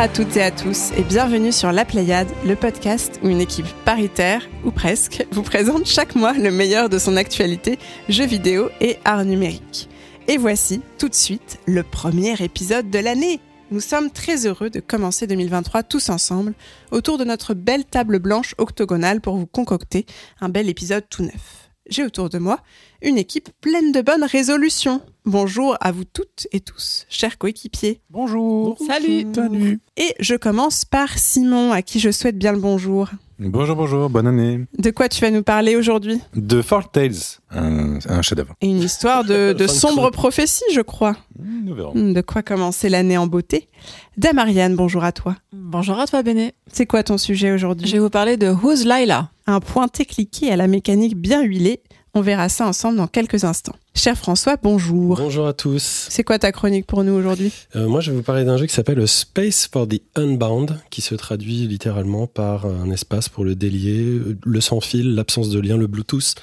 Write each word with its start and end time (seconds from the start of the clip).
À 0.00 0.08
toutes 0.08 0.38
et 0.38 0.42
à 0.42 0.50
tous 0.50 0.92
et 0.96 1.02
bienvenue 1.02 1.52
sur 1.52 1.72
La 1.72 1.84
Pléiade, 1.84 2.30
le 2.46 2.56
podcast 2.56 3.20
où 3.22 3.28
une 3.28 3.42
équipe 3.42 3.66
paritaire, 3.84 4.48
ou 4.64 4.70
presque, 4.70 5.26
vous 5.30 5.42
présente 5.42 5.84
chaque 5.84 6.14
mois 6.14 6.32
le 6.32 6.50
meilleur 6.50 6.88
de 6.88 6.98
son 6.98 7.18
actualité, 7.18 7.78
jeux 8.08 8.24
vidéo 8.24 8.70
et 8.80 8.96
art 9.04 9.26
numérique. 9.26 9.90
Et 10.26 10.38
voici 10.38 10.80
tout 10.96 11.10
de 11.10 11.14
suite 11.14 11.58
le 11.66 11.82
premier 11.82 12.42
épisode 12.42 12.88
de 12.88 12.98
l'année. 12.98 13.40
Nous 13.70 13.80
sommes 13.80 14.10
très 14.10 14.46
heureux 14.46 14.70
de 14.70 14.80
commencer 14.80 15.26
2023 15.26 15.82
tous 15.82 16.08
ensemble 16.08 16.54
autour 16.92 17.18
de 17.18 17.24
notre 17.24 17.52
belle 17.52 17.84
table 17.84 18.20
blanche 18.20 18.54
octogonale 18.56 19.20
pour 19.20 19.36
vous 19.36 19.44
concocter 19.44 20.06
un 20.40 20.48
bel 20.48 20.70
épisode 20.70 21.04
tout 21.10 21.24
neuf. 21.24 21.68
J'ai 21.90 22.04
autour 22.04 22.30
de 22.30 22.38
moi 22.38 22.60
une 23.02 23.18
équipe 23.18 23.50
pleine 23.60 23.92
de 23.92 24.00
bonnes 24.00 24.24
résolutions. 24.24 25.02
Bonjour 25.34 25.76
à 25.80 25.92
vous 25.92 26.02
toutes 26.02 26.48
et 26.50 26.58
tous, 26.58 27.06
chers 27.08 27.38
coéquipiers. 27.38 28.00
Bonjour. 28.10 28.76
Salut. 28.84 29.28
Salut. 29.32 29.78
Et 29.96 30.12
je 30.18 30.34
commence 30.34 30.84
par 30.84 31.16
Simon, 31.20 31.70
à 31.70 31.82
qui 31.82 32.00
je 32.00 32.10
souhaite 32.10 32.36
bien 32.36 32.50
le 32.50 32.58
bonjour. 32.58 33.08
Bonjour, 33.38 33.76
bonjour, 33.76 34.10
bonne 34.10 34.26
année. 34.26 34.64
De 34.76 34.90
quoi 34.90 35.08
tu 35.08 35.20
vas 35.20 35.30
nous 35.30 35.44
parler 35.44 35.76
aujourd'hui? 35.76 36.18
De 36.34 36.60
Folk 36.62 36.90
Tales, 36.90 37.14
un, 37.52 38.00
un 38.08 38.22
chef-d'œuvre. 38.22 38.54
Et 38.60 38.66
une 38.66 38.80
histoire 38.82 39.22
de, 39.22 39.52
de 39.56 39.68
sombre 39.68 40.10
prophétie, 40.10 40.64
je 40.74 40.80
crois. 40.80 41.16
Mmh, 41.38 41.60
Nous 41.64 41.74
verrons. 41.76 41.92
Hmm, 41.94 42.12
De 42.12 42.20
quoi 42.22 42.42
commencer 42.42 42.88
l'année 42.88 43.16
en 43.16 43.28
beauté? 43.28 43.68
Damariane, 44.16 44.74
bonjour 44.74 45.04
à 45.04 45.12
toi. 45.12 45.36
Bonjour 45.52 45.96
à 46.00 46.08
toi, 46.08 46.24
Béné. 46.24 46.54
C'est 46.72 46.86
quoi 46.86 47.04
ton 47.04 47.18
sujet 47.18 47.52
aujourd'hui? 47.52 47.86
Je 47.86 47.92
vais 47.92 47.98
vous 48.00 48.10
parler 48.10 48.36
de 48.36 48.48
Who's 48.50 48.84
Lila? 48.84 49.30
Un 49.46 49.60
pointé 49.60 50.04
cliqué 50.06 50.50
à 50.50 50.56
la 50.56 50.66
mécanique 50.66 51.16
bien 51.16 51.42
huilée. 51.42 51.82
On 52.12 52.22
verra 52.22 52.48
ça 52.48 52.66
ensemble 52.66 52.96
dans 52.96 53.06
quelques 53.06 53.44
instants. 53.44 53.76
Cher 53.94 54.16
François, 54.16 54.56
bonjour. 54.60 55.16
Bonjour 55.16 55.46
à 55.46 55.52
tous. 55.52 56.06
C'est 56.10 56.24
quoi 56.24 56.38
ta 56.40 56.50
chronique 56.50 56.86
pour 56.86 57.04
nous 57.04 57.12
aujourd'hui? 57.12 57.52
Euh, 57.76 57.86
moi, 57.86 58.00
je 58.00 58.10
vais 58.10 58.16
vous 58.16 58.22
parler 58.24 58.44
d'un 58.44 58.56
jeu 58.56 58.66
qui 58.66 58.74
s'appelle 58.74 59.06
Space 59.06 59.68
for 59.70 59.86
the 59.86 60.00
Unbound, 60.16 60.80
qui 60.90 61.02
se 61.02 61.14
traduit 61.14 61.68
littéralement 61.68 62.26
par 62.26 62.66
un 62.66 62.90
espace 62.90 63.28
pour 63.28 63.44
le 63.44 63.54
délier, 63.54 64.20
le 64.44 64.60
sans 64.60 64.80
fil, 64.80 65.14
l'absence 65.14 65.50
de 65.50 65.60
lien, 65.60 65.76
le 65.76 65.86
Bluetooth, 65.86 66.34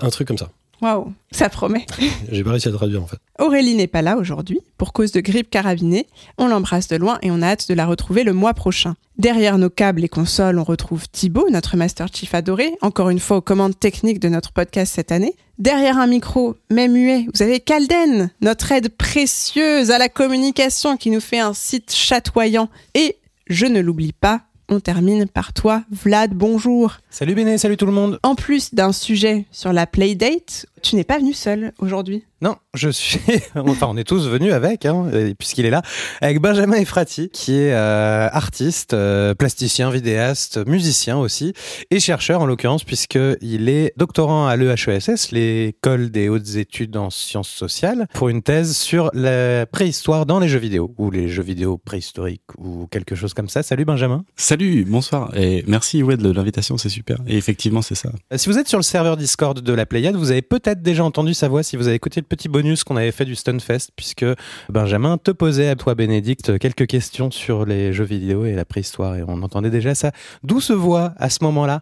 un 0.00 0.10
truc 0.10 0.26
comme 0.26 0.38
ça. 0.38 0.50
Waouh, 0.82 1.12
ça 1.30 1.48
promet. 1.48 1.86
J'ai 2.32 2.42
pas 2.42 2.50
réussi 2.50 2.66
à 2.66 2.72
le 2.72 2.76
traduire 2.76 3.00
en 3.00 3.06
fait. 3.06 3.18
Aurélie 3.38 3.76
n'est 3.76 3.86
pas 3.86 4.02
là 4.02 4.16
aujourd'hui 4.16 4.58
pour 4.78 4.92
cause 4.92 5.12
de 5.12 5.20
grippe 5.20 5.48
carabinée. 5.48 6.08
On 6.38 6.48
l'embrasse 6.48 6.88
de 6.88 6.96
loin 6.96 7.18
et 7.22 7.30
on 7.30 7.40
a 7.40 7.46
hâte 7.46 7.68
de 7.68 7.74
la 7.74 7.86
retrouver 7.86 8.24
le 8.24 8.32
mois 8.32 8.52
prochain. 8.52 8.96
Derrière 9.16 9.58
nos 9.58 9.70
câbles 9.70 10.02
et 10.02 10.08
consoles, 10.08 10.58
on 10.58 10.64
retrouve 10.64 11.08
Thibaut, 11.08 11.48
notre 11.50 11.76
Master 11.76 12.08
Chief 12.12 12.34
adoré, 12.34 12.72
encore 12.80 13.10
une 13.10 13.20
fois 13.20 13.36
aux 13.36 13.42
commandes 13.42 13.78
techniques 13.78 14.18
de 14.18 14.28
notre 14.28 14.50
podcast 14.50 14.92
cette 14.92 15.12
année. 15.12 15.36
Derrière 15.58 15.98
un 15.98 16.08
micro, 16.08 16.56
même 16.68 16.94
muet, 16.94 17.26
vous 17.32 17.42
avez 17.42 17.60
Calden, 17.60 18.30
notre 18.40 18.72
aide 18.72 18.88
précieuse 18.88 19.92
à 19.92 19.98
la 19.98 20.08
communication 20.08 20.96
qui 20.96 21.10
nous 21.10 21.20
fait 21.20 21.38
un 21.38 21.54
site 21.54 21.94
chatoyant. 21.94 22.68
Et, 22.94 23.18
je 23.46 23.66
ne 23.66 23.80
l'oublie 23.80 24.12
pas, 24.12 24.40
on 24.68 24.80
termine 24.80 25.28
par 25.28 25.52
toi, 25.52 25.82
Vlad, 25.90 26.32
bonjour. 26.32 26.96
Salut 27.10 27.34
Béné, 27.34 27.58
salut 27.58 27.76
tout 27.76 27.84
le 27.84 27.92
monde. 27.92 28.18
En 28.22 28.34
plus 28.34 28.74
d'un 28.74 28.92
sujet 28.92 29.44
sur 29.50 29.72
la 29.72 29.86
Playdate, 29.86 30.66
tu 30.82 30.96
n'es 30.96 31.04
pas 31.04 31.18
venu 31.18 31.32
seul 31.32 31.72
aujourd'hui. 31.78 32.24
Non, 32.42 32.56
je 32.74 32.88
suis. 32.88 33.20
enfin, 33.54 33.86
on 33.88 33.96
est 33.96 34.04
tous 34.04 34.26
venus 34.28 34.52
avec, 34.52 34.84
hein, 34.84 35.08
puisqu'il 35.38 35.64
est 35.64 35.70
là, 35.70 35.82
avec 36.20 36.40
Benjamin 36.40 36.76
Efrati, 36.76 37.30
qui 37.30 37.54
est 37.54 37.72
euh, 37.72 38.28
artiste, 38.32 38.94
euh, 38.94 39.32
plasticien, 39.32 39.90
vidéaste, 39.90 40.58
musicien 40.66 41.18
aussi, 41.18 41.52
et 41.92 42.00
chercheur 42.00 42.40
en 42.40 42.46
l'occurrence, 42.46 42.82
puisqu'il 42.82 43.68
est 43.68 43.92
doctorant 43.96 44.48
à 44.48 44.56
l'EHESS, 44.56 45.30
l'école 45.30 46.10
des 46.10 46.28
hautes 46.28 46.56
études 46.56 46.96
en 46.96 47.10
sciences 47.10 47.48
sociales, 47.48 48.08
pour 48.12 48.28
une 48.28 48.42
thèse 48.42 48.76
sur 48.76 49.10
la 49.14 49.64
préhistoire 49.66 50.26
dans 50.26 50.40
les 50.40 50.48
jeux 50.48 50.58
vidéo, 50.58 50.92
ou 50.98 51.12
les 51.12 51.28
jeux 51.28 51.44
vidéo 51.44 51.78
préhistoriques, 51.78 52.42
ou 52.58 52.88
quelque 52.88 53.14
chose 53.14 53.34
comme 53.34 53.48
ça. 53.48 53.62
Salut 53.62 53.84
Benjamin. 53.84 54.24
Salut, 54.34 54.84
bonsoir 54.84 55.30
et 55.36 55.62
merci 55.68 56.02
ouais 56.02 56.16
de 56.16 56.30
l'invitation, 56.32 56.76
c'est 56.76 56.88
super. 56.88 57.18
Et 57.28 57.36
effectivement, 57.36 57.82
c'est 57.82 57.94
ça. 57.94 58.10
Si 58.34 58.48
vous 58.48 58.58
êtes 58.58 58.68
sur 58.68 58.78
le 58.78 58.82
serveur 58.82 59.16
Discord 59.16 59.60
de 59.60 59.72
la 59.72 59.86
Pléiade, 59.86 60.16
vous 60.16 60.32
avez 60.32 60.42
peut-être 60.42 60.71
déjà 60.74 61.04
entendu 61.04 61.34
sa 61.34 61.48
voix 61.48 61.62
si 61.62 61.76
vous 61.76 61.86
avez 61.86 61.96
écouté 61.96 62.20
le 62.20 62.26
petit 62.26 62.48
bonus 62.48 62.84
qu'on 62.84 62.96
avait 62.96 63.12
fait 63.12 63.24
du 63.24 63.34
Stunfest, 63.34 63.90
puisque 63.96 64.24
Benjamin 64.68 65.18
te 65.18 65.30
posait 65.30 65.68
à 65.68 65.76
toi, 65.76 65.94
Bénédicte, 65.94 66.58
quelques 66.58 66.86
questions 66.86 67.30
sur 67.30 67.64
les 67.64 67.92
jeux 67.92 68.04
vidéo 68.04 68.44
et 68.44 68.54
la 68.54 68.64
préhistoire, 68.64 69.16
et 69.16 69.22
on 69.26 69.42
entendait 69.42 69.70
déjà 69.70 69.94
sa 69.94 70.12
douce 70.42 70.70
voix 70.70 71.12
à 71.18 71.30
ce 71.30 71.38
moment-là. 71.44 71.80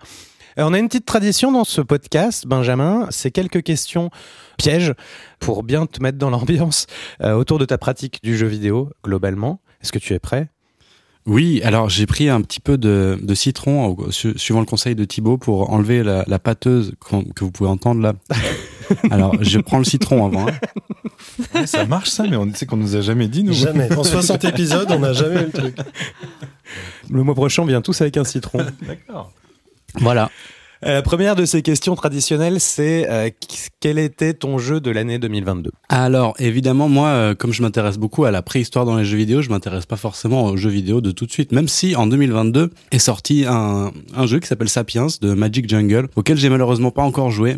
Euh, 0.58 0.64
On 0.66 0.72
a 0.72 0.78
une 0.78 0.88
petite 0.88 1.06
tradition 1.06 1.52
dans 1.52 1.64
ce 1.64 1.80
podcast, 1.80 2.46
Benjamin, 2.46 3.06
c'est 3.10 3.30
quelques 3.30 3.62
questions 3.62 4.10
pièges 4.58 4.94
pour 5.38 5.62
bien 5.62 5.86
te 5.86 6.02
mettre 6.02 6.18
dans 6.18 6.30
l'ambiance 6.30 6.86
euh, 7.22 7.34
autour 7.34 7.58
de 7.58 7.64
ta 7.64 7.78
pratique 7.78 8.18
du 8.22 8.36
jeu 8.36 8.46
vidéo 8.46 8.90
globalement. 9.04 9.60
Est-ce 9.82 9.92
que 9.92 9.98
tu 9.98 10.12
es 10.12 10.18
prêt? 10.18 10.48
Oui, 11.26 11.60
alors 11.64 11.90
j'ai 11.90 12.06
pris 12.06 12.30
un 12.30 12.40
petit 12.40 12.60
peu 12.60 12.78
de, 12.78 13.18
de 13.22 13.34
citron 13.34 13.94
su- 14.10 14.36
suivant 14.38 14.60
le 14.60 14.66
conseil 14.66 14.94
de 14.94 15.04
Thibaut 15.04 15.36
pour 15.36 15.70
enlever 15.70 16.02
la, 16.02 16.24
la 16.26 16.38
pâteuse 16.38 16.94
que 17.34 17.44
vous 17.44 17.50
pouvez 17.50 17.68
entendre 17.68 18.00
là. 18.00 18.14
alors 19.10 19.36
je 19.42 19.58
prends 19.58 19.78
le 19.78 19.84
citron 19.84 20.26
avant. 20.26 20.46
hein. 21.54 21.66
ça 21.66 21.84
marche 21.86 22.10
ça, 22.10 22.24
mais 22.28 22.36
on 22.36 22.52
sait 22.54 22.66
qu'on 22.66 22.76
nous 22.76 22.96
a 22.96 23.00
jamais 23.00 23.28
dit, 23.28 23.44
nous. 23.44 23.52
Jamais. 23.52 23.88
En 23.96 24.04
60 24.04 24.44
épisodes, 24.44 24.86
on 24.90 25.00
n'a 25.00 25.12
jamais 25.12 25.42
eu 25.42 25.46
le 25.46 25.50
truc. 25.50 25.76
Le 27.10 27.22
mois 27.22 27.34
prochain, 27.34 27.62
on 27.62 27.66
vient 27.66 27.82
tous 27.82 28.00
avec 28.00 28.16
un 28.16 28.24
citron. 28.24 28.58
D'accord. 28.86 29.32
Voilà. 29.94 30.30
Euh, 30.86 30.94
La 30.94 31.02
première 31.02 31.36
de 31.36 31.44
ces 31.44 31.60
questions 31.60 31.94
traditionnelles, 31.94 32.58
c'est 32.58 33.06
euh, 33.10 33.28
quel 33.80 33.98
était 33.98 34.32
ton 34.32 34.56
jeu 34.56 34.80
de 34.80 34.90
l'année 34.90 35.18
2022 35.18 35.70
Alors 35.90 36.34
évidemment, 36.38 36.88
moi, 36.88 37.08
euh, 37.08 37.34
comme 37.34 37.52
je 37.52 37.60
m'intéresse 37.60 37.98
beaucoup 37.98 38.24
à 38.24 38.30
la 38.30 38.40
préhistoire 38.40 38.86
dans 38.86 38.96
les 38.96 39.04
jeux 39.04 39.18
vidéo, 39.18 39.42
je 39.42 39.50
m'intéresse 39.50 39.84
pas 39.84 39.96
forcément 39.96 40.44
aux 40.46 40.56
jeux 40.56 40.70
vidéo 40.70 41.02
de 41.02 41.10
tout 41.10 41.26
de 41.26 41.32
suite. 41.32 41.52
Même 41.52 41.68
si 41.68 41.96
en 41.96 42.06
2022 42.06 42.70
est 42.92 42.98
sorti 42.98 43.44
un, 43.46 43.90
un 44.16 44.26
jeu 44.26 44.38
qui 44.38 44.46
s'appelle 44.46 44.70
Sapiens 44.70 45.08
de 45.20 45.34
Magic 45.34 45.68
Jungle, 45.68 46.08
auquel 46.16 46.38
j'ai 46.38 46.48
malheureusement 46.48 46.90
pas 46.92 47.02
encore 47.02 47.30
joué. 47.30 47.56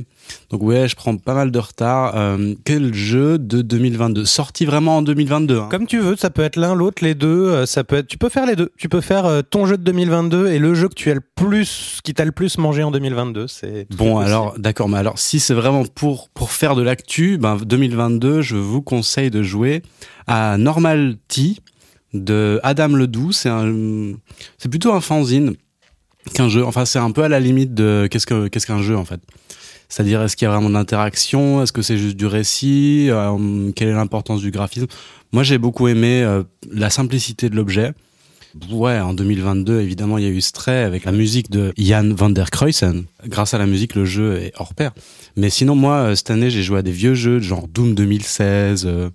Donc 0.50 0.62
ouais, 0.62 0.88
je 0.88 0.96
prends 0.96 1.16
pas 1.16 1.34
mal 1.34 1.50
de 1.50 1.58
retard. 1.58 2.12
Euh, 2.16 2.54
quel 2.64 2.92
jeu 2.94 3.38
de 3.38 3.62
2022 3.62 4.24
Sorti 4.24 4.64
vraiment 4.64 4.98
en 4.98 5.02
2022 5.02 5.58
hein. 5.58 5.68
Comme 5.70 5.86
tu 5.86 5.98
veux, 5.98 6.16
ça 6.16 6.30
peut 6.30 6.42
être 6.42 6.56
l'un, 6.56 6.74
l'autre, 6.74 7.02
les 7.04 7.14
deux. 7.14 7.46
euh, 7.46 7.66
Ça 7.66 7.84
peut 7.84 7.96
être. 7.96 8.06
Tu 8.06 8.18
peux 8.18 8.28
faire 8.28 8.46
les 8.46 8.56
deux. 8.56 8.70
Tu 8.78 8.88
peux 8.88 9.00
faire 9.00 9.26
euh, 9.26 9.42
ton 9.42 9.66
jeu 9.66 9.76
de 9.78 9.82
2022 9.82 10.48
et 10.48 10.58
le 10.58 10.74
jeu 10.74 10.88
que 10.88 10.94
tu 10.94 11.10
as 11.10 11.14
le 11.14 11.20
plus, 11.34 12.00
qui 12.04 12.14
t'a 12.14 12.24
le 12.24 12.32
plus 12.32 12.58
mangé 12.58 12.82
en 12.82 12.90
2022. 12.90 13.46
C'est 13.48 13.86
Bon 13.96 14.18
alors 14.18 14.54
d'accord, 14.58 14.88
mais 14.88 14.98
alors 14.98 15.18
si 15.18 15.40
c'est 15.40 15.54
vraiment 15.54 15.84
pour 15.84 16.28
pour 16.30 16.50
faire 16.52 16.74
de 16.76 16.82
l'actu, 16.82 17.38
ben 17.38 17.56
2022, 17.56 18.42
je 18.42 18.56
vous 18.56 18.82
conseille 18.82 19.30
de 19.30 19.42
jouer 19.42 19.82
à 20.26 20.56
Normal 20.58 21.16
T 21.28 21.56
de 22.14 22.60
Adam 22.62 22.88
Ledoux. 22.88 23.32
C'est 23.32 23.48
un 23.48 23.72
c'est 24.58 24.68
plutôt 24.68 24.92
un 24.92 25.00
fanzine 25.00 25.54
qu'un 26.34 26.48
jeu. 26.48 26.64
Enfin 26.64 26.84
c'est 26.84 26.98
un 26.98 27.10
peu 27.10 27.22
à 27.22 27.28
la 27.28 27.40
limite 27.40 27.74
de 27.74 28.06
qu'est-ce 28.10 28.26
que 28.26 28.48
qu'est-ce 28.48 28.66
qu'un 28.66 28.82
jeu 28.82 28.96
en 28.96 29.04
fait? 29.04 29.20
C'est-à-dire 29.92 30.22
est-ce 30.22 30.36
qu'il 30.36 30.46
y 30.46 30.48
a 30.48 30.52
vraiment 30.52 30.70
d'interaction, 30.70 31.62
est-ce 31.62 31.70
que 31.70 31.82
c'est 31.82 31.98
juste 31.98 32.16
du 32.16 32.24
récit, 32.24 33.08
Euh, 33.10 33.70
quelle 33.76 33.88
est 33.88 33.92
l'importance 33.92 34.40
du 34.40 34.50
graphisme? 34.50 34.86
Moi 35.32 35.42
j'ai 35.42 35.58
beaucoup 35.58 35.86
aimé 35.86 36.22
euh, 36.22 36.44
la 36.70 36.88
simplicité 36.88 37.50
de 37.50 37.56
l'objet. 37.56 37.92
Ouais, 38.70 38.98
en 39.00 39.12
2022, 39.12 39.82
évidemment, 39.82 40.16
il 40.16 40.24
y 40.24 40.26
a 40.26 40.30
eu 40.30 40.40
Stray 40.40 40.84
avec 40.84 41.04
la 41.04 41.12
musique 41.12 41.50
de 41.50 41.74
Jan 41.76 42.14
van 42.14 42.30
der 42.30 42.50
Kruysen. 42.50 43.04
Grâce 43.26 43.52
à 43.52 43.58
la 43.58 43.66
musique, 43.66 43.94
le 43.94 44.06
jeu 44.06 44.38
est 44.38 44.52
hors 44.56 44.74
pair. 44.74 44.92
Mais 45.36 45.50
sinon, 45.50 45.74
moi, 45.74 45.96
euh, 45.96 46.14
cette 46.14 46.30
année, 46.30 46.48
j'ai 46.50 46.62
joué 46.62 46.78
à 46.78 46.82
des 46.82 46.92
vieux 46.92 47.14
jeux, 47.14 47.38
genre 47.40 47.68
Doom 47.68 47.94
2016, 47.94 48.84
euh, 48.86 49.10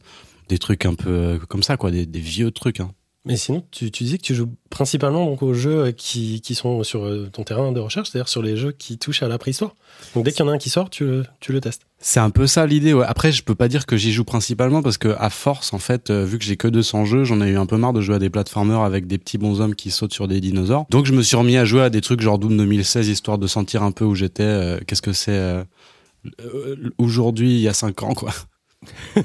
des 0.47 0.59
trucs 0.59 0.85
un 0.85 0.93
peu 0.93 1.39
comme 1.47 1.63
ça, 1.63 1.77
quoi, 1.77 1.89
des, 1.89 2.05
des 2.05 2.19
vieux 2.19 2.51
trucs. 2.51 2.81
Hein. 2.81 2.91
Mais 3.27 3.35
sinon, 3.35 3.61
tu, 3.71 3.91
tu 3.91 4.05
disais 4.05 4.17
que 4.17 4.23
tu 4.23 4.33
joues 4.33 4.49
principalement 4.69 5.25
donc, 5.25 5.43
aux 5.43 5.53
jeux 5.53 5.91
qui, 5.91 6.39
qui 6.39 6.55
sont 6.55 6.81
sur 6.83 7.03
euh, 7.03 7.29
ton 7.31 7.43
terrain 7.43 7.73
de 7.73 7.79
recherche, 7.81 8.09
c'est-à-dire 8.09 8.29
sur 8.29 8.41
les 8.41 8.55
jeux 8.55 8.71
qui 8.71 8.97
touchent 8.97 9.21
à 9.21 9.27
la 9.27 9.37
préhistoire. 9.37 9.75
Donc 10.15 10.23
dès 10.23 10.31
qu'il 10.31 10.45
y 10.45 10.47
en 10.47 10.51
a 10.51 10.53
un 10.53 10.57
qui 10.57 10.69
sort, 10.69 10.89
tu, 10.89 11.03
le- 11.05 11.25
tu 11.41 11.51
le 11.51 11.59
testes. 11.59 11.81
C'est 11.99 12.21
un 12.21 12.29
peu 12.29 12.47
ça 12.47 12.65
l'idée. 12.65 12.93
Ouais. 12.93 13.05
Après, 13.05 13.33
je 13.33 13.43
peux 13.43 13.53
pas 13.53 13.67
dire 13.67 13.85
que 13.85 13.97
j'y 13.97 14.13
joue 14.13 14.23
principalement 14.23 14.81
parce 14.81 14.97
que 14.97 15.09
à 15.19 15.29
force, 15.29 15.73
en 15.73 15.77
fait, 15.77 16.09
euh, 16.09 16.23
vu 16.23 16.37
que 16.39 16.45
j'ai 16.45 16.55
que 16.55 16.69
200 16.69 17.03
jeux, 17.03 17.25
j'en 17.25 17.41
ai 17.41 17.49
eu 17.49 17.57
un 17.57 17.65
peu 17.65 17.75
marre 17.75 17.91
de 17.91 17.99
jouer 17.99 18.15
à 18.15 18.19
des 18.19 18.29
platformers 18.29 18.79
avec 18.79 19.07
des 19.07 19.17
petits 19.17 19.37
bonshommes 19.37 19.75
qui 19.75 19.91
sautent 19.91 20.13
sur 20.13 20.29
des 20.29 20.39
dinosaures. 20.39 20.85
Donc, 20.89 21.05
je 21.05 21.11
me 21.11 21.21
suis 21.21 21.35
remis 21.35 21.57
à 21.57 21.65
jouer 21.65 21.81
à 21.81 21.89
des 21.89 21.99
trucs 21.99 22.21
genre 22.21 22.39
Doom 22.39 22.55
2016 22.55 23.09
histoire 23.09 23.37
de 23.37 23.47
sentir 23.47 23.83
un 23.83 23.91
peu 23.91 24.05
où 24.05 24.15
j'étais. 24.15 24.43
euh, 24.43 24.79
Qu'est-ce 24.87 25.01
que 25.01 25.11
c'est 25.11 25.31
euh, 25.31 25.63
euh, 26.39 26.75
aujourd'hui, 26.97 27.55
il 27.55 27.59
y 27.61 27.67
a 27.67 27.73
5 27.73 28.03
ans, 28.03 28.13
quoi. 28.13 28.31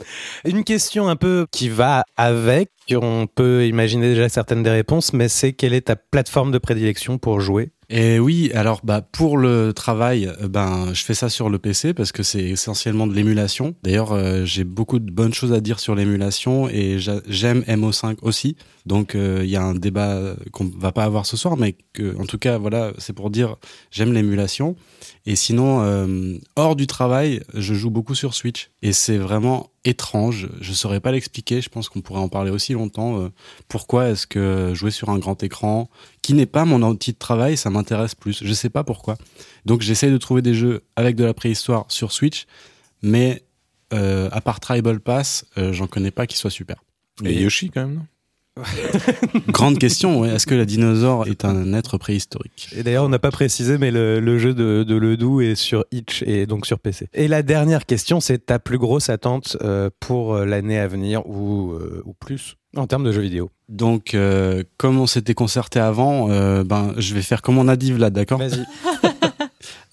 Une 0.44 0.64
question 0.64 1.08
un 1.08 1.16
peu 1.16 1.46
qui 1.50 1.68
va 1.68 2.04
avec. 2.16 2.70
On 2.90 3.26
peut 3.26 3.66
imaginer 3.66 4.08
déjà 4.10 4.28
certaines 4.28 4.62
des 4.62 4.70
réponses, 4.70 5.12
mais 5.12 5.28
c'est 5.28 5.52
quelle 5.52 5.74
est 5.74 5.82
ta 5.82 5.96
plateforme 5.96 6.52
de 6.52 6.58
prédilection 6.58 7.18
pour 7.18 7.40
jouer? 7.40 7.70
Et 7.90 8.18
oui, 8.18 8.50
alors 8.54 8.80
bah 8.84 9.00
pour 9.00 9.38
le 9.38 9.72
travail, 9.72 10.30
ben 10.46 10.92
je 10.92 11.02
fais 11.04 11.14
ça 11.14 11.30
sur 11.30 11.48
le 11.48 11.58
PC 11.58 11.94
parce 11.94 12.12
que 12.12 12.22
c'est 12.22 12.42
essentiellement 12.44 13.06
de 13.06 13.14
l'émulation. 13.14 13.74
D'ailleurs, 13.82 14.12
euh, 14.12 14.44
j'ai 14.44 14.64
beaucoup 14.64 14.98
de 14.98 15.10
bonnes 15.10 15.32
choses 15.32 15.54
à 15.54 15.60
dire 15.60 15.80
sur 15.80 15.94
l'émulation 15.94 16.68
et 16.68 16.98
j'a- 16.98 17.22
j'aime 17.26 17.62
MO5 17.66 18.18
aussi. 18.20 18.56
Donc 18.84 19.14
euh, 19.14 19.40
il 19.42 19.48
y 19.48 19.56
a 19.56 19.62
un 19.62 19.74
débat 19.74 20.34
qu'on 20.52 20.70
va 20.78 20.92
pas 20.92 21.04
avoir 21.04 21.24
ce 21.24 21.38
soir, 21.38 21.56
mais 21.56 21.76
en 22.18 22.26
tout 22.26 22.36
cas 22.38 22.58
voilà, 22.58 22.92
c'est 22.98 23.14
pour 23.14 23.30
dire 23.30 23.56
j'aime 23.90 24.12
l'émulation. 24.12 24.76
Et 25.28 25.36
sinon, 25.36 25.82
euh, 25.82 26.38
hors 26.56 26.74
du 26.74 26.86
travail, 26.86 27.42
je 27.52 27.74
joue 27.74 27.90
beaucoup 27.90 28.14
sur 28.14 28.32
Switch 28.32 28.70
et 28.80 28.94
c'est 28.94 29.18
vraiment 29.18 29.68
étrange. 29.84 30.48
Je 30.62 30.72
saurais 30.72 31.00
pas 31.00 31.12
l'expliquer. 31.12 31.60
Je 31.60 31.68
pense 31.68 31.90
qu'on 31.90 32.00
pourrait 32.00 32.22
en 32.22 32.30
parler 32.30 32.50
aussi 32.50 32.72
longtemps. 32.72 33.20
Euh, 33.20 33.28
pourquoi 33.68 34.08
est-ce 34.08 34.26
que 34.26 34.72
jouer 34.72 34.90
sur 34.90 35.10
un 35.10 35.18
grand 35.18 35.42
écran, 35.42 35.90
qui 36.22 36.32
n'est 36.32 36.46
pas 36.46 36.64
mon 36.64 36.80
outil 36.80 37.12
de 37.12 37.18
travail, 37.18 37.58
ça 37.58 37.68
m'intéresse 37.68 38.14
plus. 38.14 38.42
Je 38.42 38.54
sais 38.54 38.70
pas 38.70 38.84
pourquoi. 38.84 39.18
Donc 39.66 39.82
j'essaie 39.82 40.10
de 40.10 40.16
trouver 40.16 40.40
des 40.40 40.54
jeux 40.54 40.82
avec 40.96 41.14
de 41.14 41.24
la 41.24 41.34
préhistoire 41.34 41.84
sur 41.88 42.10
Switch, 42.10 42.46
mais 43.02 43.42
euh, 43.92 44.30
à 44.32 44.40
part 44.40 44.60
Tribal 44.60 44.98
Pass, 44.98 45.44
j'en 45.58 45.88
connais 45.88 46.10
pas 46.10 46.26
qui 46.26 46.38
soit 46.38 46.50
super. 46.50 46.82
Et 47.22 47.42
Yoshi, 47.42 47.68
quand 47.68 47.82
même, 47.82 47.96
non? 47.96 48.06
Grande 49.48 49.78
question, 49.78 50.20
ouais. 50.20 50.30
est-ce 50.30 50.46
que 50.46 50.54
la 50.54 50.64
dinosaure 50.64 51.26
est 51.26 51.44
un 51.44 51.72
être 51.72 51.98
préhistorique? 51.98 52.68
Et 52.76 52.82
d'ailleurs, 52.82 53.04
on 53.04 53.08
n'a 53.08 53.18
pas 53.18 53.30
précisé, 53.30 53.78
mais 53.78 53.90
le, 53.90 54.20
le 54.20 54.38
jeu 54.38 54.54
de, 54.54 54.82
de 54.82 54.94
Ledoux 54.94 55.40
est 55.40 55.54
sur 55.54 55.84
Itch 55.92 56.22
et 56.26 56.46
donc 56.46 56.66
sur 56.66 56.78
PC. 56.78 57.08
Et 57.14 57.28
la 57.28 57.42
dernière 57.42 57.86
question, 57.86 58.20
c'est 58.20 58.46
ta 58.46 58.58
plus 58.58 58.78
grosse 58.78 59.10
attente 59.10 59.56
euh, 59.62 59.90
pour 60.00 60.34
euh, 60.34 60.44
l'année 60.44 60.78
à 60.78 60.88
venir 60.88 61.26
ou, 61.28 61.72
euh, 61.72 62.02
ou 62.04 62.12
plus 62.12 62.56
en 62.76 62.86
termes 62.86 63.04
de 63.04 63.12
jeux 63.12 63.22
vidéo? 63.22 63.50
Donc, 63.68 64.14
euh, 64.14 64.62
comme 64.76 64.98
on 64.98 65.06
s'était 65.06 65.34
concerté 65.34 65.80
avant, 65.80 66.30
euh, 66.30 66.64
ben, 66.64 66.94
je 66.96 67.14
vais 67.14 67.22
faire 67.22 67.42
comme 67.42 67.58
on 67.58 67.68
a 67.68 67.76
dit 67.76 67.92
Vlad, 67.92 68.12
d'accord? 68.12 68.38
Vas-y. 68.38 68.64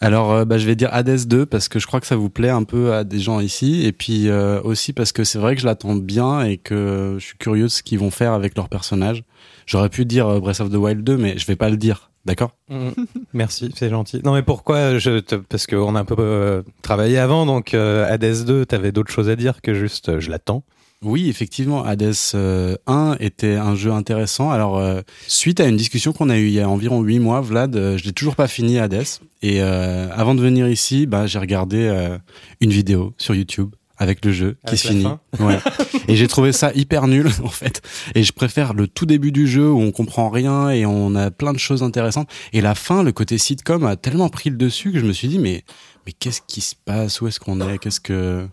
Alors, 0.02 0.32
euh, 0.32 0.46
bah, 0.46 0.58
je 0.58 0.66
vais 0.66 0.76
dire 0.76 0.90
Hades 0.92 1.28
2 1.28 1.46
parce 1.46 1.70
que 1.70 1.80
je 1.80 1.88
crois 1.88 2.02
que 2.02 2.08
ça 2.08 2.16
vous 2.16 2.30
plaît 2.30 2.50
un 2.50 2.64
peu 2.64 2.94
à 2.94 3.04
des 3.04 3.20
gens 3.20 3.40
ici. 3.40 3.86
Et 3.86 3.92
puis 3.92 4.30
euh, 4.30 4.62
aussi 4.64 4.94
parce 4.94 5.12
que 5.12 5.24
c'est 5.24 5.40
vrai 5.40 5.56
que 5.56 5.62
je 5.62 5.66
l'attends 5.66 5.96
bien 5.96 6.44
et 6.44 6.58
que 6.58 7.16
je 7.20 7.26
suis 7.26 7.38
curieux 7.38 7.64
de 7.64 7.70
ce 7.70 7.84
qu'ils 7.84 8.00
vont 8.00 8.12
faire 8.12 8.34
avec 8.34 8.56
leur 8.56 8.70
personnage. 8.70 9.24
J'aurais 9.66 9.90
pu 9.90 10.06
dire 10.06 10.28
euh, 10.28 10.40
Breath 10.40 10.60
of 10.60 10.70
the 10.70 10.76
Wild 10.76 11.04
2, 11.04 11.18
mais 11.18 11.38
je 11.38 11.46
vais 11.46 11.56
pas 11.56 11.70
le 11.70 11.78
dire. 11.78 12.12
D'accord? 12.26 12.56
Mm. 12.70 12.90
Merci, 13.34 13.72
c'est 13.76 13.90
gentil. 13.90 14.22
Non, 14.24 14.34
mais 14.34 14.42
pourquoi 14.42 14.98
je 14.98 15.20
te... 15.20 15.36
Parce 15.36 15.68
qu'on 15.68 15.96
a 15.96 16.00
un 16.00 16.06
peu 16.06 16.16
euh, 16.18 16.64
travaillé 16.82 17.18
avant, 17.18 17.46
donc 17.46 17.74
Hades 17.74 18.46
2, 18.46 18.66
t'avais 18.66 18.92
d'autres 18.92 19.12
choses 19.12 19.30
à 19.30 19.36
dire 19.36 19.62
que 19.62 19.74
juste 19.74 20.20
je 20.20 20.30
l'attends. 20.30 20.64
Oui, 21.06 21.30
effectivement, 21.30 21.84
Hades 21.84 22.16
euh, 22.34 22.76
1 22.88 23.18
était 23.20 23.56
un 23.56 23.76
jeu 23.76 23.92
intéressant. 23.92 24.50
Alors, 24.50 24.80
euh, 24.80 25.02
suite 25.28 25.60
à 25.60 25.68
une 25.68 25.78
discussion 25.78 26.14
qu'on 26.14 26.32
a 26.32 26.38
eue 26.38 26.48
il 26.48 26.54
y 26.54 26.60
a 26.60 26.68
environ 26.68 27.04
8 27.04 27.20
mois, 27.20 27.42
Vlad, 27.42 27.76
euh, 27.76 27.96
je 27.96 28.06
l'ai 28.06 28.12
toujours 28.12 28.36
pas 28.36 28.48
fini 28.48 28.80
Hades. 28.80 29.06
Et 29.44 29.62
euh, 29.62 30.08
avant 30.12 30.34
de 30.34 30.42
venir 30.42 30.68
ici, 30.68 31.06
bah, 31.06 31.28
j'ai 31.28 31.38
regardé 31.38 31.78
euh, 31.78 32.18
une 32.60 32.72
vidéo 32.72 33.14
sur 33.20 33.36
YouTube 33.36 33.70
avec 33.98 34.26
le 34.26 34.32
jeu 34.32 34.58
Avec 34.64 34.80
qui 34.80 34.82
se 34.82 34.88
finit. 34.88 35.08
Ouais. 35.40 35.60
et 36.08 36.16
j'ai 36.16 36.28
trouvé 36.28 36.52
ça 36.52 36.72
hyper 36.74 37.06
nul 37.08 37.30
en 37.44 37.50
fait. 37.50 37.84
Et 38.16 38.24
je 38.24 38.34
préfère 38.34 38.74
le 38.74 38.88
tout 38.88 39.06
début 39.06 39.32
du 39.32 39.48
jeu 39.48 39.70
où 39.70 39.80
on 39.80 39.92
comprend 39.92 40.30
rien 40.30 40.72
et 40.72 40.88
on 40.88 41.14
a 41.14 41.30
plein 41.30 41.54
de 41.54 41.60
choses 41.60 41.84
intéressantes. 41.84 42.30
Et 42.52 42.62
la 42.62 42.74
fin, 42.74 43.04
le 43.04 43.12
côté 43.12 43.38
sitcom 43.38 43.86
a 43.86 43.96
tellement 43.96 44.30
pris 44.30 44.50
le 44.50 44.58
dessus 44.58 44.92
que 44.92 45.00
je 45.00 45.06
me 45.06 45.14
suis 45.14 45.28
dit 45.28 45.38
mais 45.38 45.64
mais 46.06 46.12
qu'est-ce 46.12 46.42
qui 46.48 46.62
se 46.62 46.76
passe? 46.76 47.22
Où 47.22 47.28
est-ce 47.28 47.40
qu'on 47.40 47.62
est? 47.62 47.78
Qu'est-ce 47.78 48.00
que 48.00 48.48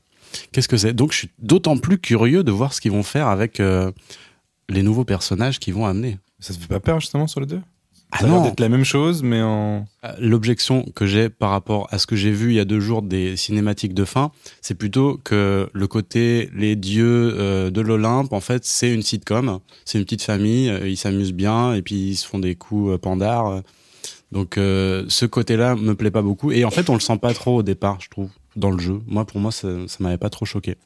qu'est-ce 0.53 0.69
que 0.69 0.77
c'est? 0.77 0.93
Donc 0.93 1.13
je 1.13 1.19
suis 1.19 1.31
d'autant 1.39 1.77
plus 1.77 1.99
curieux 1.99 2.45
de 2.45 2.53
voir 2.53 2.73
ce 2.73 2.81
qu'ils 2.81 2.93
vont 2.93 3.03
faire 3.03 3.29
avec 3.29 3.61
euh, 3.61 3.91
les 4.69 4.83
nouveaux 4.83 5.05
personnages 5.05 5.59
qu'ils 5.59 5.75
vont 5.75 5.87
amener. 5.87 6.19
Ça 6.41 6.55
te 6.55 6.59
fait 6.59 6.69
pas 6.69 6.81
peur, 6.81 6.99
justement, 7.01 7.27
sur 7.29 7.39
le 7.41 7.47
2 7.47 7.61
Ah 8.11 8.19
Ça 8.19 8.25
a 8.25 8.29
l'air 8.29 8.39
non. 8.39 8.45
d'être 8.45 8.59
la 8.61 8.69
même 8.69 8.85
chose, 8.85 9.23
mais 9.23 9.41
en. 9.43 9.87
Euh, 10.05 10.13
L'objection 10.19 10.85
que 10.95 11.07
j'ai 11.07 11.29
par 11.29 11.51
rapport 11.51 11.87
à 11.93 11.99
ce 11.99 12.07
que 12.07 12.17
j'ai 12.17 12.33
vu 12.33 12.51
il 12.51 12.55
y 12.55 12.61
a 12.61 12.65
deux 12.65 12.81
jours 12.81 13.03
des 13.03 13.37
cinématiques 13.37 13.95
de 13.95 14.05
fin, 14.05 14.33
c'est 14.61 14.75
plutôt 14.75 15.21
que 15.23 15.69
le 15.73 15.87
côté 15.87 16.51
les 16.55 16.75
dieux 16.75 17.35
euh, 17.39 17.71
de 17.71 17.81
l'Olympe, 17.81 18.33
en 18.33 18.41
fait, 18.41 18.65
c'est 18.65 18.93
une 18.93 19.03
sitcom, 19.03 19.61
c'est 19.85 19.99
une 19.99 20.05
petite 20.05 20.23
famille, 20.23 20.69
euh, 20.69 20.89
ils 20.89 20.97
s'amusent 20.97 21.33
bien 21.33 21.75
et 21.75 21.83
puis 21.83 21.95
ils 21.95 22.17
se 22.17 22.27
font 22.27 22.41
des 22.41 22.57
coups 22.57 22.93
euh, 22.93 22.99
pandards. 22.99 23.63
Donc 24.33 24.55
ce 24.57 25.27
côté-là 25.27 25.77
me 25.77 25.95
plaît 25.95 26.11
pas 26.11 26.23
beaucoup 26.23 26.53
et 26.53 26.65
en 26.65 26.71
fait 26.71 26.89
on 26.89 26.95
le 26.95 27.01
sent 27.01 27.19
pas 27.19 27.35
trop 27.35 27.59
au 27.59 27.63
départ, 27.63 27.99
je 28.01 28.09
trouve, 28.09 28.31
dans 28.57 28.71
le 28.71 28.79
jeu. 28.79 29.01
Moi, 29.07 29.25
pour 29.25 29.41
moi, 29.41 29.53
ça, 29.53 29.69
ça 29.89 29.97
m'avait 30.01 30.19
pas 30.19 30.31
trop 30.31 30.45
choqué. 30.45 30.77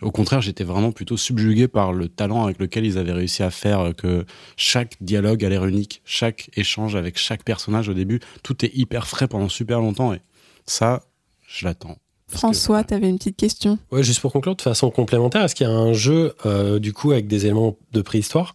Au 0.00 0.12
contraire, 0.12 0.40
j'étais 0.40 0.62
vraiment 0.62 0.92
plutôt 0.92 1.16
subjugué 1.16 1.66
par 1.66 1.92
le 1.92 2.08
talent 2.08 2.44
avec 2.44 2.58
lequel 2.60 2.86
ils 2.86 2.98
avaient 2.98 3.12
réussi 3.12 3.42
à 3.42 3.50
faire 3.50 3.92
que 3.96 4.24
chaque 4.56 4.94
dialogue 5.00 5.44
a 5.44 5.48
l'air 5.48 5.64
unique, 5.64 6.02
chaque 6.04 6.50
échange 6.54 6.94
avec 6.94 7.18
chaque 7.18 7.42
personnage 7.42 7.88
au 7.88 7.94
début, 7.94 8.20
tout 8.44 8.64
est 8.64 8.70
hyper 8.76 9.08
frais 9.08 9.26
pendant 9.26 9.48
super 9.48 9.80
longtemps 9.80 10.14
et 10.14 10.20
ça, 10.66 11.02
je 11.48 11.64
l'attends. 11.64 11.96
Que- 12.30 12.36
François, 12.36 12.84
tu 12.84 12.94
avais 12.94 13.08
une 13.08 13.16
petite 13.18 13.36
question. 13.38 13.78
Ouais, 13.90 14.04
juste 14.04 14.20
pour 14.20 14.32
conclure, 14.32 14.54
de 14.54 14.62
façon 14.62 14.90
complémentaire, 14.90 15.42
est-ce 15.42 15.54
qu'il 15.56 15.66
y 15.66 15.70
a 15.70 15.72
un 15.72 15.94
jeu, 15.94 16.34
euh, 16.46 16.78
du 16.78 16.92
coup, 16.92 17.10
avec 17.10 17.26
des 17.26 17.46
éléments 17.46 17.76
de 17.92 18.00
préhistoire 18.02 18.54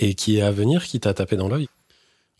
et 0.00 0.14
qui 0.14 0.38
est 0.38 0.40
à 0.42 0.52
venir, 0.52 0.84
qui 0.86 1.00
t'a 1.00 1.12
tapé 1.12 1.36
dans 1.36 1.48
l'œil? 1.48 1.68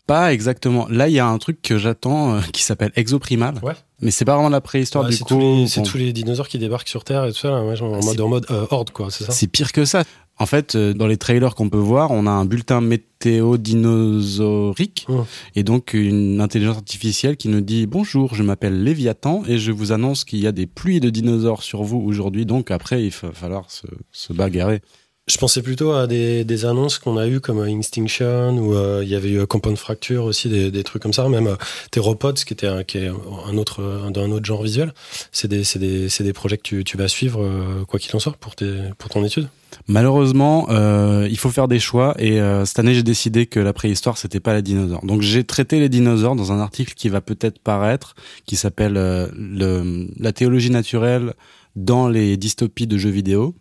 Pas 0.09 0.33
exactement. 0.33 0.87
Là, 0.89 1.07
il 1.07 1.13
y 1.13 1.19
a 1.19 1.27
un 1.27 1.37
truc 1.37 1.61
que 1.61 1.77
j'attends 1.77 2.33
euh, 2.33 2.41
qui 2.51 2.63
s'appelle 2.63 2.91
Exoprimal. 2.95 3.59
Ouais. 3.61 3.73
Mais 4.01 4.09
c'est 4.09 4.25
pas 4.25 4.33
vraiment 4.33 4.49
la 4.49 4.59
préhistoire 4.59 5.03
Ouais, 5.05 5.11
du 5.11 5.23
coup. 5.23 5.67
c'est 5.67 5.83
tous 5.83 5.97
les 5.97 6.11
dinosaures 6.13 6.47
qui 6.47 6.57
débarquent 6.57 6.87
sur 6.87 7.03
Terre 7.03 7.25
et 7.25 7.31
tout 7.31 7.37
ça, 7.37 7.51
là, 7.51 7.63
ouais, 7.63 7.79
en 7.79 8.03
mode, 8.03 8.19
en 8.19 8.27
mode 8.27 8.45
euh, 8.49 8.65
horde, 8.71 8.89
quoi, 8.89 9.11
c'est 9.11 9.25
ça 9.25 9.31
C'est 9.31 9.45
pire 9.45 9.71
que 9.71 9.85
ça. 9.85 10.03
En 10.39 10.47
fait, 10.47 10.73
euh, 10.73 10.93
dans 10.95 11.05
les 11.05 11.17
trailers 11.17 11.53
qu'on 11.53 11.69
peut 11.69 11.77
voir, 11.77 12.09
on 12.09 12.25
a 12.25 12.31
un 12.31 12.45
bulletin 12.45 12.81
météo 12.81 13.57
dinosaurique 13.57 15.05
Mmh. 15.09 15.21
et 15.55 15.63
donc 15.63 15.93
une 15.93 16.41
intelligence 16.41 16.77
artificielle 16.77 17.37
qui 17.37 17.49
nous 17.49 17.61
dit 17.61 17.85
bonjour, 17.85 18.33
je 18.33 18.41
m'appelle 18.41 18.83
Léviathan 18.83 19.43
et 19.47 19.57
je 19.59 19.71
vous 19.71 19.91
annonce 19.91 20.23
qu'il 20.23 20.39
y 20.39 20.47
a 20.47 20.51
des 20.51 20.65
pluies 20.65 20.99
de 21.01 21.09
dinosaures 21.09 21.61
sur 21.61 21.83
vous 21.83 21.99
aujourd'hui. 21.99 22.45
Donc 22.45 22.71
après, 22.71 23.03
il 23.03 23.11
va 23.11 23.31
falloir 23.33 23.69
se, 23.69 23.85
se 24.11 24.33
bagarrer. 24.33 24.81
Je 25.29 25.37
pensais 25.37 25.61
plutôt 25.61 25.91
à 25.91 26.07
des, 26.07 26.65
annonces 26.65 26.97
qu'on 26.97 27.17
a 27.17 27.27
eues 27.27 27.39
comme 27.39 27.59
euh, 27.59 27.77
Extinction 27.77 28.57
ou 28.57 28.73
euh, 28.73 29.01
il 29.03 29.09
y 29.09 29.15
avait 29.15 29.29
eu 29.29 29.39
euh, 29.39 29.45
Compound 29.45 29.77
Fracture 29.77 30.25
aussi, 30.25 30.49
des, 30.49 30.83
trucs 30.83 31.01
comme 31.01 31.13
ça. 31.13 31.29
Même 31.29 31.47
euh, 31.47 31.55
Theropods, 31.91 32.33
qui 32.33 32.53
était 32.53 32.67
un, 32.67 32.83
qui 32.83 32.97
est 32.97 33.07
un 33.09 33.57
autre, 33.57 33.83
un, 33.83 34.11
d'un 34.11 34.31
autre 34.31 34.45
genre 34.45 34.63
visuel. 34.63 34.93
C'est 35.31 35.47
des, 35.47 36.33
projets 36.33 36.57
que 36.57 36.81
tu, 36.81 36.97
vas 36.97 37.07
suivre, 37.07 37.43
euh, 37.43 37.85
quoi 37.85 37.99
qu'il 37.99 38.15
en 38.15 38.19
soit, 38.19 38.33
pour, 38.39 38.55
ton 38.55 39.23
étude. 39.23 39.49
Malheureusement, 39.87 40.67
euh, 40.69 41.27
il 41.29 41.37
faut 41.37 41.49
faire 41.49 41.67
des 41.67 41.79
choix 41.79 42.15
et 42.19 42.39
euh, 42.39 42.65
cette 42.65 42.79
année 42.79 42.93
j'ai 42.93 43.03
décidé 43.03 43.45
que 43.45 43.59
la 43.59 43.73
préhistoire 43.73 44.17
c'était 44.17 44.39
pas 44.39 44.53
les 44.53 44.61
dinosaures. 44.61 45.05
Donc 45.05 45.21
j'ai 45.21 45.43
traité 45.43 45.79
les 45.79 45.89
dinosaures 45.89 46.35
dans 46.35 46.51
un 46.51 46.59
article 46.59 46.93
qui 46.95 47.09
va 47.09 47.21
peut-être 47.21 47.59
paraître, 47.59 48.15
qui 48.45 48.55
s'appelle 48.55 48.97
euh, 48.97 49.27
le, 49.33 50.07
la 50.19 50.31
théologie 50.31 50.69
naturelle 50.69 51.33
dans 51.75 52.07
les 52.07 52.37
dystopies 52.37 52.87
de 52.87 52.97
jeux 52.97 53.09
vidéo. 53.09 53.55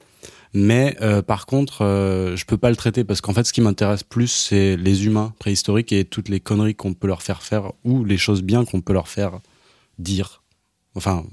Mais 0.59 0.97
euh, 1.03 1.23
par 1.23 1.47
contre, 1.47 1.85
euh, 1.85 2.35
je 2.35 2.45
peux 2.45 2.57
pas 2.57 2.71
le 2.71 2.75
traiter 2.75 3.05
parce 3.05 3.21
qu'en 3.21 3.33
fait, 3.33 3.45
ce 3.45 3.53
qui 3.53 3.61
m'intéresse 3.61 4.03
plus, 4.03 4.27
c'est 4.27 4.77
les 4.77 5.07
humains 5.07 5.33
préhistoriques 5.39 5.93
et 5.93 6.05
toutes 6.05 6.29
les 6.29 6.41
conneries 6.41 6.75
qu'on 6.75 6.95
peut 6.95 7.07
leur 7.07 7.23
faire 7.23 7.43
faire 7.43 7.73
ou 7.85 8.05
les 8.05 8.19
choses 8.19 8.43
bien 8.43 8.65
qu'on 8.65 8.81
peut 8.81 8.93
leur 8.93 9.07
faire 9.07 9.39
dire, 10.01 10.43
enfin 10.97 11.25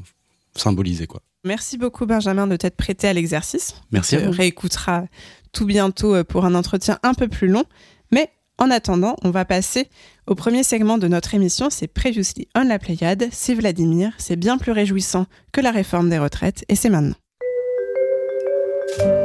symboliser 0.55 1.07
quoi. 1.07 1.21
Merci 1.43 1.79
beaucoup 1.79 2.05
Benjamin 2.05 2.45
de 2.45 2.55
t'être 2.55 2.77
prêté 2.77 3.07
à 3.07 3.13
l'exercice. 3.13 3.73
Merci. 3.91 4.17
On 4.17 4.29
réécoutera 4.29 5.05
tout 5.51 5.65
bientôt 5.65 6.13
euh, 6.13 6.23
pour 6.23 6.45
un 6.45 6.53
entretien 6.53 6.99
un 7.01 7.15
peu 7.15 7.27
plus 7.27 7.47
long. 7.47 7.63
Mais 8.11 8.29
en 8.59 8.69
attendant, 8.69 9.15
on 9.23 9.31
va 9.31 9.43
passer 9.43 9.89
au 10.27 10.35
premier 10.35 10.61
segment 10.61 10.99
de 10.99 11.07
notre 11.07 11.33
émission, 11.33 11.71
c'est 11.71 11.87
Previously 11.87 12.47
on 12.55 12.63
la 12.63 12.77
Pléiade. 12.77 13.27
C'est 13.31 13.55
Vladimir, 13.55 14.13
c'est 14.19 14.35
bien 14.35 14.59
plus 14.59 14.71
réjouissant 14.71 15.25
que 15.51 15.61
la 15.61 15.71
réforme 15.71 16.11
des 16.11 16.19
retraites 16.19 16.63
et 16.69 16.75
c'est 16.75 16.89
maintenant. 16.89 17.15
Thank 18.87 19.01
you. 19.01 19.24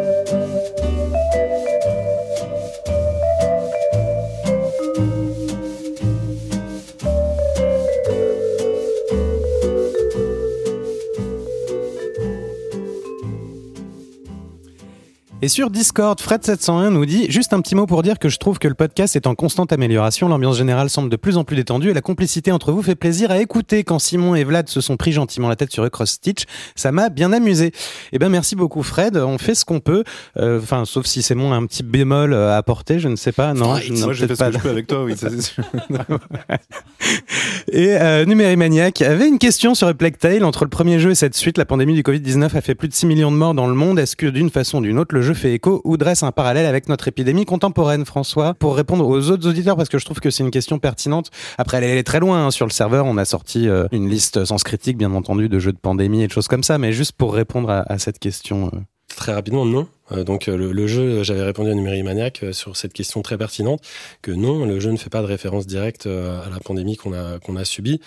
Et 15.42 15.48
sur 15.48 15.70
Discord, 15.70 16.20
Fred701 16.20 16.90
nous 16.90 17.06
dit 17.06 17.30
juste 17.30 17.54
un 17.54 17.62
petit 17.62 17.74
mot 17.74 17.86
pour 17.86 18.02
dire 18.02 18.18
que 18.18 18.28
je 18.28 18.36
trouve 18.36 18.58
que 18.58 18.68
le 18.68 18.74
podcast 18.74 19.16
est 19.16 19.26
en 19.26 19.34
constante 19.34 19.72
amélioration. 19.72 20.28
L'ambiance 20.28 20.58
générale 20.58 20.90
semble 20.90 21.08
de 21.08 21.16
plus 21.16 21.38
en 21.38 21.44
plus 21.44 21.56
détendue 21.56 21.88
et 21.88 21.94
la 21.94 22.02
complicité 22.02 22.52
entre 22.52 22.72
vous 22.72 22.82
fait 22.82 22.94
plaisir 22.94 23.30
à 23.30 23.38
écouter. 23.38 23.82
Quand 23.82 23.98
Simon 23.98 24.34
et 24.34 24.44
Vlad 24.44 24.68
se 24.68 24.82
sont 24.82 24.98
pris 24.98 25.12
gentiment 25.12 25.48
la 25.48 25.56
tête 25.56 25.72
sur 25.72 25.90
Cross 25.90 26.10
Stitch, 26.10 26.42
ça 26.76 26.92
m'a 26.92 27.08
bien 27.08 27.32
amusé. 27.32 27.72
Eh 28.12 28.18
ben 28.18 28.28
merci 28.28 28.54
beaucoup 28.54 28.82
Fred. 28.82 29.16
On 29.16 29.38
fait 29.38 29.54
ce 29.54 29.64
qu'on 29.64 29.80
peut. 29.80 30.04
Euh, 30.36 30.60
Enfin, 30.60 30.84
sauf 30.84 31.06
si 31.06 31.22
c'est 31.22 31.34
mon 31.34 31.54
un 31.54 31.64
petit 31.64 31.82
bémol 31.82 32.34
euh, 32.34 32.50
à 32.52 32.58
apporter, 32.58 32.98
je 32.98 33.08
ne 33.08 33.16
sais 33.16 33.32
pas. 33.32 33.54
Non, 33.54 33.70
Right. 33.70 33.90
non, 33.92 34.04
Moi, 34.06 34.12
je 34.12 34.26
fais 34.26 34.34
peut-être 34.34 34.38
ce 34.38 34.44
pas. 34.44 34.50
que 34.50 34.58
je 34.58 34.62
peux 34.62 34.68
avec 34.68 34.86
toi, 34.88 35.04
oui, 35.04 35.14
sûr. 35.16 35.64
Et 37.72 37.96
euh, 37.96 38.26
Numérimaniac 38.26 39.00
avait 39.00 39.26
une 39.26 39.38
question 39.38 39.74
sur 39.74 39.90
Tale. 40.18 40.44
Entre 40.44 40.64
le 40.64 40.70
premier 40.70 40.98
jeu 40.98 41.12
et 41.12 41.14
cette 41.14 41.34
suite, 41.34 41.56
la 41.56 41.64
pandémie 41.64 41.94
du 41.94 42.02
Covid-19 42.02 42.54
a 42.54 42.60
fait 42.60 42.74
plus 42.74 42.88
de 42.88 42.94
6 42.94 43.06
millions 43.06 43.32
de 43.32 43.36
morts 43.38 43.54
dans 43.54 43.66
le 43.68 43.74
monde. 43.74 43.98
Est-ce 43.98 44.16
que 44.16 44.26
d'une 44.26 44.50
façon 44.50 44.78
ou 44.78 44.82
d'une 44.82 44.98
autre, 44.98 45.14
le 45.14 45.22
jeu 45.22 45.29
fait 45.34 45.54
écho 45.54 45.80
ou 45.84 45.96
dresse 45.96 46.22
un 46.22 46.32
parallèle 46.32 46.66
avec 46.66 46.88
notre 46.88 47.08
épidémie 47.08 47.44
contemporaine, 47.44 48.04
François 48.04 48.54
Pour 48.54 48.76
répondre 48.76 49.06
aux 49.06 49.30
autres 49.30 49.48
auditeurs, 49.48 49.76
parce 49.76 49.88
que 49.88 49.98
je 49.98 50.04
trouve 50.04 50.20
que 50.20 50.30
c'est 50.30 50.42
une 50.42 50.50
question 50.50 50.78
pertinente. 50.78 51.30
Après, 51.58 51.78
elle 51.78 51.98
est 51.98 52.02
très 52.02 52.20
loin 52.20 52.46
hein. 52.46 52.50
sur 52.50 52.66
le 52.66 52.72
serveur. 52.72 53.06
On 53.06 53.16
a 53.16 53.24
sorti 53.24 53.68
euh, 53.68 53.86
une 53.92 54.08
liste 54.08 54.44
sans 54.44 54.62
critique, 54.62 54.96
bien 54.96 55.12
entendu, 55.12 55.48
de 55.48 55.58
jeux 55.58 55.72
de 55.72 55.78
pandémie 55.78 56.22
et 56.22 56.26
de 56.26 56.32
choses 56.32 56.48
comme 56.48 56.62
ça. 56.62 56.78
Mais 56.78 56.92
juste 56.92 57.12
pour 57.12 57.34
répondre 57.34 57.70
à, 57.70 57.84
à 57.92 57.98
cette 57.98 58.18
question. 58.18 58.70
euh. 58.74 58.78
Très 59.16 59.32
rapidement, 59.32 59.66
non. 59.66 59.86
Euh, 60.12 60.24
donc 60.24 60.48
euh, 60.48 60.56
le, 60.56 60.72
le 60.72 60.86
jeu, 60.86 61.22
j'avais 61.22 61.42
répondu 61.42 61.70
à 61.70 61.74
Numéricmaniac 61.74 62.42
euh, 62.42 62.52
sur 62.52 62.76
cette 62.76 62.92
question 62.92 63.22
très 63.22 63.36
pertinente 63.36 63.80
que 64.22 64.30
non, 64.30 64.64
le 64.64 64.80
jeu 64.80 64.90
ne 64.90 64.96
fait 64.96 65.10
pas 65.10 65.20
de 65.20 65.26
référence 65.26 65.66
directe 65.66 66.06
euh, 66.06 66.40
à 66.44 66.48
la 66.48 66.58
pandémie 66.58 66.96
qu'on 66.96 67.12
a 67.12 67.38
qu'on 67.38 67.56
a 67.56 67.64
subie, 67.64 68.00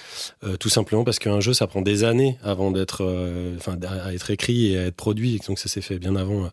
euh, 0.43 0.57
tout 0.57 0.69
simplement 0.69 1.03
parce 1.03 1.19
qu'un 1.19 1.39
jeu 1.39 1.53
ça 1.53 1.67
prend 1.67 1.81
des 1.81 2.03
années 2.03 2.37
avant 2.43 2.71
d'être, 2.71 3.03
euh, 3.03 3.55
enfin 3.57 3.77
à 4.05 4.13
être 4.13 4.31
écrit 4.31 4.73
et 4.73 4.77
à 4.79 4.85
être 4.87 4.95
produit, 4.95 5.39
donc 5.47 5.59
ça 5.59 5.69
s'est 5.69 5.81
fait 5.81 5.99
bien 5.99 6.15
avant 6.15 6.45
euh, 6.45 6.47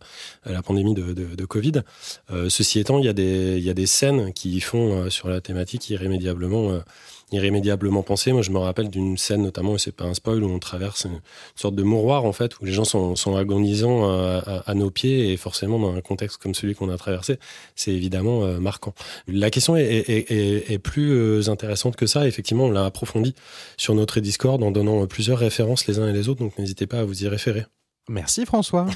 la 0.47 0.63
pandémie 0.63 0.95
de, 0.95 1.13
de, 1.15 1.35
de 1.35 1.45
Covid. 1.45 1.83
Euh, 2.31 2.49
ceci 2.49 2.79
étant, 2.79 2.99
il 2.99 3.05
y 3.05 3.09
a 3.09 3.13
des 3.13 3.57
il 3.57 3.65
y 3.65 3.71
a 3.71 3.75
des 3.75 3.87
scènes 3.87 4.33
qui 4.33 4.61
font 4.61 5.05
euh, 5.05 5.11
sur 5.11 5.29
la 5.29 5.41
thématique 5.41 5.89
irrémédiablement 5.91 6.71
euh, 6.71 6.81
irrémédiablement 7.33 8.03
pensées. 8.03 8.33
Moi, 8.33 8.43
je 8.43 8.51
me 8.51 8.59
rappelle 8.59 8.91
d'une 8.91 9.17
scène 9.17 9.43
notamment, 9.43 9.75
et 9.75 9.79
c'est 9.79 9.95
pas 9.95 10.05
un 10.05 10.15
spoil, 10.15 10.43
où 10.43 10.49
on 10.49 10.59
traverse 10.59 11.05
une 11.05 11.21
sorte 11.55 11.75
de 11.75 11.83
mouroir 11.83 12.25
en 12.25 12.33
fait, 12.33 12.59
où 12.61 12.65
les 12.65 12.73
gens 12.73 12.85
sont, 12.85 13.17
sont 13.17 13.37
agonisants 13.37 14.11
euh, 14.11 14.41
à, 14.47 14.71
à 14.71 14.75
nos 14.75 14.91
pieds, 14.91 15.33
et 15.33 15.37
forcément 15.37 15.79
dans 15.79 15.95
un 15.95 16.01
contexte 16.01 16.39
comme 16.39 16.55
celui 16.55 16.75
qu'on 16.75 16.91
a 16.91 16.97
traversé, 16.97 17.39
c'est 17.75 17.93
évidemment 17.93 18.45
euh, 18.45 18.59
marquant. 18.59 18.95
La 19.29 19.51
question 19.51 19.77
est, 19.77 19.85
est, 19.85 20.31
est, 20.31 20.73
est 20.73 20.79
plus 20.79 21.13
euh, 21.13 21.51
intéressante 21.51 21.97
que 21.97 22.07
ça. 22.07 22.27
Effectivement, 22.27 22.65
on 22.65 22.71
l'a 22.71 22.85
approfondie 22.85 23.35
sur 23.77 23.95
notre 23.95 24.21
Discord 24.21 24.63
en 24.63 24.71
donnant 24.71 25.07
plusieurs 25.07 25.39
références 25.39 25.87
les 25.87 25.99
uns 25.99 26.09
et 26.09 26.13
les 26.13 26.29
autres, 26.29 26.41
donc 26.41 26.59
n'hésitez 26.59 26.87
pas 26.87 27.01
à 27.01 27.05
vous 27.05 27.25
y 27.25 27.29
référer. 27.29 27.65
Merci 28.09 28.45
François. 28.45 28.87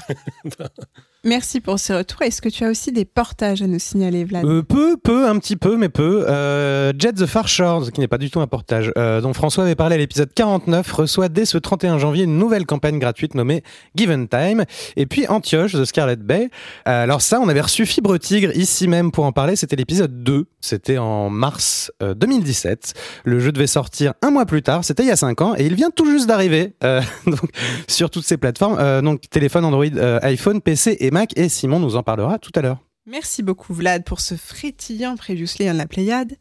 Merci 1.27 1.59
pour 1.59 1.79
ce 1.79 1.91
retour. 1.91 2.21
Est-ce 2.21 2.39
que 2.39 2.49
tu 2.49 2.63
as 2.65 2.69
aussi 2.69 2.91
des 2.91 3.03
portages 3.03 3.63
à 3.63 3.65
nous 3.65 3.79
signaler, 3.79 4.25
Vlad 4.25 4.45
Euh, 4.45 4.61
peu, 4.61 4.95
peu, 4.95 5.27
un 5.27 5.39
petit 5.39 5.55
peu, 5.55 5.75
mais 5.75 5.89
peu. 5.89 6.23
Euh, 6.29 6.93
Jet 6.99 7.13
the 7.13 7.25
Far 7.25 7.47
Shores, 7.47 7.91
qui 7.91 7.99
n'est 7.99 8.07
pas 8.07 8.19
du 8.19 8.29
tout 8.29 8.41
un 8.41 8.45
portage, 8.47 8.91
euh, 8.95 9.21
dont 9.21 9.33
François 9.33 9.63
avait 9.63 9.73
parlé 9.73 9.95
à 9.95 9.97
l'épisode 9.97 10.29
49, 10.35 10.91
reçoit 10.91 11.27
dès 11.27 11.45
ce 11.45 11.57
31 11.57 11.97
janvier 11.97 12.25
une 12.25 12.37
nouvelle 12.37 12.67
campagne 12.67 12.99
gratuite 12.99 13.33
nommée 13.33 13.63
Given 13.95 14.27
Time. 14.27 14.65
Et 14.97 15.07
puis 15.07 15.27
Antioche, 15.27 15.71
The 15.71 15.85
Scarlet 15.85 16.17
Bay. 16.17 16.51
Alors 16.85 17.23
ça, 17.23 17.39
on 17.41 17.49
avait 17.49 17.61
reçu 17.61 17.87
Fibre 17.87 18.19
Tigre 18.19 18.55
ici 18.55 18.87
même 18.87 19.11
pour 19.11 19.25
en 19.25 19.31
parler. 19.31 19.55
C'était 19.55 19.77
l'épisode 19.77 20.23
2. 20.23 20.45
C'était 20.61 20.99
en 20.99 21.31
mars 21.31 21.91
euh, 22.03 22.13
2017. 22.13 22.93
Le 23.23 23.39
jeu 23.39 23.51
devait 23.51 23.65
sortir 23.65 24.13
un 24.21 24.29
mois 24.29 24.45
plus 24.45 24.61
tard. 24.61 24.85
C'était 24.85 25.01
il 25.01 25.09
y 25.09 25.11
a 25.11 25.15
5 25.15 25.41
ans 25.41 25.55
et 25.57 25.65
il 25.65 25.73
vient 25.73 25.89
tout 25.89 26.05
juste 26.05 26.27
d'arriver 26.27 26.75
donc, 27.25 27.49
sur 27.87 28.11
toutes 28.11 28.25
ces 28.25 28.37
plateformes. 28.37 29.01
Donc 29.01 29.21
téléphone, 29.31 29.65
Android, 29.65 29.85
iPhone, 30.21 30.61
PC 30.61 30.97
et 30.99 31.14
Mac. 31.15 31.31
Et 31.37 31.47
Simon 31.47 31.79
nous 31.79 31.95
en 31.95 32.03
parlera 32.03 32.39
tout 32.39 32.51
à 32.55 32.61
l'heure. 32.61 32.79
Merci 33.05 33.41
beaucoup, 33.41 33.73
Vlad, 33.73 34.03
pour 34.03 34.19
ce 34.19 34.35
frétillant 34.35 35.15
Previously 35.15 35.69
on 35.69 35.73
la 35.73 35.87
Pléiade. 35.87 36.35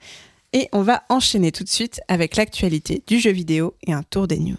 Et 0.53 0.69
on 0.73 0.83
va 0.83 1.05
enchaîner 1.09 1.53
tout 1.53 1.63
de 1.63 1.69
suite 1.69 2.01
avec 2.09 2.35
l'actualité 2.35 3.05
du 3.07 3.21
jeu 3.21 3.31
vidéo 3.31 3.75
et 3.87 3.93
un 3.93 4.03
tour 4.03 4.27
des 4.27 4.41
news. 4.41 4.57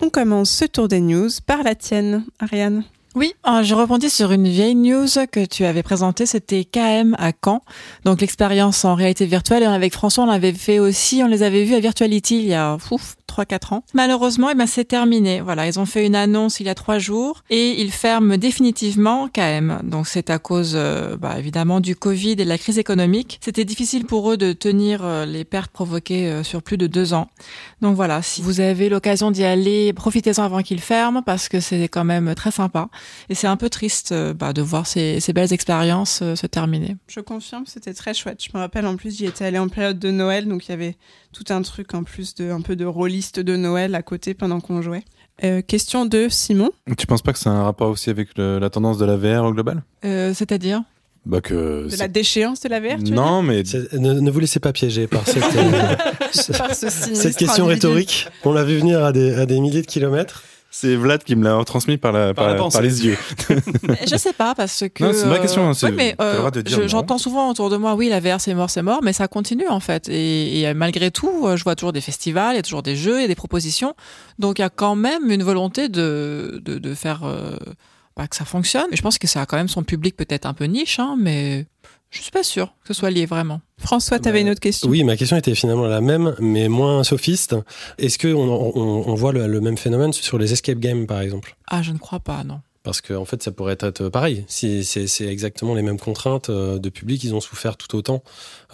On 0.00 0.10
commence 0.10 0.50
ce 0.50 0.66
tour 0.66 0.88
des 0.88 1.00
news 1.00 1.30
par 1.46 1.62
la 1.62 1.74
tienne, 1.74 2.26
Ariane. 2.38 2.84
Oui, 3.14 3.34
euh, 3.46 3.62
je 3.62 3.74
rebondis 3.74 4.08
sur 4.08 4.32
une 4.32 4.48
vieille 4.48 4.74
news 4.74 5.06
que 5.30 5.44
tu 5.44 5.66
avais 5.66 5.82
présentée, 5.82 6.24
c'était 6.24 6.64
KM 6.64 7.14
à 7.18 7.32
Caen. 7.44 7.60
Donc 8.04 8.22
l'expérience 8.22 8.86
en 8.86 8.94
réalité 8.94 9.26
virtuelle. 9.26 9.62
Et 9.62 9.66
avec 9.66 9.92
François, 9.92 10.24
on 10.24 10.28
l'avait 10.28 10.54
fait 10.54 10.78
aussi, 10.78 11.20
on 11.22 11.26
les 11.26 11.42
avait 11.42 11.64
vus 11.64 11.74
à 11.74 11.80
Virtuality 11.80 12.38
il 12.38 12.46
y 12.46 12.54
a 12.54 12.78
ouf, 12.90 13.16
3-4 13.32 13.74
ans. 13.74 13.84
Malheureusement, 13.94 14.50
eh 14.50 14.54
ben, 14.54 14.66
c'est 14.66 14.84
terminé. 14.84 15.40
Voilà, 15.40 15.66
ils 15.66 15.78
ont 15.80 15.86
fait 15.86 16.06
une 16.06 16.16
annonce 16.16 16.60
il 16.60 16.66
y 16.66 16.68
a 16.68 16.74
trois 16.74 16.98
jours 16.98 17.42
et 17.50 17.80
ils 17.80 17.92
ferment 17.92 18.36
définitivement 18.36 19.28
KM. 19.28 19.80
Donc 19.84 20.06
c'est 20.06 20.30
à 20.30 20.38
cause, 20.38 20.72
euh, 20.74 21.16
bah, 21.16 21.38
évidemment, 21.38 21.80
du 21.80 21.96
Covid 21.96 22.32
et 22.32 22.36
de 22.36 22.42
la 22.44 22.58
crise 22.58 22.78
économique. 22.78 23.38
C'était 23.42 23.64
difficile 23.64 24.04
pour 24.04 24.30
eux 24.30 24.36
de 24.36 24.52
tenir 24.52 25.04
euh, 25.04 25.24
les 25.24 25.44
pertes 25.44 25.70
provoquées 25.70 26.28
euh, 26.28 26.42
sur 26.42 26.62
plus 26.62 26.76
de 26.76 26.86
deux 26.86 27.14
ans. 27.14 27.28
Donc 27.80 27.96
voilà, 27.96 28.22
si 28.22 28.42
vous 28.42 28.60
avez 28.60 28.88
l'occasion 28.88 29.30
d'y 29.30 29.44
aller, 29.44 29.92
profitez-en 29.92 30.42
avant 30.42 30.62
qu'ils 30.62 30.80
ferment 30.80 31.22
parce 31.22 31.48
que 31.48 31.60
c'est 31.60 31.88
quand 31.88 32.04
même 32.04 32.34
très 32.34 32.50
sympa. 32.50 32.88
Et 33.28 33.34
c'est 33.34 33.46
un 33.46 33.56
peu 33.56 33.70
triste 33.70 34.12
euh, 34.12 34.34
bah, 34.34 34.52
de 34.52 34.62
voir 34.62 34.86
ces, 34.86 35.20
ces 35.20 35.32
belles 35.32 35.52
expériences 35.52 36.20
euh, 36.22 36.36
se 36.36 36.46
terminer. 36.46 36.96
Je 37.08 37.20
confirme, 37.20 37.64
c'était 37.66 37.94
très 37.94 38.14
chouette. 38.14 38.42
Je 38.42 38.50
me 38.54 38.60
rappelle 38.60 38.86
en 38.86 38.96
plus, 38.96 39.16
j'y 39.16 39.26
étais 39.26 39.44
allée 39.44 39.58
en 39.58 39.68
période 39.68 39.98
de 39.98 40.10
Noël, 40.10 40.46
donc 40.46 40.66
il 40.66 40.70
y 40.70 40.74
avait 40.74 40.96
tout 41.32 41.44
un 41.50 41.62
truc 41.62 41.94
en 41.94 42.04
plus 42.04 42.34
de 42.34 42.50
un 42.50 42.60
peu 42.60 42.76
de 42.76 42.84
rôliste 42.84 43.40
de 43.40 43.56
Noël 43.56 43.94
à 43.94 44.02
côté 44.02 44.34
pendant 44.34 44.60
qu'on 44.60 44.82
jouait. 44.82 45.04
Euh, 45.44 45.62
question 45.62 46.04
de 46.06 46.28
Simon. 46.28 46.70
Tu 46.98 47.06
penses 47.06 47.22
pas 47.22 47.32
que 47.32 47.38
c'est 47.38 47.48
un 47.48 47.62
rapport 47.64 47.88
aussi 47.90 48.10
avec 48.10 48.28
le- 48.36 48.58
la 48.58 48.70
tendance 48.70 48.98
de 48.98 49.04
la 49.06 49.16
VR 49.16 49.44
au 49.44 49.52
global? 49.52 49.82
Euh, 50.04 50.32
C'est-à-dire? 50.34 50.82
Bah 51.24 51.40
que. 51.40 51.84
De 51.84 51.88
c'est- 51.88 51.96
la 51.98 52.08
déchéance 52.08 52.60
de 52.60 52.68
la 52.68 52.80
VR, 52.80 52.98
tu 53.02 53.12
Non, 53.12 53.42
mais 53.42 53.62
Ne, 53.92 54.14
ne 54.20 54.30
vous 54.30 54.40
laissez 54.40 54.58
pas 54.60 54.72
piéger 54.72 55.06
par 55.06 55.24
cette, 55.26 55.42
euh, 55.56 55.94
Par 56.58 56.74
ce 56.74 56.90
cette 56.90 57.36
question 57.36 57.64
individu. 57.64 57.86
rhétorique. 57.86 58.28
On 58.44 58.52
l'a 58.52 58.64
vu 58.64 58.76
venir 58.78 59.04
à 59.04 59.12
des, 59.12 59.34
à 59.34 59.46
des 59.46 59.60
milliers 59.60 59.82
de 59.82 59.86
kilomètres. 59.86 60.42
C'est 60.74 60.96
Vlad 60.96 61.22
qui 61.22 61.36
me 61.36 61.44
l'a 61.44 61.54
retransmis 61.54 61.98
par, 61.98 62.10
la, 62.12 62.32
Par 62.32 62.34
par, 62.34 62.46
la 62.46 62.52
la- 62.54 62.58
pensée. 62.58 62.72
par 62.78 62.82
les 62.82 63.04
yeux. 63.06 63.16
Je 64.10 64.16
sais 64.16 64.32
pas 64.32 64.54
parce 64.54 64.84
que. 64.92 65.04
Non, 65.04 65.12
c'est 65.12 65.22
une 65.24 65.28
vraie 65.28 65.40
question, 65.40 65.68
hein, 65.68 65.74
c'est- 65.74 65.86
ouais, 65.86 65.92
mais 65.92 66.16
euh, 66.20 66.38
droit 66.38 66.50
de 66.50 66.62
dire 66.62 66.76
je- 66.76 66.82
non. 66.82 66.88
j'entends 66.88 67.18
souvent 67.18 67.50
autour 67.50 67.68
de 67.70 67.76
moi, 67.76 67.94
oui, 67.94 68.08
la 68.08 68.20
VR 68.20 68.40
c'est 68.40 68.54
mort, 68.54 68.70
c'est 68.70 68.82
mort, 68.82 69.00
mais 69.02 69.12
ça 69.12 69.28
continue 69.28 69.68
en 69.68 69.80
fait. 69.80 70.08
Et, 70.08 70.62
et 70.62 70.74
malgré 70.74 71.10
tout, 71.10 71.46
euh, 71.46 71.56
je 71.56 71.62
vois 71.64 71.76
toujours 71.76 71.92
des 71.92 72.00
festivals, 72.00 72.54
il 72.54 72.56
y 72.56 72.58
a 72.58 72.62
toujours 72.62 72.82
des 72.82 72.96
jeux, 72.96 73.18
il 73.18 73.22
y 73.22 73.24
a 73.24 73.28
des 73.28 73.34
propositions. 73.34 73.94
Donc 74.38 74.58
il 74.58 74.62
y 74.62 74.64
a 74.64 74.70
quand 74.70 74.94
même 74.96 75.30
une 75.30 75.42
volonté 75.42 75.88
de 75.90 76.60
de, 76.64 76.78
de 76.78 76.94
faire 76.94 77.20
euh, 77.24 77.56
bah, 78.16 78.26
que 78.26 78.34
ça 78.36 78.44
fonctionne. 78.46 78.86
Et 78.92 78.96
je 78.96 79.02
pense 79.02 79.18
que 79.18 79.26
ça 79.28 79.42
a 79.42 79.46
quand 79.46 79.56
même 79.58 79.68
son 79.68 79.82
public 79.82 80.16
peut-être 80.16 80.46
un 80.46 80.54
peu 80.54 80.64
niche, 80.64 80.98
hein, 80.98 81.16
mais 81.20 81.66
je 82.10 82.20
suis 82.22 82.30
pas 82.30 82.42
sûre 82.42 82.68
que 82.82 82.88
ce 82.88 82.94
soit 82.94 83.10
lié 83.10 83.26
vraiment. 83.26 83.60
François, 83.82 84.18
tu 84.18 84.28
avais 84.28 84.38
Bah, 84.38 84.42
une 84.42 84.50
autre 84.50 84.60
question 84.60 84.88
Oui, 84.88 85.04
ma 85.04 85.16
question 85.16 85.36
était 85.36 85.54
finalement 85.54 85.86
la 85.86 86.00
même, 86.00 86.34
mais 86.40 86.68
moins 86.68 87.04
sophiste. 87.04 87.56
Est-ce 87.98 88.18
qu'on 88.18 88.34
on, 88.38 89.08
on 89.08 89.14
voit 89.14 89.32
le, 89.32 89.46
le 89.46 89.60
même 89.60 89.76
phénomène 89.76 90.12
sur 90.12 90.38
les 90.38 90.52
escape 90.52 90.78
games, 90.78 91.06
par 91.06 91.20
exemple? 91.20 91.56
Ah, 91.68 91.82
je 91.82 91.92
ne 91.92 91.98
crois 91.98 92.20
pas, 92.20 92.44
non. 92.44 92.60
Parce 92.84 93.00
qu'en 93.00 93.16
en 93.20 93.24
fait, 93.24 93.40
ça 93.42 93.52
pourrait 93.52 93.76
être 93.78 94.08
pareil. 94.08 94.44
Si 94.48 94.82
c'est 94.84 95.26
exactement 95.26 95.74
les 95.74 95.82
mêmes 95.82 96.00
contraintes 96.00 96.50
euh, 96.50 96.80
de 96.80 96.88
public, 96.88 97.22
ils 97.22 97.32
ont 97.32 97.40
souffert 97.40 97.76
tout 97.76 97.94
autant 97.96 98.24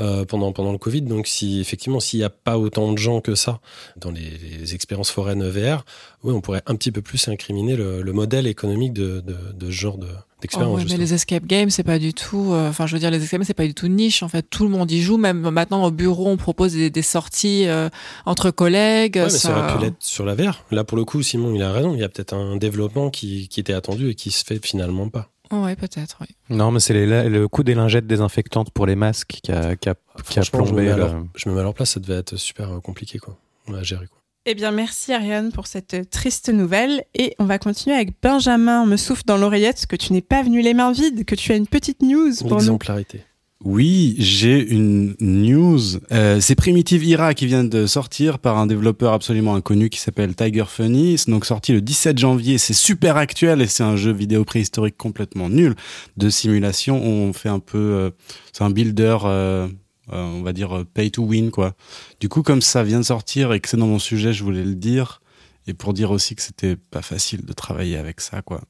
euh, 0.01 0.25
pendant 0.25 0.51
pendant 0.53 0.73
le 0.73 0.79
Covid. 0.79 1.03
Donc, 1.03 1.27
si 1.27 1.61
effectivement, 1.61 2.01
s'il 2.01 2.21
n'y 2.21 2.25
a 2.25 2.31
pas 2.31 2.57
autant 2.59 2.91
de 2.91 2.97
gens 2.97 3.21
que 3.21 3.35
ça 3.35 3.61
dans 3.99 4.11
les, 4.11 4.31
les 4.61 4.75
expériences 4.75 5.11
foraines 5.11 5.47
VR, 5.47 5.85
oui, 6.25 6.33
on 6.33 6.41
pourrait 6.41 6.63
un 6.65 6.75
petit 6.75 6.91
peu 6.91 7.03
plus 7.03 7.29
incriminer 7.29 7.77
le, 7.77 8.01
le 8.01 8.13
modèle 8.15 8.47
économique 8.47 8.95
de, 8.95 9.21
de, 9.21 9.37
de 9.53 9.67
ce 9.67 9.71
genre 9.73 9.99
de 9.99 10.09
Oh, 10.39 10.43
d'expérience. 10.43 10.79
ouais, 10.79 10.87
mais 10.91 10.97
les 10.97 11.15
escape 11.15 11.45
games, 11.47 11.69
c'est 11.71 11.83
pas 11.83 11.99
du 11.99 12.15
tout. 12.15 12.53
euh, 12.53 12.69
Enfin, 12.69 12.87
je 12.87 12.93
veux 12.95 13.01
dire, 13.01 13.11
les 13.11 13.19
escape 13.23 13.41
games, 13.41 13.45
c'est 13.45 13.55
pas 13.55 13.67
du 13.67 13.75
tout 13.75 13.89
niche. 13.89 14.23
En 14.23 14.29
fait, 14.29 14.43
tout 14.49 14.63
le 14.63 14.71
monde 14.71 14.91
y 14.91 15.03
joue. 15.03 15.17
Même 15.17 15.51
maintenant, 15.51 15.85
au 15.85 15.91
bureau, 15.91 16.29
on 16.29 16.37
propose 16.37 16.73
des, 16.75 16.91
des 16.91 17.03
sorties 17.03 17.67
euh, 17.67 17.89
entre 18.25 18.51
collègues. 18.53 19.17
Ouais, 19.17 19.25
mais 19.25 19.31
ça- 19.31 19.49
ça 19.49 19.59
aurait 19.59 19.75
pu 19.77 19.83
l'être 19.83 19.97
sur 19.99 20.25
la 20.25 20.35
VR. 20.37 20.65
Là, 20.71 20.85
pour 20.85 20.97
le 20.97 21.05
coup, 21.05 21.23
Simon, 21.23 21.53
il 21.55 21.63
a 21.63 21.73
raison. 21.73 21.93
Il 21.95 22.01
y 22.01 22.05
a 22.05 22.09
peut-être 22.09 22.35
un 22.35 22.57
développement 22.57 23.11
qui, 23.11 23.49
qui 23.49 23.59
était 23.61 23.73
attendu 23.73 24.11
et 24.11 24.15
qui 24.15 24.31
se 24.31 24.45
fait 24.45 24.65
finalement 24.65 25.09
pas. 25.09 25.29
Ouais, 25.51 25.75
peut-être. 25.77 26.19
Oui. 26.21 26.27
Non, 26.51 26.71
mais 26.71 26.79
c'est 26.79 26.93
les- 26.93 27.29
le 27.29 27.49
coût 27.49 27.63
des 27.65 27.75
lingettes 27.75 28.07
désinfectantes 28.07 28.71
pour 28.71 28.87
les 28.87 28.97
masques 28.97 29.39
qui 29.43 29.51
a, 29.51 29.75
qui 29.77 29.89
a, 29.89 29.95
qui 30.29 30.39
a 30.39 30.43
Franchement, 30.45 30.65
je 30.67 30.71
me, 30.73 30.77
plombé. 30.77 30.83
mets 30.85 30.91
à 30.93 30.97
le- 30.97 31.03
leur, 31.03 31.25
je 31.35 31.49
me 31.49 31.55
mets 31.55 31.61
à 31.61 31.63
leur 31.65 31.75
place. 31.75 31.91
Ça 31.93 32.01
devait 32.01 32.15
être 32.19 32.37
super 32.37 32.71
euh, 32.71 32.81
compliqué, 32.81 33.19
quoi, 33.19 33.37
à 33.75 33.83
gérer. 33.83 34.07
Quoi. 34.07 34.18
Eh 34.47 34.55
bien, 34.55 34.71
merci 34.71 35.13
Ariane 35.13 35.53
pour 35.53 35.67
cette 35.67 36.11
triste 36.11 36.49
nouvelle. 36.49 37.05
Et 37.15 37.35
on 37.39 37.45
va 37.45 37.59
continuer 37.59 37.95
avec 37.95 38.15
Benjamin. 38.23 38.83
On 38.83 38.87
me 38.87 38.97
souffle 38.97 39.25
dans 39.27 39.37
l'oreillette 39.37 39.87
que 39.87 39.97
tu 39.97 40.13
n'es 40.13 40.23
pas 40.23 40.43
venu 40.43 40.63
les 40.63 40.75
mains 40.75 40.93
vides, 40.93 41.25
que 41.25 41.35
tu 41.35 41.53
as 41.53 41.57
une 41.57 41.67
petite 41.67 42.03
news 42.03 42.33
pour 42.41 42.51
nous. 42.51 42.57
L'exemplarité. 42.57 43.23
Oui, 43.65 44.15
j'ai 44.19 44.71
une 44.71 45.17
news. 45.21 45.81
Euh, 46.13 46.41
c'est 46.41 46.55
Primitive 46.55 47.05
Ira 47.05 47.35
qui 47.35 47.47
vient 47.47 47.65
de 47.65 47.87
sortir 47.87 48.39
par 48.39 48.57
un 48.57 48.69
développeur 48.69 49.13
absolument 49.13 49.57
inconnu 49.57 49.91
qui 49.91 49.99
s'appelle 49.99 50.37
Tiger 50.37 50.65
Funny. 50.69 51.19
C'est 51.19 51.31
donc 51.31 51.45
sorti 51.45 51.73
le 51.73 51.81
17 51.81 52.19
janvier. 52.19 52.57
C'est 52.57 52.73
super 52.73 53.17
actuel 53.17 53.61
et 53.61 53.67
c'est 53.67 53.83
un 53.83 53.97
jeu 53.97 54.13
vidéo 54.13 54.45
préhistorique 54.45 54.97
complètement 54.97 55.49
nul 55.49 55.75
de 56.17 56.31
simulation. 56.31 57.03
On 57.03 57.33
fait 57.33 57.49
un 57.49 57.59
peu, 57.59 57.79
euh, 57.79 58.11
c'est 58.53 58.63
un 58.63 58.71
builder, 58.71 59.19
euh, 59.25 59.67
euh, 59.69 59.69
on 60.11 60.43
va 60.43 60.53
dire 60.53 60.79
euh, 60.79 60.85
pay 60.85 61.11
to 61.11 61.23
win 61.23 61.51
quoi. 61.51 61.75
Du 62.21 62.29
coup, 62.29 62.43
comme 62.43 62.63
ça 62.63 62.83
vient 62.83 63.01
de 63.01 63.05
sortir 63.05 63.53
et 63.53 63.61
que 63.61 63.69
c'est 63.69 63.77
dans 63.77 63.87
mon 63.87 63.99
sujet, 63.99 64.33
je 64.33 64.45
voulais 64.45 64.65
le 64.65 64.75
dire. 64.75 65.21
Et 65.67 65.75
pour 65.75 65.93
dire 65.93 66.11
aussi 66.11 66.35
que 66.35 66.41
c'était 66.41 66.77
pas 66.77 67.03
facile 67.03 67.45
de 67.45 67.53
travailler 67.53 67.99
avec 67.99 68.23
ça, 68.23 68.41
quoi. 68.41 68.63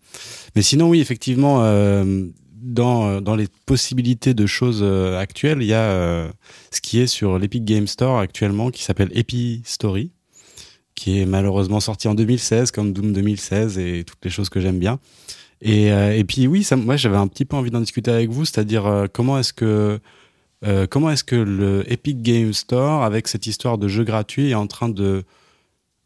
Mais 0.56 0.62
sinon, 0.62 0.88
oui, 0.88 1.00
effectivement, 1.00 1.62
euh, 1.62 2.26
dans, 2.60 3.08
euh, 3.08 3.20
dans 3.20 3.36
les 3.36 3.46
possibilités 3.66 4.34
de 4.34 4.46
choses 4.46 4.80
euh, 4.82 5.16
actuelles, 5.18 5.58
il 5.60 5.68
y 5.68 5.74
a 5.74 5.82
euh, 5.82 6.28
ce 6.72 6.80
qui 6.80 6.98
est 6.98 7.06
sur 7.06 7.38
l'Epic 7.38 7.64
Game 7.64 7.86
Store 7.86 8.18
actuellement, 8.18 8.70
qui 8.70 8.82
s'appelle 8.82 9.10
Epi 9.14 9.62
Story, 9.64 10.10
qui 10.94 11.20
est 11.20 11.26
malheureusement 11.26 11.78
sorti 11.78 12.08
en 12.08 12.14
2016, 12.14 12.72
comme 12.72 12.92
Doom 12.92 13.12
2016 13.12 13.78
et 13.78 14.04
toutes 14.04 14.24
les 14.24 14.30
choses 14.30 14.48
que 14.48 14.60
j'aime 14.60 14.80
bien. 14.80 14.98
Et, 15.60 15.92
euh, 15.92 16.16
et 16.16 16.24
puis 16.24 16.46
oui, 16.46 16.66
moi 16.76 16.96
j'avais 16.96 17.16
un 17.16 17.26
petit 17.26 17.44
peu 17.44 17.56
envie 17.56 17.70
d'en 17.70 17.80
discuter 17.80 18.10
avec 18.10 18.30
vous, 18.30 18.44
c'est-à-dire 18.44 18.86
euh, 18.86 19.06
comment 19.12 19.38
est-ce 19.38 19.52
que 19.52 20.00
euh, 20.66 20.86
comment 20.88 21.10
est-ce 21.10 21.24
que 21.24 21.36
le 21.36 21.90
Epic 21.90 22.22
Game 22.22 22.52
Store, 22.52 23.04
avec 23.04 23.28
cette 23.28 23.46
histoire 23.46 23.78
de 23.78 23.88
jeu 23.88 24.04
gratuit, 24.04 24.50
est 24.50 24.54
en 24.54 24.66
train 24.66 24.88
de 24.88 25.24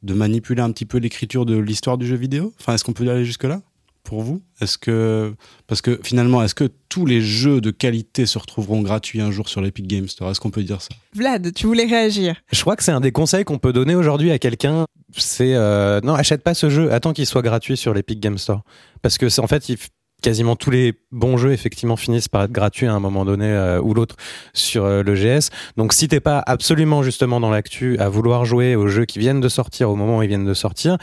de 0.02 0.14
manipuler 0.14 0.60
un 0.60 0.72
petit 0.72 0.84
peu 0.84 0.98
l'écriture 0.98 1.46
de 1.46 1.56
l'histoire 1.56 1.96
du 1.96 2.06
jeu 2.06 2.16
vidéo? 2.16 2.52
Enfin, 2.60 2.74
est-ce 2.74 2.84
qu'on 2.84 2.92
peut 2.92 3.08
aller 3.08 3.24
jusque 3.24 3.44
là 3.44 3.62
pour 4.02 4.22
vous? 4.22 4.42
Est-ce 4.60 4.76
que 4.76 5.34
parce 5.68 5.80
que 5.80 6.00
finalement, 6.02 6.42
est-ce 6.42 6.54
que 6.54 6.68
tous 6.88 7.06
les 7.06 7.20
jeux 7.20 7.60
de 7.60 7.70
qualité 7.70 8.26
se 8.26 8.36
retrouveront 8.38 8.82
gratuits 8.82 9.20
un 9.20 9.30
jour 9.30 9.48
sur 9.48 9.60
l'Epic 9.60 9.86
Game 9.86 10.08
Store? 10.08 10.30
Est-ce 10.30 10.40
qu'on 10.40 10.50
peut 10.50 10.64
dire 10.64 10.82
ça? 10.82 10.88
Vlad, 11.14 11.54
tu 11.54 11.66
voulais 11.66 11.86
réagir. 11.86 12.34
Je 12.50 12.60
crois 12.60 12.76
que 12.76 12.82
c'est 12.82 12.92
un 12.92 13.00
des 13.00 13.12
conseils 13.12 13.44
qu'on 13.44 13.58
peut 13.58 13.72
donner 13.72 13.94
aujourd'hui 13.94 14.32
à 14.32 14.38
quelqu'un. 14.38 14.86
C'est 15.16 15.54
euh, 15.54 16.00
non, 16.02 16.14
achète 16.14 16.42
pas 16.42 16.54
ce 16.54 16.68
jeu, 16.68 16.92
attends 16.92 17.12
qu'il 17.12 17.26
soit 17.26 17.42
gratuit 17.42 17.76
sur 17.76 17.94
l'Epic 17.94 18.18
Game 18.18 18.38
Store, 18.38 18.62
parce 19.02 19.18
que 19.18 19.28
c'est 19.28 19.40
en 19.40 19.46
fait 19.46 19.68
il 19.68 19.76
quasiment 20.22 20.56
tous 20.56 20.70
les 20.70 20.94
bons 21.10 21.36
jeux 21.36 21.52
effectivement 21.52 21.96
finissent 21.96 22.28
par 22.28 22.44
être 22.44 22.52
gratuits 22.52 22.86
à 22.86 22.94
un 22.94 23.00
moment 23.00 23.24
donné 23.24 23.46
euh, 23.46 23.80
ou 23.80 23.92
l'autre 23.92 24.16
sur 24.54 24.84
euh, 24.84 25.02
le 25.02 25.14
GS. 25.14 25.50
Donc 25.76 25.92
si 25.92 26.08
t'es 26.08 26.20
pas 26.20 26.42
absolument 26.46 27.02
justement 27.02 27.40
dans 27.40 27.50
l'actu 27.50 27.98
à 27.98 28.08
vouloir 28.08 28.44
jouer 28.44 28.76
aux 28.76 28.88
jeux 28.88 29.04
qui 29.04 29.18
viennent 29.18 29.40
de 29.40 29.48
sortir 29.48 29.90
au 29.90 29.96
moment 29.96 30.18
où 30.18 30.22
ils 30.22 30.28
viennent 30.28 30.46
de 30.46 30.54
sortir 30.54 30.96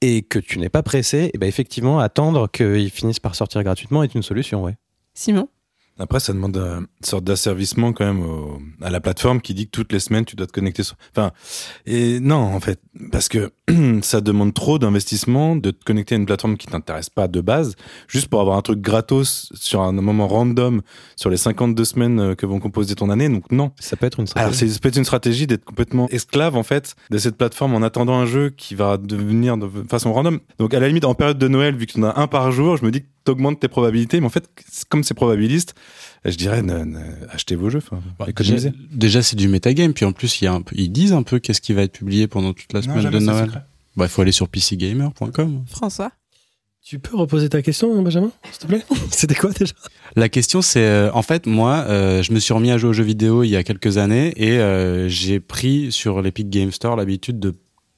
et 0.00 0.22
que 0.22 0.38
tu 0.38 0.58
n'es 0.58 0.68
pas 0.68 0.82
pressé, 0.82 1.30
et 1.34 1.38
ben 1.38 1.48
effectivement 1.48 1.98
attendre 1.98 2.48
qu'ils 2.48 2.90
finissent 2.90 3.20
par 3.20 3.34
sortir 3.34 3.64
gratuitement 3.64 4.04
est 4.04 4.14
une 4.14 4.22
solution, 4.22 4.62
ouais. 4.62 4.76
Simon? 5.14 5.48
Après, 5.98 6.20
ça 6.20 6.32
demande 6.32 6.56
une 6.56 6.86
sorte 7.04 7.24
d'asservissement 7.24 7.92
quand 7.92 8.04
même 8.06 8.20
au- 8.22 8.58
à 8.82 8.90
la 8.90 9.00
plateforme 9.00 9.40
qui 9.40 9.54
dit 9.54 9.66
que 9.66 9.70
toutes 9.72 9.92
les 9.92 10.00
semaines 10.00 10.24
tu 10.24 10.36
dois 10.36 10.46
te 10.46 10.52
connecter. 10.52 10.82
Sur... 10.82 10.96
Enfin, 11.14 11.32
et 11.86 12.20
non 12.20 12.36
en 12.36 12.60
fait, 12.60 12.80
parce 13.12 13.28
que 13.28 13.50
ça 14.02 14.20
demande 14.20 14.54
trop 14.54 14.78
d'investissement 14.78 15.56
de 15.56 15.70
te 15.70 15.84
connecter 15.84 16.14
à 16.14 16.18
une 16.18 16.26
plateforme 16.26 16.56
qui 16.56 16.66
t'intéresse 16.66 17.10
pas 17.10 17.28
de 17.28 17.40
base, 17.40 17.74
juste 18.08 18.28
pour 18.28 18.40
avoir 18.40 18.56
un 18.56 18.62
truc 18.62 18.80
gratos 18.80 19.50
sur 19.54 19.80
un 19.82 19.92
moment 19.92 20.26
random 20.28 20.82
sur 21.16 21.30
les 21.30 21.36
52 21.36 21.84
semaines 21.84 22.20
euh, 22.20 22.34
que 22.34 22.46
vont 22.46 22.60
composer 22.60 22.94
ton 22.94 23.10
année. 23.10 23.28
Donc 23.28 23.50
non. 23.50 23.72
Ça 23.78 23.96
peut 23.96 24.06
être 24.06 24.20
une 24.20 24.26
Alors 24.36 24.52
stratégie. 24.54 24.58
c'est 24.58 24.74
ça 24.74 24.80
peut 24.80 24.88
être 24.88 24.96
une 24.98 25.04
stratégie 25.04 25.46
d'être 25.46 25.64
complètement 25.64 26.08
esclave 26.10 26.56
en 26.56 26.62
fait 26.62 26.94
de 27.10 27.18
cette 27.18 27.36
plateforme 27.36 27.74
en 27.74 27.82
attendant 27.82 28.14
un 28.18 28.26
jeu 28.26 28.50
qui 28.50 28.74
va 28.74 28.96
devenir 28.96 29.56
de 29.56 29.68
façon 29.90 30.12
random. 30.12 30.38
Donc 30.58 30.74
à 30.74 30.80
la 30.80 30.88
limite 30.88 31.04
en 31.04 31.14
période 31.14 31.38
de 31.38 31.48
Noël 31.48 31.76
vu 31.76 31.86
que 31.86 31.92
tu 31.92 31.98
en 32.00 32.04
as 32.04 32.18
un 32.20 32.26
par 32.26 32.50
jour, 32.52 32.76
je 32.76 32.84
me 32.84 32.90
dis 32.90 33.02
que 33.02 33.06
t'augmentes 33.28 33.60
tes 33.60 33.68
probabilités, 33.68 34.20
mais 34.20 34.26
en 34.26 34.30
fait 34.30 34.48
comme 34.88 35.04
c'est 35.04 35.12
probabiliste, 35.14 35.74
je 36.24 36.34
dirais 36.36 36.62
ne- 36.62 36.84
ne- 36.84 37.26
achetez 37.30 37.56
vos 37.56 37.68
jeux, 37.68 37.82
Bah, 38.18 38.26
déjà, 38.26 38.30
économisez. 38.30 38.72
déjà, 38.90 39.22
c'est 39.22 39.36
du 39.36 39.48
metagame, 39.48 39.92
puis 39.92 40.06
en 40.06 40.12
plus 40.12 40.40
il 40.40 40.44
y 40.44 40.46
a 40.48 40.52
un 40.54 40.62
peu, 40.62 40.74
ils 40.78 40.90
disent 40.90 41.12
un 41.12 41.22
peu 41.22 41.38
qu'est-ce 41.38 41.60
qui 41.60 41.74
va 41.74 41.82
être 41.82 41.92
publié 41.92 42.26
pendant 42.26 42.54
toute 42.54 42.72
la 42.72 42.80
semaine 42.82 43.10
de 43.10 43.18
Noël. 43.18 43.64
Bah, 43.96 44.06
il 44.06 44.08
faut 44.08 44.22
aller 44.22 44.32
sur 44.32 44.48
pcgamer.com. 44.48 45.64
François? 45.66 46.12
Tu 46.82 46.98
peux 46.98 47.16
reposer 47.16 47.50
ta 47.50 47.60
question, 47.60 47.94
hein, 47.98 48.00
Benjamin, 48.02 48.30
s'il 48.50 48.60
te 48.62 48.66
plaît? 48.66 48.82
C'était 49.10 49.34
quoi 49.34 49.50
déjà? 49.52 49.74
La 50.16 50.30
question 50.30 50.62
c'est 50.62 50.80
euh, 50.86 51.10
en 51.12 51.20
fait 51.22 51.44
moi 51.46 51.84
euh, 51.88 52.22
je 52.22 52.32
me 52.32 52.38
suis 52.38 52.54
remis 52.54 52.70
à 52.70 52.78
jouer 52.78 52.88
aux 52.90 52.92
jeux 52.94 53.04
vidéo 53.04 53.42
il 53.42 53.50
y 53.50 53.56
a 53.56 53.62
quelques 53.62 53.98
années 53.98 54.32
et 54.36 54.58
euh, 54.58 55.06
j'ai 55.10 55.38
pris 55.38 55.92
sur 55.92 56.22
l'Epic 56.22 56.48
Game 56.48 56.72
Store 56.72 56.96
l'habitude 56.96 57.38
de, 57.38 57.54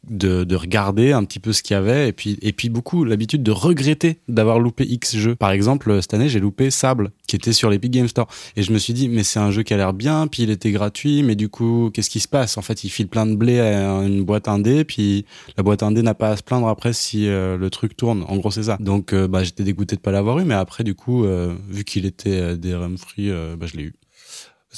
de 0.08 0.44
de 0.44 0.56
regarder 0.56 1.12
un 1.12 1.24
petit 1.24 1.38
peu 1.38 1.52
ce 1.52 1.62
qu'il 1.62 1.74
y 1.74 1.76
avait 1.76 2.08
et 2.08 2.12
puis 2.12 2.38
et 2.42 2.52
puis 2.52 2.68
beaucoup 2.68 3.04
l'habitude 3.04 3.42
de 3.42 3.50
regretter 3.50 4.18
d'avoir 4.28 4.58
loupé 4.58 4.84
X 4.84 5.16
jeux. 5.16 5.36
Par 5.36 5.50
exemple 5.50 6.00
cette 6.00 6.14
année 6.14 6.28
j'ai 6.28 6.40
loupé 6.40 6.70
Sable 6.70 7.10
qui 7.26 7.36
était 7.36 7.52
sur 7.52 7.70
l'Epic 7.70 7.90
Game 7.90 8.08
Store 8.08 8.28
et 8.56 8.62
je 8.62 8.72
me 8.72 8.78
suis 8.78 8.92
dit 8.92 9.08
mais 9.08 9.22
c'est 9.22 9.40
un 9.40 9.50
jeu 9.50 9.62
qui 9.62 9.74
a 9.74 9.76
l'air 9.76 9.92
bien 9.92 10.26
puis 10.26 10.44
il 10.44 10.50
était 10.50 10.72
gratuit 10.72 11.22
mais 11.22 11.36
du 11.36 11.48
coup 11.48 11.90
qu'est-ce 11.92 12.10
qui 12.10 12.20
se 12.20 12.28
passe? 12.28 12.58
En 12.58 12.62
fait 12.62 12.84
il 12.84 12.88
file 12.88 13.08
plein 13.08 13.26
de 13.26 13.34
blé 13.34 13.60
à 13.60 13.90
une 14.02 14.24
boîte 14.24 14.48
indé 14.48 14.84
puis 14.84 15.24
la 15.56 15.62
boîte 15.62 15.82
indé 15.82 16.02
n'a 16.02 16.14
pas 16.14 16.30
à 16.30 16.36
se 16.36 16.42
plaindre 16.42 16.68
après 16.68 16.92
si 16.92 17.28
euh, 17.28 17.56
le 17.56 17.70
truc 17.70 17.96
tourne. 17.96 18.24
En 18.28 18.36
gros, 18.36 18.50
c'est 18.50 18.64
ça. 18.64 18.76
Donc, 18.80 19.12
euh, 19.12 19.28
bah, 19.28 19.42
j'étais 19.44 19.64
dégoûté 19.64 19.96
de 19.96 20.00
pas 20.00 20.10
l'avoir 20.10 20.38
eu, 20.38 20.44
mais 20.44 20.54
après, 20.54 20.84
du 20.84 20.94
coup, 20.94 21.24
euh, 21.24 21.54
vu 21.68 21.84
qu'il 21.84 22.06
était 22.06 22.40
euh, 22.40 22.56
DRM 22.56 22.98
free, 22.98 23.30
bah, 23.58 23.66
je 23.66 23.76
l'ai 23.76 23.84
eu. 23.84 23.94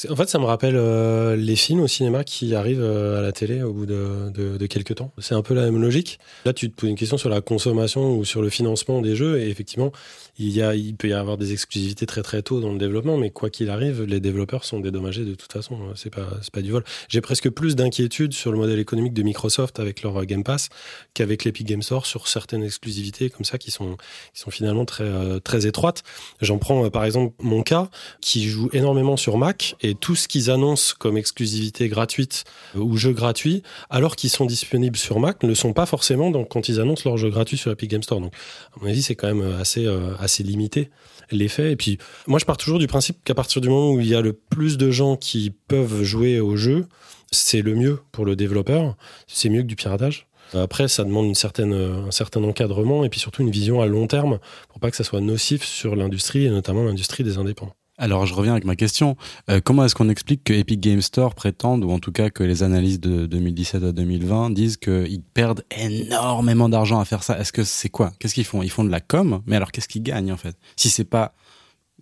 En 0.08 0.16
fait, 0.16 0.26
ça 0.26 0.38
me 0.38 0.46
rappelle 0.46 0.76
euh, 0.76 1.36
les 1.36 1.54
films 1.54 1.80
au 1.80 1.86
cinéma 1.86 2.24
qui 2.24 2.54
arrivent 2.54 2.80
euh, 2.82 3.18
à 3.18 3.20
la 3.20 3.30
télé 3.30 3.62
au 3.62 3.74
bout 3.74 3.84
de, 3.84 4.30
de, 4.30 4.56
de 4.56 4.66
quelques 4.66 4.94
temps. 4.94 5.12
C'est 5.18 5.34
un 5.34 5.42
peu 5.42 5.52
la 5.52 5.62
même 5.62 5.82
logique. 5.82 6.18
Là, 6.46 6.54
tu 6.54 6.70
te 6.70 6.74
poses 6.74 6.88
une 6.88 6.96
question 6.96 7.18
sur 7.18 7.28
la 7.28 7.42
consommation 7.42 8.16
ou 8.16 8.24
sur 8.24 8.40
le 8.40 8.48
financement 8.48 9.02
des 9.02 9.14
jeux, 9.16 9.38
et 9.38 9.50
effectivement, 9.50 9.92
il, 10.38 10.96
peut 10.96 11.08
y 11.08 11.12
avoir 11.12 11.36
des 11.36 11.52
exclusivités 11.52 12.06
très 12.06 12.22
très 12.22 12.42
tôt 12.42 12.60
dans 12.60 12.72
le 12.72 12.78
développement, 12.78 13.16
mais 13.18 13.30
quoi 13.30 13.50
qu'il 13.50 13.68
arrive, 13.68 14.02
les 14.02 14.20
développeurs 14.20 14.64
sont 14.64 14.80
dédommagés 14.80 15.24
de 15.24 15.34
toute 15.34 15.52
façon. 15.52 15.78
C'est 15.94 16.10
pas, 16.10 16.28
pas 16.52 16.62
du 16.62 16.70
vol. 16.70 16.84
J'ai 17.08 17.20
presque 17.20 17.50
plus 17.50 17.76
d'inquiétude 17.76 18.32
sur 18.32 18.50
le 18.52 18.58
modèle 18.58 18.78
économique 18.78 19.12
de 19.12 19.22
Microsoft 19.22 19.78
avec 19.78 20.02
leur 20.02 20.16
euh, 20.16 20.24
Game 20.24 20.44
Pass 20.44 20.68
qu'avec 21.14 21.44
l'Epic 21.44 21.66
Game 21.66 21.82
Store 21.82 22.06
sur 22.06 22.28
certaines 22.28 22.62
exclusivités 22.62 23.30
comme 23.30 23.44
ça 23.44 23.58
qui 23.58 23.70
sont, 23.70 23.96
qui 24.32 24.40
sont 24.40 24.50
finalement 24.50 24.84
très, 24.84 25.04
euh, 25.04 25.38
très 25.38 25.66
étroites. 25.66 26.02
J'en 26.40 26.58
prends 26.58 26.86
euh, 26.86 26.90
par 26.90 27.04
exemple 27.04 27.34
mon 27.42 27.62
cas 27.62 27.90
qui 28.20 28.48
joue 28.48 28.68
énormément 28.72 29.16
sur 29.16 29.36
Mac 29.38 29.76
et 29.80 29.94
tout 29.94 30.16
ce 30.16 30.28
qu'ils 30.28 30.50
annoncent 30.50 30.94
comme 30.98 31.16
exclusivité 31.16 31.88
gratuite 31.88 32.44
ou 32.74 32.96
jeux 32.96 33.12
gratuits, 33.12 33.62
alors 33.90 34.16
qu'ils 34.16 34.30
sont 34.30 34.46
disponibles 34.46 34.96
sur 34.96 35.20
Mac, 35.20 35.42
ne 35.42 35.54
sont 35.54 35.72
pas 35.72 35.86
forcément 35.86 36.30
donc, 36.30 36.48
quand 36.48 36.68
ils 36.68 36.80
annoncent 36.80 37.02
leurs 37.08 37.18
jeux 37.18 37.30
gratuits 37.30 37.58
sur 37.58 37.70
Epic 37.70 37.90
Game 37.90 38.02
Store. 38.02 38.20
Donc, 38.20 38.32
à 38.76 38.80
mon 38.80 38.88
avis, 38.88 39.02
c'est 39.02 39.14
quand 39.14 39.26
même 39.26 39.56
assez, 39.60 39.86
assez 40.22 40.42
limité 40.42 40.90
l'effet. 41.30 41.72
Et 41.72 41.76
puis, 41.76 41.98
moi, 42.26 42.38
je 42.38 42.44
pars 42.44 42.56
toujours 42.56 42.78
du 42.78 42.86
principe 42.86 43.18
qu'à 43.24 43.34
partir 43.34 43.60
du 43.60 43.68
moment 43.68 43.92
où 43.92 44.00
il 44.00 44.06
y 44.06 44.14
a 44.14 44.20
le 44.20 44.32
plus 44.32 44.78
de 44.78 44.90
gens 44.90 45.16
qui 45.16 45.52
peuvent 45.68 46.02
jouer 46.02 46.40
au 46.40 46.56
jeu, 46.56 46.86
c'est 47.30 47.62
le 47.62 47.74
mieux 47.74 48.00
pour 48.12 48.24
le 48.24 48.36
développeur. 48.36 48.96
C'est 49.26 49.48
mieux 49.48 49.62
que 49.62 49.66
du 49.66 49.76
piratage. 49.76 50.28
Après, 50.54 50.88
ça 50.88 51.04
demande 51.04 51.32
euh, 51.60 52.06
un 52.06 52.10
certain 52.10 52.44
encadrement 52.44 53.04
et 53.04 53.08
puis 53.08 53.20
surtout 53.20 53.42
une 53.42 53.50
vision 53.50 53.80
à 53.80 53.86
long 53.86 54.06
terme 54.06 54.38
pour 54.68 54.80
pas 54.80 54.90
que 54.90 54.96
ça 54.96 55.04
soit 55.04 55.22
nocif 55.22 55.64
sur 55.64 55.96
l'industrie 55.96 56.44
et 56.44 56.50
notamment 56.50 56.84
l'industrie 56.84 57.24
des 57.24 57.38
indépendants. 57.38 57.74
Alors, 58.02 58.26
je 58.26 58.34
reviens 58.34 58.50
avec 58.50 58.64
ma 58.64 58.74
question. 58.74 59.16
Euh, 59.48 59.60
comment 59.64 59.84
est-ce 59.84 59.94
qu'on 59.94 60.08
explique 60.08 60.42
que 60.42 60.52
Epic 60.52 60.80
Game 60.80 61.00
Store 61.00 61.36
prétendent, 61.36 61.84
ou 61.84 61.90
en 61.92 62.00
tout 62.00 62.10
cas 62.10 62.30
que 62.30 62.42
les 62.42 62.64
analyses 62.64 62.98
de 62.98 63.26
2017 63.26 63.84
à 63.84 63.92
2020 63.92 64.50
disent 64.50 64.76
qu'ils 64.76 65.22
perdent 65.22 65.64
énormément 65.70 66.68
d'argent 66.68 66.98
à 66.98 67.04
faire 67.04 67.22
ça? 67.22 67.38
Est-ce 67.38 67.52
que 67.52 67.62
c'est 67.62 67.90
quoi? 67.90 68.12
Qu'est-ce 68.18 68.34
qu'ils 68.34 68.44
font? 68.44 68.60
Ils 68.60 68.72
font 68.72 68.82
de 68.82 68.90
la 68.90 68.98
com, 68.98 69.40
mais 69.46 69.54
alors 69.54 69.70
qu'est-ce 69.70 69.86
qu'ils 69.86 70.02
gagnent 70.02 70.32
en 70.32 70.36
fait? 70.36 70.56
Si 70.74 70.90
c'est 70.90 71.04
pas 71.04 71.36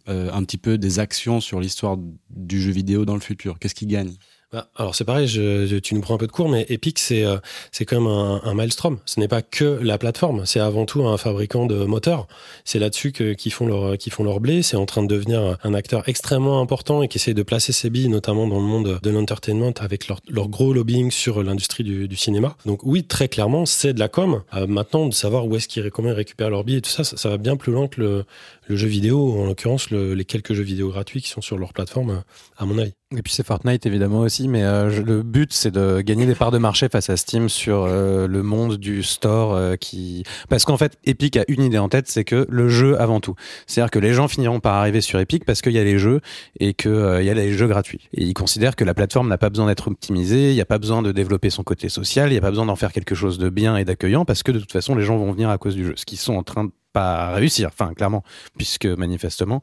euh, 0.09 0.31
un 0.33 0.43
petit 0.43 0.57
peu 0.57 0.79
des 0.79 1.01
actions 1.01 1.39
sur 1.43 1.61
l'histoire 1.61 1.99
du 2.31 2.63
jeu 2.63 2.73
vidéo 2.73 3.05
dans 3.05 3.13
le 3.13 3.21
futur, 3.21 3.59
qu'est-ce 3.59 3.75
qu'ils 3.75 3.89
gagnent? 3.89 4.15
Bah, 4.53 4.67
alors 4.75 4.97
c'est 4.97 5.05
pareil, 5.05 5.29
je, 5.29 5.79
tu 5.79 5.95
nous 5.95 6.01
prends 6.01 6.15
un 6.15 6.19
peu 6.19 6.27
de 6.27 6.33
cours, 6.33 6.49
mais 6.49 6.67
Epic 6.71 6.99
c'est 6.99 7.25
euh, 7.25 7.37
c'est 7.71 7.85
quand 7.85 8.01
même 8.01 8.11
un, 8.11 8.41
un 8.43 8.55
maelstrom. 8.55 8.99
Ce 9.07 9.21
n'est 9.21 9.29
pas 9.29 9.43
que 9.43 9.79
la 9.81 9.97
plateforme, 9.97 10.45
c'est 10.45 10.59
avant 10.59 10.87
tout 10.87 11.07
un 11.07 11.17
fabricant 11.17 11.67
de 11.67 11.85
moteurs. 11.85 12.27
C'est 12.65 12.81
là-dessus 12.81 13.13
qu'ils 13.13 13.53
font 13.53 13.67
leur 13.69 13.97
qu'ils 13.97 14.13
font 14.13 14.25
leur 14.25 14.41
blé. 14.41 14.63
C'est 14.63 14.77
en 14.77 14.87
train 14.87 15.05
de 15.05 15.07
devenir 15.07 15.57
un 15.63 15.73
acteur 15.73 16.09
extrêmement 16.09 16.61
important 16.61 17.01
et 17.05 17.07
qui 17.07 17.19
essaie 17.19 17.33
de 17.33 17.45
placer 17.45 17.73
ses 17.73 17.91
billes, 17.91 18.09
notamment 18.09 18.49
dans 18.49 18.59
le 18.59 18.67
monde 18.67 18.99
de 19.01 19.11
l'entertainment, 19.11 19.73
avec 19.79 20.09
leur, 20.09 20.19
leur 20.29 20.49
gros 20.49 20.73
lobbying 20.73 21.13
sur 21.13 21.45
l'industrie 21.45 21.85
du, 21.85 22.09
du 22.09 22.17
cinéma. 22.17 22.57
Donc 22.67 22.81
oui, 22.83 23.05
très 23.05 23.29
clairement, 23.29 23.67
c'est 23.67 23.93
de 23.93 24.01
la 24.01 24.09
com. 24.09 24.43
Euh, 24.55 24.67
maintenant, 24.67 25.07
de 25.07 25.15
savoir 25.15 25.47
où 25.47 25.55
est-ce 25.55 25.69
qu'ils 25.69 25.93
comment 25.93 26.09
ils 26.09 26.15
récupèrent 26.15 26.51
leurs 26.51 26.65
billes 26.65 26.79
et 26.79 26.83
tout 26.83 26.91
ça, 26.91 27.05
ça, 27.05 27.17
ça 27.17 27.29
va 27.29 27.37
bien 27.37 27.57
plus 27.57 27.71
loin 27.71 27.87
que 27.87 28.01
le, 28.01 28.25
le 28.71 28.77
jeu 28.77 28.89
vidéo, 28.89 29.39
en 29.39 29.47
l'occurrence 29.47 29.91
le- 29.91 30.15
les 30.15 30.25
quelques 30.25 30.55
jeux 30.55 30.63
vidéo 30.63 30.89
gratuits 30.91 31.21
qui 31.21 31.29
sont 31.29 31.41
sur 31.43 31.59
leur 31.59 31.73
plateforme, 31.73 32.23
à 32.57 32.65
mon 32.65 32.79
avis. 32.79 32.93
Et 33.17 33.23
puis 33.23 33.33
c'est 33.33 33.45
Fortnite 33.45 33.87
évidemment 33.87 34.21
aussi, 34.21 34.47
mais 34.47 34.63
euh, 34.63 35.03
le 35.03 35.25
but 35.25 35.53
c'est 35.53 35.73
de 35.73 36.01
gagner 36.01 36.27
des 36.27 36.37
parts 36.37 36.53
de 36.53 36.59
marché 36.59 36.89
face 36.89 37.11
à 37.11 37.17
Steam 37.17 37.49
sur 37.49 37.83
euh, 37.83 38.29
le 38.29 38.43
monde 38.45 38.77
du 38.77 39.03
store 39.03 39.55
euh, 39.55 39.75
qui 39.75 40.23
parce 40.49 40.65
qu'en 40.65 40.77
fait 40.77 40.97
Epic 41.05 41.37
a 41.37 41.45
une 41.49 41.65
idée 41.65 41.79
en 41.79 41.89
tête, 41.89 42.07
c'est 42.07 42.23
que 42.23 42.47
le 42.49 42.69
jeu 42.69 43.01
avant 43.01 43.19
tout. 43.19 43.35
C'est-à-dire 43.67 43.91
que 43.91 43.99
les 43.99 44.13
gens 44.13 44.29
finiront 44.29 44.61
par 44.61 44.75
arriver 44.75 45.01
sur 45.01 45.19
Epic 45.19 45.45
parce 45.45 45.61
qu'il 45.61 45.73
y 45.73 45.79
a 45.81 45.83
les 45.85 45.99
jeux 45.99 46.21
et 46.61 46.73
que 46.73 46.89
euh, 46.89 47.21
il 47.21 47.27
y 47.27 47.31
a 47.31 47.35
les 47.35 47.53
jeux 47.53 47.67
gratuits. 47.67 48.09
Et 48.15 48.23
ils 48.23 48.35
considèrent 48.35 48.77
que 48.77 48.85
la 48.85 48.95
plateforme 48.95 49.29
n'a 49.29 49.39
pas 49.39 49.51
besoin 49.51 49.67
d'être 49.67 49.89
optimisée, 49.89 50.51
il 50.51 50.55
n'y 50.55 50.61
a 50.61 50.65
pas 50.67 50.79
besoin 50.79 51.03
de 51.03 51.11
développer 51.11 51.51
son 51.51 51.65
côté 51.65 51.89
social, 51.89 52.29
il 52.29 52.33
n'y 52.35 52.39
a 52.39 52.43
pas 52.43 52.51
besoin 52.51 52.67
d'en 52.67 52.77
faire 52.77 52.93
quelque 52.93 53.17
chose 53.17 53.39
de 53.39 53.49
bien 53.49 53.77
et 53.77 53.85
d'accueillant 53.85 54.25
parce 54.25 54.45
que 54.45 54.53
de 54.53 54.61
toute 54.61 54.71
façon 54.71 54.95
les 54.95 55.03
gens 55.03 55.19
vont 55.19 55.33
venir 55.33 55.51
à 55.51 55.59
cause 55.59 55.75
du 55.75 55.85
jeu, 55.85 55.95
ce 55.97 56.05
qu'ils 56.05 56.19
sont 56.19 56.35
en 56.35 56.45
train 56.45 56.63
de 56.63 56.71
pas 56.93 57.31
réussir, 57.35 57.69
enfin 57.73 57.95
clairement, 57.95 58.23
puisque 58.57 58.87
manifestement 58.87 59.61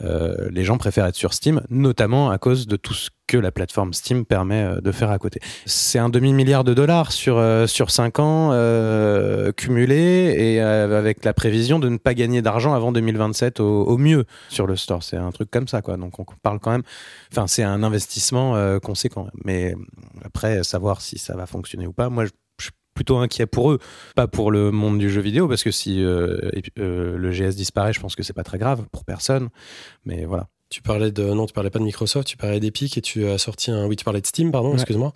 euh, 0.00 0.48
les 0.50 0.64
gens 0.64 0.78
préfèrent 0.78 1.06
être 1.06 1.16
sur 1.16 1.34
Steam, 1.34 1.62
notamment 1.70 2.30
à 2.30 2.38
cause 2.38 2.66
de 2.66 2.76
tout 2.76 2.94
ce 2.94 3.10
que 3.28 3.36
la 3.36 3.52
plateforme 3.52 3.92
Steam 3.92 4.24
permet 4.24 4.64
euh, 4.64 4.80
de 4.80 4.90
faire 4.90 5.10
à 5.10 5.18
côté. 5.18 5.38
C'est 5.66 6.00
un 6.00 6.08
demi-milliard 6.08 6.64
de 6.64 6.74
dollars 6.74 7.12
sur, 7.12 7.36
euh, 7.36 7.68
sur 7.68 7.92
5 7.92 8.18
ans 8.18 8.50
euh, 8.52 9.52
cumulé 9.52 10.34
et 10.36 10.60
avec 10.60 11.24
la 11.24 11.34
prévision 11.34 11.78
de 11.78 11.88
ne 11.88 11.98
pas 11.98 12.14
gagner 12.14 12.42
d'argent 12.42 12.72
avant 12.72 12.90
2027 12.90 13.60
au, 13.60 13.84
au 13.84 13.98
mieux 13.98 14.24
sur 14.48 14.66
le 14.66 14.74
store. 14.74 15.02
C'est 15.02 15.18
un 15.18 15.30
truc 15.30 15.50
comme 15.50 15.68
ça, 15.68 15.82
quoi. 15.82 15.96
Donc 15.96 16.18
on 16.18 16.24
parle 16.42 16.58
quand 16.58 16.70
même, 16.70 16.82
enfin 17.30 17.46
c'est 17.46 17.62
un 17.62 17.82
investissement 17.82 18.78
conséquent. 18.80 19.28
Mais 19.44 19.74
après, 20.24 20.64
savoir 20.64 21.02
si 21.02 21.18
ça 21.18 21.36
va 21.36 21.46
fonctionner 21.46 21.86
ou 21.86 21.92
pas, 21.92 22.08
moi 22.08 22.24
je 22.24 22.30
plutôt 22.98 23.18
inquiet 23.18 23.46
pour 23.46 23.70
eux, 23.70 23.78
pas 24.16 24.26
pour 24.26 24.50
le 24.50 24.72
monde 24.72 24.98
du 24.98 25.08
jeu 25.08 25.20
vidéo, 25.20 25.46
parce 25.46 25.62
que 25.62 25.70
si 25.70 26.02
euh, 26.02 26.50
euh, 26.80 27.16
le 27.16 27.30
GS 27.30 27.54
disparaît, 27.54 27.92
je 27.92 28.00
pense 28.00 28.16
que 28.16 28.24
c'est 28.24 28.32
pas 28.32 28.42
très 28.42 28.58
grave 28.58 28.86
pour 28.90 29.04
personne. 29.04 29.50
Mais 30.04 30.24
voilà. 30.24 30.48
Tu 30.68 30.82
parlais 30.82 31.12
de 31.12 31.22
non, 31.22 31.46
tu 31.46 31.52
parlais 31.54 31.70
pas 31.70 31.78
de 31.78 31.84
Microsoft, 31.84 32.26
tu 32.26 32.36
parlais 32.36 32.58
d'Epic 32.58 32.98
et 32.98 33.00
tu 33.00 33.24
as 33.26 33.38
sorti 33.38 33.70
un 33.70 33.86
oui, 33.86 33.94
tu 33.94 34.04
parlais 34.04 34.20
de 34.20 34.26
Steam, 34.26 34.50
pardon, 34.50 34.70
Ouais. 34.70 34.74
excuse-moi. 34.74 35.12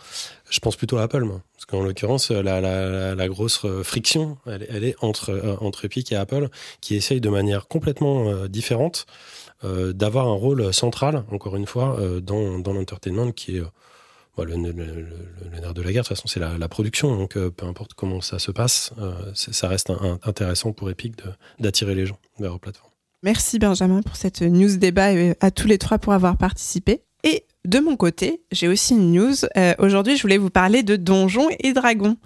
Je 0.49 0.61
pense 0.61 0.77
plutôt 0.77 0.97
à 0.99 1.03
Apple, 1.03 1.25
moi, 1.25 1.42
parce 1.55 1.66
qu'en 1.66 1.83
l'occurrence, 1.83 2.31
la, 2.31 2.61
la, 2.61 2.88
la, 2.88 3.14
la 3.16 3.29
grosse 3.29 3.64
euh, 3.64 3.83
friction, 3.83 4.38
elle, 4.47 4.62
est- 4.62 4.68
elle 4.71 4.85
est 4.85 4.95
entre 5.03 5.31
euh, 5.31 5.57
entre 5.61 5.85
Epic 5.87 6.12
et 6.12 6.16
Apple, 6.16 6.49
qui 6.81 6.95
essayent 6.95 7.21
de 7.21 7.29
manière 7.31 7.66
complètement 7.66 8.47
différente 8.47 9.07
d'avoir 9.62 10.27
un 10.27 10.35
rôle 10.35 10.73
central, 10.75 11.25
encore 11.31 11.55
une 11.57 11.66
fois, 11.66 11.97
dans 12.23 12.59
dans 12.59 12.73
l'entertainment, 12.73 13.31
qui 13.33 13.59
est 13.59 13.62
Bon, 14.37 14.45
le, 14.45 14.57
nerf 14.57 15.75
de 15.75 15.83
la 15.83 15.92
guerre, 15.92 16.03
de 16.03 16.09
toute 16.09 16.16
façon, 16.16 16.27
c'est 16.27 16.40
la, 16.40 16.68
production. 16.68 17.16
Donc, 17.16 17.37
euh, 17.37 17.51
peu 17.51 17.66
importe 17.66 17.95
comment 17.95 18.21
ça 18.21 18.38
se 18.38 18.51
passe, 18.51 18.92
euh, 18.99 19.12
ça 19.35 19.68
reste 19.68 19.92
intéressant 20.23 20.73
pour 20.73 20.90
Epic 20.90 21.16
d'attirer 21.59 21.95
les 21.95 22.07
gens 22.07 22.18
vers 22.38 22.51
leur 22.51 22.61
plateforme. 22.61 22.90
Merci 23.23 23.59
Benjamin 23.59 24.03
pour 24.03 24.16
cette 24.16 24.42
news 24.42 24.77
débat 24.77 25.12
et 25.12 25.37
à 25.40 25.51
tous 25.53 25.68
les 25.68 25.79
trois 25.79 25.99
pour 25.99 26.12
avoir 26.12 26.37
participé. 26.37 27.03
Et 27.23 27.45
de 27.64 27.79
mon 27.79 27.97
côté, 27.97 28.42
j'ai 28.51 28.66
aussi 28.66 28.95
une 28.95 29.12
news. 29.12 29.35
Euh, 29.57 29.75
Aujourd'hui, 29.79 30.16
je 30.16 30.23
voulais 30.23 30.38
vous 30.38 30.51
parler 30.51 30.83
de 30.83 30.97
Donjons 30.97 31.49
et 31.61 31.73
Dragons. 31.73 32.16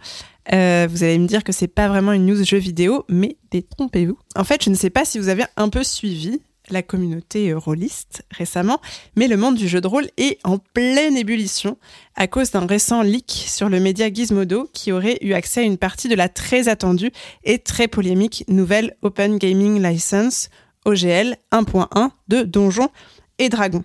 Euh, 0.53 0.87
vous 0.89 1.03
allez 1.03 1.19
me 1.19 1.27
dire 1.27 1.45
que 1.45 1.53
c'est 1.53 1.69
pas 1.69 1.89
vraiment 1.89 2.13
une 2.13 2.25
news 2.25 2.43
jeu 2.45 2.57
vidéo, 2.57 3.05
mais 3.11 3.37
détrompez-vous. 3.51 4.19
En 4.37 4.45
fait, 4.45 4.65
je 4.65 4.71
ne 4.71 4.75
sais 4.75 4.91
pas 4.91 5.05
si 5.05 5.19
vous 5.19 5.29
avez 5.29 5.45
un 5.57 5.69
peu 5.69 5.83
suivi 5.83 6.41
la 6.71 6.83
communauté 6.83 7.53
rôliste 7.53 8.25
récemment, 8.31 8.81
mais 9.17 9.29
le 9.29 9.37
monde 9.37 9.57
du 9.57 9.69
jeu 9.69 9.81
de 9.81 9.87
rôle 9.87 10.09
est 10.17 10.39
en 10.45 10.59
pleine 10.59 11.17
ébullition 11.17 11.79
à 12.15 12.27
cause 12.27 12.51
d'un 12.51 12.67
récent 12.67 13.03
leak 13.03 13.31
sur 13.31 13.69
le 13.69 13.81
média 13.81 14.13
Gizmodo 14.13 14.69
qui 14.73 14.93
aurait 14.93 15.19
eu 15.21 15.33
accès 15.33 15.61
à 15.61 15.65
une 15.65 15.79
partie 15.79 16.09
de 16.09 16.15
la 16.15 16.29
très 16.29 16.69
attendue 16.69 17.13
et 17.45 17.59
très 17.59 17.89
polémique 17.89 18.45
nouvelle 18.49 18.97
Open 19.03 19.39
Gaming 19.39 19.83
License 19.83 20.51
OGL 20.85 21.37
1.1 21.53 22.11
de 22.29 22.43
Donjons 22.43 22.91
et 23.39 23.49
Dragons. 23.49 23.85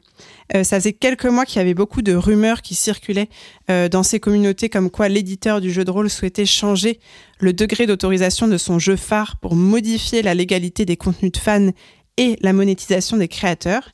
Euh, 0.56 0.64
ça 0.64 0.80
faisait 0.80 0.94
quelques 0.94 1.26
mois 1.26 1.46
qu'il 1.46 1.58
y 1.58 1.62
avait 1.62 1.74
beaucoup 1.74 2.02
de 2.02 2.14
rumeurs 2.14 2.62
qui 2.62 2.76
circulaient 2.76 3.30
euh, 3.70 3.90
dans 3.90 4.04
ces 4.04 4.20
communautés 4.20 4.70
comme 4.70 4.90
quoi 4.90 5.10
l'éditeur 5.10 5.62
du 5.62 5.72
jeu 5.72 5.84
de 5.84 5.92
rôle 5.92 6.10
souhaitait 6.10 6.46
changer 6.46 7.00
le 7.40 7.54
degré 7.54 7.86
d'autorisation 7.86 8.48
de 8.48 8.58
son 8.58 8.80
jeu 8.80 8.96
phare 8.96 9.38
pour 9.38 9.56
modifier 9.56 10.22
la 10.22 10.34
légalité 10.34 10.86
des 10.86 10.96
contenus 10.96 11.32
de 11.32 11.38
fans 11.38 11.72
et 12.22 12.38
la 12.42 12.54
monétisation 12.54 13.18
des 13.18 13.28
créateurs. 13.28 13.90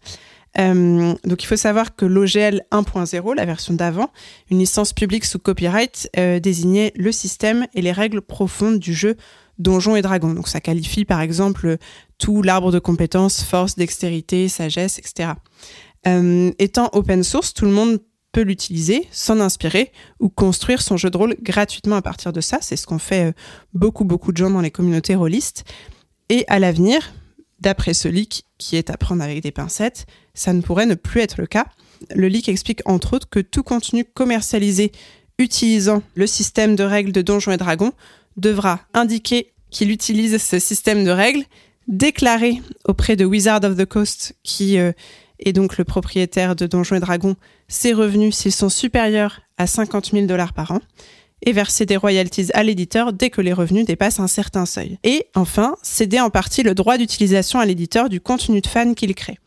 Euh, 0.60 1.14
donc 1.24 1.44
il 1.44 1.46
faut 1.46 1.56
savoir 1.56 1.96
que 1.96 2.06
l'OGL 2.06 2.62
1.0, 2.72 3.36
la 3.36 3.46
version 3.46 3.74
d'avant, 3.74 4.12
une 4.52 4.60
licence 4.60 4.92
publique 4.92 5.24
sous 5.24 5.40
copyright, 5.40 6.10
euh, 6.18 6.40
désignait 6.40 6.92
le 6.96 7.14
système 7.14 7.68
et 7.74 7.82
les 7.82 7.94
règles 7.94 8.22
profondes 8.22 8.80
du 8.80 8.94
jeu 8.94 9.16
Donjons 9.60 9.96
et 9.96 10.02
Dragons. 10.02 10.34
Donc 10.34 10.50
ça 10.50 10.60
qualifie 10.60 11.06
par 11.06 11.22
exemple 11.22 11.78
tout 12.18 12.42
l'arbre 12.42 12.72
de 12.72 12.80
compétences, 12.80 13.44
force, 13.44 13.76
dextérité, 13.76 14.50
sagesse, 14.50 15.00
etc. 15.00 15.32
Euh, 16.06 16.52
étant 16.60 16.90
open 16.92 17.24
source, 17.24 17.54
tout 17.54 17.66
le 17.66 17.72
monde 17.72 18.00
peut 18.34 18.42
l'utiliser, 18.42 19.08
s'en 19.10 19.40
inspirer 19.40 19.94
ou 20.20 20.28
construire 20.28 20.82
son 20.82 20.98
jeu 20.98 21.10
de 21.10 21.18
rôle 21.18 21.38
gratuitement 21.42 21.96
à 21.96 22.02
partir 22.02 22.34
de 22.34 22.42
ça. 22.42 22.58
C'est 22.60 22.76
ce 22.76 22.86
qu'ont 22.86 23.00
fait 23.00 23.34
beaucoup 23.74 24.04
beaucoup 24.04 24.34
de 24.34 24.38
gens 24.38 24.50
dans 24.50 24.62
les 24.62 24.72
communautés 24.72 25.16
rôlistes. 25.16 25.64
Et 26.30 26.44
à 26.50 26.60
l'avenir, 26.60 27.14
d'après 27.60 27.94
ce 27.94 28.08
leak 28.08 28.46
qui 28.58 28.76
est 28.76 28.90
à 28.90 28.98
prendre 28.98 29.24
avec 29.24 29.42
des 29.42 29.52
pincettes, 29.52 30.06
ça 30.34 30.54
ne 30.54 30.62
pourrait 30.62 30.86
ne 30.86 30.96
plus 30.96 31.22
être 31.22 31.40
le 31.40 31.48
cas. 31.48 31.66
Le 32.14 32.28
leak 32.28 32.50
explique 32.50 32.82
entre 32.86 33.16
autres 33.16 33.30
que 33.30 33.40
tout 33.40 33.64
contenu 33.64 34.06
commercialisé 34.06 34.92
utilisant 35.40 36.02
le 36.16 36.28
système 36.28 36.76
de 36.76 36.84
règles 36.84 37.12
de 37.12 37.22
Donjons 37.22 37.52
et 37.52 37.58
Dragons 37.58 37.94
devra 38.38 38.82
indiquer 38.94 39.52
qu'il 39.70 39.92
utilise 39.92 40.38
ce 40.42 40.60
système 40.60 41.04
de 41.04 41.12
règles, 41.12 41.44
déclarer 41.88 42.62
auprès 42.86 43.16
de 43.16 43.26
Wizard 43.26 43.64
of 43.64 43.78
the 43.78 43.86
Coast, 43.86 44.36
qui 44.44 44.78
euh, 44.78 44.92
est 45.40 45.54
donc 45.54 45.78
le 45.78 45.84
propriétaire 45.84 46.56
de 46.56 46.66
Donjons 46.66 46.96
et 46.96 47.00
Dragons, 47.00 47.36
ses 47.68 47.94
revenus 47.94 48.36
s'ils 48.36 48.52
sont 48.52 48.70
supérieurs 48.70 49.42
à 49.58 49.68
50 49.68 50.12
000 50.12 50.26
dollars 50.26 50.54
par 50.54 50.72
an, 50.72 50.80
et 51.46 51.52
verser 51.52 51.86
des 51.86 51.98
royalties 51.98 52.50
à 52.54 52.64
l'éditeur 52.64 53.14
dès 53.14 53.30
que 53.30 53.42
les 53.42 53.54
revenus 53.54 53.86
dépassent 53.86 54.20
un 54.20 54.28
certain 54.28 54.66
seuil. 54.66 54.98
Et 55.04 55.28
enfin, 55.36 55.76
céder 55.84 56.20
en 56.20 56.30
partie 56.30 56.64
le 56.64 56.76
droit 56.76 56.98
d'utilisation 56.98 57.60
à 57.60 57.66
l'éditeur 57.66 58.10
du 58.10 58.22
contenu 58.22 58.62
de 58.62 58.68
fan 58.68 58.96
qu'il 58.96 59.14
crée. 59.16 59.38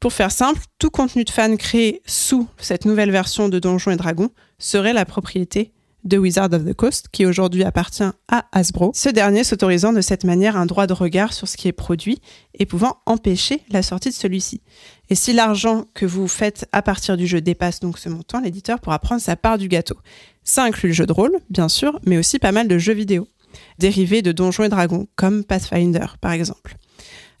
Pour 0.00 0.12
faire 0.12 0.32
simple, 0.32 0.60
tout 0.78 0.90
contenu 0.90 1.24
de 1.24 1.30
fan 1.30 1.56
créé 1.56 2.02
sous 2.04 2.46
cette 2.58 2.84
nouvelle 2.84 3.10
version 3.10 3.48
de 3.48 3.58
Donjons 3.58 3.90
et 3.90 3.96
Dragons 3.96 4.30
serait 4.58 4.92
la 4.92 5.04
propriété 5.04 5.72
de 6.04 6.18
Wizard 6.18 6.52
of 6.52 6.64
the 6.64 6.74
Coast, 6.74 7.08
qui 7.10 7.24
aujourd'hui 7.24 7.64
appartient 7.64 8.04
à 8.28 8.44
Hasbro, 8.52 8.92
ce 8.94 9.08
dernier 9.08 9.42
s'autorisant 9.42 9.92
de 9.92 10.02
cette 10.02 10.24
manière 10.24 10.56
un 10.56 10.66
droit 10.66 10.86
de 10.86 10.92
regard 10.92 11.32
sur 11.32 11.48
ce 11.48 11.56
qui 11.56 11.68
est 11.68 11.72
produit 11.72 12.20
et 12.52 12.66
pouvant 12.66 12.98
empêcher 13.06 13.62
la 13.70 13.82
sortie 13.82 14.10
de 14.10 14.14
celui-ci. 14.14 14.60
Et 15.08 15.14
si 15.14 15.32
l'argent 15.32 15.86
que 15.94 16.04
vous 16.04 16.28
faites 16.28 16.68
à 16.72 16.82
partir 16.82 17.16
du 17.16 17.26
jeu 17.26 17.40
dépasse 17.40 17.80
donc 17.80 17.98
ce 17.98 18.08
montant, 18.08 18.40
l'éditeur 18.40 18.80
pourra 18.80 18.98
prendre 18.98 19.22
sa 19.22 19.36
part 19.36 19.56
du 19.56 19.68
gâteau. 19.68 19.96
Ça 20.44 20.64
inclut 20.64 20.88
le 20.88 20.94
jeu 20.94 21.06
de 21.06 21.12
rôle, 21.12 21.38
bien 21.50 21.68
sûr, 21.68 21.98
mais 22.04 22.18
aussi 22.18 22.38
pas 22.38 22.52
mal 22.52 22.68
de 22.68 22.78
jeux 22.78 22.92
vidéo, 22.92 23.26
dérivés 23.78 24.22
de 24.22 24.32
Donjons 24.32 24.64
et 24.64 24.68
Dragons, 24.68 25.06
comme 25.16 25.44
Pathfinder 25.44 26.06
par 26.20 26.32
exemple. 26.32 26.76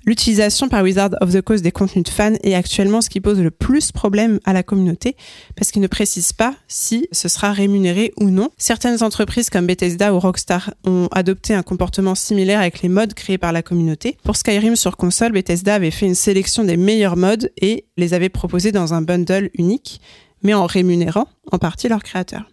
L'utilisation 0.06 0.68
par 0.68 0.82
Wizard 0.82 1.10
of 1.22 1.32
the 1.32 1.40
Coast 1.40 1.64
des 1.64 1.72
contenus 1.72 2.04
de 2.04 2.10
fans 2.10 2.34
est 2.42 2.54
actuellement 2.54 3.00
ce 3.00 3.08
qui 3.08 3.22
pose 3.22 3.40
le 3.40 3.50
plus 3.50 3.90
problème 3.90 4.38
à 4.44 4.52
la 4.52 4.62
communauté 4.62 5.16
parce 5.56 5.70
qu'il 5.70 5.80
ne 5.80 5.86
précise 5.86 6.34
pas 6.34 6.54
si 6.68 7.08
ce 7.10 7.28
sera 7.28 7.52
rémunéré 7.52 8.12
ou 8.20 8.28
non. 8.28 8.50
Certaines 8.58 9.02
entreprises 9.02 9.48
comme 9.48 9.66
Bethesda 9.66 10.14
ou 10.14 10.18
Rockstar 10.18 10.74
ont 10.84 11.08
adopté 11.10 11.54
un 11.54 11.62
comportement 11.62 12.14
similaire 12.14 12.60
avec 12.60 12.82
les 12.82 12.90
modes 12.90 13.14
créés 13.14 13.38
par 13.38 13.52
la 13.52 13.62
communauté. 13.62 14.18
Pour 14.24 14.36
Skyrim 14.36 14.76
sur 14.76 14.98
console, 14.98 15.32
Bethesda 15.32 15.74
avait 15.74 15.90
fait 15.90 16.06
une 16.06 16.14
sélection 16.14 16.64
des 16.64 16.76
meilleurs 16.76 17.16
modes 17.16 17.50
et 17.56 17.86
les 17.96 18.12
avait 18.12 18.28
proposés 18.28 18.72
dans 18.72 18.92
un 18.92 19.00
bundle 19.00 19.48
unique, 19.54 20.02
mais 20.42 20.52
en 20.52 20.66
rémunérant 20.66 21.28
en 21.50 21.58
partie 21.58 21.88
leurs 21.88 22.02
créateurs. 22.02 22.44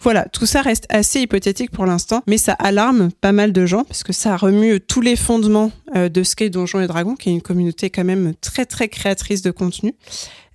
Voilà, 0.00 0.26
tout 0.32 0.46
ça 0.46 0.62
reste 0.62 0.86
assez 0.88 1.20
hypothétique 1.20 1.70
pour 1.70 1.86
l'instant, 1.86 2.22
mais 2.26 2.38
ça 2.38 2.52
alarme 2.52 3.10
pas 3.20 3.32
mal 3.32 3.52
de 3.52 3.66
gens 3.66 3.84
parce 3.84 4.02
que 4.02 4.12
ça 4.12 4.36
remue 4.36 4.80
tous 4.80 5.00
les 5.00 5.16
fondements 5.16 5.72
euh, 5.96 6.08
de 6.08 6.22
Skate 6.22 6.52
Donjons 6.52 6.80
et 6.80 6.86
Dragons, 6.86 7.16
qui 7.16 7.30
est 7.30 7.32
une 7.32 7.42
communauté 7.42 7.90
quand 7.90 8.04
même 8.04 8.34
très 8.40 8.66
très 8.66 8.88
créatrice 8.88 9.42
de 9.42 9.50
contenu, 9.50 9.94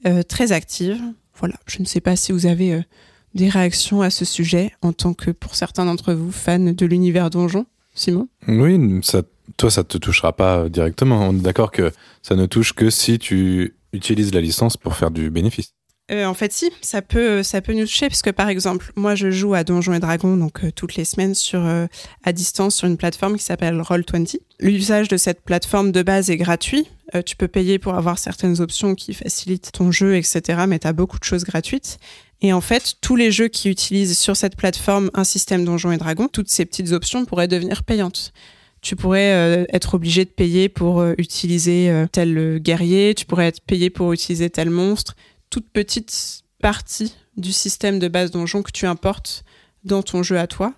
euh, 0.06 0.24
très 0.24 0.52
active. 0.52 1.02
Voilà, 1.40 1.56
je 1.66 1.80
ne 1.80 1.86
sais 1.86 2.02
pas 2.02 2.16
si 2.16 2.32
vous 2.32 2.46
avez 2.46 2.74
euh, 2.74 2.82
des 3.34 3.50
réactions 3.50 4.02
à 4.02 4.10
ce 4.10 4.26
sujet 4.26 4.72
en 4.82 4.94
tant 4.94 5.14
que, 5.14 5.32
pour 5.32 5.56
certains 5.56 5.86
d'entre 5.86 6.14
vous, 6.14 6.32
fans 6.32 6.60
de 6.60 6.86
l'univers 6.86 7.30
Donjon. 7.30 7.66
Simon? 7.94 8.30
Oui, 8.48 8.80
ça, 9.04 9.24
toi, 9.58 9.70
ça 9.70 9.84
te 9.84 9.98
touchera 9.98 10.34
pas 10.34 10.70
directement. 10.70 11.28
On 11.28 11.34
est 11.34 11.42
d'accord 11.42 11.72
que 11.72 11.92
ça 12.22 12.36
ne 12.36 12.46
touche 12.46 12.74
que 12.74 12.90
si 12.90 13.20
tu 13.20 13.76
utilises 13.92 14.34
la 14.34 14.42
licence 14.42 14.78
pour 14.78 14.96
faire 14.96 15.12
du 15.12 15.30
bénéfice. 15.30 15.74
Euh, 16.12 16.26
en 16.26 16.34
fait, 16.34 16.52
si, 16.52 16.70
ça 16.82 17.02
peut, 17.02 17.42
ça 17.42 17.62
peut 17.62 17.74
nous 17.74 17.86
toucher, 17.86 18.08
parce 18.08 18.22
que 18.22 18.30
par 18.30 18.50
exemple, 18.50 18.92
moi, 18.96 19.16
je 19.16 19.32
joue 19.32 19.54
à 19.54 19.64
Donjons 19.64 19.94
et 19.94 20.00
Dragons 20.00 20.36
donc 20.36 20.64
euh, 20.64 20.72
toutes 20.72 20.96
les 20.96 21.06
semaines 21.06 21.36
sur 21.36 21.66
euh, 21.66 21.88
à 22.24 22.34
distance 22.34 22.76
sur 22.76 22.88
une 22.88 22.98
plateforme 22.98 23.38
qui 23.38 23.44
s'appelle 23.44 23.80
Roll20. 23.80 24.40
L'usage 24.60 25.08
de 25.08 25.16
cette 25.16 25.42
plateforme 25.42 25.92
de 25.92 26.04
base 26.04 26.30
est 26.30 26.38
gratuit. 26.38 26.88
Tu 27.26 27.36
peux 27.36 27.50
payer 27.50 27.78
pour 27.78 27.96
avoir 27.96 28.18
certaines 28.18 28.62
options 28.62 28.96
qui 28.96 29.14
facilitent 29.14 29.74
ton 29.74 29.92
jeu, 29.92 30.16
etc. 30.16 30.64
Mais 30.66 30.80
tu 30.80 30.88
as 30.88 30.94
beaucoup 30.94 31.20
de 31.20 31.26
choses 31.26 31.44
gratuites. 31.44 31.98
Et 32.42 32.54
en 32.54 32.62
fait, 32.62 32.94
tous 33.02 33.18
les 33.18 33.34
jeux 33.34 33.50
qui 33.50 33.70
utilisent 33.70 34.18
sur 34.18 34.38
cette 34.38 34.56
plateforme 34.56 35.12
un 35.14 35.26
système 35.26 35.66
Donjons 35.66 35.92
et 35.92 35.98
Dragons, 35.98 36.30
toutes 36.30 36.48
ces 36.48 36.64
petites 36.64 36.94
options 36.94 37.26
pourraient 37.26 37.50
devenir 37.50 37.84
payantes 37.84 38.34
tu 38.84 38.96
pourrais 38.96 39.68
être 39.72 39.94
obligé 39.94 40.26
de 40.26 40.32
payer 40.32 40.68
pour 40.68 41.06
utiliser 41.20 42.06
tel 42.12 42.58
guerrier, 42.58 43.14
tu 43.14 43.28
pourrais 43.28 43.46
être 43.46 43.62
payé 43.62 43.92
pour 43.92 44.12
utiliser 44.12 44.50
tel 44.50 44.72
monstre, 44.72 45.16
toute 45.52 45.70
petite 45.70 46.44
partie 46.60 47.14
du 47.38 47.52
système 47.52 48.00
de 48.00 48.08
base 48.08 48.32
donjon 48.32 48.64
que 48.64 48.72
tu 48.72 48.88
importes 48.88 49.44
dans 49.84 50.02
ton 50.02 50.24
jeu 50.24 50.40
à 50.40 50.48
toi. 50.48 50.74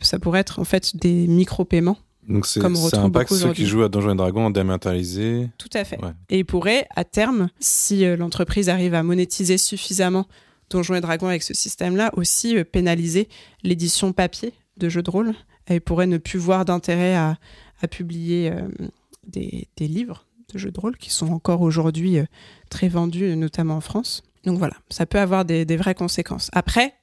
Ça 0.00 0.18
pourrait 0.18 0.40
être 0.40 0.58
en 0.58 0.64
fait 0.64 0.94
des 0.96 1.26
micro-paiements. 1.26 1.96
Donc 2.28 2.46
c'est 2.46 2.60
ça 2.60 3.00
impacte 3.00 3.32
ceux 3.32 3.52
qui 3.52 3.66
jouent 3.66 3.84
à 3.84 3.88
Donjons 3.88 4.12
et 4.12 4.16
Dragons 4.16 4.46
en 4.46 4.50
dématérialisé. 4.50 5.48
Tout 5.58 5.70
à 5.72 5.84
fait. 5.84 6.02
Ouais. 6.02 6.10
Et 6.28 6.40
il 6.40 6.44
pourrait, 6.44 6.88
à 6.96 7.04
terme, 7.04 7.48
si 7.60 8.04
euh, 8.04 8.16
l'entreprise 8.16 8.68
arrive 8.68 8.94
à 8.94 9.02
monétiser 9.02 9.58
suffisamment 9.58 10.26
Donjons 10.68 10.96
et 10.96 11.00
Dragons 11.00 11.28
avec 11.28 11.44
ce 11.44 11.54
système-là, 11.54 12.10
aussi 12.16 12.56
euh, 12.56 12.64
pénaliser 12.64 13.28
l'édition 13.62 14.12
papier 14.12 14.52
de 14.76 14.88
jeux 14.88 15.02
de 15.02 15.10
rôle. 15.10 15.34
Et 15.68 15.80
pourrait 15.80 16.06
ne 16.06 16.18
plus 16.18 16.38
voir 16.38 16.64
d'intérêt 16.64 17.14
à, 17.14 17.38
à, 17.80 17.88
publier 17.88 18.52
euh, 18.52 18.68
des, 19.26 19.68
des, 19.76 19.88
livres 19.88 20.25
jeux 20.58 20.70
de 20.70 20.80
rôle 20.80 20.96
qui 20.96 21.10
sont 21.10 21.32
encore 21.32 21.62
aujourd'hui 21.62 22.18
euh, 22.18 22.24
très 22.70 22.88
vendus, 22.88 23.36
notamment 23.36 23.76
en 23.76 23.80
France. 23.80 24.22
Donc 24.44 24.58
voilà, 24.58 24.76
ça 24.90 25.06
peut 25.06 25.18
avoir 25.18 25.44
des, 25.44 25.64
vraies 25.76 25.94
conséquences. 25.94 26.50
Après, 26.52 26.94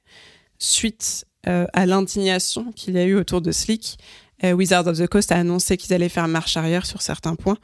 suite 0.58 1.26
euh, 1.46 1.66
à 1.72 1.86
l'indignation 1.86 2.72
qu'il 2.72 2.94
y 2.94 2.98
a 2.98 3.04
eu 3.04 3.14
autour 3.16 3.40
de 3.40 3.52
Slick, 3.52 3.98
euh, 4.44 4.52
Wizard 4.52 4.86
of 4.86 4.98
the 4.98 5.06
Coast 5.06 5.30
a 5.32 5.36
annoncé 5.36 5.76
qu'ils 5.76 5.92
allaient 5.92 6.08
faire 6.08 6.28
marche 6.28 6.56
arrière 6.56 6.86
sur 6.86 7.02
certains 7.02 7.34
points. 7.34 7.58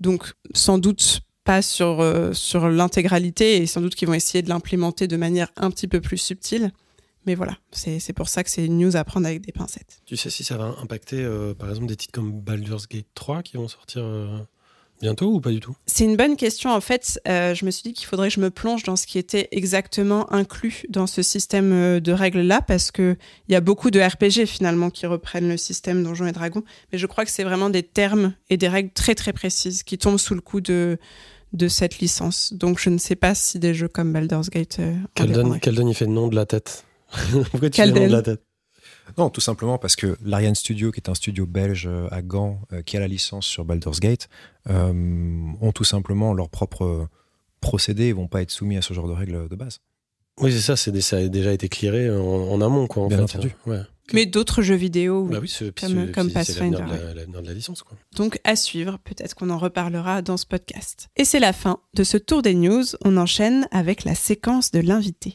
Donc 0.00 0.32
sans 0.54 0.78
doute 0.78 1.20
pas 1.48 1.62
sur, 1.62 2.00
euh, 2.00 2.34
sur 2.34 2.68
l'intégralité 2.68 3.56
et 3.56 3.66
sans 3.66 3.80
doute 3.80 3.94
qu'ils 3.94 4.06
vont 4.06 4.12
essayer 4.12 4.42
de 4.42 4.50
l'implémenter 4.50 5.08
de 5.08 5.16
manière 5.16 5.48
un 5.56 5.70
petit 5.70 5.88
peu 5.88 5.98
plus 5.98 6.18
subtile. 6.18 6.72
Mais 7.24 7.34
voilà, 7.34 7.56
c'est 7.72 8.12
pour 8.12 8.28
ça 8.28 8.44
que 8.44 8.50
c'est 8.50 8.66
une 8.66 8.78
news 8.78 8.96
à 8.96 9.04
prendre 9.04 9.26
avec 9.26 9.40
des 9.40 9.52
pincettes. 9.52 10.02
Tu 10.04 10.18
sais 10.18 10.28
si 10.28 10.44
ça 10.44 10.58
va 10.58 10.74
impacter, 10.82 11.22
euh, 11.22 11.54
par 11.54 11.70
exemple, 11.70 11.86
des 11.86 11.96
titres 11.96 12.12
comme 12.12 12.38
Baldur's 12.38 12.86
Gate 12.86 13.06
3 13.14 13.42
qui 13.42 13.56
vont 13.56 13.66
sortir 13.66 14.02
euh, 14.04 14.38
bientôt 15.00 15.32
ou 15.32 15.40
pas 15.40 15.50
du 15.50 15.60
tout? 15.60 15.76
C'est 15.86 16.04
une 16.04 16.16
bonne 16.16 16.36
question. 16.36 16.70
En 16.70 16.80
fait, 16.80 17.20
euh, 17.28 17.54
je 17.54 17.64
me 17.64 17.70
suis 17.70 17.82
dit 17.82 17.92
qu'il 17.92 18.06
faudrait 18.06 18.28
que 18.28 18.34
je 18.34 18.40
me 18.40 18.50
plonge 18.50 18.82
dans 18.82 18.96
ce 18.96 19.06
qui 19.06 19.18
était 19.18 19.48
exactement 19.52 20.32
inclus 20.32 20.84
dans 20.88 21.06
ce 21.06 21.22
système 21.22 21.72
euh, 21.72 22.00
de 22.00 22.12
règles-là, 22.12 22.62
parce 22.62 22.90
que 22.90 23.16
il 23.48 23.52
y 23.52 23.56
a 23.56 23.60
beaucoup 23.60 23.90
de 23.90 24.00
RPG 24.00 24.46
finalement 24.46 24.90
qui 24.90 25.06
reprennent 25.06 25.48
le 25.48 25.56
système 25.56 26.02
Donjons 26.02 26.26
et 26.26 26.32
Dragons. 26.32 26.64
Mais 26.92 26.98
je 26.98 27.06
crois 27.06 27.24
que 27.24 27.30
c'est 27.30 27.44
vraiment 27.44 27.70
des 27.70 27.82
termes 27.82 28.34
et 28.50 28.56
des 28.56 28.68
règles 28.68 28.90
très 28.90 29.14
très 29.14 29.32
précises 29.32 29.82
qui 29.82 29.98
tombent 29.98 30.18
sous 30.18 30.34
le 30.34 30.40
coup 30.40 30.60
de 30.60 30.98
de 31.52 31.68
cette 31.68 31.98
licence. 31.98 32.52
Donc 32.52 32.78
je 32.78 32.90
ne 32.90 32.98
sais 32.98 33.16
pas 33.16 33.34
si 33.34 33.58
des 33.58 33.74
jeux 33.74 33.88
comme 33.88 34.12
Baldur's 34.12 34.50
Gate. 34.50 34.78
Euh, 34.80 34.94
en 35.18 35.58
Calden, 35.58 35.88
il 35.88 35.94
fait 35.94 36.06
le 36.06 36.12
nom 36.12 36.28
de 36.28 36.34
la 36.34 36.46
tête. 36.46 36.84
Pourquoi 37.50 37.70
tu 37.70 37.80
fais 37.80 37.86
le 37.86 37.92
nom 37.92 38.06
de 38.06 38.12
la 38.12 38.22
tête? 38.22 38.42
Non, 39.16 39.30
tout 39.30 39.40
simplement 39.40 39.78
parce 39.78 39.96
que 39.96 40.16
l'Ariane 40.24 40.54
Studio, 40.54 40.90
qui 40.92 41.00
est 41.00 41.08
un 41.08 41.14
studio 41.14 41.46
belge 41.46 41.86
euh, 41.86 42.08
à 42.10 42.20
Gand, 42.22 42.60
euh, 42.72 42.82
qui 42.82 42.96
a 42.96 43.00
la 43.00 43.08
licence 43.08 43.46
sur 43.46 43.64
Baldur's 43.64 44.00
Gate, 44.00 44.28
euh, 44.68 44.92
ont 45.60 45.72
tout 45.72 45.84
simplement 45.84 46.34
leur 46.34 46.48
propre 46.50 47.08
procédé 47.60 48.04
et 48.06 48.12
vont 48.12 48.28
pas 48.28 48.42
être 48.42 48.50
soumis 48.50 48.76
à 48.76 48.82
ce 48.82 48.92
genre 48.94 49.08
de 49.08 49.12
règles 49.14 49.48
de 49.48 49.56
base. 49.56 49.80
Oui, 50.40 50.52
c'est 50.52 50.60
ça, 50.60 50.76
c'est 50.76 50.92
des- 50.92 51.00
ça 51.00 51.16
a 51.16 51.26
déjà 51.28 51.52
été 51.52 51.68
clearé 51.68 52.10
en, 52.10 52.16
en 52.22 52.60
amont, 52.60 52.86
quoi. 52.86 53.02
En 53.04 53.08
Bien 53.08 53.18
fait. 53.18 53.22
entendu. 53.38 53.54
Ouais. 53.66 53.80
Mais 54.12 54.24
d'autres 54.24 54.62
jeux 54.62 54.76
vidéo. 54.76 55.24
Bah 55.26 55.38
oui, 55.42 55.52
Comme- 55.80 56.12
comme 56.12 56.28
c'est 56.28 56.32
Pathfinder, 56.34 56.78
l'avenir 57.14 57.42
de 57.42 57.46
la 57.48 57.52
licence, 57.54 57.82
quoi. 57.82 57.98
Donc 58.16 58.38
à 58.44 58.56
suivre, 58.56 58.98
peut-être 59.04 59.34
qu'on 59.34 59.50
en 59.50 59.58
reparlera 59.58 60.22
dans 60.22 60.36
ce 60.36 60.46
podcast. 60.46 61.08
Et 61.16 61.24
c'est 61.24 61.40
la 61.40 61.52
fin 61.52 61.80
de 61.94 62.04
ce 62.04 62.16
tour 62.16 62.40
des 62.40 62.54
news. 62.54 62.84
On 63.04 63.16
enchaîne 63.16 63.66
avec 63.70 64.04
la 64.04 64.14
séquence 64.14 64.70
de 64.70 64.78
l'invité. 64.80 65.34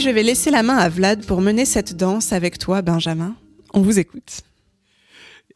Je 0.00 0.10
vais 0.10 0.22
laisser 0.22 0.50
la 0.50 0.62
main 0.62 0.76
à 0.76 0.88
Vlad 0.88 1.24
pour 1.26 1.40
mener 1.40 1.64
cette 1.64 1.96
danse 1.96 2.32
avec 2.32 2.58
toi, 2.58 2.82
Benjamin. 2.82 3.34
On 3.74 3.82
vous 3.82 3.98
écoute. 3.98 4.40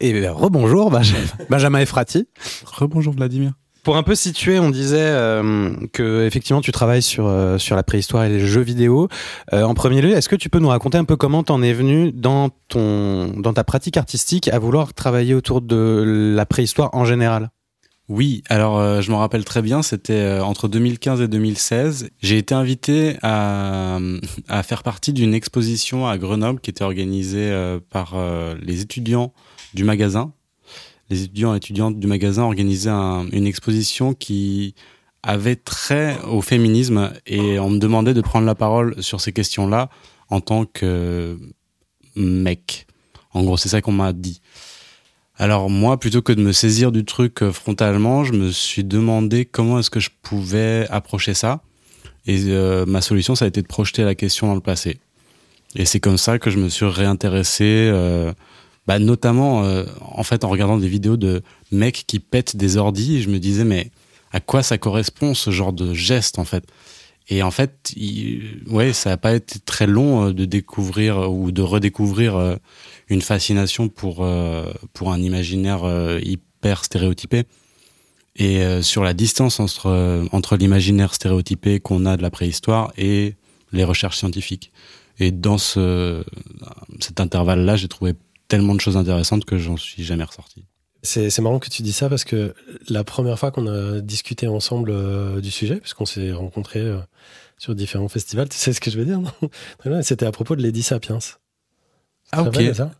Et 0.00 0.12
ben, 0.12 0.30
rebonjour, 0.30 0.90
Benjamin, 0.90 1.24
Benjamin 1.50 1.80
Efrati. 1.80 2.28
Rebonjour 2.64 3.14
Vladimir. 3.14 3.52
Pour 3.82 3.96
un 3.96 4.02
peu 4.02 4.14
situer, 4.14 4.58
on 4.58 4.70
disait 4.70 4.96
euh, 4.98 5.74
que 5.92 6.26
effectivement 6.26 6.62
tu 6.62 6.72
travailles 6.72 7.02
sur 7.02 7.26
euh, 7.26 7.58
sur 7.58 7.76
la 7.76 7.82
préhistoire 7.82 8.24
et 8.24 8.30
les 8.30 8.40
jeux 8.40 8.62
vidéo. 8.62 9.08
Euh, 9.52 9.62
en 9.62 9.74
premier 9.74 10.00
lieu, 10.00 10.12
est-ce 10.12 10.28
que 10.28 10.36
tu 10.36 10.48
peux 10.48 10.58
nous 10.58 10.68
raconter 10.68 10.96
un 10.96 11.04
peu 11.04 11.16
comment 11.16 11.42
t'en 11.42 11.60
es 11.62 11.74
venu 11.74 12.10
dans 12.10 12.48
ton 12.68 13.28
dans 13.36 13.52
ta 13.52 13.62
pratique 13.62 13.98
artistique 13.98 14.48
à 14.48 14.58
vouloir 14.58 14.94
travailler 14.94 15.34
autour 15.34 15.60
de 15.60 16.32
la 16.34 16.46
préhistoire 16.46 16.90
en 16.94 17.04
général? 17.04 17.50
Oui, 18.10 18.42
alors 18.50 18.78
euh, 18.78 19.00
je 19.00 19.10
m'en 19.10 19.18
rappelle 19.18 19.44
très 19.46 19.62
bien, 19.62 19.82
c'était 19.82 20.12
euh, 20.12 20.44
entre 20.44 20.68
2015 20.68 21.22
et 21.22 21.28
2016. 21.28 22.10
J'ai 22.20 22.36
été 22.36 22.54
invité 22.54 23.16
à, 23.22 23.98
faire 24.62 24.82
partie 24.82 25.14
d'une 25.14 25.32
exposition 25.32 26.06
à 26.06 26.18
Grenoble 26.18 26.60
qui 26.60 26.68
était 26.68 26.84
organisée 26.84 27.50
euh, 27.50 27.80
par 27.90 28.14
les 28.60 28.82
étudiants 28.82 29.32
du 29.72 29.84
magasin. 29.84 30.32
Les 31.10 31.22
étudiants 31.22 31.54
et 31.54 31.58
étudiantes 31.58 31.98
du 31.98 32.06
magasin 32.06 32.42
organisaient 32.44 32.90
un- 32.90 33.26
une 33.32 33.46
exposition 33.46 34.12
qui 34.14 34.74
avait 35.22 35.56
trait 35.56 36.18
au 36.28 36.42
féminisme 36.42 37.10
et 37.26 37.58
on 37.58 37.70
me 37.70 37.78
demandait 37.78 38.12
de 38.14 38.20
prendre 38.20 38.44
la 38.46 38.54
parole 38.54 39.02
sur 39.02 39.22
ces 39.22 39.32
questions-là 39.32 39.88
en 40.28 40.40
tant 40.42 40.66
que 40.66 41.38
mec. 42.16 42.86
En 43.32 43.42
gros, 43.42 43.56
c'est 43.56 43.68
ça 43.70 43.80
qu'on 43.80 43.92
m'a 43.92 44.12
dit. 44.12 44.40
Alors 45.36 45.68
moi, 45.68 45.98
plutôt 45.98 46.22
que 46.22 46.32
de 46.32 46.40
me 46.42 46.52
saisir 46.52 46.92
du 46.92 47.04
truc 47.04 47.42
euh, 47.42 47.52
frontalement, 47.52 48.24
je 48.24 48.32
me 48.32 48.50
suis 48.50 48.84
demandé 48.84 49.44
comment 49.44 49.78
est-ce 49.80 49.90
que 49.90 50.00
je 50.00 50.10
pouvais 50.22 50.86
approcher 50.90 51.34
ça. 51.34 51.60
Et 52.26 52.38
euh, 52.48 52.86
ma 52.86 53.00
solution, 53.00 53.34
ça 53.34 53.44
a 53.44 53.48
été 53.48 53.60
de 53.60 53.66
projeter 53.66 54.04
la 54.04 54.14
question 54.14 54.46
dans 54.46 54.54
le 54.54 54.60
passé. 54.60 54.98
Et 55.74 55.86
c'est 55.86 55.98
comme 56.00 56.18
ça 56.18 56.38
que 56.38 56.50
je 56.50 56.58
me 56.58 56.68
suis 56.68 56.86
réintéressé, 56.86 57.64
euh, 57.92 58.32
bah, 58.86 59.00
notamment 59.00 59.62
en 60.00 60.22
fait 60.22 60.44
en 60.44 60.48
regardant 60.48 60.78
des 60.78 60.86
vidéos 60.88 61.16
de 61.16 61.42
mecs 61.72 62.04
qui 62.06 62.20
pètent 62.20 62.54
des 62.56 62.76
ordis. 62.76 63.20
Je 63.22 63.28
me 63.28 63.38
disais 63.38 63.64
mais 63.64 63.90
à 64.32 64.38
quoi 64.38 64.62
ça 64.62 64.78
correspond 64.78 65.34
ce 65.34 65.50
genre 65.50 65.72
de 65.72 65.92
geste 65.94 66.38
en 66.38 66.44
fait? 66.44 66.64
Et 67.28 67.42
en 67.42 67.50
fait, 67.50 67.92
il- 67.96 68.62
ouais, 68.68 68.92
ça 68.92 69.10
n'a 69.10 69.16
pas 69.16 69.34
été 69.34 69.58
très 69.58 69.86
long 69.86 70.30
de 70.30 70.44
découvrir 70.44 71.32
ou 71.32 71.50
de 71.50 71.62
redécouvrir 71.62 72.58
une 73.14 73.22
fascination 73.22 73.88
pour 73.88 74.24
euh, 74.24 74.72
pour 74.92 75.12
un 75.12 75.20
imaginaire 75.20 75.84
euh, 75.84 76.20
hyper 76.22 76.84
stéréotypé. 76.84 77.44
Et 78.36 78.62
euh, 78.62 78.82
sur 78.82 79.04
la 79.04 79.14
distance 79.14 79.60
entre 79.60 80.26
entre 80.32 80.56
l'imaginaire 80.56 81.14
stéréotypé 81.14 81.80
qu'on 81.80 82.04
a 82.04 82.16
de 82.16 82.22
la 82.22 82.30
préhistoire 82.30 82.92
et 82.98 83.36
les 83.72 83.84
recherches 83.84 84.18
scientifiques. 84.18 84.72
Et 85.18 85.30
dans 85.30 85.58
ce 85.58 86.24
cet 87.00 87.20
intervalle 87.20 87.64
là 87.64 87.76
j'ai 87.76 87.88
trouvé 87.88 88.14
tellement 88.48 88.74
de 88.74 88.80
choses 88.80 88.96
intéressantes 88.96 89.44
que 89.44 89.56
j'en 89.56 89.76
suis 89.76 90.04
jamais 90.04 90.24
ressorti. 90.24 90.64
C'est 91.04 91.38
marrant 91.40 91.58
que 91.58 91.68
tu 91.68 91.82
dis 91.82 91.92
ça 91.92 92.08
parce 92.08 92.24
que 92.24 92.54
la 92.88 93.04
première 93.04 93.38
fois 93.38 93.50
qu'on 93.50 93.66
a 93.66 94.00
discuté 94.00 94.46
ensemble 94.46 95.42
du 95.42 95.50
sujet, 95.50 95.76
puisqu'on 95.76 96.06
s'est 96.06 96.32
rencontrés 96.32 96.80
euh, 96.80 96.98
sur 97.58 97.74
différents 97.74 98.08
festivals, 98.08 98.48
tu 98.48 98.56
sais 98.56 98.72
ce 98.72 98.80
que 98.80 98.90
je 98.90 98.98
veux 98.98 99.04
dire, 99.04 99.20
C'était 100.02 100.24
à 100.24 100.32
propos 100.32 100.56
de 100.56 100.62
Lady 100.62 100.82
Sapiens. 100.82 101.18
Ah 102.32 102.42
ok 102.42 102.56
a 102.56 102.74
ça 102.74 102.90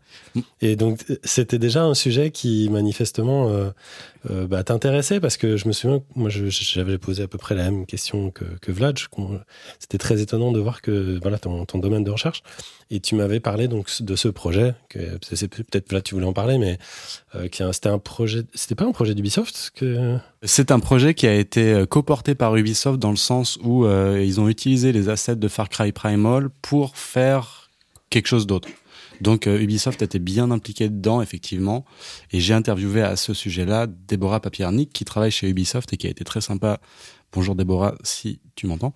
Et 0.61 0.75
donc, 0.75 1.03
c'était 1.23 1.59
déjà 1.59 1.83
un 1.83 1.93
sujet 1.93 2.31
qui, 2.31 2.67
manifestement, 2.69 3.49
euh, 3.49 3.69
euh, 4.29 4.47
bah, 4.47 4.63
t'intéressait 4.63 5.19
parce 5.19 5.37
que 5.37 5.57
je 5.57 5.67
me 5.67 5.73
souviens, 5.73 6.01
moi, 6.15 6.29
j'avais 6.29 6.97
posé 6.97 7.23
à 7.23 7.27
peu 7.27 7.37
près 7.37 7.55
la 7.55 7.63
même 7.63 7.85
question 7.85 8.31
que, 8.31 8.45
que 8.61 8.71
Vlad. 8.71 8.97
C'était 9.79 9.97
très 9.97 10.21
étonnant 10.21 10.51
de 10.51 10.59
voir 10.59 10.81
que, 10.81 11.19
voilà, 11.21 11.37
ton, 11.37 11.65
ton 11.65 11.77
domaine 11.77 12.03
de 12.03 12.11
recherche. 12.11 12.43
Et 12.91 12.99
tu 12.99 13.15
m'avais 13.15 13.39
parlé 13.39 13.67
donc 13.67 13.89
de 14.01 14.15
ce 14.15 14.27
projet, 14.27 14.75
que 14.89 14.99
c'est 15.21 15.47
peut-être 15.47 15.89
Vlad, 15.89 16.03
tu 16.03 16.13
voulais 16.15 16.27
en 16.27 16.33
parler, 16.33 16.57
mais 16.57 16.77
euh, 17.33 17.47
c'était 17.71 17.89
un 17.89 17.97
projet, 17.99 18.43
c'était 18.53 18.75
pas 18.75 18.85
un 18.85 18.91
projet 18.91 19.15
d'Ubisoft 19.15 19.71
que? 19.73 20.17
C'est 20.43 20.69
un 20.69 20.79
projet 20.79 21.15
qui 21.15 21.25
a 21.25 21.33
été 21.33 21.85
coporté 21.89 22.35
par 22.35 22.55
Ubisoft 22.55 22.99
dans 22.99 23.09
le 23.09 23.15
sens 23.15 23.57
où 23.63 23.85
euh, 23.85 24.21
ils 24.23 24.39
ont 24.39 24.47
utilisé 24.47 24.91
les 24.91 25.09
assets 25.09 25.37
de 25.37 25.47
Far 25.47 25.69
Cry 25.69 25.91
Primal 25.91 26.49
pour 26.61 26.95
faire 26.95 27.71
quelque 28.11 28.27
chose 28.27 28.45
d'autre. 28.45 28.67
Donc 29.21 29.47
euh, 29.47 29.59
Ubisoft 29.59 30.01
était 30.01 30.19
bien 30.19 30.51
impliqué 30.51 30.89
dedans, 30.89 31.21
effectivement. 31.21 31.85
Et 32.31 32.39
j'ai 32.39 32.53
interviewé 32.53 33.01
à 33.01 33.15
ce 33.15 33.33
sujet-là 33.33 33.87
Déborah 33.87 34.39
Papiernik, 34.39 34.91
qui 34.91 35.05
travaille 35.05 35.31
chez 35.31 35.49
Ubisoft 35.49 35.93
et 35.93 35.97
qui 35.97 36.07
a 36.07 36.09
été 36.09 36.23
très 36.23 36.41
sympa. 36.41 36.79
Bonjour 37.31 37.55
Déborah, 37.55 37.95
si 38.03 38.39
tu 38.55 38.67
m'entends. 38.67 38.93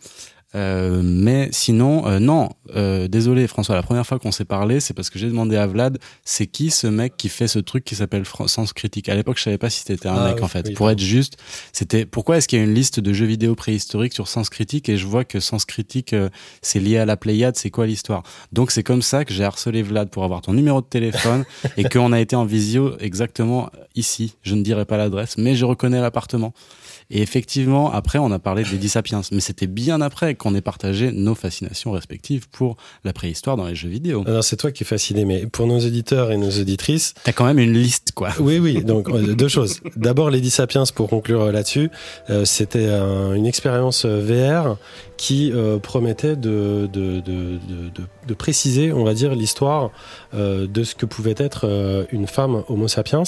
Euh, 0.56 1.02
mais 1.04 1.50
sinon, 1.52 2.08
euh, 2.08 2.18
non, 2.20 2.50
euh, 2.76 3.08
désolé 3.08 3.46
François, 3.48 3.76
la 3.76 3.84
première 3.84 4.06
fois 4.06 4.18
qu'on 4.18 4.32
s'est 4.32 4.46
parlé, 4.46 4.80
c'est 4.80 4.96
parce 4.96 5.12
que 5.12 5.20
j'ai 5.20 5.28
demandé 5.28 5.56
à 5.56 5.68
Vlad, 5.68 6.00
c'est 6.26 6.48
qui 6.48 6.72
ce 6.72 6.88
mec 6.88 7.18
qui 7.18 7.30
fait 7.30 7.48
ce 7.48 7.60
truc 7.60 7.84
qui 7.84 7.96
s'appelle 7.96 8.24
Sens 8.48 8.74
Critique? 8.74 9.10
À 9.10 9.16
l'époque, 9.16 9.38
je 9.38 9.44
savais 9.44 9.60
pas 9.60 9.70
si 9.70 9.84
c'était 9.86 10.08
un 10.08 10.16
Ah 10.16 10.28
mec 10.30 10.38
oui, 10.38 10.44
en 10.44 10.48
fait. 10.48 10.68
oui, 10.68 10.74
Pour 10.74 10.90
être 10.90 11.00
juste, 11.00 11.38
c'était 11.72 12.06
pourquoi 12.06 12.38
est-ce 12.38 12.48
qu'il 12.48 12.58
y 12.58 12.62
a 12.62 12.66
une 12.66 12.74
liste 12.74 13.00
de 13.00 13.14
jeux 13.14 13.28
vidéo 13.28 13.54
préhistoriques 13.54 14.14
sur 14.14 14.28
Sens 14.28 14.50
Critique? 14.50 14.90
Et 14.90 14.98
je 14.98 15.06
vois 15.06 15.24
que 15.24 15.40
Sens 15.40 15.66
Critique 15.66 16.14
euh, 16.14 16.30
c'est 16.64 16.80
lié 16.80 16.98
à 16.98 17.06
la 17.06 17.16
Pléiade, 17.16 17.56
c'est 17.56 17.70
quoi 17.70 17.86
l'histoire? 17.86 18.24
Donc 18.52 18.72
c'est 18.72 18.84
comme 18.84 19.04
ça 19.04 19.26
que 19.26 19.34
j'ai 19.34 19.44
harcelé 19.44 19.84
Vlad 19.84 20.10
pour 20.10 20.24
avoir 20.24 20.42
ton 20.42 20.54
numéro 20.54 20.82
de 20.82 20.88
téléphone 20.88 21.46
et 21.78 21.84
qu'on 21.84 22.12
a 22.12 22.20
été 22.20 22.36
en 22.36 22.46
visio 22.46 22.98
exactement 23.00 23.70
ici. 23.96 24.36
Je 24.42 24.56
ne 24.56 24.64
dirai 24.64 24.86
pas 24.86 24.98
l'adresse, 24.98 25.38
mais 25.38 25.56
je 25.56 25.66
reconnais 25.66 26.02
l'appartement. 26.02 26.54
Et 27.12 27.22
effectivement, 27.22 27.92
après, 27.92 28.20
on 28.20 28.32
a 28.32 28.40
parlé 28.40 28.64
des 28.64 28.88
Sapiens, 28.88 29.22
mais 29.32 29.40
c'était 29.40 29.68
bien 29.68 30.00
après 30.00 30.36
qu'on 30.39 30.56
ait 30.56 30.62
partagé 30.62 31.12
nos 31.12 31.36
fascinations 31.36 31.91
respectives 31.91 32.49
pour 32.49 32.78
la 33.04 33.13
préhistoire 33.13 33.58
dans 33.58 33.67
les 33.67 33.75
jeux 33.75 33.89
vidéo. 33.89 34.23
Alors, 34.25 34.43
c'est 34.43 34.56
toi 34.56 34.71
qui 34.71 34.84
es 34.84 34.86
fasciné, 34.86 35.25
mais 35.25 35.45
pour 35.45 35.67
nos 35.67 35.78
auditeurs 35.80 36.32
et 36.32 36.38
nos 36.38 36.49
auditrices, 36.49 37.13
T'as 37.23 37.34
quand 37.34 37.45
même 37.45 37.60
une 37.60 37.73
liste, 37.73 38.13
quoi. 38.15 38.30
Oui, 38.39 38.58
oui. 38.58 38.84
Donc 38.89 39.10
euh, 39.10 39.36
deux 39.36 39.47
choses. 39.47 39.82
D'abord, 39.95 40.32
Lady 40.32 40.49
Sapiens, 40.49 40.84
pour 40.95 41.10
conclure 41.10 41.52
là-dessus, 41.52 41.91
euh, 42.30 42.45
c'était 42.45 42.88
un- 42.88 43.34
une 43.34 43.45
expérience 43.45 44.06
euh, 44.06 44.19
VR 44.19 44.78
qui 45.19 45.51
euh, 45.51 45.79
promettait 45.79 46.38
de, 46.38 46.89
de, 46.93 47.19
de, 47.19 47.60
de, 48.25 48.34
préciser, 48.34 48.93
on 48.93 49.03
va 49.03 49.13
dire, 49.13 49.36
l'histoire 49.36 49.91
euh, 50.34 50.65
de 50.65 50.86
ce 50.86 50.95
que 50.95 51.05
pouvait 51.05 51.36
être 51.38 51.67
euh, 51.67 52.05
une 52.13 52.25
femme 52.25 52.63
Homo 52.69 52.88
sapiens, 52.88 53.23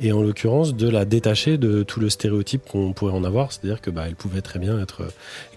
et 0.00 0.12
en 0.12 0.22
l'occurrence 0.22 0.74
de 0.74 0.88
la 0.88 1.04
détacher 1.04 1.58
de 1.58 1.82
tout 1.82 2.00
le 2.00 2.08
stéréotype 2.08 2.62
qu'on 2.66 2.94
pourrait 2.94 3.12
en 3.12 3.22
avoir, 3.22 3.52
c'est-à-dire 3.52 3.82
que 3.82 3.90
bah, 3.90 4.04
elle 4.06 4.16
pouvait 4.16 4.40
très 4.40 4.58
bien 4.58 4.80
être 4.80 5.02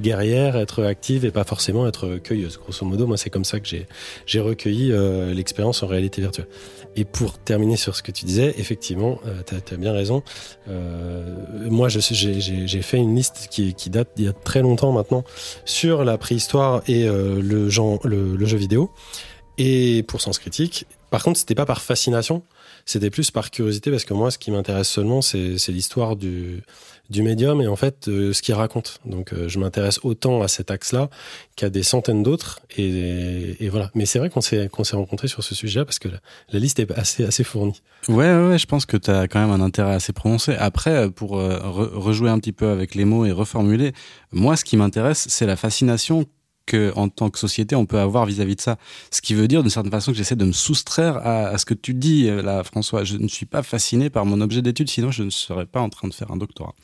guerrière, 0.01 0.57
être 0.57 0.83
active 0.83 1.23
et 1.23 1.31
pas 1.31 1.45
forcément 1.45 1.87
être 1.87 2.17
cueilleuse. 2.17 2.57
Grosso 2.57 2.85
modo, 2.85 3.07
moi, 3.07 3.15
c'est 3.15 3.29
comme 3.29 3.45
ça 3.45 3.61
que 3.61 3.69
j'ai 4.25 4.39
recueilli 4.41 4.91
l'expérience 5.33 5.81
en 5.81 5.87
réalité 5.87 6.21
virtuelle. 6.21 6.47
Et 6.99 7.05
pour 7.05 7.39
terminer 7.39 7.77
sur 7.77 7.95
ce 7.95 8.03
que 8.03 8.12
tu 8.12 8.25
disais, 8.25 8.53
effectivement, 8.57 9.21
euh, 9.25 9.41
tu 9.47 9.73
as, 9.73 9.77
bien 9.77 9.93
raison. 9.93 10.21
Euh, 10.67 11.23
moi, 11.69 11.88
j'ai- 11.88 12.81
fait 12.81 12.97
une 12.97 13.15
liste 13.15 13.47
qui, 13.49 13.73
date 13.89 14.09
d'il 14.17 14.25
y 14.25 14.27
a 14.27 14.33
très 14.33 14.62
longtemps 14.62 14.91
maintenant 14.91 15.23
sur 15.63 16.03
la 16.03 16.17
préhistoire 16.17 16.81
et 16.89 17.07
euh, 17.07 17.41
le, 17.41 17.69
le 18.35 18.45
jeu 18.45 18.57
vidéo. 18.57 18.91
et 19.57 20.03
pour 20.09 20.19
Sens 20.19 20.39
Critique. 20.39 20.88
Par 21.09 21.23
contre, 21.23 21.39
c'était 21.39 21.55
pas 21.55 21.65
par 21.65 21.81
fascination, 21.81 22.43
c'était 22.85 23.09
plus 23.09 23.31
par 23.31 23.49
curiosité 23.49 23.91
parce 23.91 24.03
que 24.03 24.13
moi, 24.13 24.29
ce 24.29 24.38
qui 24.38 24.51
m'intéresse 24.51 24.89
seulement, 24.89 25.21
c'est 25.21 25.55
l'histoire 25.69 26.17
du, 26.17 26.63
du 27.10 27.24
médium 27.24 27.62
et 27.62 27.67
en 27.67 27.76
fait 27.76 28.08
euh, 28.08 28.34
ce 28.34 28.41
qu'il 28.41 28.54
raconte. 28.54 29.00
Donc 29.06 29.34
euh, 29.34 29.48
je 29.48 29.60
m'intéresse 29.60 30.00
autant 30.04 30.41
à 30.41 30.48
cet 30.48 30.72
axe-là 30.72 31.10
qu'à 31.56 31.69
des 31.69 31.84
centaines 31.84 32.24
d'autres 32.24 32.60
et, 32.78 33.63
et, 33.63 33.69
voilà. 33.69 33.91
Mais 33.95 34.06
c'est 34.06 34.19
vrai 34.19 34.30
qu'on 34.30 34.41
s'est 34.41 34.69
qu'on 34.69 34.84
s'est 34.84 34.95
rencontrés 34.95 35.28
sur 35.28 35.43
ce 35.43 35.56
sujet 35.56 35.86
parce 35.86 36.00
que 36.00 36.10
la, 36.52 36.60
liste 36.60 36.80
est 36.80 36.91
assez 36.91 37.26
assez 37.26 37.43
fournie. 37.43 37.82
Ouais 38.08 38.34
ouais, 38.34 38.58
je 38.58 38.65
pense 38.65 38.86
que 38.86 38.98
tu 38.98 39.12
as 39.12 39.28
quand 39.28 39.39
même 39.39 39.52
un 39.52 39.63
intérêt 39.63 39.93
assez 39.93 40.13
prononcé. 40.13 40.56
Après 40.56 41.10
pour 41.10 41.32
rejouer 41.32 42.30
un 42.30 42.39
petit 42.39 42.54
peu 42.54 42.69
avec 42.69 42.95
les 42.95 43.06
mots 43.06 43.26
et 43.26 43.32
reformuler, 43.32 43.93
moi 44.32 44.56
ce 44.56 44.63
qui 44.63 44.78
m'intéresse, 44.78 45.28
c'est 45.30 45.45
la 45.45 45.56
fascination 45.56 46.26
en 46.73 47.10
tant 47.10 47.29
que 47.29 47.39
société 47.39 47.75
on 47.75 47.86
peut 47.86 47.99
avoir 47.99 48.25
vis-à-vis 48.25 48.55
de 48.55 48.62
ça. 48.62 48.77
Ce 49.12 49.21
qui 49.21 49.34
veut 49.34 49.47
dire 49.47 49.62
d'une 49.62 49.69
certaine 49.69 49.91
façon 49.91 50.12
que 50.12 50.17
j'essaie 50.17 50.36
de 50.36 50.45
me 50.45 50.51
soustraire 50.51 51.17
à, 51.17 51.58
ce 51.58 51.65
que 51.65 51.73
tu 51.73 51.93
dis 51.93 52.29
euh, 52.29 52.41
là, 52.41 52.63
François. 52.63 53.03
Je 53.03 53.17
ne 53.17 53.27
suis 53.27 53.45
pas 53.45 53.63
fasciné 53.63 54.10
par 54.10 54.25
mon 54.25 54.41
objet 54.41 54.62
d'étude, 54.62 54.89
sinon 54.89 55.12
je 55.12 55.23
ne 55.23 55.29
serais 55.29 55.65
pas 55.65 55.82
en 55.82 55.89
train 55.89 56.08
de 56.08 56.13
faire 56.13 56.32
un 56.32 56.38
doctorat. 56.38 56.75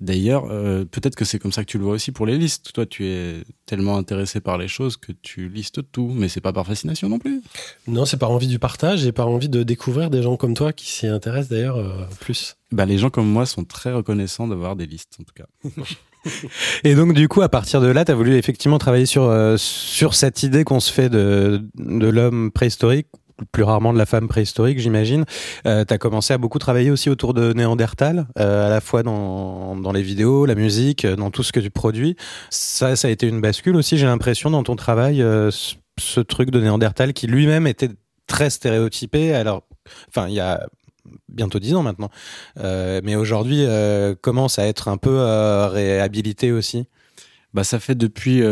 D'ailleurs, 0.00 0.44
euh, 0.48 0.84
peut-être 0.84 1.16
que 1.16 1.24
c'est 1.24 1.40
comme 1.40 1.50
ça 1.50 1.64
que 1.64 1.70
tu 1.70 1.76
le 1.76 1.82
vois 1.82 1.94
aussi 1.94 2.12
pour 2.12 2.24
les 2.24 2.38
listes. 2.38 2.72
Toi, 2.72 2.86
tu 2.86 3.06
es 3.06 3.42
tellement 3.66 3.96
intéressé 3.96 4.40
par 4.40 4.56
les 4.56 4.68
choses 4.68 4.96
que 4.96 5.10
tu 5.10 5.48
listes 5.48 5.90
tout, 5.90 6.12
mais 6.14 6.28
c'est 6.28 6.40
pas 6.40 6.52
par 6.52 6.66
fascination 6.66 7.08
non 7.08 7.18
plus. 7.18 7.42
Non, 7.88 8.04
c'est 8.04 8.16
par 8.16 8.30
envie 8.30 8.46
du 8.46 8.60
partage 8.60 9.04
et 9.04 9.12
par 9.12 9.28
envie 9.28 9.48
de 9.48 9.64
découvrir 9.64 10.08
des 10.08 10.22
gens 10.22 10.36
comme 10.36 10.54
toi 10.54 10.72
qui 10.72 10.86
s'y 10.86 11.08
intéressent 11.08 11.48
d'ailleurs 11.48 11.78
euh, 11.78 12.04
plus. 12.20 12.56
Bah, 12.70 12.86
les 12.86 12.96
gens 12.96 13.10
comme 13.10 13.28
moi 13.28 13.44
sont 13.44 13.64
très 13.64 13.92
reconnaissants 13.92 14.46
d'avoir 14.46 14.76
des 14.76 14.86
listes, 14.86 15.16
en 15.20 15.24
tout 15.24 15.34
cas. 15.34 15.46
Et 16.84 16.94
donc 16.94 17.14
du 17.14 17.28
coup, 17.28 17.42
à 17.42 17.48
partir 17.48 17.80
de 17.80 17.88
là, 17.88 18.04
tu 18.04 18.12
as 18.12 18.14
voulu 18.14 18.36
effectivement 18.36 18.78
travailler 18.78 19.06
sur 19.06 19.24
euh, 19.24 19.56
sur 19.56 20.14
cette 20.14 20.42
idée 20.42 20.64
qu'on 20.64 20.80
se 20.80 20.92
fait 20.92 21.08
de 21.08 21.62
de 21.76 22.08
l'homme 22.08 22.50
préhistorique 22.50 23.06
plus 23.52 23.62
rarement 23.62 23.92
de 23.92 23.98
la 23.98 24.06
femme 24.06 24.28
préhistorique, 24.28 24.78
j'imagine. 24.78 25.24
Euh, 25.66 25.84
tu 25.84 25.94
as 25.94 25.98
commencé 25.98 26.34
à 26.34 26.38
beaucoup 26.38 26.58
travailler 26.58 26.90
aussi 26.90 27.10
autour 27.10 27.34
de 27.34 27.52
Néandertal, 27.52 28.26
euh, 28.38 28.66
à 28.66 28.70
la 28.70 28.80
fois 28.80 29.02
dans, 29.02 29.76
dans 29.76 29.92
les 29.92 30.02
vidéos, 30.02 30.46
la 30.46 30.54
musique, 30.54 31.04
euh, 31.04 31.16
dans 31.16 31.30
tout 31.30 31.42
ce 31.42 31.52
que 31.52 31.60
tu 31.60 31.70
produis. 31.70 32.16
Ça, 32.50 32.96
ça 32.96 33.08
a 33.08 33.10
été 33.10 33.26
une 33.26 33.40
bascule 33.40 33.76
aussi, 33.76 33.98
j'ai 33.98 34.06
l'impression, 34.06 34.50
dans 34.50 34.62
ton 34.62 34.76
travail, 34.76 35.22
euh, 35.22 35.50
ce, 35.50 35.76
ce, 35.98 36.20
truc 36.20 36.50
de 36.50 36.60
Néandertal 36.60 37.12
qui 37.12 37.26
lui-même 37.26 37.66
était 37.66 37.90
très 38.26 38.50
stéréotypé. 38.50 39.34
Alors, 39.34 39.62
enfin, 40.08 40.28
il 40.28 40.34
y 40.34 40.40
a 40.40 40.66
bientôt 41.28 41.58
dix 41.58 41.74
ans 41.74 41.82
maintenant. 41.82 42.10
Euh, 42.58 43.00
mais 43.04 43.16
aujourd'hui, 43.16 43.64
euh, 43.64 44.14
commence 44.20 44.58
à 44.58 44.66
être 44.66 44.88
un 44.88 44.96
peu 44.96 45.18
euh, 45.18 45.68
réhabilité 45.68 46.52
aussi. 46.52 46.84
Bah, 47.54 47.64
ça 47.64 47.80
fait 47.80 47.94
depuis 47.94 48.42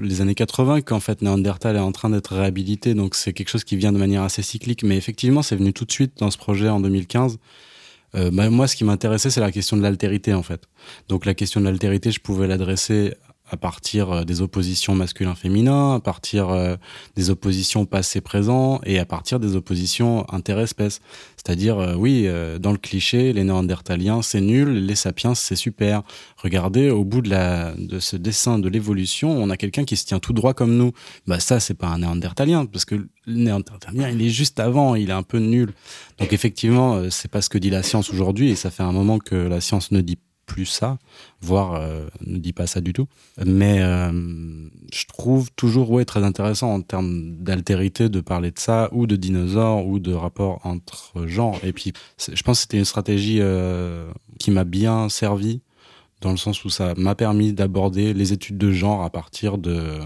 les 0.00 0.20
années 0.20 0.34
80 0.34 0.80
qu'en 0.80 0.98
fait 0.98 1.22
Néandertal 1.22 1.76
est 1.76 1.80
en 1.80 1.92
train 1.92 2.10
d'être 2.10 2.34
réhabilité, 2.34 2.94
donc 2.94 3.14
c'est 3.14 3.32
quelque 3.32 3.48
chose 3.48 3.62
qui 3.62 3.76
vient 3.76 3.92
de 3.92 3.98
manière 3.98 4.22
assez 4.22 4.42
cyclique. 4.42 4.82
Mais 4.82 4.96
effectivement, 4.96 5.42
c'est 5.42 5.54
venu 5.56 5.72
tout 5.72 5.84
de 5.84 5.92
suite 5.92 6.18
dans 6.18 6.30
ce 6.30 6.36
projet 6.36 6.68
en 6.68 6.80
2015. 6.80 7.38
Euh, 8.14 8.30
bah, 8.32 8.50
moi, 8.50 8.66
ce 8.66 8.76
qui 8.76 8.84
m'intéressait, 8.84 9.30
c'est 9.30 9.40
la 9.40 9.52
question 9.52 9.76
de 9.76 9.82
l'altérité 9.82 10.34
en 10.34 10.42
fait. 10.42 10.62
Donc 11.08 11.26
la 11.26 11.34
question 11.34 11.60
de 11.60 11.66
l'altérité, 11.66 12.10
je 12.10 12.20
pouvais 12.20 12.46
l'adresser 12.46 13.14
à 13.50 13.56
partir 13.56 14.10
euh, 14.10 14.24
des 14.24 14.40
oppositions 14.40 14.94
masculin-féminin, 14.94 15.94
à 15.94 16.00
partir 16.00 16.50
euh, 16.50 16.76
des 17.16 17.30
oppositions 17.30 17.86
passé-présent 17.86 18.80
et 18.84 18.98
à 18.98 19.04
partir 19.04 19.40
des 19.40 19.56
oppositions 19.56 20.26
interespèces. 20.32 21.00
C'est-à-dire, 21.36 21.78
euh, 21.78 21.94
oui, 21.94 22.28
dans 22.60 22.72
le 22.72 22.78
cliché, 22.78 23.32
les 23.32 23.44
néandertaliens, 23.44 24.22
c'est 24.22 24.40
nul, 24.40 24.86
les 24.86 24.94
sapiens, 24.94 25.34
c'est 25.34 25.56
super. 25.56 26.02
Regardez, 26.36 26.90
au 26.90 27.04
bout 27.04 27.22
de, 27.22 27.98
ce 27.98 28.16
dessin 28.16 28.58
de 28.58 28.68
l'évolution, 28.68 29.30
on 29.30 29.50
a 29.50 29.56
quelqu'un 29.56 29.84
qui 29.84 29.96
se 29.96 30.04
tient 30.04 30.18
tout 30.18 30.32
droit 30.32 30.54
comme 30.54 30.76
nous. 30.76 30.92
Bah 31.26 31.40
ça, 31.40 31.60
c'est 31.60 31.74
pas 31.74 31.88
un 31.88 31.98
néandertalien, 31.98 32.66
parce 32.66 32.84
que 32.84 32.94
le 32.94 33.08
néandertalien, 33.26 34.08
il 34.10 34.22
est 34.22 34.30
juste 34.30 34.60
avant, 34.60 34.94
il 34.94 35.10
est 35.10 35.14
un 35.14 35.22
peu 35.22 35.38
nul. 35.38 35.72
Donc 36.18 36.32
effectivement, 36.32 37.10
c'est 37.10 37.30
pas 37.30 37.40
ce 37.40 37.48
que 37.48 37.58
dit 37.58 37.70
la 37.70 37.82
science 37.82 38.10
aujourd'hui, 38.10 38.50
et 38.50 38.56
ça 38.56 38.70
fait 38.70 38.82
un 38.82 38.92
moment 38.92 39.18
que 39.18 39.34
la 39.34 39.60
science 39.60 39.90
ne 39.90 40.00
dit 40.00 40.18
plus 40.48 40.66
ça, 40.66 40.98
voire 41.40 41.74
euh, 41.74 42.08
ne 42.26 42.38
dit 42.38 42.52
pas 42.52 42.66
ça 42.66 42.80
du 42.80 42.92
tout. 42.92 43.06
Mais 43.44 43.80
euh, 43.80 44.10
je 44.92 45.06
trouve 45.06 45.52
toujours 45.52 45.90
ouais, 45.90 46.04
très 46.04 46.24
intéressant 46.24 46.72
en 46.72 46.80
termes 46.80 47.36
d'altérité 47.36 48.08
de 48.08 48.20
parler 48.20 48.50
de 48.50 48.58
ça, 48.58 48.88
ou 48.90 49.06
de 49.06 49.14
dinosaures, 49.14 49.86
ou 49.86 50.00
de 50.00 50.12
rapport 50.12 50.60
entre 50.64 51.26
genres. 51.26 51.60
Et 51.62 51.72
puis, 51.72 51.92
je 52.18 52.42
pense 52.42 52.58
que 52.58 52.62
c'était 52.62 52.78
une 52.78 52.84
stratégie 52.84 53.38
euh, 53.40 54.10
qui 54.40 54.50
m'a 54.50 54.64
bien 54.64 55.08
servi, 55.08 55.60
dans 56.22 56.32
le 56.32 56.36
sens 56.36 56.64
où 56.64 56.70
ça 56.70 56.94
m'a 56.96 57.14
permis 57.14 57.52
d'aborder 57.52 58.12
les 58.12 58.32
études 58.32 58.58
de 58.58 58.72
genre 58.72 59.04
à 59.04 59.10
partir 59.10 59.58
de 59.58 60.00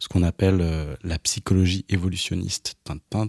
ce 0.00 0.08
qu'on 0.08 0.24
appelle 0.24 0.64
la 1.04 1.18
psychologie 1.18 1.84
évolutionniste. 1.88 2.74
Tintin, 2.84 3.28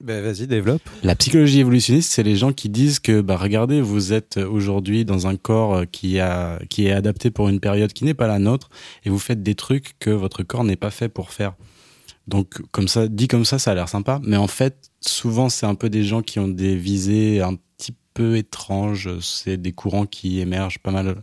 ben 0.00 0.22
vas-y, 0.22 0.46
développe. 0.46 0.82
La 1.02 1.16
psychologie 1.16 1.60
évolutionniste, 1.60 2.12
c'est 2.12 2.22
les 2.22 2.36
gens 2.36 2.52
qui 2.52 2.68
disent 2.68 3.00
que, 3.00 3.20
bah, 3.20 3.36
regardez, 3.36 3.80
vous 3.80 4.12
êtes 4.12 4.36
aujourd'hui 4.36 5.04
dans 5.04 5.26
un 5.26 5.36
corps 5.36 5.74
euh, 5.74 5.84
qui, 5.84 6.20
a, 6.20 6.60
qui 6.70 6.86
est 6.86 6.92
adapté 6.92 7.30
pour 7.30 7.48
une 7.48 7.60
période 7.60 7.92
qui 7.92 8.04
n'est 8.04 8.14
pas 8.14 8.28
la 8.28 8.38
nôtre, 8.38 8.70
et 9.04 9.10
vous 9.10 9.18
faites 9.18 9.42
des 9.42 9.54
trucs 9.54 9.98
que 9.98 10.10
votre 10.10 10.42
corps 10.42 10.64
n'est 10.64 10.76
pas 10.76 10.90
fait 10.90 11.08
pour 11.08 11.32
faire. 11.32 11.54
Donc, 12.28 12.60
comme 12.72 12.88
ça, 12.88 13.08
dit 13.08 13.26
comme 13.26 13.44
ça, 13.44 13.58
ça 13.58 13.72
a 13.72 13.74
l'air 13.74 13.88
sympa, 13.88 14.20
mais 14.22 14.36
en 14.36 14.46
fait, 14.46 14.90
souvent, 15.00 15.48
c'est 15.48 15.66
un 15.66 15.74
peu 15.74 15.88
des 15.88 16.04
gens 16.04 16.22
qui 16.22 16.38
ont 16.38 16.48
des 16.48 16.76
visées 16.76 17.40
un 17.40 17.54
petit 17.54 17.94
peu 18.14 18.36
étranges. 18.36 19.18
C'est 19.20 19.56
des 19.56 19.72
courants 19.72 20.06
qui 20.06 20.40
émergent 20.40 20.78
pas 20.78 20.90
mal 20.90 21.22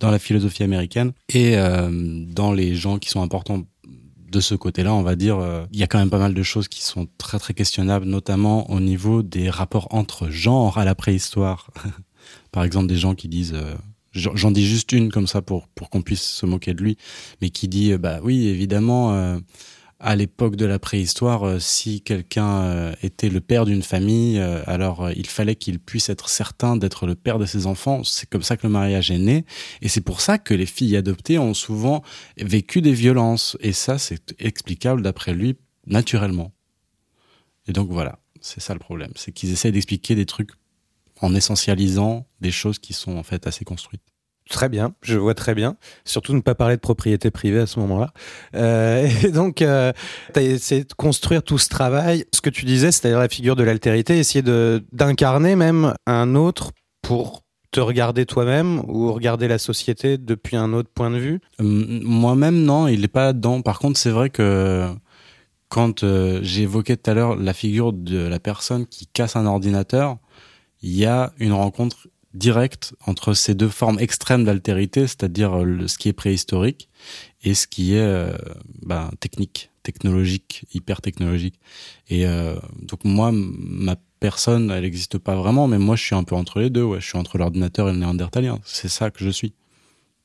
dans 0.00 0.10
la 0.10 0.18
philosophie 0.18 0.62
américaine 0.62 1.12
et 1.30 1.56
euh, 1.56 1.88
dans 1.90 2.52
les 2.52 2.74
gens 2.74 2.98
qui 2.98 3.08
sont 3.08 3.22
importants 3.22 3.62
de 4.34 4.40
ce 4.40 4.54
côté-là, 4.54 4.92
on 4.92 5.02
va 5.02 5.14
dire, 5.14 5.38
euh, 5.38 5.64
il 5.72 5.78
y 5.78 5.82
a 5.82 5.86
quand 5.86 5.98
même 5.98 6.10
pas 6.10 6.18
mal 6.18 6.34
de 6.34 6.42
choses 6.42 6.66
qui 6.68 6.82
sont 6.82 7.06
très 7.18 7.38
très 7.38 7.54
questionnables, 7.54 8.04
notamment 8.04 8.68
au 8.70 8.80
niveau 8.80 9.22
des 9.22 9.48
rapports 9.48 9.88
entre 9.90 10.28
genres 10.28 10.76
à 10.76 10.84
la 10.84 10.94
préhistoire. 10.94 11.70
Par 12.52 12.64
exemple, 12.64 12.88
des 12.88 12.96
gens 12.96 13.14
qui 13.14 13.28
disent, 13.28 13.54
euh, 13.54 13.74
j'en 14.12 14.50
dis 14.50 14.66
juste 14.66 14.92
une 14.92 15.10
comme 15.10 15.28
ça 15.28 15.40
pour 15.40 15.68
pour 15.68 15.88
qu'on 15.88 16.02
puisse 16.02 16.22
se 16.22 16.46
moquer 16.46 16.74
de 16.74 16.82
lui, 16.82 16.98
mais 17.40 17.50
qui 17.50 17.68
dit, 17.68 17.92
euh, 17.92 17.98
bah 17.98 18.18
oui, 18.22 18.48
évidemment 18.48 19.38
à 20.04 20.16
l'époque 20.16 20.56
de 20.56 20.66
la 20.66 20.78
préhistoire, 20.78 21.44
euh, 21.44 21.58
si 21.58 22.02
quelqu'un 22.02 22.62
euh, 22.62 22.94
était 23.02 23.30
le 23.30 23.40
père 23.40 23.64
d'une 23.64 23.82
famille, 23.82 24.38
euh, 24.38 24.62
alors 24.66 25.10
il 25.16 25.26
fallait 25.26 25.56
qu'il 25.56 25.78
puisse 25.78 26.10
être 26.10 26.28
certain 26.28 26.76
d'être 26.76 27.06
le 27.06 27.14
père 27.14 27.38
de 27.38 27.46
ses 27.46 27.66
enfants. 27.66 28.04
C'est 28.04 28.28
comme 28.28 28.42
ça 28.42 28.58
que 28.58 28.66
le 28.66 28.72
mariage 28.72 29.10
est 29.10 29.18
né. 29.18 29.46
Et 29.80 29.88
c'est 29.88 30.02
pour 30.02 30.20
ça 30.20 30.36
que 30.36 30.52
les 30.52 30.66
filles 30.66 30.94
adoptées 30.98 31.38
ont 31.38 31.54
souvent 31.54 32.02
vécu 32.36 32.82
des 32.82 32.92
violences. 32.92 33.56
Et 33.60 33.72
ça, 33.72 33.96
c'est 33.96 34.34
explicable 34.38 35.00
d'après 35.00 35.32
lui 35.32 35.56
naturellement. 35.86 36.52
Et 37.66 37.72
donc 37.72 37.90
voilà, 37.90 38.18
c'est 38.42 38.60
ça 38.60 38.74
le 38.74 38.80
problème. 38.80 39.12
C'est 39.16 39.32
qu'ils 39.32 39.52
essayent 39.52 39.72
d'expliquer 39.72 40.14
des 40.14 40.26
trucs 40.26 40.50
en 41.22 41.34
essentialisant 41.34 42.26
des 42.42 42.50
choses 42.50 42.78
qui 42.78 42.92
sont 42.92 43.16
en 43.16 43.22
fait 43.22 43.46
assez 43.46 43.64
construites. 43.64 44.13
Très 44.50 44.68
bien, 44.68 44.94
je 45.02 45.18
vois 45.18 45.34
très 45.34 45.54
bien. 45.54 45.76
Surtout 46.04 46.34
ne 46.34 46.40
pas 46.40 46.54
parler 46.54 46.76
de 46.76 46.80
propriété 46.80 47.30
privée 47.30 47.60
à 47.60 47.66
ce 47.66 47.80
moment-là. 47.80 48.12
Euh, 48.54 49.08
et 49.24 49.30
donc, 49.30 49.62
euh, 49.62 49.92
tu 50.34 50.40
as 50.40 50.42
essayé 50.42 50.84
de 50.84 50.92
construire 50.92 51.42
tout 51.42 51.58
ce 51.58 51.68
travail. 51.68 52.26
Ce 52.32 52.40
que 52.40 52.50
tu 52.50 52.66
disais, 52.66 52.92
c'est-à-dire 52.92 53.18
la 53.18 53.28
figure 53.28 53.56
de 53.56 53.62
l'altérité, 53.62 54.18
essayer 54.18 54.42
d'incarner 54.92 55.56
même 55.56 55.94
un 56.06 56.34
autre 56.34 56.72
pour 57.00 57.42
te 57.70 57.80
regarder 57.80 58.26
toi-même 58.26 58.82
ou 58.86 59.12
regarder 59.12 59.48
la 59.48 59.58
société 59.58 60.16
depuis 60.16 60.56
un 60.56 60.72
autre 60.74 60.90
point 60.94 61.10
de 61.10 61.18
vue? 61.18 61.40
Hum, 61.58 62.02
Moi-même, 62.04 62.62
non, 62.62 62.86
il 62.86 63.00
n'est 63.00 63.08
pas 63.08 63.24
là-dedans. 63.24 63.62
Par 63.62 63.78
contre, 63.78 63.98
c'est 63.98 64.10
vrai 64.10 64.30
que 64.30 64.88
quand 65.68 66.04
euh, 66.04 66.40
évoqué 66.42 66.96
tout 66.96 67.10
à 67.10 67.14
l'heure 67.14 67.34
la 67.34 67.52
figure 67.52 67.92
de 67.92 68.18
la 68.18 68.38
personne 68.38 68.86
qui 68.86 69.06
casse 69.06 69.34
un 69.36 69.46
ordinateur, 69.46 70.18
il 70.82 70.94
y 70.94 71.06
a 71.06 71.32
une 71.38 71.52
rencontre 71.52 72.06
direct 72.34 72.94
entre 73.06 73.32
ces 73.32 73.54
deux 73.54 73.68
formes 73.68 73.98
extrêmes 73.98 74.44
d'altérité, 74.44 75.06
c'est-à-dire 75.06 75.54
euh, 75.56 75.86
ce 75.86 75.96
qui 75.96 76.08
est 76.08 76.12
préhistorique 76.12 76.88
et 77.42 77.54
ce 77.54 77.66
qui 77.66 77.94
est 77.94 78.00
euh, 78.00 78.36
ben, 78.82 79.10
technique, 79.20 79.70
technologique, 79.82 80.66
hyper 80.74 81.00
technologique. 81.00 81.60
Et 82.08 82.26
euh, 82.26 82.56
donc 82.82 83.04
moi, 83.04 83.30
ma 83.32 83.96
personne, 84.18 84.70
elle 84.70 84.82
n'existe 84.82 85.18
pas 85.18 85.36
vraiment, 85.36 85.68
mais 85.68 85.78
moi 85.78 85.96
je 85.96 86.02
suis 86.02 86.14
un 86.14 86.24
peu 86.24 86.34
entre 86.34 86.60
les 86.60 86.70
deux. 86.70 86.82
Ouais, 86.82 87.00
je 87.00 87.06
suis 87.06 87.18
entre 87.18 87.38
l'ordinateur 87.38 87.88
et 87.88 87.92
le 87.92 87.98
néandertalien. 87.98 88.58
C'est 88.64 88.88
ça 88.88 89.10
que 89.10 89.24
je 89.24 89.30
suis, 89.30 89.54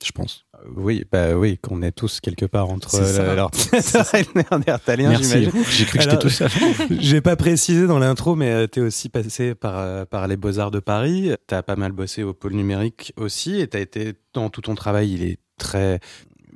je 0.03 0.11
pense. 0.11 0.45
Oui, 0.75 1.03
bah 1.11 1.35
oui, 1.35 1.57
qu'on 1.57 1.81
est 1.81 1.91
tous 1.91 2.19
quelque 2.19 2.45
part 2.45 2.69
entre 2.69 2.99
l'ordinateur 3.35 4.05
et 4.15 4.23
le 4.23 4.41
néandertalien, 4.41 5.13
j'imagine. 5.15 5.51
J'ai 5.69 5.85
cru 5.85 5.97
que 5.97 6.03
j'étais 6.03 6.19
tout 6.19 6.29
seul. 6.29 6.49
J'ai 6.99 7.21
pas 7.21 7.35
précisé 7.35 7.87
dans 7.87 7.99
l'intro, 7.99 8.35
mais 8.35 8.51
euh, 8.51 8.67
tu 8.71 8.79
es 8.79 8.81
aussi 8.83 9.09
passé 9.09 9.55
par, 9.55 9.77
euh, 9.77 10.05
par 10.05 10.27
les 10.27 10.37
Beaux-Arts 10.37 10.71
de 10.71 10.79
Paris. 10.79 11.31
Tu 11.47 11.55
as 11.55 11.63
pas 11.63 11.75
mal 11.75 11.91
bossé 11.91 12.23
au 12.23 12.33
pôle 12.33 12.53
numérique 12.53 13.13
aussi, 13.17 13.59
et 13.59 13.67
tu 13.67 13.77
as 13.77 13.79
été, 13.79 14.13
dans 14.33 14.49
tout 14.49 14.61
ton 14.61 14.75
travail, 14.75 15.13
il 15.13 15.23
est 15.23 15.39
très 15.57 15.99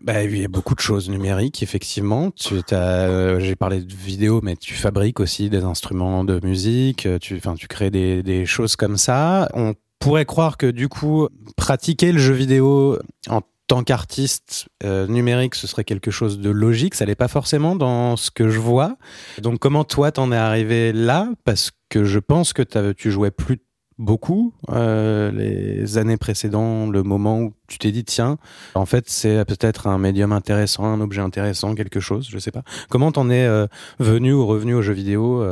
bah, 0.03 0.23
il 0.23 0.37
y 0.37 0.43
a 0.43 0.49
beaucoup 0.49 0.75
de 0.75 0.81
choses 0.81 1.09
numériques, 1.09 1.63
effectivement. 1.63 2.29
Tu 2.31 2.55
as, 2.71 3.07
euh, 3.07 3.39
j'ai 3.39 3.55
parlé 3.55 3.79
de 3.79 3.93
vidéo, 3.93 4.41
mais 4.43 4.57
tu 4.57 4.73
fabriques 4.73 5.21
aussi 5.21 5.49
des 5.49 5.63
instruments 5.63 6.25
de 6.25 6.45
musique. 6.45 7.07
Tu, 7.21 7.37
enfin, 7.37 7.55
tu 7.55 7.67
crées 7.67 7.89
des, 7.89 8.21
des 8.21 8.45
choses 8.45 8.75
comme 8.75 8.97
ça. 8.97 9.47
On 9.53 9.75
pourrait 9.99 10.25
croire 10.25 10.57
que 10.57 10.65
du 10.69 10.89
coup, 10.89 11.29
pratiquer 11.55 12.11
le 12.11 12.19
jeu 12.19 12.33
vidéo 12.33 12.99
en 13.29 13.41
tant 13.67 13.83
qu'artiste 13.83 14.67
euh, 14.83 15.07
numérique, 15.07 15.55
ce 15.55 15.67
serait 15.67 15.83
quelque 15.83 16.11
chose 16.11 16.39
de 16.39 16.49
logique. 16.49 16.95
Ça 16.95 17.05
n'est 17.05 17.15
pas 17.15 17.27
forcément 17.27 17.75
dans 17.75 18.15
ce 18.17 18.31
que 18.31 18.49
je 18.49 18.59
vois. 18.59 18.97
Donc, 19.41 19.59
comment 19.59 19.83
toi, 19.83 20.11
t'en 20.11 20.31
es 20.31 20.37
arrivé 20.37 20.93
là? 20.93 21.29
Parce 21.43 21.71
que 21.89 22.03
je 22.03 22.19
pense 22.19 22.53
que 22.53 22.61
tu 22.91 23.11
jouais 23.11 23.31
plus 23.31 23.59
beaucoup 23.99 24.53
euh, 24.69 25.31
les 25.31 25.97
années 25.99 26.17
précédentes, 26.17 26.91
le 26.91 27.03
moment 27.03 27.39
où 27.39 27.53
tu 27.67 27.77
t'es 27.77 27.91
dit 27.91 28.03
tiens, 28.03 28.39
en 28.73 28.87
fait 28.87 29.07
c'est 29.07 29.45
peut-être 29.45 29.85
un 29.85 29.99
médium 29.99 30.31
intéressant, 30.31 30.85
un 30.85 30.99
objet 30.99 31.21
intéressant, 31.21 31.75
quelque 31.75 31.99
chose, 31.99 32.27
je 32.27 32.39
sais 32.39 32.49
pas. 32.49 32.63
Comment 32.89 33.11
t'en 33.11 33.29
es 33.29 33.45
euh, 33.45 33.67
venu 33.99 34.33
ou 34.33 34.47
revenu 34.47 34.73
aux 34.73 34.81
jeux 34.81 34.93
vidéo 34.93 35.45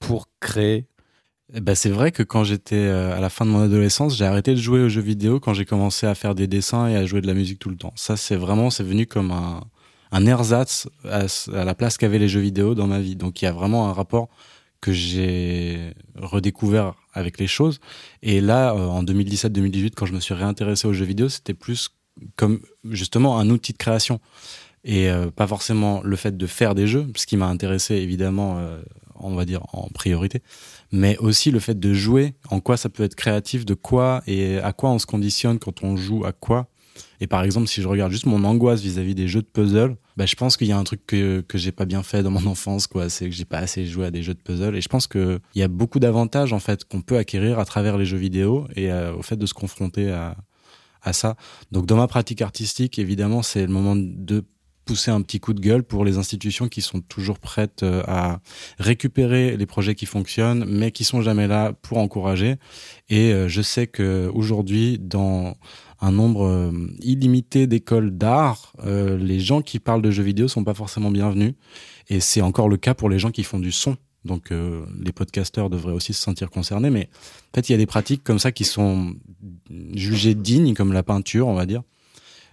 pour 0.00 0.28
créer 0.40 0.86
ben, 1.52 1.74
c'est 1.74 1.90
vrai 1.90 2.12
que 2.12 2.22
quand 2.22 2.44
j'étais 2.44 2.86
à 2.88 3.20
la 3.20 3.30
fin 3.30 3.44
de 3.44 3.50
mon 3.50 3.62
adolescence, 3.62 4.16
j'ai 4.16 4.24
arrêté 4.24 4.52
de 4.52 4.60
jouer 4.60 4.80
aux 4.80 4.88
jeux 4.88 5.00
vidéo 5.00 5.40
quand 5.40 5.54
j'ai 5.54 5.64
commencé 5.64 6.06
à 6.06 6.14
faire 6.14 6.34
des 6.34 6.46
dessins 6.46 6.88
et 6.88 6.96
à 6.96 7.06
jouer 7.06 7.20
de 7.20 7.26
la 7.26 7.34
musique 7.34 7.58
tout 7.58 7.70
le 7.70 7.76
temps. 7.76 7.92
Ça, 7.96 8.16
c'est 8.16 8.36
vraiment, 8.36 8.70
c'est 8.70 8.82
venu 8.82 9.06
comme 9.06 9.30
un, 9.30 9.62
un 10.12 10.26
ersatz 10.26 10.88
à, 11.04 11.26
la 11.64 11.74
place 11.74 11.98
qu'avaient 11.98 12.18
les 12.18 12.28
jeux 12.28 12.40
vidéo 12.40 12.74
dans 12.74 12.86
ma 12.86 13.00
vie. 13.00 13.16
Donc, 13.16 13.42
il 13.42 13.44
y 13.44 13.48
a 13.48 13.52
vraiment 13.52 13.88
un 13.88 13.92
rapport 13.92 14.28
que 14.80 14.92
j'ai 14.92 15.94
redécouvert 16.16 16.94
avec 17.12 17.38
les 17.38 17.46
choses. 17.46 17.80
Et 18.22 18.40
là, 18.40 18.72
euh, 18.72 18.86
en 18.86 19.02
2017-2018, 19.02 19.92
quand 19.96 20.06
je 20.06 20.12
me 20.12 20.20
suis 20.20 20.34
réintéressé 20.34 20.86
aux 20.86 20.92
jeux 20.92 21.06
vidéo, 21.06 21.28
c'était 21.28 21.54
plus 21.54 21.90
comme 22.36 22.60
justement 22.84 23.38
un 23.38 23.50
outil 23.50 23.72
de 23.72 23.78
création 23.78 24.20
et 24.84 25.10
euh, 25.10 25.30
pas 25.30 25.46
forcément 25.46 26.00
le 26.02 26.16
fait 26.16 26.36
de 26.36 26.46
faire 26.46 26.74
des 26.74 26.86
jeux, 26.86 27.06
ce 27.16 27.26
qui 27.26 27.36
m'a 27.36 27.46
intéressé 27.46 27.96
évidemment, 27.96 28.58
euh, 28.58 28.80
on 29.16 29.34
va 29.34 29.44
dire 29.44 29.62
en 29.72 29.88
priorité, 29.88 30.42
mais 30.92 31.16
aussi 31.18 31.50
le 31.50 31.58
fait 31.58 31.78
de 31.78 31.92
jouer, 31.92 32.34
en 32.50 32.60
quoi 32.60 32.76
ça 32.76 32.88
peut 32.88 33.02
être 33.02 33.14
créatif, 33.14 33.64
de 33.64 33.74
quoi 33.74 34.22
et 34.26 34.58
à 34.58 34.72
quoi 34.72 34.90
on 34.90 34.98
se 34.98 35.06
conditionne 35.06 35.58
quand 35.58 35.82
on 35.82 35.96
joue 35.96 36.24
à 36.24 36.32
quoi. 36.32 36.68
Et 37.20 37.26
par 37.26 37.42
exemple, 37.44 37.66
si 37.66 37.82
je 37.82 37.88
regarde 37.88 38.12
juste 38.12 38.26
mon 38.26 38.44
angoisse 38.44 38.80
vis-à-vis 38.80 39.14
des 39.14 39.28
jeux 39.28 39.42
de 39.42 39.46
puzzle, 39.46 39.96
bah, 40.16 40.26
je 40.26 40.34
pense 40.34 40.56
qu'il 40.56 40.66
y 40.66 40.72
a 40.72 40.78
un 40.78 40.84
truc 40.84 41.06
que, 41.06 41.40
que 41.40 41.58
j'ai 41.58 41.72
pas 41.72 41.84
bien 41.84 42.02
fait 42.02 42.22
dans 42.22 42.30
mon 42.30 42.46
enfance, 42.50 42.86
quoi. 42.86 43.08
C'est 43.08 43.26
que 43.26 43.34
j'ai 43.34 43.44
pas 43.44 43.58
assez 43.58 43.86
joué 43.86 44.06
à 44.06 44.10
des 44.10 44.22
jeux 44.22 44.34
de 44.34 44.40
puzzle. 44.40 44.76
Et 44.76 44.80
je 44.80 44.88
pense 44.88 45.06
qu'il 45.06 45.40
y 45.54 45.62
a 45.62 45.68
beaucoup 45.68 45.98
d'avantages, 45.98 46.52
en 46.52 46.58
fait, 46.58 46.84
qu'on 46.84 47.02
peut 47.02 47.16
acquérir 47.16 47.58
à 47.58 47.64
travers 47.64 47.98
les 47.98 48.06
jeux 48.06 48.16
vidéo 48.16 48.66
et 48.74 48.90
euh, 48.90 49.14
au 49.14 49.22
fait 49.22 49.36
de 49.36 49.46
se 49.46 49.54
confronter 49.54 50.10
à, 50.10 50.36
à 51.02 51.12
ça. 51.12 51.36
Donc, 51.72 51.86
dans 51.86 51.96
ma 51.96 52.06
pratique 52.06 52.42
artistique, 52.42 52.98
évidemment, 52.98 53.42
c'est 53.42 53.62
le 53.62 53.72
moment 53.72 53.96
de 53.96 54.44
pousser 54.86 55.10
un 55.10 55.20
petit 55.20 55.40
coup 55.40 55.52
de 55.52 55.60
gueule 55.60 55.82
pour 55.82 56.04
les 56.04 56.16
institutions 56.16 56.68
qui 56.68 56.80
sont 56.80 57.00
toujours 57.00 57.38
prêtes 57.38 57.82
euh, 57.82 58.02
à 58.06 58.38
récupérer 58.78 59.56
les 59.56 59.66
projets 59.66 59.94
qui 59.94 60.06
fonctionnent, 60.06 60.64
mais 60.64 60.92
qui 60.92 61.04
sont 61.04 61.20
jamais 61.20 61.48
là 61.48 61.74
pour 61.82 61.98
encourager. 61.98 62.54
Et 63.10 63.32
euh, 63.32 63.48
je 63.48 63.60
sais 63.60 63.88
que 63.88 64.30
aujourd'hui, 64.32 64.98
dans 64.98 65.56
un 66.00 66.12
nombre 66.12 66.46
euh, 66.46 66.72
illimité 67.00 67.66
d'écoles 67.66 68.16
d'art, 68.16 68.72
les 68.84 69.40
gens 69.40 69.60
qui 69.60 69.80
parlent 69.80 70.02
de 70.02 70.10
jeux 70.10 70.22
vidéo 70.22 70.46
sont 70.46 70.62
pas 70.62 70.74
forcément 70.74 71.10
bienvenus. 71.10 71.54
Et 72.08 72.20
c'est 72.20 72.40
encore 72.40 72.68
le 72.68 72.76
cas 72.76 72.94
pour 72.94 73.08
les 73.08 73.18
gens 73.18 73.30
qui 73.30 73.42
font 73.42 73.58
du 73.58 73.72
son. 73.72 73.96
Donc 74.24 74.50
les 74.50 75.12
podcasteurs 75.12 75.70
devraient 75.70 75.92
aussi 75.92 76.12
se 76.12 76.20
sentir 76.20 76.50
concernés. 76.50 76.90
Mais 76.90 77.08
en 77.52 77.54
fait, 77.54 77.68
il 77.68 77.72
y 77.72 77.74
a 77.74 77.78
des 77.78 77.86
pratiques 77.86 78.22
comme 78.22 78.38
ça 78.38 78.52
qui 78.52 78.64
sont 78.64 79.14
jugées 79.94 80.34
dignes, 80.34 80.74
comme 80.74 80.92
la 80.92 81.02
peinture, 81.02 81.48
on 81.48 81.54
va 81.54 81.64
dire, 81.64 81.82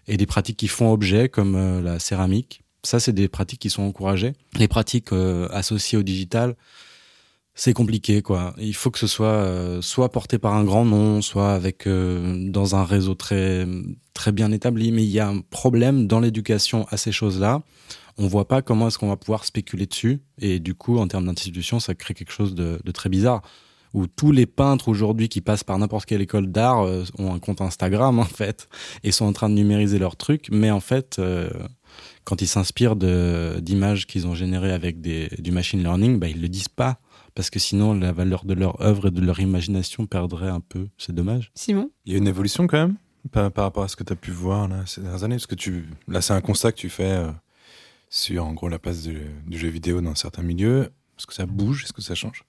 et 0.07 0.17
des 0.17 0.25
pratiques 0.25 0.57
qui 0.57 0.67
font 0.67 0.91
objet, 0.91 1.29
comme 1.29 1.81
la 1.83 1.99
céramique. 1.99 2.63
Ça, 2.83 2.99
c'est 2.99 3.13
des 3.13 3.27
pratiques 3.27 3.61
qui 3.61 3.69
sont 3.69 3.83
encouragées. 3.83 4.33
Les 4.57 4.67
pratiques 4.67 5.11
associées 5.51 5.97
au 5.97 6.03
digital, 6.03 6.55
c'est 7.55 7.73
compliqué 7.73 8.21
quoi. 8.21 8.55
Il 8.57 8.75
faut 8.75 8.89
que 8.89 8.99
ce 8.99 9.07
soit 9.07 9.27
euh, 9.27 9.81
soit 9.81 10.11
porté 10.11 10.39
par 10.39 10.55
un 10.55 10.63
grand 10.63 10.85
nom, 10.85 11.21
soit 11.21 11.53
avec 11.53 11.85
euh, 11.85 12.49
dans 12.49 12.75
un 12.75 12.83
réseau 12.83 13.13
très 13.13 13.67
très 14.13 14.31
bien 14.31 14.51
établi. 14.51 14.91
Mais 14.91 15.03
il 15.03 15.09
y 15.09 15.19
a 15.19 15.27
un 15.27 15.39
problème 15.39 16.07
dans 16.07 16.19
l'éducation 16.19 16.87
à 16.89 16.97
ces 16.97 17.11
choses-là. 17.11 17.61
On 18.17 18.27
voit 18.27 18.47
pas 18.47 18.61
comment 18.61 18.87
est-ce 18.87 18.97
qu'on 18.97 19.09
va 19.09 19.17
pouvoir 19.17 19.45
spéculer 19.45 19.85
dessus. 19.85 20.21
Et 20.39 20.59
du 20.59 20.75
coup, 20.75 20.97
en 20.97 21.07
termes 21.07 21.25
d'institution, 21.25 21.79
ça 21.79 21.95
crée 21.95 22.13
quelque 22.13 22.31
chose 22.31 22.53
de, 22.53 22.79
très 22.91 23.09
bizarre. 23.09 23.41
Où 23.93 24.07
tous 24.07 24.31
les 24.31 24.45
peintres 24.45 24.89
aujourd'hui 24.89 25.29
qui 25.29 25.41
passent 25.41 25.63
par 25.63 25.77
n'importe 25.77 26.05
quelle 26.05 26.21
école 26.21 26.47
d'art 26.47 26.81
euh, 26.81 27.03
ont 27.17 27.33
un 27.33 27.39
compte 27.39 27.61
Instagram 27.61 28.19
en 28.19 28.25
fait 28.25 28.67
et 29.03 29.11
sont 29.11 29.25
en 29.25 29.33
train 29.33 29.49
de 29.49 29.55
numériser 29.55 29.99
leurs 29.99 30.15
trucs. 30.15 30.49
Mais 30.51 30.71
en 30.71 30.79
fait, 30.79 31.21
quand 32.23 32.41
ils 32.41 32.47
s'inspirent 32.47 32.95
d'images 32.95 34.07
qu'ils 34.07 34.25
ont 34.27 34.33
générées 34.33 34.71
avec 34.71 35.01
des, 35.01 35.29
du 35.39 35.51
machine 35.51 35.81
learning, 35.81 36.19
bah, 36.19 36.27
ils 36.27 36.41
le 36.41 36.49
disent 36.49 36.69
pas 36.69 36.99
parce 37.35 37.49
que 37.49 37.59
sinon 37.59 37.93
la 37.93 38.11
valeur 38.11 38.45
de 38.45 38.53
leur 38.53 38.81
œuvre 38.81 39.07
et 39.07 39.11
de 39.11 39.21
leur 39.21 39.39
imagination 39.39 40.05
perdrait 40.05 40.49
un 40.49 40.59
peu. 40.59 40.87
C'est 40.97 41.13
dommage. 41.13 41.51
Simon? 41.55 41.91
Il 42.05 42.13
y 42.13 42.15
a 42.15 42.17
une 42.17 42.27
évolution 42.27 42.67
quand 42.67 42.77
même 42.77 42.97
par, 43.31 43.51
rapport 43.55 43.83
à 43.83 43.87
ce 43.87 43.95
que 43.95 44.03
tu 44.03 44.13
as 44.13 44.15
pu 44.15 44.31
voir 44.31 44.67
là, 44.67 44.85
ces 44.85 45.01
dernières 45.01 45.23
années 45.23 45.35
Parce 45.35 45.47
que 45.47 45.55
tu, 45.55 45.85
là, 46.07 46.21
c'est 46.21 46.33
un 46.33 46.41
constat 46.41 46.71
que 46.71 46.77
tu 46.77 46.89
fais 46.89 47.11
euh, 47.11 47.31
sur 48.09 48.45
en 48.45 48.53
gros 48.53 48.69
la 48.69 48.79
place 48.79 49.03
du, 49.03 49.19
du 49.47 49.57
jeu 49.57 49.69
vidéo 49.69 50.01
dans 50.01 50.15
certains 50.15 50.43
milieux. 50.43 50.91
Est-ce 51.17 51.27
que 51.27 51.33
ça 51.33 51.45
bouge? 51.45 51.83
Est-ce 51.83 51.93
que 51.93 52.01
ça 52.01 52.15
change? 52.15 52.43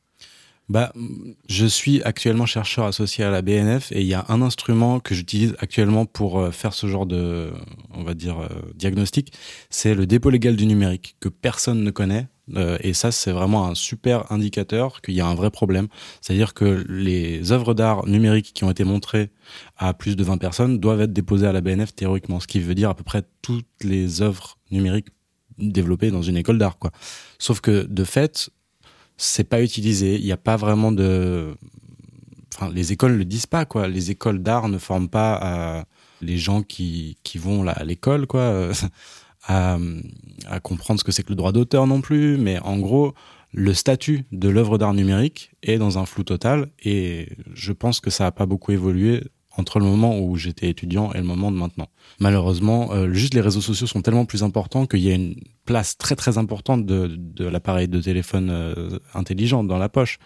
Bah, 0.69 0.93
je 1.49 1.67
suis 1.67 2.03
actuellement 2.05 2.47
chercheur 2.47 2.87
associé 2.87 3.23
à 3.23 3.31
la 3.31 3.43
BNF 3.43 3.93
et 3.93 4.01
il 4.01 4.07
y 4.07 4.15
a 4.15 4.25
un 4.29 4.41
instrument 4.41 4.99
que 4.99 5.15
j'utilise 5.15 5.55
actuellement 5.59 6.07
pour 6.07 6.41
euh, 6.41 6.51
faire 6.51 6.73
ce 6.73 6.87
genre 6.87 7.05
de, 7.05 7.53
on 7.93 8.03
va 8.03 8.15
dire, 8.15 8.41
euh, 8.41 8.49
diagnostic. 8.75 9.33
C'est 9.69 9.95
le 9.95 10.07
dépôt 10.07 10.31
légal 10.31 10.57
du 10.57 10.65
numérique 10.65 11.17
que 11.21 11.29
personne 11.29 11.85
ne 11.85 11.91
connaît. 11.91 12.29
Euh, 12.57 12.79
et 12.81 12.95
ça, 12.95 13.13
c'est 13.13 13.33
vraiment 13.33 13.67
un 13.69 13.75
super 13.75 14.31
indicateur 14.33 15.03
qu'il 15.03 15.15
y 15.15 15.21
a 15.21 15.27
un 15.27 15.35
vrai 15.35 15.51
problème. 15.51 15.89
C'est-à-dire 16.23 16.55
que 16.55 16.85
les 16.89 17.53
œuvres 17.53 17.75
d'art 17.75 18.07
numériques 18.07 18.53
qui 18.55 18.65
ont 18.65 18.71
été 18.71 18.85
montrées 18.85 19.31
à 19.77 19.93
plus 19.93 20.17
de 20.17 20.25
20 20.25 20.39
personnes 20.39 20.79
doivent 20.79 21.03
être 21.03 21.13
déposées 21.13 21.47
à 21.47 21.53
la 21.53 21.61
BNF 21.61 21.95
théoriquement, 21.95 22.41
ce 22.41 22.47
qui 22.47 22.61
veut 22.61 22.75
dire 22.75 22.89
à 22.89 22.95
peu 22.95 23.05
près 23.05 23.23
toutes 23.43 23.67
les 23.83 24.23
œuvres 24.23 24.59
numériques 24.71 25.09
développées 25.59 26.11
dans 26.11 26.23
une 26.23 26.37
école 26.37 26.59
d'art, 26.59 26.79
quoi. 26.79 26.91
Sauf 27.39 27.61
que, 27.61 27.87
de 27.89 28.05
fait, 28.05 28.51
c'est 29.17 29.45
pas 29.45 29.63
utilisé. 29.63 30.17
Il 30.17 30.25
n'y 30.25 30.33
a 30.33 30.37
pas 30.37 30.57
vraiment 30.57 30.93
de. 30.93 31.55
Enfin, 32.55 32.71
les 32.73 32.93
écoles 32.93 33.17
le 33.17 33.25
disent 33.25 33.47
pas, 33.47 33.65
quoi. 33.65 33.89
Les 33.89 34.11
écoles 34.11 34.43
d'art 34.43 34.69
ne 34.69 34.79
forment 34.79 35.09
pas 35.09 35.85
les 36.21 36.39
gens 36.39 36.63
qui, 36.63 37.19
qui 37.23 37.39
vont 37.39 37.63
là, 37.63 37.73
à 37.73 37.85
l'école, 37.85 38.27
quoi, 38.27 38.71
à, 39.47 39.79
à 40.47 40.61
comprendre 40.61 41.01
ce 41.01 41.05
que 41.05 41.13
c'est 41.13 41.23
que 41.23 41.31
le 41.31 41.37
droit 41.37 41.53
d'auteur 41.53 41.87
non 41.87 42.01
plus. 42.01 42.39
Mais 42.39 42.59
en 42.61 42.79
gros, 42.79 43.15
le 43.53 43.73
statut 43.73 44.25
de 44.33 44.49
l'œuvre 44.49 44.79
d'art 44.79 44.95
numérique 44.95 45.53
est 45.63 45.79
dans 45.79 45.99
un 45.99 46.07
flou 46.07 46.25
total 46.25 46.71
et 46.83 47.29
je 47.55 47.73
pense 47.73 48.01
que 48.01 48.11
ça 48.11 48.25
n'a 48.25 48.33
pas 48.33 48.47
beaucoup 48.47 48.73
évolué 48.73 49.23
entre 49.57 49.79
le 49.79 49.85
moment 49.85 50.19
où 50.19 50.37
j'étais 50.37 50.69
étudiant 50.69 51.13
et 51.13 51.19
le 51.19 51.25
moment 51.25 51.51
de 51.51 51.57
maintenant. 51.57 51.89
Malheureusement, 52.21 52.93
euh, 52.93 53.13
juste 53.13 53.35
les 53.35 53.41
réseaux 53.41 53.61
sociaux 53.61 53.87
sont 53.87 54.03
tellement 54.03 54.25
plus 54.25 54.43
importants 54.43 54.87
qu'il 54.87 55.01
y 55.01 55.11
a 55.11 55.15
une 55.15 55.37
place 55.65 55.97
très 55.97 56.17
très 56.17 56.39
importante 56.39 56.87
de, 56.87 57.45
l'appareil 57.45 57.89
de 57.89 58.01
téléphone 58.01 58.51
euh, 58.51 58.99
intelligent 59.15 59.65
dans 59.65 59.79
la 59.79 59.89
poche, 59.89 60.19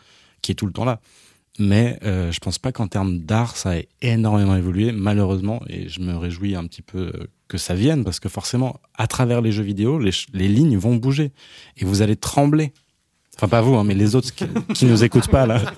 qui 0.42 0.52
est 0.52 0.54
tout 0.54 0.66
le 0.66 0.72
temps 0.72 0.84
là. 0.84 1.00
Mais 1.58 1.98
euh, 2.04 2.30
je 2.30 2.38
pense 2.38 2.58
pas 2.58 2.70
qu'en 2.70 2.86
termes 2.86 3.18
d'art, 3.18 3.56
ça 3.56 3.76
ait 3.76 3.88
énormément 4.00 4.54
évolué, 4.54 4.92
malheureusement, 4.92 5.60
et 5.68 5.88
je 5.88 6.00
me 6.00 6.16
réjouis 6.16 6.54
un 6.54 6.64
petit 6.66 6.82
peu 6.82 7.10
euh, 7.14 7.26
que 7.48 7.58
ça 7.58 7.74
vienne, 7.74 8.04
parce 8.04 8.20
que 8.20 8.28
forcément, 8.28 8.80
à 8.94 9.08
travers 9.08 9.40
les 9.40 9.50
jeux 9.50 9.64
vidéo, 9.64 9.98
les, 9.98 10.12
les 10.32 10.48
lignes 10.48 10.78
vont 10.78 10.94
bouger, 10.94 11.32
et 11.76 11.84
vous 11.84 12.00
allez 12.00 12.14
trembler. 12.14 12.72
Enfin, 13.36 13.48
pas 13.48 13.60
vous, 13.60 13.74
hein, 13.74 13.82
mais 13.82 13.94
les 13.94 14.14
autres 14.14 14.32
qui, 14.32 14.44
qui 14.72 14.86
nous 14.86 15.02
écoutent 15.02 15.30
pas, 15.30 15.46
là. 15.46 15.60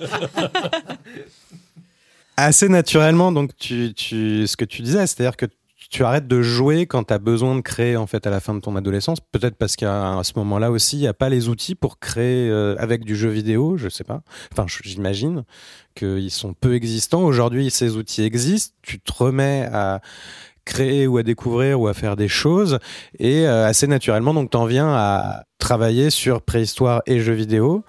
assez 2.45 2.69
naturellement, 2.69 3.33
donc 3.33 3.57
tu, 3.57 3.95
tu, 3.95 4.47
ce 4.47 4.57
que 4.57 4.65
tu 4.65 4.83
disais, 4.83 5.07
c'est-à-dire 5.07 5.37
que 5.37 5.47
tu 5.91 6.05
arrêtes 6.05 6.29
de 6.29 6.41
jouer 6.41 6.87
quand 6.87 7.05
tu 7.05 7.13
as 7.13 7.19
besoin 7.19 7.57
de 7.57 7.61
créer 7.63 7.97
en 7.97 8.07
fait 8.07 8.25
à 8.27 8.31
la 8.31 8.39
fin 8.39 8.55
de 8.55 8.61
ton 8.61 8.77
adolescence. 8.77 9.19
Peut-être 9.21 9.57
parce 9.57 9.75
qu'à 9.75 10.21
ce 10.23 10.33
moment-là 10.37 10.71
aussi, 10.71 10.97
il 10.97 11.01
n'y 11.01 11.09
a 11.09 11.15
pas 11.15 11.29
les 11.29 11.49
outils 11.49 11.75
pour 11.75 11.99
créer 11.99 12.49
euh, 12.49 12.77
avec 12.79 13.05
du 13.05 13.17
jeu 13.17 13.29
vidéo, 13.29 13.77
je 13.77 13.89
sais 13.89 14.05
pas. 14.05 14.23
Enfin, 14.53 14.67
j'imagine 14.85 15.45
qu'ils 15.97 16.31
sont 16.31 16.55
peu 16.55 16.75
existants. 16.75 17.23
Aujourd'hui, 17.23 17.71
ces 17.73 17.97
outils 17.97 18.23
existent. 18.23 18.77
Tu 18.83 19.01
te 19.01 19.13
remets 19.13 19.69
à 19.73 20.01
créer 20.65 21.07
ou 21.07 21.19
à 21.19 21.23
découvrir 21.23 21.81
ou 21.81 21.89
à 21.89 21.95
faire 21.95 22.17
des 22.17 22.29
choses. 22.29 22.79
Et 23.19 23.47
euh, 23.47 23.67
assez 23.67 23.87
naturellement 23.87 24.35
donc 24.35 24.51
t'en 24.51 24.67
viens 24.67 24.93
à 24.93 25.45
travailler 25.59 26.11
sur 26.11 26.43
préhistoire 26.43 27.03
et 27.07 27.21
jeux 27.21 27.35
vidéo. 27.35 27.85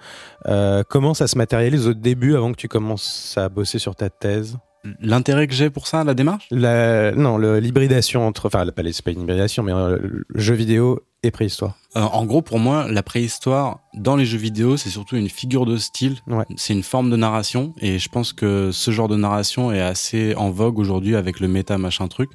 Euh, 0.46 0.82
comment 0.88 1.14
ça 1.14 1.26
se 1.26 1.36
matérialise 1.38 1.88
au 1.88 1.94
début 1.94 2.36
avant 2.36 2.52
que 2.52 2.56
tu 2.56 2.68
commences 2.68 3.34
à 3.36 3.48
bosser 3.48 3.78
sur 3.78 3.96
ta 3.96 4.10
thèse? 4.10 4.58
L'intérêt 5.00 5.46
que 5.46 5.54
j'ai 5.54 5.70
pour 5.70 5.86
ça, 5.86 6.04
la 6.04 6.14
démarche? 6.14 6.46
La, 6.50 7.12
Non, 7.12 7.38
l'hybridation 7.38 8.26
entre... 8.26 8.46
Enfin, 8.46 8.64
c'est 8.66 9.04
pas 9.04 9.10
une 9.12 9.22
hybridation, 9.22 9.62
mais 9.62 9.72
euh, 9.72 9.98
jeux 10.34 10.54
vidéo 10.54 11.00
et 11.22 11.30
préhistoire. 11.30 11.76
Euh, 11.96 12.00
en 12.00 12.24
gros, 12.24 12.42
pour 12.42 12.58
moi, 12.58 12.86
la 12.90 13.04
préhistoire 13.04 13.78
dans 13.94 14.16
les 14.16 14.24
jeux 14.24 14.38
vidéo, 14.38 14.76
c'est 14.76 14.90
surtout 14.90 15.16
une 15.16 15.28
figure 15.28 15.66
de 15.66 15.76
style. 15.76 16.16
Ouais. 16.26 16.44
C'est 16.56 16.72
une 16.72 16.82
forme 16.82 17.10
de 17.10 17.16
narration, 17.16 17.74
et 17.80 18.00
je 18.00 18.08
pense 18.08 18.32
que 18.32 18.70
ce 18.72 18.90
genre 18.90 19.06
de 19.06 19.16
narration 19.16 19.70
est 19.70 19.80
assez 19.80 20.34
en 20.34 20.50
vogue 20.50 20.80
aujourd'hui 20.80 21.14
avec 21.14 21.38
le 21.38 21.46
méta 21.46 21.78
machin 21.78 22.08
truc. 22.08 22.30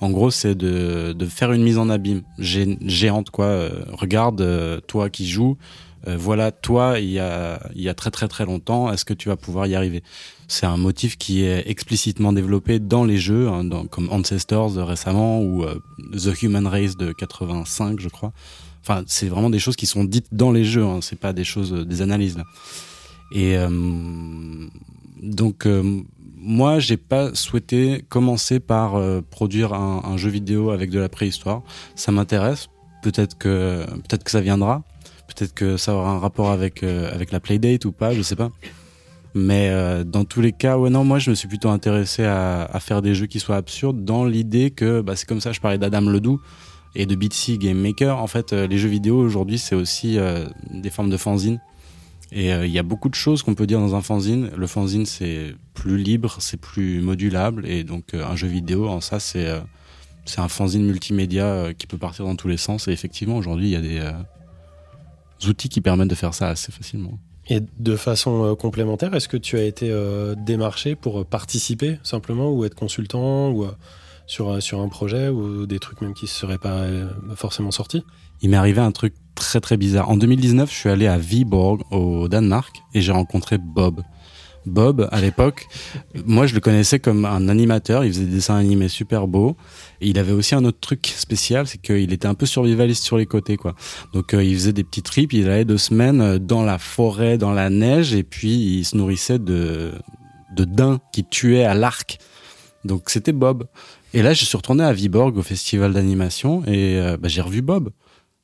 En 0.00 0.10
gros, 0.10 0.30
c'est 0.30 0.54
de, 0.54 1.14
de 1.14 1.26
faire 1.26 1.50
une 1.50 1.62
mise 1.62 1.78
en 1.78 1.90
abîme 1.90 2.22
Gé 2.38 2.78
géante 2.82 3.30
quoi. 3.30 3.46
Euh, 3.46 3.70
regarde, 3.92 4.82
toi 4.86 5.10
qui 5.10 5.28
joues, 5.28 5.56
euh, 6.06 6.16
voilà 6.18 6.52
toi 6.52 6.98
il 7.00 7.10
y 7.10 7.18
a 7.18 7.60
il 7.74 7.82
y 7.82 7.88
a 7.88 7.94
très 7.94 8.10
très 8.10 8.28
très 8.28 8.44
longtemps 8.44 8.92
est-ce 8.92 9.04
que 9.04 9.14
tu 9.14 9.28
vas 9.28 9.36
pouvoir 9.36 9.66
y 9.66 9.74
arriver? 9.74 10.02
C'est 10.46 10.66
un 10.66 10.76
motif 10.76 11.18
qui 11.18 11.44
est 11.44 11.68
explicitement 11.68 12.32
développé 12.32 12.78
dans 12.78 13.04
les 13.04 13.18
jeux 13.18 13.48
hein, 13.48 13.68
comme 13.90 14.08
Ancestors 14.10 14.74
récemment 14.76 15.40
ou 15.40 15.64
euh, 15.64 15.80
The 16.12 16.42
Human 16.42 16.66
Race 16.66 16.96
de 16.96 17.12
85 17.12 18.00
je 18.00 18.08
crois 18.08 18.32
enfin 18.80 19.02
c'est 19.06 19.28
vraiment 19.28 19.50
des 19.50 19.58
choses 19.58 19.76
qui 19.76 19.86
sont 19.86 20.04
dites 20.04 20.28
dans 20.32 20.52
les 20.52 20.64
jeux 20.64 20.84
hein, 20.84 21.00
c'est 21.02 21.18
pas 21.18 21.32
des 21.32 21.44
choses 21.44 21.72
des 21.72 22.02
analyses 22.02 22.38
et 23.32 23.56
donc 25.22 25.66
moi, 26.40 26.78
j'ai 26.78 26.96
pas 26.96 27.34
souhaité 27.34 28.04
commencer 28.08 28.60
par 28.60 28.94
euh, 28.94 29.20
produire 29.28 29.74
un, 29.74 30.02
un, 30.04 30.16
jeu 30.16 30.30
vidéo 30.30 30.70
avec 30.70 30.90
de 30.90 30.98
la 31.00 31.08
préhistoire. 31.08 31.62
Ça 31.94 32.12
m'intéresse. 32.12 32.68
Peut-être 33.02 33.36
que 33.36 33.84
peut-être 33.86 34.24
que 34.24 34.30
ça 34.30 34.40
viendra. 34.40 34.82
Peut-être 35.28 35.54
que 35.54 35.76
ça 35.76 35.94
aura 35.94 36.10
un 36.10 36.18
rapport 36.18 36.50
avec 36.50 36.82
euh, 36.82 37.14
avec 37.14 37.30
la 37.30 37.40
playdate 37.40 37.84
ou 37.84 37.92
pas, 37.92 38.12
je 38.12 38.22
sais 38.22 38.36
pas. 38.36 38.50
Mais 39.34 39.68
euh, 39.70 40.04
dans 40.04 40.24
tous 40.24 40.40
les 40.40 40.52
cas, 40.52 40.78
ouais 40.78 40.90
non, 40.90 41.04
moi 41.04 41.18
je 41.18 41.30
me 41.30 41.34
suis 41.34 41.48
plutôt 41.48 41.68
intéressé 41.68 42.24
à, 42.24 42.64
à 42.64 42.80
faire 42.80 43.02
des 43.02 43.14
jeux 43.14 43.26
qui 43.26 43.38
soient 43.38 43.56
absurdes 43.56 44.04
dans 44.04 44.24
l'idée 44.24 44.70
que 44.70 45.00
bah, 45.00 45.14
c'est 45.16 45.28
comme 45.28 45.40
ça. 45.40 45.52
Je 45.52 45.60
parlais 45.60 45.78
d'Adam 45.78 46.00
Ledoux 46.00 46.40
et 46.94 47.06
de 47.06 47.14
Bitsy 47.14 47.58
Game 47.58 47.78
Maker. 47.78 48.18
En 48.18 48.26
fait, 48.26 48.52
les 48.52 48.78
jeux 48.78 48.88
vidéo 48.88 49.18
aujourd'hui, 49.18 49.58
c'est 49.58 49.74
aussi 49.74 50.18
des 50.70 50.90
formes 50.90 51.10
de 51.10 51.16
fanzine. 51.16 51.60
Et 52.30 52.52
euh, 52.52 52.66
il 52.66 52.72
y 52.72 52.78
a 52.78 52.82
beaucoup 52.82 53.08
de 53.08 53.14
choses 53.14 53.42
qu'on 53.42 53.54
peut 53.54 53.66
dire 53.66 53.80
dans 53.80 53.94
un 53.94 54.02
fanzine. 54.02 54.50
Le 54.56 54.66
fanzine, 54.66 55.06
c'est 55.06 55.54
plus 55.74 55.96
libre, 55.96 56.36
c'est 56.40 56.60
plus 56.60 57.00
modulable. 57.00 57.66
Et 57.66 57.84
donc, 57.84 58.14
euh, 58.14 58.24
un 58.24 58.36
jeu 58.36 58.48
vidéo, 58.48 58.88
en 58.88 59.00
ça, 59.00 59.18
euh, 59.36 59.60
c'est 60.24 60.40
un 60.40 60.48
fanzine 60.48 60.84
multimédia 60.84 61.72
qui 61.76 61.86
peut 61.86 61.96
partir 61.96 62.26
dans 62.26 62.36
tous 62.36 62.48
les 62.48 62.58
sens. 62.58 62.88
Et 62.88 62.92
effectivement, 62.92 63.36
aujourd'hui, 63.36 63.68
il 63.68 63.72
y 63.72 63.76
a 63.76 63.80
des 63.80 64.12
outils 65.46 65.68
qui 65.68 65.80
permettent 65.80 66.08
de 66.08 66.14
faire 66.14 66.34
ça 66.34 66.48
assez 66.48 66.72
facilement. 66.72 67.18
Et 67.48 67.60
de 67.78 67.96
façon 67.96 68.54
complémentaire, 68.56 69.14
est-ce 69.14 69.28
que 69.28 69.36
tu 69.36 69.56
as 69.56 69.64
été 69.64 69.90
démarché 70.36 70.94
pour 70.94 71.24
participer 71.24 71.98
simplement 72.02 72.52
ou 72.52 72.64
être 72.66 72.74
consultant 72.74 73.50
ou 73.52 73.66
sur, 74.26 74.62
sur 74.62 74.80
un 74.80 74.88
projet 74.88 75.30
ou 75.30 75.66
des 75.66 75.78
trucs 75.78 76.02
même 76.02 76.12
qui 76.12 76.26
ne 76.26 76.28
seraient 76.28 76.58
pas 76.58 76.84
forcément 77.36 77.70
sortis? 77.70 78.04
Il 78.42 78.50
m'est 78.50 78.58
arrivé 78.58 78.82
un 78.82 78.92
truc 78.92 79.14
très 79.34 79.60
très 79.60 79.76
bizarre. 79.76 80.10
En 80.10 80.16
2019, 80.16 80.70
je 80.70 80.76
suis 80.76 80.88
allé 80.90 81.06
à 81.06 81.16
Viborg 81.16 81.82
au 81.90 82.28
Danemark 82.28 82.82
et 82.92 83.00
j'ai 83.00 83.12
rencontré 83.12 83.56
Bob. 83.56 84.02
Bob, 84.68 85.08
à 85.10 85.20
l'époque, 85.20 85.66
moi 86.26 86.46
je 86.46 86.54
le 86.54 86.60
connaissais 86.60 86.98
comme 86.98 87.24
un 87.24 87.48
animateur, 87.48 88.04
il 88.04 88.12
faisait 88.12 88.24
des 88.24 88.36
dessins 88.36 88.56
animés 88.56 88.88
super 88.88 89.26
beaux. 89.26 89.56
Il 90.00 90.18
avait 90.18 90.32
aussi 90.32 90.54
un 90.54 90.64
autre 90.64 90.78
truc 90.80 91.12
spécial, 91.16 91.66
c'est 91.66 91.78
qu'il 91.80 92.12
était 92.12 92.28
un 92.28 92.34
peu 92.34 92.46
survivaliste 92.46 93.02
sur 93.02 93.18
les 93.18 93.26
côtés, 93.26 93.56
quoi. 93.56 93.74
Donc 94.12 94.34
euh, 94.34 94.44
il 94.44 94.54
faisait 94.54 94.72
des 94.72 94.84
petits 94.84 95.02
trips, 95.02 95.32
il 95.32 95.48
allait 95.48 95.64
deux 95.64 95.78
semaines 95.78 96.20
euh, 96.20 96.38
dans 96.38 96.62
la 96.62 96.78
forêt, 96.78 97.38
dans 97.38 97.52
la 97.52 97.70
neige, 97.70 98.14
et 98.14 98.22
puis 98.22 98.78
il 98.78 98.84
se 98.84 98.96
nourrissait 98.96 99.38
de 99.38 99.92
de 100.54 100.64
daims 100.64 100.98
qui 101.12 101.24
tuaient 101.24 101.64
à 101.64 101.74
l'arc. 101.74 102.18
Donc 102.84 103.10
c'était 103.10 103.32
Bob. 103.32 103.66
Et 104.14 104.22
là, 104.22 104.32
je 104.32 104.44
suis 104.44 104.56
retourné 104.56 104.84
à 104.84 104.92
Viborg 104.92 105.36
au 105.36 105.42
festival 105.42 105.92
d'animation 105.92 106.62
et 106.66 106.98
euh, 106.98 107.16
bah, 107.16 107.28
j'ai 107.28 107.42
revu 107.42 107.60
Bob 107.60 107.90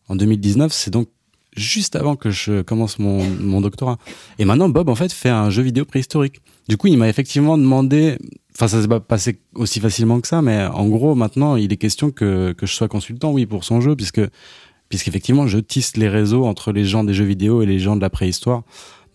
en 0.08 0.16
2019. 0.16 0.72
C'est 0.72 0.90
donc 0.90 1.08
juste 1.56 1.96
avant 1.96 2.16
que 2.16 2.30
je 2.30 2.62
commence 2.62 2.98
mon, 2.98 3.24
mon 3.24 3.60
doctorat. 3.60 3.98
Et 4.38 4.44
maintenant, 4.44 4.68
Bob, 4.68 4.88
en 4.88 4.94
fait, 4.94 5.12
fait 5.12 5.28
un 5.28 5.50
jeu 5.50 5.62
vidéo 5.62 5.84
préhistorique. 5.84 6.40
Du 6.68 6.76
coup, 6.76 6.88
il 6.88 6.98
m'a 6.98 7.08
effectivement 7.08 7.58
demandé, 7.58 8.18
enfin, 8.54 8.68
ça 8.68 8.80
s'est 8.80 8.88
pas 8.88 9.00
passé 9.00 9.40
aussi 9.54 9.80
facilement 9.80 10.20
que 10.20 10.28
ça, 10.28 10.42
mais 10.42 10.64
en 10.64 10.88
gros, 10.88 11.14
maintenant, 11.14 11.56
il 11.56 11.72
est 11.72 11.76
question 11.76 12.10
que, 12.10 12.52
que 12.52 12.66
je 12.66 12.74
sois 12.74 12.88
consultant, 12.88 13.32
oui, 13.32 13.46
pour 13.46 13.64
son 13.64 13.80
jeu, 13.80 13.94
puisque, 13.96 14.22
puisqu'effectivement, 14.88 15.46
je 15.46 15.58
tisse 15.58 15.96
les 15.96 16.08
réseaux 16.08 16.44
entre 16.44 16.72
les 16.72 16.84
gens 16.84 17.04
des 17.04 17.14
jeux 17.14 17.24
vidéo 17.24 17.62
et 17.62 17.66
les 17.66 17.78
gens 17.78 17.96
de 17.96 18.00
la 18.00 18.10
préhistoire. 18.10 18.62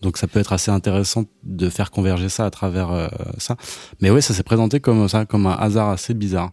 Donc 0.00 0.16
ça 0.16 0.26
peut 0.26 0.40
être 0.40 0.52
assez 0.52 0.70
intéressant 0.70 1.24
de 1.42 1.68
faire 1.68 1.90
converger 1.90 2.28
ça 2.28 2.46
à 2.46 2.50
travers 2.50 2.90
euh, 2.90 3.08
ça. 3.38 3.56
Mais 4.00 4.10
ouais, 4.10 4.22
ça 4.22 4.32
s'est 4.32 4.42
présenté 4.42 4.80
comme 4.80 5.08
ça, 5.08 5.26
comme 5.26 5.46
un 5.46 5.54
hasard 5.54 5.90
assez 5.90 6.14
bizarre. 6.14 6.52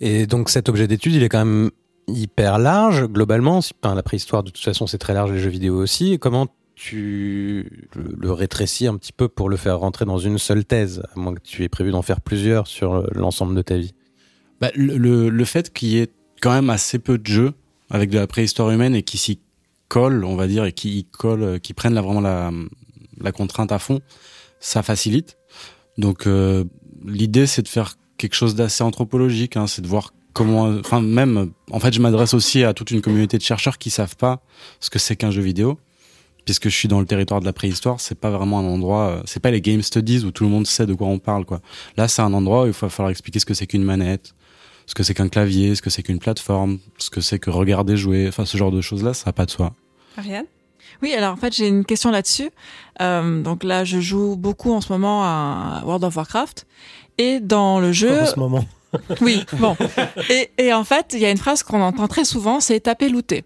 Et 0.00 0.26
donc 0.26 0.50
cet 0.50 0.68
objet 0.68 0.88
d'étude, 0.88 1.14
il 1.14 1.22
est 1.22 1.28
quand 1.28 1.44
même 1.44 1.70
hyper 2.08 2.58
large 2.58 3.06
globalement. 3.06 3.60
la 3.84 4.02
préhistoire, 4.02 4.42
de 4.42 4.50
toute 4.50 4.64
façon, 4.64 4.86
c'est 4.86 4.98
très 4.98 5.14
large, 5.14 5.32
les 5.32 5.38
jeux 5.38 5.50
vidéo 5.50 5.76
aussi. 5.76 6.18
Comment 6.18 6.48
tu 6.74 7.88
le 7.94 8.32
rétrécis 8.32 8.86
un 8.86 8.96
petit 8.96 9.12
peu 9.12 9.28
pour 9.28 9.48
le 9.48 9.56
faire 9.56 9.78
rentrer 9.78 10.04
dans 10.04 10.18
une 10.18 10.38
seule 10.38 10.64
thèse, 10.64 11.02
à 11.14 11.18
moins 11.18 11.34
que 11.34 11.40
tu 11.40 11.64
aies 11.64 11.68
prévu 11.68 11.90
d'en 11.90 12.02
faire 12.02 12.20
plusieurs 12.20 12.66
sur 12.66 13.04
l'ensemble 13.12 13.54
de 13.54 13.62
ta 13.62 13.76
vie? 13.76 13.94
Bah, 14.60 14.70
le, 14.74 15.28
le, 15.28 15.44
fait 15.44 15.72
qu'il 15.72 15.88
y 15.88 15.98
ait 15.98 16.10
quand 16.40 16.52
même 16.52 16.70
assez 16.70 16.98
peu 16.98 17.18
de 17.18 17.26
jeux 17.26 17.54
avec 17.90 18.10
de 18.10 18.18
la 18.18 18.26
préhistoire 18.26 18.70
humaine 18.70 18.94
et 18.94 19.02
qui 19.02 19.18
s'y 19.18 19.40
collent, 19.88 20.24
on 20.24 20.36
va 20.36 20.46
dire, 20.46 20.64
et 20.64 20.72
qui 20.72 20.98
y 20.98 21.04
collent, 21.04 21.60
qui 21.60 21.74
prennent 21.74 21.94
vraiment 21.98 22.20
la, 22.20 22.50
la 23.20 23.32
contrainte 23.32 23.72
à 23.72 23.78
fond, 23.78 24.00
ça 24.60 24.82
facilite. 24.82 25.36
Donc 25.96 26.26
euh, 26.26 26.64
l'idée, 27.04 27.46
c'est 27.46 27.62
de 27.62 27.68
faire 27.68 27.94
quelque 28.16 28.34
chose 28.34 28.54
d'assez 28.54 28.84
anthropologique, 28.84 29.56
hein, 29.56 29.66
c'est 29.66 29.82
de 29.82 29.88
voir 29.88 30.12
comment, 30.38 30.72
enfin 30.78 31.00
même, 31.00 31.50
en 31.72 31.80
fait, 31.80 31.92
je 31.92 32.00
m'adresse 32.00 32.32
aussi 32.32 32.62
à 32.62 32.72
toute 32.72 32.92
une 32.92 33.02
communauté 33.02 33.38
de 33.38 33.42
chercheurs 33.42 33.76
qui 33.76 33.90
savent 33.90 34.16
pas 34.16 34.40
ce 34.78 34.88
que 34.88 35.00
c'est 35.00 35.16
qu'un 35.16 35.32
jeu 35.32 35.42
vidéo, 35.42 35.80
puisque 36.44 36.68
je 36.68 36.74
suis 36.76 36.86
dans 36.86 37.00
le 37.00 37.06
territoire 37.06 37.40
de 37.40 37.44
la 37.44 37.52
préhistoire. 37.52 38.00
C'est 38.00 38.14
pas 38.14 38.30
vraiment 38.30 38.60
un 38.60 38.64
endroit, 38.64 39.08
euh, 39.08 39.22
c'est 39.24 39.40
pas 39.40 39.50
les 39.50 39.60
game 39.60 39.82
studies 39.82 40.24
où 40.24 40.30
tout 40.30 40.44
le 40.44 40.50
monde 40.50 40.66
sait 40.66 40.86
de 40.86 40.94
quoi 40.94 41.08
on 41.08 41.18
parle, 41.18 41.44
quoi. 41.44 41.60
Là, 41.96 42.06
c'est 42.06 42.22
un 42.22 42.32
endroit 42.32 42.62
où 42.62 42.66
il 42.66 42.72
va 42.72 42.88
falloir 42.88 43.10
expliquer 43.10 43.40
ce 43.40 43.46
que 43.46 43.54
c'est 43.54 43.66
qu'une 43.66 43.82
manette, 43.82 44.34
ce 44.86 44.94
que 44.94 45.02
c'est 45.02 45.12
qu'un 45.12 45.28
clavier, 45.28 45.74
ce 45.74 45.82
que 45.82 45.90
c'est 45.90 46.04
qu'une 46.04 46.20
plateforme, 46.20 46.78
ce 46.98 47.10
que 47.10 47.20
c'est 47.20 47.40
que 47.40 47.50
regarder 47.50 47.96
jouer, 47.96 48.28
enfin 48.28 48.44
ce 48.44 48.56
genre 48.56 48.70
de 48.70 48.80
choses 48.80 49.02
là, 49.02 49.14
ça 49.14 49.24
n'a 49.26 49.32
pas 49.32 49.44
de 49.44 49.50
soi. 49.50 49.72
Ariane? 50.16 50.46
Oui, 51.02 51.12
alors 51.14 51.32
en 51.32 51.36
fait 51.36 51.52
j'ai 51.54 51.66
une 51.66 51.84
question 51.84 52.12
là-dessus. 52.12 52.50
Euh, 53.00 53.42
donc 53.42 53.64
là, 53.64 53.84
je 53.84 54.00
joue 54.00 54.36
beaucoup 54.36 54.72
en 54.72 54.80
ce 54.80 54.92
moment 54.92 55.24
à 55.24 55.82
World 55.84 56.04
of 56.04 56.16
Warcraft 56.16 56.66
et 57.18 57.40
dans 57.40 57.80
le 57.80 57.90
jeu. 57.92 58.22
En 58.22 58.26
ce 58.26 58.38
moment? 58.38 58.64
oui, 59.20 59.44
bon. 59.58 59.76
Et, 60.58 60.72
en 60.72 60.84
fait, 60.84 61.10
il 61.12 61.20
y 61.20 61.26
a 61.26 61.30
une 61.30 61.38
phrase 61.38 61.62
qu'on 61.62 61.82
entend 61.82 62.08
très 62.08 62.24
souvent, 62.24 62.60
c'est 62.60 62.80
taper 62.80 63.08
looter. 63.08 63.44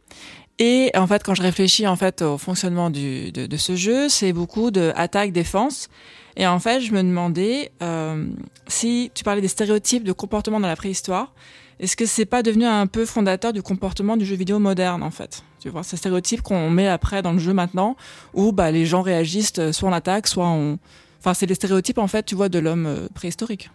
Et 0.58 0.90
en 0.94 1.06
fait, 1.06 1.22
quand 1.24 1.34
je 1.34 1.42
réfléchis 1.42 1.86
en 1.86 1.96
fait 1.96 2.22
au 2.22 2.38
fonctionnement 2.38 2.90
de 2.90 3.56
ce 3.56 3.74
jeu, 3.74 4.08
c'est 4.08 4.32
beaucoup 4.32 4.70
de 4.70 4.92
attaque 4.94 5.32
défense. 5.32 5.88
Et 6.36 6.46
en 6.46 6.58
fait, 6.58 6.80
je 6.80 6.92
me 6.92 7.02
demandais 7.02 7.72
euh, 7.82 8.26
si 8.66 9.10
tu 9.14 9.24
parlais 9.24 9.40
des 9.40 9.48
stéréotypes 9.48 10.04
de 10.04 10.12
comportement 10.12 10.60
dans 10.60 10.68
la 10.68 10.76
préhistoire, 10.76 11.34
est-ce 11.78 11.96
que 11.96 12.06
c'est 12.06 12.26
pas 12.26 12.42
devenu 12.42 12.64
un 12.64 12.86
peu 12.86 13.04
fondateur 13.04 13.52
du 13.52 13.62
comportement 13.62 14.16
du 14.16 14.24
jeu 14.24 14.36
vidéo 14.36 14.58
moderne 14.58 15.02
en 15.02 15.10
fait? 15.10 15.42
Tu 15.60 15.68
vois, 15.68 15.82
ces 15.82 15.96
stéréotypes 15.96 16.42
qu'on 16.42 16.70
met 16.70 16.88
après 16.88 17.22
dans 17.22 17.32
le 17.32 17.38
jeu 17.38 17.52
maintenant, 17.52 17.96
où 18.34 18.52
bah 18.52 18.70
les 18.70 18.86
gens 18.86 19.02
réagissent 19.02 19.52
euh, 19.58 19.72
soit 19.72 19.88
en 19.88 19.92
attaque, 19.92 20.26
soit 20.26 20.46
en, 20.46 20.76
enfin 21.18 21.34
c'est 21.34 21.46
les 21.46 21.54
stéréotypes 21.54 21.98
en 21.98 22.08
fait, 22.08 22.24
tu 22.24 22.34
vois, 22.34 22.48
de 22.48 22.58
l'homme 22.58 22.86
euh, 22.86 23.08
préhistorique. 23.14 23.70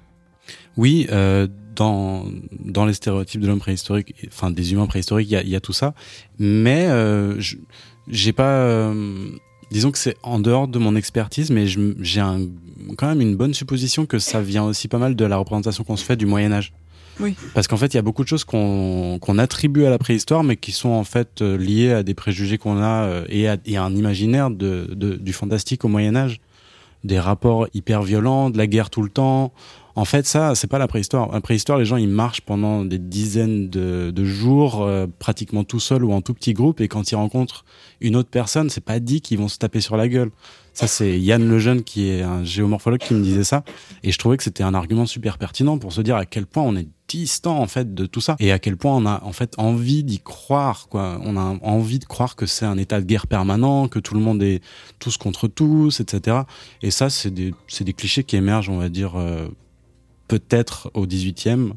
Oui, 0.78 1.08
euh, 1.12 1.48
dans 1.76 2.26
dans 2.60 2.86
les 2.86 2.94
stéréotypes 2.94 3.42
de 3.42 3.48
l'homme 3.48 3.60
préhistorique, 3.60 4.14
enfin 4.28 4.52
des 4.52 4.74
humains 4.74 4.88
préhistoriques, 4.88 5.30
il 5.30 5.34
y 5.34 5.38
a, 5.38 5.44
y 5.44 5.56
a, 5.56 5.60
tout 5.60 5.74
ça, 5.74 5.94
mais 6.40 6.86
euh, 6.88 7.40
j'ai 8.08 8.34
pas. 8.34 8.62
Euh, 8.62 9.30
disons 9.72 9.92
que 9.92 9.98
c'est 9.98 10.18
en 10.24 10.40
dehors 10.40 10.68
de 10.68 10.80
mon 10.80 10.96
expertise, 10.96 11.52
mais 11.52 11.68
j'ai 11.68 12.22
quand 12.98 13.08
même 13.08 13.22
une 13.22 13.36
bonne 13.36 13.54
supposition 13.54 14.06
que 14.06 14.20
ça 14.20 14.42
vient 14.42 14.64
aussi 14.64 14.88
pas 14.88 14.98
mal 14.98 15.16
de 15.16 15.26
la 15.26 15.38
représentation 15.38 15.84
qu'on 15.84 15.98
se 15.98 16.06
fait 16.06 16.16
du 16.16 16.26
Moyen 16.26 16.52
Âge. 16.52 16.74
Oui. 17.20 17.36
Parce 17.54 17.68
qu'en 17.68 17.78
fait, 17.78 17.94
il 17.94 17.96
y 17.96 18.00
a 18.00 18.04
beaucoup 18.04 18.24
de 18.24 18.28
choses 18.28 18.44
qu'on 18.44 19.18
qu'on 19.20 19.38
attribue 19.38 19.86
à 19.86 19.90
la 19.90 19.98
préhistoire, 19.98 20.44
mais 20.44 20.56
qui 20.56 20.72
sont 20.72 20.90
en 20.90 21.04
fait 21.04 21.42
euh, 21.42 21.58
liées 21.58 21.92
à 21.92 22.04
des 22.04 22.14
préjugés 22.14 22.58
qu'on 22.58 22.82
a 22.82 23.06
euh, 23.06 23.26
et 23.30 23.48
à, 23.48 23.58
et 23.66 23.78
à 23.78 23.84
un 23.84 23.96
imaginaire 23.96 24.52
de, 24.52 24.90
de, 24.94 25.16
du 25.16 25.34
fantastique 25.34 25.84
au 25.84 25.88
Moyen 25.88 26.16
Âge, 26.16 26.40
des 27.04 27.20
rapports 27.20 27.68
hyper 27.74 28.04
violents, 28.04 28.50
de 28.50 28.58
la 28.58 28.68
guerre 28.68 28.90
tout 28.90 29.02
le 29.02 29.10
temps. 29.10 29.52
En 29.98 30.06
fait, 30.06 30.28
ça, 30.28 30.54
c'est 30.54 30.68
pas 30.68 30.78
la 30.78 30.88
préhistoire. 30.88 31.32
La 31.32 31.42
préhistoire, 31.42 31.80
les 31.80 31.86
gens, 31.86 31.98
ils 31.98 32.08
marchent 32.08 32.42
pendant 32.42 32.86
des 32.86 33.00
dizaines 33.00 33.68
de, 33.68 34.12
de 34.12 34.24
jours, 34.26 34.84
euh, 34.84 35.08
pratiquement 35.18 35.64
tout 35.64 35.80
seuls 35.80 36.04
ou 36.04 36.14
en 36.14 36.22
tout 36.22 36.36
petit 36.36 36.54
groupe, 36.54 36.82
et 36.82 36.88
quand 36.88 37.12
ils 37.12 37.16
rencontrent 37.16 37.66
une 38.00 38.16
autre 38.16 38.30
personne, 38.30 38.70
c'est 38.70 38.80
pas 38.80 39.00
dit 39.00 39.22
qu'ils 39.22 39.40
vont 39.40 39.48
se 39.48 39.58
taper 39.58 39.82
sur 39.82 39.98
la 39.98 40.08
gueule. 40.08 40.30
Ça, 40.76 40.86
c'est 40.86 41.20
Yann 41.20 41.50
Lejeune, 41.50 41.82
qui 41.82 42.10
est 42.10 42.22
un 42.22 42.44
géomorphologue, 42.44 43.00
qui 43.00 43.16
me 43.16 43.24
disait 43.24 43.44
ça, 43.44 43.64
et 44.04 44.12
je 44.12 44.20
trouvais 44.20 44.38
que 44.38 44.44
c'était 44.44 44.62
un 44.62 44.76
argument 44.76 45.08
super 45.08 45.40
pertinent 45.40 45.80
pour 45.80 45.92
se 45.92 46.02
dire 46.02 46.16
à 46.16 46.28
quel 46.28 46.46
point 46.46 46.62
on 46.62 46.76
est 46.76 46.88
distant 47.08 47.58
en 47.58 47.66
fait 47.66 47.96
de 47.96 48.06
tout 48.06 48.22
ça. 48.22 48.36
Et 48.38 48.52
à 48.52 48.60
quel 48.60 48.78
point 48.78 48.96
on 48.96 49.08
a 49.08 49.24
en 49.24 49.32
fait 49.32 49.56
envie 49.58 50.04
d'y 50.04 50.20
croire 50.20 50.90
quoi. 50.90 51.20
On 51.24 51.38
a 51.38 51.58
envie 51.64 51.98
de 51.98 52.06
croire 52.06 52.36
que 52.36 52.46
c'est 52.46 52.66
un 52.66 52.78
état 52.78 53.00
de 53.00 53.06
guerre 53.06 53.26
permanent 53.26 53.88
que 53.88 53.98
tout 53.98 54.14
le 54.14 54.20
monde 54.20 54.44
est 54.44 54.62
tous 55.00 55.16
contre 55.16 55.48
tous 55.48 56.02
etc 56.02 56.40
et 56.82 56.92
ça 56.92 57.10
c'est 57.10 57.32
des 57.32 57.54
des 57.80 57.94
clichés 57.94 58.26
qui 58.26 58.36
émergent 58.36 58.70
on 58.70 58.78
va 58.78 58.90
dire 58.90 59.14
euh, 59.16 59.48
peut-être 60.28 60.92
au 60.94 61.06
18e, 61.06 61.72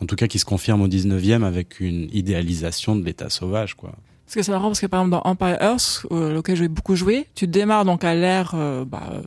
en 0.00 0.06
tout 0.06 0.16
cas 0.16 0.26
qui 0.26 0.38
se 0.38 0.44
confirme 0.44 0.82
au 0.82 0.88
19e 0.88 1.44
avec 1.44 1.80
une 1.80 2.08
idéalisation 2.12 2.96
de 2.96 3.04
l'état 3.04 3.30
sauvage, 3.30 3.74
quoi. 3.74 3.92
Parce 4.32 4.34
que 4.36 4.42
c'est 4.42 4.52
marrant 4.52 4.68
parce 4.68 4.80
que 4.80 4.86
par 4.86 5.02
exemple 5.02 5.22
dans 5.22 5.30
Empire 5.30 5.58
Earth, 5.60 6.06
euh, 6.10 6.38
auquel 6.38 6.56
j'ai 6.56 6.68
beaucoup 6.68 6.96
joué, 6.96 7.26
tu 7.34 7.46
démarres 7.46 7.84
donc 7.84 8.02
à 8.02 8.14
l'ère 8.14 8.52
euh, 8.54 8.82
bah, 8.82 9.10
euh, 9.12 9.22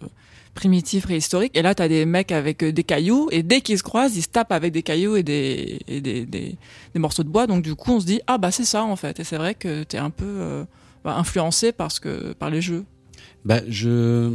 primitive 0.55 1.03
préhistorique 1.03 1.55
et 1.55 1.61
là 1.61 1.75
tu 1.75 1.83
as 1.83 1.87
des 1.87 2.05
mecs 2.05 2.31
avec 2.31 2.63
euh, 2.63 2.71
des 2.71 2.83
cailloux 2.83 3.27
et 3.31 3.43
dès 3.43 3.61
qu'ils 3.61 3.77
se 3.77 3.83
croisent, 3.83 4.17
ils 4.17 4.23
se 4.23 4.29
tapent 4.29 4.51
avec 4.51 4.73
des 4.73 4.81
cailloux 4.81 5.15
et 5.15 5.21
des, 5.21 5.79
et 5.87 6.01
des, 6.01 6.25
des, 6.25 6.57
des, 6.93 6.99
morceaux 6.99 7.23
de 7.23 7.29
bois. 7.29 7.45
Donc 7.45 7.61
du 7.61 7.75
coup 7.75 7.91
on 7.91 7.99
se 7.99 8.07
dit 8.07 8.21
ah 8.25 8.39
bah 8.39 8.49
c'est 8.49 8.65
ça 8.65 8.83
en 8.83 8.95
fait 8.95 9.19
et 9.19 9.23
c'est 9.23 9.37
vrai 9.37 9.53
que 9.53 9.83
tu 9.83 9.95
es 9.95 9.99
un 9.99 10.09
peu 10.09 10.65
bah, 11.03 11.15
influencé 11.17 11.71
parce 11.71 11.99
que 11.99 12.33
par 12.33 12.49
les 12.49 12.61
jeux 12.61 12.83
Bah, 13.45 13.59
je. 13.67 14.31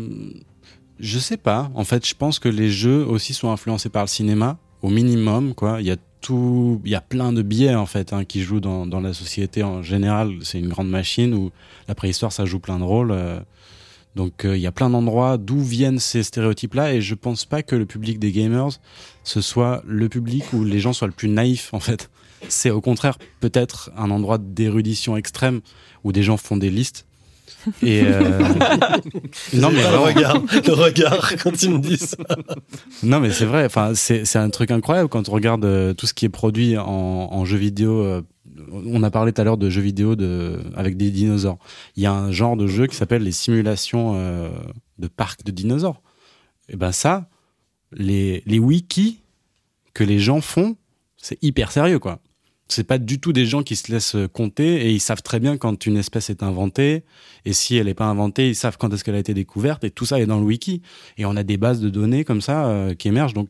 Je 1.00 1.18
sais 1.18 1.36
pas. 1.36 1.70
En 1.74 1.84
fait, 1.84 2.06
je 2.06 2.14
pense 2.14 2.38
que 2.38 2.48
les 2.48 2.70
jeux 2.70 3.04
aussi 3.04 3.32
sont 3.34 3.50
influencés 3.50 3.88
par 3.88 4.02
le 4.04 4.08
cinéma, 4.08 4.58
au 4.82 4.90
minimum, 4.90 5.54
quoi. 5.54 5.80
Il 5.80 5.86
y 5.86 5.90
a 5.90 5.96
tout. 6.20 6.80
Il 6.84 6.90
y 6.90 6.94
a 6.94 7.00
plein 7.00 7.32
de 7.32 7.42
biais, 7.42 7.74
en 7.74 7.86
fait, 7.86 8.12
hein, 8.12 8.24
qui 8.24 8.42
jouent 8.42 8.60
dans, 8.60 8.86
dans 8.86 9.00
la 9.00 9.14
société 9.14 9.62
en 9.62 9.82
général. 9.82 10.34
C'est 10.42 10.58
une 10.58 10.68
grande 10.68 10.90
machine 10.90 11.32
où 11.34 11.50
la 11.88 11.94
préhistoire, 11.94 12.32
ça 12.32 12.44
joue 12.44 12.60
plein 12.60 12.78
de 12.78 12.84
rôles. 12.84 13.12
euh. 13.12 13.40
Donc, 14.16 14.44
euh, 14.44 14.56
il 14.56 14.60
y 14.60 14.66
a 14.66 14.72
plein 14.72 14.90
d'endroits 14.90 15.38
d'où 15.38 15.60
viennent 15.60 16.00
ces 16.00 16.22
stéréotypes-là. 16.22 16.94
Et 16.94 17.00
je 17.00 17.14
pense 17.14 17.44
pas 17.44 17.62
que 17.62 17.76
le 17.76 17.86
public 17.86 18.18
des 18.18 18.32
gamers, 18.32 18.68
ce 19.24 19.40
soit 19.40 19.82
le 19.86 20.08
public 20.08 20.52
où 20.52 20.64
les 20.64 20.80
gens 20.80 20.92
soient 20.92 21.06
le 21.06 21.14
plus 21.14 21.28
naïfs, 21.28 21.72
en 21.72 21.80
fait. 21.80 22.10
C'est 22.48 22.70
au 22.70 22.80
contraire 22.80 23.18
peut-être 23.40 23.90
un 23.96 24.10
endroit 24.10 24.38
d'érudition 24.38 25.16
extrême 25.16 25.60
où 26.04 26.12
des 26.12 26.22
gens 26.22 26.36
font 26.36 26.56
des 26.56 26.70
listes. 26.70 27.06
Et 27.82 28.02
euh, 28.04 28.38
non 29.54 29.70
mais 29.70 29.82
le 29.82 29.98
regard, 29.98 30.42
le 30.66 30.72
regard 30.72 31.32
quand 31.42 31.62
ils 31.62 31.70
me 31.70 31.78
disent 31.78 32.16
ça. 32.16 32.36
Non, 33.02 33.20
mais 33.20 33.30
c'est 33.30 33.44
vrai. 33.44 33.64
Enfin, 33.64 33.92
c'est 33.94 34.36
un 34.36 34.50
truc 34.50 34.70
incroyable 34.70 35.08
quand 35.08 35.28
on 35.28 35.32
regarde 35.32 35.64
euh, 35.64 35.94
tout 35.94 36.06
ce 36.06 36.14
qui 36.14 36.24
est 36.24 36.30
produit 36.30 36.76
en, 36.78 36.84
en 36.86 37.44
jeux 37.44 37.58
vidéo. 37.58 38.00
euh, 38.02 38.22
on 38.84 39.02
a 39.02 39.10
parlé 39.10 39.32
tout 39.32 39.40
à 39.40 39.44
l'heure 39.44 39.56
de 39.56 39.70
jeux 39.70 39.80
vidéo 39.82 40.16
de, 40.16 40.58
avec 40.76 40.96
des 40.96 41.10
dinosaures. 41.10 41.58
Il 41.96 42.02
y 42.02 42.06
a 42.06 42.12
un 42.12 42.30
genre 42.30 42.56
de 42.56 42.66
jeu 42.66 42.86
qui 42.86 42.96
s'appelle 42.96 43.22
les 43.22 43.32
simulations 43.32 44.14
de 44.98 45.08
parcs 45.08 45.44
de 45.44 45.50
dinosaures. 45.50 46.02
Et 46.68 46.76
ben 46.76 46.92
ça, 46.92 47.28
les, 47.92 48.42
les 48.46 48.58
wikis 48.58 49.22
que 49.94 50.04
les 50.04 50.18
gens 50.18 50.40
font, 50.40 50.76
c'est 51.16 51.42
hyper 51.42 51.72
sérieux, 51.72 51.98
quoi. 51.98 52.20
C'est 52.70 52.84
pas 52.84 52.98
du 52.98 53.20
tout 53.20 53.32
des 53.32 53.46
gens 53.46 53.62
qui 53.62 53.76
se 53.76 53.90
laissent 53.90 54.16
compter 54.32 54.86
et 54.86 54.90
ils 54.90 55.00
savent 55.00 55.22
très 55.22 55.40
bien 55.40 55.56
quand 55.56 55.86
une 55.86 55.96
espèce 55.96 56.30
est 56.30 56.42
inventée 56.42 57.04
et 57.44 57.52
si 57.52 57.76
elle 57.76 57.86
n'est 57.86 57.94
pas 57.94 58.06
inventée, 58.06 58.48
ils 58.48 58.54
savent 58.54 58.76
quand 58.78 58.92
est-ce 58.92 59.04
qu'elle 59.04 59.14
a 59.14 59.18
été 59.18 59.34
découverte 59.34 59.84
et 59.84 59.90
tout 59.90 60.06
ça 60.06 60.20
est 60.20 60.26
dans 60.26 60.38
le 60.38 60.44
wiki. 60.44 60.82
Et 61.18 61.24
on 61.24 61.36
a 61.36 61.42
des 61.42 61.56
bases 61.56 61.80
de 61.80 61.90
données 61.90 62.24
comme 62.24 62.40
ça 62.40 62.66
euh, 62.66 62.94
qui 62.94 63.08
émergent. 63.08 63.34
Donc, 63.34 63.48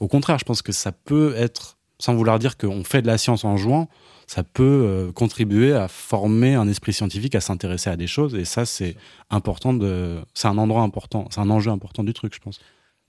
au 0.00 0.08
contraire, 0.08 0.38
je 0.38 0.44
pense 0.44 0.62
que 0.62 0.72
ça 0.72 0.92
peut 0.92 1.34
être, 1.36 1.78
sans 1.98 2.14
vouloir 2.14 2.38
dire 2.38 2.56
qu'on 2.56 2.84
fait 2.84 3.02
de 3.02 3.06
la 3.06 3.18
science 3.18 3.44
en 3.44 3.56
jouant, 3.56 3.88
ça 4.26 4.42
peut 4.42 4.62
euh, 4.64 5.12
contribuer 5.12 5.72
à 5.72 5.88
former 5.88 6.54
un 6.54 6.66
esprit 6.68 6.92
scientifique, 6.92 7.34
à 7.34 7.40
s'intéresser 7.40 7.90
à 7.90 7.96
des 7.96 8.06
choses. 8.06 8.34
Et 8.34 8.44
ça, 8.44 8.66
c'est 8.66 8.96
important 9.30 9.72
de, 9.72 10.16
c'est 10.34 10.48
un 10.48 10.58
endroit 10.58 10.82
important, 10.82 11.28
c'est 11.30 11.40
un 11.40 11.50
enjeu 11.50 11.70
important 11.70 12.02
du 12.02 12.12
truc, 12.12 12.34
je 12.34 12.40
pense. 12.40 12.60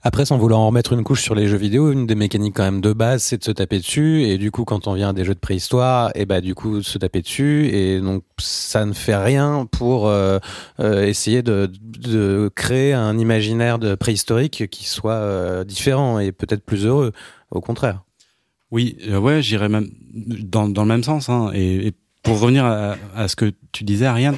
Après, 0.03 0.25
sans 0.25 0.37
vouloir 0.37 0.59
en 0.59 0.67
remettre 0.67 0.93
une 0.93 1.03
couche 1.03 1.23
sur 1.23 1.33
les 1.33 1.47
jeux 1.47 1.57
vidéo, 1.57 1.91
une 1.91 2.05
des 2.05 2.13
mécaniques 2.13 2.55
quand 2.55 2.63
même 2.63 2.81
de 2.81 2.93
base, 2.93 3.23
c'est 3.23 3.39
de 3.39 3.43
se 3.43 3.51
taper 3.51 3.79
dessus. 3.79 4.23
Et 4.23 4.37
du 4.37 4.51
coup, 4.51 4.63
quand 4.63 4.87
on 4.87 4.93
vient 4.93 5.09
à 5.09 5.13
des 5.13 5.25
jeux 5.25 5.33
de 5.33 5.39
préhistoire, 5.39 6.11
et 6.13 6.25
bah 6.25 6.39
du 6.39 6.53
coup, 6.53 6.83
se 6.83 6.99
taper 6.99 7.21
dessus. 7.21 7.67
Et 7.73 7.99
donc, 7.99 8.23
ça 8.37 8.85
ne 8.85 8.93
fait 8.93 9.15
rien 9.15 9.67
pour 9.71 10.07
euh, 10.07 10.37
euh, 10.79 11.03
essayer 11.03 11.41
de, 11.41 11.69
créer 12.55 12.93
un 12.93 13.17
imaginaire 13.17 13.79
de 13.79 13.95
préhistorique 13.95 14.69
qui 14.69 14.85
soit 14.85 15.13
euh, 15.13 15.63
différent 15.63 16.19
et 16.19 16.31
peut-être 16.31 16.63
plus 16.63 16.85
heureux. 16.85 17.11
Au 17.49 17.59
contraire. 17.59 18.03
Oui, 18.69 18.97
ouais, 19.09 19.41
j'irais 19.41 19.69
même 19.69 19.89
dans, 20.13 20.67
dans 20.67 20.83
le 20.83 20.89
même 20.89 21.03
sens. 21.03 21.29
Hein. 21.29 21.51
Et, 21.53 21.87
et 21.87 21.93
pour 22.21 22.39
revenir 22.39 22.65
à, 22.65 22.97
à 23.15 23.27
ce 23.27 23.35
que 23.35 23.53
tu 23.71 23.83
disais, 23.83 24.05
Ariane, 24.05 24.37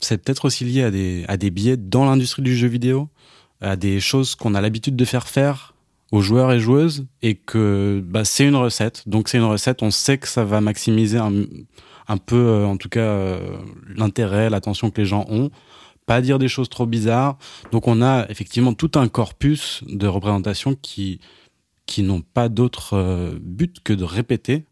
c'est 0.00 0.18
peut-être 0.18 0.44
aussi 0.44 0.64
lié 0.64 0.82
à 0.82 0.90
des, 0.90 1.24
à 1.28 1.36
des 1.36 1.50
biais 1.50 1.76
dans 1.76 2.04
l'industrie 2.04 2.42
du 2.42 2.54
jeu 2.54 2.68
vidéo, 2.68 3.08
à 3.60 3.76
des 3.76 4.00
choses 4.00 4.34
qu'on 4.34 4.54
a 4.54 4.60
l'habitude 4.60 4.96
de 4.96 5.04
faire 5.04 5.28
faire 5.28 5.74
aux 6.12 6.20
joueurs 6.20 6.52
et 6.52 6.60
joueuses, 6.60 7.06
et 7.22 7.34
que 7.34 8.02
bah, 8.06 8.24
c'est 8.24 8.46
une 8.46 8.54
recette. 8.54 9.02
Donc 9.08 9.28
c'est 9.28 9.38
une 9.38 9.44
recette, 9.44 9.82
on 9.82 9.90
sait 9.90 10.18
que 10.18 10.28
ça 10.28 10.44
va 10.44 10.60
maximiser 10.60 11.18
un, 11.18 12.16
peu, 12.18 12.36
euh, 12.36 12.66
en 12.66 12.76
tout 12.76 12.88
cas, 12.88 13.00
euh, 13.00 13.56
l'intérêt, 13.96 14.48
l'attention 14.48 14.90
que 14.90 15.00
les 15.00 15.06
gens 15.06 15.26
ont. 15.28 15.50
Pas 16.06 16.20
dire 16.20 16.38
des 16.38 16.48
choses 16.48 16.68
trop 16.68 16.86
bizarres. 16.86 17.38
Donc 17.72 17.88
on 17.88 18.02
a 18.02 18.26
effectivement 18.28 18.74
tout 18.74 18.92
un 18.94 19.08
corpus 19.08 19.82
de 19.88 20.06
représentations 20.06 20.74
qui 20.74 21.20
qui 21.86 22.02
n'ont 22.02 22.22
pas 22.22 22.48
d'autre 22.48 22.94
euh, 22.94 23.38
but 23.40 23.80
que 23.82 23.92
de 23.92 24.04
répéter. 24.04 24.64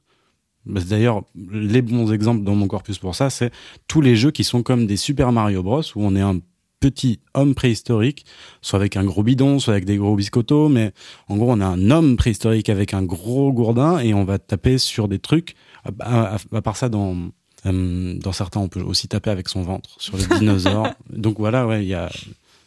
Bah, 0.64 0.80
D'ailleurs, 0.88 1.22
les 1.34 1.82
bons 1.82 2.12
exemples 2.12 2.44
dans 2.44 2.54
mon 2.54 2.68
corpus 2.68 2.98
pour 2.98 3.14
ça, 3.14 3.30
c'est 3.30 3.50
tous 3.88 4.00
les 4.00 4.16
jeux 4.16 4.30
qui 4.30 4.44
sont 4.44 4.62
comme 4.62 4.86
des 4.86 4.96
Super 4.96 5.32
Mario 5.32 5.62
Bros, 5.62 5.82
où 5.96 6.04
on 6.04 6.14
est 6.14 6.20
un 6.20 6.38
petit 6.82 7.20
homme 7.34 7.54
préhistorique, 7.54 8.26
soit 8.60 8.78
avec 8.78 8.96
un 8.98 9.04
gros 9.04 9.22
bidon, 9.22 9.58
soit 9.58 9.72
avec 9.74 9.86
des 9.86 9.96
gros 9.96 10.14
biscottos, 10.16 10.68
mais 10.68 10.92
en 11.28 11.36
gros, 11.38 11.50
on 11.52 11.60
a 11.60 11.66
un 11.66 11.90
homme 11.90 12.16
préhistorique 12.16 12.68
avec 12.68 12.92
un 12.92 13.02
gros 13.02 13.52
gourdin 13.52 13.98
et 14.00 14.12
on 14.12 14.24
va 14.24 14.38
taper 14.38 14.76
sur 14.78 15.08
des 15.08 15.18
trucs. 15.18 15.54
À, 16.00 16.34
à- 16.34 16.38
à 16.52 16.62
part 16.62 16.76
ça, 16.76 16.88
dans, 16.88 17.16
euh, 17.66 18.18
dans 18.18 18.32
certains, 18.32 18.60
on 18.60 18.68
peut 18.68 18.82
aussi 18.82 19.08
taper 19.08 19.30
avec 19.30 19.48
son 19.48 19.62
ventre 19.62 19.90
sur 19.98 20.16
les 20.16 20.26
dinosaures. 20.38 20.88
Donc 21.10 21.38
voilà, 21.38 21.66
ouais, 21.66 21.82
il 21.84 21.88
y 21.88 21.94
a. 21.94 22.10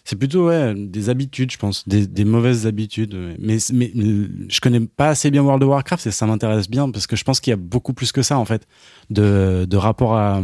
C'est 0.08 0.18
plutôt 0.18 0.50
ouais, 0.50 0.76
des 0.76 1.10
habitudes, 1.10 1.52
je 1.52 1.58
pense, 1.58 1.88
des, 1.88 2.06
des 2.06 2.26
mauvaises 2.26 2.68
habitudes. 2.68 3.16
Mais, 3.40 3.58
mais 3.74 3.92
je 3.96 4.60
connais 4.62 4.80
pas 4.82 5.10
assez 5.10 5.32
bien 5.32 5.42
World 5.42 5.64
of 5.64 5.70
Warcraft 5.70 6.06
et 6.06 6.12
ça 6.12 6.28
m'intéresse 6.28 6.70
bien 6.70 6.92
parce 6.92 7.08
que 7.08 7.16
je 7.16 7.24
pense 7.24 7.40
qu'il 7.40 7.50
y 7.50 7.56
a 7.56 7.58
beaucoup 7.58 7.94
plus 7.94 8.12
que 8.12 8.22
ça 8.22 8.38
en 8.38 8.46
fait 8.46 8.68
de, 9.10 9.66
de 9.68 9.78
rapport 9.78 10.16
à, 10.16 10.44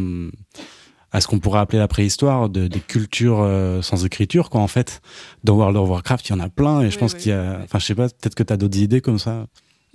à 1.11 1.21
ce 1.21 1.27
qu'on 1.27 1.39
pourrait 1.39 1.59
appeler 1.59 1.79
la 1.79 1.87
préhistoire, 1.87 2.49
de, 2.49 2.67
des 2.67 2.79
cultures 2.79 3.39
euh, 3.41 3.81
sans 3.81 4.05
écriture 4.05 4.49
quoi 4.49 4.61
en 4.61 4.67
fait. 4.67 5.01
Dans 5.43 5.55
World 5.55 5.75
of 5.77 5.89
Warcraft, 5.89 6.29
il 6.29 6.31
y 6.31 6.35
en 6.35 6.39
a 6.39 6.49
plein 6.49 6.81
et 6.81 6.89
je 6.89 6.95
Oui, 6.95 6.99
pense 6.99 7.13
oui. 7.13 7.19
qu'il 7.19 7.31
y 7.31 7.35
a. 7.35 7.59
Enfin, 7.63 7.79
je 7.79 7.85
sais 7.85 7.95
pas, 7.95 8.07
peut-être 8.07 8.35
que 8.35 8.43
tu 8.43 8.53
as 8.53 8.57
d'autres 8.57 8.77
idées 8.77 9.01
comme 9.01 9.19
ça. 9.19 9.45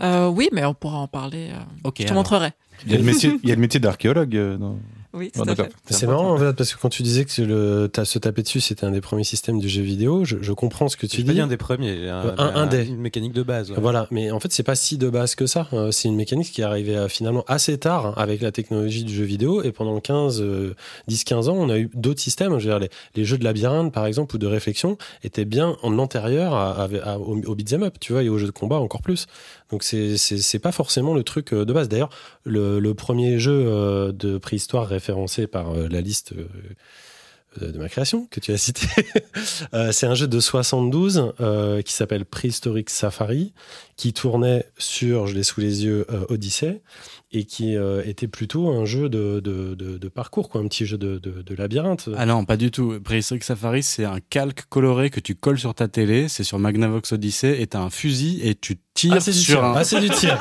Euh, 0.02 0.28
Oui, 0.28 0.48
mais 0.52 0.64
on 0.64 0.74
pourra 0.74 0.98
en 0.98 1.08
parler. 1.08 1.48
euh, 1.52 1.58
Ok. 1.84 1.96
je 1.98 2.02
te 2.04 2.08
alors. 2.08 2.16
montrerai. 2.20 2.50
Il 2.84 2.92
y 2.92 2.94
a 2.94 2.98
le 2.98 3.04
métier, 3.04 3.32
il 3.42 3.48
y 3.48 3.52
a 3.52 3.54
le 3.54 3.60
métier 3.60 3.80
d'archéologue. 3.80 4.36
euh, 4.36 4.56
dans- 4.58 4.78
Oui, 5.16 5.30
tout 5.34 5.42
à 5.42 5.44
d'accord. 5.46 5.66
fait. 5.86 5.94
C'est 5.94 6.06
marrant 6.06 6.32
en 6.32 6.36
fait 6.38 6.52
parce 6.52 6.74
que 6.74 6.80
quand 6.80 6.88
tu 6.90 7.02
disais 7.02 7.24
que 7.24 7.42
le 7.42 7.88
t'as 7.92 8.04
se 8.04 8.18
taper 8.18 8.42
dessus 8.42 8.60
c'était 8.60 8.84
un 8.84 8.90
des 8.90 9.00
premiers 9.00 9.24
systèmes 9.24 9.58
du 9.58 9.68
jeu 9.68 9.82
vidéo, 9.82 10.24
je, 10.24 10.36
je 10.42 10.52
comprends 10.52 10.88
ce 10.88 10.96
que 10.96 11.06
tu 11.06 11.22
pas 11.22 11.28
dis. 11.28 11.34
dire 11.34 11.44
un 11.44 11.48
des 11.48 11.56
premiers, 11.56 12.08
un, 12.08 12.34
Un- 12.38 12.54
un 12.54 12.66
des. 12.66 12.86
une 12.86 12.98
mécanique 12.98 13.32
de 13.32 13.42
base. 13.42 13.70
ouais. 13.70 13.76
Voilà, 13.80 14.06
mais 14.10 14.30
en 14.30 14.38
fait, 14.40 14.52
c'est 14.52 14.62
pas 14.62 14.74
si 14.76 14.98
de 14.98 15.08
base 15.08 15.34
que 15.34 15.46
ça. 15.46 15.66
Euh, 15.72 15.90
C'est 15.90 16.08
une 16.08 16.16
mécanique 16.16 16.52
qui 16.52 16.60
est 16.60 16.64
arrivée 16.64 16.96
euh, 16.96 17.08
finalement 17.08 17.44
assez 17.48 17.78
tard 17.78 18.06
hein, 18.06 18.14
avec 18.16 18.42
la 18.42 18.52
technologie 18.52 19.04
du 19.04 19.14
jeu 19.14 19.24
vidéo. 19.24 19.62
Et 19.62 19.72
pendant 19.72 19.98
15, 20.00 20.40
euh, 20.42 20.74
10-15 21.08 21.48
ans, 21.48 21.56
on 21.56 21.70
a 21.70 21.78
eu 21.78 21.90
d'autres 21.94 22.20
systèmes. 22.20 22.58
Je 22.58 22.68
veux 22.68 22.70
dire, 22.72 22.78
les, 22.78 22.90
les 23.14 23.24
jeux 23.24 23.38
de 23.38 23.44
labyrinthe, 23.44 23.92
par 23.92 24.06
exemple, 24.06 24.34
ou 24.36 24.38
de 24.38 24.46
réflexion, 24.46 24.98
étaient 25.24 25.44
bien 25.44 25.76
en 25.82 25.98
antérieur 25.98 26.54
à, 26.54 26.82
à- 26.84 26.88
à- 27.12 27.18
au, 27.18 27.36
au 27.46 27.54
beat'em 27.54 27.82
up, 27.84 27.94
tu 28.00 28.12
vois, 28.12 28.22
et 28.22 28.28
aux 28.28 28.38
jeux 28.38 28.46
de 28.46 28.50
combat 28.52 28.76
encore 28.76 29.02
plus. 29.02 29.26
Donc, 29.70 29.82
c'est- 29.82 30.58
pas 30.58 30.72
forcément 30.72 31.12
le 31.14 31.22
truc 31.22 31.52
euh, 31.52 31.64
de 31.64 31.72
base. 31.72 31.88
D'ailleurs, 31.88 32.10
le, 32.44 32.78
le 32.78 32.94
premier 32.94 33.38
jeu 33.38 33.64
euh, 33.66 34.12
de 34.12 34.38
préhistoire 34.38 34.86
référencé 34.86 35.46
par 35.46 35.72
euh, 35.74 35.88
la 35.88 36.00
liste. 36.00 36.32
de 37.60 37.78
ma 37.78 37.88
création 37.88 38.26
que 38.30 38.38
tu 38.38 38.52
as 38.52 38.58
cité. 38.58 38.86
C'est 39.92 40.06
un 40.06 40.14
jeu 40.14 40.28
de 40.28 40.40
72 40.40 41.32
euh, 41.40 41.80
qui 41.80 41.94
s'appelle 41.94 42.26
Prehistoric 42.26 42.90
Safari, 42.90 43.54
qui 43.96 44.12
tournait 44.12 44.66
sur, 44.76 45.26
je 45.26 45.34
l'ai 45.34 45.42
sous 45.42 45.60
les 45.60 45.84
yeux, 45.84 46.06
Odyssey, 46.28 46.82
et 47.32 47.44
qui 47.44 47.76
euh, 47.76 48.02
était 48.06 48.28
plutôt 48.28 48.68
un 48.70 48.84
jeu 48.84 49.08
de, 49.08 49.40
de, 49.40 49.74
de, 49.74 49.98
de 49.98 50.08
parcours, 50.08 50.48
quoi, 50.48 50.60
un 50.60 50.68
petit 50.68 50.86
jeu 50.86 50.96
de, 50.96 51.18
de, 51.18 51.42
de 51.42 51.54
labyrinthe. 51.54 52.08
Ah 52.16 52.24
non, 52.24 52.44
pas 52.44 52.56
du 52.56 52.70
tout. 52.70 53.00
Prehistoric 53.02 53.42
Safari, 53.44 53.82
c'est 53.82 54.04
un 54.04 54.20
calque 54.20 54.64
coloré 54.68 55.10
que 55.10 55.20
tu 55.20 55.34
colles 55.34 55.58
sur 55.58 55.74
ta 55.74 55.88
télé. 55.88 56.28
C'est 56.28 56.44
sur 56.44 56.58
Magnavox 56.58 57.12
Odyssey 57.12 57.60
et 57.60 57.66
t'as 57.66 57.80
un 57.80 57.90
fusil 57.90 58.40
et 58.42 58.54
tu 58.54 58.76
tires 58.94 59.14
Ah, 59.16 59.20
c'est 59.20 59.32
du 59.32 59.38
sur 59.38 59.58
tir. 59.58 59.64
un. 59.64 59.74
Ah, 59.76 59.84
c'est 59.84 60.00
du 60.00 60.08
tir. 60.10 60.38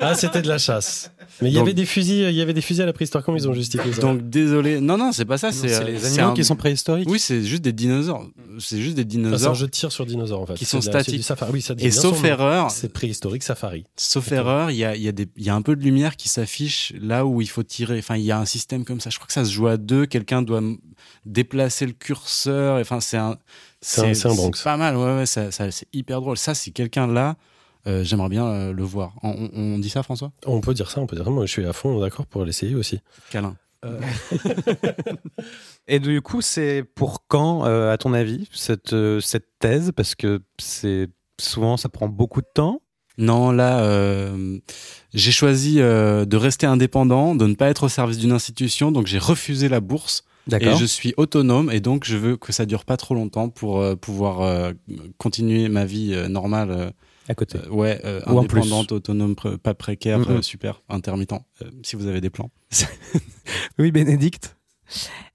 Ah, 0.00 0.14
c'était 0.14 0.42
de 0.42 0.48
la 0.48 0.58
chasse. 0.58 1.10
Mais 1.42 1.48
il 1.50 1.54
y 1.54 1.58
avait 1.58 1.74
des 1.74 1.84
fusils, 1.86 2.28
il 2.28 2.34
y 2.34 2.40
avait 2.40 2.52
des 2.54 2.60
fusils 2.60 2.82
à 2.82 2.86
la 2.86 2.92
préhistoire. 2.92 3.24
Comment 3.24 3.36
ils 3.38 3.48
ont 3.48 3.52
justifié 3.54 3.92
ça? 3.92 4.00
Donc 4.02 4.28
désolé. 4.28 4.80
Non, 4.80 4.96
non, 4.98 5.12
c'est 5.12 5.24
pas 5.24 5.38
ça. 5.38 5.52
C'est 5.52 5.74
euh, 5.74 5.84
les 5.84 6.04
animaux 6.06 6.28
un- 6.32 6.34
qui 6.34 6.44
sont 6.44 6.56
préhistoriques. 6.56 7.08
Oui, 7.10 7.18
c'est 7.18 7.42
juste 7.42 7.62
des 7.62 7.72
dinosaures. 7.72 8.26
C'est 8.58 8.80
juste 8.80 8.94
des 8.96 9.02
Ah, 9.02 9.06
c'est 9.10 9.16
un 9.16 9.22
dinosaures. 9.22 9.54
jeu 9.54 9.66
de 9.66 9.70
tir 9.70 9.90
sur 9.92 10.04
dinosaures, 10.06 10.42
en 10.42 10.46
fait. 10.46 10.54
Qui 10.54 10.64
sont 10.66 10.80
statiques. 10.80 11.24
Oui, 11.52 11.60
ça 11.62 11.74
dit 11.74 11.84
et 11.84 11.88
bien 11.90 12.00
sauf 12.00 12.22
erreur, 12.24 12.70
C'est 12.70 12.92
préhistorique 12.92 13.42
safari. 13.42 13.84
sauf 13.96 14.30
erreur, 14.32 14.70
il 14.70 14.76
y 14.76 14.84
a, 14.84 14.94
il 14.96 15.02
y, 15.02 15.08
a 15.08 15.12
y 15.36 15.48
a 15.50 15.54
un 15.54 15.62
peu 15.62 15.74
de 15.76 15.82
lumière 15.82 16.16
qui 16.16 16.25
s'affiche 16.28 16.92
là 17.00 17.24
où 17.26 17.40
il 17.40 17.48
faut 17.48 17.62
tirer. 17.62 17.98
Enfin, 17.98 18.16
il 18.16 18.24
y 18.24 18.30
a 18.32 18.38
un 18.38 18.44
système 18.44 18.84
comme 18.84 19.00
ça. 19.00 19.10
Je 19.10 19.16
crois 19.16 19.26
que 19.26 19.32
ça 19.32 19.44
se 19.44 19.50
joue 19.50 19.66
à 19.66 19.76
deux. 19.76 20.06
Quelqu'un 20.06 20.42
doit 20.42 20.60
déplacer 21.24 21.86
le 21.86 21.92
curseur. 21.92 22.80
Enfin, 22.80 23.00
c'est 23.00 23.16
un. 23.16 23.36
C'est 23.80 24.00
un- 24.00 24.14
c'est 24.14 24.28
un 24.28 24.34
Bronx. 24.34 24.62
Pas 24.64 24.76
mal. 24.76 24.96
Ouais, 24.96 25.16
ouais. 25.16 25.26
Ça, 25.26 25.50
ça- 25.50 25.70
c'est 25.70 25.88
hyper 25.92 26.20
drôle. 26.20 26.36
Ça, 26.36 26.54
si 26.54 26.72
quelqu'un 26.72 27.06
là, 27.06 27.36
euh, 27.86 28.02
j'aimerais 28.04 28.28
bien 28.28 28.46
euh, 28.46 28.72
le 28.72 28.82
voir. 28.82 29.14
On, 29.22 29.30
on- 29.30 29.50
on 29.74 29.78
dit 29.78 29.90
ça, 29.90 30.02
François? 30.02 30.32
On 30.46 30.60
peut 30.60 30.74
dire 30.74 30.90
ça, 30.90 31.00
on 31.00 31.06
peut 31.06 31.16
dire 31.16 31.24
ça. 31.24 31.30
Moi, 31.30 31.46
je 31.46 31.52
suis 31.52 31.64
à 31.66 31.72
fond 31.72 32.00
d'accord 32.00 32.26
pour 32.26 32.44
l'essayer 32.44 32.74
aussi. 32.74 33.00
Câlin. 33.30 33.56
Et 35.88 36.00
du 36.00 36.20
coup, 36.20 36.40
c'est 36.40 36.82
pour 36.94 37.26
quand, 37.28 37.66
euh, 37.66 37.92
à 37.92 37.98
ton 37.98 38.12
avis, 38.12 38.48
cette, 38.52 38.92
euh, 38.92 39.20
cette 39.20 39.46
thèse? 39.60 39.92
Parce 39.94 40.14
que 40.14 40.42
c'est 40.58 41.08
souvent, 41.40 41.76
ça 41.76 41.88
prend 41.88 42.08
beaucoup 42.08 42.40
de 42.40 42.48
temps. 42.52 42.80
Non, 43.18 43.50
là, 43.50 43.80
euh, 43.80 44.58
j'ai 45.14 45.32
choisi 45.32 45.76
euh, 45.80 46.24
de 46.24 46.36
rester 46.36 46.66
indépendant, 46.66 47.34
de 47.34 47.46
ne 47.46 47.54
pas 47.54 47.68
être 47.68 47.84
au 47.84 47.88
service 47.88 48.18
d'une 48.18 48.32
institution, 48.32 48.92
donc 48.92 49.06
j'ai 49.06 49.18
refusé 49.18 49.68
la 49.68 49.80
bourse 49.80 50.24
et 50.46 50.50
D'accord. 50.50 50.76
je 50.76 50.84
suis 50.84 51.12
autonome 51.16 51.70
et 51.72 51.80
donc 51.80 52.04
je 52.04 52.16
veux 52.16 52.36
que 52.36 52.52
ça 52.52 52.66
dure 52.66 52.84
pas 52.84 52.96
trop 52.96 53.14
longtemps 53.14 53.48
pour 53.48 53.80
euh, 53.80 53.96
pouvoir 53.96 54.42
euh, 54.42 54.72
continuer 55.18 55.68
ma 55.68 55.84
vie 55.84 56.12
euh, 56.14 56.28
normale. 56.28 56.70
euh, 56.70 56.90
À 57.28 57.34
côté. 57.34 57.58
euh, 57.58 57.68
ouais, 57.70 58.00
euh, 58.04 58.20
Ou 58.26 58.38
indépendante, 58.38 58.92
autonome, 58.92 59.32
pr- 59.32 59.56
pas 59.56 59.74
précaire, 59.74 60.20
super, 60.42 60.82
intermittent. 60.88 61.32
euh, 61.62 61.70
si 61.82 61.96
vous 61.96 62.06
avez 62.06 62.20
des 62.20 62.30
plans. 62.30 62.50
Oui, 63.78 63.90
Bénédicte 63.92 64.56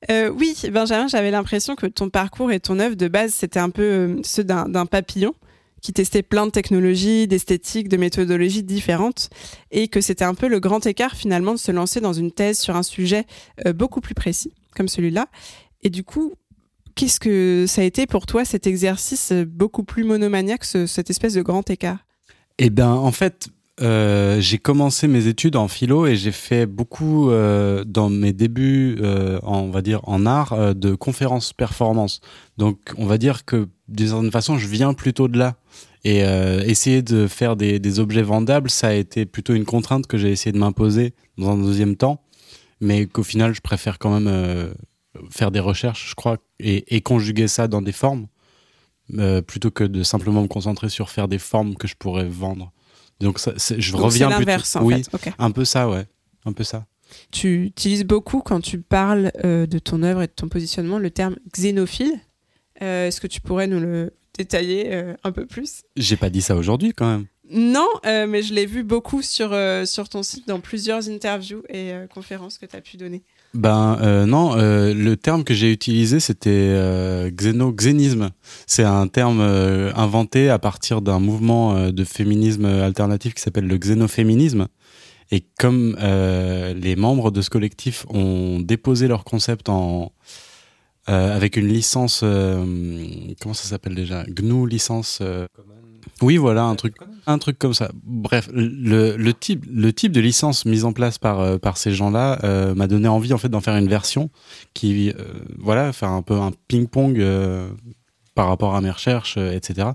Euh, 0.10 0.30
oui, 0.30 0.56
Benjamin, 0.72 1.08
j'avais 1.08 1.32
l'impression 1.32 1.76
que 1.76 1.86
ton 1.88 2.10
parcours 2.10 2.52
et 2.52 2.60
ton 2.60 2.80
œuvre 2.80 2.96
de 2.96 3.08
base, 3.08 3.34
c'était 3.34 3.60
un 3.60 3.70
peu 3.70 3.84
euh, 3.84 4.16
ceux 4.24 4.44
d'un 4.44 4.68
d'un 4.70 4.86
papillon 4.86 5.34
qui 5.82 5.94
testait 5.94 6.22
plein 6.24 6.46
de 6.46 6.52
technologies, 6.52 7.28
d'esthétiques, 7.28 7.90
de 7.90 7.98
méthodologies 7.98 8.64
différentes, 8.64 9.30
et 9.72 9.88
que 9.88 10.00
c'était 10.02 10.26
un 10.26 10.34
peu 10.36 10.48
le 10.48 10.60
grand 10.60 10.86
écart 10.86 11.16
finalement 11.16 11.54
de 11.54 11.60
se 11.60 11.72
lancer 11.72 12.02
dans 12.02 12.14
une 12.14 12.32
thèse 12.32 12.60
sur 12.60 12.76
un 12.76 12.84
sujet 12.84 13.26
euh, 13.66 13.74
beaucoup 13.74 14.02
plus 14.02 14.14
précis, 14.16 14.54
comme 14.76 14.88
celui-là. 14.88 15.28
Et 15.82 15.90
du 15.90 16.04
coup, 16.04 16.34
qu'est-ce 16.96 17.20
que 17.20 17.66
ça 17.68 17.82
a 17.82 17.86
été 17.86 18.06
pour 18.06 18.26
toi 18.26 18.46
cet 18.46 18.68
exercice 18.68 19.32
euh, 19.32 19.46
beaucoup 19.46 19.84
plus 19.84 20.04
monomaniaque, 20.04 20.66
ce- 20.66 20.86
cette 20.86 21.10
espèce 21.10 21.34
de 21.34 21.42
grand 21.42 21.68
écart? 21.70 22.06
Eh 22.60 22.70
ben, 22.70 22.90
en 22.92 23.12
fait, 23.12 23.48
euh, 23.82 24.40
j'ai 24.40 24.58
commencé 24.58 25.08
mes 25.08 25.28
études 25.28 25.56
en 25.56 25.68
philo 25.68 26.06
et 26.06 26.16
j'ai 26.16 26.32
fait 26.32 26.66
beaucoup 26.66 27.30
euh, 27.30 27.84
dans 27.84 28.10
mes 28.10 28.34
débuts, 28.34 28.98
euh, 29.02 29.40
en, 29.44 29.60
on 29.60 29.72
va 29.72 29.82
dire 29.82 30.02
en 30.04 30.26
art, 30.26 30.54
euh, 30.54 30.74
de 30.74 30.96
conférences 30.96 31.54
performance. 31.54 32.22
Donc, 32.58 32.78
on 32.98 33.06
va 33.06 33.18
dire 33.18 33.46
que 33.46 33.68
d'une 33.88 34.08
certaine 34.08 34.32
façon, 34.32 34.58
je 34.58 34.68
viens 34.68 34.94
plutôt 34.94 35.28
de 35.28 35.38
là. 35.38 35.56
Et 36.04 36.24
euh, 36.24 36.64
essayer 36.66 37.02
de 37.02 37.28
faire 37.28 37.56
des, 37.56 38.00
objets 38.00 38.24
vendables, 38.24 38.70
ça 38.70 38.88
a 38.88 38.94
été 38.94 39.26
plutôt 39.26 39.54
une 39.54 39.66
contrainte 39.66 40.08
que 40.08 40.18
j'ai 40.18 40.32
essayé 40.32 40.52
de 40.52 40.58
m'imposer 40.58 41.14
dans 41.38 41.52
un 41.52 41.58
deuxième 41.58 41.96
temps, 41.96 42.24
mais 42.80 43.06
qu'au 43.06 43.24
final, 43.24 43.54
je 43.54 43.62
préfère 43.62 44.00
quand 44.00 44.12
même 44.12 44.28
euh, 44.28 44.74
faire 45.30 45.52
des 45.52 45.60
recherches, 45.60 46.10
je 46.10 46.16
crois, 46.16 46.38
et, 46.60 47.02
conjuguer 47.02 47.48
ça 47.48 47.68
dans 47.68 47.84
des 47.84 47.92
formes, 47.92 48.28
euh, 49.20 49.42
plutôt 49.44 49.70
que 49.70 49.84
de 49.84 50.02
simplement 50.02 50.42
me 50.42 50.48
concentrer 50.48 50.90
sur 50.90 51.10
faire 51.10 51.28
des 51.28 51.40
formes 51.40 51.76
que 51.76 51.88
je 51.88 51.96
pourrais 51.96 52.28
vendre. 52.28 52.72
Donc, 53.22 53.40
ça, 53.40 53.54
c'est- 53.58 53.80
je 53.80 53.92
Donc, 53.92 54.02
reviens 54.02 54.30
C'est 54.30 54.36
plutôt. 54.36 54.50
l'inverse, 54.50 54.76
en 54.76 54.84
oui, 54.84 55.04
fait. 55.04 55.10
Ok. 55.30 55.34
un 55.38 55.52
peu 55.52 55.66
ça, 55.66 55.90
ouais, 55.90 56.06
un 56.46 56.54
peu 56.54 56.64
ça. 56.64 56.86
Tu 57.32 57.66
utilises 57.66 58.04
beaucoup 58.06 58.42
quand 58.42 58.62
tu 58.62 58.80
parles 58.80 59.32
euh, 59.44 59.66
de 59.66 59.80
ton 59.80 60.02
œuvre 60.04 60.22
et 60.22 60.28
de 60.28 60.32
ton 60.32 60.48
positionnement 60.48 60.98
le 60.98 61.10
terme 61.12 61.36
xénophile. 61.54 62.20
Euh, 62.82 63.08
Est-ce 63.08 63.20
que 63.22 63.28
tu 63.28 63.42
pourrais 63.42 63.68
nous 63.68 63.80
le 63.80 64.14
détailler 64.38 64.94
euh, 64.94 65.14
un 65.24 65.32
peu 65.32 65.46
plus? 65.46 65.84
J'ai 65.98 66.16
pas 66.18 66.30
dit 66.30 66.42
ça 66.42 66.56
aujourd'hui 66.56 66.94
quand 66.94 67.10
même. 67.10 67.26
Non, 67.54 67.88
euh, 68.06 68.28
mais 68.28 68.42
je 68.44 68.54
l'ai 68.54 68.66
vu 68.66 68.82
beaucoup 68.84 69.22
sur, 69.22 69.52
euh, 69.52 69.86
sur 69.86 70.08
ton 70.08 70.24
site 70.24 70.48
dans 70.48 70.62
plusieurs 70.62 71.10
interviews 71.10 71.64
et 71.68 71.92
euh, 71.92 72.08
conférences 72.08 72.58
que 72.58 72.66
tu 72.66 72.76
as 72.78 72.82
pu 72.82 72.96
donner. 72.96 73.24
Ben 73.54 73.98
euh, 74.02 74.26
non, 74.26 74.56
euh, 74.56 74.94
le 74.94 75.18
terme 75.18 75.44
que 75.44 75.54
j'ai 75.54 75.72
utilisé 75.74 76.22
c'était 76.22 76.50
euh, 76.50 77.30
xéno-xénisme. 77.30 78.30
C'est 78.66 78.84
un 78.86 79.08
terme 79.08 79.42
euh, 79.42 79.92
inventé 79.96 80.50
à 80.50 80.58
partir 80.58 81.02
d'un 81.02 81.20
mouvement 81.20 81.76
euh, 81.76 81.92
de 81.92 82.06
féminisme 82.06 82.64
alternatif 82.66 83.34
qui 83.34 83.42
s'appelle 83.42 83.68
le 83.68 83.78
xénoféminisme. 83.78 84.68
Et 85.32 85.44
comme 85.60 85.98
euh, 86.02 86.74
les 86.74 86.96
membres 86.96 87.30
de 87.30 87.42
ce 87.42 87.50
collectif 87.50 88.06
ont 88.10 88.60
déposé 88.62 89.08
leur 89.08 89.24
concept 89.26 89.68
en 89.70 90.12
avec 91.08 91.58
une 91.58 91.68
licence, 91.68 92.20
comment 92.22 93.54
ça 93.54 93.68
s'appelle 93.68 93.96
déjà? 93.96 94.24
GNU 94.30 94.66
licence. 94.66 95.22
Oui, 96.22 96.38
voilà, 96.38 96.64
un 96.64 96.76
truc, 96.76 96.96
un 97.26 97.38
truc 97.38 97.58
comme 97.58 97.74
ça. 97.74 97.92
Bref, 98.04 98.50
le, 98.54 99.32
type, 99.32 99.66
le 99.72 99.94
type 99.94 100.12
de 100.12 100.20
licence 100.20 100.66
mise 100.66 100.86
en 100.86 100.94
place 100.94 101.18
par 101.18 101.40
euh, 101.40 101.58
par 101.58 101.78
ces 101.78 101.92
gens-là 101.92 102.40
euh, 102.44 102.76
m'a 102.76 102.88
donné 102.88 103.08
envie 103.08 103.34
en 103.34 103.38
fait 103.38 103.50
d'en 103.50 103.62
faire 103.62 103.76
une 103.78 103.88
version 103.88 104.30
qui, 104.74 105.10
euh, 105.10 105.24
voilà, 105.60 105.94
faire 105.94 106.10
un 106.10 106.22
peu 106.22 106.36
un 106.36 106.52
ping-pong 106.68 107.24
par 108.36 108.48
rapport 108.48 108.76
à 108.76 108.82
mes 108.82 108.92
recherches, 108.92 109.38
etc. 109.38 109.90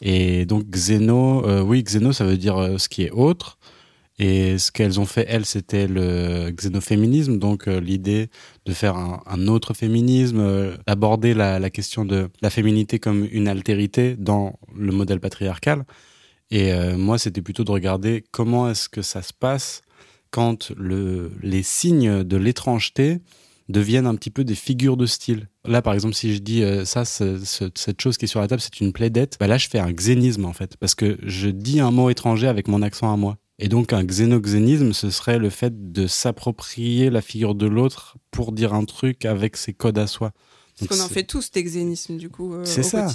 Et 0.00 0.46
donc 0.46 0.66
Xeno, 0.70 1.62
oui, 1.62 1.82
Xeno, 1.82 2.12
ça 2.12 2.24
veut 2.24 2.36
dire 2.36 2.74
ce 2.78 2.88
qui 2.88 3.02
est 3.02 3.10
autre. 3.10 3.58
Et 4.20 4.58
ce 4.58 4.72
qu'elles 4.72 4.98
ont 4.98 5.06
fait, 5.06 5.26
elles, 5.28 5.46
c'était 5.46 5.86
le 5.86 6.50
xénoféminisme, 6.50 7.38
donc 7.38 7.66
l'idée 7.66 8.30
de 8.68 8.74
faire 8.74 8.96
un, 8.96 9.46
autre 9.48 9.72
féminisme, 9.72 10.40
euh, 10.40 10.76
aborder 10.86 11.32
la, 11.32 11.70
question 11.70 12.04
de 12.04 12.28
la 12.42 12.50
féminité 12.50 12.98
comme 12.98 13.26
une 13.32 13.48
altérité 13.48 14.14
dans 14.18 14.58
le 14.76 14.92
modèle 14.92 15.20
patriarcal. 15.20 15.86
Et 16.50 16.72
euh, 16.74 16.98
moi, 16.98 17.18
c'était 17.18 17.40
plutôt 17.40 17.64
de 17.64 17.70
regarder 17.70 18.24
comment 18.30 18.68
est-ce 18.70 18.90
que 18.90 19.00
ça 19.00 19.22
se 19.22 19.32
passe 19.32 19.80
quand 20.30 20.70
le, 20.76 21.32
les 21.42 21.62
signes 21.62 22.22
de 22.24 22.36
l'étrangeté 22.36 23.20
deviennent 23.70 24.06
un 24.06 24.14
petit 24.16 24.30
peu 24.30 24.44
des 24.44 24.54
figures 24.54 24.98
de 24.98 25.06
style. 25.06 25.48
Là, 25.64 25.80
par 25.80 25.94
exemple, 25.94 26.14
si 26.14 26.34
je 26.34 26.40
dis 26.40 26.62
euh, 26.62 26.84
ça, 26.84 27.06
ce- 27.06 27.42
ce- 27.42 27.70
cette 27.74 28.00
chose 28.02 28.18
qui 28.18 28.26
est 28.26 28.28
sur 28.28 28.40
la 28.40 28.48
table, 28.48 28.60
c'est 28.60 28.80
une 28.80 28.92
plaidette, 28.92 29.36
bah 29.40 29.46
là, 29.46 29.56
je 29.56 29.68
fais 29.68 29.78
un 29.78 29.92
xénisme 29.92 30.44
en 30.44 30.52
fait, 30.52 30.76
parce 30.76 30.94
que 30.94 31.18
je 31.22 31.48
dis 31.48 31.80
un 31.80 31.90
mot 31.90 32.10
étranger 32.10 32.48
avec 32.48 32.68
mon 32.68 32.82
accent 32.82 33.10
à 33.12 33.16
moi. 33.16 33.38
Et 33.58 33.68
donc, 33.68 33.92
un 33.92 34.04
xénoxénisme, 34.04 34.92
ce 34.92 35.10
serait 35.10 35.38
le 35.38 35.50
fait 35.50 35.92
de 35.92 36.06
s'approprier 36.06 37.10
la 37.10 37.20
figure 37.20 37.54
de 37.54 37.66
l'autre 37.66 38.16
pour 38.30 38.52
dire 38.52 38.72
un 38.72 38.84
truc 38.84 39.24
avec 39.24 39.56
ses 39.56 39.72
codes 39.72 39.98
à 39.98 40.06
soi. 40.06 40.32
Parce 40.78 40.96
qu'on 40.96 41.04
en 41.04 41.08
fait 41.08 41.24
tous 41.24 41.50
des 41.50 41.64
xénismes, 41.64 42.18
du 42.18 42.30
coup, 42.30 42.54
euh, 42.54 42.64
C'est 42.64 42.84
ça. 42.84 43.08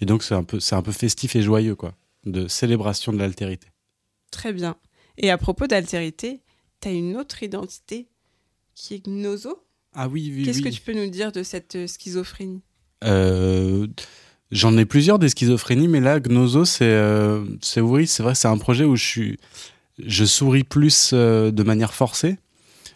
Et 0.00 0.06
donc, 0.06 0.22
c'est 0.22 0.34
un 0.34 0.44
peu, 0.44 0.60
c'est 0.60 0.74
un 0.74 0.82
peu 0.82 0.92
festif 0.92 1.36
et 1.36 1.42
joyeux, 1.42 1.74
quoi, 1.74 1.94
de 2.24 2.48
célébration 2.48 3.12
de 3.12 3.18
l'altérité. 3.18 3.68
Très 4.30 4.54
bien. 4.54 4.76
Et 5.18 5.30
à 5.30 5.36
propos 5.36 5.66
d'altérité, 5.66 6.40
tu 6.80 6.88
as 6.88 6.92
une 6.92 7.16
autre 7.16 7.42
identité 7.42 8.08
qui 8.74 8.94
est 8.94 9.06
gnoso? 9.06 9.62
Ah 9.92 10.08
oui, 10.08 10.32
oui, 10.34 10.44
Qu'est-ce 10.44 10.58
oui. 10.58 10.64
que 10.64 10.68
tu 10.70 10.80
peux 10.80 10.94
nous 10.94 11.10
dire 11.10 11.32
de 11.32 11.42
cette 11.42 11.76
euh, 11.76 11.86
schizophrénie? 11.86 12.62
Euh, 13.04 13.86
J'en 14.52 14.76
ai 14.78 14.84
plusieurs 14.84 15.18
des 15.18 15.28
schizophrénies, 15.28 15.88
mais 15.88 16.00
là, 16.00 16.20
Gnoso, 16.20 16.64
c'est, 16.64 16.84
euh, 16.84 17.44
oui, 17.78 18.06
c'est 18.06 18.22
vrai, 18.22 18.36
c'est 18.36 18.46
un 18.46 18.58
projet 18.58 18.84
où 18.84 18.94
je 18.94 19.04
suis, 19.04 19.38
je 19.98 20.24
souris 20.24 20.62
plus 20.62 21.10
euh, 21.12 21.50
de 21.50 21.62
manière 21.64 21.92
forcée, 21.92 22.38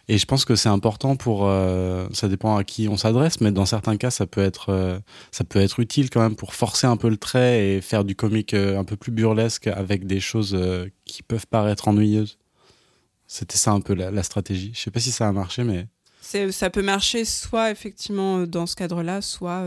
et 0.07 0.17
je 0.17 0.25
pense 0.25 0.45
que 0.45 0.55
c'est 0.55 0.69
important 0.69 1.17
pour, 1.17 1.47
euh, 1.47 2.07
ça 2.13 2.29
dépend 2.29 2.55
à 2.55 2.63
qui 2.63 2.87
on 2.87 2.95
s'adresse, 2.95 3.41
mais 3.41 3.51
dans 3.51 3.65
certains 3.65 3.97
cas, 3.97 4.11
ça 4.11 4.25
peut 4.27 4.41
être, 4.41 4.69
euh, 4.69 4.97
ça 5.31 5.43
peut 5.43 5.59
être 5.59 5.81
utile 5.81 6.09
quand 6.09 6.21
même 6.21 6.37
pour 6.37 6.53
forcer 6.53 6.87
un 6.87 6.95
peu 6.95 7.09
le 7.09 7.17
trait 7.17 7.67
et 7.67 7.81
faire 7.81 8.05
du 8.05 8.15
comique 8.15 8.53
un 8.53 8.85
peu 8.85 8.95
plus 8.95 9.11
burlesque 9.11 9.67
avec 9.67 10.07
des 10.07 10.21
choses 10.21 10.57
qui 11.05 11.21
peuvent 11.21 11.47
paraître 11.47 11.89
ennuyeuses. 11.89 12.37
C'était 13.27 13.57
ça 13.57 13.71
un 13.71 13.81
peu 13.81 13.93
la, 13.93 14.09
la 14.09 14.23
stratégie. 14.23 14.71
Je 14.73 14.79
sais 14.79 14.91
pas 14.91 14.99
si 15.01 15.11
ça 15.11 15.27
a 15.27 15.31
marché, 15.33 15.65
mais 15.65 15.87
Ça 16.21 16.69
peut 16.69 16.81
marcher 16.81 17.25
soit 17.25 17.71
effectivement 17.71 18.45
dans 18.47 18.65
ce 18.65 18.75
cadre-là, 18.75 19.21
soit 19.21 19.63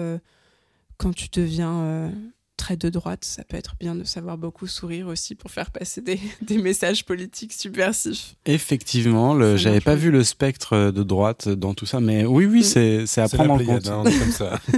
quand 0.99 1.15
tu 1.15 1.29
deviens 1.33 1.73
euh, 1.81 2.11
très 2.57 2.77
de 2.77 2.89
droite. 2.89 3.25
Ça 3.25 3.45
peut 3.45 3.57
être 3.57 3.75
bien 3.81 3.95
de 3.95 4.05
savoir 4.05 4.39
beaucoup 4.39 4.67
sourire 4.67 5.09
aussi 5.09 5.35
pour 5.35 5.51
faire 5.51 5.71
passer 5.71 6.01
des, 6.01 6.19
des 6.43 6.59
messages 6.59 7.05
politiques 7.05 7.53
subversifs. 7.53 8.37
Effectivement, 8.47 9.57
j'avais 9.57 9.81
pas 9.81 9.95
vu 9.97 10.11
le 10.11 10.23
spectre 10.25 10.91
de 10.91 11.03
droite 11.03 11.49
dans 11.49 11.75
tout 11.75 11.87
ça, 11.87 12.01
mais 12.01 12.25
oui, 12.25 12.47
oui, 12.47 12.61
Mm. 12.61 12.63
c'est, 12.63 13.07
c'est 13.07 13.21
à 13.21 13.29
C'est 13.29 13.37
prendre 13.37 13.57
la 13.57 13.63
en 13.63 13.67
compte. 13.67 13.87
hein, 13.89 14.05
comme 14.05 14.31
ça. 14.31 14.61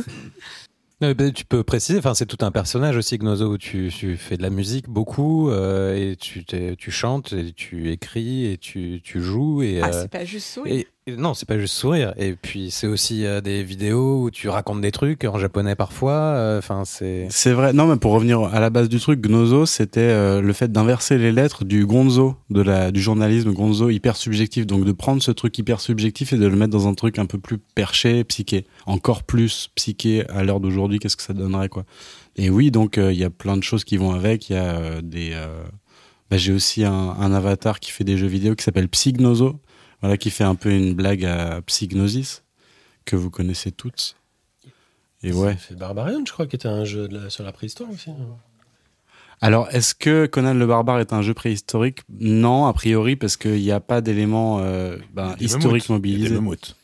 Tu 1.35 1.45
peux 1.45 1.63
préciser, 1.63 1.99
enfin 1.99 2.15
c'est 2.15 2.25
tout 2.25 2.43
un 2.43 2.51
personnage 2.51 2.97
aussi, 2.97 3.19
Gnozo, 3.19 3.53
où 3.53 3.59
tu, 3.59 3.93
tu 3.95 4.17
fais 4.17 4.39
de 4.39 4.43
la 4.43 4.49
musique 4.49 4.89
beaucoup, 4.89 5.51
euh, 5.51 5.95
et 5.95 6.17
tu, 6.17 6.43
t'es- 6.47 6.75
tu 6.75 6.91
chantes, 6.91 7.35
et 7.35 7.53
tu 7.53 7.91
écris, 7.93 8.47
et 8.47 8.57
tu, 8.57 9.03
tu 9.05 9.21
joues, 9.21 9.61
et, 9.63 9.83
Ah, 9.83 9.89
euh, 9.89 10.03
c'est 10.03 10.11
pas 10.11 10.25
juste 10.25 10.47
sourire. 10.47 10.87
Non, 11.17 11.35
c'est 11.35 11.47
pas 11.47 11.57
juste 11.57 11.75
sourire. 11.75 12.13
Et 12.17 12.35
puis 12.35 12.73
c'est 12.73 12.89
aussi 12.89 13.25
euh, 13.25 13.41
des 13.41 13.63
vidéos 13.63 14.23
où 14.23 14.31
tu 14.33 14.49
racontes 14.49 14.81
des 14.81 14.91
trucs 14.91 15.25
en 15.25 15.39
japonais 15.39 15.77
parfois. 15.77 16.13
euh, 16.13 16.59
Enfin 16.59 16.83
c'est. 16.85 17.29
C'est 17.31 17.53
vrai. 17.53 17.73
Non, 17.73 17.87
mais 17.87 17.97
pour 17.97 18.11
revenir 18.11 18.41
à 18.43 18.59
la 18.59 18.71
base 18.71 18.89
du 18.89 18.99
truc, 18.99 19.21
Gnozo, 19.21 19.67
c'était 19.67 20.01
euh, 20.01 20.41
le 20.41 20.53
fait 20.53 20.73
d'inverser 20.73 21.17
les 21.17 21.31
lettres 21.31 21.65
du 21.65 21.87
gonzo, 21.87 22.35
de 22.51 22.61
la, 22.61 22.91
du 22.91 23.01
journalisme 23.01 23.53
gonzo 23.53 23.89
hyper 23.89 24.17
subjectif. 24.17 24.67
Donc 24.67 24.85
de 24.85 24.91
prendre 24.91 25.23
ce 25.23 25.31
truc 25.31 25.57
hyper 25.57 25.81
subjectif 25.81 26.33
et 26.33 26.39
de 26.39 26.47
le 26.49 26.57
mettre 26.57 26.73
dans 26.73 26.89
un 26.89 26.95
truc 26.95 27.21
un 27.21 27.27
peu 27.27 27.39
plus 27.39 27.59
perché, 27.59 28.25
psyché. 28.25 28.67
Encore 28.87 29.23
plus 29.23 29.69
psyché 29.77 30.29
à 30.31 30.43
l'heure 30.43 30.59
d'aujourd'hui, 30.59 30.99
qu'est-ce 30.99 31.17
que 31.17 31.23
ça 31.23 31.35
donnerait, 31.35 31.69
quoi. 31.69 31.85
Et 32.35 32.51
oui, 32.51 32.73
donc 32.73 32.97
il 32.97 33.15
y 33.17 33.25
a 33.25 33.31
plein 33.31 33.57
de 33.57 33.63
choses 33.63 33.85
qui 33.85 33.97
vont 33.97 34.11
avec. 34.11 34.51
Il 34.51 34.55
y 34.55 34.59
a 34.59 35.01
des. 35.03 35.37
bah, 36.31 36.37
J'ai 36.37 36.53
aussi 36.53 36.85
un, 36.85 36.93
un 36.93 37.33
avatar 37.33 37.79
qui 37.79 37.93
fait 37.93 38.03
des 38.05 38.19
jeux 38.19 38.27
vidéo 38.27 38.57
qui 38.57 38.65
s'appelle 38.65 38.89
Psygnoso, 38.89 39.61
voilà, 40.07 40.17
qui 40.17 40.31
fait 40.31 40.45
un 40.45 40.55
peu 40.55 40.71
une 40.71 40.95
blague 40.95 41.25
à 41.25 41.61
Psygnosis, 41.63 42.45
que 43.05 43.17
vous 43.17 43.31
connaissez 43.31 43.73
toutes. 43.73 44.17
Et 45.23 45.33
ouais. 45.33 45.57
C'est 45.67 45.77
Barbarian, 45.77 46.21
je 46.25 46.33
crois, 46.33 46.47
qui 46.47 46.55
était 46.57 46.69
un 46.69 46.85
jeu 46.85 47.09
de 47.09 47.19
la- 47.19 47.31
sur 47.31 47.43
la 47.45 47.51
préhistoire 47.53 47.91
aussi. 47.91 48.11
Alors, 49.41 49.69
est-ce 49.71 49.95
que 49.95 50.27
Conan 50.27 50.55
le 50.55 50.67
Barbare 50.67 51.01
est 51.01 51.13
un 51.13 51.23
jeu 51.23 51.35
préhistorique? 51.35 52.01
Non, 52.21 52.67
a 52.67 52.73
priori, 52.73 53.17
parce 53.17 53.37
qu'il 53.37 53.61
n'y 53.61 53.71
a 53.73 53.81
pas 53.81 54.01
d'éléments 54.01 54.61
euh, 54.61 54.97
ben, 55.13 55.35
historiques 55.41 55.89
mammouths. 55.89 56.03
Il 56.05 56.11
y 56.11 56.15
a 56.15 56.17
des 56.17 56.23
mobilisés. 56.29 56.35
mammouths. 56.37 56.77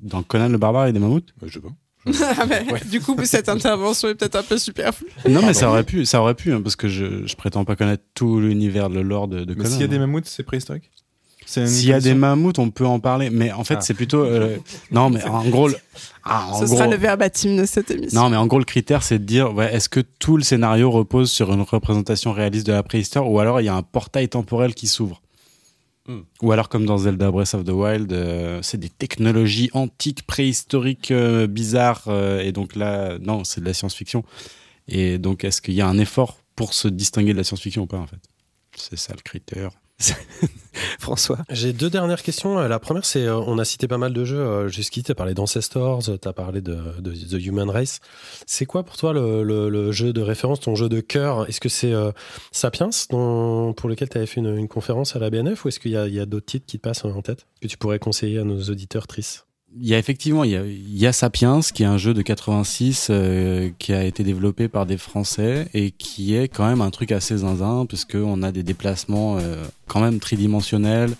Dans 0.00 0.22
Conan 0.22 0.48
le 0.48 0.58
Barbare, 0.58 0.84
il 0.84 0.88
y 0.88 0.90
a 0.90 0.92
des 0.92 0.98
mammouths? 1.00 1.32
Euh, 1.42 1.46
Je 1.48 1.54
sais 1.54 1.60
pas. 1.60 1.72
Ah 2.38 2.46
bah, 2.46 2.56
Du 2.90 3.00
coup, 3.00 3.16
cette 3.24 3.48
intervention 3.48 4.08
est 4.08 4.14
peut-être 4.14 4.36
un 4.36 4.42
peu 4.44 4.58
superflue. 4.58 5.08
Non, 5.28 5.42
mais 5.44 5.54
ça 5.54 5.68
aurait 5.70 5.82
pu, 5.84 6.04
ça 6.04 6.20
aurait 6.20 6.34
pu, 6.34 6.52
hein, 6.52 6.60
parce 6.62 6.76
que 6.76 6.88
je, 6.88 7.26
je 7.26 7.36
prétends 7.36 7.64
pas 7.64 7.74
connaître 7.74 8.04
tout 8.14 8.38
l'univers, 8.40 8.88
le 8.88 9.02
lore 9.02 9.26
de, 9.28 9.40
de 9.44 9.54
Mais 9.54 9.62
Conan. 9.64 9.70
s'il 9.70 9.80
y 9.80 9.84
a 9.84 9.88
des 9.88 9.96
hein. 9.96 10.00
mammouths, 10.00 10.26
c'est 10.26 10.44
préhistorique? 10.44 10.90
S'il 11.48 11.88
y 11.88 11.92
a 11.94 12.00
des 12.00 12.12
mammouths, 12.12 12.58
on 12.58 12.68
peut 12.70 12.84
en 12.86 13.00
parler, 13.00 13.30
mais 13.30 13.52
en 13.52 13.64
fait, 13.64 13.76
Ah. 13.78 13.80
c'est 13.80 13.94
plutôt. 13.94 14.22
euh, 14.22 14.58
non, 14.90 15.08
mais 15.08 15.24
en 15.24 15.48
gros, 15.48 15.68
le- 15.68 15.76
ah, 16.24 16.48
en 16.52 16.60
Ce 16.60 16.66
sera 16.66 16.86
le 16.86 16.96
verbatim 16.96 17.56
de 17.56 17.64
cette 17.64 17.90
émission. 17.90 18.20
Non, 18.22 18.28
mais 18.28 18.36
en 18.36 18.46
gros, 18.46 18.58
le 18.58 18.66
critère, 18.66 19.02
c'est 19.02 19.18
de 19.18 19.24
dire, 19.24 19.54
ouais, 19.54 19.72
est-ce 19.74 19.88
que 19.88 20.00
tout 20.00 20.36
le 20.36 20.42
scénario 20.42 20.90
repose 20.90 21.30
sur 21.30 21.50
une 21.52 21.62
représentation 21.62 22.32
réaliste 22.32 22.66
de 22.66 22.72
la 22.72 22.82
préhistoire, 22.82 23.30
ou 23.30 23.38
alors 23.40 23.62
il 23.62 23.64
y 23.64 23.68
a 23.68 23.74
un 23.74 23.82
portail 23.82 24.28
temporel 24.28 24.74
qui 24.74 24.88
s'ouvre? 24.88 25.22
Mm. 26.06 26.18
Ou 26.42 26.52
alors 26.52 26.68
comme 26.68 26.84
dans 26.84 26.98
Zelda 26.98 27.30
Breath 27.30 27.54
of 27.54 27.64
the 27.64 27.70
Wild, 27.70 28.12
euh, 28.12 28.60
c'est 28.62 28.78
des 28.78 28.90
technologies 28.90 29.70
antiques, 29.72 30.26
préhistoriques, 30.26 31.10
euh, 31.12 31.46
bizarres, 31.46 32.04
euh, 32.08 32.40
et 32.42 32.52
donc 32.52 32.76
là, 32.76 33.18
non, 33.20 33.44
c'est 33.44 33.60
de 33.62 33.66
la 33.66 33.72
science-fiction. 33.74 34.22
Et 34.86 35.16
donc, 35.18 35.44
est-ce 35.44 35.60
qu'il 35.62 35.74
y 35.74 35.80
a 35.80 35.86
un 35.86 35.98
effort 35.98 36.36
pour 36.56 36.74
se 36.74 36.88
distinguer 36.88 37.32
de 37.32 37.38
la 37.38 37.44
science-fiction 37.44 37.82
ou 37.84 37.86
pas, 37.86 37.98
en 37.98 38.06
fait? 38.06 38.20
C'est 38.76 38.98
ça 38.98 39.12
le 39.14 39.22
critère. 39.22 39.70
François 41.00 41.38
J'ai 41.50 41.72
deux 41.72 41.90
dernières 41.90 42.22
questions. 42.22 42.56
La 42.56 42.78
première, 42.78 43.04
c'est 43.04 43.28
on 43.28 43.58
a 43.58 43.64
cité 43.64 43.88
pas 43.88 43.98
mal 43.98 44.12
de 44.12 44.24
jeux 44.24 44.68
jusqu'ici. 44.68 45.02
Tu 45.02 45.12
as 45.12 45.14
parlé 45.14 45.34
d'Ancestors, 45.34 46.02
tu 46.04 46.28
as 46.28 46.32
parlé 46.32 46.60
de, 46.60 46.76
The 47.02 47.44
Human 47.44 47.68
Race. 47.68 48.00
C'est 48.46 48.66
quoi 48.66 48.84
pour 48.84 48.96
toi 48.96 49.12
le, 49.12 49.92
jeu 49.92 50.12
de 50.12 50.20
référence, 50.20 50.60
ton 50.60 50.76
jeu 50.76 50.88
de 50.88 51.00
cœur? 51.00 51.48
Est-ce 51.48 51.60
que 51.60 51.68
c'est 51.68 51.92
Sapiens, 52.52 52.90
pour 53.08 53.88
lequel 53.88 54.08
tu 54.08 54.18
avais 54.18 54.26
fait 54.26 54.40
une, 54.40 54.68
conférence 54.68 55.16
à 55.16 55.18
la 55.18 55.30
BNF, 55.30 55.64
ou 55.64 55.68
est-ce 55.68 55.80
qu'il 55.80 55.90
y 55.90 55.96
a, 55.96 56.26
d'autres 56.26 56.46
titres 56.46 56.66
qui 56.66 56.78
te 56.78 56.82
passent 56.82 57.04
en 57.04 57.22
tête 57.22 57.46
que 57.60 57.66
tu 57.66 57.76
pourrais 57.76 57.98
conseiller 57.98 58.38
à 58.38 58.44
nos 58.44 58.60
auditeurs 58.62 59.06
tristes? 59.06 59.47
Il 59.76 59.86
y 59.86 59.94
a 59.94 59.98
effectivement 59.98 60.44
il 60.44 60.96
y 60.96 61.06
a, 61.06 61.12
Sapiens 61.12 61.60
qui 61.60 61.82
est 61.82 61.86
un 61.86 61.98
jeu 61.98 62.14
de 62.14 62.22
86 62.22 63.08
euh, 63.10 63.70
qui 63.78 63.92
a 63.92 64.04
été 64.04 64.24
développé 64.24 64.68
par 64.68 64.86
des 64.86 64.96
Français 64.96 65.68
et 65.74 65.90
qui 65.90 66.34
est 66.34 66.48
quand 66.48 66.66
même 66.66 66.80
un 66.80 66.90
truc 66.90 67.12
assez 67.12 67.38
zinzin 67.38 67.84
puisque 67.86 68.14
on 68.14 68.42
a 68.42 68.50
des 68.50 68.62
déplacements 68.62 69.36
euh, 69.38 69.64
quand 69.86 70.00
même 70.00 70.20
tridimensionnels. 70.20 71.14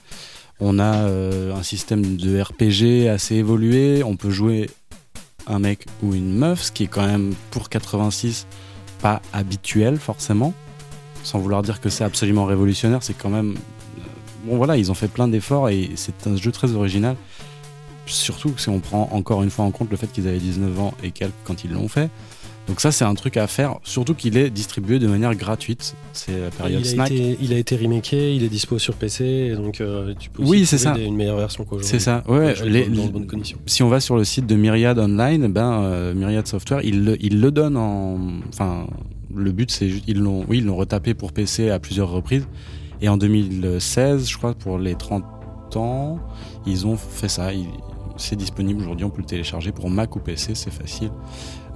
On 0.61 0.79
a 0.79 0.95
euh, 0.95 1.55
un 1.55 1.63
système 1.63 2.17
de 2.17 2.41
RPG 2.41 3.09
assez 3.09 3.37
évolué. 3.37 4.03
On 4.03 4.17
peut 4.17 4.31
jouer 4.31 4.71
un 5.47 5.59
mec 5.59 5.87
ou 6.03 6.15
une 6.15 6.35
meuf, 6.35 6.65
ce 6.65 6.73
qui 6.73 6.85
est 6.85 6.89
quand 6.89 7.07
même 7.07 7.35
pour 7.51 7.69
86 7.69 8.47
pas 9.01 9.23
habituel 9.33 9.99
forcément. 9.99 10.55
Sans 11.23 11.39
vouloir 11.39 11.63
dire 11.63 11.81
que 11.81 11.91
c'est 11.91 12.05
absolument 12.05 12.47
révolutionnaire, 12.47 13.03
c'est 13.03 13.17
quand 13.17 13.31
même 13.31 13.57
bon 14.45 14.57
voilà 14.57 14.77
ils 14.77 14.91
ont 14.91 14.95
fait 14.95 15.09
plein 15.09 15.29
d'efforts 15.29 15.69
et 15.69 15.91
c'est 15.97 16.27
un 16.27 16.37
jeu 16.37 16.53
très 16.53 16.73
original 16.73 17.17
surtout 18.09 18.53
si 18.57 18.69
on 18.69 18.81
prend 18.81 19.09
encore 19.13 19.43
une 19.43 19.51
fois 19.51 19.65
en 19.65 19.71
compte 19.71 19.91
le 19.91 19.97
fait 19.97 20.07
qu'ils 20.09 20.29
avaient 20.29 20.39
19 20.39 20.81
ans 20.81 20.95
et 21.03 21.11
quelques 21.11 21.35
quand 21.45 21.65
ils 21.65 21.73
l'ont 21.73 21.89
fait. 21.89 22.11
Donc 22.69 22.83
ça 22.83 22.93
c'est 22.93 23.05
un 23.07 23.15
truc 23.15 23.39
à 23.39 23.47
faire, 23.47 23.79
surtout 23.83 24.15
qu'il 24.15 24.37
est 24.37 24.51
distribué 24.51 24.99
de 24.99 25.07
manière 25.07 25.35
gratuite. 25.35 25.95
C'est 26.13 26.39
la 26.39 26.51
période 26.51 26.83
il 26.83 26.87
a 26.87 26.91
snack. 26.91 27.11
Été, 27.11 27.39
il 27.41 27.55
a 27.55 27.57
été 27.57 27.77
remaké, 27.77 28.35
il 28.37 28.45
est 28.45 28.51
dispo 28.51 28.79
sur 28.79 28.95
PC, 28.95 29.25
et 29.25 29.55
donc 29.55 29.81
euh, 29.81 30.13
tu 30.19 30.29
peux 30.29 30.43
oui, 30.43 30.67
c'est 30.67 30.77
ça. 30.77 30.95
une 30.99 31.17
meilleure 31.17 31.39
version 31.39 31.65
qu'aujourd'hui. 31.65 31.89
C'est 31.89 31.99
ça. 31.99 32.23
Ouais, 32.29 32.55
les, 32.67 32.87
dans, 32.87 33.07
bonnes 33.07 33.27
conditions. 33.27 33.59
Si 33.65 33.83
on 33.83 33.89
va 33.89 34.01
sur 34.01 34.19
le 34.19 34.25
site 34.25 34.47
de 34.47 34.55
Myriad 34.55 34.99
Online, 34.99 35.49
ben 35.51 35.83
euh, 35.83 36.13
Myriad 36.13 36.47
Software, 36.47 36.83
il 36.85 37.07
le, 37.07 37.17
il 37.25 37.41
le 37.41 37.51
donne 37.51 37.79
en, 37.79 38.19
enfin, 38.51 38.87
le 39.35 39.51
but 39.51 39.71
c'est 39.71 39.91
ils 40.07 40.19
l'ont, 40.19 40.45
oui, 40.47 40.59
ils 40.59 40.67
l'ont 40.67 40.77
retapé 40.77 41.15
pour 41.15 41.33
PC 41.33 41.71
à 41.71 41.79
plusieurs 41.79 42.11
reprises. 42.11 42.47
Et 43.01 43.09
en 43.09 43.17
2016, 43.17 44.29
je 44.29 44.37
crois, 44.37 44.55
pour 44.55 44.79
les 44.79 44.95
30 44.95 45.25
ans, 45.77 46.19
ils 46.67 46.87
ont 46.87 46.97
fait 46.97 47.29
ça. 47.29 47.53
Ils, 47.55 47.67
c'est 48.19 48.37
disponible 48.37 48.83
aujourd'hui, 48.83 49.05
on 49.05 49.11
peut 49.11 49.23
le 49.23 49.27
télécharger 49.27 49.73
pour 49.73 49.89
Mac 49.91 50.17
ou 50.17 50.21
PC, 50.21 50.55
c'est 50.55 50.71
facile. 50.71 51.11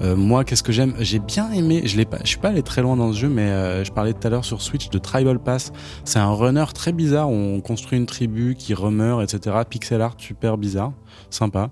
Euh, 0.00 0.16
moi, 0.16 0.44
qu'est-ce 0.44 0.62
que 0.62 0.72
j'aime? 0.72 0.94
J'ai 0.98 1.18
bien 1.18 1.50
aimé, 1.52 1.82
je 1.84 1.96
l'ai 1.96 2.04
pas, 2.04 2.18
je 2.22 2.28
suis 2.28 2.38
pas 2.38 2.48
allé 2.48 2.62
très 2.62 2.82
loin 2.82 2.96
dans 2.96 3.12
ce 3.12 3.18
jeu, 3.18 3.28
mais 3.28 3.50
euh, 3.50 3.84
je 3.84 3.92
parlais 3.92 4.12
tout 4.12 4.26
à 4.26 4.30
l'heure 4.30 4.44
sur 4.44 4.60
Switch 4.60 4.90
de 4.90 4.98
Tribal 4.98 5.38
Pass. 5.38 5.72
C'est 6.04 6.18
un 6.18 6.32
runner 6.32 6.64
très 6.74 6.92
bizarre 6.92 7.30
on 7.30 7.60
construit 7.60 7.98
une 7.98 8.06
tribu 8.06 8.54
qui 8.56 8.74
remeurt, 8.74 9.22
etc. 9.22 9.56
Pixel 9.68 10.00
art 10.00 10.16
super 10.18 10.58
bizarre, 10.58 10.92
sympa. 11.30 11.70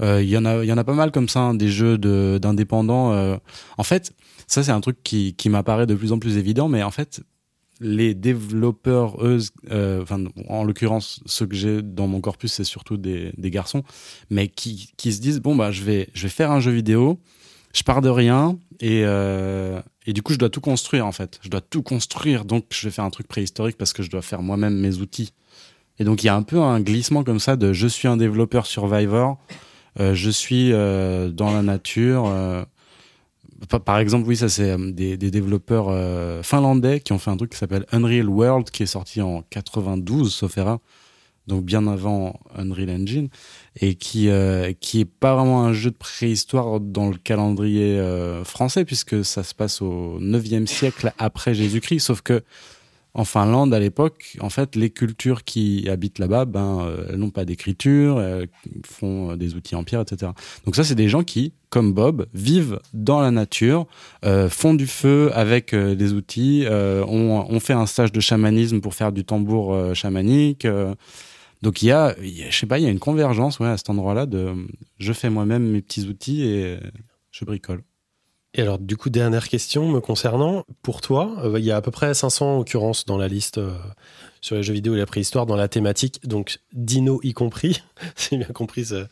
Il 0.00 0.06
euh, 0.06 0.22
y 0.22 0.36
en 0.36 0.44
a, 0.44 0.64
y 0.64 0.72
en 0.72 0.78
a 0.78 0.84
pas 0.84 0.94
mal 0.94 1.12
comme 1.12 1.28
ça, 1.28 1.40
hein, 1.40 1.54
des 1.54 1.68
jeux 1.68 1.96
d'indépendants. 1.98 3.38
en 3.78 3.84
fait, 3.84 4.12
ça 4.46 4.62
c'est 4.62 4.72
un 4.72 4.80
truc 4.80 5.02
qui, 5.02 5.34
qui 5.34 5.48
m'apparaît 5.48 5.86
de 5.86 5.94
plus 5.94 6.12
en 6.12 6.18
plus 6.18 6.36
évident, 6.36 6.68
mais 6.68 6.82
en 6.82 6.90
fait, 6.90 7.22
les 7.82 8.14
développeurs, 8.14 9.16
euh, 9.20 10.04
en 10.48 10.64
l'occurrence, 10.64 11.20
ceux 11.26 11.46
que 11.46 11.56
j'ai 11.56 11.82
dans 11.82 12.06
mon 12.06 12.20
corpus, 12.20 12.52
c'est 12.52 12.64
surtout 12.64 12.96
des, 12.96 13.32
garçons, 13.38 13.82
mais 14.30 14.48
qui, 14.48 14.92
se 14.98 15.20
disent 15.20 15.40
bon 15.40 15.56
bah 15.56 15.72
je 15.72 15.82
vais 15.82 16.08
je 16.14 16.22
vais 16.22 16.28
faire 16.28 16.50
un 16.50 16.60
jeu 16.60 16.70
vidéo, 16.70 17.18
je 17.74 17.82
pars 17.82 18.00
de 18.00 18.08
rien 18.08 18.56
et 18.80 19.02
euh, 19.04 19.80
et 20.06 20.12
du 20.12 20.22
coup 20.22 20.32
je 20.32 20.38
dois 20.38 20.48
tout 20.48 20.60
construire 20.60 21.06
en 21.06 21.12
fait, 21.12 21.40
je 21.42 21.50
dois 21.50 21.60
tout 21.60 21.82
construire, 21.82 22.44
donc 22.44 22.66
je 22.70 22.86
vais 22.86 22.92
faire 22.92 23.04
un 23.04 23.10
truc 23.10 23.26
préhistorique 23.26 23.76
parce 23.76 23.92
que 23.92 24.02
je 24.02 24.10
dois 24.10 24.22
faire 24.22 24.42
moi-même 24.42 24.78
mes 24.78 24.98
outils. 24.98 25.32
Et 25.98 26.04
donc 26.04 26.22
il 26.22 26.26
y 26.26 26.30
a 26.30 26.36
un 26.36 26.42
peu 26.42 26.60
un 26.60 26.80
glissement 26.80 27.24
comme 27.24 27.40
ça 27.40 27.56
de 27.56 27.72
je 27.72 27.86
suis 27.88 28.08
un 28.08 28.16
développeur 28.16 28.66
Survivor, 28.66 29.38
euh, 30.00 30.14
je 30.14 30.30
suis 30.30 30.70
dans 30.70 31.52
la 31.52 31.62
nature. 31.62 32.64
Euh, 33.62 33.78
par 33.78 33.98
exemple, 33.98 34.28
oui, 34.28 34.36
ça 34.36 34.48
c'est 34.48 34.70
euh, 34.70 34.92
des, 34.92 35.16
développeurs 35.16 35.86
euh, 35.88 36.42
finlandais 36.42 37.00
qui 37.00 37.12
ont 37.12 37.18
fait 37.18 37.30
un 37.30 37.36
truc 37.36 37.50
qui 37.50 37.58
s'appelle 37.58 37.86
Unreal 37.92 38.28
World, 38.28 38.70
qui 38.70 38.82
est 38.82 38.86
sorti 38.86 39.20
en 39.20 39.42
92, 39.50 40.32
sauf 40.32 40.58
donc 41.48 41.64
bien 41.64 41.88
avant 41.88 42.38
Unreal 42.56 42.90
Engine, 42.90 43.28
et 43.80 43.96
qui 43.96 44.28
euh, 44.28 44.72
qui 44.80 45.00
est 45.00 45.04
pas 45.04 45.34
vraiment 45.34 45.64
un 45.64 45.72
jeu 45.72 45.90
de 45.90 45.96
préhistoire 45.96 46.78
dans 46.78 47.08
le 47.08 47.16
calendrier 47.16 48.00
français, 48.44 48.84
puisque 48.84 49.24
ça 49.24 49.42
se 49.42 49.54
passe 49.54 49.82
au 49.82 50.18
9e 50.20 50.66
siècle 50.66 51.12
après 51.18 51.54
Jésus-Christ, 51.54 52.00
sauf 52.00 52.20
que 52.22 52.42
en 53.14 53.24
Finlande 53.24 53.74
à 53.74 53.78
l'époque, 53.78 54.38
en 54.40 54.48
fait, 54.48 54.74
les 54.74 54.88
cultures 54.88 55.44
qui 55.44 55.86
habitent 55.90 56.18
là-bas, 56.18 56.46
ben, 56.46 56.80
euh, 56.80 57.06
elles 57.10 57.16
n'ont 57.16 57.30
pas 57.30 57.44
d'écriture, 57.44 58.20
elles 58.20 58.48
font 58.86 59.32
euh, 59.32 59.36
des 59.36 59.54
outils 59.54 59.74
en 59.76 59.84
pierre, 59.84 60.00
etc. 60.00 60.32
Donc 60.64 60.76
ça, 60.76 60.84
c'est 60.84 60.94
des 60.94 61.10
gens 61.10 61.22
qui, 61.22 61.52
comme 61.68 61.92
Bob, 61.92 62.26
vivent 62.32 62.80
dans 62.94 63.20
la 63.20 63.30
nature, 63.30 63.86
euh, 64.24 64.48
font 64.48 64.72
du 64.72 64.86
feu 64.86 65.30
avec 65.34 65.74
des 65.74 66.12
outils, 66.14 66.64
ont, 66.68 67.60
fait 67.60 67.74
un 67.74 67.86
stage 67.86 68.12
de 68.12 68.20
chamanisme 68.20 68.80
pour 68.80 68.94
faire 68.94 69.12
du 69.12 69.24
tambour 69.24 69.94
chamanique. 69.94 70.66
donc 71.62 71.82
il 71.82 71.86
y 71.86 71.92
a, 71.92 72.16
je 72.20 72.56
sais 72.56 72.66
pas, 72.66 72.78
il 72.78 72.84
y 72.84 72.86
a 72.86 72.90
une 72.90 72.98
convergence 72.98 73.60
ouais, 73.60 73.68
à 73.68 73.76
cet 73.76 73.90
endroit-là 73.90 74.26
de 74.26 74.52
je 74.98 75.12
fais 75.12 75.30
moi-même 75.30 75.70
mes 75.70 75.80
petits 75.80 76.08
outils 76.08 76.42
et 76.42 76.78
je 77.30 77.44
bricole. 77.44 77.82
Et 78.54 78.60
alors, 78.60 78.78
du 78.78 78.96
coup, 78.98 79.08
dernière 79.08 79.48
question 79.48 79.88
me 79.88 80.00
concernant. 80.00 80.64
Pour 80.82 81.00
toi, 81.00 81.36
euh, 81.44 81.58
il 81.58 81.64
y 81.64 81.70
a 81.70 81.76
à 81.76 81.80
peu 81.80 81.90
près 81.90 82.12
500 82.12 82.58
occurrences 82.58 83.06
dans 83.06 83.16
la 83.16 83.26
liste 83.26 83.56
euh, 83.56 83.72
sur 84.42 84.56
les 84.56 84.62
jeux 84.62 84.74
vidéo 84.74 84.94
et 84.94 84.98
la 84.98 85.06
préhistoire 85.06 85.46
dans 85.46 85.56
la 85.56 85.68
thématique, 85.68 86.20
donc 86.26 86.58
dino 86.74 87.18
y 87.22 87.32
compris. 87.32 87.82
J'ai 88.16 88.36
bien 88.36 88.48
compris 88.48 88.84
ce, 88.84 89.06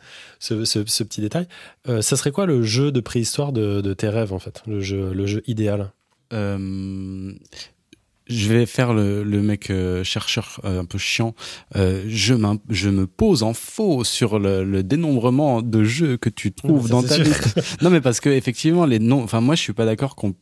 petit 1.03 1.20
détail. 1.22 1.47
Euh, 1.88 2.03
ça 2.03 2.16
serait 2.16 2.32
quoi 2.32 2.45
le 2.45 2.62
jeu 2.62 2.93
de 2.93 3.01
préhistoire 3.01 3.53
de, 3.53 3.95
tes 3.95 4.11
rêves, 4.11 4.34
en 4.34 4.38
fait? 4.38 4.62
Le 4.66 4.80
jeu, 4.80 5.12
le 5.14 5.26
jeu 5.26 5.43
idéal? 5.47 5.91
Je 8.31 8.49
vais 8.49 8.64
faire 8.64 8.95
le, 8.95 9.24
le 9.24 9.43
mec 9.43 9.70
euh, 9.70 10.05
chercheur 10.05 10.61
euh, 10.64 10.81
un 10.81 10.85
peu 10.85 10.99
chiant. 10.99 11.35
Euh, 11.76 12.05
je, 12.07 12.35
je 12.68 12.89
me 12.89 13.07
pose 13.07 13.43
en 13.43 13.53
faux 13.55 14.05
sur 14.05 14.39
le, 14.39 14.64
le 14.64 14.83
dénombrement 14.83 15.62
de 15.62 15.85
jeux 15.85 16.16
que 16.16 16.28
tu 16.28 16.53
trouves 16.53 16.89
dans 16.89 17.03
ta 17.03 17.18
liste. 17.18 17.61
non, 17.83 17.91
mais 17.91 18.01
parce 18.01 18.20
que 18.20 18.31
effectivement, 18.31 18.87
les 18.87 18.99
noms. 18.99 19.22
Enfin, 19.22 19.41
moi, 19.41 19.55
je 19.55 19.62
suis 19.62 19.72
pas 19.72 19.85
d'accord 19.85 20.14
qu'on. 20.14 20.35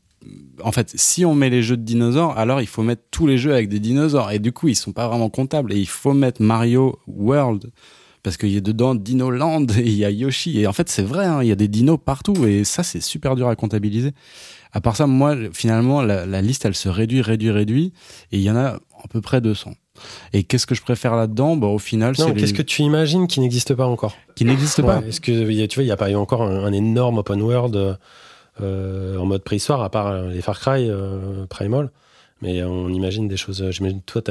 En 0.63 0.73
fait, 0.73 0.93
si 0.97 1.25
on 1.25 1.35
met 1.35 1.49
les 1.49 1.63
jeux 1.63 1.77
de 1.77 1.83
dinosaures, 1.83 2.37
alors 2.37 2.61
il 2.61 2.67
faut 2.67 2.83
mettre 2.83 3.03
tous 3.11 3.27
les 3.27 3.39
jeux 3.39 3.53
avec 3.53 3.69
des 3.69 3.81
dinosaures. 3.81 4.33
Et 4.33 4.39
du 4.39 4.53
coup, 4.53 4.69
ils 4.69 4.75
sont 4.75 4.93
pas 4.93 5.09
vraiment 5.09 5.31
comptables. 5.31 5.73
Et 5.73 5.79
il 5.79 5.89
faut 5.89 6.13
mettre 6.13 6.43
Mario 6.43 6.99
World 7.07 7.71
parce 8.23 8.37
qu'il 8.37 8.51
y 8.51 8.57
a 8.57 8.61
dedans 8.61 8.95
Dino 8.95 9.31
Land 9.31 9.67
et 9.79 9.83
il 9.83 9.95
y 9.95 10.05
a 10.05 10.11
Yoshi. 10.11 10.61
Et 10.61 10.67
en 10.67 10.73
fait, 10.73 10.89
c'est 10.89 11.03
vrai, 11.03 11.25
hein, 11.25 11.43
il 11.43 11.49
y 11.49 11.53
a 11.53 11.57
des 11.57 11.69
dinos 11.69 11.99
partout. 12.05 12.47
Et 12.47 12.65
ça, 12.65 12.83
c'est 12.83 13.01
super 13.01 13.37
dur 13.37 13.49
à 13.49 13.57
comptabiliser. 13.57 14.13
À 14.79 14.81
part 14.81 14.95
ça, 14.95 15.09
moi, 15.09 15.35
finalement, 15.53 16.03
la, 16.03 16.41
liste, 16.41 16.65
elle 16.65 16.77
se 16.77 16.89
réduit, 16.89 17.21
réduit, 17.21 17.51
réduit, 17.51 17.93
et 18.31 18.37
il 18.37 18.43
y 18.43 18.49
en 18.49 18.55
a 18.55 18.75
à 18.75 19.09
peu 19.11 19.21
près 19.21 19.41
200. 19.41 19.75
Et 20.33 20.45
qu'est-ce 20.45 20.69
que 20.69 20.77
je 20.77 20.83
préfère 20.83 21.17
là-dedans? 21.17 21.57
Bah, 21.57 21.67
Au 21.67 21.81
final, 21.81 22.15
c'est. 22.15 22.33
Qu'est-ce 22.33 22.55
que 22.55 22.63
tu 22.63 22.83
imagines 22.83 23.27
qui 23.27 23.41
n'existe 23.41 23.75
pas 23.75 23.87
encore? 23.87 24.15
Qui 24.37 24.45
n'existe 24.45 24.83
pas? 24.83 25.03
Est-ce 25.05 25.21
que 25.21 25.33
tu 25.33 25.75
vois, 25.75 25.83
il 25.83 25.87
n'y 25.87 25.91
a 25.91 25.97
pas 25.97 26.11
eu 26.13 26.15
encore 26.15 26.43
un, 26.43 26.73
énorme 26.73 27.19
open 27.19 27.43
world 27.43 27.99
euh, 28.61 29.19
en 29.19 29.27
mode 29.27 29.43
préhistoire, 29.43 29.83
à 29.83 29.91
part 29.91 30.13
les 30.29 30.43
Far 30.43 30.61
Cry 30.61 30.89
euh, 30.89 31.45
Primal 31.47 31.91
Mais 32.41 32.63
on 32.63 32.89
imagine 32.89 33.27
des 33.27 33.37
choses. 33.37 33.69
J'imagine, 33.73 34.01
toi, 34.03 34.23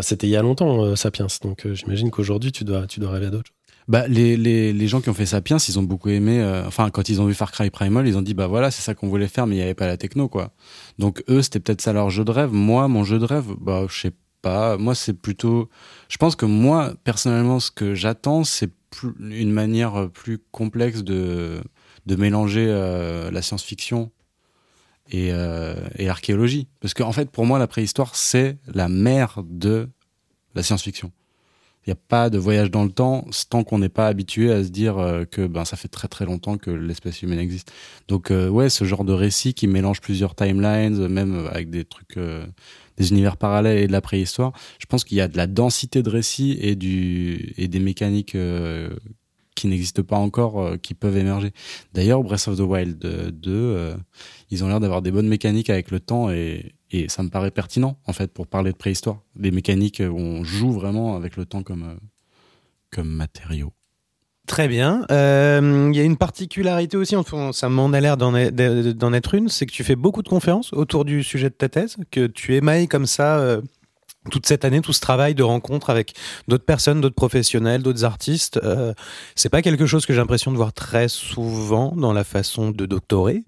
c'était 0.00 0.26
il 0.26 0.30
y 0.30 0.36
a 0.36 0.42
longtemps, 0.42 0.82
euh, 0.82 0.96
Sapiens, 0.96 1.28
donc 1.44 1.68
j'imagine 1.72 2.10
qu'aujourd'hui, 2.10 2.50
tu 2.50 2.64
dois, 2.64 2.88
tu 2.88 2.98
dois 2.98 3.12
rêver 3.12 3.30
d'autres 3.30 3.46
choses. 3.46 3.59
Bah, 3.90 4.06
les, 4.06 4.36
les, 4.36 4.72
les 4.72 4.86
gens 4.86 5.00
qui 5.00 5.08
ont 5.08 5.14
fait 5.14 5.26
Sapiens, 5.26 5.56
ils 5.56 5.76
ont 5.76 5.82
beaucoup 5.82 6.10
aimé. 6.10 6.40
Euh, 6.40 6.64
enfin, 6.64 6.90
quand 6.90 7.08
ils 7.08 7.20
ont 7.20 7.26
vu 7.26 7.34
Far 7.34 7.50
Cry 7.50 7.70
Primal, 7.70 8.06
ils 8.06 8.16
ont 8.16 8.22
dit 8.22 8.34
bah 8.34 8.46
voilà, 8.46 8.70
c'est 8.70 8.82
ça 8.82 8.94
qu'on 8.94 9.08
voulait 9.08 9.26
faire, 9.26 9.48
mais 9.48 9.56
il 9.56 9.58
n'y 9.58 9.64
avait 9.64 9.74
pas 9.74 9.88
la 9.88 9.96
techno, 9.96 10.28
quoi. 10.28 10.52
Donc 11.00 11.24
eux, 11.28 11.42
c'était 11.42 11.58
peut-être 11.58 11.80
ça 11.80 11.92
leur 11.92 12.08
jeu 12.08 12.24
de 12.24 12.30
rêve. 12.30 12.52
Moi, 12.52 12.86
mon 12.86 13.02
jeu 13.02 13.18
de 13.18 13.24
rêve, 13.24 13.46
bah 13.60 13.86
je 13.88 14.00
sais 14.00 14.12
pas. 14.42 14.76
Moi, 14.76 14.94
c'est 14.94 15.12
plutôt. 15.12 15.68
Je 16.08 16.18
pense 16.18 16.36
que 16.36 16.46
moi, 16.46 16.94
personnellement, 17.02 17.58
ce 17.58 17.72
que 17.72 17.96
j'attends, 17.96 18.44
c'est 18.44 18.70
une 19.18 19.50
manière 19.50 20.08
plus 20.14 20.38
complexe 20.52 21.02
de 21.02 21.60
de 22.06 22.14
mélanger 22.14 22.66
euh, 22.68 23.32
la 23.32 23.42
science-fiction 23.42 24.12
et, 25.10 25.30
euh, 25.32 25.74
et 25.96 26.06
l'archéologie. 26.06 26.68
Parce 26.78 26.94
qu'en 26.94 27.08
en 27.08 27.12
fait, 27.12 27.28
pour 27.28 27.44
moi, 27.44 27.58
la 27.58 27.66
préhistoire, 27.66 28.14
c'est 28.14 28.56
la 28.72 28.88
mère 28.88 29.42
de 29.44 29.88
la 30.54 30.62
science-fiction. 30.62 31.10
N'y 31.90 31.94
a 31.94 32.06
pas 32.06 32.30
de 32.30 32.38
voyage 32.38 32.70
dans 32.70 32.84
le 32.84 32.92
temps 32.92 33.26
tant 33.48 33.64
qu'on 33.64 33.80
n'est 33.80 33.88
pas 33.88 34.06
habitué 34.06 34.52
à 34.52 34.62
se 34.62 34.68
dire 34.68 34.98
euh, 34.98 35.24
que 35.24 35.48
ben 35.48 35.64
ça 35.64 35.76
fait 35.76 35.88
très 35.88 36.06
très 36.06 36.24
longtemps 36.24 36.56
que 36.56 36.70
l'espèce 36.70 37.20
humaine 37.22 37.40
existe. 37.40 37.72
Donc 38.06 38.30
euh, 38.30 38.48
ouais, 38.48 38.70
ce 38.70 38.84
genre 38.84 39.02
de 39.02 39.12
récit 39.12 39.54
qui 39.54 39.66
mélange 39.66 40.00
plusieurs 40.00 40.36
timelines, 40.36 41.08
même 41.08 41.48
avec 41.50 41.68
des 41.68 41.84
trucs, 41.84 42.16
euh, 42.16 42.46
des 42.96 43.10
univers 43.10 43.36
parallèles 43.36 43.78
et 43.78 43.86
de 43.88 43.92
la 43.92 44.00
préhistoire, 44.00 44.52
je 44.78 44.86
pense 44.86 45.02
qu'il 45.02 45.18
y 45.18 45.20
a 45.20 45.26
de 45.26 45.36
la 45.36 45.48
densité 45.48 46.04
de 46.04 46.10
récits 46.10 46.56
et 46.60 46.76
du 46.76 47.54
et 47.56 47.66
des 47.66 47.80
mécaniques 47.80 48.36
qui 49.56 49.66
n'existent 49.66 50.04
pas 50.04 50.16
encore 50.16 50.76
qui 50.80 50.94
peuvent 50.94 51.16
émerger. 51.16 51.50
D'ailleurs, 51.92 52.22
Breath 52.22 52.46
of 52.46 52.56
the 52.56 52.60
Wild 52.60 53.00
2, 53.00 53.32
euh, 53.50 53.96
ils 54.50 54.62
ont 54.62 54.68
l'air 54.68 54.78
d'avoir 54.78 55.02
des 55.02 55.10
bonnes 55.10 55.26
mécaniques 55.26 55.70
avec 55.70 55.90
le 55.90 55.98
temps 55.98 56.30
et, 56.30 56.72
et 56.90 57.08
ça 57.08 57.22
me 57.22 57.28
paraît 57.28 57.50
pertinent 57.50 57.98
en 58.06 58.12
fait 58.12 58.32
pour 58.32 58.46
parler 58.46 58.72
de 58.72 58.76
préhistoire. 58.76 59.20
Des 59.36 59.50
mécaniques 59.50 60.02
où 60.04 60.18
on 60.18 60.44
joue 60.44 60.72
vraiment 60.72 61.16
avec 61.16 61.36
le 61.36 61.46
temps 61.46 61.62
comme 61.62 61.98
comme 62.90 63.08
matériau. 63.08 63.72
Très 64.46 64.66
bien. 64.66 65.04
Euh, 65.12 65.90
Il 65.92 65.96
y 65.96 66.00
a 66.00 66.02
une 66.02 66.16
particularité 66.16 66.96
aussi, 66.96 67.14
enfin, 67.14 67.52
ça 67.52 67.68
m'en 67.68 67.92
a 67.92 68.00
l'air 68.00 68.16
d'en 68.16 68.34
être, 68.34 69.34
une, 69.34 69.48
c'est 69.48 69.64
que 69.64 69.70
tu 69.70 69.84
fais 69.84 69.94
beaucoup 69.94 70.22
de 70.22 70.28
conférences 70.28 70.72
autour 70.72 71.04
du 71.04 71.22
sujet 71.22 71.50
de 71.50 71.54
ta 71.54 71.68
thèse, 71.68 71.96
que 72.10 72.26
tu 72.26 72.56
émailles 72.56 72.88
comme 72.88 73.06
ça 73.06 73.38
euh, 73.38 73.60
toute 74.32 74.46
cette 74.46 74.64
année, 74.64 74.80
tout 74.80 74.92
ce 74.92 75.00
travail 75.00 75.36
de 75.36 75.44
rencontre 75.44 75.88
avec 75.88 76.14
d'autres 76.48 76.64
personnes, 76.64 77.00
d'autres 77.00 77.14
professionnels, 77.14 77.82
d'autres 77.82 78.04
artistes. 78.04 78.58
Euh, 78.64 78.92
c'est 79.36 79.50
pas 79.50 79.62
quelque 79.62 79.86
chose 79.86 80.04
que 80.04 80.12
j'ai 80.12 80.18
l'impression 80.18 80.50
de 80.50 80.56
voir 80.56 80.72
très 80.72 81.08
souvent 81.08 81.94
dans 81.96 82.12
la 82.12 82.24
façon 82.24 82.70
de 82.70 82.86
doctorer. 82.86 83.44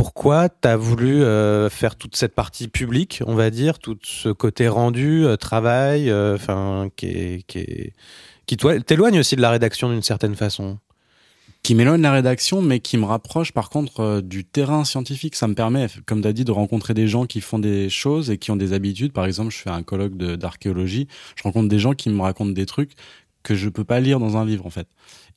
Pourquoi 0.00 0.48
tu 0.48 0.66
as 0.66 0.78
voulu 0.78 1.22
euh, 1.22 1.68
faire 1.68 1.94
toute 1.94 2.16
cette 2.16 2.34
partie 2.34 2.68
publique, 2.68 3.22
on 3.26 3.34
va 3.34 3.50
dire, 3.50 3.78
tout 3.78 3.98
ce 4.02 4.30
côté 4.30 4.66
rendu, 4.66 5.26
euh, 5.26 5.36
travail, 5.36 6.08
euh, 6.08 6.36
enfin, 6.36 6.88
qui 6.96 7.06
est, 7.06 7.42
qui 7.46 7.58
est 7.58 7.92
qui 8.46 8.56
t'éloigne 8.56 9.18
aussi 9.18 9.36
de 9.36 9.42
la 9.42 9.50
rédaction 9.50 9.90
d'une 9.90 10.02
certaine 10.02 10.36
façon? 10.36 10.78
qui 11.62 11.74
m'éloigne 11.74 11.98
de 11.98 12.02
la 12.02 12.12
rédaction, 12.12 12.62
mais 12.62 12.80
qui 12.80 12.96
me 12.96 13.04
rapproche 13.04 13.52
par 13.52 13.68
contre 13.68 14.22
du 14.22 14.44
terrain 14.44 14.84
scientifique. 14.84 15.36
Ça 15.36 15.46
me 15.46 15.54
permet, 15.54 15.88
comme 16.06 16.22
tu 16.22 16.28
as 16.28 16.32
dit, 16.32 16.44
de 16.44 16.52
rencontrer 16.52 16.94
des 16.94 17.06
gens 17.06 17.26
qui 17.26 17.40
font 17.42 17.58
des 17.58 17.90
choses 17.90 18.30
et 18.30 18.38
qui 18.38 18.50
ont 18.50 18.56
des 18.56 18.72
habitudes. 18.72 19.12
Par 19.12 19.26
exemple, 19.26 19.52
je 19.52 19.58
fais 19.58 19.70
un 19.70 19.82
colloque 19.82 20.16
d'archéologie, 20.16 21.06
je 21.36 21.42
rencontre 21.42 21.68
des 21.68 21.78
gens 21.78 21.92
qui 21.92 22.08
me 22.08 22.22
racontent 22.22 22.52
des 22.52 22.66
trucs 22.66 22.92
que 23.42 23.54
je 23.54 23.68
peux 23.68 23.84
pas 23.84 24.00
lire 24.00 24.20
dans 24.20 24.36
un 24.36 24.44
livre 24.44 24.66
en 24.66 24.70
fait. 24.70 24.88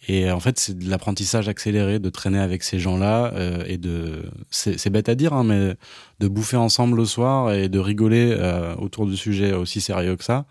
Et 0.07 0.29
euh, 0.29 0.35
en 0.35 0.39
fait, 0.39 0.59
c'est 0.59 0.77
de 0.77 0.89
l'apprentissage 0.89 1.47
accéléré, 1.47 1.99
de 1.99 2.09
traîner 2.09 2.39
avec 2.39 2.63
ces 2.63 2.79
gens-là 2.79 3.33
euh, 3.35 3.63
et 3.67 3.77
de, 3.77 4.29
c'est 4.49 4.89
bête 4.89 5.07
à 5.07 5.15
dire, 5.15 5.33
hein, 5.33 5.43
mais 5.43 5.75
de 6.19 6.27
bouffer 6.27 6.57
ensemble 6.57 6.97
le 6.97 7.05
soir 7.05 7.53
et 7.53 7.69
de 7.69 7.79
rigoler 7.79 8.35
euh, 8.37 8.75
autour 8.75 9.05
du 9.05 9.15
sujet 9.15 9.53
aussi 9.53 9.79
sérieux 9.79 10.15
que 10.15 10.23
ça. 10.23 10.45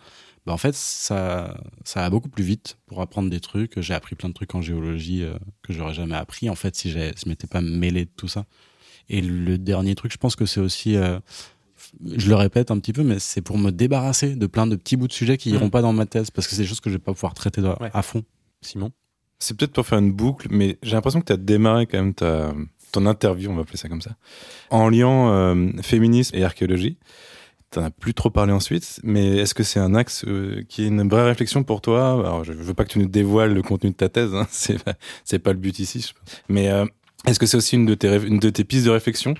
Bah, 0.46 0.52
en 0.52 0.56
fait, 0.56 0.74
ça, 0.74 1.56
ça 1.84 2.00
va 2.00 2.10
beaucoup 2.10 2.28
plus 2.28 2.44
vite 2.44 2.78
pour 2.86 3.00
apprendre 3.00 3.30
des 3.30 3.40
trucs. 3.40 3.80
J'ai 3.80 3.94
appris 3.94 4.16
plein 4.16 4.28
de 4.28 4.34
trucs 4.34 4.54
en 4.54 4.62
géologie 4.62 5.22
euh, 5.22 5.34
que 5.62 5.72
j'aurais 5.72 5.94
jamais 5.94 6.16
appris 6.16 6.50
en 6.50 6.54
fait 6.54 6.74
si 6.74 6.90
je 6.90 7.28
m'étais 7.28 7.46
pas 7.46 7.60
mêlé 7.60 8.06
de 8.06 8.10
tout 8.16 8.28
ça. 8.28 8.46
Et 9.08 9.20
le 9.20 9.58
dernier 9.58 9.94
truc, 9.94 10.12
je 10.12 10.18
pense 10.18 10.36
que 10.36 10.46
c'est 10.46 10.60
aussi, 10.60 10.96
euh, 10.96 11.18
je 12.16 12.28
le 12.28 12.34
répète 12.34 12.70
un 12.70 12.78
petit 12.78 12.92
peu, 12.92 13.02
mais 13.02 13.18
c'est 13.18 13.42
pour 13.42 13.58
me 13.58 13.70
débarrasser 13.70 14.34
de 14.34 14.46
plein 14.46 14.66
de 14.66 14.76
petits 14.76 14.96
bouts 14.96 15.08
de 15.08 15.12
sujets 15.12 15.36
qui 15.36 15.50
Mhm. 15.50 15.54
iront 15.56 15.70
pas 15.70 15.82
dans 15.82 15.92
ma 15.92 16.06
thèse 16.06 16.30
parce 16.30 16.46
que 16.46 16.54
c'est 16.54 16.62
des 16.62 16.68
choses 16.68 16.80
que 16.80 16.90
je 16.90 16.94
vais 16.96 17.02
pas 17.02 17.12
pouvoir 17.12 17.34
traiter 17.34 17.60
de- 17.60 17.68
Ouais. 17.68 17.90
à 17.92 18.02
fond. 18.02 18.22
Simon? 18.60 18.92
C'est 19.38 19.56
peut-être 19.56 19.72
pour 19.72 19.86
faire 19.86 19.98
une 19.98 20.12
boucle, 20.12 20.46
mais 20.50 20.78
j'ai 20.82 20.92
l'impression 20.92 21.20
que 21.20 21.26
tu 21.26 21.32
as 21.32 21.36
démarré 21.36 21.86
quand 21.86 21.98
même 21.98 22.14
ta, 22.14 22.52
ton 22.92 23.06
interview, 23.06 23.50
on 23.50 23.54
va 23.54 23.62
appeler 23.62 23.76
ça 23.76 23.88
comme 23.88 24.00
ça, 24.02 24.16
en 24.70 24.88
liant 24.88 25.30
euh, 25.32 25.70
féminisme 25.82 26.36
et 26.36 26.44
archéologie. 26.44 26.96
T'en 27.70 27.82
as 27.84 27.90
plus 27.90 28.12
trop 28.12 28.28
parlé 28.30 28.52
ensuite, 28.52 29.00
mais 29.02 29.38
est-ce 29.38 29.54
que 29.54 29.62
c'est 29.62 29.80
un 29.80 29.94
axe 29.94 30.24
euh, 30.28 30.62
qui 30.68 30.84
est 30.84 30.88
une 30.88 31.08
vraie 31.08 31.24
réflexion 31.24 31.64
pour 31.64 31.80
toi? 31.80 32.12
Alors, 32.12 32.44
je 32.44 32.52
veux 32.52 32.74
pas 32.74 32.84
que 32.84 32.90
tu 32.92 32.98
nous 32.98 33.06
dévoiles 33.08 33.54
le 33.54 33.62
contenu 33.62 33.90
de 33.90 33.94
ta 33.96 34.08
thèse, 34.10 34.34
hein, 34.34 34.46
c'est 34.50 35.38
pas, 35.38 35.52
le 35.52 35.58
but 35.58 35.78
ici. 35.78 36.00
je 36.06 36.12
pense. 36.12 36.42
Mais 36.50 36.68
euh, 36.68 36.84
est-ce 37.26 37.38
que 37.38 37.46
c'est 37.46 37.56
aussi 37.56 37.76
une 37.76 37.86
de 37.86 37.94
tes 37.94 38.08
ré- 38.10 38.26
une 38.26 38.38
de 38.38 38.50
tes 38.50 38.64
pistes 38.64 38.84
de 38.84 38.90
réflexion? 38.90 39.34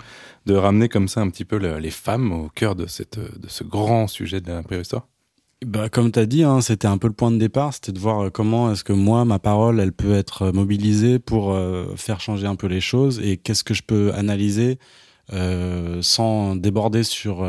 De 0.46 0.54
ramener 0.54 0.88
comme 0.88 1.08
ça 1.08 1.20
un 1.20 1.30
petit 1.30 1.44
peu 1.44 1.58
le- 1.58 1.78
les 1.78 1.90
femmes 1.90 2.32
au 2.32 2.48
cœur 2.48 2.74
de 2.74 2.86
cette 2.86 3.18
de 3.18 3.48
ce 3.48 3.64
grand 3.64 4.06
sujet 4.08 4.40
de 4.40 4.48
la 4.50 4.62
préhistoire 4.62 5.06
Bah, 5.64 5.88
comme 5.88 6.10
tu 6.10 6.18
as 6.18 6.26
dit, 6.26 6.42
hein, 6.42 6.60
c'était 6.60 6.88
un 6.88 6.98
peu 6.98 7.06
le 7.06 7.12
point 7.14 7.30
de 7.30 7.38
départ, 7.38 7.72
c'était 7.72 7.92
de 7.92 8.00
voir 8.00 8.24
euh, 8.26 8.30
comment 8.30 8.72
est-ce 8.72 8.82
que 8.82 8.92
moi, 8.92 9.24
ma 9.24 9.38
parole, 9.38 9.78
elle 9.78 9.92
peut 9.92 10.12
être 10.14 10.42
euh, 10.42 10.52
mobilisée 10.52 11.20
pour 11.20 11.52
euh, 11.52 11.94
faire 11.96 12.20
changer 12.20 12.48
un 12.48 12.56
peu 12.56 12.66
les 12.66 12.80
choses 12.80 13.20
et 13.20 13.36
qu'est-ce 13.36 13.62
que 13.62 13.74
je 13.74 13.82
peux 13.82 14.12
analyser 14.14 14.78
sans 16.02 16.56
déborder 16.56 17.04
sur 17.04 17.46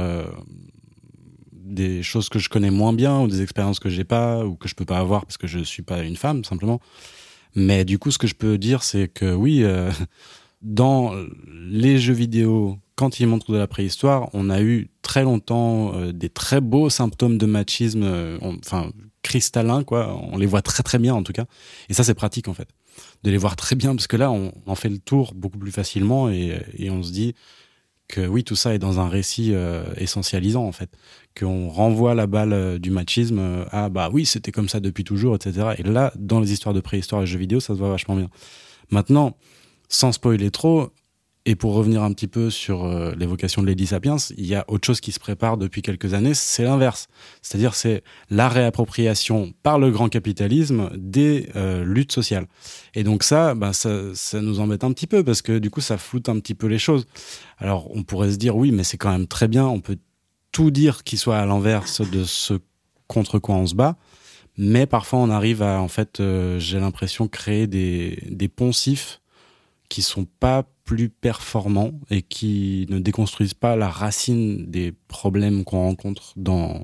des 1.51 2.03
choses 2.03 2.29
que 2.29 2.39
je 2.39 2.47
connais 2.47 2.69
moins 2.71 2.93
bien 2.93 3.19
ou 3.21 3.27
des 3.27 3.41
expériences 3.41 3.79
que 3.79 3.89
j'ai 3.89 4.03
pas 4.05 4.45
ou 4.45 4.55
que 4.55 4.69
je 4.69 4.75
peux 4.75 4.85
pas 4.85 4.99
avoir 4.99 5.25
parce 5.25 5.37
que 5.37 5.47
je 5.47 5.59
suis 5.59 5.83
pas 5.83 6.03
une 6.03 6.15
femme 6.15 6.45
simplement. 6.45 6.79
Mais 7.55 7.83
du 7.83 7.99
coup, 7.99 8.11
ce 8.11 8.17
que 8.17 8.27
je 8.27 8.35
peux 8.35 8.57
dire, 8.57 8.83
c'est 8.83 9.07
que 9.09 9.33
oui, 9.33 9.65
dans 10.61 11.13
les 11.51 11.97
jeux 11.97 12.13
vidéo, 12.13 12.77
quand 12.95 13.19
ils 13.19 13.27
montrent 13.27 13.51
de 13.51 13.57
la 13.57 13.67
préhistoire, 13.67 14.29
on 14.33 14.49
a 14.49 14.61
eu 14.61 14.89
très 15.01 15.23
longtemps 15.23 15.95
euh, 15.95 16.11
des 16.11 16.29
très 16.29 16.61
beaux 16.61 16.89
symptômes 16.89 17.37
de 17.37 17.45
machisme, 17.45 18.03
euh, 18.03 18.37
enfin 18.41 18.91
cristallins 19.23 19.83
quoi. 19.83 20.15
On 20.31 20.37
les 20.37 20.45
voit 20.45 20.61
très 20.61 20.83
très 20.83 20.99
bien 20.99 21.13
en 21.13 21.23
tout 21.23 21.33
cas. 21.33 21.45
Et 21.89 21.93
ça, 21.93 22.03
c'est 22.03 22.13
pratique 22.13 22.47
en 22.47 22.53
fait, 22.53 22.69
de 23.23 23.31
les 23.31 23.37
voir 23.37 23.55
très 23.55 23.75
bien 23.75 23.95
parce 23.95 24.07
que 24.07 24.17
là, 24.17 24.31
on 24.31 24.53
en 24.65 24.75
fait 24.75 24.89
le 24.89 24.99
tour 24.99 25.33
beaucoup 25.33 25.57
plus 25.57 25.71
facilement 25.71 26.29
et, 26.29 26.89
on 26.89 27.01
se 27.01 27.11
dit 27.11 27.33
que 28.07 28.27
oui, 28.27 28.43
tout 28.43 28.55
ça 28.55 28.75
est 28.75 28.79
dans 28.79 28.99
un 28.99 29.07
récit 29.07 29.51
euh, 29.53 29.85
essentialisant 29.97 30.65
en 30.65 30.71
fait, 30.71 30.91
qu'on 31.39 31.69
renvoie 31.69 32.13
la 32.13 32.27
balle 32.27 32.77
du 32.79 32.91
machisme 32.91 33.65
à 33.71 33.89
bah 33.89 34.09
oui, 34.13 34.25
c'était 34.25 34.51
comme 34.51 34.69
ça 34.69 34.79
depuis 34.79 35.03
toujours, 35.03 35.35
etc. 35.35 35.69
Et 35.79 35.83
là, 35.83 36.13
dans 36.15 36.39
les 36.39 36.51
histoires 36.51 36.75
de 36.75 36.81
préhistoire 36.81 37.23
et 37.23 37.25
jeux 37.25 37.39
vidéo, 37.39 37.59
ça 37.59 37.73
se 37.73 37.79
voit 37.79 37.89
vachement 37.89 38.15
bien. 38.15 38.29
Maintenant, 38.91 39.35
sans 39.89 40.11
spoiler 40.11 40.51
trop, 40.51 40.91
et 41.45 41.55
pour 41.55 41.73
revenir 41.73 42.03
un 42.03 42.13
petit 42.13 42.27
peu 42.27 42.49
sur 42.49 42.85
euh, 42.85 43.13
l'évocation 43.17 43.61
de 43.61 43.67
Lady 43.67 43.87
Sapiens, 43.87 44.15
il 44.37 44.45
y 44.45 44.55
a 44.55 44.63
autre 44.69 44.85
chose 44.85 45.01
qui 45.01 45.11
se 45.11 45.19
prépare 45.19 45.57
depuis 45.57 45.81
quelques 45.81 46.13
années, 46.13 46.33
c'est 46.33 46.63
l'inverse. 46.63 47.07
C'est-à-dire 47.41 47.75
c'est 47.75 48.01
la 48.29 48.47
réappropriation 48.47 49.53
par 49.61 49.77
le 49.77 49.91
grand 49.91 50.07
capitalisme 50.07 50.89
des 50.95 51.49
euh, 51.57 51.83
luttes 51.83 52.13
sociales. 52.13 52.47
Et 52.95 53.03
donc 53.03 53.23
ça, 53.23 53.55
bah, 53.55 53.73
ça, 53.73 54.15
ça 54.15 54.41
nous 54.41 54.61
embête 54.61 54.85
un 54.85 54.93
petit 54.93 55.07
peu 55.07 55.23
parce 55.23 55.41
que 55.41 55.59
du 55.59 55.69
coup, 55.69 55.81
ça 55.81 55.97
floute 55.97 56.29
un 56.29 56.39
petit 56.39 56.55
peu 56.55 56.67
les 56.67 56.79
choses. 56.79 57.05
Alors 57.57 57.93
on 57.93 58.03
pourrait 58.03 58.31
se 58.31 58.37
dire 58.37 58.55
oui, 58.55 58.71
mais 58.71 58.85
c'est 58.85 58.97
quand 58.97 59.11
même 59.11 59.27
très 59.27 59.49
bien, 59.49 59.65
on 59.65 59.81
peut 59.81 59.97
tout 60.53 60.71
dire 60.71 61.03
qui 61.03 61.17
soit 61.17 61.39
à 61.39 61.45
l'inverse 61.45 62.01
de 62.09 62.23
ce 62.23 62.53
contre 63.07 63.39
quoi 63.39 63.55
on 63.55 63.67
se 63.67 63.75
bat. 63.75 63.97
Mais 64.55 64.85
parfois, 64.85 65.19
on 65.19 65.29
arrive 65.29 65.61
à, 65.61 65.81
en 65.81 65.87
fait, 65.87 66.19
euh, 66.19 66.59
j'ai 66.59 66.79
l'impression, 66.79 67.27
créer 67.27 67.65
des, 67.65 68.19
des 68.29 68.47
poncifs 68.47 69.19
qui 69.89 70.03
sont 70.03 70.25
pas 70.39 70.63
plus 70.83 71.09
performants 71.09 71.91
et 72.09 72.21
qui 72.21 72.85
ne 72.89 72.99
déconstruisent 72.99 73.53
pas 73.53 73.75
la 73.75 73.89
racine 73.89 74.69
des 74.69 74.93
problèmes 75.07 75.63
qu'on 75.63 75.79
rencontre 75.79 76.33
dans, 76.35 76.83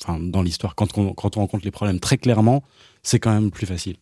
enfin, 0.00 0.20
dans 0.20 0.42
l'histoire. 0.42 0.74
Quand 0.74 0.96
on, 0.98 1.12
quand 1.14 1.36
on 1.36 1.40
rencontre 1.40 1.64
les 1.64 1.70
problèmes 1.70 2.00
très 2.00 2.18
clairement, 2.18 2.62
c'est 3.02 3.18
quand 3.18 3.32
même 3.32 3.50
plus 3.50 3.66
facile. 3.66 3.96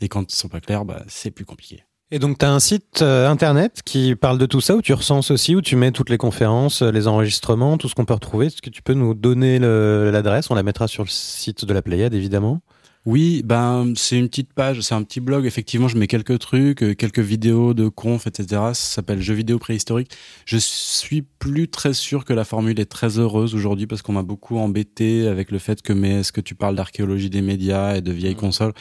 Et 0.00 0.08
quand 0.08 0.30
ils 0.32 0.36
sont 0.36 0.48
pas 0.48 0.60
clairs, 0.60 0.84
bah, 0.84 1.02
c'est 1.08 1.30
plus 1.30 1.44
compliqué. 1.44 1.84
Et 2.12 2.20
donc, 2.20 2.38
tu 2.38 2.44
as 2.44 2.52
un 2.52 2.60
site 2.60 3.02
euh, 3.02 3.28
internet 3.28 3.80
qui 3.84 4.14
parle 4.14 4.38
de 4.38 4.46
tout 4.46 4.60
ça, 4.60 4.76
où 4.76 4.82
tu 4.82 4.92
recenses 4.92 5.32
aussi, 5.32 5.56
où 5.56 5.60
tu 5.60 5.74
mets 5.74 5.90
toutes 5.90 6.10
les 6.10 6.18
conférences, 6.18 6.82
euh, 6.82 6.92
les 6.92 7.08
enregistrements, 7.08 7.78
tout 7.78 7.88
ce 7.88 7.96
qu'on 7.96 8.04
peut 8.04 8.14
retrouver. 8.14 8.46
Est-ce 8.46 8.62
que 8.62 8.70
tu 8.70 8.80
peux 8.80 8.94
nous 8.94 9.14
donner 9.14 9.58
l'adresse? 9.58 10.50
On 10.50 10.54
la 10.54 10.62
mettra 10.62 10.86
sur 10.86 11.02
le 11.02 11.08
site 11.08 11.64
de 11.64 11.74
la 11.74 11.82
Pléiade, 11.82 12.14
évidemment. 12.14 12.60
Oui, 13.06 13.42
ben 13.44 13.92
c'est 13.96 14.18
une 14.18 14.28
petite 14.28 14.52
page, 14.52 14.80
c'est 14.80 14.94
un 14.94 15.04
petit 15.04 15.20
blog. 15.20 15.46
Effectivement, 15.46 15.86
je 15.86 15.96
mets 15.96 16.08
quelques 16.08 16.40
trucs, 16.40 16.82
euh, 16.82 16.94
quelques 16.94 17.20
vidéos 17.20 17.72
de 17.72 17.86
conf, 17.88 18.26
etc. 18.26 18.46
Ça 18.50 18.74
s'appelle 18.74 19.22
Jeux 19.22 19.34
vidéo 19.34 19.60
préhistorique. 19.60 20.10
Je 20.44 20.56
suis 20.56 21.22
plus 21.22 21.68
très 21.68 21.94
sûr 21.94 22.24
que 22.24 22.32
la 22.32 22.44
formule 22.44 22.80
est 22.80 22.90
très 22.90 23.18
heureuse 23.20 23.54
aujourd'hui 23.54 23.86
parce 23.86 24.02
qu'on 24.02 24.12
m'a 24.12 24.24
beaucoup 24.24 24.58
embêté 24.58 25.28
avec 25.28 25.52
le 25.52 25.58
fait 25.60 25.82
que 25.82 25.92
mais 25.92 26.20
est-ce 26.20 26.32
que 26.32 26.40
tu 26.40 26.56
parles 26.56 26.74
d'archéologie 26.74 27.30
des 27.30 27.42
médias 27.42 27.96
et 27.96 28.00
de 28.00 28.10
vieilles 28.10 28.34
consoles? 28.34 28.72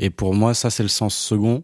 Et 0.00 0.10
pour 0.10 0.34
moi, 0.34 0.54
ça 0.54 0.70
c'est 0.70 0.82
le 0.82 0.88
sens 0.88 1.14
second. 1.16 1.62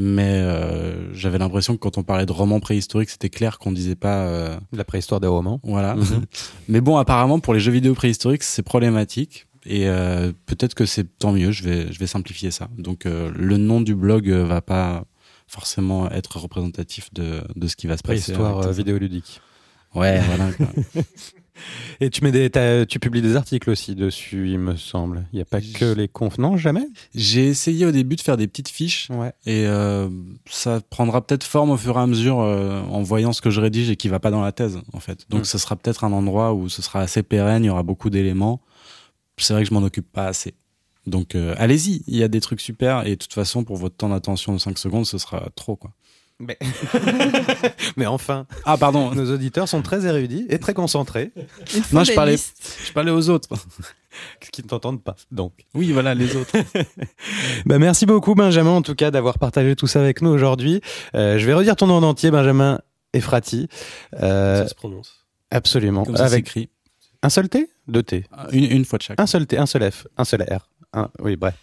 Mais 0.00 0.22
euh, 0.42 1.12
j'avais 1.12 1.38
l'impression 1.38 1.74
que 1.74 1.80
quand 1.80 1.98
on 1.98 2.04
parlait 2.04 2.26
de 2.26 2.30
romans 2.30 2.60
préhistoriques, 2.60 3.10
c'était 3.10 3.30
clair 3.30 3.58
qu'on 3.58 3.72
disait 3.72 3.96
pas. 3.96 4.26
euh, 4.26 4.56
La 4.72 4.84
préhistoire 4.84 5.18
des 5.18 5.26
romans. 5.26 5.60
voilà. 5.64 5.96
Mhm. 5.96 6.24
Mais 6.68 6.80
bon, 6.80 6.98
apparemment, 6.98 7.40
pour 7.40 7.52
les 7.52 7.58
jeux 7.58 7.72
vidéo 7.72 7.94
préhistoriques, 7.94 8.44
c'est 8.44 8.62
problématique. 8.62 9.47
Et 9.70 9.86
euh, 9.88 10.32
peut-être 10.46 10.74
que 10.74 10.86
c'est 10.86 11.04
tant 11.18 11.32
mieux, 11.32 11.50
je 11.52 11.62
vais, 11.62 11.92
je 11.92 11.98
vais 11.98 12.06
simplifier 12.06 12.50
ça. 12.50 12.68
Donc, 12.78 13.04
euh, 13.04 13.30
le 13.36 13.58
nom 13.58 13.80
du 13.82 13.94
blog 13.94 14.30
euh, 14.30 14.44
va 14.44 14.62
pas 14.62 15.04
forcément 15.46 16.10
être 16.10 16.38
représentatif 16.38 17.12
de, 17.12 17.42
de 17.54 17.66
ce 17.68 17.76
qui 17.76 17.86
va 17.86 17.96
se 17.98 18.02
passer. 18.02 18.32
Ça. 18.34 18.70
vidéoludique. 18.72 19.40
Ouais, 19.94 20.20
voilà. 20.26 20.50
Et 22.00 22.08
tu 22.10 22.22
mets 22.22 22.30
des, 22.30 22.48
t'as- 22.50 22.86
tu 22.86 23.00
publies 23.00 23.20
des 23.20 23.34
articles 23.34 23.68
aussi 23.68 23.96
dessus, 23.96 24.48
il 24.52 24.58
me 24.60 24.76
semble. 24.76 25.26
Il 25.32 25.36
n'y 25.36 25.42
a 25.42 25.44
pas 25.44 25.60
que 25.60 25.92
les 25.92 26.06
confs. 26.06 26.38
Non, 26.38 26.56
jamais? 26.56 26.86
J'ai 27.16 27.48
essayé 27.48 27.84
au 27.84 27.90
début 27.90 28.14
de 28.14 28.20
faire 28.20 28.36
des 28.36 28.46
petites 28.46 28.68
fiches. 28.68 29.08
Ouais. 29.10 29.32
Et 29.44 29.66
euh, 29.66 30.08
ça 30.48 30.80
prendra 30.88 31.20
peut-être 31.26 31.42
forme 31.42 31.70
au 31.70 31.76
fur 31.76 31.96
et 31.96 32.00
à 32.00 32.06
mesure 32.06 32.40
euh, 32.40 32.80
en 32.82 33.02
voyant 33.02 33.32
ce 33.32 33.42
que 33.42 33.50
je 33.50 33.60
rédige 33.60 33.90
et 33.90 33.96
qui 33.96 34.08
va 34.08 34.20
pas 34.20 34.30
dans 34.30 34.40
la 34.40 34.52
thèse, 34.52 34.78
en 34.92 35.00
fait. 35.00 35.26
Donc, 35.30 35.40
Mm. 35.40 35.44
ce 35.44 35.58
sera 35.58 35.74
peut-être 35.74 36.04
un 36.04 36.12
endroit 36.12 36.54
où 36.54 36.68
ce 36.68 36.80
sera 36.80 37.00
assez 37.00 37.24
pérenne, 37.24 37.64
il 37.64 37.66
y 37.66 37.70
aura 37.70 37.82
beaucoup 37.82 38.08
d'éléments. 38.08 38.60
C'est 39.38 39.54
vrai 39.54 39.62
que 39.62 39.68
je 39.68 39.74
m'en 39.74 39.82
occupe 39.82 40.10
pas 40.12 40.26
assez. 40.26 40.54
Donc, 41.06 41.34
euh, 41.34 41.54
allez-y, 41.58 42.02
il 42.06 42.16
y 42.16 42.22
a 42.22 42.28
des 42.28 42.40
trucs 42.40 42.60
super. 42.60 43.06
Et 43.06 43.10
de 43.10 43.14
toute 43.16 43.32
façon, 43.32 43.64
pour 43.64 43.76
votre 43.76 43.96
temps 43.96 44.10
d'attention 44.10 44.52
de 44.52 44.58
5 44.58 44.76
secondes, 44.78 45.06
ce 45.06 45.16
sera 45.18 45.48
trop, 45.54 45.76
quoi. 45.76 45.92
Mais... 46.40 46.56
Mais 47.96 48.06
enfin, 48.06 48.46
Ah, 48.64 48.76
pardon. 48.76 49.12
nos 49.14 49.32
auditeurs 49.32 49.68
sont 49.68 49.82
très 49.82 50.06
érudits 50.06 50.46
et 50.50 50.58
très 50.58 50.74
concentrés, 50.74 51.32
Ils 51.74 51.82
font 51.82 51.96
Non, 51.98 52.04
je 52.04 52.12
parlais- 52.12 52.32
listes. 52.32 52.78
Je 52.86 52.92
parlais 52.92 53.10
aux 53.10 53.28
autres. 53.30 53.48
qui 54.52 54.62
ne 54.62 54.68
t'entendent 54.68 55.02
pas. 55.02 55.16
Donc, 55.32 55.52
Oui, 55.74 55.92
voilà, 55.92 56.14
les 56.14 56.36
autres. 56.36 56.52
bah 57.66 57.78
merci 57.78 58.04
beaucoup 58.06 58.34
Benjamin 58.34 58.70
en 58.70 58.82
tout 58.82 58.94
cas 58.94 59.10
d'avoir 59.10 59.38
partagé 59.38 59.76
tout 59.76 59.86
ça 59.86 60.00
avec 60.00 60.22
nous 60.22 60.30
aujourd'hui. 60.30 60.80
Euh, 61.14 61.38
je 61.38 61.46
vais 61.46 61.54
redire 61.54 61.76
ton 61.76 61.86
nom 61.86 61.94
en 61.96 62.02
entier, 62.02 62.30
Benjamin 62.30 62.80
Efrati. 63.12 63.68
Euh, 64.20 64.62
Ça 64.62 64.68
se 64.68 64.74
prononce. 64.74 65.24
absolument. 65.50 66.04
Comme 66.04 66.16
ça 66.16 66.24
Avec 66.24 66.46
s'écrit. 66.46 66.68
un 67.22 67.30
seul 67.30 67.48
T, 67.48 67.68
deux 67.88 68.02
T, 68.02 68.24
Une, 68.52 68.64
une 68.70 68.84
fois 68.84 68.98
de 68.98 69.02
chaque. 69.04 69.20
un 69.20 69.26
seul 69.26 69.46
T, 69.46 69.58
un 69.58 69.66
seul 69.66 69.90
F, 69.90 70.06
un 70.16 70.24
seul 70.24 70.42
R. 70.42 70.68
Un- 70.92 71.08
Oui, 71.20 71.36
bref. 71.36 71.54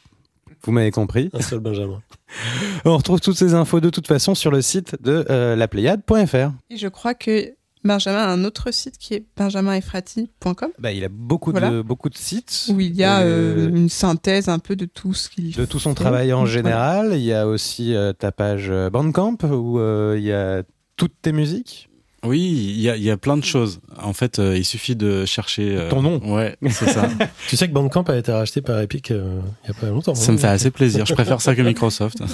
Vous 0.64 0.72
m'avez 0.72 0.92
compris. 0.92 1.30
Un 1.34 1.42
seul 1.42 1.60
Benjamin. 1.60 2.02
On 2.86 2.98
retrouve 2.98 3.22
toutes 3.22 3.38
ces 3.38 3.54
infos 3.54 3.80
de 3.80 3.90
toute 3.92 4.08
façon 4.08 4.34
sur 4.36 4.50
le 4.52 4.62
site 4.62 4.96
de 5.02 5.26
euh, 5.30 5.56
lapléiade.fr. 5.56 6.52
Et 6.72 6.78
je 6.78 6.88
crois 6.88 7.14
que 7.14 7.54
Benjamin 7.84 8.18
a 8.18 8.30
un 8.30 8.44
autre 8.46 8.72
site 8.72 8.98
qui 8.98 9.14
est 9.14 9.26
benjaminefrati.com 9.38 10.70
Bah, 10.80 10.92
il 10.92 11.04
a 11.04 11.10
beaucoup 11.10 11.52
Voilà. 11.52 11.70
de 11.70 11.82
beaucoup 11.84 12.10
de 12.10 12.18
sites 12.18 12.68
où 12.74 12.80
il 12.80 12.96
y 12.96 13.04
a 13.04 13.20
Euh, 13.22 13.68
euh, 13.68 13.70
une 13.70 13.90
synthèse 13.90 14.50
un 14.50 14.58
peu 14.60 14.76
de 14.76 14.86
tout 14.86 15.14
ce 15.14 15.30
qu'il 15.30 15.52
de 15.56 15.66
tout 15.66 15.78
son 15.80 15.92
fait. 15.92 16.02
travail 16.02 16.34
en 16.34 16.46
général. 16.48 17.12
Il 17.14 17.22
y 17.22 17.34
a 17.34 17.48
aussi 17.48 17.94
euh, 17.94 18.12
ta 18.14 18.32
page 18.32 18.72
Bandcamp 18.92 19.38
où 19.44 19.80
euh, 19.80 20.16
il 20.18 20.24
y 20.24 20.32
a 20.34 20.64
toutes 20.96 21.14
tes 21.22 21.32
musiques. 21.32 21.90
Oui, 22.26 22.42
il 22.42 22.82
y 22.82 22.90
a, 22.90 22.96
il 22.96 23.04
y 23.04 23.12
a 23.12 23.18
plein 23.18 23.38
de 23.38 23.44
choses. 23.44 23.80
En 24.02 24.14
fait, 24.14 24.40
euh, 24.40 24.58
il 24.58 24.66
suffit 24.66 24.96
de 24.96 25.26
chercher. 25.26 25.76
euh, 25.76 25.90
Ton 25.90 26.02
nom. 26.02 26.20
Ouais, 26.34 26.56
c'est 26.70 26.90
ça. 26.90 27.10
Tu 27.48 27.58
sais 27.58 27.68
que 27.68 27.74
Bandcamp 27.74 28.04
a 28.04 28.18
été 28.18 28.32
racheté 28.32 28.62
par 28.62 28.80
Epic 28.80 29.12
euh, 29.12 29.40
il 29.64 29.68
y 29.68 29.72
a 29.72 29.74
pas 29.74 29.88
longtemps. 29.88 30.16
ça 30.16 30.32
hein. 30.32 30.34
me 30.34 30.38
fait 30.38 30.48
assez 30.48 30.72
plaisir. 30.72 31.06
Je 31.06 31.14
préfère 31.14 31.42
ça 31.42 31.56
que 31.56 31.62
Microsoft. 31.62 32.18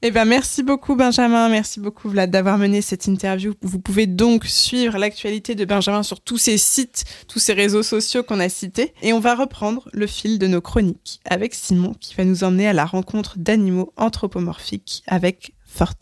Eh 0.00 0.12
ben, 0.12 0.24
merci 0.24 0.62
beaucoup 0.62 0.94
Benjamin, 0.94 1.48
merci 1.48 1.80
beaucoup 1.80 2.08
Vlad 2.08 2.30
d'avoir 2.30 2.56
mené 2.56 2.82
cette 2.82 3.08
interview. 3.08 3.54
Vous 3.62 3.80
pouvez 3.80 4.06
donc 4.06 4.44
suivre 4.44 4.96
l'actualité 4.96 5.56
de 5.56 5.64
Benjamin 5.64 6.04
sur 6.04 6.20
tous 6.20 6.38
ces 6.38 6.56
sites, 6.56 7.04
tous 7.26 7.40
ces 7.40 7.52
réseaux 7.52 7.82
sociaux 7.82 8.22
qu'on 8.22 8.38
a 8.38 8.48
cités. 8.48 8.94
Et 9.02 9.12
on 9.12 9.18
va 9.18 9.34
reprendre 9.34 9.88
le 9.92 10.06
fil 10.06 10.38
de 10.38 10.46
nos 10.46 10.60
chroniques 10.60 11.18
avec 11.28 11.52
Simon 11.52 11.94
qui 11.98 12.14
va 12.14 12.24
nous 12.24 12.44
emmener 12.44 12.68
à 12.68 12.72
la 12.72 12.84
rencontre 12.84 13.38
d'animaux 13.38 13.92
anthropomorphiques 13.96 15.02
avec 15.08 15.54
Four 15.66 15.94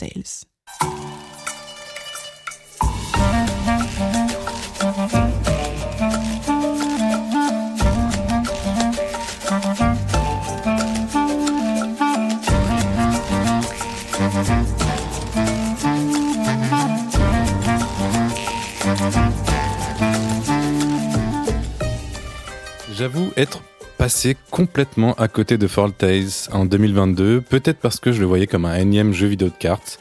J'avoue 22.92 23.30
être 23.36 23.62
passé 23.98 24.36
complètement 24.50 25.14
à 25.14 25.28
côté 25.28 25.58
de 25.58 25.66
Fall 25.66 25.92
Tales 25.92 26.28
en 26.52 26.64
2022, 26.64 27.40
peut-être 27.40 27.78
parce 27.78 28.00
que 28.00 28.12
je 28.12 28.20
le 28.20 28.26
voyais 28.26 28.46
comme 28.46 28.64
un 28.64 28.76
énième 28.76 29.12
jeu 29.12 29.26
vidéo 29.26 29.48
de 29.48 29.54
cartes. 29.58 30.00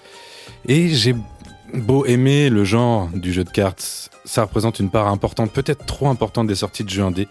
Et 0.68 0.90
j'ai 0.90 1.16
beau 1.76 2.06
aimer 2.06 2.50
le 2.50 2.64
genre 2.64 3.10
du 3.14 3.34
jeu 3.34 3.44
de 3.44 3.50
cartes, 3.50 4.10
ça 4.26 4.44
représente 4.44 4.80
une 4.80 4.90
part 4.90 5.08
importante, 5.08 5.52
peut-être 5.52 5.86
trop 5.86 6.08
importante 6.08 6.48
des 6.48 6.56
sorties 6.56 6.84
de 6.84 6.90
jeux 6.90 7.04
indés. 7.04 7.28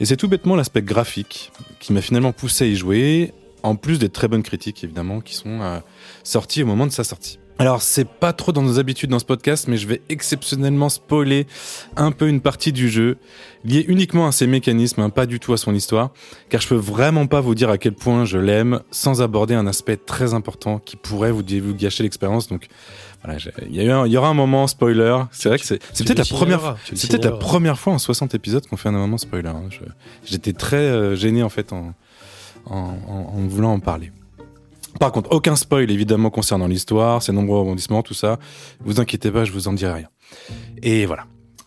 Et 0.00 0.04
c'est 0.06 0.16
tout 0.16 0.28
bêtement 0.28 0.56
l'aspect 0.56 0.82
graphique 0.82 1.52
qui 1.80 1.92
m'a 1.92 2.00
finalement 2.00 2.32
poussé 2.32 2.64
à 2.64 2.66
y 2.68 2.76
jouer, 2.76 3.32
en 3.62 3.76
plus 3.76 3.98
des 3.98 4.08
très 4.08 4.28
bonnes 4.28 4.42
critiques 4.42 4.84
évidemment 4.84 5.20
qui 5.20 5.34
sont 5.34 5.60
euh, 5.60 5.78
sorties 6.22 6.62
au 6.62 6.66
moment 6.66 6.86
de 6.86 6.92
sa 6.92 7.04
sortie. 7.04 7.38
Alors 7.58 7.82
c'est 7.82 8.08
pas 8.08 8.32
trop 8.32 8.50
dans 8.50 8.62
nos 8.62 8.80
habitudes 8.80 9.10
dans 9.10 9.20
ce 9.20 9.24
podcast, 9.24 9.68
mais 9.68 9.76
je 9.76 9.86
vais 9.86 10.02
exceptionnellement 10.08 10.88
spoiler 10.88 11.46
un 11.96 12.10
peu 12.10 12.28
une 12.28 12.40
partie 12.40 12.72
du 12.72 12.88
jeu 12.88 13.16
liée 13.64 13.84
uniquement 13.86 14.26
à 14.26 14.32
ses 14.32 14.48
mécanismes, 14.48 15.02
hein, 15.02 15.10
pas 15.10 15.24
du 15.24 15.38
tout 15.38 15.52
à 15.52 15.56
son 15.56 15.72
histoire, 15.72 16.10
car 16.48 16.60
je 16.60 16.66
peux 16.66 16.74
vraiment 16.74 17.28
pas 17.28 17.40
vous 17.40 17.54
dire 17.54 17.70
à 17.70 17.78
quel 17.78 17.92
point 17.92 18.24
je 18.24 18.38
l'aime 18.38 18.80
sans 18.90 19.22
aborder 19.22 19.54
un 19.54 19.68
aspect 19.68 19.96
très 19.96 20.34
important 20.34 20.80
qui 20.80 20.96
pourrait 20.96 21.30
vous, 21.30 21.44
gâcher 21.44 22.02
l'expérience. 22.02 22.48
Donc 22.48 22.66
voilà, 23.24 23.38
il 23.68 23.74
y, 23.74 23.80
a 23.80 23.84
eu 23.84 23.90
un- 23.90 24.06
il 24.06 24.12
y 24.12 24.16
aura 24.16 24.28
un 24.28 24.34
moment 24.34 24.66
spoiler. 24.66 25.16
C'est 25.30 25.48
vrai 25.48 25.58
que 25.58 25.64
c'est 25.64 25.78
peut-être 26.04 26.18
la 26.18 26.24
première 26.36 26.60
c'est 26.84 27.08
peut-être 27.10 27.24
la 27.24 27.30
première 27.38 27.78
fois 27.78 27.92
en 27.94 27.98
60 27.98 28.34
épisodes 28.34 28.66
qu'on 28.66 28.76
fait 28.76 28.88
un 28.90 28.92
moment 28.92 29.18
spoiler. 29.18 29.48
hein. 29.48 29.62
Je- 29.70 29.78
J'étais 30.24 30.52
très 30.52 30.76
euh, 30.76 31.16
gêné 31.16 31.42
en 31.42 31.48
fait 31.48 31.72
en, 31.72 31.94
en, 32.66 32.76
en- 32.76 33.32
en 33.36 33.46
voulant 33.48 33.72
en 33.72 33.80
parler. 33.80 34.12
Par 35.00 35.10
contre, 35.10 35.32
aucun 35.32 35.56
spoil 35.56 35.90
évidemment 35.90 36.30
concernant 36.30 36.68
l'histoire, 36.68 37.20
ses 37.22 37.32
nombreux 37.32 37.58
rebondissements, 37.58 38.02
tout 38.02 38.14
ça. 38.14 38.38
Vous 38.84 39.00
inquiétez 39.00 39.30
pas, 39.30 39.44
je 39.44 39.50
vous 39.52 39.66
en 39.68 39.72
dirai 39.72 39.92
rien. 39.94 40.08
Et 40.82 41.04
voilà. 41.06 41.24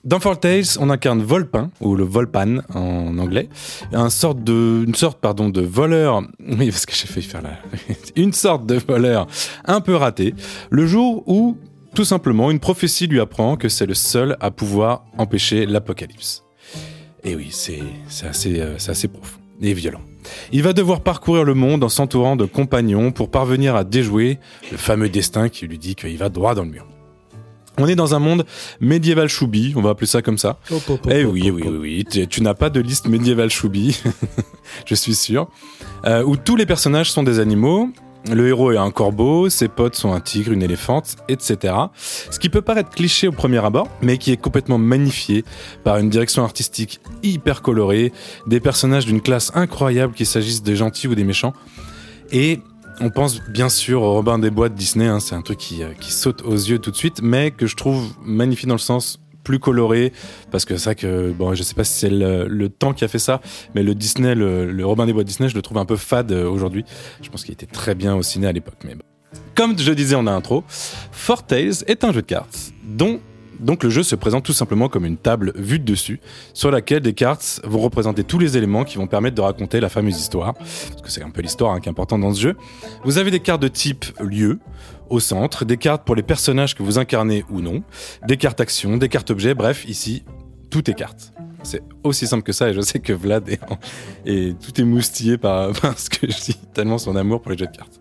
Dans 0.07 0.21
Fall 0.21 0.39
Tales, 0.39 0.63
on 0.79 0.89
incarne 0.89 1.21
Volpin, 1.21 1.69
ou 1.81 1.97
le 1.97 2.05
Volpan 2.05 2.59
en 2.73 3.17
anglais, 3.17 3.49
de, 3.91 4.85
une 4.87 4.95
sorte 4.95 5.21
de 5.21 5.61
voleur, 5.61 6.23
oui 6.39 6.71
parce 6.71 6.85
que 6.85 6.93
j'ai 6.95 7.07
failli 7.07 7.25
faire 7.25 7.41
la, 7.41 7.59
une 8.15 8.31
sorte 8.31 8.65
de 8.65 8.75
voleur 8.75 9.27
un 9.65 9.81
peu 9.81 9.95
raté, 9.95 10.33
le 10.69 10.87
jour 10.87 11.23
où, 11.27 11.57
tout 11.93 12.05
simplement, 12.05 12.51
une 12.51 12.61
prophétie 12.61 13.07
lui 13.07 13.19
apprend 13.19 13.57
que 13.57 13.67
c'est 13.67 13.85
le 13.85 13.95
seul 13.95 14.37
à 14.39 14.49
pouvoir 14.49 15.03
empêcher 15.17 15.65
l'apocalypse. 15.65 16.45
Et 17.25 17.35
oui, 17.35 17.51
euh, 17.69 18.75
c'est 18.77 18.89
assez 18.89 19.07
profond 19.09 19.39
et 19.61 19.73
violent. 19.73 20.01
Il 20.53 20.63
va 20.63 20.71
devoir 20.71 21.01
parcourir 21.01 21.43
le 21.43 21.53
monde 21.53 21.83
en 21.83 21.89
s'entourant 21.89 22.37
de 22.37 22.45
compagnons 22.45 23.11
pour 23.11 23.29
parvenir 23.29 23.75
à 23.75 23.83
déjouer 23.83 24.39
le 24.71 24.77
fameux 24.77 25.09
destin 25.09 25.49
qui 25.49 25.67
lui 25.67 25.77
dit 25.77 25.95
qu'il 25.95 26.17
va 26.17 26.29
droit 26.29 26.55
dans 26.55 26.63
le 26.63 26.69
mur. 26.69 26.87
On 27.79 27.87
est 27.87 27.95
dans 27.95 28.15
un 28.15 28.19
monde 28.19 28.45
médiéval 28.79 29.29
choubi, 29.29 29.73
on 29.75 29.81
va 29.81 29.91
appeler 29.91 30.07
ça 30.07 30.21
comme 30.21 30.37
ça. 30.37 30.57
Hop, 30.71 31.07
Eh 31.09 31.25
oui, 31.25 31.51
oui, 31.51 31.63
oui, 31.65 31.77
oui. 31.79 32.05
Tu, 32.09 32.27
tu 32.27 32.41
n'as 32.41 32.55
pas 32.55 32.69
de 32.69 32.79
liste 32.79 33.07
médiévale 33.07 33.49
choubi, 33.51 34.01
je 34.85 34.95
suis 34.95 35.13
sûr. 35.15 35.47
Euh, 36.05 36.23
où 36.23 36.37
tous 36.37 36.55
les 36.55 36.65
personnages 36.65 37.11
sont 37.11 37.23
des 37.23 37.39
animaux. 37.39 37.89
Le 38.33 38.47
héros 38.47 38.73
est 38.73 38.77
un 38.77 38.91
corbeau, 38.91 39.47
ses 39.47 39.69
potes 39.69 39.95
sont 39.95 40.11
un 40.11 40.19
tigre, 40.19 40.51
une 40.51 40.63
éléphante, 40.63 41.15
etc. 41.29 41.73
Ce 42.29 42.39
qui 42.39 42.49
peut 42.49 42.61
paraître 42.61 42.89
cliché 42.89 43.27
au 43.29 43.31
premier 43.31 43.63
abord, 43.63 43.87
mais 44.01 44.17
qui 44.17 44.31
est 44.33 44.37
complètement 44.37 44.77
magnifié 44.77 45.45
par 45.85 45.97
une 45.97 46.09
direction 46.09 46.43
artistique 46.43 46.99
hyper 47.23 47.61
colorée, 47.61 48.11
des 48.47 48.59
personnages 48.59 49.05
d'une 49.05 49.21
classe 49.21 49.51
incroyable, 49.55 50.13
qu'il 50.13 50.25
s'agisse 50.25 50.61
des 50.61 50.75
gentils 50.75 51.07
ou 51.07 51.15
des 51.15 51.23
méchants. 51.23 51.53
Et 52.33 52.59
on 52.99 53.09
pense 53.09 53.41
bien 53.43 53.69
sûr 53.69 54.01
au 54.01 54.13
Robin 54.13 54.39
des 54.39 54.49
Bois 54.49 54.69
de 54.69 54.75
Disney, 54.75 55.07
hein, 55.07 55.19
c'est 55.19 55.35
un 55.35 55.41
truc 55.41 55.57
qui, 55.57 55.83
euh, 55.83 55.93
qui 55.99 56.11
saute 56.11 56.41
aux 56.43 56.55
yeux 56.55 56.79
tout 56.79 56.91
de 56.91 56.95
suite, 56.95 57.21
mais 57.21 57.51
que 57.51 57.67
je 57.67 57.75
trouve 57.75 58.13
magnifique 58.23 58.67
dans 58.67 58.75
le 58.75 58.79
sens 58.79 59.19
plus 59.43 59.59
coloré, 59.59 60.11
parce 60.51 60.65
que 60.65 60.73
vrai 60.73 60.95
que, 60.95 61.31
bon, 61.31 61.53
je 61.53 61.63
sais 61.63 61.73
pas 61.73 61.85
si 61.85 61.99
c'est 61.99 62.09
le, 62.09 62.67
temps 62.67 62.93
qui 62.93 63.05
a 63.05 63.07
fait 63.07 63.19
ça, 63.19 63.39
mais 63.75 63.83
le 63.83 63.95
Disney, 63.95 64.35
le, 64.35 64.85
Robin 64.85 65.05
des 65.05 65.13
Bois 65.13 65.23
de 65.23 65.27
Disney, 65.27 65.47
je 65.47 65.55
le 65.55 65.61
trouve 65.61 65.77
un 65.77 65.85
peu 65.85 65.95
fade 65.95 66.31
euh, 66.31 66.49
aujourd'hui. 66.49 66.83
Je 67.21 67.29
pense 67.29 67.43
qu'il 67.43 67.53
était 67.53 67.65
très 67.65 67.95
bien 67.95 68.15
au 68.15 68.23
ciné 68.23 68.47
à 68.47 68.51
l'époque, 68.51 68.79
mais 68.83 68.95
bon. 68.95 69.03
Comme 69.55 69.77
je 69.77 69.91
disais 69.91 70.15
en 70.15 70.27
intro, 70.27 70.63
Four 70.67 71.43
est 71.51 72.03
un 72.03 72.11
jeu 72.11 72.21
de 72.21 72.27
cartes, 72.27 72.73
dont 72.83 73.19
donc 73.59 73.83
le 73.83 73.89
jeu 73.89 74.03
se 74.03 74.15
présente 74.15 74.43
tout 74.43 74.53
simplement 74.53 74.89
comme 74.89 75.05
une 75.05 75.17
table 75.17 75.53
vue 75.55 75.79
de 75.79 75.85
dessus, 75.85 76.19
sur 76.53 76.71
laquelle 76.71 77.01
des 77.01 77.13
cartes 77.13 77.61
vont 77.63 77.79
représenter 77.79 78.23
tous 78.23 78.39
les 78.39 78.57
éléments 78.57 78.83
qui 78.83 78.97
vont 78.97 79.07
permettre 79.07 79.35
de 79.35 79.41
raconter 79.41 79.79
la 79.79 79.89
fameuse 79.89 80.19
histoire, 80.19 80.53
parce 80.53 81.01
que 81.01 81.11
c'est 81.11 81.23
un 81.23 81.29
peu 81.29 81.41
l'histoire 81.41 81.73
hein, 81.73 81.79
qui 81.79 81.89
est 81.89 81.91
importante 81.91 82.21
dans 82.21 82.33
ce 82.33 82.41
jeu. 82.41 82.55
Vous 83.03 83.17
avez 83.17 83.31
des 83.31 83.39
cartes 83.39 83.61
de 83.61 83.67
type 83.67 84.05
lieu 84.19 84.59
au 85.09 85.19
centre, 85.19 85.65
des 85.65 85.77
cartes 85.77 86.03
pour 86.05 86.15
les 86.15 86.23
personnages 86.23 86.75
que 86.75 86.83
vous 86.83 86.99
incarnez 86.99 87.45
ou 87.49 87.61
non, 87.61 87.83
des 88.27 88.37
cartes 88.37 88.59
actions, 88.59 88.97
des 88.97 89.09
cartes 89.09 89.31
objets, 89.31 89.53
bref, 89.53 89.85
ici, 89.87 90.23
tout 90.69 90.89
est 90.89 90.93
cartes. 90.93 91.33
C'est 91.63 91.81
aussi 92.03 92.27
simple 92.27 92.43
que 92.43 92.53
ça, 92.53 92.69
et 92.69 92.73
je 92.73 92.81
sais 92.81 92.99
que 92.99 93.13
Vlad 93.13 93.49
est, 93.49 93.59
et 94.25 94.53
tout 94.53 94.79
est 94.79 94.83
moustillé 94.83 95.37
par, 95.37 95.71
par 95.81 95.97
ce 95.97 96.09
que 96.09 96.29
je 96.29 96.37
dis, 96.37 96.59
tellement 96.73 96.97
son 96.97 97.15
amour 97.15 97.41
pour 97.41 97.51
les 97.51 97.57
jeux 97.57 97.67
de 97.67 97.75
cartes. 97.75 97.99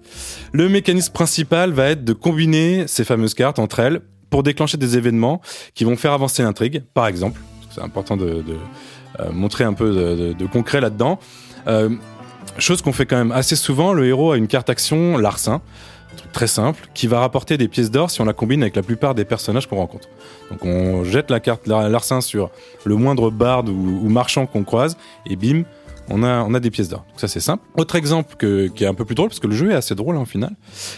Le 0.52 0.68
mécanisme 0.68 1.12
principal 1.12 1.72
va 1.72 1.90
être 1.90 2.04
de 2.04 2.12
combiner 2.12 2.86
ces 2.86 3.04
fameuses 3.04 3.34
cartes 3.34 3.58
entre 3.58 3.80
elles 3.80 4.02
pour 4.30 4.42
déclencher 4.42 4.76
des 4.76 4.96
événements 4.96 5.40
qui 5.74 5.84
vont 5.84 5.96
faire 5.96 6.12
avancer 6.12 6.42
l'intrigue, 6.42 6.82
par 6.94 7.06
exemple. 7.06 7.40
C'est 7.70 7.82
important 7.82 8.16
de, 8.16 8.42
euh, 9.20 9.32
montrer 9.32 9.64
un 9.64 9.72
peu 9.74 10.34
de, 10.38 10.46
concret 10.46 10.80
là-dedans. 10.80 11.18
Euh, 11.66 11.90
chose 12.58 12.82
qu'on 12.82 12.92
fait 12.92 13.06
quand 13.06 13.16
même 13.16 13.32
assez 13.32 13.56
souvent, 13.56 13.92
le 13.92 14.06
héros 14.06 14.32
a 14.32 14.36
une 14.36 14.48
carte 14.48 14.70
action, 14.70 15.18
l'arsen, 15.18 15.54
un 16.12 16.16
truc 16.16 16.32
très 16.32 16.46
simple, 16.46 16.88
qui 16.94 17.06
va 17.06 17.20
rapporter 17.20 17.58
des 17.58 17.68
pièces 17.68 17.90
d'or 17.90 18.10
si 18.10 18.20
on 18.20 18.24
la 18.24 18.32
combine 18.32 18.62
avec 18.62 18.76
la 18.76 18.82
plupart 18.82 19.14
des 19.14 19.24
personnages 19.24 19.66
qu'on 19.66 19.76
rencontre. 19.76 20.08
Donc 20.50 20.64
on 20.64 21.04
jette 21.04 21.30
la 21.30 21.40
carte 21.40 21.66
lar- 21.66 21.88
larcin 21.88 22.20
sur 22.20 22.50
le 22.84 22.96
moindre 22.96 23.30
barde 23.30 23.68
ou 23.68 24.08
marchand 24.08 24.46
qu'on 24.46 24.64
croise, 24.64 24.96
et 25.28 25.36
bim, 25.36 25.64
on 26.08 26.22
a, 26.22 26.42
on 26.42 26.54
a 26.54 26.60
des 26.60 26.70
pièces 26.70 26.88
d'or. 26.88 27.04
Donc 27.10 27.20
ça 27.20 27.28
c'est 27.28 27.40
simple. 27.40 27.64
Autre 27.76 27.96
exemple 27.96 28.36
que, 28.36 28.68
qui 28.68 28.84
est 28.84 28.86
un 28.86 28.94
peu 28.94 29.04
plus 29.04 29.14
drôle, 29.14 29.28
parce 29.28 29.40
que 29.40 29.46
le 29.46 29.54
jeu 29.54 29.70
est 29.70 29.74
assez 29.74 29.94
drôle 29.94 30.16
hein, 30.16 30.20
au 30.22 30.26
final. 30.26 30.50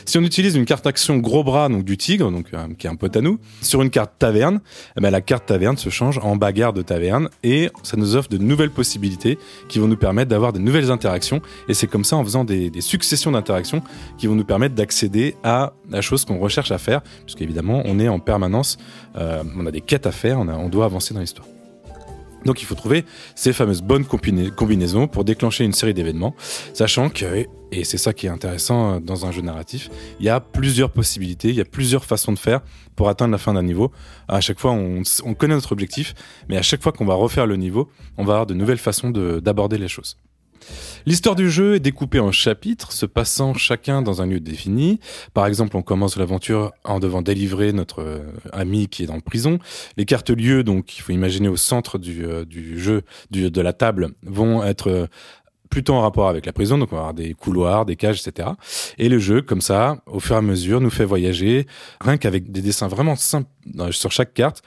Si 0.05 0.19
on 0.19 0.23
utilise 0.23 0.55
une 0.57 0.65
carte 0.65 0.87
action 0.87 1.17
gros 1.19 1.45
bras, 1.45 1.69
donc 1.69 1.85
du 1.85 1.97
tigre, 1.97 2.31
donc 2.31 2.47
euh, 2.55 2.67
qui 2.79 2.87
est 2.87 2.91
un 2.91 2.97
pote 2.97 3.17
à 3.17 3.21
nous, 3.21 3.39
sur 3.63 3.83
une 3.83 3.91
carte 3.91 4.13
taverne, 4.19 4.61
eh 4.97 5.01
ben, 5.01 5.11
la 5.11 5.21
carte 5.21 5.47
taverne 5.47 5.77
se 5.77 5.89
change 5.91 6.19
en 6.23 6.37
bagarre 6.37 6.73
de 6.73 6.83
taverne 6.83 7.29
et 7.43 7.71
ça 7.83 7.97
nous 7.97 8.17
offre 8.17 8.29
de 8.29 8.39
nouvelles 8.39 8.71
possibilités 8.71 9.39
qui 9.69 9.79
vont 9.79 9.89
nous 9.89 9.97
permettre 9.97 10.29
d'avoir 10.31 10.53
de 10.53 10.59
nouvelles 10.59 10.91
interactions. 10.91 11.41
Et 11.69 11.75
c'est 11.75 11.87
comme 11.87 12.05
ça 12.05 12.17
en 12.17 12.25
faisant 12.25 12.45
des, 12.45 12.71
des 12.71 12.81
successions 12.81 13.33
d'interactions 13.33 13.83
qui 14.19 14.27
vont 14.27 14.35
nous 14.35 14.45
permettre 14.45 14.75
d'accéder 14.75 15.37
à 15.43 15.73
la 15.91 16.01
chose 16.01 16.25
qu'on 16.25 16.39
recherche 16.39 16.71
à 16.71 16.79
faire, 16.79 17.01
puisqu'évidemment 17.25 17.83
on 17.85 17.99
est 17.99 18.09
en 18.09 18.19
permanence, 18.19 18.77
euh, 19.17 19.43
on 19.57 19.67
a 19.67 19.71
des 19.71 19.81
quêtes 19.81 20.07
à 20.07 20.13
faire, 20.13 20.39
on, 20.39 20.49
a- 20.49 20.57
on 20.57 20.69
doit 20.69 20.85
avancer 20.85 21.15
dans 21.15 21.21
l'histoire. 21.21 21.47
Donc 22.45 22.63
il 22.63 22.65
faut 22.67 22.75
trouver 22.75 23.05
ces 23.35 23.53
fameuses 23.53 23.83
bonnes 23.83 24.05
combina- 24.05 24.51
combinaisons 24.51 25.09
pour 25.09 25.25
déclencher 25.25 25.65
une 25.65 25.73
série 25.73 25.93
d'événements, 25.95 26.35
sachant 26.73 27.11
que, 27.11 27.47
et 27.73 27.85
c'est 27.85 27.99
ça 27.99 28.13
qui 28.13 28.27
est 28.27 28.31
intéressant 28.31 28.95
euh, 28.95 29.01
dans 29.01 29.27
un 29.27 29.33
jeu 29.33 29.43
narratif, 29.43 29.91
il 30.21 30.27
y 30.27 30.29
a 30.29 30.41
plusieurs 30.41 30.91
possibilités, 30.91 31.49
il 31.49 31.57
y 31.57 31.61
a 31.61 31.65
plusieurs 31.65 32.05
façons 32.05 32.33
de 32.33 32.39
faire 32.39 32.61
pour 32.97 33.09
atteindre 33.09 33.33
la 33.33 33.39
fin 33.39 33.55
d'un 33.55 33.63
niveau. 33.63 33.91
À 34.29 34.41
chaque 34.41 34.59
fois, 34.61 34.73
on, 34.73 35.03
on 35.25 35.35
connaît 35.35 35.55
notre 35.55 35.73
objectif, 35.73 36.15
mais 36.49 36.57
à 36.57 36.63
chaque 36.63 36.83
fois 36.83 36.93
qu'on 36.93 37.05
va 37.07 37.15
refaire 37.15 37.47
le 37.47 37.57
niveau, 37.57 37.89
on 38.17 38.25
va 38.25 38.35
avoir 38.35 38.47
de 38.47 38.55
nouvelles 38.55 38.79
façons 38.79 39.11
de- 39.11 39.41
d'aborder 39.41 39.79
les 39.79 39.89
choses. 39.89 40.17
L'histoire 41.07 41.35
du 41.35 41.51
jeu 41.51 41.77
est 41.77 41.81
découpée 41.81 42.21
en 42.21 42.33
chapitres, 42.33 42.93
se 42.93 43.07
passant 43.07 43.55
chacun 43.55 44.03
dans 44.03 44.23
un 44.23 44.27
lieu 44.27 44.41
défini. 44.41 45.01
Par 45.35 45.47
exemple, 45.47 45.77
on 45.77 45.83
commence 45.83 46.17
l'aventure 46.17 46.73
en 46.85 46.99
devant 46.99 47.23
délivrer 47.23 47.73
notre 47.73 48.03
euh, 48.03 48.19
ami 48.53 48.89
qui 48.89 49.05
est 49.05 49.11
en 49.11 49.21
prison. 49.21 49.59
Les 49.97 50.05
cartes 50.05 50.31
lieux, 50.31 50.65
donc 50.65 50.99
il 50.99 51.03
faut 51.03 51.13
imaginer 51.13 51.49
au 51.49 51.57
centre 51.57 51.99
du, 51.99 52.25
euh, 52.25 52.45
jeu, 52.77 53.03
de 53.31 53.61
la 53.61 53.73
table, 53.73 54.11
vont 54.23 54.63
être 54.65 54.89
euh, 54.89 55.07
plutôt 55.71 55.95
en 55.95 56.01
rapport 56.01 56.29
avec 56.29 56.47
la 56.47 56.53
prison, 56.53 56.79
donc 56.79 56.93
on 56.93 56.97
va 56.97 57.01
avoir 57.03 57.15
des 57.15 57.35
couloirs, 57.35 57.85
des 57.85 57.97
cages, 57.97 58.27
etc. 58.27 58.51
Et 58.97 59.09
le 59.09 59.19
jeu, 59.19 59.43
comme 59.43 59.61
ça, 59.61 59.99
au 60.07 60.21
fur 60.21 60.35
et 60.35 60.39
à 60.39 60.43
mesure, 60.43 60.81
nous 60.81 60.91
fait 60.91 61.05
voyager, 61.05 61.67
rien 62.01 62.17
qu'avec 62.17 62.51
des 62.51 62.63
dessins 62.63 62.89
vraiment 62.89 63.17
simples 63.17 63.51
sur 63.91 64.11
chaque 64.11 64.33
carte, 64.33 64.63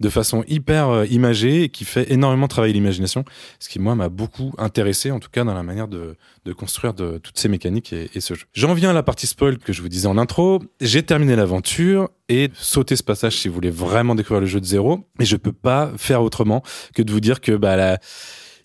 de 0.00 0.08
façon 0.08 0.44
hyper 0.48 0.88
euh, 0.88 1.06
imagée, 1.06 1.64
et 1.64 1.68
qui 1.68 1.84
fait 1.84 2.10
énormément 2.10 2.48
travailler 2.48 2.72
l'imagination, 2.72 3.24
ce 3.58 3.68
qui, 3.68 3.78
moi, 3.78 3.94
m'a 3.94 4.08
beaucoup 4.08 4.52
intéressé, 4.58 5.10
en 5.10 5.20
tout 5.20 5.30
cas, 5.30 5.44
dans 5.44 5.54
la 5.54 5.62
manière 5.62 5.88
de, 5.88 6.16
construire 6.56 6.94
de, 6.94 7.18
toutes 7.18 7.38
ces 7.38 7.48
mécaniques 7.48 7.92
et, 7.92 8.20
ce 8.20 8.34
jeu. 8.34 8.44
J'en 8.52 8.74
viens 8.74 8.90
à 8.90 8.92
la 8.92 9.02
partie 9.02 9.26
spoil 9.26 9.58
que 9.58 9.72
je 9.72 9.82
vous 9.82 9.88
disais 9.88 10.06
en 10.06 10.18
intro. 10.18 10.62
J'ai 10.80 11.02
terminé 11.02 11.36
l'aventure 11.36 12.10
et 12.28 12.50
sauter 12.54 12.96
ce 12.96 13.02
passage 13.02 13.36
si 13.36 13.48
vous 13.48 13.54
voulez 13.54 13.70
vraiment 13.70 14.14
découvrir 14.14 14.40
le 14.40 14.46
jeu 14.46 14.60
de 14.60 14.66
zéro. 14.66 15.06
Et 15.20 15.24
je 15.24 15.36
peux 15.36 15.52
pas 15.52 15.92
faire 15.96 16.22
autrement 16.22 16.62
que 16.94 17.02
de 17.02 17.10
vous 17.12 17.20
dire 17.20 17.40
que, 17.40 17.52
bah, 17.52 17.76
la, 17.76 17.98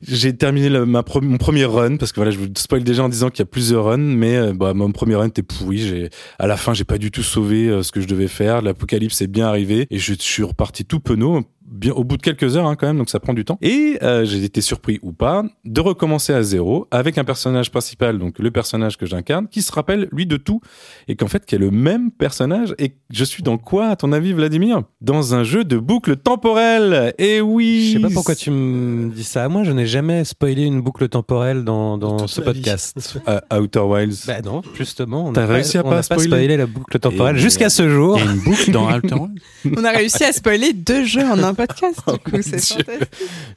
j'ai 0.01 0.35
terminé 0.35 0.69
mon 0.69 1.37
premier 1.37 1.65
run 1.65 1.97
parce 1.97 2.11
que 2.11 2.17
voilà, 2.17 2.31
je 2.31 2.39
vous 2.39 2.47
spoil 2.55 2.83
déjà 2.83 3.03
en 3.03 3.09
disant 3.09 3.29
qu'il 3.29 3.39
y 3.39 3.43
a 3.43 3.45
plusieurs 3.45 3.85
runs, 3.85 3.97
mais 3.97 4.37
euh, 4.37 4.53
bah, 4.53 4.73
mon 4.73 4.91
premier 4.91 5.15
run 5.15 5.27
était 5.27 5.43
pourri. 5.43 5.79
J'ai 5.79 6.09
à 6.37 6.47
la 6.47 6.55
fin, 6.55 6.73
j'ai 6.73 6.85
pas 6.85 6.97
du 6.97 7.11
tout 7.11 7.23
sauvé 7.23 7.67
euh, 7.67 7.83
ce 7.83 7.91
que 7.91 7.99
je 7.99 8.07
devais 8.07 8.29
faire. 8.29 8.61
L'apocalypse 8.61 9.21
est 9.21 9.27
bien 9.27 9.47
arrivé 9.47 9.87
et 9.89 9.99
je 9.99 10.13
suis 10.13 10.43
reparti 10.43 10.85
tout 10.85 10.99
penaud. 11.01 11.43
Bien, 11.69 11.91
au 11.93 12.03
bout 12.03 12.17
de 12.17 12.21
quelques 12.23 12.57
heures 12.57 12.65
hein, 12.65 12.75
quand 12.75 12.87
même, 12.87 12.97
donc 12.97 13.09
ça 13.09 13.19
prend 13.19 13.33
du 13.33 13.45
temps. 13.45 13.57
Et 13.61 13.99
euh, 14.01 14.25
j'ai 14.25 14.43
été 14.43 14.59
surpris 14.61 14.99
ou 15.03 15.11
pas 15.11 15.43
de 15.65 15.81
recommencer 15.81 16.33
à 16.33 16.41
zéro 16.41 16.87
avec 16.91 17.17
un 17.17 17.23
personnage 17.23 17.69
principal, 17.71 18.17
donc 18.17 18.39
le 18.39 18.49
personnage 18.51 18.97
que 18.97 19.05
j'incarne, 19.05 19.47
qui 19.47 19.61
se 19.61 19.71
rappelle 19.71 20.07
lui 20.11 20.25
de 20.25 20.37
tout 20.37 20.61
et 21.07 21.15
qu'en 21.15 21.27
fait 21.27 21.45
qui 21.45 21.55
est 21.55 21.59
le 21.59 21.69
même 21.71 22.11
personnage. 22.11 22.73
Et 22.79 22.95
je 23.11 23.23
suis 23.23 23.43
dans 23.43 23.57
quoi 23.57 23.87
à 23.87 23.95
ton 23.95 24.11
avis, 24.13 24.33
Vladimir? 24.33 24.81
Dans 25.01 25.35
un 25.35 25.43
jeu 25.43 25.63
de 25.63 25.77
boucle 25.77 26.15
temporelle. 26.17 27.13
Et 27.19 27.41
oui. 27.41 27.91
Je 27.93 27.97
sais 27.97 28.01
pas 28.07 28.13
pourquoi 28.13 28.35
tu 28.35 28.49
me 28.51 29.09
dis 29.11 29.23
ça. 29.23 29.47
Moi, 29.49 29.63
je 29.63 29.71
n'ai 29.71 29.85
jamais 29.85 30.23
spoilé 30.23 30.63
une 30.63 30.81
boucle 30.81 31.07
temporelle 31.07 31.63
dans, 31.63 31.97
dans 31.97 32.27
ce 32.27 32.41
podcast. 32.41 33.19
Euh, 33.27 33.39
Outer 33.59 33.79
Wilds. 33.81 34.25
Bah 34.27 34.41
non, 34.43 34.61
justement, 34.75 35.27
on 35.27 35.33
T'as 35.33 35.45
réussi 35.45 35.77
à 35.77 35.85
on 35.85 35.89
pas 35.89 36.01
spoiler 36.01 36.57
la 36.57 36.65
boucle 36.65 36.97
temporelle 36.99 37.35
Et- 37.37 37.39
jusqu'à 37.39 37.69
ce 37.69 37.89
jour. 37.89 38.17
Il 38.19 38.25
y 38.25 38.27
a 38.27 38.31
une 38.31 38.39
boucle 38.39 38.71
dans 38.71 38.89
Outer 38.91 39.13
Wilds 39.63 39.75
On 39.77 39.83
a 39.83 39.91
réussi 39.91 40.23
à 40.23 40.31
spoiler 40.31 40.73
deux 40.73 41.03
jeux 41.05 41.25
en 41.29 41.41
un 41.43 41.53
podcast, 41.59 41.99
Oh 42.07 42.13
du 42.13 42.19
coup, 42.19 42.31
mon 42.33 42.41
c'est. 42.41 42.57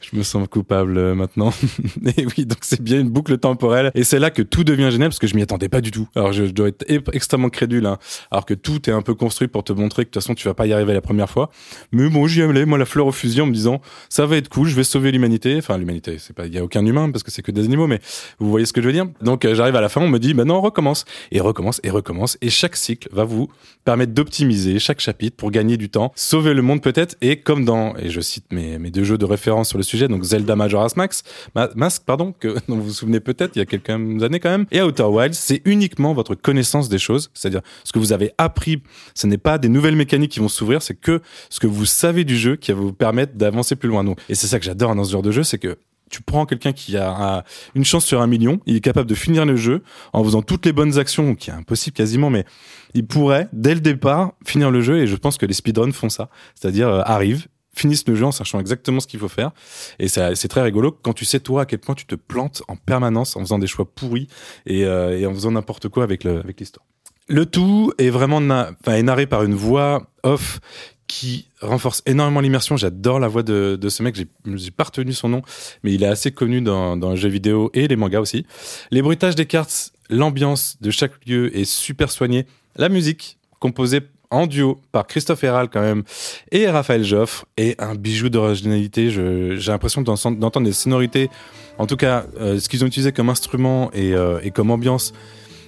Je 0.01 0.17
me 0.17 0.23
sens 0.23 0.49
coupable 0.49 0.99
euh, 0.99 1.15
maintenant. 1.15 1.53
et 2.17 2.27
oui, 2.27 2.47
donc 2.47 2.59
c'est 2.63 2.81
bien 2.81 3.01
une 3.01 3.11
boucle 3.11 3.39
temporelle. 3.39 3.93
Et 3.95 4.03
c'est 4.03 4.19
là 4.19 4.31
que 4.31 4.43
tout 4.43 4.65
devient 4.65 4.89
génial 4.91 5.11
parce 5.11 5.19
que 5.19 5.27
je 5.27 5.37
m'y 5.37 5.43
attendais 5.43 5.69
pas 5.69 5.81
du 5.81 5.91
tout. 5.91 6.09
Alors 6.17 6.33
je, 6.33 6.47
je 6.47 6.51
dois 6.51 6.69
être 6.69 7.15
extrêmement 7.15 7.49
crédule, 7.49 7.87
hein. 7.87 7.99
alors 8.31 8.45
que 8.45 8.55
tout 8.55 8.91
est 8.91 8.93
un 8.93 9.03
peu 9.03 9.15
construit 9.15 9.49
pour 9.49 9.63
te 9.63 9.73
montrer 9.73 10.05
que 10.05 10.11
de 10.11 10.13
toute 10.13 10.23
façon 10.23 10.35
tu 10.35 10.49
vas 10.49 10.55
pas 10.55 10.67
y 10.67 10.73
arriver 10.73 10.93
la 10.95 11.01
première 11.01 11.31
fois. 11.31 11.51
Mais 11.93 12.09
bon, 12.09 12.27
j'y 12.27 12.43
allais, 12.43 12.65
moi 12.65 12.79
la 12.79 12.87
fleur 12.87 13.07
au 13.07 13.13
fusil 13.13 13.41
en 13.41 13.47
me 13.47 13.53
disant 13.53 13.81
ça 14.09 14.27
va 14.27 14.37
être 14.37 14.49
cool, 14.49 14.69
je 14.69 14.75
vais 14.75 14.85
sauver 14.85 15.13
l'humanité. 15.13 15.57
Enfin 15.59 15.79
l'humanité, 15.79 16.17
c'est 16.19 16.35
pas, 16.35 16.47
il 16.47 16.55
y 16.55 16.59
a 16.59 16.65
aucun 16.65 16.85
humain 16.85 17.11
parce 17.11 17.23
que 17.23 17.31
c'est 17.31 17.43
que 17.43 17.53
des 17.53 17.65
animaux, 17.65 17.87
mais 17.87 18.01
vous 18.41 18.51
voyez 18.51 18.67
ce 18.67 18.73
que 18.73 18.83
je 18.83 18.87
veux 18.87 18.93
dire. 18.93 19.07
Donc 19.21 19.45
euh, 19.45 19.55
j'arrive 19.55 19.77
à 19.77 19.81
la 19.81 19.89
fin, 19.89 20.01
on 20.01 20.09
me 20.09 20.19
dit 20.19 20.35
maintenant 20.35 20.59
on 20.59 20.63
recommence 20.63 21.05
et 21.31 21.41
recommence 21.41 21.81
et 21.85 21.91
recommence 21.91 22.37
et 22.41 22.51
chaque 22.51 22.77
cycle 22.77 23.09
va 23.13 23.25
vous 23.25 23.49
permettre 23.85 24.13
d'optimiser 24.13 24.79
chaque 24.79 25.01
chapitre 25.01 25.37
pour 25.37 25.51
gagner 25.51 25.77
du 25.77 25.89
temps, 25.89 26.13
sauver 26.17 26.55
le 26.55 26.63
monde 26.63 26.83
peut-être 26.83 27.17
et 27.21 27.37
comme 27.37 27.65
dans 27.65 27.82
et 27.97 28.09
je 28.11 28.21
cite 28.21 28.45
mes, 28.53 28.79
deux 28.91 29.05
jeux 29.05 29.19
de 29.19 29.25
référence 29.25 29.69
sur 29.69 29.79
le 29.79 29.85
sujet, 29.85 30.09
donc 30.09 30.23
Zelda 30.25 30.57
Majora's 30.57 30.97
Max, 30.97 31.23
Ma- 31.55 31.71
Mask, 31.75 32.03
pardon, 32.05 32.33
que 32.33 32.49
dont 32.69 32.77
vous 32.77 32.85
vous 32.85 32.93
souvenez 32.93 33.21
peut-être 33.21 33.57
il 33.57 33.59
y 33.61 33.63
a 33.63 33.67
quelques 33.67 33.91
années 33.91 34.41
quand 34.41 34.51
même, 34.51 34.67
et 34.71 34.81
Outer 34.83 35.05
Wilds, 35.05 35.35
c'est 35.35 35.63
uniquement 35.65 36.15
votre 36.15 36.35
connaissance 36.35 36.89
des 36.89 36.99
choses, 36.99 37.31
c'est-à-dire 37.35 37.63
ce 37.85 37.93
que 37.93 37.99
vous 37.99 38.13
avez 38.13 38.33
appris. 38.39 38.83
Ce 39.15 39.27
n'est 39.27 39.39
pas 39.39 39.59
des 39.59 39.69
nouvelles 39.69 39.97
mécaniques 39.97 40.33
qui 40.33 40.41
vont 40.41 40.49
s'ouvrir, 40.49 40.83
c'est 40.83 40.95
que 40.95 41.21
ce 41.51 41.61
que 41.61 41.67
vous 41.67 41.87
savez 41.87 42.25
du 42.25 42.37
jeu 42.37 42.57
qui 42.57 42.73
va 42.73 42.79
vous 42.81 42.93
permettre 42.93 43.35
d'avancer 43.35 43.77
plus 43.77 43.89
loin. 43.89 44.05
Et 44.29 44.35
c'est 44.35 44.47
ça 44.47 44.59
que 44.59 44.65
j'adore 44.65 44.95
dans 44.95 45.05
ce 45.05 45.13
genre 45.13 45.23
de 45.23 45.31
jeu, 45.31 45.43
c'est 45.45 45.59
que 45.59 45.79
tu 46.11 46.21
prends 46.21 46.45
quelqu'un 46.45 46.73
qui 46.73 46.97
a 46.99 47.11
un- 47.39 47.43
une 47.75 47.85
chance 47.87 48.05
sur 48.05 48.21
un 48.21 48.27
million, 48.27 48.61
il 48.67 48.77
est 48.77 48.81
capable 48.81 49.09
de 49.09 49.15
finir 49.15 49.47
le 49.47 49.57
jeu 49.57 49.83
en 50.13 50.23
faisant 50.23 50.43
toutes 50.43 50.67
les 50.67 50.73
bonnes 50.73 50.99
actions, 50.99 51.35
qui 51.35 51.49
est 51.49 51.55
impossible 51.55 51.97
quasiment, 51.97 52.29
mais 52.29 52.45
il 52.93 53.07
pourrait, 53.07 53.49
dès 53.55 53.73
le 53.75 53.81
départ, 53.81 54.33
finir 54.45 54.71
le 54.71 54.83
jeu, 54.83 54.99
et 54.99 55.07
je 55.07 55.17
pense 55.17 55.39
que 55.39 55.47
les 55.47 55.55
speedruns 55.55 55.93
font 55.93 56.11
ça. 56.11 56.29
C'est-à-dire, 56.55 56.89
euh, 56.89 57.01
arrivent, 57.07 57.47
finissent 57.75 58.07
le 58.07 58.15
jeu 58.15 58.25
en 58.27 58.33
sachant 58.33 58.61
exactement 58.61 59.01
ce 59.01 59.07
qu'il 59.07 59.21
faut 59.21 59.29
faire. 59.29 59.51
Et 59.99 60.09
c'est 60.09 60.49
très 60.49 60.63
rigolo 60.63 60.97
quand 61.03 61.13
tu 61.13 61.25
sais, 61.25 61.41
toi, 61.41 61.63
à 61.63 61.67
quel 61.67 61.79
point 61.79 61.95
tu 61.95 62.07
te 62.07 62.15
plantes 62.15 62.63
en 62.69 62.77
permanence 62.77 63.37
en 63.37 63.41
faisant 63.41 63.59
des 63.59 63.67
choix 63.67 63.87
pourris 63.87 64.29
et, 64.67 64.85
euh, 64.85 65.29
en 65.29 65.35
faisant 65.35 65.53
n'importe 65.53 65.89
quoi 65.89 66.05
avec 66.05 66.25
l'histoire. 66.25 66.87
Le 67.29 67.47
tout 67.47 67.93
est 67.99 68.11
vraiment 68.11 68.41
narré 68.41 69.27
par 69.27 69.45
une 69.45 69.55
voix 69.55 70.07
off 70.23 70.61
qui 71.07 71.49
renforce 71.61 72.03
énormément 72.07 72.41
l'immersion. 72.41 72.77
J'adore 72.77 73.21
la 73.21 73.29
voix 73.29 73.43
de, 73.43 73.79
ce 73.89 74.03
mec. 74.03 74.17
J'ai 74.17 74.71
pas 74.71 74.85
retenu 74.85 75.13
son 75.13 75.29
nom, 75.29 75.43
mais 75.83 75.93
il 75.93 76.03
est 76.03 76.07
assez 76.07 76.33
connu 76.33 76.61
dans, 76.63 76.97
dans 76.97 77.11
les 77.11 77.17
jeux 77.17 77.29
vidéo 77.29 77.71
et 77.75 77.87
les 77.87 77.97
mangas 77.97 78.21
aussi. 78.21 78.47
Les 78.91 79.03
bruitages 79.03 79.35
des 79.35 79.47
cartes, 79.47 79.93
l'ambiance 80.11 80.77
de 80.81 80.91
chaque 80.91 81.13
lieu 81.27 81.57
est 81.57 81.65
super 81.65 82.11
soignée. 82.11 82.47
La 82.77 82.89
musique, 82.89 83.39
composée 83.61 84.01
en 84.33 84.47
duo 84.47 84.81
par 84.91 85.07
Christophe 85.07 85.45
Herral 85.45 85.69
quand 85.69 85.81
même 85.81 86.03
et 86.51 86.69
Raphaël 86.69 87.05
Joffre 87.05 87.45
est 87.57 87.81
un 87.81 87.95
bijou 87.95 88.29
d'originalité. 88.29 89.11
J'ai 89.11 89.71
l'impression 89.71 90.03
d'en- 90.03 90.15
d'entendre 90.33 90.67
des 90.67 90.73
sonorités, 90.73 91.31
en 91.79 91.87
tout 91.87 91.97
cas 91.97 92.25
euh, 92.41 92.59
ce 92.59 92.69
qu'ils 92.69 92.83
ont 92.83 92.87
utilisé 92.87 93.13
comme 93.13 93.29
instrument 93.31 93.91
et, 93.93 94.15
euh, 94.15 94.41
et 94.43 94.51
comme 94.51 94.71
ambiance. 94.71 95.13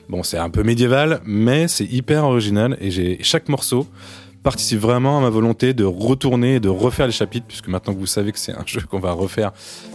Bon, 0.08 0.22
c'est 0.22 0.38
un 0.38 0.50
peu 0.50 0.62
médiéval, 0.62 1.20
mais 1.24 1.68
c'est 1.68 1.86
hyper 1.86 2.24
original 2.24 2.76
et 2.80 2.90
j'ai 2.90 3.18
chaque 3.22 3.48
morceau 3.48 3.86
participe 4.42 4.78
vraiment 4.78 5.16
à 5.16 5.20
ma 5.22 5.30
volonté 5.30 5.72
de 5.72 5.84
retourner 5.84 6.56
et 6.56 6.60
de 6.60 6.68
refaire 6.68 7.06
les 7.06 7.12
chapitres, 7.14 7.46
puisque 7.48 7.68
maintenant 7.68 7.94
que 7.94 7.98
vous 7.98 8.04
savez 8.04 8.30
que 8.30 8.38
c'est 8.38 8.52
un 8.52 8.62
jeu 8.66 8.82
qu'on 8.82 8.98
va 8.98 9.12
refaire 9.12 9.52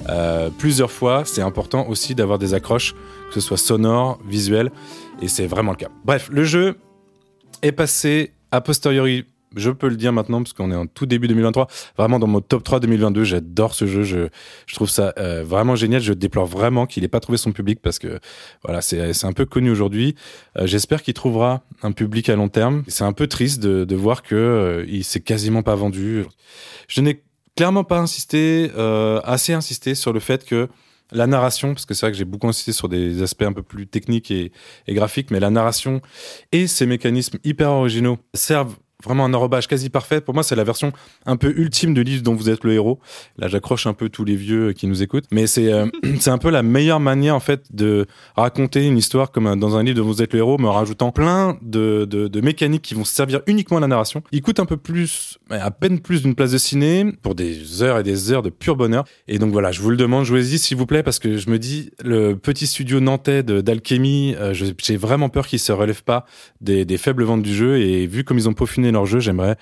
euh, 0.10 0.50
plusieurs 0.58 0.90
fois, 0.90 1.22
c'est 1.26 1.44
important 1.44 1.88
aussi 1.88 2.16
d'avoir 2.16 2.40
des 2.40 2.56
accroches, 2.56 2.96
que 3.28 3.36
ce 3.36 3.42
soit 3.42 3.58
sonore, 3.58 4.18
visuel, 4.28 4.72
et 5.22 5.28
c'est 5.28 5.46
vraiment 5.46 5.70
le 5.70 5.78
cas. 5.78 5.90
Bref, 6.04 6.30
le 6.32 6.44
jeu 6.46 6.78
est 7.62 7.72
passé 7.72 8.32
a 8.52 8.62
posteriori, 8.62 9.26
je 9.56 9.72
peux 9.72 9.88
le 9.88 9.96
dire 9.96 10.14
maintenant, 10.14 10.44
parce 10.44 10.54
qu'on 10.54 10.72
est 10.72 10.76
en 10.76 10.86
tout 10.86 11.06
début 11.06 11.28
2023, 11.28 11.68
vraiment 11.98 12.20
dans 12.20 12.28
mon 12.28 12.42
top 12.42 12.64
3 12.64 12.80
2022, 12.80 13.24
j'adore 13.24 13.74
ce 13.74 13.88
jeu, 13.88 14.04
je, 14.04 14.28
trouve 14.74 14.90
ça 14.90 15.14
euh, 15.18 15.44
vraiment 15.44 15.76
génial, 15.76 16.02
je 16.02 16.14
déplore 16.14 16.46
vraiment 16.46 16.86
qu'il 16.86 17.04
n'ait 17.04 17.10
pas 17.10 17.20
trouvé 17.20 17.38
son 17.38 17.52
public, 17.52 17.80
parce 17.82 18.00
que 18.00 18.20
voilà, 18.64 18.82
c'est 18.82 19.26
un 19.26 19.34
peu 19.34 19.46
connu 19.46 19.72
aujourd'hui, 19.72 20.16
euh, 20.58 20.68
J'espère 20.68 21.02
qu'il 21.02 21.14
trouvera 21.14 21.64
un 21.82 21.92
public 21.92 22.30
à 22.30 22.36
long 22.36 22.48
terme. 22.48 22.84
C'est 22.88 23.04
un 23.04 23.14
peu 23.14 23.28
triste 23.28 23.60
de, 23.60 23.86
de 23.86 23.96
voir 23.96 24.24
que 24.24 24.36
euh, 24.36 24.86
il 24.88 25.04
s'est 25.04 25.20
quasiment 25.20 25.64
pas 25.64 25.76
vendu. 25.76 26.26
Je 26.88 27.02
n'ai 27.02 27.24
clairement 27.60 27.84
pas 27.84 28.00
insisté, 28.00 28.72
euh, 28.78 29.20
assez 29.26 29.52
insisté 29.52 29.94
sur 29.94 30.14
le 30.14 30.22
fait 30.22 30.46
que 30.46 30.70
la 31.12 31.28
narration, 31.28 31.74
parce 31.74 31.86
que 31.86 31.94
c'est 31.94 32.06
vrai 32.06 32.12
que 32.12 32.18
j'ai 32.18 32.26
beaucoup 32.26 32.48
insisté 32.48 32.72
sur 32.72 32.90
des 32.90 33.22
aspects 33.22 33.44
un 33.44 33.54
peu 33.54 33.64
plus 33.64 33.88
techniques 33.88 34.32
et, 34.32 34.52
graphiques, 34.88 35.32
mais 35.32 35.40
la 35.40 35.50
narration 35.50 36.02
et 36.52 36.68
ces 36.68 36.86
mécanismes 36.86 37.40
hyper 37.44 37.72
originaux 37.72 38.18
servent 38.34 38.78
vraiment 39.04 39.26
un 39.26 39.34
enrobage 39.34 39.68
quasi 39.68 39.90
parfait. 39.90 40.20
Pour 40.20 40.34
moi, 40.34 40.44
c'est 40.44 40.56
la 40.56 40.64
version 40.64 40.92
un 41.26 41.38
peu 41.38 41.54
ultime 41.56 41.94
de 41.94 42.02
livre 42.02 42.22
dont 42.22 42.36
vous 42.36 42.50
êtes 42.50 42.64
le 42.64 42.74
héros. 42.74 43.00
Là, 43.38 43.48
j'accroche 43.48 43.88
un 43.88 43.94
peu 43.94 44.10
tous 44.10 44.26
les 44.26 44.36
vieux 44.36 44.74
qui 44.74 44.88
nous 44.88 45.02
écoutent, 45.02 45.26
mais 45.32 45.48
c'est 45.48 45.72
euh, 45.72 45.88
c'est 46.20 46.32
un 46.32 46.38
peu 46.38 46.50
la 46.50 46.64
meilleure 46.64 47.00
manière 47.00 47.36
en 47.36 47.40
fait 47.40 47.64
de 47.72 48.06
raconter 48.36 48.86
une 48.86 48.98
histoire 48.98 49.32
comme 49.32 49.58
dans 49.60 49.78
un 49.78 49.84
livre 49.84 49.98
dont 49.98 50.06
vous 50.06 50.22
êtes 50.22 50.34
le 50.34 50.40
héros, 50.40 50.58
mais 50.58 50.68
en 50.68 50.74
rajoutant 50.74 51.12
plein 51.12 51.58
de, 51.62 52.06
de, 52.10 52.28
de 52.28 52.42
mécaniques 52.42 52.82
qui 52.82 52.94
vont 52.94 53.06
servir 53.06 53.42
uniquement 53.48 53.78
à 53.78 53.82
la 53.82 53.88
narration. 53.88 54.22
Il 54.32 54.42
coûte 54.42 54.60
un 54.60 54.66
peu 54.66 54.78
plus, 54.78 55.38
à 55.50 55.72
peine 55.72 56.00
plus 56.00 56.24
d'une 56.24 56.36
place 56.36 56.52
de 56.52 56.58
ciné 56.58 57.06
pour 57.22 57.36
des 57.36 57.82
heures 57.82 58.00
et 58.00 58.04
des 58.04 58.32
heures 58.32 58.44
de 58.44 58.50
pur 58.50 58.76
bonheur. 58.76 59.06
Et 59.28 59.40
donc 59.40 59.52
voilà, 59.52 59.72
je 59.72 59.82
vous 59.82 59.90
le 59.90 59.98
demande, 59.98 60.26
jouez-y 60.26 60.60
s'il 60.60 60.78
vous 60.78 60.86
plaît, 60.86 61.04
parce 61.04 61.20
que 61.20 61.38
je 61.38 61.50
me 61.50 61.58
dis 61.58 61.92
le 62.04 62.36
petit 62.36 62.68
studio 62.68 63.00
nantais 63.00 63.44
d'alchimie, 63.44 64.36
euh, 64.38 64.54
j'ai 64.54 64.98
vraiment 64.98 65.30
peur 65.30 65.48
qu'il 65.48 65.60
se 65.60 65.72
relève 65.72 66.04
pas 66.04 66.26
des, 66.62 66.86
des 66.86 66.98
faibles 66.98 67.24
ventes 67.24 67.44
du 67.44 67.54
jeu. 67.54 67.80
Et 67.80 68.08
vu 68.08 68.24
comme 68.24 68.38
ils 68.38 68.50
ont 68.50 68.54
peaufiné 68.54 68.89
leur 68.92 69.06
jeu, 69.06 69.20
j'aimerais 69.20 69.56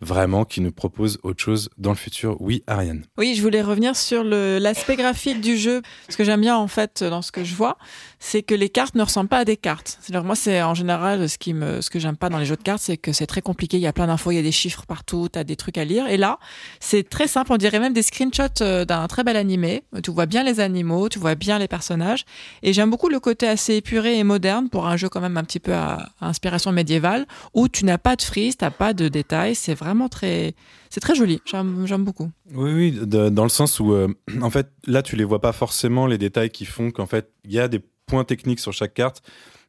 vraiment 0.00 0.44
qu'ils 0.44 0.62
nous 0.62 0.72
proposent 0.72 1.18
autre 1.22 1.42
chose 1.42 1.70
dans 1.78 1.90
le 1.90 1.96
futur. 1.96 2.36
Oui, 2.40 2.62
Ariane. 2.66 3.04
Oui, 3.16 3.34
je 3.34 3.42
voulais 3.42 3.62
revenir 3.62 3.96
sur 3.96 4.22
l'aspect 4.24 4.96
graphique 4.96 5.40
du 5.40 5.56
jeu. 5.56 5.82
Ce 6.08 6.16
que 6.16 6.24
j'aime 6.24 6.40
bien, 6.40 6.56
en 6.56 6.68
fait, 6.68 7.02
dans 7.02 7.22
ce 7.22 7.32
que 7.32 7.44
je 7.44 7.54
vois, 7.54 7.78
c'est 8.26 8.42
que 8.42 8.54
les 8.54 8.70
cartes 8.70 8.94
ne 8.94 9.02
ressemblent 9.02 9.28
pas 9.28 9.40
à 9.40 9.44
des 9.44 9.58
cartes. 9.58 9.98
C'est-à-dire, 10.00 10.24
moi, 10.24 10.34
c'est 10.34 10.62
en 10.62 10.72
général 10.72 11.28
ce 11.28 11.36
qui 11.36 11.52
me, 11.52 11.82
ce 11.82 11.90
que 11.90 11.98
j'aime 11.98 12.16
pas 12.16 12.30
dans 12.30 12.38
les 12.38 12.46
jeux 12.46 12.56
de 12.56 12.62
cartes, 12.62 12.80
c'est 12.80 12.96
que 12.96 13.12
c'est 13.12 13.26
très 13.26 13.42
compliqué. 13.42 13.76
Il 13.76 13.82
y 13.82 13.86
a 13.86 13.92
plein 13.92 14.06
d'infos, 14.06 14.30
il 14.30 14.36
y 14.36 14.38
a 14.38 14.42
des 14.42 14.50
chiffres 14.50 14.86
partout, 14.86 15.28
t'as 15.30 15.44
des 15.44 15.56
trucs 15.56 15.76
à 15.76 15.84
lire. 15.84 16.08
Et 16.08 16.16
là, 16.16 16.38
c'est 16.80 17.06
très 17.06 17.28
simple. 17.28 17.52
On 17.52 17.58
dirait 17.58 17.80
même 17.80 17.92
des 17.92 18.00
screenshots 18.00 18.62
euh, 18.62 18.86
d'un 18.86 19.06
très 19.08 19.24
bel 19.24 19.36
animé. 19.36 19.82
Tu 20.02 20.10
vois 20.10 20.24
bien 20.24 20.42
les 20.42 20.58
animaux, 20.58 21.10
tu 21.10 21.18
vois 21.18 21.34
bien 21.34 21.58
les 21.58 21.68
personnages. 21.68 22.24
Et 22.62 22.72
j'aime 22.72 22.88
beaucoup 22.88 23.10
le 23.10 23.20
côté 23.20 23.46
assez 23.46 23.74
épuré 23.74 24.18
et 24.18 24.24
moderne 24.24 24.70
pour 24.70 24.86
un 24.86 24.96
jeu 24.96 25.10
quand 25.10 25.20
même 25.20 25.36
un 25.36 25.44
petit 25.44 25.60
peu 25.60 25.74
à, 25.74 26.08
inspiration 26.22 26.72
médiévale, 26.72 27.26
où 27.52 27.68
tu 27.68 27.84
n'as 27.84 27.98
pas 27.98 28.16
de 28.16 28.22
frise, 28.22 28.56
t'as 28.56 28.70
pas 28.70 28.94
de 28.94 29.08
détails. 29.08 29.54
C'est 29.54 29.74
vraiment 29.74 30.08
très, 30.08 30.54
c'est 30.88 31.00
très 31.00 31.14
joli. 31.14 31.42
J'aime, 31.44 31.86
beaucoup. 31.98 32.30
Oui, 32.54 32.72
oui, 32.72 33.00
dans 33.06 33.42
le 33.42 33.50
sens 33.50 33.80
où, 33.80 33.92
euh, 33.92 34.08
en 34.40 34.48
fait, 34.48 34.70
là, 34.86 35.02
tu 35.02 35.14
les 35.14 35.24
vois 35.24 35.42
pas 35.42 35.52
forcément 35.52 36.06
les 36.06 36.16
détails 36.16 36.48
qui 36.48 36.64
font 36.64 36.90
qu'en 36.90 37.06
fait, 37.06 37.30
il 37.44 37.52
y 37.52 37.60
a 37.60 37.68
des 37.68 37.80
points 38.06 38.24
techniques 38.24 38.60
sur 38.60 38.72
chaque 38.72 38.94
carte, 38.94 39.22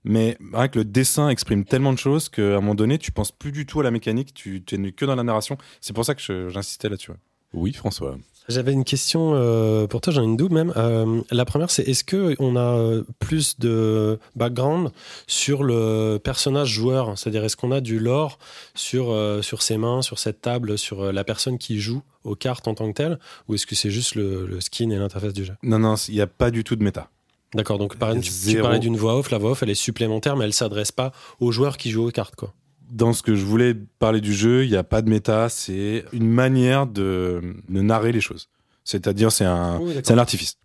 mais 0.03 0.37
rien 0.53 0.67
que 0.67 0.79
le 0.79 0.85
dessin 0.85 1.29
exprime 1.29 1.65
tellement 1.65 1.93
de 1.93 1.97
choses 1.97 2.29
qu'à 2.29 2.41
un 2.41 2.61
moment 2.61 2.75
donné, 2.75 2.97
tu 2.97 3.11
penses 3.11 3.31
plus 3.31 3.51
du 3.51 3.65
tout 3.65 3.79
à 3.79 3.83
la 3.83 3.91
mécanique, 3.91 4.33
tu 4.33 4.63
n'es 4.73 4.91
que 4.91 5.05
dans 5.05 5.15
la 5.15 5.23
narration. 5.23 5.57
C'est 5.81 5.93
pour 5.93 6.05
ça 6.05 6.15
que 6.15 6.49
j'insistais 6.49 6.89
là-dessus. 6.89 7.11
Oui, 7.53 7.73
François. 7.73 8.17
J'avais 8.47 8.73
une 8.73 8.83
question 8.83 9.31
euh, 9.33 9.87
pour 9.87 10.01
toi, 10.01 10.13
j'en 10.13 10.21
ai 10.21 10.25
une 10.25 10.37
double 10.37 10.53
même. 10.53 10.71
Euh, 10.75 11.21
la 11.31 11.45
première, 11.45 11.71
c'est 11.71 11.81
est-ce 11.81 12.03
que 12.03 12.35
on 12.37 12.55
a 12.55 12.77
euh, 12.77 13.03
plus 13.17 13.57
de 13.57 14.19
background 14.35 14.91
sur 15.25 15.63
le 15.63 16.19
personnage 16.23 16.69
joueur? 16.69 17.17
C'est-à-dire, 17.17 17.43
est-ce 17.43 17.57
qu'on 17.57 17.71
a 17.71 17.81
du 17.81 17.97
lore 17.97 18.37
sur, 18.75 19.09
euh, 19.09 19.41
sur 19.41 19.63
ses 19.63 19.77
mains, 19.77 20.03
sur 20.03 20.19
cette 20.19 20.41
table, 20.41 20.77
sur 20.77 21.01
euh, 21.01 21.11
la 21.11 21.23
personne 21.23 21.57
qui 21.57 21.79
joue 21.79 22.03
aux 22.23 22.35
cartes 22.35 22.67
en 22.67 22.75
tant 22.75 22.87
que 22.91 22.95
telle? 22.95 23.19
Ou 23.47 23.55
est-ce 23.55 23.65
que 23.65 23.73
c'est 23.73 23.89
juste 23.89 24.13
le, 24.13 24.45
le 24.45 24.61
skin 24.61 24.91
et 24.91 24.97
l'interface 24.97 25.33
du 25.33 25.43
jeu? 25.43 25.53
Non, 25.63 25.79
non, 25.79 25.95
il 25.95 26.13
n'y 26.13 26.21
a 26.21 26.27
pas 26.27 26.51
du 26.51 26.63
tout 26.63 26.75
de 26.75 26.83
méta. 26.83 27.09
D'accord, 27.55 27.79
donc 27.79 27.95
par 27.97 28.11
exemple, 28.11 28.27
tu, 28.27 28.59
parlais 28.61 28.79
d'une 28.79 28.97
voix 28.97 29.17
off, 29.17 29.31
la 29.31 29.37
voix 29.37 29.51
off, 29.51 29.63
elle 29.63 29.69
est 29.69 29.75
supplémentaire, 29.75 30.35
mais 30.35 30.45
elle 30.45 30.53
s'adresse 30.53 30.91
pas 30.91 31.11
aux 31.39 31.51
joueurs 31.51 31.77
qui 31.77 31.89
jouent 31.91 32.07
aux 32.07 32.11
cartes, 32.11 32.35
quoi. 32.35 32.53
Dans 32.91 33.13
ce 33.13 33.23
que 33.23 33.33
je 33.35 33.43
voulais 33.43 33.73
parler 33.73 34.21
du 34.21 34.33
jeu, 34.33 34.63
il 34.63 34.69
n'y 34.69 34.77
a 34.77 34.83
pas 34.83 35.01
de 35.01 35.09
méta, 35.09 35.49
c'est 35.49 36.05
une 36.13 36.27
manière 36.29 36.85
de, 36.85 37.41
de 37.67 37.81
narrer 37.81 38.11
les 38.11 38.21
choses. 38.21 38.47
C'est-à-dire, 38.83 39.31
c'est 39.31 39.45
un, 39.45 39.79
Oui, 39.79 39.95
d'accord. 39.95 40.15
un 40.15 40.19
artifice. 40.19 40.57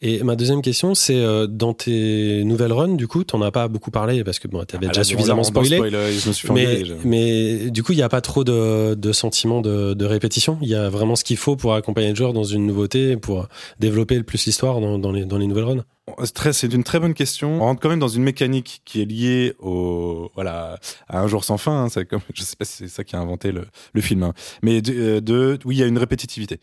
Et 0.00 0.22
ma 0.22 0.36
deuxième 0.36 0.62
question, 0.62 0.94
c'est 0.94 1.16
euh, 1.16 1.46
dans 1.46 1.74
tes 1.74 2.44
nouvelles 2.44 2.72
runs, 2.72 2.94
du 2.94 3.08
coup, 3.08 3.24
t'en 3.24 3.42
as 3.42 3.50
pas 3.50 3.68
beaucoup 3.68 3.90
parlé 3.90 4.22
parce 4.24 4.38
que 4.38 4.48
bon, 4.48 4.64
t'avais 4.64 4.86
Ah, 4.86 4.90
déjà 4.90 5.04
suffisamment 5.04 5.42
spoilé. 5.42 5.76
spoiler, 5.76 6.12
je 6.12 6.28
me 6.28 6.32
suis 6.32 6.52
Mais, 6.52 6.82
mais 7.04 7.70
du 7.70 7.82
coup, 7.82 7.92
il 7.92 7.96
n'y 7.96 8.02
a 8.02 8.08
pas 8.08 8.20
trop 8.20 8.44
de, 8.44 8.94
de 8.94 9.12
sentiment 9.12 9.60
de, 9.60 9.94
de 9.94 10.04
répétition. 10.04 10.58
Il 10.62 10.68
y 10.68 10.74
a 10.74 10.88
vraiment 10.88 11.16
ce 11.16 11.24
qu'il 11.24 11.36
faut 11.36 11.56
pour 11.56 11.74
accompagner 11.74 12.10
le 12.10 12.14
joueur 12.14 12.32
dans 12.32 12.44
une 12.44 12.66
nouveauté, 12.66 13.16
pour 13.16 13.48
développer 13.78 14.16
le 14.16 14.24
plus 14.24 14.44
l'histoire 14.46 14.80
dans, 14.80 14.98
dans, 14.98 15.12
les, 15.12 15.24
dans 15.24 15.38
les 15.38 15.46
nouvelles 15.46 15.64
runs. 15.64 15.84
C'est 16.24 16.34
très- 16.34 16.52
C'est 16.52 16.72
une 16.72 16.84
très 16.84 16.98
bonne 17.00 17.14
question. 17.14 17.54
On 17.56 17.60
rentre 17.60 17.80
quand 17.80 17.88
même 17.88 17.98
dans 17.98 18.08
une 18.08 18.22
mécanique 18.22 18.82
qui 18.84 19.00
est 19.02 19.04
liée 19.04 19.54
au 19.58 20.30
voilà 20.34 20.78
à 21.08 21.20
un 21.20 21.26
jour 21.26 21.44
sans 21.44 21.58
fin. 21.58 21.84
hein. 21.84 21.88
C'est 21.88 22.04
comme 22.06 22.20
je 22.34 22.42
sais 22.42 22.56
pas 22.56 22.64
si 22.64 22.76
c'est 22.78 22.88
ça 22.88 23.04
qui 23.04 23.16
a 23.16 23.20
inventé 23.20 23.52
le, 23.52 23.66
le 23.92 24.00
film, 24.00 24.22
hein. 24.22 24.34
mais 24.62 24.82
de, 24.82 24.92
euh, 24.94 25.20
de 25.20 25.58
oui 25.64 25.76
il 25.76 25.78
y 25.78 25.82
a 25.82 25.86
une 25.86 25.98
répétitivité. 25.98 26.60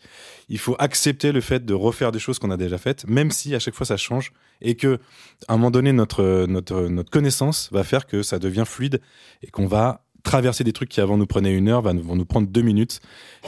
Il 0.48 0.58
faut 0.58 0.76
accepter 0.78 1.32
le 1.32 1.40
fait 1.40 1.64
de 1.64 1.74
refaire 1.74 2.12
des 2.12 2.18
choses 2.18 2.38
qu'on 2.38 2.50
a 2.50 2.56
déjà 2.56 2.78
faites, 2.78 3.06
même 3.08 3.30
si 3.30 3.54
à 3.54 3.58
chaque 3.58 3.74
fois 3.74 3.86
ça 3.86 3.96
change 3.96 4.32
et 4.60 4.74
que 4.74 4.98
à 5.46 5.54
un 5.54 5.56
moment 5.56 5.70
donné 5.70 5.92
notre 5.92 6.46
notre 6.48 6.82
notre 6.88 7.10
connaissance 7.10 7.68
va 7.72 7.84
faire 7.84 8.06
que 8.06 8.22
ça 8.22 8.38
devient 8.38 8.64
fluide 8.66 9.00
et 9.42 9.48
qu'on 9.50 9.66
va 9.66 10.04
traverser 10.28 10.62
des 10.62 10.72
trucs 10.72 10.90
qui 10.90 11.00
avant 11.00 11.16
nous 11.16 11.26
prenaient 11.26 11.54
une 11.54 11.68
heure 11.68 11.82
vont 11.82 12.16
nous 12.16 12.24
prendre 12.26 12.48
deux 12.48 12.60
minutes 12.60 13.00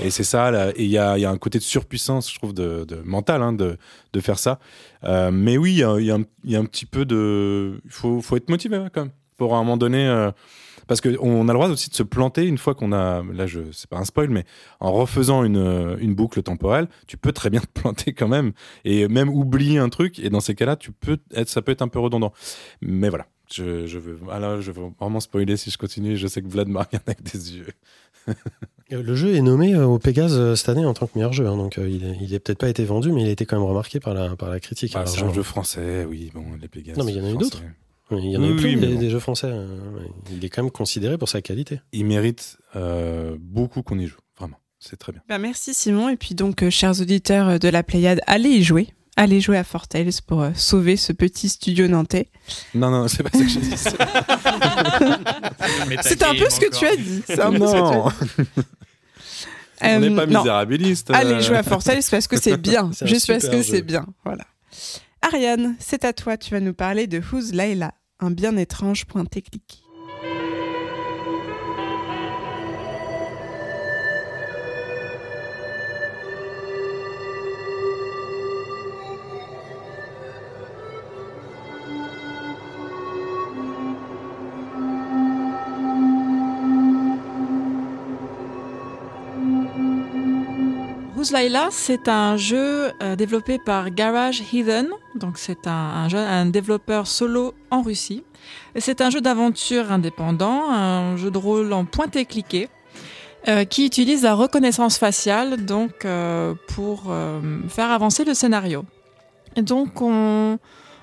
et 0.02 0.08
c'est 0.10 0.24
ça 0.24 0.70
et 0.76 0.84
il 0.84 0.90
y 0.90 0.98
a, 0.98 1.12
un 1.12 1.38
côté 1.38 1.58
de 1.58 1.62
surpuissance 1.62 2.30
je 2.32 2.38
trouve 2.38 2.54
de, 2.54 2.84
de 2.84 2.96
mental 3.04 3.42
hein, 3.42 3.52
de, 3.52 3.76
faire 4.20 4.38
ça 4.38 4.58
euh, 5.04 5.30
mais 5.32 5.56
oui, 5.56 5.72
il 5.72 6.04
y 6.04 6.10
a, 6.10 6.14
un- 6.58 6.64
petit 6.64 6.86
peu 6.86 7.04
de. 7.04 7.80
Il 7.84 7.90
faut, 7.90 8.36
être 8.36 8.48
motivé 8.48 8.78
ouais, 8.78 8.88
quand 8.92 9.02
même. 9.02 9.12
Pour 9.36 9.54
un 9.54 9.58
moment 9.58 9.76
donné. 9.76 10.06
euh, 10.06 10.30
parce 10.86 11.00
qu'on 11.00 11.48
a 11.48 11.52
le 11.52 11.54
droit 11.54 11.68
aussi 11.68 11.88
de 11.88 11.94
se 11.94 12.02
planter 12.02 12.44
une 12.44 12.58
fois 12.58 12.74
qu'on 12.74 12.92
a. 12.92 13.22
Là, 13.32 13.46
je 13.46 13.60
c'est 13.72 13.88
pas 13.88 13.98
un 13.98 14.04
spoil, 14.04 14.28
mais 14.28 14.44
en 14.80 14.92
refaisant 14.92 15.44
une, 15.44 15.56
euh, 15.56 15.96
une 16.00 16.14
boucle 16.14 16.42
temporelle, 16.42 16.88
tu 17.06 17.16
peux 17.16 17.32
très 17.32 17.48
bien 17.48 17.60
te 17.74 17.80
planter 17.80 18.12
quand 18.12 18.28
même. 18.28 18.52
Et 18.84 19.08
même 19.08 19.28
oublier 19.28 19.78
un 19.78 19.88
truc. 19.88 20.18
Et 20.18 20.30
dans 20.30 20.40
ces 20.40 20.54
cas-là, 20.54 20.76
tu 20.76 20.92
peux 20.92 21.18
être, 21.34 21.48
ça 21.48 21.62
peut 21.62 21.72
être 21.72 21.82
un 21.82 21.88
peu 21.88 22.00
redondant. 22.00 22.32
Mais 22.82 23.08
voilà. 23.08 23.26
Je, 23.52 23.86
je 23.86 23.98
veux, 23.98 24.18
ah 24.30 24.38
là, 24.38 24.60
je 24.60 24.70
veux 24.72 24.82
vraiment 24.98 25.20
spoiler 25.20 25.56
si 25.56 25.70
je 25.70 25.78
continue. 25.78 26.16
Je 26.16 26.26
sais 26.28 26.40
que 26.42 26.48
Vlad 26.48 26.68
m'a 26.68 26.82
regardé 26.84 27.12
avec 27.12 27.22
des 27.22 27.56
yeux. 27.56 27.66
Euh, 28.92 29.04
Le 29.04 29.14
jeu 29.14 29.36
est 29.36 29.40
nommé 29.40 29.72
euh, 29.72 29.84
au 29.86 30.00
Pégase 30.00 30.34
euh, 30.36 30.56
cette 30.56 30.68
année 30.68 30.84
en 30.84 30.94
tant 30.94 31.06
que 31.06 31.12
meilleur 31.14 31.32
jeu, 31.32 31.46
hein, 31.46 31.56
donc 31.56 31.78
euh, 31.78 31.88
il, 31.88 32.04
est, 32.04 32.16
il 32.20 32.34
est 32.34 32.40
peut-être 32.40 32.58
pas 32.58 32.68
été 32.68 32.84
vendu, 32.84 33.12
mais 33.12 33.22
il 33.22 33.28
a 33.28 33.30
été 33.30 33.46
quand 33.46 33.56
même 33.56 33.64
remarqué 33.68 34.00
par 34.00 34.14
la, 34.14 34.34
par 34.34 34.50
la 34.50 34.58
critique. 34.58 34.94
Bah, 34.94 35.00
Alors, 35.02 35.12
c'est 35.14 35.22
un 35.22 35.32
jeu 35.32 35.44
français, 35.44 36.04
oui. 36.08 36.32
Bon, 36.34 36.42
les 36.60 36.66
Pégases. 36.66 36.96
Non, 36.98 37.04
mais 37.04 37.12
il 37.12 37.18
y 37.18 37.20
en 37.20 37.24
a 37.24 37.30
eu 37.30 37.36
d'autres. 37.36 37.62
Il 38.10 38.28
y 38.28 38.36
en 38.36 38.42
a 38.42 38.46
eu 38.46 38.50
Oui, 38.54 38.56
plus 38.56 38.74
oui, 38.74 38.80
des, 38.80 38.94
bon. 38.94 38.98
des 38.98 39.10
jeux 39.10 39.20
français. 39.20 39.52
il 40.32 40.44
est 40.44 40.48
quand 40.48 40.64
même 40.64 40.72
considéré 40.72 41.16
pour 41.18 41.28
sa 41.28 41.40
qualité. 41.40 41.80
Il 41.92 42.04
mérite 42.06 42.58
euh, 42.74 43.36
beaucoup 43.40 43.82
qu'on 43.82 43.96
y 44.00 44.08
joue. 44.08 44.18
Vraiment. 44.36 44.56
C'est 44.80 44.96
très 44.98 45.12
bien. 45.12 45.22
Bah, 45.28 45.38
merci 45.38 45.72
Simon. 45.72 46.08
Et 46.08 46.16
puis 46.16 46.34
donc, 46.34 46.64
euh, 46.64 46.70
chers 46.70 47.00
auditeurs 47.00 47.60
de 47.60 47.68
la 47.68 47.84
Pléiade, 47.84 48.20
allez 48.26 48.48
y 48.50 48.64
jouer. 48.64 48.88
Allez 49.16 49.40
jouer 49.40 49.58
à 49.58 49.64
Fortales 49.64 50.10
pour 50.26 50.40
euh, 50.42 50.50
sauver 50.54 50.96
ce 50.96 51.12
petit 51.12 51.48
studio 51.48 51.88
nantais. 51.88 52.28
Non, 52.74 52.90
non, 52.90 53.06
c'est 53.08 53.22
pas 53.22 53.30
ça 53.30 53.38
que 53.44 53.48
j'ai 53.48 53.60
dit. 53.60 53.76
C'est 56.02 56.22
un 56.22 56.34
peu 56.34 56.48
ce 56.48 56.60
que 56.60 56.74
tu 56.76 56.86
as 56.86 56.96
dit. 56.96 57.22
C'est 57.26 57.40
un 57.40 57.52
peu 57.52 57.66
ce 57.66 57.72
que 57.72 57.78
tu 57.78 57.84
as 57.84 57.94
Non, 57.94 58.08
dit. 58.08 58.44
on 59.82 60.00
n'est 60.00 60.10
Euh, 60.10 60.16
pas 60.16 60.26
non. 60.26 60.38
misérabiliste. 60.40 61.10
Allez 61.10 61.40
jouer 61.42 61.56
à 61.58 61.62
Fortales 61.62 62.02
parce 62.10 62.26
que 62.26 62.40
c'est 62.40 62.56
bien. 62.56 62.90
Juste 63.02 63.26
parce 63.26 63.48
que 63.48 63.62
c'est 63.62 63.82
bien. 63.82 64.06
Voilà. 64.24 64.44
Ariane, 65.22 65.76
c'est 65.78 66.04
à 66.04 66.12
toi. 66.12 66.36
Tu 66.36 66.50
vas 66.52 66.60
nous 66.60 66.74
parler 66.74 67.06
de 67.06 67.20
Who's 67.20 67.52
Layla, 67.52 67.92
un 68.20 68.30
bien 68.30 68.56
étrange 68.56 69.04
point 69.06 69.24
technique. 69.24 69.79
Layla, 91.32 91.68
c'est 91.70 92.08
un 92.08 92.36
jeu 92.36 92.92
euh, 93.02 93.14
développé 93.14 93.58
par 93.58 93.90
Garage 93.90 94.42
Heathen. 94.52 94.88
Donc 95.14 95.38
c'est 95.38 95.66
un, 95.66 96.46
développeur 96.46 97.06
solo 97.06 97.54
en 97.70 97.82
Russie. 97.82 98.24
C'est 98.76 99.00
un 99.00 99.10
jeu 99.10 99.20
d'aventure 99.20 99.92
indépendant, 99.92 100.70
un 100.70 101.16
jeu 101.16 101.30
de 101.30 101.38
rôle 101.38 101.72
en 101.72 101.84
pointé 101.84 102.24
cliqué, 102.24 102.68
euh, 103.48 103.64
qui 103.64 103.86
utilise 103.86 104.22
la 104.22 104.34
reconnaissance 104.34 104.98
faciale 104.98 105.64
donc 105.64 106.04
euh, 106.04 106.54
pour 106.68 107.12
faire 107.68 107.90
avancer 107.90 108.24
le 108.24 108.34
scénario. 108.34 108.84
Et 109.56 109.62
donc 109.62 110.00
on, 110.00 110.58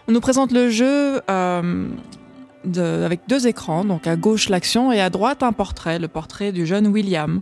nous 0.08 0.22
présente 0.22 0.52
le 0.52 0.70
jeu 0.70 1.22
avec 1.28 3.22
deux 3.28 3.48
écrans, 3.48 3.86
donc 3.86 4.08
à 4.08 4.16
gauche 4.16 4.50
l'action 4.50 4.92
et 4.92 5.00
à 5.00 5.10
droite 5.10 5.44
un 5.44 5.54
portrait, 5.54 6.00
le 6.00 6.08
portrait 6.08 6.52
du 6.52 6.66
jeune 6.66 6.88
William. 6.88 7.42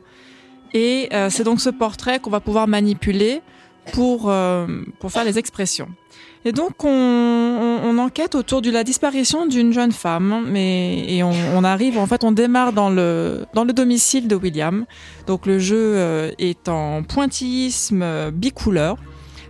Et 0.75 1.07
euh, 1.13 1.29
c'est 1.31 1.45
donc 1.45 1.61
ce 1.61 1.69
portrait 1.69 2.19
qu'on 2.19 2.29
va 2.29 2.41
pouvoir 2.41 2.67
manipuler 2.67 3.41
pour, 3.93 4.29
euh, 4.29 4.67
pour 4.99 5.09
faire 5.09 5.23
les 5.23 5.39
expressions. 5.39 5.87
Et 6.43 6.51
donc 6.51 6.83
on, 6.83 6.89
on, 6.89 7.79
on 7.89 7.97
enquête 7.97 8.35
autour 8.35 8.61
de 8.61 8.69
la 8.69 8.83
disparition 8.83 9.47
d'une 9.47 9.73
jeune 9.73 9.91
femme, 9.91 10.45
mais 10.45 11.03
et 11.07 11.23
on, 11.23 11.31
on 11.55 11.63
arrive 11.63 11.97
en 11.97 12.05
fait 12.05 12.23
on 12.23 12.31
démarre 12.31 12.71
dans 12.71 12.91
le 12.91 13.45
dans 13.55 13.63
le 13.63 13.73
domicile 13.73 14.27
de 14.27 14.35
William. 14.35 14.85
Donc 15.25 15.47
le 15.47 15.57
jeu 15.57 15.93
euh, 15.95 16.31
est 16.37 16.69
en 16.69 17.03
pointillisme 17.03 18.01
euh, 18.03 18.31
bicouleur. 18.31 18.97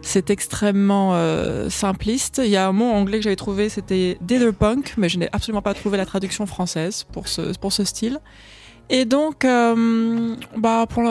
C'est 0.01 0.29
extrêmement 0.29 1.15
euh, 1.15 1.67
simpliste. 1.69 2.39
Il 2.43 2.51
y 2.51 2.57
a 2.57 2.67
un 2.67 2.71
mot 2.71 2.91
anglais 2.91 3.17
que 3.17 3.23
j'avais 3.23 3.35
trouvé, 3.35 3.69
c'était 3.69 4.19
Ditherpunk, 4.21 4.93
mais 4.97 5.09
je 5.09 5.17
n'ai 5.17 5.27
absolument 5.33 5.63
pas 5.63 5.73
trouvé 5.73 5.97
la 5.97 6.05
traduction 6.05 6.45
française 6.45 7.05
pour 7.11 7.27
ce 7.27 7.57
pour 7.57 7.73
ce 7.73 7.83
style. 7.83 8.19
Et 8.89 9.05
donc, 9.05 9.45
euh, 9.45 10.35
bah, 10.57 10.85
pour 10.87 11.03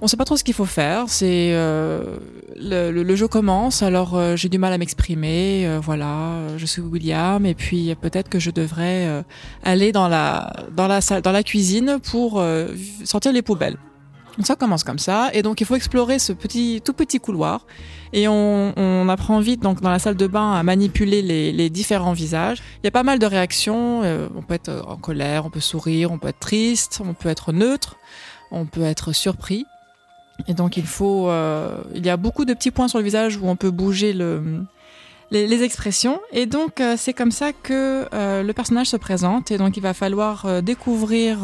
on 0.00 0.08
sait 0.08 0.16
pas 0.16 0.24
trop 0.24 0.36
ce 0.36 0.44
qu'il 0.44 0.54
faut 0.54 0.66
faire. 0.66 1.04
C'est 1.08 1.50
euh, 1.52 2.18
le, 2.54 3.16
jeu 3.16 3.28
commence, 3.28 3.82
alors 3.82 4.16
euh, 4.16 4.36
j'ai 4.36 4.48
du 4.48 4.58
mal 4.58 4.72
à 4.72 4.78
m'exprimer. 4.78 5.66
euh, 5.66 5.80
voilà, 5.82 6.56
je 6.56 6.66
suis 6.66 6.82
William, 6.82 7.44
et 7.46 7.54
puis 7.54 7.94
peut-être 8.00 8.28
que 8.28 8.38
je 8.38 8.50
devrais 8.50 9.24
aller 9.62 9.92
dans 9.92 10.08
la 10.08 10.52
dans 10.74 10.86
la 10.86 11.00
salle, 11.00 11.22
dans 11.22 11.32
la 11.32 11.42
cuisine 11.42 11.98
pour 12.02 12.42
sortir 13.04 13.32
les 13.32 13.42
poubelles. 13.42 13.78
Donc 14.36 14.46
ça 14.46 14.54
commence 14.54 14.84
comme 14.84 14.98
ça, 14.98 15.30
et 15.32 15.42
donc 15.42 15.62
il 15.62 15.66
faut 15.66 15.76
explorer 15.76 16.18
ce 16.18 16.32
petit 16.34 16.82
tout 16.84 16.92
petit 16.92 17.18
couloir, 17.20 17.66
et 18.12 18.28
on, 18.28 18.74
on 18.76 19.08
apprend 19.08 19.40
vite 19.40 19.60
donc 19.62 19.80
dans 19.80 19.90
la 19.90 19.98
salle 19.98 20.16
de 20.16 20.26
bain 20.26 20.52
à 20.52 20.62
manipuler 20.62 21.22
les, 21.22 21.52
les 21.52 21.70
différents 21.70 22.12
visages. 22.12 22.62
Il 22.82 22.86
y 22.86 22.88
a 22.88 22.90
pas 22.90 23.02
mal 23.02 23.18
de 23.18 23.26
réactions. 23.26 24.02
euh, 24.04 24.28
on 24.36 24.42
peut 24.42 24.54
être 24.54 24.84
en 24.86 24.96
colère, 24.96 25.46
on 25.46 25.50
peut 25.50 25.60
sourire, 25.60 26.12
on 26.12 26.18
peut 26.18 26.28
être 26.28 26.38
triste, 26.38 27.00
on 27.02 27.14
peut 27.14 27.30
être 27.30 27.52
neutre, 27.52 27.96
on 28.50 28.66
peut 28.66 28.84
être 28.84 29.12
surpris. 29.12 29.64
Et 30.48 30.52
donc 30.52 30.76
il 30.76 30.84
faut, 30.86 31.30
euh, 31.30 31.78
il 31.94 32.04
y 32.04 32.10
a 32.10 32.18
beaucoup 32.18 32.44
de 32.44 32.52
petits 32.52 32.70
points 32.70 32.88
sur 32.88 32.98
le 32.98 33.04
visage 33.04 33.38
où 33.38 33.48
on 33.48 33.56
peut 33.56 33.70
bouger 33.70 34.12
le, 34.12 34.64
les, 35.30 35.62
expressions. 35.62 36.20
Et 36.32 36.46
donc 36.46 36.80
euh, 36.80 36.94
c'est 36.96 37.12
comme 37.12 37.30
ça 37.30 37.52
que 37.52 38.06
euh, 38.12 38.42
le 38.42 38.52
personnage 38.52 38.88
se 38.88 38.96
présente. 38.96 39.50
Et 39.50 39.58
donc 39.58 39.76
il 39.76 39.82
va 39.82 39.94
falloir 39.94 40.46
euh, 40.46 40.60
découvrir 40.60 41.38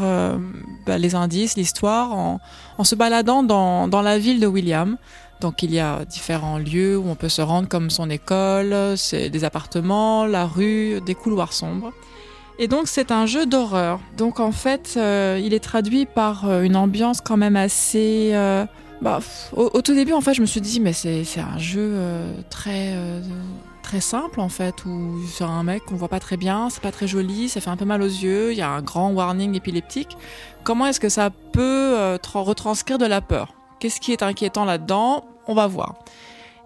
bah, 0.85 0.97
les 0.97 1.15
indices, 1.15 1.55
l'histoire, 1.55 2.13
en, 2.13 2.39
en 2.77 2.83
se 2.83 2.95
baladant 2.95 3.43
dans, 3.43 3.87
dans 3.87 4.01
la 4.01 4.17
ville 4.17 4.39
de 4.39 4.47
William. 4.47 4.97
Donc 5.41 5.61
il 5.63 5.73
y 5.73 5.79
a 5.79 6.05
différents 6.05 6.57
lieux 6.57 6.97
où 6.97 7.09
on 7.09 7.15
peut 7.15 7.29
se 7.29 7.41
rendre, 7.41 7.67
comme 7.67 7.89
son 7.89 8.09
école, 8.09 8.97
c'est 8.97 9.29
des 9.29 9.43
appartements, 9.43 10.25
la 10.25 10.45
rue, 10.45 11.01
des 11.01 11.15
couloirs 11.15 11.51
sombres. 11.51 11.91
Et 12.59 12.67
donc 12.67 12.87
c'est 12.87 13.11
un 13.11 13.25
jeu 13.25 13.45
d'horreur. 13.45 13.99
Donc 14.15 14.39
en 14.39 14.53
fait, 14.53 14.93
il 14.95 15.53
est 15.53 15.63
traduit 15.63 16.05
par 16.05 16.61
une 16.61 16.77
ambiance 16.77 17.19
quand 17.19 17.35
même 17.35 17.57
assez. 17.57 18.31
bah, 19.01 19.19
au, 19.51 19.69
au 19.73 19.81
tout 19.81 19.93
début, 19.93 20.13
en 20.13 20.21
fait, 20.21 20.33
je 20.33 20.39
me 20.39 20.45
suis 20.45 20.61
dit, 20.61 20.79
mais 20.79 20.93
c'est 20.93 21.25
un 21.39 21.57
jeu 21.57 21.93
très 22.49 22.95
très 23.93 24.01
simple 24.01 24.39
en 24.39 24.49
fait, 24.49 24.85
où 24.85 25.19
c'est 25.27 25.43
un 25.43 25.61
mec 25.61 25.85
qu'on 25.85 25.93
voit 25.93 26.07
pas 26.07 26.19
très 26.19 26.35
bien, 26.35 26.71
c'est 26.71 26.81
pas 26.81 26.91
très 26.91 27.05
joli, 27.05 27.47
ça 27.47 27.61
fait 27.61 27.69
un 27.69 27.77
peu 27.77 27.85
mal 27.85 28.01
aux 28.01 28.05
yeux, 28.05 28.51
il 28.51 28.57
y 28.57 28.61
a 28.63 28.69
un 28.69 28.81
grand 28.81 29.11
warning 29.11 29.53
épileptique. 29.53 30.17
Comment 30.63 30.87
est-ce 30.87 30.99
que 30.99 31.09
ça 31.09 31.29
peut 31.29 31.93
euh, 31.95 32.17
tra- 32.17 32.41
retranscrire 32.41 32.97
de 32.97 33.05
la 33.05 33.21
peur? 33.21 33.53
Qu'est-ce 33.79 34.01
qui 34.01 34.11
est 34.11 34.23
inquiétant 34.23 34.65
là-dedans? 34.65 35.25
On 35.45 35.53
va 35.53 35.67
voir. 35.67 35.93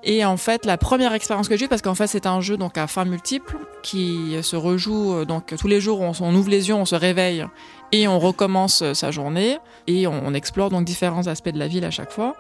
Et 0.05 0.23
en 0.23 0.37
fait, 0.37 0.65
la 0.65 0.77
première 0.77 1.11
expérience 1.11 1.49
que 1.49 1.57
j'ai 1.57 1.65
eue, 1.65 1.67
parce 1.67 1.81
qu'en 1.81 1.95
fait, 1.95 2.07
c'est 2.07 2.27
un 2.27 2.39
jeu 2.39 2.55
donc 2.55 2.77
à 2.77 2.87
fin 2.87 3.03
multiple 3.03 3.57
qui 3.83 4.37
se 4.41 4.55
rejoue 4.55 5.13
euh, 5.13 5.25
donc 5.25 5.53
tous 5.59 5.67
les 5.67 5.81
jours. 5.81 5.99
On, 5.99 6.33
ouvre 6.33 6.49
les 6.49 6.69
yeux, 6.69 6.75
on 6.75 6.85
se 6.85 6.95
réveille 6.95 7.45
et 7.91 8.07
on 8.07 8.19
recommence 8.19 8.83
euh, 8.83 8.93
sa 8.93 9.11
journée 9.11 9.57
et 9.87 10.07
on, 10.07 10.33
explore 10.33 10.69
donc 10.69 10.85
différents 10.85 11.27
aspects 11.27 11.49
de 11.49 11.59
la 11.59 11.67
ville 11.67 11.83
à 11.83 11.91
chaque 11.91 12.11
fois. 12.11 12.37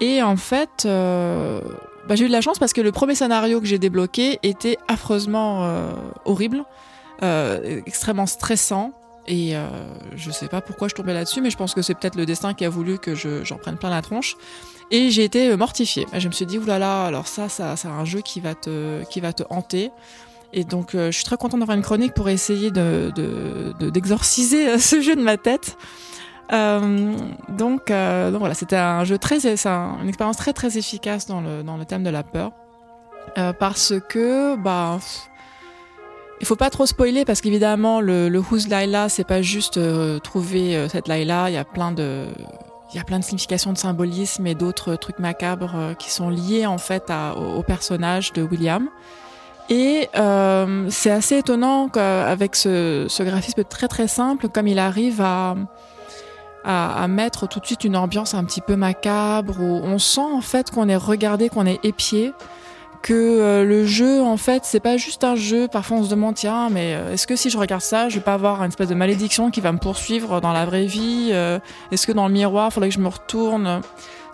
Et 0.00 0.22
en 0.22 0.36
fait, 0.36 0.86
euh, 0.86 1.60
bah, 2.08 2.14
j'ai 2.16 2.24
eu 2.24 2.28
de 2.28 2.32
la 2.32 2.40
chance 2.40 2.58
parce 2.58 2.72
que 2.72 2.80
le 2.80 2.92
premier 2.92 3.14
scénario 3.14 3.60
que 3.60 3.66
j'ai 3.66 3.78
débloqué 3.78 4.38
était 4.42 4.78
affreusement 4.88 5.64
euh, 5.66 5.90
horrible, 6.24 6.64
euh, 7.22 7.80
extrêmement 7.86 8.26
stressant. 8.26 8.92
Et 9.26 9.54
euh, 9.56 9.68
je 10.16 10.30
sais 10.30 10.48
pas 10.48 10.62
pourquoi 10.62 10.88
je 10.88 10.94
tombais 10.94 11.12
là-dessus, 11.12 11.42
mais 11.42 11.50
je 11.50 11.56
pense 11.58 11.74
que 11.74 11.82
c'est 11.82 11.94
peut-être 11.94 12.16
le 12.16 12.24
destin 12.24 12.54
qui 12.54 12.64
a 12.64 12.70
voulu 12.70 12.98
que 12.98 13.14
je- 13.14 13.44
j'en 13.44 13.56
prenne 13.56 13.76
plein 13.76 13.90
la 13.90 14.00
tronche. 14.00 14.36
Et 14.90 15.10
j'ai 15.10 15.22
été 15.24 15.54
mortifiée. 15.54 16.06
Et 16.14 16.20
Je 16.20 16.28
me 16.28 16.32
suis 16.32 16.46
dit, 16.46 16.56
oulala, 16.56 17.04
alors 17.04 17.28
ça, 17.28 17.48
c'est 17.50 17.62
un 17.88 18.04
jeu 18.06 18.22
qui 18.22 18.40
va 18.40 18.54
te, 18.54 19.02
hanter. 19.50 19.90
Et 20.54 20.64
donc, 20.64 20.94
euh, 20.94 21.10
je 21.10 21.16
suis 21.16 21.24
très 21.26 21.36
contente 21.36 21.60
d'avoir 21.60 21.76
une 21.76 21.82
chronique 21.84 22.14
pour 22.14 22.30
essayer 22.30 22.70
de, 22.70 23.12
de, 23.14 23.74
de- 23.80 23.90
d'exorciser 23.90 24.66
euh, 24.70 24.78
ce 24.78 25.02
jeu 25.02 25.14
de 25.14 25.20
ma 25.20 25.36
tête. 25.36 25.76
Euh, 26.52 27.14
donc, 27.50 27.90
euh, 27.90 28.30
donc 28.30 28.40
voilà, 28.40 28.54
c'était 28.54 28.76
un 28.76 29.04
jeu 29.04 29.18
très, 29.18 29.46
un- 29.66 29.98
une 30.02 30.08
expérience 30.08 30.36
très 30.36 30.52
très 30.52 30.78
efficace 30.78 31.26
dans 31.26 31.40
le, 31.40 31.84
thème 31.84 32.02
de 32.02 32.10
la 32.10 32.22
peur. 32.22 32.52
Euh, 33.36 33.52
parce 33.52 33.94
que, 34.08 34.56
bah, 34.56 34.98
il 36.40 36.46
faut 36.46 36.56
pas 36.56 36.70
trop 36.70 36.86
spoiler 36.86 37.24
parce 37.24 37.40
qu'évidemment, 37.40 38.00
le, 38.00 38.28
le 38.28 38.38
Who's 38.38 38.68
Laila, 38.68 39.08
c'est 39.08 39.26
pas 39.26 39.42
juste 39.42 39.78
trouver 40.22 40.88
cette 40.88 41.08
Laila, 41.08 41.50
il 41.50 41.54
y 41.54 41.58
a 41.58 41.64
plein 41.64 41.92
de, 41.92 42.26
il 42.92 42.96
y 42.96 43.00
a 43.00 43.04
plein 43.04 43.18
de 43.18 43.24
significations 43.24 43.72
de 43.72 43.78
symbolisme 43.78 44.46
et 44.46 44.54
d'autres 44.54 44.94
trucs 44.94 45.18
macabres 45.18 45.94
qui 45.98 46.10
sont 46.10 46.30
liés 46.30 46.64
en 46.64 46.78
fait 46.78 47.12
au, 47.36 47.62
personnage 47.62 48.32
de 48.32 48.42
William. 48.42 48.88
Et 49.68 50.08
c'est 50.90 51.10
assez 51.10 51.38
étonnant 51.38 51.88
qu'avec 51.88 52.54
ce 52.54 53.22
graphisme 53.22 53.64
très 53.64 53.88
très 53.88 54.08
simple, 54.08 54.48
comme 54.48 54.68
il 54.68 54.78
arrive 54.78 55.20
à, 55.20 55.56
à, 56.64 57.02
à 57.02 57.08
mettre 57.08 57.48
tout 57.48 57.60
de 57.60 57.66
suite 57.66 57.84
une 57.84 57.96
ambiance 57.96 58.34
un 58.34 58.44
petit 58.44 58.60
peu 58.60 58.76
macabre, 58.76 59.60
où 59.60 59.80
on 59.84 59.98
sent 59.98 60.20
en 60.20 60.40
fait 60.40 60.70
qu'on 60.70 60.88
est 60.88 60.96
regardé, 60.96 61.48
qu'on 61.48 61.66
est 61.66 61.80
épié, 61.84 62.32
que 63.00 63.14
euh, 63.14 63.64
le 63.64 63.86
jeu 63.86 64.20
en 64.20 64.36
fait 64.36 64.64
c'est 64.64 64.80
pas 64.80 64.96
juste 64.96 65.22
un 65.24 65.36
jeu. 65.36 65.68
Parfois 65.68 65.98
on 65.98 66.04
se 66.04 66.10
demande 66.10 66.34
tiens 66.34 66.68
mais 66.68 66.94
euh, 66.94 67.12
est-ce 67.12 67.26
que 67.28 67.36
si 67.36 67.48
je 67.48 67.56
regarde 67.56 67.82
ça, 67.82 68.08
je 68.08 68.16
vais 68.16 68.24
pas 68.24 68.34
avoir 68.34 68.60
une 68.62 68.68
espèce 68.68 68.88
de 68.88 68.94
malédiction 68.94 69.50
qui 69.50 69.60
va 69.60 69.70
me 69.72 69.78
poursuivre 69.78 70.40
dans 70.40 70.52
la 70.52 70.66
vraie 70.66 70.86
vie 70.86 71.30
euh, 71.32 71.58
Est-ce 71.92 72.06
que 72.06 72.12
dans 72.12 72.26
le 72.26 72.34
miroir, 72.34 72.72
faudrait 72.72 72.88
que 72.88 72.94
je 72.96 73.00
me 73.00 73.08
retourne? 73.08 73.80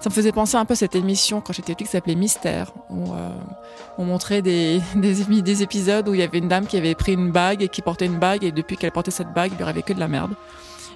Ça 0.00 0.10
me 0.10 0.14
faisait 0.14 0.32
penser 0.32 0.56
un 0.56 0.64
peu 0.66 0.72
à 0.72 0.76
cette 0.76 0.96
émission 0.96 1.40
quand 1.40 1.52
j'étais 1.54 1.72
petite 1.74 1.86
qui 1.86 1.92
s'appelait 1.92 2.14
Mystère, 2.14 2.72
où 2.90 3.04
on 3.96 4.04
montrait 4.04 4.42
des, 4.42 4.82
des, 4.96 5.22
épi- 5.22 5.42
des 5.42 5.62
épisodes 5.62 6.06
où 6.08 6.14
il 6.14 6.20
y 6.20 6.22
avait 6.22 6.38
une 6.38 6.48
dame 6.48 6.66
qui 6.66 6.76
avait 6.76 6.94
pris 6.94 7.14
une 7.14 7.30
bague 7.30 7.62
et 7.62 7.68
qui 7.68 7.80
portait 7.80 8.04
une 8.04 8.18
bague, 8.18 8.44
et 8.44 8.52
depuis 8.52 8.76
qu'elle 8.76 8.92
portait 8.92 9.10
cette 9.10 9.32
bague, 9.32 9.52
il 9.52 9.56
lui 9.56 9.62
arrivait 9.64 9.82
que 9.82 9.94
de 9.94 10.00
la 10.00 10.08
merde. 10.08 10.32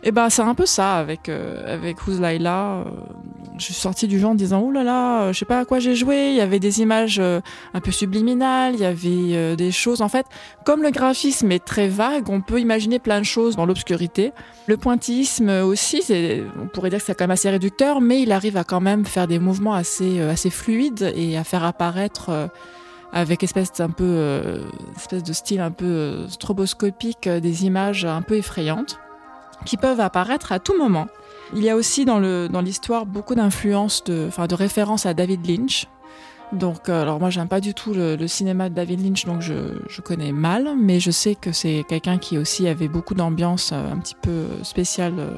Et 0.03 0.13
ben 0.13 0.31
c'est 0.31 0.43
un 0.43 0.55
peu 0.55 0.67
ça 0.67 0.97
avec 0.97 1.29
euh, 1.29 1.75
avec 1.75 2.07
Who's 2.07 2.21
Laila. 2.21 2.85
Euh, 2.85 2.85
je 3.59 3.65
suis 3.65 3.75
sortie 3.75 4.07
du 4.07 4.21
jeu 4.21 4.27
en 4.27 4.35
disant 4.35 4.63
oh 4.65 4.71
là 4.71 4.85
là, 4.85 5.23
euh, 5.23 5.33
je 5.33 5.39
sais 5.39 5.45
pas 5.45 5.59
à 5.59 5.65
quoi 5.65 5.81
j'ai 5.81 5.95
joué. 5.95 6.31
Il 6.31 6.37
y 6.37 6.41
avait 6.41 6.61
des 6.61 6.81
images 6.81 7.19
euh, 7.19 7.41
un 7.75 7.81
peu 7.81 7.91
subliminales, 7.91 8.75
il 8.75 8.81
y 8.81 8.85
avait 8.85 9.57
des 9.57 9.73
choses. 9.73 10.01
En 10.01 10.09
fait, 10.09 10.27
comme 10.65 10.83
le 10.83 10.91
graphisme 10.91 11.51
est 11.51 11.65
très 11.65 11.89
vague, 11.89 12.29
on 12.31 12.41
peut 12.41 12.61
imaginer 12.61 12.99
plein 12.99 13.19
de 13.19 13.25
choses 13.25 13.57
dans 13.57 13.67
l'obscurité. 13.67 14.33
Le 14.67 14.77
pointillisme 14.77 15.49
aussi, 15.49 16.03
c'est, 16.03 16.45
on 16.63 16.69
pourrait 16.69 16.91
dire 16.91 17.01
que 17.01 17.05
c'est 17.05 17.15
quand 17.15 17.25
même 17.25 17.33
assez 17.33 17.51
réducteur, 17.51 18.01
mais 18.01 18.23
il 18.23 18.33
arrive 18.33 18.57
à 18.57 18.65
quand 18.65 18.81
même 18.81 19.05
faire 19.05 19.27
des 19.27 19.39
mouvements 19.39 19.75
assez 19.75 20.21
assez 20.21 20.51
fluides 20.51 21.13
et 21.17 21.37
à 21.37 21.45
faire 21.45 21.65
apparaître 21.65 22.51
avec 23.13 23.43
espèce 23.43 23.73
d'un 23.73 23.91
peu 23.91 24.63
espèce 24.97 25.23
de 25.23 25.33
style 25.33 25.61
un 25.61 25.71
peu 25.71 26.27
stroboscopique 26.29 27.29
des 27.29 27.65
images 27.65 28.05
un 28.05 28.23
peu 28.23 28.37
effrayantes 28.37 28.99
qui 29.65 29.77
peuvent 29.77 30.01
apparaître 30.01 30.53
à 30.53 30.59
tout 30.59 30.77
moment. 30.77 31.07
Il 31.55 31.63
y 31.63 31.71
a 31.71 31.77
aussi 31.77 32.05
dans 32.05 32.21
l'histoire 32.61 33.07
beaucoup 33.07 33.35
d'influences 33.35 34.05
de 34.05 34.27
enfin 34.29 34.47
de 34.47 34.55
références 34.55 35.07
à 35.07 35.15
David 35.15 35.47
Lynch. 35.49 35.87
Donc 36.53 36.89
euh, 36.89 37.03
alors 37.03 37.21
moi 37.21 37.29
j'aime 37.29 37.49
pas 37.49 37.61
du 37.61 37.75
tout 37.75 37.93
le, 37.93 38.27
cinéma 38.27 38.71
de 38.71 38.75
David 38.75 39.05
Lynch 39.05 39.27
donc 39.27 39.43
je, 39.43 40.01
connais 40.01 40.33
mal 40.33 40.77
mais 40.79 40.99
je 40.99 41.11
sais 41.11 41.35
que 41.35 41.53
c'est 41.53 41.85
quelqu'un 41.87 42.17
qui 42.17 42.39
aussi 42.39 42.67
avait 42.67 42.89
beaucoup 42.89 43.15
d'ambiance 43.15 43.73
euh, 43.73 43.93
un 43.93 43.99
petit 43.99 44.15
peu 44.15 44.47
spéciale 44.63 45.13
euh, 45.19 45.31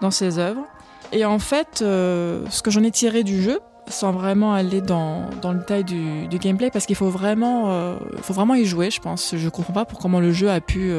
dans 0.00 0.10
ses 0.10 0.38
œuvres. 0.38 0.64
Et 1.12 1.26
en 1.26 1.38
fait 1.38 1.78
ce 1.80 2.62
que 2.62 2.70
j'en 2.70 2.82
ai 2.82 2.90
tiré 2.90 3.22
du 3.22 3.42
jeu 3.42 3.60
sans 3.90 4.12
vraiment 4.12 4.54
aller 4.54 4.80
dans, 4.80 5.28
le 5.44 5.58
détail 5.58 5.84
du, 5.84 6.38
gameplay 6.38 6.70
parce 6.70 6.86
qu'il 6.86 6.96
faut 6.96 7.08
vraiment 7.08 7.70
euh, 7.70 7.96
faut 8.22 8.32
vraiment 8.32 8.54
y 8.54 8.64
jouer 8.64 8.90
je 8.90 9.00
pense. 9.00 9.34
Je 9.36 9.48
comprends 9.48 9.72
pas 9.72 9.84
pour 9.84 9.98
comment 9.98 10.20
le 10.20 10.32
jeu 10.32 10.50
a 10.50 10.60
pu 10.60 10.92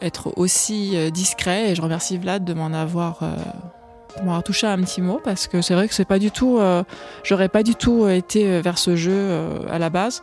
être 0.00 0.32
aussi 0.36 0.92
euh, 0.94 1.10
discret. 1.10 1.70
Et 1.70 1.74
je 1.74 1.82
remercie 1.82 2.18
Vlad 2.18 2.44
de 2.44 2.54
m'en 2.54 2.72
avoir 2.72 3.20
euh, 3.22 4.40
touché 4.42 4.66
un 4.66 4.80
petit 4.80 5.00
mot 5.00 5.20
parce 5.22 5.46
que 5.46 5.62
c'est 5.62 5.74
vrai 5.74 5.88
que 5.88 5.94
c'est 5.94 6.04
pas 6.04 6.18
du 6.18 6.30
tout 6.30 6.58
euh, 6.58 6.82
j'aurais 7.22 7.48
pas 7.48 7.62
du 7.62 7.74
tout 7.74 8.08
été 8.08 8.60
vers 8.60 8.78
ce 8.78 8.96
jeu 8.96 9.30
à 9.70 9.78
la 9.78 9.90
base. 9.90 10.22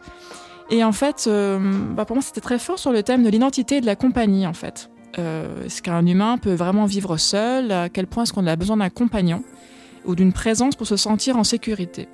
Et 0.70 0.84
en 0.84 0.92
fait 0.92 1.30
bah 1.96 2.06
pour 2.06 2.16
moi 2.16 2.24
c'était 2.24 2.42
très 2.42 2.60
fort 2.60 2.80
sur 2.80 2.92
le 2.92 3.04
thème 3.04 3.24
de 3.24 3.30
l'identité 3.30 3.78
et 3.78 3.82
de 3.82 3.86
la 3.86 3.96
compagnie 3.96 4.48
en 4.48 4.54
fait. 4.54 4.90
Est-ce 5.18 5.82
qu'un 5.82 6.06
humain 6.06 6.38
peut 6.38 6.56
vraiment 6.56 6.86
vivre 6.86 7.16
seul? 7.18 7.72
À 7.72 7.88
quel 7.88 8.06
point 8.08 8.24
est-ce 8.24 8.34
qu'on 8.34 8.48
a 8.48 8.56
besoin 8.56 8.78
d'un 8.78 8.90
compagnon? 8.90 9.44
Ou 10.06 10.16
d'une 10.16 10.34
présence 10.34 10.76
pour 10.76 10.88
se 10.88 10.98
sentir 10.98 11.38
en 11.38 11.44
sécurité? 11.46 12.10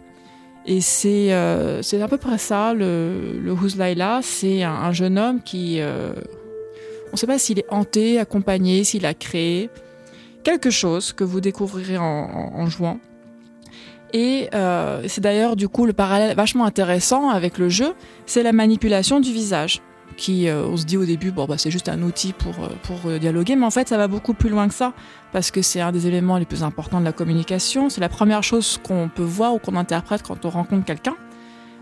Et 0.66 0.82
c'est 0.82 1.34
euh, 1.34 1.82
à 2.00 2.08
peu 2.08 2.18
près 2.18 2.38
ça 2.38 2.74
le, 2.74 3.40
le 3.40 3.56
c'est 4.22 4.64
un, 4.64 4.72
un 4.72 4.92
jeune 4.92 5.18
homme 5.18 5.42
qui 5.42 5.80
on 7.12 7.16
ne 7.16 7.18
sait 7.18 7.28
pas 7.28 7.38
s'il 7.38 7.60
est 7.60 7.66
hanté, 7.70 8.20
accompagné, 8.20 8.84
s'il 8.86 9.06
a 9.06 9.14
créé 9.14 9.70
quelque 10.44 10.70
chose 10.70 11.14
que 11.14 11.24
vous 11.24 11.42
découvrirez 11.42 11.98
en, 11.98 12.66
jouant. 12.68 13.00
Et 14.14 14.50
euh, 14.54 15.04
c'est 15.08 15.22
d'ailleurs 15.22 15.56
du 15.56 15.70
coup 15.70 15.86
le 15.86 15.94
parallèle 15.94 16.36
vachement 16.36 16.66
intéressant 16.66 17.30
avec 17.30 17.58
le 17.58 17.70
jeu, 17.70 17.94
c'est 18.26 18.44
la 18.44 18.52
manipulation 18.52 19.20
du 19.20 19.32
visage. 19.32 19.82
Qui, 20.18 20.50
euh, 20.50 20.66
on 20.66 20.76
se 20.76 20.84
dit 20.84 20.98
au 20.98 21.06
début, 21.06 21.32
bon 21.32 21.46
bah 21.46 21.58
c'est 21.58 21.72
juste 21.72 21.88
un 21.88 22.02
outil 22.02 22.34
pour 22.34 22.54
euh, 22.60 22.68
pour 22.84 23.10
dialoguer, 23.18 23.56
mais 23.56 23.66
en 23.66 23.72
fait 23.72 23.88
ça 23.88 23.98
va 23.98 24.10
beaucoup 24.10 24.34
plus 24.34 24.50
loin 24.50 24.68
que 24.68 24.74
ça 24.74 24.94
parce 25.32 25.52
que 25.52 25.62
c'est 25.62 25.80
un 25.80 25.94
des 25.94 26.06
éléments 26.06 26.38
les 26.38 26.46
plus 26.46 26.64
importants 26.64 27.00
de 27.00 27.06
la 27.06 27.14
communication. 27.14 27.90
C'est 27.90 28.02
la 28.02 28.10
première 28.10 28.44
chose 28.44 28.78
qu'on 28.84 29.10
peut 29.14 29.24
voir 29.24 29.54
ou 29.56 29.60
qu'on 29.60 29.78
interprète 29.78 30.24
quand 30.24 30.44
on 30.44 30.50
rencontre 30.50 30.86
quelqu'un. 30.86 31.16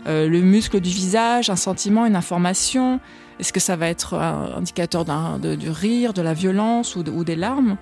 le 0.06 0.40
muscle 0.40 0.80
du 0.80 0.90
visage, 0.90 1.50
un 1.50 1.56
sentiment, 1.56 2.06
une 2.06 2.16
information. 2.16 3.00
Est-ce 3.40 3.54
que 3.54 3.60
ça 3.60 3.74
va 3.74 3.88
être 3.88 4.14
un 4.14 4.58
indicateur 4.58 5.04
du 5.04 5.70
rire, 5.70 6.12
de 6.12 6.20
la 6.20 6.34
violence 6.34 6.94
ou, 6.94 7.24
des 7.24 7.36
larmes? 7.36 7.78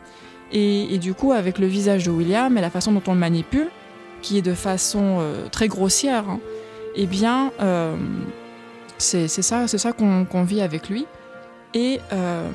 Et, 0.53 0.99
du 0.99 1.15
coup, 1.15 1.33
avec 1.33 1.59
le 1.59 1.67
visage 1.67 2.05
de 2.05 2.11
William 2.11 2.57
et 2.57 2.61
la 2.61 2.71
façon 2.71 2.93
dont 2.93 3.03
on 3.09 3.15
le 3.15 3.19
manipule, 3.19 3.69
qui 4.23 4.39
est 4.39 4.43
de 4.43 4.55
façon 4.55 5.19
euh, 5.21 5.49
très 5.49 5.69
grossière, 5.69 6.29
hein, 6.29 6.41
eh 6.95 7.07
bien, 7.07 7.53
euh, 7.61 7.97
c'est 8.99 9.29
ça, 9.29 9.67
c'est 9.67 9.79
ça 9.79 9.93
qu'on 9.93 10.43
vit 10.45 10.61
avec 10.61 10.89
lui. 10.89 11.07
Et 11.75 12.01
euh, 12.13 12.49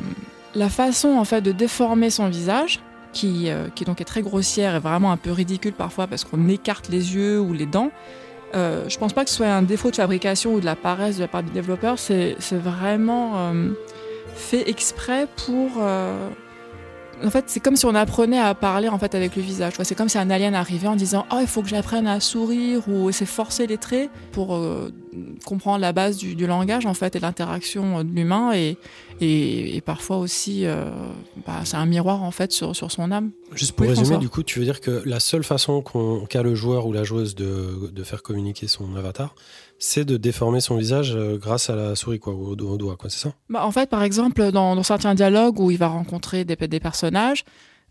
la 0.55 0.69
façon 0.69 1.09
en 1.09 1.25
fait 1.25 1.41
de 1.41 1.51
déformer 1.51 2.09
son 2.09 2.29
visage, 2.29 2.79
qui, 3.11 3.47
qui 3.75 3.85
donc 3.85 4.01
est 4.01 4.05
très 4.05 4.23
grossière 4.23 4.75
et 4.75 4.79
vraiment 4.79 5.11
un 5.11 5.17
peu 5.17 5.31
ridicule 5.31 5.73
parfois 5.73 6.07
parce 6.07 6.23
qu'on 6.23 6.49
écarte 6.49 6.89
les 6.89 7.13
yeux 7.13 7.39
ou 7.39 7.53
les 7.53 7.67
dents, 7.67 7.91
euh, 8.55 8.87
je 8.87 8.97
pense 8.97 9.13
pas 9.13 9.23
que 9.23 9.29
ce 9.29 9.37
soit 9.37 9.47
un 9.47 9.61
défaut 9.61 9.91
de 9.91 9.95
fabrication 9.95 10.53
ou 10.53 10.59
de 10.59 10.65
la 10.65 10.75
paresse 10.75 11.17
de 11.17 11.21
la 11.21 11.27
part 11.27 11.43
du 11.43 11.51
développeur. 11.51 11.99
C'est 11.99 12.35
vraiment 12.51 13.53
fait 14.35 14.69
exprès 14.69 15.27
pour 15.35 15.81
en 17.23 17.29
fait, 17.29 17.45
c'est 17.47 17.59
comme 17.59 17.75
si 17.75 17.85
on 17.85 17.95
apprenait 17.95 18.39
à 18.39 18.53
parler 18.55 18.89
en 18.89 18.97
fait 18.97 19.15
avec 19.15 19.35
le 19.35 19.41
visage. 19.41 19.73
C'est 19.83 19.95
comme 19.95 20.09
si 20.09 20.17
un 20.17 20.29
alien 20.29 20.55
arrivait 20.55 20.87
en 20.87 20.95
disant 20.95 21.25
"Oh, 21.31 21.37
il 21.41 21.47
faut 21.47 21.61
que 21.61 21.69
j'apprenne 21.69 22.07
à 22.07 22.19
sourire" 22.19 22.87
ou 22.87 23.11
"C'est 23.11 23.25
forcer 23.25 23.67
les 23.67 23.77
traits" 23.77 24.09
pour 24.31 24.55
euh, 24.55 24.91
comprendre 25.45 25.79
la 25.79 25.93
base 25.93 26.17
du, 26.17 26.47
langage 26.47 26.85
en 26.85 26.93
fait 26.93 27.15
et 27.15 27.19
l'interaction 27.19 28.03
de 28.03 28.13
l'humain 28.13 28.53
et, 28.53 28.77
et, 29.21 29.81
parfois 29.81 30.17
aussi, 30.17 30.65
euh, 30.65 30.89
bah, 31.45 31.61
c'est 31.63 31.77
un 31.77 31.85
miroir 31.85 32.23
en 32.23 32.31
fait 32.31 32.51
sur, 32.51 32.75
sur 32.75 32.91
son 32.91 33.11
âme. 33.11 33.31
Juste 33.53 33.73
pour 33.73 33.87
résumer, 33.87 34.17
du 34.17 34.29
coup, 34.29 34.43
tu 34.43 34.59
veux 34.59 34.65
dire 34.65 34.81
que 34.81 35.01
la 35.05 35.19
seule 35.19 35.43
façon 35.43 35.83
qu'a 36.29 36.43
le 36.43 36.55
joueur 36.55 36.87
ou 36.87 36.93
la 36.93 37.03
joueuse 37.03 37.35
de, 37.35 37.89
de 37.91 38.03
faire 38.03 38.23
communiquer 38.23 38.67
son 38.67 38.95
avatar, 38.95 39.35
c'est 39.83 40.05
de 40.05 40.15
déformer 40.15 40.61
son 40.61 40.77
visage 40.77 41.13
euh, 41.13 41.37
grâce 41.37 41.69
à 41.69 41.75
la 41.75 41.95
souris, 41.97 42.17
quoi, 42.17 42.33
au, 42.33 42.55
doigt, 42.55 42.95
quoi, 42.95 43.09
c'est 43.09 43.19
ça? 43.19 43.33
Bah, 43.49 43.65
En 43.65 43.71
fait, 43.71 43.89
par 43.89 44.01
exemple, 44.01 44.51
dans, 44.51 44.81
certains 44.81 45.13
dialogues 45.13 45.59
où 45.59 45.71
il 45.71 45.77
va 45.77 45.87
rencontrer 45.87 46.45
des, 46.45 46.79
personnages, 46.79 47.43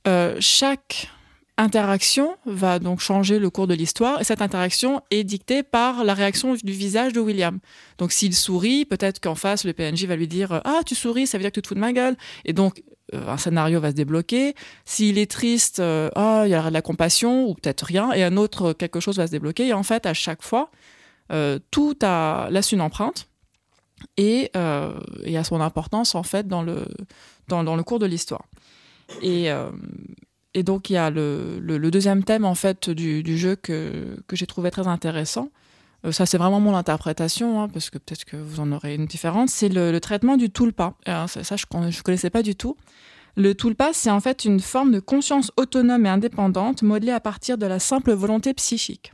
euh, 0.08 0.34
chaque 0.40 1.10
interaction 1.58 2.34
va 2.46 2.78
donc 2.78 3.00
changer 3.00 3.38
le 3.38 3.50
cours 3.50 3.66
de 3.66 3.74
l'histoire 3.74 4.22
et 4.22 4.24
cette 4.24 4.40
interaction 4.40 5.02
est 5.10 5.22
dictée 5.22 5.62
par 5.62 6.02
la 6.02 6.14
réaction 6.14 6.54
du 6.54 6.72
visage 6.72 7.12
de 7.12 7.20
William. 7.20 7.58
Donc 7.98 8.10
s'il 8.10 8.34
sourit, 8.34 8.86
peut-être 8.86 9.20
qu'en 9.20 9.34
face 9.34 9.66
le 9.66 9.74
PNJ 9.74 10.06
va 10.06 10.16
lui 10.16 10.26
dire 10.26 10.62
"Ah, 10.64 10.80
tu 10.86 10.94
souris, 10.94 11.26
ça 11.26 11.36
veut 11.36 11.42
dire 11.42 11.50
que 11.50 11.56
tu 11.56 11.62
te 11.62 11.68
fous 11.68 11.74
de 11.74 11.80
ma 11.80 11.92
gueule." 11.92 12.16
Et 12.46 12.54
donc 12.54 12.82
euh, 13.12 13.28
un 13.28 13.36
scénario 13.36 13.80
va 13.80 13.90
se 13.90 13.94
débloquer. 13.94 14.54
S'il 14.86 15.18
est 15.18 15.30
triste, 15.30 15.80
ah, 15.80 16.44
il 16.46 16.50
y 16.50 16.56
aura 16.56 16.70
de 16.70 16.74
la 16.74 16.82
compassion 16.82 17.46
ou 17.46 17.54
peut-être 17.54 17.82
rien 17.82 18.12
et 18.12 18.24
un 18.24 18.38
autre 18.38 18.72
quelque 18.72 18.98
chose 18.98 19.18
va 19.18 19.26
se 19.26 19.32
débloquer 19.32 19.66
et 19.66 19.72
en 19.74 19.82
fait 19.82 20.06
à 20.06 20.14
chaque 20.14 20.42
fois 20.42 20.70
euh, 20.72 20.76
tout 21.70 21.98
a, 22.02 22.48
laisse 22.50 22.72
une 22.72 22.80
empreinte 22.80 23.28
et, 24.16 24.50
euh, 24.56 24.98
et, 25.24 25.36
a 25.36 25.44
son 25.44 25.60
importance 25.60 26.14
en 26.14 26.22
fait 26.22 26.46
dans 26.46 26.62
le, 26.62 26.84
dans, 27.48 27.64
dans 27.64 27.76
le 27.76 27.82
cours 27.82 27.98
de 27.98 28.06
l'histoire. 28.06 28.44
Et, 29.22 29.50
euh, 29.50 29.70
et, 30.54 30.62
donc 30.62 30.90
il 30.90 30.94
y 30.94 30.96
a 30.96 31.10
le, 31.10 31.58
le, 31.60 31.90
deuxième 31.90 32.24
thème 32.24 32.44
en 32.44 32.54
fait 32.54 32.90
du, 32.90 33.22
du 33.22 33.36
jeu 33.36 33.56
que, 33.56 34.16
que 34.26 34.36
j'ai 34.36 34.46
trouvé 34.46 34.70
très 34.70 34.86
intéressant. 34.86 35.50
ça 36.10 36.26
c'est 36.26 36.38
vraiment 36.38 36.60
mon 36.60 36.74
interprétation, 36.74 37.62
hein, 37.62 37.68
parce 37.68 37.90
que 37.90 37.98
peut-être 37.98 38.24
que 38.24 38.36
vous 38.36 38.60
en 38.60 38.72
aurez 38.72 38.94
une 38.94 39.06
différente. 39.06 39.48
C'est 39.48 39.68
le, 39.68 39.98
traitement 40.00 40.36
du 40.36 40.50
tulpa. 40.50 40.94
ça, 41.06 41.26
ça, 41.28 41.56
je 41.56 41.66
ne 41.72 42.02
connaissais 42.02 42.30
pas 42.30 42.42
du 42.42 42.54
tout. 42.54 42.76
Le 43.34 43.54
tulpa, 43.54 43.90
c'est 43.94 44.10
en 44.10 44.20
fait 44.20 44.44
une 44.44 44.60
forme 44.60 44.92
de 44.92 45.00
conscience 45.00 45.52
autonome 45.56 46.04
et 46.04 46.10
indépendante 46.10 46.82
modelée 46.82 47.12
à 47.12 47.20
partir 47.20 47.56
de 47.56 47.64
la 47.64 47.78
simple 47.78 48.12
volonté 48.12 48.52
psychique. 48.52 49.12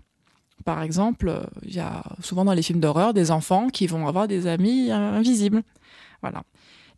Par 0.69 0.83
exemple, 0.83 1.49
il 1.63 1.75
y 1.75 1.81
a 1.81 2.03
souvent 2.21 2.45
dans 2.45 2.53
les 2.53 2.61
films 2.61 2.79
d'horreur 2.79 3.15
des 3.15 3.31
enfants 3.31 3.69
qui 3.71 3.87
vont 3.87 4.07
avoir 4.07 4.29
des 4.29 4.47
amis 4.47 4.91
invisibles. 4.91 5.63
Voilà. 6.21 6.43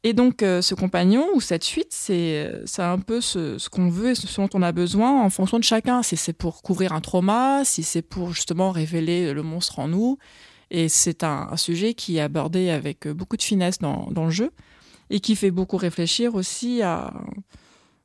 Et 0.02 0.12
donc, 0.12 0.42
euh, 0.42 0.60
ce 0.60 0.74
compagnon 0.74 1.24
ou 1.36 1.40
cette 1.40 1.62
suite, 1.62 1.92
c'est 1.92 2.50
un 2.78 2.98
peu 2.98 3.20
ce, 3.20 3.68
qu'on 3.68 3.88
veut 3.88 4.10
et 4.10 4.14
ce 4.16 4.40
dont 4.40 4.48
on 4.54 4.62
a 4.62 4.72
besoin 4.72 5.22
en 5.22 5.30
fonction 5.30 5.60
de 5.60 5.62
chacun. 5.62 6.02
Si 6.02 6.16
c'est 6.16 6.32
pour 6.32 6.62
couvrir 6.62 6.92
un 6.92 7.00
trauma, 7.00 7.64
si 7.64 7.84
c'est 7.84 8.02
pour 8.02 8.32
justement 8.32 8.72
révéler 8.72 9.32
le 9.32 9.44
monstre 9.44 9.78
en 9.78 9.86
nous. 9.86 10.18
Et 10.72 10.88
c'est 10.88 11.22
un, 11.22 11.56
sujet 11.56 11.94
qui 11.94 12.16
est 12.16 12.22
abordé 12.22 12.70
avec 12.70 13.06
beaucoup 13.06 13.36
de 13.36 13.42
finesse 13.42 13.78
dans, 13.78 14.10
le 14.16 14.30
jeu 14.30 14.50
et 15.10 15.20
qui 15.20 15.36
fait 15.36 15.52
beaucoup 15.52 15.76
réfléchir 15.76 16.34
aussi 16.34 16.82
à 16.82 17.14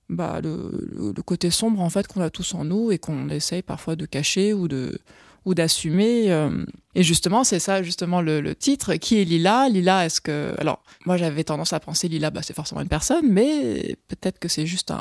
bah, 0.09 0.41
le, 0.43 1.11
le, 1.15 1.23
côté 1.23 1.49
sombre 1.49 1.81
en 1.81 1.89
fait 1.89 2.05
qu'on 2.05 2.21
a 2.21 2.29
tous 2.29 2.53
en 2.53 2.65
nous 2.65 2.91
et 2.91 2.99
qu'on 2.99 3.29
essaye 3.29 3.63
parfois 3.63 3.95
de 3.95 4.05
cacher 4.05 4.53
ou 4.53 4.67
de, 4.67 4.99
ou 5.45 5.53
d'assumer. 5.53 6.31
Euh, 6.31 6.65
et 6.95 7.03
justement, 7.03 7.43
c'est 7.43 7.59
ça, 7.59 7.84
justement, 7.84 8.22
le, 8.22 8.55
titre. 8.55 8.95
Qui 8.95 9.22
est 9.22 9.23
Lila? 9.23 9.69
Lila, 9.69 10.05
est-ce 10.05 10.19
que. 10.19 10.53
Alors, 10.57 10.84
moi, 11.05 11.17
j'avais 11.17 11.43
tendance 11.43 11.72
à 11.72 11.80
penser 11.80 12.07
Lila, 12.07 12.31
bah, 12.31 12.41
c'est 12.43 12.55
forcément 12.55 12.81
une 12.81 12.88
personne, 12.88 13.27
mais 13.30 13.95
peut-être 14.07 14.39
que 14.39 14.47
c'est 14.47 14.65
juste 14.65 14.91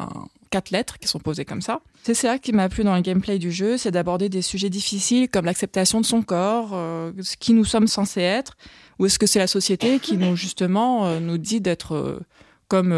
quatre 0.51 0.71
lettres 0.71 0.99
qui 0.99 1.09
sont 1.09 1.19
posées 1.19 1.45
comme 1.45 1.63
ça. 1.63 1.81
C'est 2.03 2.15
ça 2.15 2.39
qui 2.39 2.53
m'a 2.53 2.69
plu 2.69 2.85
dans 2.85 2.95
le 2.95 3.01
gameplay 3.01 3.39
du 3.39 3.51
jeu, 3.51 3.79
c'est 3.79 3.91
d'aborder 3.91 4.29
des 4.29 4.43
sujets 4.43 4.71
difficiles 4.71 5.29
comme 5.29 5.47
l'acceptation 5.47 6.01
de 6.01 6.07
son 6.07 6.23
corps, 6.23 6.71
euh, 6.75 7.11
ce 7.23 7.37
qui 7.37 7.55
nous 7.55 7.65
sommes 7.65 7.89
censés 7.89 8.21
être, 8.21 8.57
ou 8.99 9.07
est-ce 9.07 9.19
que 9.19 9.27
c'est 9.27 9.39
la 9.39 9.47
société 9.47 9.99
qui 9.99 10.17
nous, 10.17 10.37
justement, 10.37 11.07
euh, 11.07 11.21
nous 11.21 11.39
dit 11.39 11.61
d'être. 11.61 12.21
comme 12.69 12.93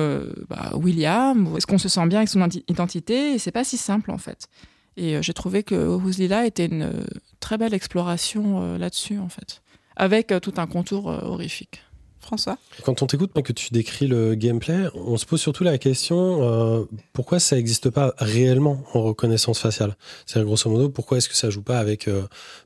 bah, 0.49 0.71
William, 0.75 1.49
ou 1.49 1.57
est-ce 1.57 1.67
qu'on 1.67 1.79
se 1.79 1.89
sent 1.89 2.07
bien 2.07 2.19
avec 2.21 2.29
son 2.29 2.49
identité 2.69 3.35
Et 3.35 3.39
c'est 3.39 3.53
pas 3.53 3.65
si 3.65 3.77
simple 3.77 4.11
en 4.11 4.19
fait. 4.19 4.49
Et 4.97 5.23
j'ai 5.23 5.35
trouvé 5.35 5.63
que 5.63 5.99
Lila 6.19 6.47
était 6.47 6.67
une 6.67 7.05
très 7.47 7.59
belle 7.59 7.75
exploration 7.75 8.61
euh, 8.61 8.79
là-dessus, 8.79 9.21
en 9.21 9.29
fait, 9.29 9.63
avec 9.95 10.33
euh, 10.33 10.41
tout 10.41 10.55
un 10.57 10.67
contour 10.67 11.11
euh, 11.11 11.21
horrifique. 11.23 11.83
François? 12.19 12.59
Quand 12.83 13.03
on 13.03 13.07
t'écoute, 13.07 13.31
que 13.33 13.53
tu 13.53 13.73
décris 13.73 14.09
le 14.09 14.35
gameplay, 14.35 14.89
on 14.95 15.17
se 15.17 15.25
pose 15.25 15.41
surtout 15.41 15.63
la 15.63 15.79
question 15.79 16.89
pourquoi 17.13 17.39
ça 17.39 17.55
n'existe 17.55 17.89
pas 17.89 18.15
réellement 18.19 18.83
en 18.95 19.03
reconnaissance 19.03 19.61
faciale? 19.61 19.95
C'est 20.25 20.43
grosso 20.43 20.69
modo, 20.69 20.89
pourquoi 20.89 21.19
est-ce 21.19 21.29
que 21.29 21.37
ça 21.37 21.51
joue 21.51 21.63
pas 21.63 21.79
avec, 21.79 22.07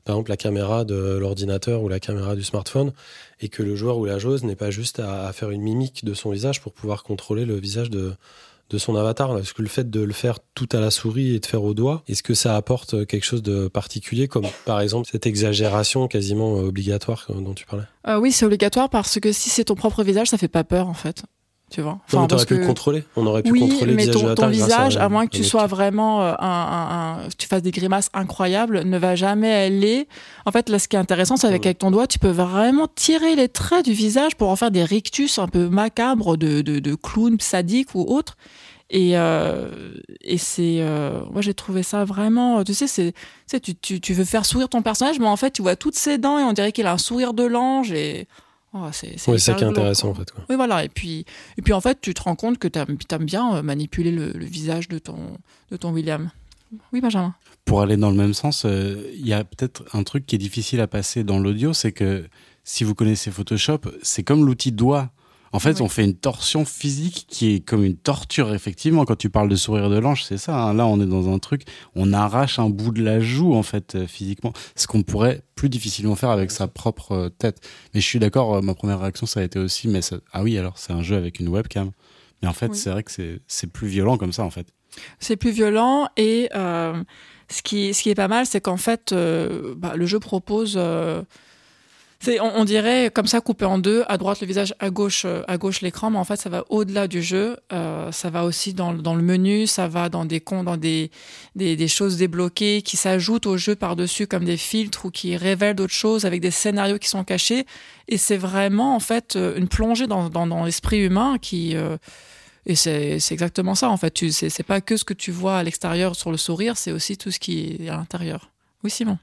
par 0.03 0.15
exemple, 0.15 0.31
la 0.31 0.37
caméra 0.37 0.83
de 0.83 0.95
l'ordinateur 0.95 1.83
ou 1.83 1.89
la 1.89 1.99
caméra 1.99 2.35
du 2.35 2.41
smartphone 2.41 2.91
et 3.39 3.49
que 3.49 3.61
le 3.61 3.75
joueur 3.75 3.99
ou 3.99 4.05
la 4.05 4.17
joueuse 4.17 4.43
n'est 4.43 4.55
pas 4.55 4.71
juste 4.71 4.99
à, 4.99 5.31
faire 5.31 5.51
une 5.51 5.61
mimique 5.61 6.03
de 6.05 6.15
son 6.15 6.31
visage 6.31 6.59
pour 6.59 6.73
pouvoir 6.73 7.03
contrôler 7.03 7.45
le 7.45 7.59
visage 7.59 7.91
de, 7.91 8.15
de 8.71 8.77
son 8.77 8.95
avatar 8.95 9.37
Est-ce 9.37 9.53
que 9.53 9.61
le 9.61 9.67
fait 9.67 9.89
de 9.89 10.01
le 10.01 10.13
faire 10.13 10.39
tout 10.55 10.69
à 10.71 10.79
la 10.79 10.91
souris 10.91 11.35
et 11.35 11.39
de 11.39 11.45
faire 11.45 11.63
au 11.63 11.73
doigt, 11.73 12.03
est-ce 12.07 12.23
que 12.23 12.33
ça 12.33 12.55
apporte 12.55 13.05
quelque 13.05 13.25
chose 13.25 13.43
de 13.43 13.67
particulier, 13.67 14.27
comme 14.27 14.47
par 14.65 14.81
exemple 14.81 15.07
cette 15.11 15.25
exagération 15.27 16.07
quasiment 16.07 16.53
obligatoire 16.53 17.27
dont 17.29 17.53
tu 17.53 17.65
parlais? 17.65 17.85
Euh, 18.07 18.19
Oui, 18.19 18.31
c'est 18.31 18.45
obligatoire 18.45 18.89
parce 18.89 19.19
que 19.19 19.31
si 19.31 19.49
c'est 19.49 19.65
ton 19.65 19.75
propre 19.75 20.03
visage, 20.03 20.27
ça 20.27 20.37
fait 20.37 20.47
pas 20.47 20.63
peur 20.63 20.87
en 20.87 20.93
fait 20.93 21.23
tu 21.71 21.81
vois. 21.81 21.99
Enfin, 22.05 22.27
on 22.29 22.35
aurait 22.35 22.45
pu 22.45 22.57
le 22.57 22.67
contrôler. 22.67 23.03
On 23.15 23.25
aurait 23.25 23.43
pu 23.43 23.51
oui, 23.51 23.61
contrôler 23.61 23.93
mais 23.93 24.05
le 24.05 24.11
visage 24.11 24.21
ton, 24.21 24.35
ton 24.35 24.47
visage, 24.49 24.97
à, 24.97 25.09
moins 25.09 25.25
que 25.25 25.35
tu 25.35 25.43
sois 25.43 25.67
vraiment 25.67 26.21
euh, 26.21 26.33
un, 26.37 27.23
un, 27.23 27.29
tu 27.37 27.47
fasses 27.47 27.61
des 27.61 27.71
grimaces 27.71 28.09
incroyables, 28.13 28.83
ne 28.83 28.97
va 28.97 29.15
jamais 29.15 29.51
aller. 29.51 30.07
En 30.45 30.51
fait, 30.51 30.69
là, 30.69 30.79
ce 30.79 30.87
qui 30.87 30.97
est 30.97 30.99
intéressant, 30.99 31.37
c'est 31.37 31.47
avec, 31.47 31.65
avec 31.65 31.79
ton 31.79 31.89
doigt, 31.89 32.07
tu 32.07 32.19
peux 32.19 32.29
vraiment 32.29 32.87
tirer 32.93 33.35
les 33.35 33.47
traits 33.47 33.85
du 33.85 33.93
visage 33.93 34.35
pour 34.35 34.49
en 34.49 34.55
faire 34.55 34.69
des 34.69 34.83
rictus 34.83 35.39
un 35.39 35.47
peu 35.47 35.69
macabres 35.69 36.37
de, 36.37 36.61
de, 36.61 36.79
de 36.79 36.95
clown 36.95 37.39
sadique 37.39 37.95
ou 37.95 38.01
autre. 38.01 38.35
Et, 38.93 39.11
euh, 39.17 39.69
et 40.19 40.37
c'est, 40.37 40.79
euh, 40.81 41.21
moi 41.31 41.41
j'ai 41.41 41.53
trouvé 41.53 41.81
ça 41.81 42.03
vraiment, 42.03 42.61
tu 42.65 42.73
sais, 42.73 42.87
c'est, 42.87 43.13
tu, 43.61 43.73
tu, 43.73 44.01
tu 44.01 44.13
veux 44.13 44.25
faire 44.25 44.45
sourire 44.45 44.67
ton 44.67 44.81
personnage, 44.81 45.17
mais 45.17 45.27
en 45.27 45.37
fait 45.37 45.51
tu 45.51 45.61
vois 45.61 45.77
toutes 45.77 45.95
ses 45.95 46.17
dents 46.17 46.37
et 46.37 46.43
on 46.43 46.51
dirait 46.51 46.73
qu'il 46.73 46.85
a 46.85 46.91
un 46.91 46.97
sourire 46.97 47.33
de 47.33 47.43
l'ange 47.43 47.93
et 47.93 48.27
oh, 48.73 48.87
c'est, 48.91 49.17
c'est 49.17 49.37
ça 49.37 49.53
qui 49.53 49.63
est 49.63 49.67
intéressant 49.67 50.09
en 50.09 50.13
fait. 50.13 50.31
Quoi. 50.31 50.43
Oui 50.49 50.55
voilà, 50.55 50.83
et 50.83 50.89
puis, 50.89 51.25
et 51.57 51.61
puis 51.61 51.73
en 51.73 51.81
fait 51.81 51.99
tu 52.01 52.13
te 52.13 52.21
rends 52.21 52.35
compte 52.35 52.57
que 52.57 52.67
tu 52.67 52.79
aimes 52.79 53.25
bien 53.25 53.55
euh, 53.55 53.61
manipuler 53.61 54.11
le, 54.11 54.31
le, 54.31 54.45
visage 54.45 54.87
de 54.87 54.99
ton, 54.99 55.37
de 55.71 55.77
ton 55.77 55.91
William. 55.91 56.31
Oui 56.93 57.01
Benjamin. 57.01 57.35
Pour 57.65 57.81
aller 57.81 57.97
dans 57.97 58.09
le 58.09 58.15
même 58.15 58.33
sens, 58.33 58.65
il 58.65 59.27
y 59.27 59.33
a 59.33 59.43
peut-être 59.43 59.83
un 59.93 60.03
truc 60.03 60.25
qui 60.25 60.35
est 60.35 60.39
difficile 60.39 60.79
à 60.81 60.87
passer 60.87 61.23
dans 61.23 61.37
l'audio, 61.37 61.73
c'est 61.73 61.91
que 61.91 62.27
si 62.63 62.83
vous 62.83 62.95
connaissez 62.95 63.29
Photoshop, 63.29 63.81
c'est 64.01 64.23
comme 64.23 64.45
l'outil 64.45 64.71
doigt 64.71 65.11
en 65.53 65.59
fait, 65.59 65.81
on 65.81 65.89
fait 65.89 66.05
une 66.05 66.15
torsion 66.15 66.63
physique 66.63 67.25
qui 67.27 67.55
est 67.55 67.59
comme 67.59 67.83
une 67.83 67.97
torture, 67.97 68.53
effectivement. 68.53 69.03
Quand 69.03 69.17
tu 69.17 69.29
parles 69.29 69.49
de 69.49 69.55
sourire 69.55 69.89
de 69.89 69.97
l'ange, 69.97 70.23
c'est 70.23 70.37
ça. 70.37 70.55
Hein. 70.55 70.73
Là, 70.73 70.87
on 70.87 71.01
est 71.01 71.05
dans 71.05 71.33
un 71.33 71.39
truc, 71.39 71.63
on 71.93 72.13
arrache 72.13 72.57
un 72.57 72.69
bout 72.69 72.91
de 72.91 73.03
la 73.03 73.19
joue, 73.19 73.53
en 73.53 73.63
fait, 73.63 73.95
euh, 73.95 74.07
physiquement. 74.07 74.53
Ce 74.75 74.87
qu'on 74.87 75.03
pourrait 75.03 75.43
plus 75.55 75.67
difficilement 75.67 76.15
faire 76.15 76.29
avec 76.29 76.51
sa 76.51 76.67
propre 76.67 77.11
euh, 77.11 77.29
tête. 77.29 77.59
Mais 77.93 77.99
je 77.99 78.05
suis 78.05 78.19
d'accord, 78.19 78.55
euh, 78.55 78.61
ma 78.61 78.75
première 78.75 79.01
réaction, 79.01 79.25
ça 79.25 79.41
a 79.41 79.43
été 79.43 79.59
aussi, 79.59 79.89
mais 79.89 79.99
ah 80.31 80.41
oui, 80.41 80.57
alors 80.57 80.77
c'est 80.77 80.93
un 80.93 81.01
jeu 81.03 81.17
avec 81.17 81.39
une 81.39 81.49
webcam. 81.49 81.91
Mais 82.41 82.47
en 82.47 82.53
fait, 82.53 82.73
c'est 82.73 82.89
vrai 82.89 83.03
que 83.03 83.11
c'est 83.45 83.67
plus 83.67 83.87
violent 83.87 84.17
comme 84.17 84.33
ça, 84.33 84.43
en 84.43 84.49
fait. 84.49 84.67
C'est 85.19 85.35
plus 85.35 85.51
violent 85.51 86.07
et 86.17 86.49
ce, 86.53 87.61
qui, 87.63 87.93
ce 87.93 88.01
qui 88.01 88.09
est 88.09 88.15
pas 88.15 88.27
mal, 88.27 88.47
c'est 88.47 88.61
qu'en 88.61 88.77
fait, 88.77 89.13
bah, 89.77 89.93
le 89.95 90.05
jeu 90.07 90.19
propose 90.19 90.75
C'est, 92.23 92.39
on, 92.39 92.65
dirait 92.65 93.09
comme 93.11 93.25
ça 93.25 93.41
coupé 93.41 93.65
en 93.65 93.79
deux, 93.79 94.03
à 94.07 94.19
droite 94.19 94.41
le 94.41 94.47
visage, 94.47 94.75
à 94.79 94.91
gauche, 94.91 95.23
euh, 95.25 95.41
à 95.47 95.57
gauche 95.57 95.81
l'écran, 95.81 96.11
mais 96.11 96.19
en 96.19 96.23
fait 96.23 96.35
ça 96.35 96.51
va 96.51 96.63
au-delà 96.69 97.07
du 97.07 97.23
jeu. 97.23 97.57
Euh, 97.73 98.11
ça 98.11 98.29
va 98.29 98.45
aussi 98.45 98.75
dans, 98.75 98.93
dans 98.93 99.15
le 99.15 99.23
menu, 99.23 99.65
ça 99.65 99.87
va 99.87 100.07
dans 100.07 100.23
des 100.23 100.39
comptes, 100.39 100.65
dans 100.65 100.77
des, 100.77 101.09
des, 101.55 101.75
des 101.75 101.87
choses 101.87 102.17
débloquées 102.17 102.83
qui 102.83 102.95
s'ajoutent 102.95 103.47
au 103.47 103.57
jeu 103.57 103.75
par-dessus 103.75 104.27
comme 104.27 104.45
des 104.45 104.57
filtres 104.57 105.05
ou 105.05 105.09
qui 105.09 105.35
révèlent 105.35 105.75
d'autres 105.75 105.93
choses 105.93 106.25
avec 106.25 106.41
des 106.41 106.51
scénarios 106.51 106.99
qui 106.99 107.09
sont 107.09 107.23
cachés. 107.23 107.65
Et 108.07 108.19
c'est 108.19 108.37
vraiment 108.37 108.95
en 108.95 108.99
fait 108.99 109.35
euh, 109.35 109.57
une 109.57 109.67
plongée 109.67 110.05
dans, 110.05 110.29
dans, 110.29 110.45
dans 110.45 110.63
l'esprit 110.63 110.99
humain 110.99 111.39
qui 111.41 111.75
euh, 111.75 111.97
et 112.67 112.75
c'est, 112.75 113.19
c'est 113.19 113.33
exactement 113.33 113.73
ça 113.73 113.89
en 113.89 113.97
fait. 113.97 114.11
Tu, 114.11 114.31
c'est, 114.31 114.51
c'est 114.51 114.61
pas 114.61 114.79
que 114.79 114.95
ce 114.95 115.03
que 115.03 115.15
tu 115.15 115.31
vois 115.31 115.57
à 115.57 115.63
l'extérieur 115.63 116.15
sur 116.15 116.29
le 116.29 116.37
sourire, 116.37 116.77
c'est 116.77 116.91
aussi 116.91 117.17
tout 117.17 117.31
ce 117.31 117.39
qui 117.39 117.77
est 117.79 117.89
à 117.89 117.97
l'intérieur. 117.97 118.51
Oui 118.83 118.91
Simon. 118.91 119.17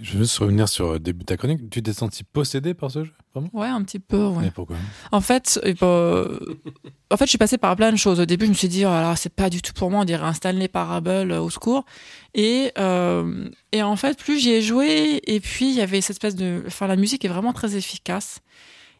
Je 0.00 0.12
veux 0.12 0.22
juste 0.22 0.38
revenir 0.38 0.68
sur 0.68 0.92
le 0.92 0.98
début 1.00 1.20
de 1.20 1.24
ta 1.24 1.36
chronique. 1.36 1.68
Tu 1.68 1.82
t'es 1.82 1.92
senti 1.92 2.22
possédé 2.22 2.74
par 2.74 2.90
ce 2.90 3.04
jeu 3.04 3.12
Vraiment? 3.34 3.50
Ouais, 3.52 3.68
un 3.68 3.82
petit 3.82 3.98
peu. 3.98 4.26
Ouais. 4.26 4.44
Mais 4.44 4.50
pourquoi? 4.50 4.76
En 5.12 5.20
fait, 5.20 5.60
euh, 5.64 5.74
bah, 5.80 6.74
en 7.10 7.16
fait, 7.16 7.24
je 7.24 7.30
suis 7.30 7.38
passée 7.38 7.58
par 7.58 7.74
plein 7.76 7.90
de 7.92 7.96
choses. 7.96 8.20
Au 8.20 8.24
début, 8.24 8.44
je 8.46 8.50
me 8.50 8.54
suis 8.56 8.68
dit, 8.68 8.84
oh 8.84 8.88
là 8.88 9.02
là, 9.02 9.16
c'est 9.16 9.32
pas 9.34 9.50
du 9.50 9.62
tout 9.62 9.72
pour 9.72 9.90
moi. 9.90 10.00
On 10.00 10.04
dirait 10.04 10.24
un 10.24 10.32
Stanley 10.32 10.68
Parable 10.68 11.10
euh, 11.32 11.40
au 11.40 11.50
secours. 11.50 11.84
Et 12.34 12.72
euh, 12.78 13.48
et 13.72 13.82
en 13.82 13.96
fait, 13.96 14.18
plus 14.18 14.38
j'y 14.38 14.50
ai 14.50 14.62
joué, 14.62 15.20
et 15.26 15.40
puis 15.40 15.70
il 15.70 15.76
y 15.76 15.80
avait 15.80 16.00
cette 16.00 16.16
espèce 16.16 16.36
de, 16.36 16.62
enfin, 16.66 16.86
la 16.86 16.96
musique 16.96 17.24
est 17.24 17.28
vraiment 17.28 17.52
très 17.52 17.76
efficace. 17.76 18.40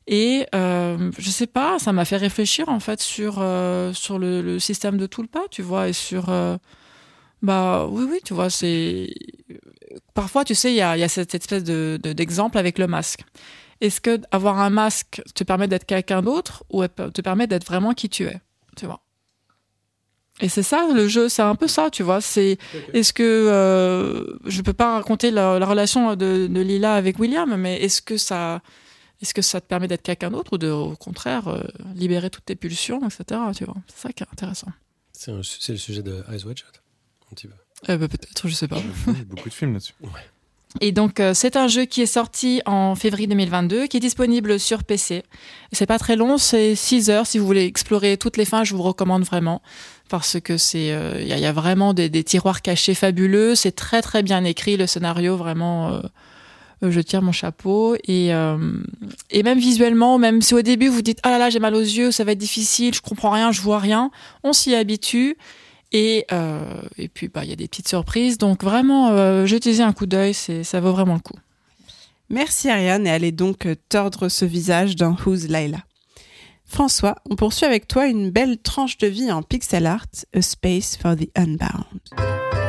Et 0.07 0.47
euh, 0.57 1.13
je 1.19 1.31
sais 1.31 1.47
pas, 1.47 1.79
ça 1.79 1.93
m'a 1.93 2.05
fait 2.05 2.17
réfléchir 2.17 2.69
en 2.69 2.81
fait 2.81 3.01
sur 3.01 3.37
euh, 3.39 3.93
sur 3.93 4.19
le, 4.19 4.43
le 4.43 4.59
système 4.59 4.97
de 4.97 5.07
tout 5.07 5.23
le 5.23 5.29
pas, 5.29 5.45
tu 5.51 5.63
vois, 5.63 5.89
et 5.89 5.93
sur 5.93 6.31
euh, 6.31 6.57
bah 7.43 7.87
oui 7.87 8.07
oui, 8.11 8.19
tu 8.25 8.35
vois, 8.35 8.51
c'est 8.51 9.13
parfois 10.21 10.45
tu 10.45 10.55
sais 10.55 10.73
il 10.73 10.77
y 10.77 10.81
a, 10.83 10.97
il 10.97 11.01
y 11.01 11.05
a 11.05 11.09
cette 11.09 11.35
espèce 11.35 11.65
de 11.65 11.99
de- 12.03 12.13
d'exemple 12.13 12.59
avec 12.59 12.79
le 12.79 12.87
masque. 12.87 13.23
Est-ce 13.81 14.01
que 14.01 14.21
avoir 14.31 14.59
un 14.59 14.71
masque 14.71 15.23
te 15.35 15.43
permet 15.45 15.67
d'être 15.69 15.87
quelqu'un 15.87 16.21
d'autre 16.23 16.65
ou 16.71 16.87
te 16.87 17.21
permet 17.23 17.47
d'être 17.47 17.67
vraiment 17.67 17.95
qui 17.95 18.09
tu 18.09 18.25
es, 18.25 18.39
tu 18.77 18.85
vois? 18.87 19.01
Et 20.43 20.49
c'est 20.49 20.63
ça 20.63 20.89
le 20.95 21.07
jeu, 21.07 21.29
c'est 21.29 21.43
un 21.43 21.55
peu 21.55 21.69
ça, 21.69 21.91
tu 21.91 22.03
vois. 22.03 22.21
C'est 22.23 22.57
est-ce 22.95 23.13
que 23.13 23.23
euh, 23.23 24.25
je 24.47 24.63
peux 24.63 24.73
pas 24.73 24.95
raconter 24.95 25.31
la, 25.31 25.59
la 25.59 25.67
relation 25.67 26.15
de, 26.17 26.47
de 26.47 26.61
Lila 26.61 26.95
avec 26.95 27.19
William, 27.19 27.55
mais 27.57 27.83
est-ce 27.83 28.01
que 28.01 28.17
ça 28.17 28.63
est-ce 29.21 29.35
que 29.35 29.43
ça 29.43 29.61
te 29.61 29.67
permet 29.67 29.87
d'être 29.87 30.01
quelqu'un 30.03 30.31
d'autre 30.31 30.55
ou 30.55 30.59
de, 30.59 30.71
au 30.71 30.97
contraire, 30.97 31.49
euh, 31.49 31.63
libérer 31.95 32.31
toutes 32.31 32.47
tes 32.47 32.57
pulsions, 32.57 33.03
etc. 33.07 33.39
Tu 33.55 33.65
vois, 33.67 33.77
c'est 33.87 33.99
ça 34.09 34.13
qui 34.15 34.23
est 34.23 34.27
intéressant. 34.33 34.69
C'est 35.13 35.31
un- 35.31 35.43
c'est 35.43 35.73
le 35.73 35.79
sujet 35.79 36.03
de 36.03 36.25
Eyes 36.33 36.43
Wide 36.47 36.57
Shut. 36.57 36.81
Un 37.31 37.35
petit 37.35 37.47
peu. 37.47 37.55
Euh, 37.89 37.97
bah, 37.97 38.09
peut-être, 38.09 38.47
je 38.49 38.55
sais 38.55 38.69
pas. 38.69 38.81
Il 39.07 39.13
y 39.15 39.21
a 39.21 39.25
beaucoup 39.25 39.49
de 39.49 39.55
films 39.55 39.73
là-dessus. 39.73 39.95
Et 40.81 40.93
donc, 40.93 41.19
euh, 41.19 41.35
c'est 41.35 41.57
un 41.57 41.67
jeu 41.67 41.85
qui 41.85 42.01
est 42.03 42.07
sorti 42.07 42.63
en 42.65 42.95
février 42.95 43.27
2022, 43.27 43.87
qui 43.89 43.97
est 43.97 44.01
disponible 44.01 44.61
sur 44.61 44.85
PC. 44.85 45.25
C'est 45.73 45.87
pas 45.87 45.99
très 45.99 46.15
long, 46.15 46.39
c'est 46.39 46.77
6 46.77 47.11
heures. 47.11 47.27
Si 47.27 47.39
vous 47.39 47.47
voulez 47.47 47.65
explorer 47.65 48.17
toutes 48.17 48.37
les 48.37 48.45
fins, 48.45 48.63
je 48.63 48.75
vous 48.77 48.83
recommande 48.83 49.25
vraiment. 49.25 49.63
Parce 50.09 50.39
que 50.41 50.57
c'est, 50.57 50.89
il 51.21 51.27
y, 51.27 51.33
a- 51.33 51.39
y 51.39 51.47
a 51.47 51.53
vraiment 51.53 51.93
des, 51.93 52.09
des 52.09 52.23
tiroirs 52.23 52.63
cachés 52.63 52.95
fabuleux. 52.95 53.55
C'est 53.57 53.73
très 53.73 54.01
très 54.03 54.23
bien 54.23 54.45
écrit, 54.45 54.77
le 54.77 54.87
scénario 54.87 55.37
vraiment. 55.37 55.93
euh, 55.95 56.01
euh, 56.83 56.91
je 56.91 57.01
tire 57.01 57.21
mon 57.21 57.33
chapeau 57.33 57.95
et 58.09 58.33
euh, 58.33 58.57
et 59.31 59.43
même 59.43 59.59
visuellement, 59.59 60.17
même 60.19 60.41
si 60.41 60.55
au 60.55 60.63
début 60.63 60.89
vous 60.89 61.03
dites 61.03 61.19
ah 61.25 61.31
là 61.31 61.37
là 61.39 61.51
j'ai 61.51 61.59
mal 61.59 61.75
aux 61.75 61.81
yeux, 61.81 62.11
ça 62.11 62.25
va 62.25 62.33
être 62.33 62.39
difficile, 62.39 62.95
je 62.95 63.03
comprends 63.03 63.31
rien, 63.33 63.53
je 63.53 63.61
vois 63.61 63.79
rien, 63.81 64.11
on 64.45 64.55
s'y 64.55 64.75
habitue 64.75 65.37
et 65.93 66.25
euh, 66.33 66.83
et 66.99 67.09
puis 67.09 67.29
bah 67.29 67.45
il 67.45 67.51
y 67.51 67.53
a 67.53 67.57
des 67.57 67.69
petites 67.69 67.89
surprises 67.89 68.39
donc 68.39 68.63
vraiment 68.63 69.11
euh, 69.11 69.47
jetez-y 69.47 69.83
un 69.83 69.93
coup 69.93 70.07
d'œil, 70.07 70.35
ça 70.35 70.81
vaut 70.81 70.93
vraiment 70.93 71.15
le 71.15 71.21
coup. 71.21 71.39
Merci 72.29 72.71
Ariane 72.71 73.07
et 73.07 73.11
allez 73.11 73.33
donc 73.33 73.67
euh, 73.67 73.75
tordre 73.89 74.29
ce 74.29 74.45
visage 74.45 74.97
dans 74.97 75.17
Who's 75.25 75.49
Layla. 75.49 75.79
François, 76.65 77.17
on 77.29 77.35
poursuit 77.35 77.67
avec 77.67 77.89
toi 77.89 78.07
une 78.07 78.31
belle 78.31 78.59
tranche 78.59 78.97
de 78.99 79.09
vie 79.09 79.33
en 79.33 79.43
pixel 79.43 79.87
art, 79.87 80.07
A 80.33 80.41
Space 80.41 80.97
for 80.97 81.17
the 81.17 81.29
Unbound. 81.37 82.60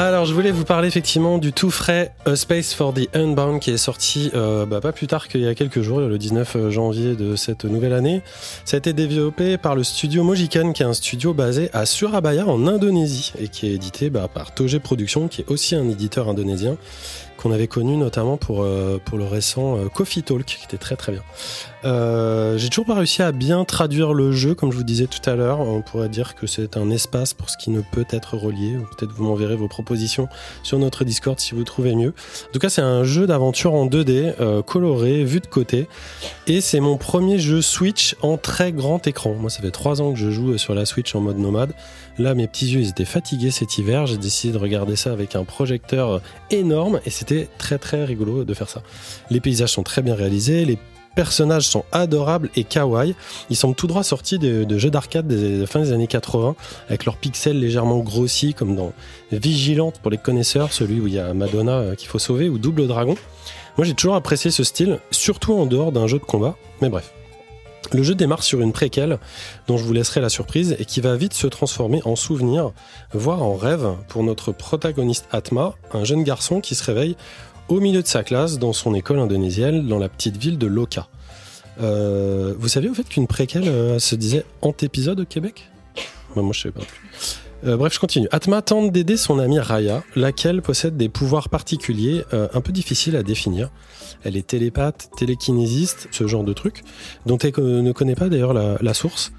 Alors, 0.00 0.26
je 0.26 0.32
voulais 0.32 0.52
vous 0.52 0.64
parler 0.64 0.86
effectivement 0.86 1.38
du 1.38 1.52
tout 1.52 1.72
frais 1.72 2.14
A 2.24 2.36
Space 2.36 2.72
for 2.72 2.94
the 2.94 3.08
Unbound 3.16 3.58
qui 3.58 3.72
est 3.72 3.78
sorti 3.78 4.30
euh, 4.32 4.64
bah, 4.64 4.80
pas 4.80 4.92
plus 4.92 5.08
tard 5.08 5.26
qu'il 5.26 5.40
y 5.40 5.48
a 5.48 5.56
quelques 5.56 5.80
jours, 5.82 5.98
le 5.98 6.16
19 6.16 6.70
janvier 6.70 7.16
de 7.16 7.34
cette 7.34 7.64
nouvelle 7.64 7.92
année. 7.92 8.22
Ça 8.64 8.76
a 8.76 8.78
été 8.78 8.92
développé 8.92 9.58
par 9.58 9.74
le 9.74 9.82
studio 9.82 10.22
Mojikan, 10.22 10.72
qui 10.72 10.84
est 10.84 10.86
un 10.86 10.92
studio 10.92 11.34
basé 11.34 11.68
à 11.72 11.84
Surabaya 11.84 12.46
en 12.46 12.68
Indonésie 12.68 13.32
et 13.40 13.48
qui 13.48 13.66
est 13.66 13.72
édité 13.72 14.08
bah, 14.08 14.28
par 14.32 14.54
Toge 14.54 14.78
Productions, 14.78 15.26
qui 15.26 15.40
est 15.40 15.50
aussi 15.50 15.74
un 15.74 15.88
éditeur 15.88 16.28
indonésien 16.28 16.76
qu'on 17.38 17.52
avait 17.52 17.68
connu 17.68 17.96
notamment 17.96 18.36
pour, 18.36 18.62
euh, 18.62 18.98
le 19.12 19.24
récent 19.24 19.76
euh, 19.76 19.88
Coffee 19.88 20.22
Talk, 20.22 20.44
qui 20.44 20.64
était 20.64 20.76
très 20.76 20.96
très 20.96 21.12
bien. 21.12 21.22
Euh, 21.84 22.58
J'ai 22.58 22.68
toujours 22.68 22.86
pas 22.86 22.94
réussi 22.94 23.22
à 23.22 23.32
bien 23.32 23.64
traduire 23.64 24.12
le 24.12 24.32
jeu, 24.32 24.54
comme 24.54 24.72
je 24.72 24.76
vous 24.76 24.84
disais 24.84 25.06
tout 25.06 25.28
à 25.28 25.34
l'heure. 25.34 25.60
On 25.60 25.80
pourrait 25.80 26.08
dire 26.08 26.34
que 26.34 26.46
c'est 26.46 26.76
un 26.76 26.90
espace 26.90 27.34
pour 27.34 27.50
ce 27.50 27.56
qui 27.56 27.70
ne 27.70 27.80
peut 27.80 28.06
être 28.10 28.36
relié. 28.36 28.76
Peut-être 28.96 29.12
vous 29.12 29.24
m'enverrez 29.24 29.56
vos 29.56 29.68
propositions 29.68 30.28
sur 30.62 30.78
notre 30.78 31.04
Discord 31.04 31.38
si 31.38 31.54
vous 31.54 31.64
trouvez 31.64 31.94
mieux. 31.94 32.14
En 32.48 32.52
tout 32.52 32.58
cas, 32.58 32.68
c'est 32.68 32.82
un 32.82 33.04
jeu 33.04 33.26
d'aventure 33.26 33.74
en 33.74 33.86
2D, 33.86 34.34
euh, 34.40 34.62
coloré, 34.62 35.24
vu 35.24 35.40
de 35.40 35.46
côté. 35.46 35.88
Et 36.46 36.60
c'est 36.60 36.80
mon 36.80 36.96
premier 36.96 37.38
jeu 37.38 37.62
Switch 37.62 38.16
en 38.22 38.36
très 38.36 38.72
grand 38.72 39.06
écran. 39.06 39.34
Moi, 39.34 39.50
ça 39.50 39.62
fait 39.62 39.70
trois 39.70 40.02
ans 40.02 40.12
que 40.12 40.18
je 40.18 40.30
joue 40.30 40.58
sur 40.58 40.74
la 40.74 40.84
Switch 40.84 41.14
en 41.14 41.20
mode 41.20 41.38
nomade. 41.38 41.72
Là, 42.18 42.34
mes 42.34 42.48
petits 42.48 42.66
yeux, 42.66 42.80
ils 42.80 42.88
étaient 42.88 43.04
fatigués 43.04 43.52
cet 43.52 43.78
hiver. 43.78 44.06
J'ai 44.06 44.16
décidé 44.16 44.52
de 44.52 44.58
regarder 44.58 44.96
ça 44.96 45.12
avec 45.12 45.36
un 45.36 45.44
projecteur 45.44 46.20
énorme 46.50 47.00
et 47.04 47.10
c'était 47.10 47.48
très 47.58 47.78
très 47.78 48.04
rigolo 48.04 48.44
de 48.44 48.54
faire 48.54 48.68
ça. 48.68 48.82
Les 49.30 49.40
paysages 49.40 49.70
sont 49.72 49.84
très 49.84 50.02
bien 50.02 50.16
réalisés, 50.16 50.64
les 50.64 50.78
personnages 51.14 51.68
sont 51.68 51.84
adorables 51.92 52.50
et 52.56 52.64
kawaii. 52.64 53.14
Ils 53.50 53.56
semblent 53.56 53.76
tout 53.76 53.86
droit 53.86 54.02
sortis 54.02 54.38
de, 54.38 54.78
jeux 54.78 54.90
d'arcade 54.90 55.26
des, 55.26 55.58
de 55.58 55.66
fin 55.66 55.80
des 55.80 55.92
années 55.92 56.06
80 56.06 56.56
avec 56.88 57.04
leurs 57.04 57.16
pixels 57.16 57.58
légèrement 57.58 57.98
grossis 57.98 58.54
comme 58.54 58.74
dans 58.74 58.92
Vigilante 59.32 60.00
pour 60.00 60.10
les 60.10 60.18
connaisseurs, 60.18 60.72
celui 60.72 61.00
où 61.00 61.06
il 61.06 61.14
y 61.14 61.18
a 61.18 61.34
Madonna 61.34 61.72
euh, 61.72 61.94
qu'il 61.94 62.08
faut 62.08 62.18
sauver 62.18 62.48
ou 62.48 62.58
Double 62.58 62.86
Dragon. 62.86 63.16
Moi, 63.76 63.84
j'ai 63.84 63.94
toujours 63.94 64.16
apprécié 64.16 64.50
ce 64.50 64.64
style, 64.64 64.98
surtout 65.12 65.54
en 65.54 65.66
dehors 65.66 65.92
d'un 65.92 66.08
jeu 66.08 66.18
de 66.18 66.24
combat. 66.24 66.56
Mais 66.82 66.88
bref. 66.88 67.12
Le 67.92 68.02
jeu 68.02 68.14
démarre 68.14 68.42
sur 68.42 68.60
une 68.60 68.72
préquelle 68.72 69.18
dont 69.66 69.78
je 69.78 69.84
vous 69.84 69.92
laisserai 69.92 70.20
la 70.20 70.28
surprise 70.28 70.76
et 70.78 70.84
qui 70.84 71.00
va 71.00 71.16
vite 71.16 71.32
se 71.32 71.46
transformer 71.46 72.02
en 72.04 72.16
souvenir, 72.16 72.72
voire 73.12 73.42
en 73.42 73.56
rêve 73.56 73.94
pour 74.08 74.22
notre 74.22 74.52
protagoniste 74.52 75.26
Atma, 75.32 75.74
un 75.92 76.04
jeune 76.04 76.22
garçon 76.22 76.60
qui 76.60 76.74
se 76.74 76.84
réveille 76.84 77.16
au 77.68 77.80
milieu 77.80 78.02
de 78.02 78.06
sa 78.06 78.22
classe 78.24 78.58
dans 78.58 78.72
son 78.72 78.94
école 78.94 79.18
indonésienne 79.18 79.86
dans 79.86 79.98
la 79.98 80.08
petite 80.08 80.36
ville 80.36 80.58
de 80.58 80.66
Loka. 80.66 81.08
Euh, 81.80 82.54
vous 82.58 82.68
saviez 82.68 82.90
au 82.90 82.94
fait 82.94 83.08
qu'une 83.08 83.26
préquelle 83.26 83.68
euh, 83.68 83.98
se 83.98 84.16
disait 84.16 84.44
antépisode 84.62 85.20
au 85.20 85.24
Québec? 85.24 85.70
Bah, 86.34 86.42
Moi 86.42 86.52
je 86.52 86.60
sais 86.62 86.70
pas. 86.70 86.82
Euh, 87.64 87.76
bref, 87.76 87.94
je 87.94 87.98
continue. 87.98 88.28
Atma 88.30 88.62
tente 88.62 88.92
d'aider 88.92 89.16
son 89.16 89.38
amie 89.38 89.58
Raya, 89.58 90.02
laquelle 90.14 90.62
possède 90.62 90.96
des 90.96 91.08
pouvoirs 91.08 91.48
particuliers 91.48 92.24
euh, 92.32 92.48
un 92.54 92.60
peu 92.60 92.72
difficiles 92.72 93.16
à 93.16 93.22
définir. 93.22 93.70
Elle 94.24 94.36
est 94.36 94.46
télépathe, 94.46 95.10
télékinésiste, 95.16 96.08
ce 96.10 96.26
genre 96.26 96.44
de 96.44 96.52
truc, 96.52 96.82
dont 97.26 97.38
elle 97.38 97.52
ne 97.56 97.92
connaît 97.92 98.14
pas 98.14 98.28
d'ailleurs 98.28 98.52
la, 98.52 98.94
source. 98.94 99.32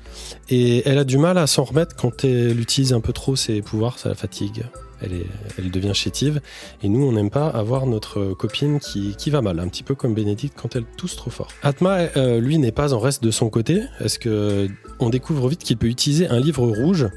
Et 0.49 0.87
elle 0.87 0.97
a 0.97 1.03
du 1.03 1.17
mal 1.17 1.37
à 1.37 1.47
s'en 1.47 1.63
remettre 1.63 1.95
quand 1.95 2.23
elle 2.23 2.59
utilise 2.59 2.93
un 2.93 3.01
peu 3.01 3.13
trop 3.13 3.35
ses 3.35 3.61
pouvoirs, 3.61 3.97
ça 3.99 4.09
la 4.09 4.15
fatigue. 4.15 4.63
Elle, 5.01 5.71
devient 5.71 5.93
chétive. 5.93 6.41
Et 6.83 6.89
nous, 6.89 7.03
on 7.05 7.13
n'aime 7.13 7.29
pas 7.29 7.47
avoir 7.47 7.85
notre 7.85 8.33
copine 8.33 8.79
qui, 8.79 9.15
qui 9.17 9.29
va 9.29 9.41
mal, 9.41 9.59
un 9.59 9.67
petit 9.69 9.83
peu 9.83 9.95
comme 9.95 10.13
Bénédicte 10.13 10.57
quand 10.61 10.75
elle 10.75 10.83
tousse 10.97 11.15
trop 11.15 11.29
fort. 11.29 11.47
Atma, 11.63 11.99
euh, 12.17 12.39
lui, 12.41 12.57
n'est 12.57 12.73
pas 12.73 12.93
en 12.93 12.99
reste 12.99 13.23
de 13.23 13.31
son 13.31 13.49
côté. 13.49 13.81
Est-ce 14.01 14.19
que 14.19 14.67
on 14.99 15.09
découvre 15.09 15.47
vite 15.47 15.63
qu'il 15.63 15.77
peut 15.77 15.87
utiliser 15.87 16.27
un 16.27 16.39
livre 16.39 16.67
rouge 16.67 17.07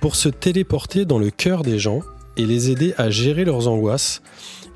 pour 0.00 0.16
se 0.16 0.28
téléporter 0.28 1.04
dans 1.04 1.18
le 1.18 1.30
cœur 1.30 1.62
des 1.62 1.78
gens 1.78 2.00
et 2.36 2.46
les 2.46 2.70
aider 2.70 2.94
à 2.96 3.10
gérer 3.10 3.44
leurs 3.44 3.68
angoisses 3.68 4.22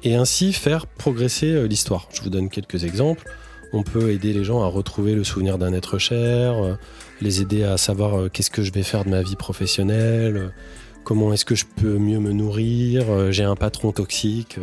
et 0.02 0.14
ainsi 0.14 0.52
faire 0.52 0.86
progresser 0.86 1.52
euh, 1.52 1.66
l'histoire. 1.66 2.08
Je 2.12 2.22
vous 2.22 2.30
donne 2.30 2.48
quelques 2.48 2.84
exemples. 2.84 3.24
On 3.72 3.82
peut 3.82 4.10
aider 4.10 4.32
les 4.32 4.44
gens 4.44 4.62
à 4.62 4.66
retrouver 4.66 5.14
le 5.14 5.24
souvenir 5.24 5.58
d'un 5.58 5.72
être 5.72 5.98
cher, 5.98 6.64
euh, 6.64 6.74
les 7.20 7.42
aider 7.42 7.62
à 7.62 7.76
savoir 7.76 8.18
euh, 8.18 8.28
qu'est-ce 8.28 8.50
que 8.50 8.62
je 8.62 8.72
vais 8.72 8.82
faire 8.82 9.04
de 9.04 9.10
ma 9.10 9.22
vie 9.22 9.36
professionnelle, 9.36 10.52
comment 11.04 11.32
est-ce 11.32 11.44
que 11.44 11.54
je 11.54 11.66
peux 11.76 11.98
mieux 11.98 12.18
me 12.18 12.32
nourrir, 12.32 13.30
j'ai 13.30 13.44
un 13.44 13.56
patron 13.56 13.92
toxique, 13.92 14.58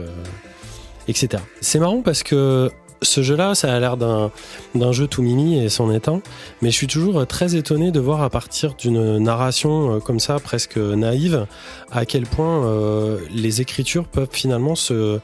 etc. 1.08 1.42
C'est 1.62 1.80
marrant 1.80 2.02
parce 2.02 2.24
que 2.24 2.72
ce 3.02 3.22
jeu-là, 3.22 3.56
ça 3.56 3.74
a 3.74 3.80
l'air 3.80 3.98
d'un 3.98 4.91
jeu 4.91 5.07
tout 5.07 5.22
mimi 5.22 5.60
et 5.60 5.65
est 5.65 6.07
un, 6.07 6.22
mais 6.61 6.72
je 6.72 6.76
suis 6.76 6.88
toujours 6.88 7.26
très 7.28 7.56
étonné 7.56 7.91
de 7.91 7.99
voir 7.99 8.22
à 8.22 8.30
partir 8.30 8.74
d'une 8.76 9.18
narration 9.19 9.95
euh, 9.95 9.99
comme 9.99 10.19
ça, 10.19 10.40
presque 10.40 10.78
naïve, 10.78 11.45
à 11.91 12.06
quel 12.06 12.24
point 12.24 12.65
euh, 12.65 13.19
les 13.32 13.61
écritures 13.61 14.06
peuvent 14.06 14.30
finalement 14.32 14.76
se 14.76 15.19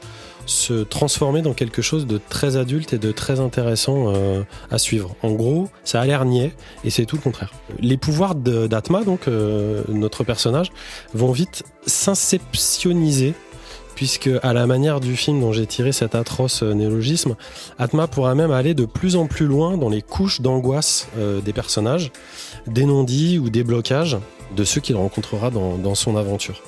se 0.46 0.82
transformer 0.82 1.40
dans 1.40 1.54
quelque 1.54 1.80
chose 1.80 2.06
de 2.06 2.20
très 2.28 2.56
adulte 2.58 2.92
et 2.92 2.98
de 2.98 3.12
très 3.12 3.40
intéressant 3.40 4.12
euh, 4.14 4.42
à 4.70 4.76
suivre. 4.76 5.16
En 5.22 5.30
gros, 5.32 5.70
ça 5.84 6.02
a 6.02 6.04
l'air 6.04 6.26
niais 6.26 6.52
et 6.84 6.90
c'est 6.90 7.06
tout 7.06 7.16
le 7.16 7.22
contraire. 7.22 7.50
Les 7.80 7.96
pouvoirs 7.96 8.34
de- 8.34 8.66
d'Atma, 8.66 9.04
donc 9.04 9.26
notre 9.88 10.22
personnage, 10.22 10.70
vont 11.14 11.32
vite 11.32 11.62
s'inceptioniser 11.86 13.32
puisque 13.94 14.30
à 14.42 14.52
la 14.52 14.66
manière 14.66 15.00
du 15.00 15.16
film 15.16 15.40
dont 15.40 15.52
j'ai 15.52 15.66
tiré 15.66 15.92
cet 15.92 16.14
atroce 16.14 16.62
euh, 16.62 16.74
néologisme, 16.74 17.36
Atma 17.78 18.06
pourra 18.06 18.34
même 18.34 18.50
aller 18.50 18.74
de 18.74 18.84
plus 18.84 19.16
en 19.16 19.26
plus 19.26 19.46
loin 19.46 19.76
dans 19.76 19.88
les 19.88 20.02
couches 20.02 20.40
d'angoisse 20.40 21.08
euh, 21.18 21.40
des 21.40 21.52
personnages, 21.52 22.12
des 22.66 22.84
non-dits 22.84 23.38
ou 23.38 23.50
des 23.50 23.64
blocages 23.64 24.18
de 24.56 24.64
ceux 24.64 24.80
qu'il 24.80 24.96
rencontrera 24.96 25.50
dans, 25.50 25.94
son 25.94 26.16
aventure. 26.16 26.62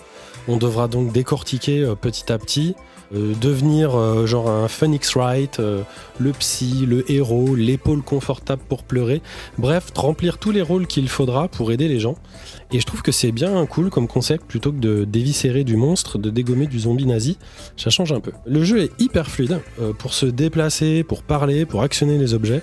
On 0.49 0.57
devra 0.57 0.89
donc 0.89 1.13
décortiquer 1.13 1.83
euh, 1.83 1.95
petit 1.95 2.33
à 2.33 2.39
petit, 2.39 2.75
euh, 3.15 3.35
devenir 3.41 3.97
euh, 3.97 4.27
genre 4.27 4.51
un 4.51 4.69
Phoenix 4.69 5.15
Wright, 5.15 5.61
euh, 5.61 5.83
le 6.19 6.33
psy, 6.33 6.85
le 6.87 7.11
héros, 7.11 7.55
l'épaule 7.55 8.03
confortable 8.03 8.63
pour 8.69 8.83
pleurer, 8.83 9.23
bref, 9.59 9.93
remplir 9.95 10.39
tous 10.39 10.51
les 10.51 10.63
rôles 10.63 10.87
qu'il 10.87 11.09
faudra 11.09 11.49
pour 11.49 11.71
aider 11.71 11.89
les 11.89 12.01
gens. 12.01 12.17
Et 12.73 12.81
je 12.81 12.87
trouve 12.87 13.03
que 13.03 13.13
c'est 13.13 13.33
bien 13.33 13.65
cool 13.67 13.91
comme 13.91 14.09
concept 14.09 14.45
plutôt 14.47 14.73
que 14.73 14.79
de 14.79 15.05
déviscérer 15.05 15.63
du 15.63 15.77
monstre, 15.77 16.19
de 16.19 16.31
dégommer 16.31 16.67
du 16.67 16.81
zombie 16.81 17.07
nazi, 17.07 17.39
ça 17.77 17.91
change 17.91 18.13
un 18.13 18.21
peu. 18.21 18.33
Le 18.45 18.65
jeu 18.65 18.81
est 18.81 18.91
hyper 18.99 19.31
fluide 19.31 19.61
pour 19.99 20.15
se 20.15 20.27
déplacer, 20.27 21.05
pour 21.05 21.23
parler, 21.23 21.65
pour 21.65 21.83
actionner 21.83 22.19
les 22.19 22.35
objets. 22.35 22.63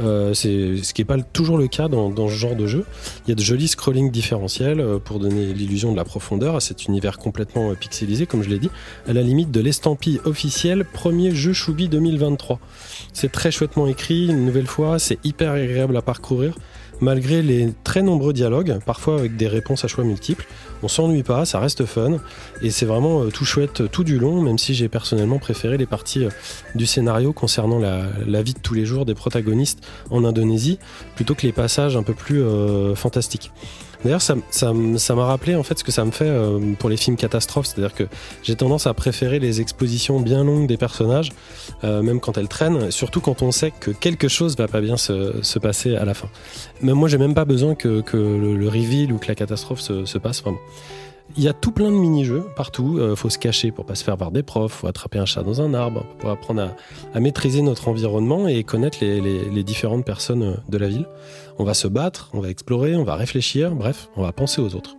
Euh, 0.00 0.34
c'est 0.34 0.82
ce 0.82 0.94
qui 0.94 1.02
n'est 1.02 1.06
pas 1.06 1.18
toujours 1.18 1.58
le 1.58 1.68
cas 1.68 1.88
dans, 1.88 2.28
ce 2.28 2.34
genre 2.34 2.56
de 2.56 2.66
jeu. 2.66 2.84
Il 3.26 3.30
y 3.30 3.32
a 3.32 3.34
de 3.34 3.42
jolis 3.42 3.68
scrolling 3.68 4.10
différentiels 4.10 4.80
euh, 4.80 4.98
pour 4.98 5.18
donner 5.18 5.52
l'illusion 5.52 5.92
de 5.92 5.96
la 5.96 6.04
profondeur 6.04 6.56
à 6.56 6.60
cet 6.60 6.86
univers 6.86 7.18
complètement 7.18 7.70
euh, 7.70 7.74
pixelisé, 7.74 8.26
comme 8.26 8.42
je 8.42 8.48
l'ai 8.48 8.58
dit, 8.58 8.70
à 9.06 9.12
la 9.12 9.22
limite 9.22 9.50
de 9.50 9.60
l'estampille 9.60 10.20
officielle 10.24 10.84
premier 10.84 11.34
jeu 11.34 11.52
Choubi 11.52 11.88
2023. 11.88 12.58
C'est 13.12 13.32
très 13.32 13.50
chouettement 13.50 13.86
écrit, 13.86 14.28
une 14.28 14.44
nouvelle 14.44 14.66
fois, 14.66 14.98
c'est 14.98 15.18
hyper 15.24 15.52
agréable 15.52 15.96
à 15.96 16.02
parcourir. 16.02 16.54
Malgré 17.00 17.40
les 17.40 17.72
très 17.82 18.02
nombreux 18.02 18.32
dialogues, 18.34 18.78
parfois 18.84 19.18
avec 19.18 19.36
des 19.36 19.48
réponses 19.48 19.84
à 19.84 19.88
choix 19.88 20.04
multiples, 20.04 20.46
on 20.82 20.88
s'ennuie 20.88 21.22
pas, 21.22 21.46
ça 21.46 21.58
reste 21.58 21.86
fun, 21.86 22.18
et 22.60 22.70
c'est 22.70 22.84
vraiment 22.84 23.22
euh, 23.22 23.30
tout 23.30 23.46
chouette 23.46 23.80
euh, 23.80 23.88
tout 23.88 24.04
du 24.04 24.18
long, 24.18 24.42
même 24.42 24.58
si 24.58 24.74
j'ai 24.74 24.88
personnellement 24.88 25.38
préféré 25.38 25.78
les 25.78 25.86
parties 25.86 26.26
euh, 26.26 26.30
du 26.74 26.84
scénario 26.84 27.32
concernant 27.32 27.78
la, 27.78 28.42
vie 28.42 28.54
de 28.54 28.58
tous 28.58 28.74
les 28.74 28.84
jours 28.84 29.06
des 29.06 29.14
protagonistes 29.14 29.86
en 30.10 30.24
Indonésie, 30.24 30.78
plutôt 31.16 31.34
que 31.34 31.42
les 31.42 31.52
passages 31.52 31.96
un 31.96 32.02
peu 32.02 32.14
plus 32.14 32.42
fantastiques. 32.94 33.50
D'ailleurs, 34.04 34.22
ça 34.22 34.34
m'a 35.14 35.24
rappelé 35.24 35.54
en 35.54 35.62
fait 35.62 35.78
ce 35.78 35.84
que 35.84 35.92
ça 35.92 36.04
me 36.04 36.10
fait 36.10 36.28
euh, 36.28 36.58
pour 36.78 36.88
les 36.88 36.96
films 36.96 37.16
catastrophes, 37.16 37.66
c'est-à-dire 37.66 37.94
que 37.94 38.04
j'ai 38.42 38.56
tendance 38.56 38.86
à 38.86 38.94
préférer 38.94 39.38
les 39.38 39.60
expositions 39.60 40.20
bien 40.20 40.42
longues 40.42 40.66
des 40.66 40.78
personnages, 40.78 41.30
euh, 41.84 42.02
même 42.02 42.20
quand 42.20 42.38
elles 42.38 42.48
traînent, 42.48 42.90
surtout 42.90 43.20
quand 43.20 43.42
on 43.42 43.52
sait 43.52 43.72
que 43.78 43.90
quelque 43.90 44.28
chose 44.28 44.56
va 44.56 44.68
pas 44.68 44.80
bien 44.80 44.96
se, 44.96 45.42
se 45.42 45.58
passer 45.58 45.96
à 45.96 46.04
la 46.04 46.14
fin. 46.14 46.28
Même 46.80 46.96
moi, 46.96 47.08
j'ai 47.08 47.18
même 47.18 47.34
pas 47.34 47.44
besoin 47.44 47.74
que, 47.74 48.02
le, 48.12 48.56
le 48.56 48.68
reveal 48.68 49.12
ou 49.12 49.18
que 49.18 49.28
la 49.28 49.34
catastrophe 49.34 49.80
se, 49.80 50.04
se 50.04 50.18
passe 50.18 50.42
vraiment. 50.42 50.60
Il 51.36 51.44
y 51.44 51.48
a 51.48 51.52
tout 51.52 51.70
plein 51.70 51.90
de 51.90 51.96
mini-jeux 51.96 52.44
partout. 52.56 52.98
Euh, 52.98 53.14
faut 53.14 53.30
se 53.30 53.38
cacher 53.38 53.70
pour 53.70 53.84
pas 53.84 53.94
se 53.94 54.02
faire 54.02 54.16
voir 54.16 54.32
des 54.32 54.42
profs. 54.42 54.72
Faut 54.72 54.88
attraper 54.88 55.18
un 55.18 55.26
chat 55.26 55.42
dans 55.42 55.60
un 55.60 55.74
arbre 55.74 56.04
pour 56.18 56.30
apprendre 56.30 56.70
à, 57.14 57.20
maîtriser 57.20 57.62
notre 57.62 57.88
environnement 57.88 58.48
et 58.48 58.64
connaître 58.64 58.98
les 59.00 59.62
différentes 59.62 60.04
personnes 60.04 60.42
euh, 60.42 60.54
de 60.68 60.78
la 60.78 60.88
ville. 60.88 61.06
On 61.60 61.64
va 61.64 61.74
se 61.74 61.88
battre, 61.88 62.30
on 62.32 62.40
va 62.40 62.48
explorer, 62.48 62.96
on 62.96 63.04
va 63.04 63.16
réfléchir. 63.16 63.72
Bref, 63.72 64.08
on 64.16 64.22
va 64.22 64.32
penser 64.32 64.62
aux 64.62 64.74
autres. 64.74 64.96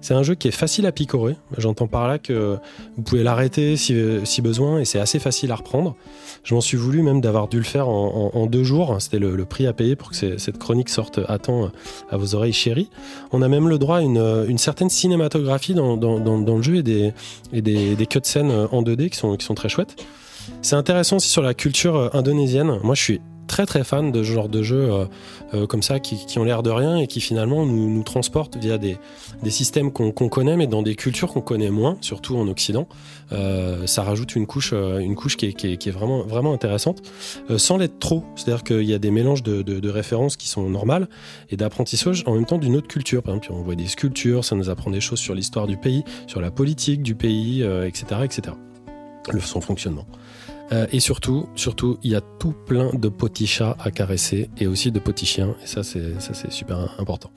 C'est 0.00 0.14
un 0.14 0.22
jeu 0.22 0.34
qui 0.34 0.48
est 0.48 0.52
facile 0.52 0.86
à 0.86 0.92
picorer. 0.92 1.36
J'entends 1.58 1.86
par 1.86 2.08
là 2.08 2.18
que 2.18 2.56
vous 2.96 3.02
pouvez 3.02 3.22
l'arrêter 3.22 3.76
si, 3.76 4.40
besoin 4.40 4.80
et 4.80 4.86
c'est 4.86 4.98
assez 4.98 5.18
facile 5.18 5.52
à 5.52 5.56
reprendre. 5.56 5.96
Je 6.44 6.54
m'en 6.54 6.62
suis 6.62 6.78
voulu 6.78 7.02
même 7.02 7.20
d'avoir 7.20 7.46
dû 7.46 7.58
le 7.58 7.64
faire 7.64 7.90
en, 7.90 8.46
deux 8.46 8.64
jours. 8.64 8.96
C'était 9.00 9.18
le, 9.18 9.44
prix 9.44 9.66
à 9.66 9.74
payer 9.74 9.96
pour 9.96 10.12
que 10.12 10.38
cette 10.38 10.56
chronique 10.56 10.88
sorte 10.88 11.20
à 11.28 11.38
temps 11.38 11.70
à 12.10 12.16
vos 12.16 12.34
oreilles 12.34 12.54
chéries. 12.54 12.88
On 13.32 13.42
a 13.42 13.48
même 13.48 13.68
le 13.68 13.76
droit 13.76 13.98
à 13.98 14.00
une, 14.00 14.46
une 14.48 14.56
certaine 14.56 14.88
cinématographie 14.88 15.74
dans, 15.74 15.96
le 15.96 16.62
jeu 16.62 16.76
et 17.52 17.60
des, 17.60 18.06
cutscenes 18.08 18.50
en 18.72 18.82
2D 18.82 19.10
qui 19.10 19.18
sont, 19.18 19.36
qui 19.36 19.44
sont 19.44 19.54
très 19.54 19.68
chouettes. 19.68 20.02
C'est 20.62 20.76
intéressant 20.76 21.16
aussi 21.16 21.28
sur 21.28 21.42
la 21.42 21.52
culture 21.52 21.96
euh, 21.96 22.08
indonésienne. 22.14 22.78
Moi, 22.82 22.94
je 22.94 23.02
suis 23.02 23.20
très 23.48 23.66
très 23.66 23.82
fan 23.82 24.12
de 24.12 24.22
ce 24.22 24.30
genre 24.32 24.48
de 24.48 24.62
jeux 24.62 24.88
euh, 24.92 25.04
euh, 25.54 25.66
comme 25.66 25.82
ça 25.82 25.98
qui, 25.98 26.38
ont 26.38 26.44
l'air 26.44 26.62
de 26.62 26.70
rien 26.70 26.96
et 26.98 27.08
qui 27.08 27.20
finalement 27.20 27.66
nous, 27.66 27.90
nous 27.90 28.02
transportent 28.04 28.56
via 28.56 28.78
des, 28.78 28.96
des 29.42 29.50
systèmes 29.50 29.90
qu'on 29.90 30.12
connaît 30.12 30.56
mais 30.56 30.68
dans 30.68 30.82
des 30.82 30.94
cultures 30.94 31.32
qu'on 31.32 31.40
connaît 31.40 31.70
moins, 31.70 31.96
surtout 32.00 32.36
en 32.36 32.46
Occident. 32.46 32.86
Euh, 33.32 33.86
ça 33.86 34.04
rajoute 34.04 34.36
une 34.36 34.46
couche, 34.46 34.72
une 34.72 35.14
couche 35.16 35.36
qui 35.36 35.46
est, 35.46 35.52
qui 35.54 35.66
est- 35.72 35.90
vraiment, 35.90 36.22
vraiment 36.22 36.52
intéressante, 36.52 37.02
sans 37.56 37.76
l'être 37.78 37.98
trop. 37.98 38.22
C'est-à-dire 38.36 38.62
qu'il 38.62 38.84
y 38.84 38.94
a 38.94 38.98
des 38.98 39.10
mélanges 39.10 39.42
de, 39.42 39.62
de- 39.62 39.88
références 39.90 40.36
qui 40.36 40.48
sont 40.48 40.68
normales 40.68 41.08
et 41.50 41.56
d'apprentissage 41.56 42.22
en 42.26 42.34
même 42.34 42.44
temps 42.46 42.58
d'une 42.58 42.76
autre 42.76 42.88
culture. 42.88 43.22
Par 43.22 43.34
exemple, 43.34 43.52
on 43.58 43.62
voit 43.62 43.74
des 43.74 43.86
sculptures, 43.88 44.44
ça 44.44 44.54
nous 44.54 44.68
apprend 44.70 44.90
des 44.90 45.00
choses 45.00 45.18
sur 45.18 45.34
l'histoire 45.34 45.66
du 45.66 45.76
pays, 45.76 46.04
sur 46.26 46.40
la 46.40 46.50
politique 46.50 47.02
du 47.02 47.14
pays, 47.14 47.62
etc., 47.62 48.20
etc. 48.24 48.54
Le, 49.32 49.40
son 49.40 49.60
fonctionnement. 49.60 50.06
Euh, 50.72 50.86
et 50.92 51.00
surtout, 51.00 51.48
surtout, 51.54 51.98
il 52.02 52.12
y 52.12 52.14
a 52.14 52.20
tout 52.20 52.52
plein 52.66 52.90
de 52.92 53.08
petits 53.08 53.46
chats 53.46 53.76
à 53.80 53.90
caresser 53.90 54.50
et 54.58 54.66
aussi 54.66 54.92
de 54.92 54.98
petits 54.98 55.26
chiens. 55.26 55.54
Et 55.62 55.66
ça, 55.66 55.82
c'est 55.82 56.20
ça, 56.20 56.34
c'est 56.34 56.52
super 56.52 56.94
important. 56.98 57.30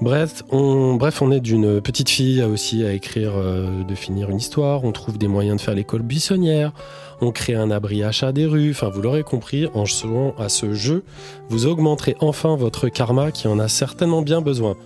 Bref, 0.00 0.42
on, 0.50 0.94
bref, 0.94 1.22
on 1.22 1.30
est 1.30 1.40
d'une 1.40 1.80
petite 1.80 2.08
fille 2.08 2.42
aussi 2.42 2.84
à 2.84 2.92
écrire, 2.92 3.32
euh, 3.36 3.84
de 3.84 3.94
finir 3.94 4.30
une 4.30 4.38
histoire. 4.38 4.84
On 4.84 4.92
trouve 4.92 5.18
des 5.18 5.28
moyens 5.28 5.58
de 5.58 5.62
faire 5.62 5.74
l'école 5.74 6.02
buissonnière. 6.02 6.72
On 7.20 7.30
crée 7.30 7.54
un 7.54 7.70
abri 7.70 8.02
à 8.02 8.10
chat 8.10 8.32
des 8.32 8.46
rues. 8.46 8.70
Enfin, 8.70 8.88
vous 8.88 9.00
l'aurez 9.00 9.22
compris, 9.22 9.68
en 9.74 9.84
jouant 9.84 10.34
à 10.38 10.48
ce 10.48 10.74
jeu, 10.74 11.04
vous 11.48 11.66
augmenterez 11.66 12.16
enfin 12.20 12.56
votre 12.56 12.88
karma 12.88 13.30
qui 13.30 13.46
en 13.46 13.58
a 13.58 13.68
certainement 13.68 14.22
bien 14.22 14.40
besoin. 14.40 14.76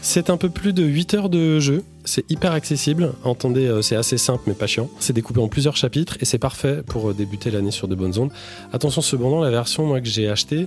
C'est 0.00 0.30
un 0.30 0.36
peu 0.36 0.48
plus 0.48 0.72
de 0.72 0.82
8 0.84 1.14
heures 1.14 1.28
de 1.28 1.60
jeu. 1.60 1.82
C'est 2.06 2.30
hyper 2.30 2.52
accessible. 2.52 3.14
Entendez, 3.24 3.66
euh, 3.66 3.80
c'est 3.80 3.96
assez 3.96 4.18
simple 4.18 4.42
mais 4.46 4.52
pas 4.54 4.66
chiant. 4.66 4.90
C'est 5.00 5.14
découpé 5.14 5.40
en 5.40 5.48
plusieurs 5.48 5.76
chapitres 5.76 6.18
et 6.20 6.26
c'est 6.26 6.38
parfait 6.38 6.82
pour 6.86 7.10
euh, 7.10 7.14
débuter 7.14 7.50
l'année 7.50 7.70
sur 7.70 7.88
de 7.88 7.94
bonnes 7.94 8.18
ondes. 8.18 8.30
Attention 8.72 9.00
cependant, 9.00 9.40
la 9.40 9.50
version 9.50 9.86
moi, 9.86 10.00
que 10.00 10.06
j'ai 10.06 10.28
achetée, 10.28 10.66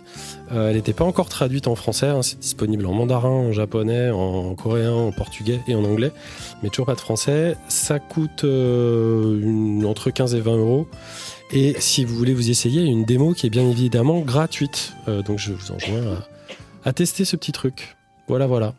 euh, 0.51 0.69
elle 0.69 0.75
n'était 0.75 0.93
pas 0.93 1.03
encore 1.05 1.29
traduite 1.29 1.67
en 1.67 1.75
français. 1.75 2.07
hein. 2.07 2.23
C'est 2.23 2.39
disponible 2.39 2.85
en 2.87 2.93
mandarin, 2.93 3.29
en 3.29 3.51
japonais, 3.51 4.09
en 4.09 4.55
coréen, 4.55 4.93
en 4.93 5.11
portugais 5.11 5.59
et 5.67 5.75
en 5.75 5.83
anglais. 5.83 6.11
Mais 6.63 6.69
toujours 6.69 6.87
pas 6.87 6.95
de 6.95 6.99
français. 6.99 7.55
Ça 7.67 7.99
coûte 7.99 8.43
entre 8.43 10.09
15 10.09 10.33
et 10.33 10.39
20 10.39 10.57
euros. 10.57 10.87
Et 11.51 11.75
si 11.79 12.03
vous 12.03 12.15
voulez 12.15 12.33
vous 12.33 12.49
essayer, 12.49 12.83
une 12.83 13.05
démo 13.05 13.33
qui 13.33 13.45
est 13.47 13.51
bien 13.51 13.69
évidemment 13.69 14.19
gratuite. 14.21 14.93
Donc 15.25 15.37
je 15.37 15.53
vous 15.53 15.71
enjoins 15.71 16.19
à 16.83 16.93
tester 16.93 17.25
ce 17.25 17.35
petit 17.35 17.51
truc. 17.51 17.95
Voilà, 18.27 18.47
voilà. 18.47 18.73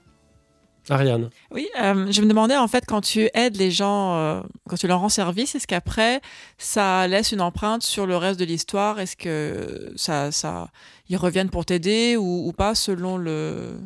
Ariane. 0.91 1.31
Oui, 1.51 1.69
euh, 1.81 2.11
je 2.11 2.23
me 2.23 2.29
demandais 2.29 2.57
en 2.57 2.69
fait 2.69 2.85
quand 2.87 3.01
tu 3.01 3.29
aides 3.35 3.57
les 3.57 3.71
gens, 3.71 4.17
euh, 4.17 4.41
quand 4.69 4.77
tu 4.77 4.87
leur 4.87 5.01
rends 5.01 5.09
service, 5.09 5.55
est-ce 5.55 5.67
qu'après 5.67 6.21
ça 6.57 7.07
laisse 7.07 7.33
une 7.33 7.41
empreinte 7.41 7.83
sur 7.83 8.07
le 8.07 8.17
reste 8.17 8.41
de 8.41 8.45
l'histoire? 8.45 8.99
Est-ce 9.01 9.17
que 9.17 9.93
ça, 9.97 10.33
ça, 10.33 10.69
ils 11.09 11.17
reviennent 11.17 11.51
pour 11.51 11.65
t'aider 11.65 12.17
ou, 12.17 12.49
ou 12.49 12.53
pas 12.53 12.75
selon 12.75 13.17
le 13.17 13.79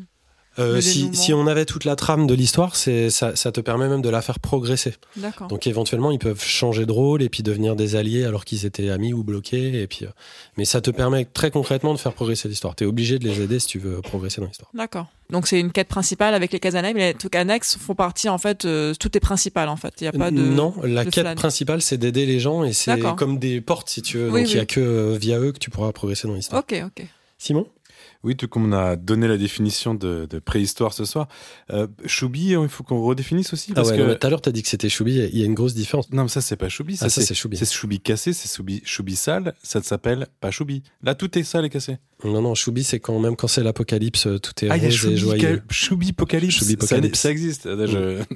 Euh, 0.58 0.80
si, 0.80 1.32
on 1.32 1.46
avait 1.46 1.64
toute 1.64 1.84
la 1.84 1.96
trame 1.96 2.26
de 2.26 2.34
l'histoire, 2.34 2.76
c'est 2.76 3.08
ça, 3.10 3.34
ça 3.36 3.52
te 3.52 3.60
permet 3.60 3.88
même 3.88 4.02
de 4.02 4.08
la 4.10 4.20
faire 4.20 4.38
progresser. 4.38 4.94
Donc 5.48 5.66
éventuellement, 5.66 6.10
ils 6.10 6.18
peuvent 6.18 6.42
changer 6.42 6.84
de 6.86 6.92
rôle 6.92 7.22
et 7.22 7.28
puis 7.28 7.42
devenir 7.42 7.76
des 7.76 7.96
alliés 7.96 8.24
alors 8.24 8.44
qu'ils 8.44 8.66
étaient 8.66 8.90
amis 8.90 9.14
ou 9.14 9.24
bloqués. 9.24 9.80
Et 9.80 9.86
puis, 9.86 10.04
euh, 10.04 10.08
mais 10.56 10.64
ça 10.64 10.80
te 10.80 10.90
permet 10.90 11.24
très 11.24 11.50
concrètement 11.50 11.94
de 11.94 11.98
faire 11.98 12.12
progresser 12.12 12.48
l'histoire. 12.48 12.74
Tu 12.76 12.84
es 12.84 12.86
obligé 12.86 13.18
de 13.18 13.26
les 13.26 13.40
aider 13.40 13.58
si 13.60 13.66
tu 13.66 13.78
veux 13.78 14.00
progresser 14.02 14.40
dans 14.40 14.46
l'histoire. 14.46 14.70
D'accord. 14.74 15.06
Donc 15.30 15.46
c'est 15.46 15.58
une 15.58 15.72
quête 15.72 15.88
principale 15.88 16.34
avec 16.34 16.52
les 16.52 16.60
cases 16.60 16.74
annexes, 16.74 16.94
mais 16.94 17.12
les 17.12 17.18
trucs 17.18 17.36
annexes 17.36 17.78
font 17.78 17.94
partie 17.94 18.28
en 18.28 18.36
fait, 18.36 18.66
euh, 18.66 18.92
tout 19.00 19.16
est 19.16 19.20
principal 19.20 19.70
en 19.70 19.76
fait. 19.76 19.94
Il 20.02 20.04
y 20.04 20.06
a 20.06 20.12
pas 20.12 20.30
de 20.30 20.36
non, 20.36 20.74
la 20.82 21.04
de 21.04 21.10
quête 21.10 21.24
flan. 21.24 21.34
principale, 21.34 21.80
c'est 21.80 21.96
d'aider 21.96 22.26
les 22.26 22.38
gens 22.38 22.64
et 22.64 22.74
c'est 22.74 23.00
comme 23.16 23.38
des 23.38 23.62
portes 23.62 23.88
si 23.88 24.02
tu 24.02 24.18
veux. 24.18 24.30
Oui, 24.30 24.42
Donc 24.42 24.50
il 24.50 24.56
y 24.56 24.58
a 24.58 24.62
oui. 24.62 24.66
que 24.66 25.16
via 25.16 25.38
eux 25.38 25.52
que 25.52 25.58
tu 25.58 25.70
pourras 25.70 25.90
progresser 25.92 26.28
dans 26.28 26.34
l'histoire. 26.34 26.60
Ok, 26.60 26.82
ok. 26.84 27.06
Simon? 27.38 27.66
Oui, 28.24 28.36
tout 28.36 28.46
comme 28.46 28.66
on 28.66 28.72
a 28.72 28.94
donné 28.94 29.26
la 29.26 29.36
définition 29.36 29.94
de, 29.94 30.26
de 30.30 30.38
préhistoire 30.38 30.92
ce 30.92 31.04
soir, 31.04 31.26
euh, 31.72 31.88
Choubi, 32.06 32.50
il 32.52 32.68
faut 32.68 32.84
qu'on 32.84 33.02
redéfinisse 33.02 33.52
aussi 33.52 33.70
Ah 33.72 33.74
parce 33.74 33.90
ouais, 33.90 33.96
que 33.96 34.14
tout 34.14 34.26
à 34.26 34.30
l'heure, 34.30 34.40
tu 34.40 34.48
as 34.48 34.52
dit 34.52 34.62
que 34.62 34.68
c'était 34.68 34.88
Choubi. 34.88 35.16
Il 35.32 35.38
y 35.38 35.42
a 35.42 35.44
une 35.44 35.54
grosse 35.54 35.74
différence. 35.74 36.08
non, 36.12 36.22
mais 36.22 36.28
ça 36.28 36.40
c'est 36.40 36.56
pas 36.56 36.68
Choubi, 36.68 36.96
ça 36.96 37.06
Ah, 37.06 37.08
ça, 37.08 37.20
c'est 37.22 37.34
Choubi. 37.34 37.56
c'est 37.56 37.70
Choubi 37.72 37.98
cassé, 38.00 38.32
c'est 38.32 38.48
Choubi, 38.54 38.80
Choubi 38.84 39.16
sale, 39.16 39.54
ça 39.62 39.82
s'appelle 39.82 40.28
pas 40.40 40.50
Choubi. 40.52 40.82
Là 41.02 41.14
tout 41.16 41.36
est 41.36 41.42
sale 41.42 41.64
et 41.64 41.70
cassé. 41.70 41.98
Non, 42.24 42.40
non, 42.40 42.54
Choubi, 42.54 42.84
c'est 42.84 43.00
quand 43.00 43.18
même 43.18 43.34
quand 43.34 43.48
c'est 43.48 43.64
l'apocalypse, 43.64 44.28
tout 44.40 44.64
est 44.64 44.68
Ah, 44.70 44.76
il 44.76 44.84
y 44.84 44.86
a 44.86 44.88
rose 44.90 45.06
et 45.06 45.16
joyeux. 45.16 45.62
Choubi 45.70 46.10
Apocalypse. 46.10 46.54
Choubi 46.54 46.76
Ça-. 46.86 47.00
Ça, 47.14 47.30
existe. 47.30 47.64
Je- 47.64 48.22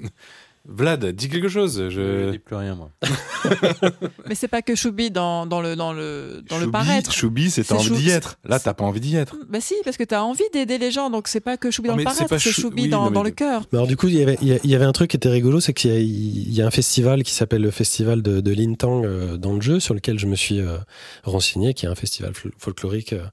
Vlad, 0.68 1.06
dis 1.06 1.28
quelque 1.28 1.48
chose. 1.48 1.76
Je 1.84 1.90
Je... 1.90 2.30
dis 2.32 2.38
plus 2.38 2.56
rien, 2.56 2.74
moi. 2.74 2.90
Mais 4.28 4.34
c'est 4.34 4.48
pas 4.48 4.62
que 4.62 4.74
Choubi 4.74 5.10
dans, 5.10 5.46
dans 5.46 5.60
le 5.60 5.76
dans 5.76 5.92
le 5.92 6.42
dans 6.48 6.58
le 6.58 6.70
paraître. 6.70 7.12
Choubi, 7.12 7.50
c'est 7.50 7.64
t'as 7.64 7.76
envie 7.76 7.90
d'y 7.90 8.10
être. 8.10 8.38
Là, 8.44 8.58
t'as 8.58 8.74
pas 8.74 8.84
envie 8.84 9.00
d'y 9.00 9.16
être. 9.16 9.36
Bah 9.48 9.60
si, 9.60 9.74
parce 9.84 9.96
que 9.96 10.04
t'as 10.04 10.22
envie 10.22 10.42
d'aider 10.52 10.78
les 10.78 10.90
gens, 10.90 11.08
donc 11.10 11.28
c'est 11.28 11.40
pas 11.40 11.56
que 11.56 11.70
Choubi 11.70 11.88
Ah, 11.88 11.92
dans 11.92 11.96
le 11.98 12.04
mais 12.04 12.10
c'est 12.10 12.14
paraître, 12.16 12.30
pas 12.30 12.38
c'est 12.38 12.50
Chou- 12.50 12.62
Choubi 12.62 12.82
oui, 12.84 12.88
dans, 12.88 13.04
non, 13.04 13.10
mais 13.10 13.14
dans 13.14 13.22
le 13.22 13.30
cœur. 13.30 13.62
Mais 13.72 13.78
alors 13.78 13.86
du 13.86 13.96
coup, 13.96 14.08
il 14.08 14.14
y 14.16 14.22
avait, 14.22 14.36
il 14.42 14.48
y 14.48 14.52
a- 14.52 14.58
il 14.64 14.70
y 14.70 14.74
avait 14.74 14.84
un 14.84 14.92
truc 14.92 15.10
qui 15.10 15.16
était 15.16 15.28
rigolo, 15.28 15.60
c'est 15.60 15.72
qu'il 15.72 15.90
y 15.92 15.94
a, 15.94 16.62
y 16.64 16.66
un 16.66 16.70
festival 16.70 17.22
qui 17.22 17.32
s'appelle 17.32 17.62
le 17.62 17.70
festival 17.70 18.22
de, 18.22 18.40
de 18.40 18.52
Lintang 18.52 19.04
euh, 19.04 19.36
dans 19.36 19.52
le 19.54 19.60
jeu, 19.60 19.78
sur 19.80 19.94
lequel 19.94 20.18
je 20.18 20.26
me 20.26 20.34
suis 20.36 20.60
euh, 20.60 20.78
renseigné, 21.22 21.74
qui 21.74 21.86
est 21.86 21.88
un 21.88 21.94
festival 21.94 22.32
fol- 22.32 22.52
folklorique 22.58 23.12
euh, 23.12 23.24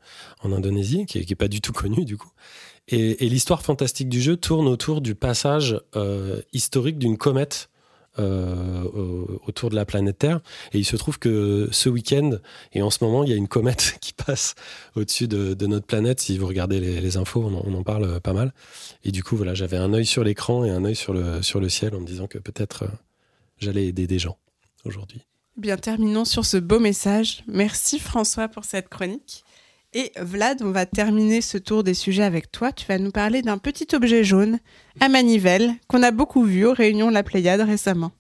en 0.43 0.51
Indonésie, 0.51 1.05
qui 1.05 1.25
qui 1.25 1.33
est 1.33 1.35
pas 1.37 1.47
du 1.47 1.61
tout 1.61 1.73
connu 1.73 2.05
du 2.05 2.17
coup. 2.17 2.29
Et, 2.89 3.29
l'histoire 3.29 3.61
fantastique 3.61 4.09
du 4.09 4.21
jeu 4.21 4.35
tourne 4.35 4.67
autour 4.67 5.01
du 5.01 5.15
passage 5.15 5.79
euh, 5.95 6.41
historique 6.51 6.97
d'une 6.97 7.17
comète 7.17 7.69
euh, 8.19 8.83
au- 8.83 9.41
autour 9.47 9.69
de 9.69 9.75
la 9.75 9.85
planète 9.85 10.19
Terre. 10.19 10.41
Et 10.73 10.79
il 10.79 10.85
se 10.85 10.95
trouve 10.95 11.17
que 11.17 11.69
ce 11.71 11.89
week-end 11.89 12.37
et 12.73 12.81
en 12.81 12.89
ce 12.89 13.03
moment, 13.03 13.23
il 13.23 13.29
y 13.29 13.33
a 13.33 13.35
une 13.35 13.47
comète 13.47 13.97
qui 14.01 14.13
passe 14.13 14.55
au-dessus 14.95 15.27
de, 15.27 15.65
notre 15.65 15.85
planète. 15.85 16.19
Si 16.19 16.37
vous 16.37 16.45
regardez 16.45 16.79
les, 16.79 17.17
infos, 17.17 17.41
on 17.41 17.73
en, 17.73 17.83
parle 17.83 18.03
euh, 18.03 18.19
pas 18.19 18.33
mal. 18.33 18.53
Et 19.03 19.11
du 19.11 19.23
coup, 19.23 19.35
voilà, 19.37 19.53
j'avais 19.53 19.77
un 19.77 19.93
œil 19.93 20.05
sur 20.05 20.23
l'écran 20.23 20.65
et 20.65 20.69
un 20.69 20.83
œil 20.83 20.95
sur 20.95 21.13
le, 21.13 21.69
ciel 21.69 21.95
en 21.95 22.01
me 22.01 22.05
disant 22.05 22.27
que 22.27 22.37
peut-être 22.37 22.85
j'allais 23.57 23.87
aider 23.87 24.07
des 24.07 24.19
gens 24.19 24.37
aujourd'hui. 24.83 25.21
Bien, 25.55 25.77
terminons 25.77 26.25
sur 26.25 26.45
ce 26.45 26.57
beau 26.57 26.79
message. 26.79 27.43
Merci 27.47 27.99
François 27.99 28.47
pour 28.47 28.65
cette 28.65 28.89
chronique. 28.89 29.43
Et 29.95 30.11
Vlad, 30.19 30.63
on 30.63 30.71
va 30.71 30.87
terminer 30.87 31.41
ce 31.41 31.59
tour 31.59 31.83
des 31.83 31.93
sujets 31.93 32.23
avec 32.23 32.51
toi. 32.51 32.71
Tu 32.71 32.87
vas 32.87 32.97
nous 32.97 33.11
parler 33.11 33.43
d'un 33.43 33.59
petit 33.59 33.87
objet 33.93 34.23
jaune 34.23 34.57
à 34.99 35.07
manivelle 35.07 35.71
qu'on 35.87 36.01
a 36.01 36.09
beaucoup 36.09 36.43
vu 36.43 36.65
aux 36.65 36.73
réunions 36.73 37.09
de 37.09 37.13
la 37.13 37.21
Pléiade 37.21 37.61
récemment. 37.61 38.11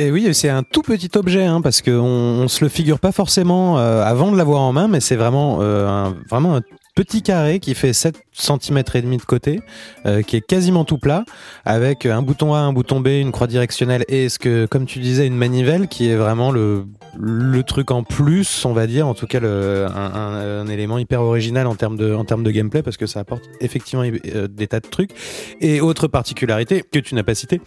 Et 0.00 0.10
oui, 0.10 0.32
c'est 0.32 0.48
un 0.48 0.62
tout 0.62 0.80
petit 0.80 1.10
objet, 1.14 1.44
hein, 1.44 1.60
parce 1.60 1.82
qu'on 1.82 1.92
on 1.92 2.48
se 2.48 2.64
le 2.64 2.70
figure 2.70 2.98
pas 2.98 3.12
forcément 3.12 3.78
euh, 3.78 4.02
avant 4.02 4.32
de 4.32 4.36
l'avoir 4.38 4.62
en 4.62 4.72
main, 4.72 4.88
mais 4.88 4.98
c'est 4.98 5.14
vraiment, 5.14 5.58
euh, 5.60 5.86
un, 5.86 6.16
vraiment 6.30 6.56
un 6.56 6.62
petit 6.96 7.20
carré 7.20 7.60
qui 7.60 7.74
fait 7.74 7.92
7 7.92 8.18
cm 8.32 8.82
et 8.94 9.02
demi 9.02 9.18
de 9.18 9.22
côté, 9.24 9.60
euh, 10.06 10.22
qui 10.22 10.36
est 10.36 10.40
quasiment 10.40 10.86
tout 10.86 10.96
plat, 10.96 11.26
avec 11.66 12.06
un 12.06 12.22
bouton 12.22 12.54
A, 12.54 12.60
un 12.60 12.72
bouton 12.72 13.00
B, 13.00 13.08
une 13.08 13.30
croix 13.30 13.46
directionnelle 13.46 14.06
et 14.08 14.30
ce 14.30 14.38
que, 14.38 14.64
comme 14.64 14.86
tu 14.86 15.00
disais, 15.00 15.26
une 15.26 15.36
manivelle 15.36 15.86
qui 15.86 16.08
est 16.08 16.16
vraiment 16.16 16.50
le, 16.50 16.86
le 17.18 17.62
truc 17.62 17.90
en 17.90 18.02
plus, 18.02 18.64
on 18.64 18.72
va 18.72 18.86
dire, 18.86 19.06
en 19.06 19.12
tout 19.12 19.26
cas 19.26 19.40
un, 19.42 20.66
élément 20.66 20.96
hyper 20.96 21.20
original 21.20 21.66
en 21.66 21.74
termes 21.74 21.98
de, 21.98 22.14
en 22.14 22.24
termes 22.24 22.42
de 22.42 22.50
gameplay, 22.50 22.82
parce 22.82 22.96
que 22.96 23.06
ça 23.06 23.20
apporte 23.20 23.44
effectivement 23.60 24.04
des 24.04 24.66
tas 24.66 24.80
de 24.80 24.88
trucs. 24.88 25.10
Et 25.60 25.82
autre 25.82 26.08
particularité 26.08 26.82
que 26.90 27.00
tu 27.00 27.14
n'as 27.14 27.22
pas 27.22 27.34
cité, 27.34 27.60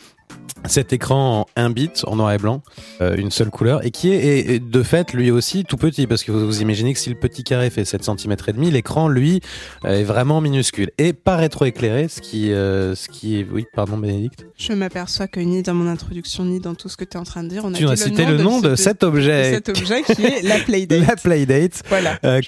cet 0.65 0.93
écran 0.93 1.41
en 1.41 1.45
1 1.61 1.69
bit 1.71 2.03
en 2.07 2.15
noir 2.15 2.31
et 2.31 2.37
blanc, 2.37 2.61
euh, 3.01 3.15
une 3.17 3.31
seule 3.31 3.49
couleur, 3.49 3.85
et 3.85 3.91
qui 3.91 4.11
est, 4.13 4.17
et- 4.19 4.53
et 4.55 4.59
de 4.59 4.81
fait 4.83 5.11
lui 5.13 5.29
aussi 5.29 5.65
tout 5.65 5.75
petit, 5.77 6.07
parce 6.07 6.23
que 6.23 6.31
vous, 6.31 6.45
vous 6.45 6.61
imaginez 6.61 6.93
que 6.93 6.99
si 6.99 7.09
le 7.09 7.15
petit 7.15 7.43
carré 7.43 7.69
fait 7.69 7.83
7 7.85 8.03
cm 8.03 8.35
et 8.47 8.53
demi, 8.53 8.71
l'écran 8.71 9.07
lui 9.09 9.41
euh, 9.83 9.99
est 9.99 10.03
vraiment 10.03 10.39
minuscule 10.39 10.91
et 10.97 11.11
pas 11.13 11.35
rétroéclairé, 11.35 12.07
ce 12.07 12.21
qui, 12.21 12.51
euh, 12.53 12.95
ce 12.95 13.09
qui 13.09 13.39
est, 13.39 13.47
oui, 13.51 13.65
pardon 13.75 13.97
Bénédicte. 13.97 14.45
Je 14.57 14.71
m'aperçois 14.73 15.27
que 15.27 15.39
ni 15.41 15.63
dans 15.63 15.73
mon 15.73 15.87
introduction 15.89 16.45
ni 16.45 16.59
dans 16.61 16.75
tout 16.75 16.87
ce 16.89 16.95
que 16.97 17.03
tu 17.03 17.17
es 17.17 17.19
en 17.19 17.23
train 17.25 17.43
de 17.43 17.49
dire, 17.49 17.63
on 17.65 17.73
a 17.73 17.77
Tu 17.77 17.85
dit 17.85 17.91
as 17.91 17.95
cité 17.97 18.25
le 18.25 18.37
nom 18.37 18.61
de 18.61 18.75
cet 18.75 19.01
de 19.01 19.07
objet, 19.07 19.53
cet 19.53 19.69
objet 19.69 20.03
qui 20.03 20.23
est 20.23 20.41
la 20.43 20.59
Playdate. 20.59 20.99
la 21.07 21.15
Playdate. 21.17 21.83
Voilà. 21.89 22.17
euh, 22.23 22.41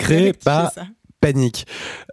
par 0.43 0.71
ça. 0.71 0.85
Panique. 1.25 1.65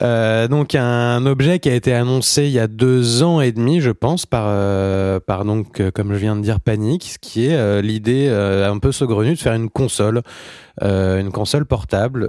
Euh, 0.02 0.48
donc 0.48 0.74
un 0.74 1.26
objet 1.26 1.58
qui 1.58 1.68
a 1.68 1.74
été 1.74 1.92
annoncé 1.92 2.44
il 2.44 2.52
y 2.52 2.58
a 2.58 2.66
deux 2.66 3.22
ans 3.22 3.42
et 3.42 3.52
demi, 3.52 3.82
je 3.82 3.90
pense, 3.90 4.24
par, 4.24 4.44
euh, 4.46 5.20
par 5.20 5.44
donc, 5.44 5.80
euh, 5.80 5.90
comme 5.90 6.14
je 6.14 6.18
viens 6.18 6.34
de 6.34 6.40
dire, 6.40 6.60
Panique, 6.60 7.04
ce 7.04 7.18
qui 7.18 7.44
est 7.44 7.82
l'idée 7.82 8.30
un 8.30 8.78
peu 8.78 8.90
saugrenue 8.90 9.34
de 9.34 9.38
faire 9.38 9.52
une 9.52 9.68
console, 9.68 10.22
une 10.80 11.30
console 11.30 11.66
portable. 11.66 12.26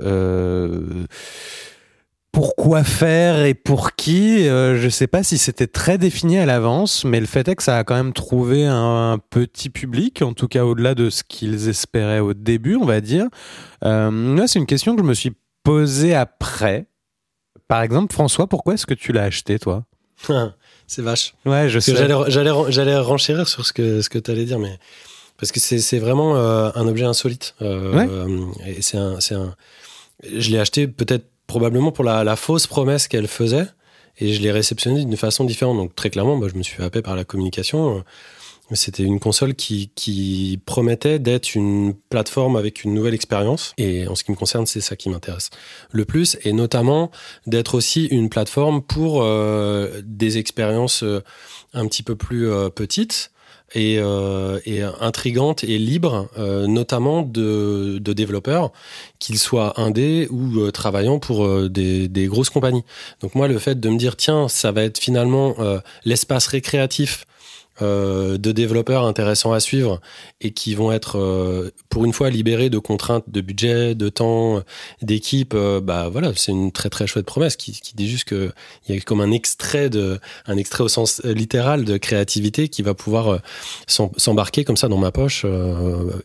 Pourquoi 2.33 2.83
faire 2.83 3.45
et 3.45 3.53
pour 3.53 3.93
qui? 3.93 4.43
Je 4.43 4.89
sais 4.89 5.07
pas 5.07 5.23
si 5.23 5.37
c'était 5.37 5.67
très 5.67 5.97
défini 5.97 6.37
à 6.37 6.45
l'avance, 6.45 7.05
mais 7.05 7.21
le 7.21 7.27
fait 7.27 7.47
est 7.47 7.55
que 7.55 7.63
ça 7.63 7.77
a 7.77 7.85
quand 7.85 7.95
même 7.95 8.11
trouvé 8.11 8.65
un, 8.65 9.19
petit 9.29 9.69
public, 9.69 10.21
en 10.21 10.33
tout 10.33 10.49
cas 10.49 10.65
au-delà 10.65 10.95
de 10.95 11.09
ce 11.09 11.23
qu'ils 11.23 11.69
espéraient 11.69 12.19
au 12.19 12.33
début, 12.33 12.75
on 12.75 12.85
va 12.85 12.99
dire. 12.99 13.27
C'est 13.81 14.59
une 14.59 14.65
question 14.65 14.97
que 14.97 15.01
je 15.01 15.07
me 15.07 15.13
suis 15.13 15.31
posée 15.63 16.13
après. 16.13 16.85
Par 17.67 17.81
exemple, 17.81 18.13
François, 18.13 18.47
pourquoi 18.47 18.73
est-ce 18.75 18.85
que 18.85 18.93
tu 18.93 19.11
l'as 19.11 19.23
acheté, 19.23 19.59
toi 19.59 19.85
C'est 20.87 21.01
vache. 21.01 21.33
Ouais, 21.45 21.69
je 21.69 21.79
sais. 21.79 21.95
j'allais, 21.95 22.97
renchérir 22.97 23.47
sur 23.47 23.65
ce 23.65 23.73
que, 23.73 24.01
ce 24.01 24.09
que 24.09 24.19
tu 24.19 24.31
allais 24.31 24.45
dire, 24.45 24.59
mais 24.59 24.77
parce 25.37 25.51
que 25.51 25.59
c'est, 25.59 25.99
vraiment 25.99 26.35
euh, 26.35 26.69
un 26.75 26.87
objet 26.87 27.05
insolite. 27.05 27.55
Euh, 27.61 27.93
Ouais. 27.93 28.69
et 28.77 28.81
c'est 28.81 28.97
un, 28.97 29.19
c'est 29.19 29.35
un, 29.35 29.55
je 30.23 30.51
l'ai 30.51 30.59
acheté 30.59 30.87
peut-être 30.87 31.25
probablement 31.47 31.91
pour 31.91 32.03
la, 32.03 32.23
la 32.23 32.35
fausse 32.35 32.67
promesse 32.67 33.07
qu'elle 33.07 33.27
faisait, 33.27 33.65
et 34.19 34.33
je 34.33 34.41
l'ai 34.41 34.51
réceptionné 34.51 35.03
d'une 35.03 35.17
façon 35.17 35.43
différente. 35.43 35.77
Donc 35.77 35.95
très 35.95 36.09
clairement, 36.09 36.35
moi, 36.35 36.47
je 36.49 36.57
me 36.57 36.63
suis 36.63 36.81
happer 36.83 37.01
par 37.01 37.15
la 37.15 37.23
communication. 37.25 38.03
C'était 38.71 39.03
une 39.03 39.19
console 39.19 39.53
qui, 39.55 40.59
promettait 40.65 41.19
d'être 41.19 41.53
une 41.53 41.93
plateforme 42.09 42.55
avec 42.55 42.83
une 42.83 42.93
nouvelle 42.93 43.13
expérience. 43.13 43.73
Et 43.77 44.07
en 44.07 44.15
ce 44.15 44.23
qui 44.23 44.31
me 44.31 44.37
concerne, 44.37 44.65
c'est 44.65 44.81
ça 44.81 44.95
qui 44.95 45.09
m'intéresse 45.09 45.49
le 45.91 46.05
plus. 46.05 46.37
Et 46.43 46.53
notamment 46.53 47.11
d'être 47.45 47.75
aussi 47.75 48.05
une 48.05 48.29
plateforme 48.29 48.81
pour 48.81 49.21
euh, 49.21 50.01
des 50.05 50.37
expériences 50.37 51.03
euh, 51.03 51.21
un 51.73 51.87
petit 51.87 52.03
peu 52.03 52.15
plus 52.15 52.49
euh, 52.49 52.69
petites 52.69 53.31
et, 53.75 53.97
euh, 53.97 54.59
et 54.65 54.83
intrigantes 54.83 55.63
et 55.63 55.79
libres, 55.79 56.29
euh, 56.37 56.67
notamment 56.67 57.23
de, 57.23 57.97
développeurs, 57.99 58.71
qu'ils 59.17 59.39
soient 59.39 59.79
indés 59.79 60.27
ou 60.29 60.69
travaillant 60.71 61.17
pour 61.17 61.69
des, 61.69 62.27
grosses 62.27 62.51
compagnies. 62.51 62.83
Donc 63.21 63.33
moi, 63.33 63.47
le 63.47 63.57
fait 63.57 63.79
de 63.79 63.89
me 63.89 63.97
dire, 63.97 64.15
tiens, 64.15 64.47
ça 64.47 64.71
va 64.71 64.83
être 64.83 64.99
finalement 64.99 65.55
l'espace 66.05 66.45
récréatif 66.47 67.25
euh, 67.81 68.37
de 68.37 68.51
développeurs 68.51 69.03
intéressants 69.03 69.51
à 69.51 69.59
suivre 69.59 69.99
et 70.41 70.51
qui 70.51 70.75
vont 70.75 70.91
être 70.91 71.17
euh, 71.17 71.71
pour 71.89 72.05
une 72.05 72.13
fois 72.13 72.29
libérés 72.29 72.69
de 72.69 72.77
contraintes 72.77 73.23
de 73.27 73.41
budget, 73.41 73.95
de 73.95 74.09
temps, 74.09 74.61
d'équipe, 75.01 75.53
euh, 75.55 75.81
bah 75.81 76.07
voilà, 76.11 76.31
c'est 76.35 76.51
une 76.51 76.71
très 76.71 76.89
très 76.89 77.07
chouette 77.07 77.25
promesse 77.25 77.55
qui, 77.55 77.81
dit 77.95 78.07
juste 78.07 78.25
que 78.25 78.51
il 78.87 78.95
y 78.95 78.97
a 78.97 79.01
comme 79.01 79.21
un 79.21 79.31
extrait 79.31 79.89
de 79.89 80.19
un 80.45 80.57
extrait 80.57 80.83
au 80.83 80.87
sens 80.87 81.19
littéral 81.23 81.83
de 81.83 81.97
créativité 81.97 82.67
qui 82.69 82.83
va 82.83 82.93
pouvoir 82.93 83.39
s'em- 83.87 84.11
s'embarquer 84.17 84.63
comme 84.65 84.77
ça 84.77 84.87
dans 84.87 84.97
ma 84.99 85.11
poche 85.11 85.43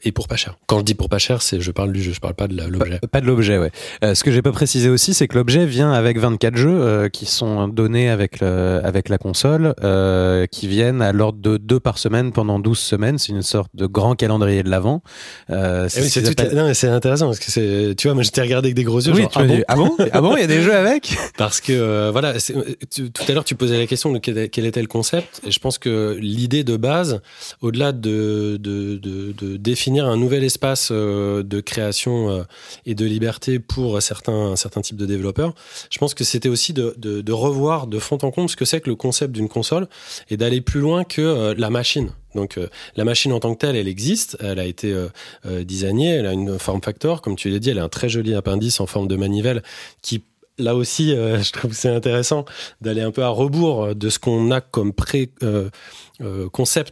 et 0.02 0.12
pour 0.12 0.28
pas 0.28 0.36
cher. 0.36 0.56
Quand 0.66 0.80
je 0.80 0.84
dis 0.84 0.94
pour 0.94 1.08
pas 1.08 1.18
cher, 1.18 1.40
c'est 1.40 1.60
je 1.60 1.70
parle 1.70 1.92
du 1.92 2.02
jeu, 2.02 2.12
je 2.12 2.20
parle 2.20 2.34
pas 2.34 2.48
de 2.48 2.62
l'objet. 2.62 3.00
Pas, 3.10 3.20
de 3.22 3.26
l'objet, 3.26 3.56
ouais. 3.56 3.72
Ce 4.02 4.22
que 4.22 4.30
j'ai 4.30 4.42
pas 4.42 4.52
précisé 4.52 4.90
aussi, 4.90 5.14
c'est 5.14 5.28
que 5.28 5.36
l'objet 5.36 5.64
vient 5.64 5.92
avec 5.92 6.18
24 6.18 6.56
jeux 6.56 7.08
qui 7.08 7.24
sont 7.24 7.68
donnés 7.68 8.10
avec, 8.10 8.42
avec 8.42 9.08
la 9.08 9.16
console, 9.16 9.74
qui 10.50 10.68
viennent 10.68 11.00
à 11.00 11.12
l'ordre 11.12 11.37
de 11.38 11.56
deux 11.56 11.80
par 11.80 11.98
semaine 11.98 12.32
pendant 12.32 12.58
12 12.58 12.78
semaines. 12.78 13.18
C'est 13.18 13.32
une 13.32 13.42
sorte 13.42 13.70
de 13.74 13.86
grand 13.86 14.14
calendrier 14.16 14.62
de 14.62 14.68
l'avant. 14.70 15.02
Euh, 15.50 15.88
Eh 15.96 16.00
oui, 16.02 16.08
c'est 16.74 16.88
intéressant 16.88 17.26
parce 17.26 17.38
que 17.38 17.50
c'est 17.50 17.94
tu 17.96 18.08
vois 18.08 18.14
moi 18.14 18.22
je 18.22 18.30
t'ai 18.30 18.40
regardé 18.42 18.68
avec 18.68 18.74
des 18.76 18.84
gros 18.84 19.00
yeux 19.00 19.12
Oui, 19.12 19.22
genre, 19.22 19.30
tu 19.30 19.38
ah 19.38 19.42
m'as 19.42 19.48
bon 19.48 19.56
dit, 19.56 19.64
ah 19.68 19.76
bon? 19.76 19.96
Ah 20.12 20.20
bon, 20.20 20.36
il 20.36 20.40
y 20.40 20.44
a 20.44 20.46
des 20.46 20.62
jeux 20.62 20.74
avec? 20.74 21.14
Parce 21.38 21.60
que 21.60 21.72
euh, 21.72 22.10
voilà, 22.10 22.34
tu- 22.90 23.10
tout 23.10 23.22
à 23.28 23.32
l'heure 23.32 23.44
tu 23.44 23.54
posais 23.54 23.78
la 23.78 23.86
question 23.86 24.12
de 24.12 24.18
quel, 24.18 24.50
quel 24.50 24.66
était 24.66 24.80
le 24.80 24.86
concept, 24.88 25.40
et 25.46 25.50
je 25.50 25.58
pense 25.60 25.78
que 25.78 26.16
l'idée 26.20 26.64
de 26.64 26.76
base, 26.76 27.20
au-delà 27.60 27.92
de, 27.92 28.56
de, 28.60 28.96
de, 28.96 29.32
de 29.32 29.56
définir 29.56 30.06
un 30.06 30.16
nouvel 30.16 30.42
espace 30.44 30.88
euh, 30.90 31.42
de 31.42 31.60
création 31.60 32.30
euh, 32.30 32.42
et 32.86 32.94
de 32.94 33.04
liberté 33.04 33.58
pour 33.58 34.00
certains, 34.02 34.56
certains 34.56 34.80
types 34.80 34.96
de 34.96 35.06
développeurs, 35.06 35.54
je 35.90 35.98
pense 35.98 36.14
que 36.14 36.24
c'était 36.24 36.48
aussi 36.48 36.72
de 36.72 37.32
revoir 37.32 37.86
de 37.86 37.98
fond 37.98 38.18
en 38.22 38.30
comble 38.30 38.48
ce 38.48 38.56
que 38.56 38.64
c'est 38.64 38.80
que 38.80 38.90
le 38.90 38.96
concept 38.96 39.32
d'une 39.32 39.48
console 39.48 39.86
et 40.30 40.36
d'aller 40.36 40.60
plus 40.60 40.80
loin 40.80 41.04
que 41.04 41.27
euh, 41.28 41.54
la 41.56 41.70
machine. 41.70 42.10
Donc 42.34 42.58
euh, 42.58 42.68
la 42.96 43.04
machine 43.04 43.32
en 43.32 43.40
tant 43.40 43.54
que 43.54 43.58
telle, 43.58 43.76
elle 43.76 43.88
existe, 43.88 44.36
elle 44.40 44.58
a 44.58 44.64
été 44.64 44.92
euh, 44.92 45.64
designée, 45.64 46.10
elle 46.10 46.26
a 46.26 46.32
une 46.32 46.58
forme 46.58 46.82
factor, 46.82 47.22
comme 47.22 47.36
tu 47.36 47.50
l'as 47.50 47.58
dit, 47.58 47.70
elle 47.70 47.78
a 47.78 47.84
un 47.84 47.88
très 47.88 48.08
joli 48.08 48.34
appendice 48.34 48.80
en 48.80 48.86
forme 48.86 49.08
de 49.08 49.16
manivelle 49.16 49.62
qui 50.02 50.22
là 50.58 50.74
aussi, 50.74 51.12
euh, 51.14 51.42
je 51.42 51.52
trouve 51.52 51.70
que 51.70 51.76
c'est 51.76 51.88
intéressant 51.88 52.44
d'aller 52.80 53.00
un 53.02 53.10
peu 53.10 53.22
à 53.22 53.28
rebours 53.28 53.94
de 53.94 54.08
ce 54.10 54.18
qu'on 54.18 54.50
a 54.50 54.60
comme 54.60 54.92
pré 54.92 55.30
euh, 55.42 55.68
euh, 56.20 56.48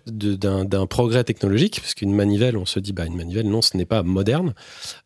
d'un 0.09 0.87
progrès 0.87 1.25
technologique, 1.25 1.81
parce 1.81 1.95
qu'une 1.95 2.15
manivelle, 2.15 2.57
on 2.57 2.67
se 2.67 2.79
dit, 2.79 2.93
bah 2.93 3.05
une 3.07 3.17
manivelle, 3.17 3.49
non, 3.49 3.61
ce 3.63 3.77
n'est 3.77 3.85
pas 3.85 4.03
moderne. 4.03 4.55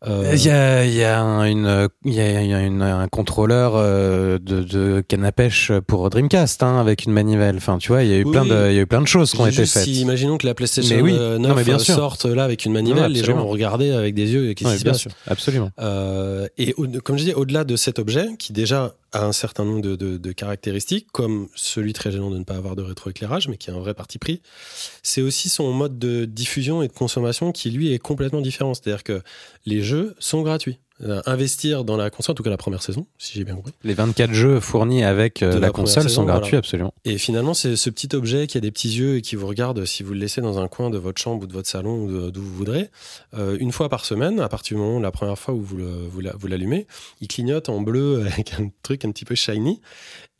Euh, 0.07 0.31
Il 0.33 0.45
y 0.45 0.49
a, 0.49 0.85
il 0.85 0.93
y 0.93 1.03
a, 1.03 1.19
un, 1.21 1.43
une, 1.45 1.87
il 2.05 2.13
y 2.13 2.19
a, 2.21 2.61
une- 2.61 2.81
un 2.81 3.07
contrôleur 3.07 3.73
de, 3.75 4.37
de 4.39 5.01
canne 5.07 5.25
à 5.25 5.31
pêche 5.31 5.71
pour 5.87 6.09
Dreamcast 6.09 6.61
hein, 6.63 6.79
avec 6.79 7.05
une 7.05 7.13
manivelle. 7.13 7.57
Enfin, 7.57 7.77
tu 7.77 7.89
vois, 7.89 8.03
il 8.03 8.09
y 8.09 8.13
a 8.13 8.17
eu 8.17 8.23
Oui. 8.23 8.31
plein 8.31 8.45
de, 8.45 8.69
il 8.69 8.75
y 8.75 8.79
a 8.79 8.81
eu 8.81 8.87
plein 8.87 9.01
de 9.01 9.07
choses 9.07 9.31
qui 9.31 9.41
ont 9.41 9.47
été 9.47 9.65
faites. 9.65 9.83
Si, 9.83 10.01
imaginons 10.01 10.37
que 10.37 10.45
la 10.45 10.53
PlayStation 10.53 10.95
Mais 10.95 11.01
oui. 11.01 11.13
euh, 11.17 11.37
Non, 11.37 11.49
9 11.49 11.57
mais 11.57 11.63
bien 11.63 11.75
euh, 11.75 11.79
sûr. 11.79 11.95
sorte 11.95 12.25
là 12.25 12.43
avec 12.43 12.65
une 12.65 12.73
manivelle, 12.73 13.03
Non, 13.03 13.07
les 13.09 13.23
gens 13.23 13.35
vont 13.37 13.47
regarder 13.47 13.91
avec 13.91 14.13
des 14.13 14.31
yeux, 14.31 14.53
qu'est-ce 14.53 14.73
qui 14.73 14.79
se 14.79 14.83
passe 14.85 15.07
absolument. 15.27 15.71
Et 16.57 16.73
au- 16.77 16.87
comme 17.03 17.17
je 17.17 17.23
dis, 17.23 17.33
au-delà 17.33 17.63
de 17.63 17.75
cet 17.75 17.97
objet, 17.99 18.27
qui 18.37 18.50
déjà 18.51 18.95
a 19.11 19.25
un 19.25 19.31
certain 19.33 19.65
nombre 19.65 19.81
de, 19.81 19.95
de- 19.95 20.31
caractéristiques, 20.31 21.07
comme 21.11 21.49
celui 21.55 21.93
très 21.93 22.11
gênant 22.11 22.29
de 22.29 22.37
ne 22.37 22.43
pas 22.43 22.55
avoir 22.55 22.75
de 22.75 22.81
rétroéclairage, 22.81 23.47
mais 23.47 23.57
qui 23.57 23.69
est 23.69 23.73
un 23.73 23.79
vrai 23.79 23.93
parti 23.93 24.19
pris, 24.19 24.41
c'est 25.03 25.21
aussi 25.21 25.49
son 25.49 25.73
mode 25.73 25.99
de 25.99 26.25
diffusion 26.25 26.81
et 26.81 26.87
de 26.87 26.93
consommation 26.93 27.51
qui, 27.51 27.71
lui, 27.71 27.93
est 27.93 27.99
complètement 27.99 28.41
différent. 28.41 28.73
C'est-à-dire 28.73 29.03
que 29.03 29.21
les 29.65 29.81
jeux 29.81 30.15
sont 30.19 30.41
gratuits. 30.41 30.79
Euh, 31.03 31.21
Investir 31.25 31.83
dans 31.83 31.97
la 31.97 32.09
console, 32.09 32.33
en 32.33 32.35
tout 32.35 32.43
cas 32.43 32.49
la 32.49 32.57
première 32.57 32.83
saison, 32.83 33.07
si 33.17 33.37
j'ai 33.37 33.43
bien 33.43 33.55
compris. 33.55 33.73
Les 33.83 33.93
24 33.93 34.33
jeux 34.33 34.59
fournis 34.59 35.03
avec 35.03 35.41
euh, 35.41 35.59
la, 35.59 35.71
console 35.71 36.03
saison, 36.03 36.15
sont 36.15 36.23
gratuits, 36.25 36.51
voilà. 36.51 36.59
absolument. 36.59 36.93
Et 37.05 37.17
finalement, 37.17 37.53
c'est 37.53 37.75
ce 37.75 37.89
petit 37.89 38.15
objet 38.15 38.47
qui 38.47 38.57
a 38.57 38.61
des 38.61 38.71
petits 38.71 38.89
yeux 38.89 39.17
et 39.17 39.21
qui 39.21 39.35
vous 39.35 39.47
regarde 39.47 39.85
si 39.85 40.03
vous 40.03 40.13
le 40.13 40.19
laissez 40.19 40.41
dans 40.41 40.59
un 40.59 40.67
coin 40.67 40.89
de 40.89 40.97
votre 40.97 41.21
chambre 41.21 41.43
ou 41.43 41.47
de 41.47 41.53
votre 41.53 41.67
salon 41.67 42.03
ou 42.03 42.31
d'où 42.31 42.41
vous 42.41 42.53
voudrez, 42.53 42.89
euh, 43.33 43.57
une 43.59 43.71
fois 43.71 43.89
par 43.89 44.05
semaine, 44.05 44.39
à 44.39 44.49
partir 44.49 44.77
du 44.77 44.83
moment 44.83 44.97
où 44.97 45.01
la 45.01 45.11
première 45.11 45.39
fois 45.39 45.53
où 45.53 45.61
vous 45.61 46.47
l'allumez, 46.47 46.87
il 47.21 47.27
clignote 47.27 47.69
en 47.69 47.81
bleu 47.81 48.25
avec 48.33 48.53
un 48.59 48.69
truc 48.83 49.05
un 49.05 49.11
petit 49.11 49.25
peu 49.25 49.35
shiny 49.35 49.81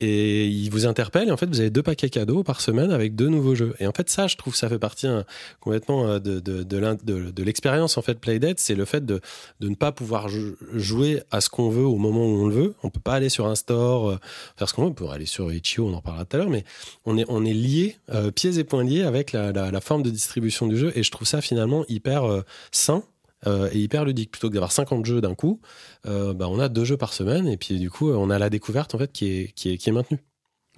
et 0.02 0.48
il 0.48 0.70
vous 0.70 0.88
interpelle. 0.88 1.30
Et 1.30 1.32
en 1.32 1.38
fait, 1.38 1.46
vous 1.46 1.60
avez 1.60 1.70
deux 1.70 1.84
paquets 1.84 2.10
cadeaux 2.10 2.44
par 2.44 2.60
semaine 2.60 2.92
avec 2.92 3.16
deux 3.16 3.30
nouveaux 3.30 3.56
jeux. 3.56 3.76
Et 3.80 3.88
en 3.88 3.92
fait, 3.92 4.10
ça, 4.10 4.28
je 4.28 4.36
trouve, 4.36 4.56
ça 4.56 4.68
fait 4.68 4.80
partie 4.80 5.08
hein, 5.08 5.24
complètement 5.60 6.08
euh, 6.08 6.20
de, 6.20 6.40
de, 6.40 7.44
l'expérience 7.44 7.98
en 7.98 8.02
fait 8.02 8.16
Playdead. 8.16 8.60
C'est 8.60 8.76
le 8.76 8.86
fait 8.86 9.06
de, 9.06 9.22
ne 9.62 9.76
pas 9.76 9.92
pouvoir 9.92 10.28
jou- 10.28 10.56
jouer 10.74 11.22
à 11.32 11.40
ce 11.40 11.50
qu'on 11.50 11.70
veut 11.70 11.86
au 11.86 11.98
moment 11.98 12.26
où 12.26 12.44
on 12.44 12.48
le 12.48 12.56
veut. 12.56 12.74
On 12.84 12.90
peut 12.90 13.00
pas 13.00 13.14
aller 13.14 13.30
sur 13.30 13.46
un 13.46 13.56
store 13.56 14.10
euh, 14.10 14.18
faire 14.58 14.68
ce 14.68 14.74
qu'on 14.74 14.84
veut. 14.84 14.90
On 14.90 14.94
peut 14.94 15.08
aller 15.08 15.26
sur 15.26 15.54
Itch.io, 15.54 15.88
on 15.88 15.94
en 15.94 16.02
parlera 16.02 16.26
tout 16.26 16.36
à 16.36 16.40
l'heure, 16.40 16.50
mais 16.50 16.64
on 17.06 17.18
est, 17.18 17.26
on 17.30 17.46
est 17.46 17.54
lié, 17.54 17.96
euh, 18.10 18.32
pieds 18.32 18.58
et 18.58 18.64
poings 18.64 18.84
liés 18.84 19.04
avec 19.04 19.34
la 19.34 19.82
forme 19.82 20.02
de 20.04 20.10
distribution 20.10 20.68
du 20.68 20.78
jeu. 20.78 20.92
Et 20.96 21.04
je 21.04 21.12
trouve 21.12 21.28
ça 21.28 21.42
finalement 21.42 21.86
hyper 21.88 22.24
euh, 22.24 22.42
sain. 22.72 23.04
Euh, 23.48 23.70
et 23.72 23.80
hyper 23.80 24.06
ludique. 24.06 24.32
Plutôt 24.32 24.50
que 24.50 24.54
d'avoir 24.54 24.72
50 24.72 25.06
jeux 25.06 25.22
d'un 25.22 25.36
coup 25.36 25.60
euh, 26.06 26.34
bah, 26.34 26.48
on 26.50 26.60
a 26.60 26.70
deux 26.70 26.86
jeux 26.86 26.98
par 26.98 27.14
semaine. 27.14 27.48
Et 27.48 27.58
puis 27.58 27.80
du 27.80 27.90
coup 27.90 28.12
on 28.12 28.30
a 28.30 28.40
la 28.40 28.50
découverte 28.50 28.96
en 28.96 28.98
fait 28.98 29.12
qui 29.12 29.28
est, 29.28 29.52
qui 29.54 29.72
est, 29.72 29.78
qui 29.78 29.90
est 29.90 29.94
maintenue. 29.94 30.20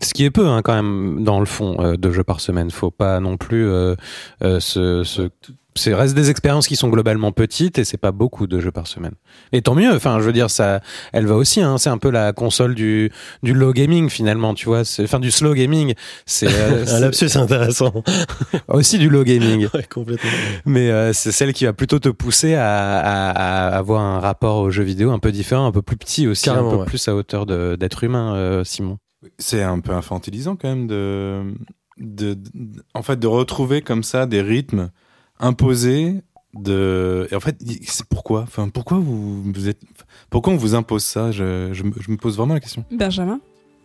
Ce 0.01 0.13
qui 0.13 0.25
est 0.25 0.31
peu, 0.31 0.47
hein, 0.47 0.61
quand 0.61 0.73
même, 0.73 1.23
dans 1.23 1.39
le 1.39 1.45
fond, 1.45 1.77
euh, 1.79 1.95
de 1.95 2.11
jeux 2.11 2.23
par 2.23 2.41
semaine. 2.41 2.71
Faut 2.71 2.91
pas 2.91 3.19
non 3.19 3.37
plus 3.37 3.67
euh, 3.67 3.95
euh, 4.43 4.59
se, 4.59 5.03
se 5.03 5.29
c'est 5.75 5.93
reste 5.93 6.15
des 6.15 6.29
expériences 6.29 6.67
qui 6.67 6.75
sont 6.75 6.89
globalement 6.89 7.31
petites 7.31 7.79
et 7.79 7.83
c'est 7.85 7.97
pas 7.97 8.11
beaucoup 8.11 8.47
de 8.47 8.59
jeux 8.59 8.71
par 8.71 8.87
semaine. 8.87 9.13
Et 9.51 9.61
tant 9.61 9.75
mieux. 9.75 9.93
Enfin, 9.93 10.19
je 10.19 10.25
veux 10.25 10.33
dire, 10.33 10.49
ça, 10.49 10.81
elle 11.11 11.25
va 11.25 11.35
aussi. 11.35 11.61
Hein, 11.61 11.77
c'est 11.77 11.89
un 11.89 11.97
peu 11.97 12.09
la 12.09 12.33
console 12.33 12.75
du 12.75 13.11
du 13.43 13.53
low 13.53 13.73
gaming 13.73 14.09
finalement, 14.09 14.53
tu 14.53 14.65
vois. 14.65 14.83
C'est, 14.85 15.03
enfin, 15.03 15.19
du 15.19 15.31
slow 15.31 15.53
gaming. 15.53 15.93
C'est, 16.25 16.47
euh, 16.51 16.83
un 16.83 16.85
c'est 16.85 16.99
lapsus 16.99 17.37
intéressant 17.37 18.03
aussi 18.67 18.97
du 18.97 19.09
low 19.09 19.23
gaming. 19.23 19.67
ouais, 19.73 19.83
complètement 19.91 20.29
Mais 20.65 20.89
euh, 20.91 21.13
c'est 21.13 21.31
celle 21.31 21.53
qui 21.53 21.65
va 21.65 21.73
plutôt 21.73 21.99
te 21.99 22.09
pousser 22.09 22.55
à, 22.55 22.99
à, 22.99 23.29
à 23.29 23.77
avoir 23.77 24.01
un 24.01 24.19
rapport 24.19 24.57
aux 24.57 24.69
jeux 24.71 24.83
vidéo 24.83 25.11
un 25.11 25.19
peu 25.19 25.31
différent, 25.31 25.65
un 25.65 25.71
peu 25.71 25.81
plus 25.81 25.97
petit 25.97 26.27
aussi, 26.27 26.45
Carrément, 26.45 26.67
un 26.67 26.71
peu 26.71 26.77
ouais. 26.81 26.85
plus 26.85 27.07
à 27.07 27.15
hauteur 27.15 27.45
de, 27.45 27.75
d'être 27.75 28.03
humain, 28.03 28.35
euh, 28.35 28.63
Simon. 28.63 28.97
C'est 29.37 29.63
un 29.63 29.79
peu 29.79 29.93
infantilisant 29.93 30.55
quand 30.57 30.67
même 30.67 30.85
de, 30.87 31.43
de, 31.97 32.33
de- 32.33 32.83
en 32.93 33.01
fait, 33.03 33.17
de 33.19 33.27
retrouver 33.27 33.81
comme 33.81 34.03
ça 34.03 34.25
des 34.25 34.41
rythmes 34.41 34.89
imposés. 35.43 36.21
De, 36.55 37.27
et 37.31 37.35
en 37.35 37.39
fait, 37.39 37.57
c'est 37.87 38.05
pourquoi? 38.05 38.41
Enfin, 38.41 38.69
pourquoi 38.69 38.99
vous, 38.99 39.41
vous 39.41 39.67
êtes, 39.69 39.81
pourquoi 40.29 40.53
on 40.53 40.55
vous 40.55 40.75
impose 40.75 41.03
ça? 41.03 41.31
Je, 41.31 41.69
je, 41.73 41.81
me- 41.83 41.93
je 41.99 42.11
me 42.11 42.17
pose 42.17 42.37
vraiment 42.37 42.53
la 42.53 42.59
question. 42.59 42.85
Benjamin? 42.91 43.39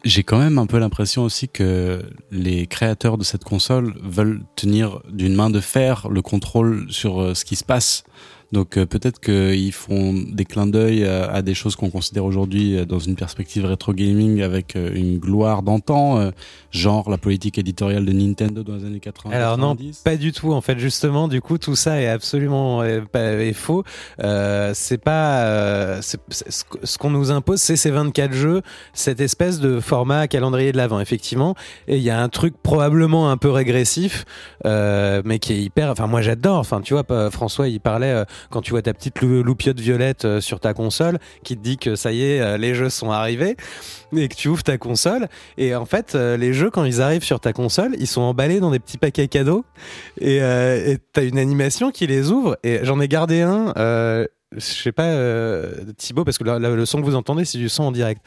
J'ai 0.05 0.23
quand 0.23 0.39
même 0.39 0.59
un 0.59 0.67
peu 0.67 0.79
l'impression 0.79 1.25
aussi 1.25 1.49
que 1.49 2.03
les 2.31 2.67
créateurs 2.67 3.17
de 3.17 3.25
cette 3.25 3.43
console 3.43 3.95
veulent 4.03 4.43
tenir 4.55 5.01
d'une 5.11 5.35
main 5.35 5.49
de 5.49 5.61
fer 5.61 6.09
le 6.11 6.21
contrôle 6.21 6.87
sur 6.91 7.21
euh, 7.23 7.35
ce 7.35 7.47
qui 7.47 7.57
se 7.57 7.65
passe. 7.65 8.05
Donc 8.51 8.79
euh, 8.79 8.87
peut-être 8.87 9.20
qu'ils 9.20 9.73
font 9.73 10.15
des 10.15 10.45
clins 10.45 10.66
d'œil 10.66 11.05
à, 11.05 11.31
à 11.31 11.43
des 11.43 11.55
choses 11.55 11.77
qu'on 11.77 11.91
considère 11.91 12.25
aujourd'hui 12.25 12.77
euh, 12.77 12.85
dans 12.87 12.99
une 12.99 13.15
perspective 13.15 13.66
rétro 13.66 13.93
gaming 13.93 14.41
avec 14.41 14.75
euh, 14.75 14.91
une 14.95 15.19
gloire 15.19 15.62
d'antan, 15.62 16.31
genre 16.70 17.11
la 17.11 17.19
politique 17.19 17.59
éditoriale 17.59 18.05
de 18.05 18.12
Nintendo 18.12 18.62
dans 18.62 18.77
les 18.77 18.85
années 18.85 19.01
80. 19.01 19.35
Alors 19.35 19.59
non, 19.59 19.75
90. 19.75 19.99
pas 19.99 20.16
du 20.16 20.33
tout. 20.33 20.53
En 20.53 20.61
fait, 20.61 20.79
justement, 20.79 21.29
du 21.29 21.41
coup, 21.41 21.59
tout 21.59 21.77
ça 21.77 22.01
est 22.01 22.09
absolument 22.09 22.83
est 22.85 23.53
faux. 23.53 23.85
C'est 24.19 25.03
pas 25.03 26.01
ce 26.01 26.99
qu'on 26.99 27.11
nous 27.11 27.31
impose, 27.31 27.61
c'est 27.61 27.77
ces 27.77 27.91
24 27.91 28.33
jeux, 28.33 28.62
cette 28.93 29.20
espèce 29.20 29.61
de 29.61 29.81
format 29.81 30.29
calendrier 30.29 30.73
de 30.73 30.77
l'avant, 30.77 31.01
effectivement. 31.01 31.55
Et 31.87 31.97
il 31.97 32.03
y 32.03 32.11
a 32.11 32.20
un 32.20 32.29
truc 32.29 32.55
probablement 32.62 33.31
un 33.31 33.37
peu 33.37 33.51
régressif, 33.51 34.25
euh, 34.65 35.23
mais 35.25 35.39
qui 35.39 35.53
est 35.53 35.61
hyper. 35.61 35.91
Enfin, 35.91 36.07
moi, 36.07 36.23
j'adore. 36.23 36.59
Enfin, 36.59 36.81
tu 36.81 36.95
vois, 36.95 37.31
François, 37.31 37.69
il 37.69 37.81
parlait 37.81 38.25
quand 38.51 38.60
tu 38.62 38.70
vois 38.73 38.82
ta 38.82 38.93
petite 38.94 39.20
lou- 39.20 39.43
loupiote 39.43 39.81
violette 39.81 40.24
euh, 40.24 40.40
sur 40.40 40.60
ta 40.60 40.74
console, 40.74 41.19
qui 41.44 41.56
te 41.56 41.62
dit 41.62 41.78
que 41.78 41.97
ça 41.97 42.12
y 42.12 42.23
est, 42.23 42.40
euh, 42.40 42.56
les 42.56 42.74
jeux 42.74 42.90
sont 42.90 43.10
arrivés, 43.10 43.56
et 44.16 44.28
que 44.28 44.35
tu 44.35 44.48
ouvres 44.48 44.62
ta 44.62 44.78
console. 44.78 45.28
Et 45.56 45.74
en 45.74 45.86
fait, 45.86 46.15
euh, 46.15 46.36
les 46.36 46.52
jeux, 46.52 46.70
quand 46.70 46.85
ils 46.85 47.01
arrivent 47.02 47.24
sur 47.24 47.40
ta 47.40 47.52
console, 47.52 47.94
ils 47.98 48.06
sont 48.06 48.23
emballés 48.23 48.60
dans 48.60 48.70
des 48.70 48.78
petits 48.78 48.98
paquets 48.98 49.28
cadeaux. 49.28 49.65
Et 50.20 50.39
euh, 50.43 50.97
t'as 51.12 51.24
une 51.24 51.39
animation 51.39 51.90
qui 51.90 52.06
les 52.06 52.31
ouvre. 52.31 52.56
Et 52.62 52.81
j'en 52.82 53.01
ai 53.01 53.09
gardé 53.09 53.43
un. 53.43 53.73
Euh, 53.77 54.27
je 54.52 54.60
sais 54.60 54.93
pas, 54.93 55.05
euh, 55.05 55.74
Thibaut, 55.98 56.24
parce 56.24 56.39
que 56.39 56.44
le, 56.44 56.86
son 56.86 57.01
que 57.01 57.05
vous 57.05 57.16
entendez, 57.16 57.44
c'est 57.44 57.59
du 57.59 57.69
son 57.69 57.82
en 57.85 57.93
direct. 57.93 58.23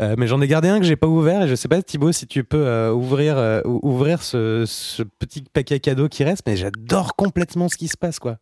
Mais 0.00 0.26
j'en 0.26 0.40
ai 0.40 0.48
gardé 0.48 0.68
un 0.68 0.78
que 0.80 0.86
j'ai 0.86 0.96
pas 0.96 1.06
ouvert. 1.06 1.42
Et 1.42 1.48
je 1.48 1.54
sais 1.54 1.68
pas, 1.68 1.82
Thibaut, 1.82 2.12
si 2.12 2.26
tu 2.26 2.44
peux 2.44 2.88
ouvrir, 2.88 3.36
ou- 3.66 3.80
ouvrir 3.82 4.22
ce, 4.22 4.64
ce 4.66 5.02
petit 5.02 5.42
paquet 5.52 5.78
cadeau 5.78 6.08
qui 6.08 6.24
reste. 6.24 6.44
Mais 6.46 6.56
j'adore 6.56 7.14
complètement 7.14 7.68
ce 7.68 7.76
qui 7.76 7.88
se 7.88 7.96
passe, 7.98 8.18
quoi. 8.18 8.38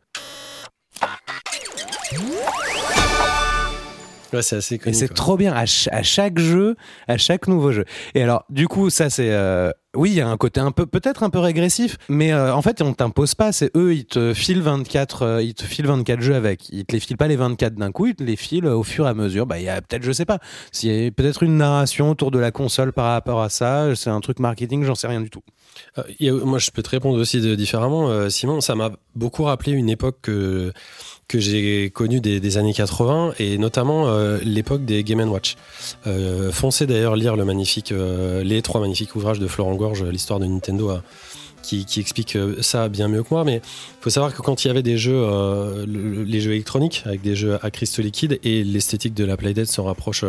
Ouais 4.34 4.42
c'est 4.42 4.56
assez 4.56 4.74
Et 4.76 4.78
connu 4.78 4.94
c'est 4.94 5.08
quoi. 5.08 5.14
trop 5.14 5.36
bien 5.36 5.52
à, 5.52 5.66
ch- 5.66 5.88
à 5.92 6.02
chaque 6.02 6.38
jeu, 6.38 6.76
à 7.08 7.16
chaque 7.16 7.48
nouveau 7.48 7.72
jeu. 7.72 7.84
Et 8.14 8.22
alors, 8.22 8.44
du 8.50 8.68
coup, 8.68 8.90
ça 8.90 9.10
c'est, 9.10 9.30
euh, 9.32 9.70
oui, 9.96 10.10
il 10.10 10.16
y 10.16 10.20
a 10.20 10.28
un 10.28 10.36
côté 10.36 10.58
un 10.60 10.72
peu, 10.72 10.86
peut-être 10.86 11.22
un 11.22 11.30
peu 11.30 11.38
régressif, 11.38 11.96
mais 12.08 12.32
euh, 12.32 12.52
en 12.52 12.62
fait, 12.62 12.82
on 12.82 12.92
t'impose 12.94 13.34
pas. 13.36 13.52
C'est 13.52 13.70
eux, 13.76 13.94
ils 13.94 14.06
te 14.06 14.34
filent 14.34 14.60
24, 14.62 15.22
euh, 15.22 15.42
ils 15.42 15.54
te 15.54 15.62
filent 15.64 15.86
24 15.86 16.20
jeux 16.20 16.34
avec. 16.34 16.68
Ils 16.70 16.84
te 16.84 16.92
les 16.92 17.00
filent 17.00 17.16
pas 17.16 17.28
les 17.28 17.36
24 17.36 17.74
d'un 17.76 17.92
coup, 17.92 18.06
ils 18.06 18.14
te 18.16 18.24
les 18.24 18.34
filent 18.36 18.66
au 18.66 18.82
fur 18.82 19.06
et 19.06 19.10
à 19.10 19.14
mesure. 19.14 19.46
Bah, 19.46 19.58
il 19.58 19.64
y 19.64 19.68
a 19.68 19.80
peut-être, 19.80 20.02
je 20.02 20.10
sais 20.10 20.24
pas, 20.24 20.38
s'il 20.72 20.92
y 20.92 21.06
a 21.06 21.10
peut-être 21.12 21.42
une 21.44 21.56
narration 21.58 22.10
autour 22.10 22.30
de 22.32 22.38
la 22.40 22.50
console 22.50 22.92
par 22.92 23.12
rapport 23.12 23.40
à 23.40 23.48
ça. 23.48 23.94
C'est 23.94 24.10
un 24.10 24.20
truc 24.20 24.40
marketing, 24.40 24.82
j'en 24.84 24.96
sais 24.96 25.06
rien 25.06 25.20
du 25.20 25.30
tout. 25.30 25.42
Euh, 25.98 26.02
a- 26.40 26.44
moi, 26.44 26.58
je 26.58 26.70
peux 26.72 26.82
te 26.82 26.90
répondre 26.90 27.18
aussi 27.20 27.40
de, 27.40 27.54
différemment. 27.54 28.28
Simon, 28.30 28.60
ça 28.60 28.74
m'a 28.74 28.90
beaucoup 29.14 29.44
rappelé 29.44 29.70
une 29.72 29.88
époque 29.90 30.18
que, 30.22 30.72
que 31.28 31.38
j'ai 31.38 31.90
connue 31.90 32.20
des, 32.20 32.56
années 32.58 32.74
80 32.74 33.34
et 33.38 33.58
notamment 33.58 34.08
euh, 34.08 34.38
l'époque 34.42 34.84
des 34.84 35.02
Game 35.04 35.20
Watch. 35.30 35.56
Euh, 36.06 36.52
foncez 36.52 36.86
d'ailleurs 36.86 37.16
lire 37.16 37.36
le 37.36 37.44
magnifique, 37.44 37.92
euh, 37.92 38.42
les 38.44 38.62
trois 38.62 38.80
magnifiques 38.80 39.16
ouvrages 39.16 39.38
de 39.38 39.46
Florent 39.46 39.74
Gorge, 39.74 40.04
l'histoire 40.04 40.40
de 40.40 40.46
Nintendo, 40.46 40.98
qui, 41.64 42.00
explique 42.00 42.36
euh, 42.36 42.56
ça 42.60 42.88
bien 42.88 43.08
mieux 43.08 43.22
que 43.22 43.28
moi. 43.30 43.44
Mais 43.44 43.56
il 43.56 44.02
faut 44.02 44.10
savoir 44.10 44.34
que 44.34 44.42
quand 44.42 44.64
il 44.64 44.68
y 44.68 44.70
avait 44.70 44.82
des 44.82 44.98
jeux, 44.98 45.14
euh, 45.16 45.84
le- 45.86 46.22
les 46.24 46.40
jeux 46.40 46.52
électroniques 46.52 47.02
avec 47.06 47.22
des 47.22 47.34
jeux 47.34 47.58
à 47.62 47.70
cristaux 47.70 48.02
liquides 48.02 48.38
et 48.44 48.62
l'esthétique 48.64 49.14
de 49.14 49.24
la 49.24 49.36
Playdate 49.36 49.66
s'en 49.66 49.84
rapproche 49.84 50.24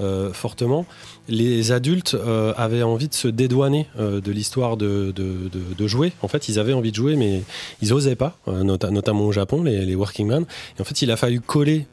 euh, 0.00 0.32
fortement, 0.32 0.86
les 1.28 1.70
adultes 1.72 2.16
avaient 2.56 2.82
envie 2.82 3.08
de 3.08 3.14
se 3.14 3.28
dédouaner 3.28 3.86
de 3.98 4.32
l'histoire 4.32 4.76
de, 4.76 5.12
de, 5.14 5.86
jouer. 5.86 6.12
En 6.22 6.28
fait, 6.28 6.48
ils 6.48 6.58
avaient 6.58 6.72
envie 6.72 6.90
de 6.90 6.96
jouer, 6.96 7.14
mais 7.16 7.42
ils 7.82 7.92
osaient 7.92 8.16
pas, 8.16 8.38
nota- 8.46 8.90
notamment 8.90 9.26
au 9.26 9.32
Japon, 9.32 9.62
les, 9.62 9.84
les 9.84 9.94
working 9.94 10.26
men. 10.26 10.44
Et 10.78 10.80
en 10.80 10.84
fait, 10.84 11.02
il 11.02 11.10
a 11.10 11.16
fallu 11.16 11.40
coller 11.40 11.86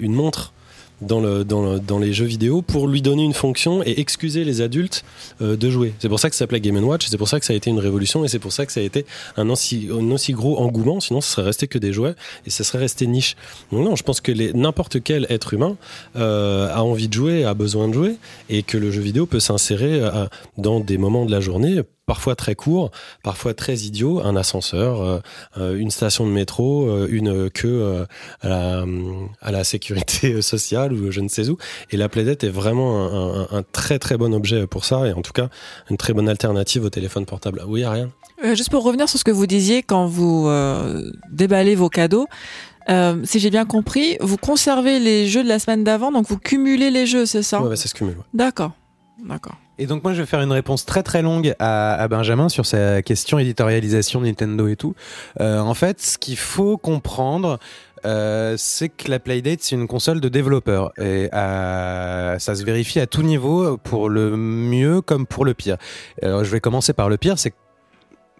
une 0.00 0.12
montre 0.12 0.52
dans, 1.00 1.20
le, 1.20 1.44
dans, 1.44 1.62
le- 1.62 1.78
dans 1.80 1.98
les 1.98 2.12
jeux 2.12 2.24
vidéo 2.26 2.62
pour 2.62 2.88
lui 2.88 3.02
donner 3.02 3.24
une 3.24 3.34
fonction 3.34 3.82
et 3.84 4.00
excuser 4.00 4.44
les 4.44 4.60
adultes 4.60 5.04
euh, 5.42 5.56
de 5.56 5.70
jouer. 5.70 5.94
C'est 5.98 6.08
pour 6.08 6.20
ça 6.20 6.28
que 6.30 6.36
ça 6.36 6.40
s'appelait 6.40 6.60
Game 6.60 6.82
Watch, 6.82 7.06
c'est 7.08 7.18
pour 7.18 7.28
ça 7.28 7.38
que 7.40 7.46
ça 7.46 7.52
a 7.52 7.56
été 7.56 7.70
une 7.70 7.78
révolution 7.78 8.24
et 8.24 8.28
c'est 8.28 8.38
pour 8.38 8.52
ça 8.52 8.66
que 8.66 8.72
ça 8.72 8.80
a 8.80 8.82
été 8.82 9.04
un 9.36 9.48
aussi, 9.50 9.88
un 9.92 10.10
aussi 10.10 10.32
gros 10.32 10.58
engouement. 10.58 11.00
Sinon, 11.00 11.20
ce 11.20 11.30
serait 11.32 11.42
resté 11.46 11.66
que 11.68 11.78
des 11.78 11.92
jouets 11.92 12.14
et 12.46 12.50
ça 12.50 12.64
serait 12.64 12.78
resté 12.78 13.06
niche. 13.06 13.36
Donc 13.72 13.84
non, 13.84 13.96
je 13.96 14.02
pense 14.02 14.20
que 14.20 14.32
n'importe 14.56 15.02
quel 15.02 15.26
être 15.30 15.54
humain 15.54 15.76
euh, 16.16 16.68
a 16.74 16.82
envie 16.82 17.08
de 17.08 17.14
jouer, 17.14 17.44
a 17.44 17.54
besoin 17.54 17.88
de 17.88 17.94
jouer 17.94 18.16
et 18.48 18.62
que 18.62 18.78
le 18.78 18.90
jeu 18.90 19.02
vidéo 19.02 19.26
peut 19.26 19.40
s'insérer 19.40 20.00
euh, 20.00 20.26
dans 20.58 20.80
des 20.80 20.98
moments 20.98 21.26
de 21.26 21.30
la 21.30 21.40
journée 21.40 21.80
parfois 22.06 22.36
très 22.36 22.54
courts, 22.54 22.90
parfois 23.22 23.52
très 23.52 23.76
idiots, 23.78 24.20
un 24.24 24.36
ascenseur, 24.36 25.02
euh, 25.02 25.18
euh, 25.58 25.76
une 25.76 25.90
station 25.90 26.26
de 26.26 26.30
métro, 26.32 26.88
euh, 26.88 27.08
une 27.10 27.50
queue 27.50 28.06
à 28.40 28.48
la, 28.48 28.84
à 29.40 29.50
la 29.52 29.64
sécurité 29.64 30.40
sociale 30.52 30.92
ou 30.92 31.10
je 31.10 31.20
ne 31.20 31.28
sais 31.28 31.48
où. 31.48 31.58
Et 31.90 31.96
la 31.96 32.08
Playdate 32.08 32.44
est 32.44 32.48
vraiment 32.48 33.04
un, 33.06 33.40
un, 33.40 33.58
un, 33.58 33.62
très 33.62 33.98
très 33.98 34.16
bon 34.16 34.32
objet 34.32 34.66
pour 34.66 34.84
ça 34.84 35.06
et 35.06 35.12
en 35.12 35.22
tout 35.22 35.32
cas 35.32 35.48
une 35.90 35.96
très 35.96 36.12
bonne 36.12 36.28
alternative 36.28 36.84
au 36.84 36.90
téléphone 36.90 37.26
portable. 37.26 37.62
Oui, 37.66 37.82
Ariane? 37.82 38.10
Euh, 38.44 38.54
Juste 38.54 38.70
pour 38.70 38.84
revenir 38.84 39.08
sur 39.08 39.18
ce 39.18 39.24
que 39.24 39.30
vous 39.30 39.46
disiez 39.46 39.82
quand 39.82 40.06
vous 40.06 40.46
euh, 40.46 41.10
déballez 41.30 41.74
vos 41.74 41.88
cadeaux. 41.88 42.26
Euh, 42.88 43.20
si 43.24 43.40
j'ai 43.40 43.50
bien 43.50 43.64
compris, 43.64 44.16
vous 44.20 44.36
conservez 44.36 45.00
les 45.00 45.26
jeux 45.26 45.42
de 45.42 45.48
la 45.48 45.58
semaine 45.58 45.82
d'avant, 45.82 46.12
donc 46.12 46.28
vous 46.28 46.38
cumulez 46.38 46.90
les 46.90 47.04
jeux, 47.06 47.26
c'est 47.26 47.42
ça? 47.42 47.60
Ouais, 47.60 47.70
bah, 47.70 47.76
ça 47.76 47.88
se 47.88 47.94
cumule. 47.94 48.16
Ouais. 48.16 48.24
D'accord, 48.32 48.72
d'accord. 49.18 49.56
Et 49.78 49.86
donc 49.86 50.02
moi 50.02 50.14
je 50.14 50.20
vais 50.20 50.26
faire 50.26 50.40
une 50.40 50.52
réponse 50.52 50.86
très 50.86 51.02
très 51.02 51.22
longue 51.22 51.54
à, 51.58 52.06
Benjamin 52.08 52.48
sur 52.48 52.64
sa 52.66 53.02
question 53.02 53.38
éditorialisation 53.38 54.20
Nintendo 54.20 54.68
et 54.68 54.76
tout. 54.76 54.94
Euh, 55.40 55.58
en 55.58 55.74
fait, 55.74 56.00
ce 56.00 56.18
qu'il 56.18 56.36
faut 56.38 56.78
comprendre, 56.78 57.58
euh, 58.04 58.54
c'est 58.56 58.88
que 58.88 59.10
la 59.10 59.18
Playdate 59.18 59.60
c'est 59.62 59.74
une 59.74 59.86
console 59.86 60.20
de 60.20 60.28
développeurs 60.28 60.92
et 60.98 61.28
euh, 61.34 62.38
ça 62.38 62.54
se 62.54 62.64
vérifie 62.64 63.00
à 63.00 63.06
tout 63.06 63.22
niveau 63.22 63.76
pour 63.76 64.08
le 64.08 64.36
mieux 64.36 65.00
comme 65.02 65.26
pour 65.26 65.44
le 65.44 65.54
pire. 65.54 65.76
Alors, 66.22 66.44
je 66.44 66.50
vais 66.50 66.60
commencer 66.60 66.92
par 66.92 67.08
le 67.08 67.16
pire, 67.16 67.38
c'est 67.38 67.54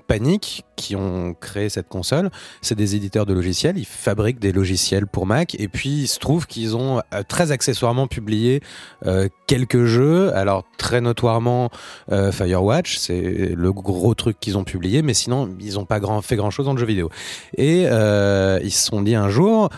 Panic 0.07 0.65
qui 0.77 0.95
ont 0.95 1.35
créé 1.35 1.69
cette 1.69 1.89
console, 1.89 2.31
c'est 2.63 2.75
des 2.75 2.95
éditeurs 2.95 3.27
de 3.27 3.33
logiciels, 3.33 3.79
ils 3.79 3.87
fabriquent 3.87 4.39
des 4.39 4.53
logiciels 4.53 5.07
pour 5.07 5.27
Mac. 5.27 5.57
Et 5.59 5.69
puis 5.69 5.89
il 5.89 6.07
se 6.07 6.19
trouve 6.19 6.47
qu'ils 6.47 6.77
ont 6.77 7.01
euh, 7.15 7.23
très 7.27 7.51
accessoirement 7.53 8.07
publié 8.07 8.61
euh, 9.07 9.29
quelques 9.47 9.85
jeux, 9.85 10.35
alors 10.37 10.65
très 10.79 11.01
notoirement 11.01 11.71
euh, 12.13 12.31
Firewatch, 12.33 12.99
c'est 12.99 13.55
le 13.55 13.73
gros 13.73 14.15
truc 14.15 14.39
qu'ils 14.39 14.59
ont 14.59 14.65
publié, 14.65 15.03
mais 15.03 15.15
sinon 15.15 15.55
ils 15.61 15.75
n'ont 15.75 15.85
pas 15.85 16.01
fait 16.23 16.37
grand 16.37 16.51
chose 16.51 16.67
dans 16.67 16.73
le 16.73 16.79
jeu 16.79 16.87
vidéo. 16.87 17.11
Et 17.57 17.83
ils 17.83 18.73
se 18.73 18.87
sont 18.87 19.03
dit 19.03 19.15
un 19.15 19.29
jour, 19.29 19.71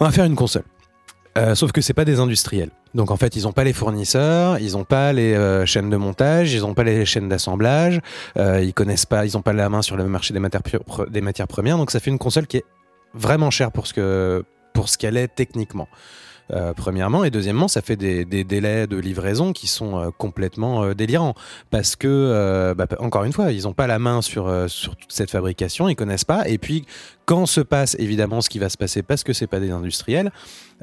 on 0.00 0.04
va 0.04 0.10
faire 0.10 0.24
une 0.24 0.36
console. 0.36 0.64
Euh, 1.36 1.54
sauf 1.54 1.72
que 1.72 1.80
c'est 1.80 1.94
pas 1.94 2.04
des 2.04 2.20
industriels. 2.20 2.70
Donc 2.94 3.10
en 3.10 3.16
fait, 3.16 3.34
ils 3.34 3.48
ont 3.48 3.52
pas 3.52 3.64
les 3.64 3.72
fournisseurs, 3.72 4.58
ils 4.58 4.76
ont 4.76 4.84
pas 4.84 5.12
les 5.12 5.34
euh, 5.34 5.66
chaînes 5.66 5.90
de 5.90 5.96
montage, 5.96 6.52
ils 6.52 6.64
ont 6.64 6.74
pas 6.74 6.84
les 6.84 7.04
chaînes 7.04 7.28
d'assemblage, 7.28 8.00
euh, 8.38 8.62
ils 8.62 8.72
connaissent 8.72 9.06
pas, 9.06 9.26
ils 9.26 9.36
ont 9.36 9.42
pas 9.42 9.52
la 9.52 9.68
main 9.68 9.82
sur 9.82 9.96
le 9.96 10.04
marché 10.04 10.32
des 10.32 10.40
matières, 10.40 11.48
premières. 11.48 11.76
Donc 11.76 11.90
ça 11.90 11.98
fait 11.98 12.10
une 12.10 12.18
console 12.18 12.46
qui 12.46 12.58
est 12.58 12.64
vraiment 13.14 13.50
chère 13.50 13.72
pour 13.72 13.86
ce 13.88 13.94
que 13.94 14.44
pour 14.72 14.88
ce 14.88 14.96
qu'elle 14.98 15.16
est 15.16 15.28
techniquement. 15.28 15.88
Premièrement 16.76 17.24
et 17.24 17.30
deuxièmement 17.30 17.68
ça 17.68 17.80
fait 17.80 17.96
des, 17.96 18.26
délais 18.26 18.86
de 18.86 18.98
livraison 18.98 19.54
qui 19.54 19.66
sont 19.66 20.12
complètement 20.18 20.92
délirants 20.92 21.32
parce 21.70 21.96
que 21.96 22.74
bah, 22.76 22.86
encore 22.98 23.24
une 23.24 23.32
fois 23.32 23.50
ils 23.50 23.62
n'ont 23.62 23.72
pas 23.72 23.86
la 23.86 23.98
main 23.98 24.20
sur 24.20 24.52
sur 24.68 24.94
toute 24.94 25.10
cette 25.10 25.30
fabrication 25.30 25.88
ils 25.88 25.96
connaissent 25.96 26.26
pas 26.26 26.46
et 26.46 26.58
puis 26.58 26.84
quand 27.24 27.46
se 27.46 27.62
passe 27.62 27.96
évidemment 27.98 28.42
ce 28.42 28.50
qui 28.50 28.58
va 28.58 28.68
se 28.68 28.76
passer 28.76 29.02
parce 29.02 29.24
que 29.24 29.32
c'est 29.32 29.46
pas 29.46 29.58
des 29.58 29.70
industriels 29.70 30.32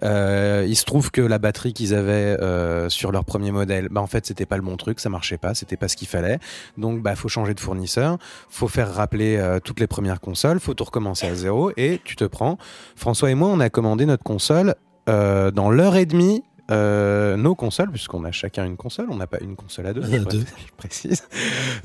euh, 0.03 0.65
il 0.67 0.75
se 0.75 0.85
trouve 0.85 1.11
que 1.11 1.21
la 1.21 1.39
batterie 1.39 1.73
qu'ils 1.73 1.93
avaient 1.93 2.37
euh, 2.41 2.89
sur 2.89 3.11
leur 3.11 3.25
premier 3.25 3.51
modèle, 3.51 3.89
bah 3.89 4.01
en 4.01 4.07
fait 4.07 4.25
c'était 4.25 4.45
pas 4.45 4.57
le 4.57 4.63
bon 4.63 4.77
truc, 4.77 4.99
ça 4.99 5.09
marchait 5.09 5.37
pas, 5.37 5.53
c'était 5.53 5.77
pas 5.77 5.87
ce 5.87 5.95
qu'il 5.95 6.07
fallait. 6.07 6.39
Donc 6.77 7.01
bah 7.01 7.15
faut 7.15 7.29
changer 7.29 7.53
de 7.53 7.59
fournisseur, 7.59 8.17
faut 8.49 8.67
faire 8.67 8.93
rappeler 8.93 9.37
euh, 9.37 9.59
toutes 9.59 9.79
les 9.79 9.87
premières 9.87 10.21
consoles, 10.21 10.59
faut 10.59 10.73
tout 10.73 10.83
recommencer 10.83 11.27
à 11.27 11.35
zéro 11.35 11.71
et 11.77 12.01
tu 12.03 12.15
te 12.15 12.25
prends. 12.25 12.57
François 12.95 13.31
et 13.31 13.35
moi 13.35 13.49
on 13.49 13.59
a 13.59 13.69
commandé 13.69 14.05
notre 14.05 14.23
console 14.23 14.75
dans 15.07 15.69
l'heure 15.69 15.97
et 15.97 16.05
demie 16.05 16.41
euh, 16.71 17.35
nos 17.35 17.53
consoles, 17.53 17.91
puisqu'on 17.91 18.23
a 18.23 18.31
chacun 18.31 18.65
une 18.65 18.77
console, 18.77 19.07
on 19.09 19.17
n'a 19.17 19.27
pas 19.27 19.39
une 19.41 19.55
console 19.55 19.87
à 19.87 19.93
deux, 19.93 20.03
On 20.09 20.13
a 20.13 20.19
deux. 20.19 20.39
je 20.67 20.73
précise. 20.77 21.27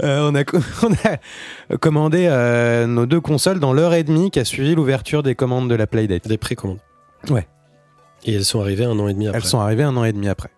Euh, 0.03 0.31
on, 0.31 0.35
a, 0.35 0.43
on 0.83 0.93
a 1.73 1.77
commandé 1.79 2.27
euh, 2.31 2.87
nos 2.87 3.07
deux 3.07 3.21
consoles 3.21 3.59
dans 3.59 3.73
l'heure 3.73 3.95
et 3.95 4.05
demie 4.05 4.31
qui 4.31 4.39
a 4.39 4.45
suivi 4.45 4.75
l'ouverture 4.75 5.23
des 5.25 5.35
commandes 5.35 5.69
de 5.69 5.75
la 5.75 5.89
Playdate. 5.89 6.29
Des 6.29 6.39
précommandes. 6.39 6.79
Ouais. 7.31 7.49
Et 8.27 8.35
elles 8.35 8.45
sont 8.45 8.61
arrivées 8.61 8.85
un 8.85 8.99
an 8.99 9.09
et 9.09 9.15
demi 9.15 9.29
après. 9.29 9.39
Elles 9.39 9.47
sont 9.47 9.61
arrivées 9.61 9.85
un 9.85 9.97
an 9.97 10.05
et 10.05 10.13
demi 10.13 10.29
après. 10.29 10.51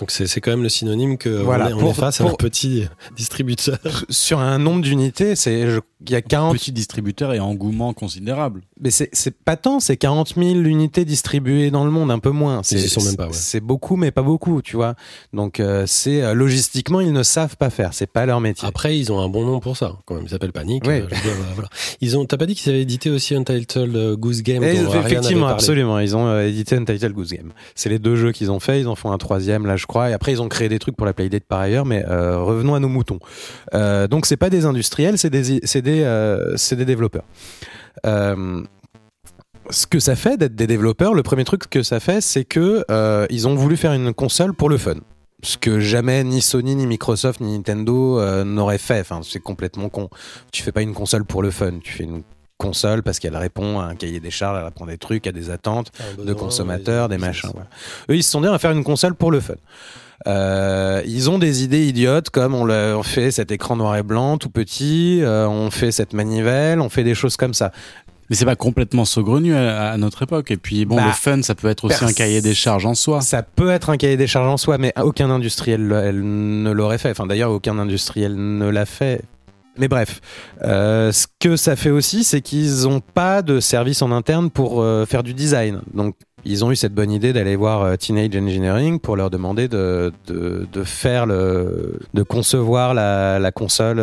Donc 0.00 0.10
c'est 0.10 0.26
c'est 0.26 0.40
quand 0.42 0.50
même 0.50 0.62
le 0.62 0.68
synonyme 0.68 1.16
que 1.16 1.28
Voilà, 1.30 1.66
on 1.66 1.68
est, 1.70 1.72
on 1.74 1.78
pour- 1.78 1.90
est 1.90 1.94
face 1.94 2.20
à 2.20 2.24
un 2.24 2.34
petit 2.34 2.84
distributeur. 3.16 3.78
Sur 4.10 4.40
un 4.40 4.58
nombre 4.58 4.82
d'unités, 4.82 5.36
c'est 5.36 5.60
il 6.06 6.10
y 6.10 6.14
a 6.14 6.20
40 6.22 6.54
Petit 6.54 6.72
distributeur 6.72 7.32
et 7.32 7.40
engouement 7.40 7.94
considérable. 7.94 8.60
Mais 8.80 8.90
c'est 8.90 9.10
pas 9.44 9.56
tant, 9.56 9.80
c'est 9.80 9.96
40 9.96 10.34
000 10.36 10.46
unités 10.60 11.06
distribuées 11.06 11.70
dans 11.70 11.84
le 11.86 11.90
monde, 11.90 12.10
un 12.10 12.18
peu 12.18 12.28
moins. 12.30 12.60
C'est 12.62 12.76
Ils 12.76 12.84
y 12.84 12.88
sont 12.90 13.02
même 13.02 13.16
pas, 13.16 13.26
ouais. 13.28 13.32
c'est 13.32 13.60
beaucoup, 13.60 13.96
mais 13.96 14.10
pas 14.10 14.20
beaucoup, 14.22 14.60
tu 14.60 14.76
vois. 14.76 14.94
Donc 15.32 15.58
euh, 15.60 15.84
c'est 15.86 16.22
euh, 16.22 16.34
logistiquement, 16.34 17.00
ils 17.00 17.12
ne 17.14 17.22
savent 17.22 17.56
pas 17.56 17.70
faire, 17.70 17.94
c'est 17.94 18.06
pas 18.06 18.26
leur 18.26 18.40
métier. 18.40 18.68
Après, 18.68 18.98
ils 18.98 19.10
ont 19.10 19.18
un 19.20 19.28
bon 19.30 19.46
nom 19.46 19.60
pour 19.60 19.78
ça. 19.78 19.96
Quand 20.04 20.16
même, 20.16 20.24
ils 20.26 20.30
s'appellent 20.30 20.52
Panic. 20.52 20.84
Oui. 20.86 21.00
Euh, 21.00 21.06
voilà. 21.54 21.70
Ils 22.02 22.18
ont. 22.18 22.26
T'as 22.26 22.36
pas 22.36 22.44
dit 22.46 22.54
qu'ils 22.54 22.70
avaient 22.70 22.82
édité 22.82 23.08
aussi 23.08 23.34
Untitled 23.34 23.96
euh, 23.96 24.16
Goose 24.16 24.42
Game 24.42 24.62
Et 24.62 24.74
dont 24.74 24.88
Ariane 24.88 24.98
avait 25.04 25.10
effectivement, 25.12 25.40
parlé. 25.46 25.54
absolument. 25.54 25.98
Ils 26.00 26.14
ont 26.14 26.26
euh, 26.26 26.46
édité 26.46 26.76
Untitled 26.76 27.12
Goose 27.12 27.32
Game. 27.32 27.52
C'est 27.74 27.88
les 27.88 27.98
deux 27.98 28.16
jeux 28.16 28.32
qu'ils 28.32 28.50
ont 28.50 28.60
fait. 28.60 28.80
Ils 28.80 28.88
en 28.88 28.94
font 28.94 29.10
un 29.12 29.18
troisième, 29.18 29.64
là, 29.64 29.76
je 29.76 29.85
crois. 29.86 30.10
Et 30.10 30.12
après, 30.12 30.32
ils 30.32 30.42
ont 30.42 30.48
créé 30.48 30.68
des 30.68 30.78
trucs 30.78 30.96
pour 30.96 31.06
la 31.06 31.12
Playdate 31.12 31.44
par 31.44 31.60
ailleurs. 31.60 31.86
Mais 31.86 32.04
euh, 32.06 32.38
revenons 32.38 32.74
à 32.74 32.80
nos 32.80 32.88
moutons. 32.88 33.18
Euh, 33.74 34.08
donc, 34.08 34.26
c'est 34.26 34.36
pas 34.36 34.50
des 34.50 34.64
industriels, 34.66 35.18
c'est 35.18 35.30
des, 35.30 35.60
c'est 35.64 35.82
des, 35.82 36.02
euh, 36.02 36.56
c'est 36.56 36.76
des 36.76 36.84
développeurs. 36.84 37.24
Ce 39.68 39.86
que 39.88 39.98
ça 39.98 40.14
fait 40.14 40.36
d'être 40.36 40.54
des 40.54 40.68
développeurs, 40.68 41.12
le 41.12 41.24
premier 41.24 41.42
truc 41.42 41.68
que 41.68 41.82
ça 41.82 41.98
fait, 41.98 42.20
c'est 42.20 42.44
que 42.44 42.84
ils 43.30 43.48
ont 43.48 43.54
voulu 43.54 43.76
faire 43.76 43.92
une 43.92 44.14
console 44.14 44.54
pour 44.54 44.68
le 44.68 44.78
fun. 44.78 44.96
Ce 45.42 45.58
que 45.58 45.80
jamais 45.80 46.24
ni 46.24 46.40
Sony, 46.40 46.76
ni 46.76 46.86
Microsoft, 46.86 47.40
ni 47.40 47.56
Nintendo 47.56 48.44
n'auraient 48.44 48.78
fait. 48.78 49.00
Enfin, 49.00 49.20
c'est 49.24 49.40
complètement 49.40 49.88
con. 49.88 50.08
Tu 50.52 50.62
fais 50.62 50.72
pas 50.72 50.82
une 50.82 50.94
console 50.94 51.24
pour 51.24 51.42
le 51.42 51.50
fun. 51.50 51.78
Tu 51.82 51.92
fais 51.92 52.04
une 52.04 52.22
console 52.58 53.02
parce 53.02 53.18
qu'elle 53.18 53.36
répond 53.36 53.80
à 53.80 53.84
un 53.84 53.94
cahier 53.94 54.20
des 54.20 54.30
charges, 54.30 54.58
elle 54.58 54.64
répond 54.64 54.86
des 54.86 54.98
trucs, 54.98 55.26
à 55.26 55.32
des 55.32 55.50
attentes 55.50 55.92
de 56.24 56.32
consommateurs, 56.32 57.08
des- 57.08 57.16
des 57.16 57.20
machins. 57.20 57.50
voilà. 57.52 57.68
Eux, 58.10 58.16
ils 58.16 58.22
se 58.22 58.30
sont 58.30 58.40
dit, 58.40 58.48
on 58.48 58.52
va 58.52 58.58
faire 58.58 58.70
une 58.72 58.84
console 58.84 59.14
pour 59.14 59.30
le 59.30 59.40
fun. 59.40 59.54
Euh, 60.26 61.02
ils 61.06 61.28
ont 61.30 61.38
des 61.38 61.62
idées 61.62 61.86
idiotes 61.86 62.30
comme 62.30 62.54
on, 62.54 62.68
on 62.70 63.02
fait 63.02 63.30
cet 63.30 63.50
écran 63.52 63.76
noir 63.76 63.96
et 63.96 64.02
blanc 64.02 64.38
tout 64.38 64.48
petit, 64.50 65.20
euh, 65.22 65.46
on 65.46 65.70
fait 65.70 65.92
cette 65.92 66.14
manivelle, 66.14 66.80
on 66.80 66.88
fait 66.88 67.04
des 67.04 67.14
choses 67.14 67.36
comme 67.36 67.54
ça. 67.54 67.70
Mais 68.28 68.34
c'est 68.34 68.44
pas 68.46 68.56
complètement 68.56 69.04
saugrenu 69.04 69.54
à, 69.54 69.90
à 69.92 69.96
notre 69.98 70.22
époque. 70.24 70.50
Et 70.50 70.56
puis 70.56 70.84
bon, 70.84 70.96
Bah, 70.96 71.04
le 71.06 71.12
fun, 71.12 71.42
ça 71.42 71.54
peut 71.54 71.68
être 71.68 71.84
aussi 71.84 72.02
un 72.02 72.12
cahier 72.12 72.40
des 72.40 72.54
charges 72.54 72.84
en 72.86 72.94
soi. 72.96 73.20
Ça 73.20 73.42
peut 73.42 73.70
être 73.70 73.88
un 73.90 73.96
cahier 73.96 74.16
des 74.16 74.26
charges 74.26 74.48
en 74.48 74.56
soi, 74.56 74.78
mais 74.78 74.92
aucun 75.00 75.30
industriel 75.30 75.86
le- 75.86 75.96
elle 75.96 76.62
ne 76.62 76.70
l'aurait 76.72 76.98
fait. 76.98 77.10
Enfin, 77.10 77.26
d'ailleurs, 77.26 77.52
aucun 77.52 77.78
industriel 77.78 78.34
ne 78.34 78.68
l'a 78.68 78.84
fait. 78.86 79.22
Mais 79.78 79.88
bref, 79.88 80.20
euh, 80.64 81.12
ce 81.12 81.26
que 81.38 81.56
ça 81.56 81.76
fait 81.76 81.90
aussi, 81.90 82.24
c'est 82.24 82.40
qu'ils 82.40 82.82
n'ont 82.84 83.00
pas 83.00 83.42
de 83.42 83.60
service 83.60 84.02
en 84.02 84.10
interne 84.10 84.50
pour 84.50 84.80
euh, 84.82 85.04
faire 85.06 85.22
du 85.22 85.34
design. 85.34 85.82
Donc, 85.92 86.14
ils 86.44 86.64
ont 86.64 86.70
eu 86.70 86.76
cette 86.76 86.94
bonne 86.94 87.10
idée 87.10 87.32
d'aller 87.32 87.56
voir 87.56 87.82
euh, 87.82 87.96
Teenage 87.96 88.36
Engineering 88.36 89.00
pour 89.00 89.16
leur 89.16 89.30
demander 89.30 89.68
de, 89.68 90.12
de, 90.26 90.66
de 90.72 90.84
faire 90.84 91.26
le, 91.26 91.98
de 92.14 92.22
concevoir 92.22 92.94
la, 92.94 93.38
la 93.38 93.52
console. 93.52 94.00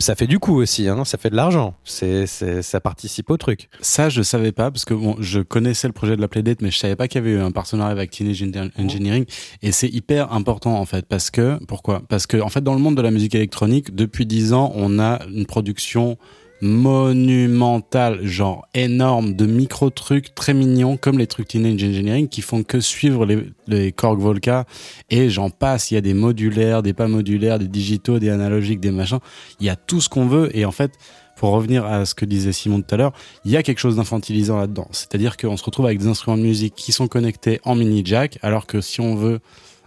Ça 0.00 0.14
fait 0.16 0.26
du 0.26 0.38
coup 0.38 0.56
aussi, 0.60 0.88
hein, 0.88 1.04
ça 1.04 1.18
fait 1.18 1.30
de 1.30 1.36
l'argent. 1.36 1.74
C'est, 1.84 2.26
c'est, 2.26 2.62
ça 2.62 2.80
participe 2.80 3.30
au 3.30 3.36
truc. 3.36 3.68
Ça, 3.80 4.08
je 4.08 4.22
savais 4.22 4.50
pas 4.50 4.70
parce 4.70 4.84
que 4.84 4.94
bon, 4.94 5.14
je 5.20 5.40
connaissais 5.40 5.86
le 5.86 5.92
projet 5.92 6.16
de 6.16 6.20
la 6.20 6.26
Playdate, 6.28 6.62
mais 6.62 6.70
je 6.70 6.78
savais 6.78 6.96
pas 6.96 7.06
qu'il 7.06 7.20
y 7.20 7.24
avait 7.24 7.36
eu 7.36 7.40
un 7.40 7.52
partenariat 7.52 7.92
avec 7.92 8.10
Teenage 8.10 8.42
Eng- 8.42 8.70
Engineering. 8.78 9.26
Et 9.62 9.70
c'est 9.72 9.88
hyper 9.88 10.32
important 10.32 10.78
en 10.80 10.86
fait 10.86 11.06
parce 11.06 11.30
que 11.30 11.58
pourquoi? 11.66 12.02
Parce 12.08 12.26
que 12.26 12.40
en 12.40 12.48
fait, 12.48 12.62
dans 12.64 12.74
le 12.74 12.80
monde 12.80 12.96
de 12.96 13.02
la 13.02 13.10
musique 13.10 13.34
électronique, 13.34 13.94
depuis 13.94 14.26
dix 14.26 14.52
ans, 14.52 14.72
on 14.74 14.98
a 14.98 15.20
une 15.32 15.46
production 15.46 16.16
monumentale, 16.60 18.24
genre 18.26 18.66
énorme, 18.74 19.34
de 19.34 19.46
micro 19.46 19.90
trucs 19.90 20.34
très 20.34 20.54
mignons 20.54 20.96
comme 20.96 21.18
les 21.18 21.26
trucs 21.26 21.48
Teenage 21.48 21.82
Engineering 21.84 22.28
qui 22.28 22.42
font 22.42 22.62
que 22.62 22.80
suivre 22.80 23.24
les, 23.24 23.46
les 23.66 23.92
Korg 23.92 24.20
Volca 24.20 24.66
et 25.08 25.30
j'en 25.30 25.50
passe. 25.50 25.90
Il 25.90 25.94
y 25.94 25.96
a 25.96 26.02
des 26.02 26.14
modulaires, 26.14 26.82
des 26.82 26.92
pas 26.92 27.08
modulaires, 27.08 27.58
des 27.58 27.68
digitaux, 27.68 28.18
des 28.18 28.30
analogiques, 28.30 28.80
des 28.80 28.90
machins. 28.90 29.20
Il 29.60 29.66
y 29.66 29.70
a 29.70 29.76
tout 29.76 30.00
ce 30.00 30.08
qu'on 30.08 30.26
veut 30.26 30.56
et 30.56 30.64
en 30.64 30.72
fait 30.72 30.92
pour 31.40 31.52
revenir 31.52 31.86
à 31.86 32.04
ce 32.04 32.14
que 32.14 32.26
disait 32.26 32.52
Simon 32.52 32.82
tout 32.82 32.94
à 32.94 32.98
l'heure, 32.98 33.12
il 33.46 33.50
y 33.50 33.56
a 33.56 33.62
quelque 33.62 33.78
chose 33.78 33.96
d'infantilisant 33.96 34.58
là-dedans. 34.58 34.88
C'est-à-dire 34.90 35.38
qu'on 35.38 35.56
se 35.56 35.64
retrouve 35.64 35.86
avec 35.86 35.98
des 35.98 36.06
instruments 36.06 36.36
de 36.36 36.42
musique 36.42 36.74
qui 36.74 36.92
sont 36.92 37.08
connectés 37.08 37.60
en 37.64 37.74
mini 37.74 38.02
jack, 38.04 38.38
alors 38.42 38.66
que 38.66 38.82
si 38.82 39.00
on 39.00 39.14
veut, 39.14 39.40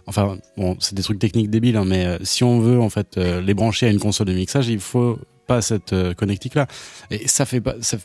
enfin, 0.08 0.36
bon, 0.56 0.76
c'est 0.80 0.96
des 0.96 1.04
trucs 1.04 1.20
techniques 1.20 1.50
débiles, 1.50 1.76
hein, 1.76 1.84
mais 1.86 2.06
euh, 2.06 2.18
si 2.24 2.42
on 2.42 2.58
veut 2.58 2.80
en 2.80 2.90
fait 2.90 3.18
euh, 3.18 3.40
les 3.40 3.54
brancher 3.54 3.86
à 3.86 3.90
une 3.90 4.00
console 4.00 4.26
de 4.26 4.32
mixage, 4.32 4.66
il 4.66 4.80
faut 4.80 5.16
pas 5.46 5.62
cette 5.62 5.92
euh, 5.92 6.14
connectique-là. 6.14 6.66
Et 7.10 7.28
ça 7.28 7.44
fait 7.46 7.60
pas, 7.60 7.74
ça- 7.80 7.98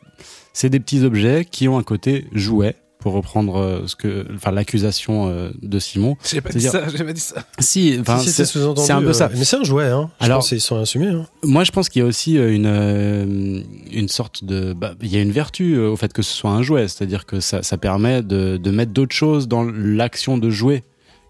c'est 0.53 0.69
des 0.69 0.79
petits 0.79 1.03
objets 1.03 1.45
qui 1.49 1.67
ont 1.67 1.77
un 1.77 1.83
côté 1.83 2.25
jouet. 2.33 2.75
Pour 3.01 3.13
reprendre 3.13 3.55
euh, 3.55 3.87
ce 3.87 3.95
que, 3.95 4.25
enfin 4.35 4.51
l'accusation 4.51 5.29
euh, 5.29 5.51
de 5.61 5.79
Simon. 5.79 6.17
J'ai 6.29 6.41
pas 6.41 6.49
dit 6.49 6.59
ça, 6.59 6.83
j'ai 6.89 7.05
pas 7.05 7.13
dit 7.13 7.21
ça. 7.21 7.45
Si, 7.57 7.95
enfin, 8.01 8.17
Si, 8.19 8.25
si, 8.25 8.31
c'est- 8.33 8.43
c'est 8.43 8.51
sous-entendu, 8.59 8.85
c'est 8.85 8.91
un 8.91 8.99
peu 9.01 9.07
euh, 9.07 9.13
ça. 9.13 9.29
Mais 9.33 9.45
c'est 9.45 9.55
un 9.55 9.63
jouet, 9.63 9.85
hein. 9.85 10.11
Je 10.19 10.25
Alors- 10.25 10.39
pense 10.39 10.49
qu'ils 10.49 10.59
sont 10.59 10.75
assumés. 10.81 11.07
Hein. 11.07 11.25
Moi, 11.43 11.63
je 11.63 11.71
pense 11.71 11.87
qu'il 11.87 12.01
y 12.01 12.03
a 12.03 12.05
aussi 12.09 12.33
une 12.35 12.65
euh, 12.65 13.61
une 13.91 14.07
sorte 14.09 14.43
de, 14.43 14.73
bah, 14.73 14.95
il 15.01 15.07
y 15.07 15.15
a 15.15 15.21
une 15.21 15.31
vertu 15.31 15.75
euh, 15.75 15.89
au 15.89 15.95
fait 15.95 16.11
que 16.11 16.21
ce 16.21 16.33
soit 16.33 16.51
un 16.51 16.61
jouet, 16.61 16.89
c'est-à-dire 16.89 17.25
que 17.25 17.39
ça, 17.39 17.63
ça 17.63 17.77
permet 17.77 18.21
de, 18.21 18.57
de 18.57 18.71
mettre 18.71 18.91
d'autres 18.91 19.15
choses 19.15 19.47
dans 19.47 19.63
l'action 19.63 20.37
de 20.37 20.49
jouer 20.49 20.83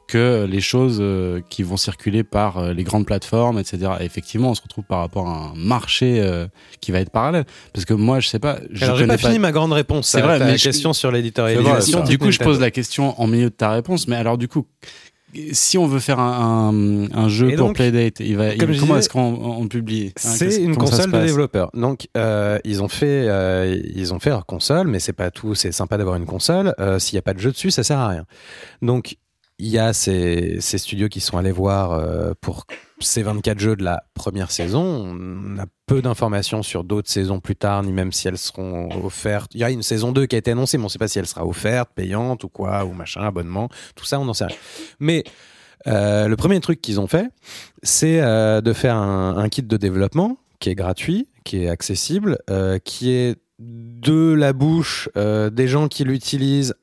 que 0.09 0.45
les 0.49 0.59
choses 0.61 0.97
euh, 0.99 1.39
qui 1.49 1.63
vont 1.63 1.77
circuler 1.77 2.23
par 2.23 2.57
euh, 2.57 2.73
les 2.73 2.83
grandes 2.83 3.05
plateformes, 3.05 3.59
etc. 3.59 3.91
Et 4.01 4.05
effectivement, 4.05 4.49
on 4.51 4.55
se 4.55 4.61
retrouve 4.61 4.83
par 4.83 4.99
rapport 4.99 5.27
à 5.29 5.51
un 5.51 5.53
marché 5.55 6.19
euh, 6.19 6.47
qui 6.81 6.91
va 6.91 6.99
être 6.99 7.11
parallèle. 7.11 7.45
Parce 7.73 7.85
que 7.85 7.93
moi, 7.93 8.19
je 8.19 8.27
sais 8.27 8.39
pas. 8.39 8.59
Je 8.71 8.83
Alors, 8.83 8.97
j'ai 8.97 9.03
connais 9.05 9.17
pas, 9.17 9.27
fini 9.27 9.39
ma 9.39 9.51
grande 9.51 9.71
réponse. 9.73 10.07
C'est 10.07 10.21
vrai, 10.21 10.39
mais 10.39 10.57
je- 10.57 10.63
question 10.63 10.93
sur 10.93 11.11
l'éditorialisation. 11.11 12.03
du 12.03 12.17
coup, 12.17 12.31
je 12.31 12.39
pose 12.39 12.59
la 12.59 12.71
question 12.71 13.19
en 13.21 13.27
milieu 13.27 13.49
de 13.49 13.55
ta 13.55 13.69
réponse. 13.71 14.07
Mais 14.07 14.15
alors, 14.15 14.37
du 14.37 14.47
coup, 14.47 14.65
si 15.51 15.77
on 15.77 15.85
veut 15.85 15.99
faire 15.99 16.19
un, 16.19 16.73
un, 16.73 17.11
un 17.15 17.29
jeu 17.29 17.55
pour 17.55 17.71
Playdate, 17.73 18.19
il 18.19 18.35
va, 18.35 18.53
il- 18.53 18.57
comment 18.57 18.73
disais, 18.73 18.93
est-ce 18.97 19.09
qu'on 19.09 19.19
on 19.21 19.67
publie 19.67 20.07
hein, 20.07 20.11
C'est 20.15 20.55
une 20.55 20.75
console 20.75 21.11
de 21.11 21.19
développeurs. 21.19 21.69
Donc 21.75 22.07
euh, 22.17 22.57
ils 22.63 22.81
ont 22.81 22.87
fait 22.87 23.25
euh, 23.27 23.79
ils 23.93 24.11
ont 24.11 24.19
fait 24.19 24.31
leur 24.31 24.47
console, 24.47 24.87
mais 24.87 24.99
c'est 24.99 25.13
pas 25.13 25.29
tout. 25.29 25.53
C'est 25.53 25.71
sympa 25.71 25.97
d'avoir 25.99 26.15
une 26.15 26.25
console. 26.25 26.73
Euh, 26.79 26.97
S'il 26.97 27.13
y 27.13 27.19
a 27.19 27.21
pas 27.21 27.35
de 27.35 27.39
jeu 27.39 27.51
dessus, 27.51 27.69
ça 27.69 27.83
sert 27.83 27.99
à 27.99 28.07
rien. 28.07 28.25
Donc 28.81 29.17
il 29.59 29.67
y 29.67 29.77
a 29.77 29.91
ces, 29.91 30.59
studios 30.61 31.09
qui 31.09 31.19
sont 31.19 31.37
allés 31.37 31.51
voir 31.51 31.91
euh, 31.91 32.31
pour 32.39 32.65
ces 33.01 33.23
24 33.23 33.59
jeux 33.59 33.75
de 33.75 33.83
la 33.83 34.03
première 34.13 34.51
saison. 34.51 34.81
On 34.81 35.59
a 35.59 35.65
peu 35.85 36.01
d'informations 36.01 36.63
sur 36.63 36.85
d'autres 36.85 37.09
saisons 37.09 37.41
plus 37.41 37.57
tard, 37.57 37.83
ni 37.83 37.91
même 37.91 38.13
si 38.13 38.29
elles 38.29 38.37
seront 38.37 38.89
offertes. 39.05 39.51
Il 39.53 39.59
y 39.59 39.65
a 39.65 39.69
une 39.69 39.83
saison 39.83 40.13
2 40.13 40.27
qui 40.27 40.35
a 40.35 40.39
été 40.39 40.51
annoncée, 40.51 40.77
mais 40.77 40.85
on 40.85 40.89
sait 40.89 40.97
pas 40.97 41.09
si 41.09 41.19
elle 41.19 41.27
sera 41.27 41.45
offerte, 41.45 41.89
payante 41.93 42.45
ou 42.45 42.49
quoi, 42.49 42.85
ou 42.85 42.93
machin, 42.93 43.21
abonnement. 43.21 43.67
Tout 43.95 44.05
ça, 44.05 44.17
on 44.19 44.25
n'en 44.25 44.33
sait 44.33 44.45
rien. 44.45 44.55
Mais 44.99 45.25
euh, 45.87 46.29
le 46.29 46.35
premier 46.37 46.59
truc 46.61 46.81
qu'ils 46.81 47.01
ont 47.01 47.07
fait, 47.07 47.27
c'est 47.83 48.21
euh, 48.21 48.61
de 48.61 48.71
faire 48.71 48.95
un, 48.95 49.49
kit 49.49 49.63
de 49.63 49.77
développement 49.77 50.37
qui 50.59 50.69
est 50.69 50.75
gratuit, 50.75 51.27
qui 51.43 51.63
est 51.63 51.69
accessible, 51.69 52.37
qui 52.85 53.11
est 53.11 53.37
de 53.59 54.33
la 54.33 54.53
bouche 54.53 55.09
des 55.15 55.67
gens 55.67 55.89
qui 55.89 56.05
l'utilisent, 56.05 56.75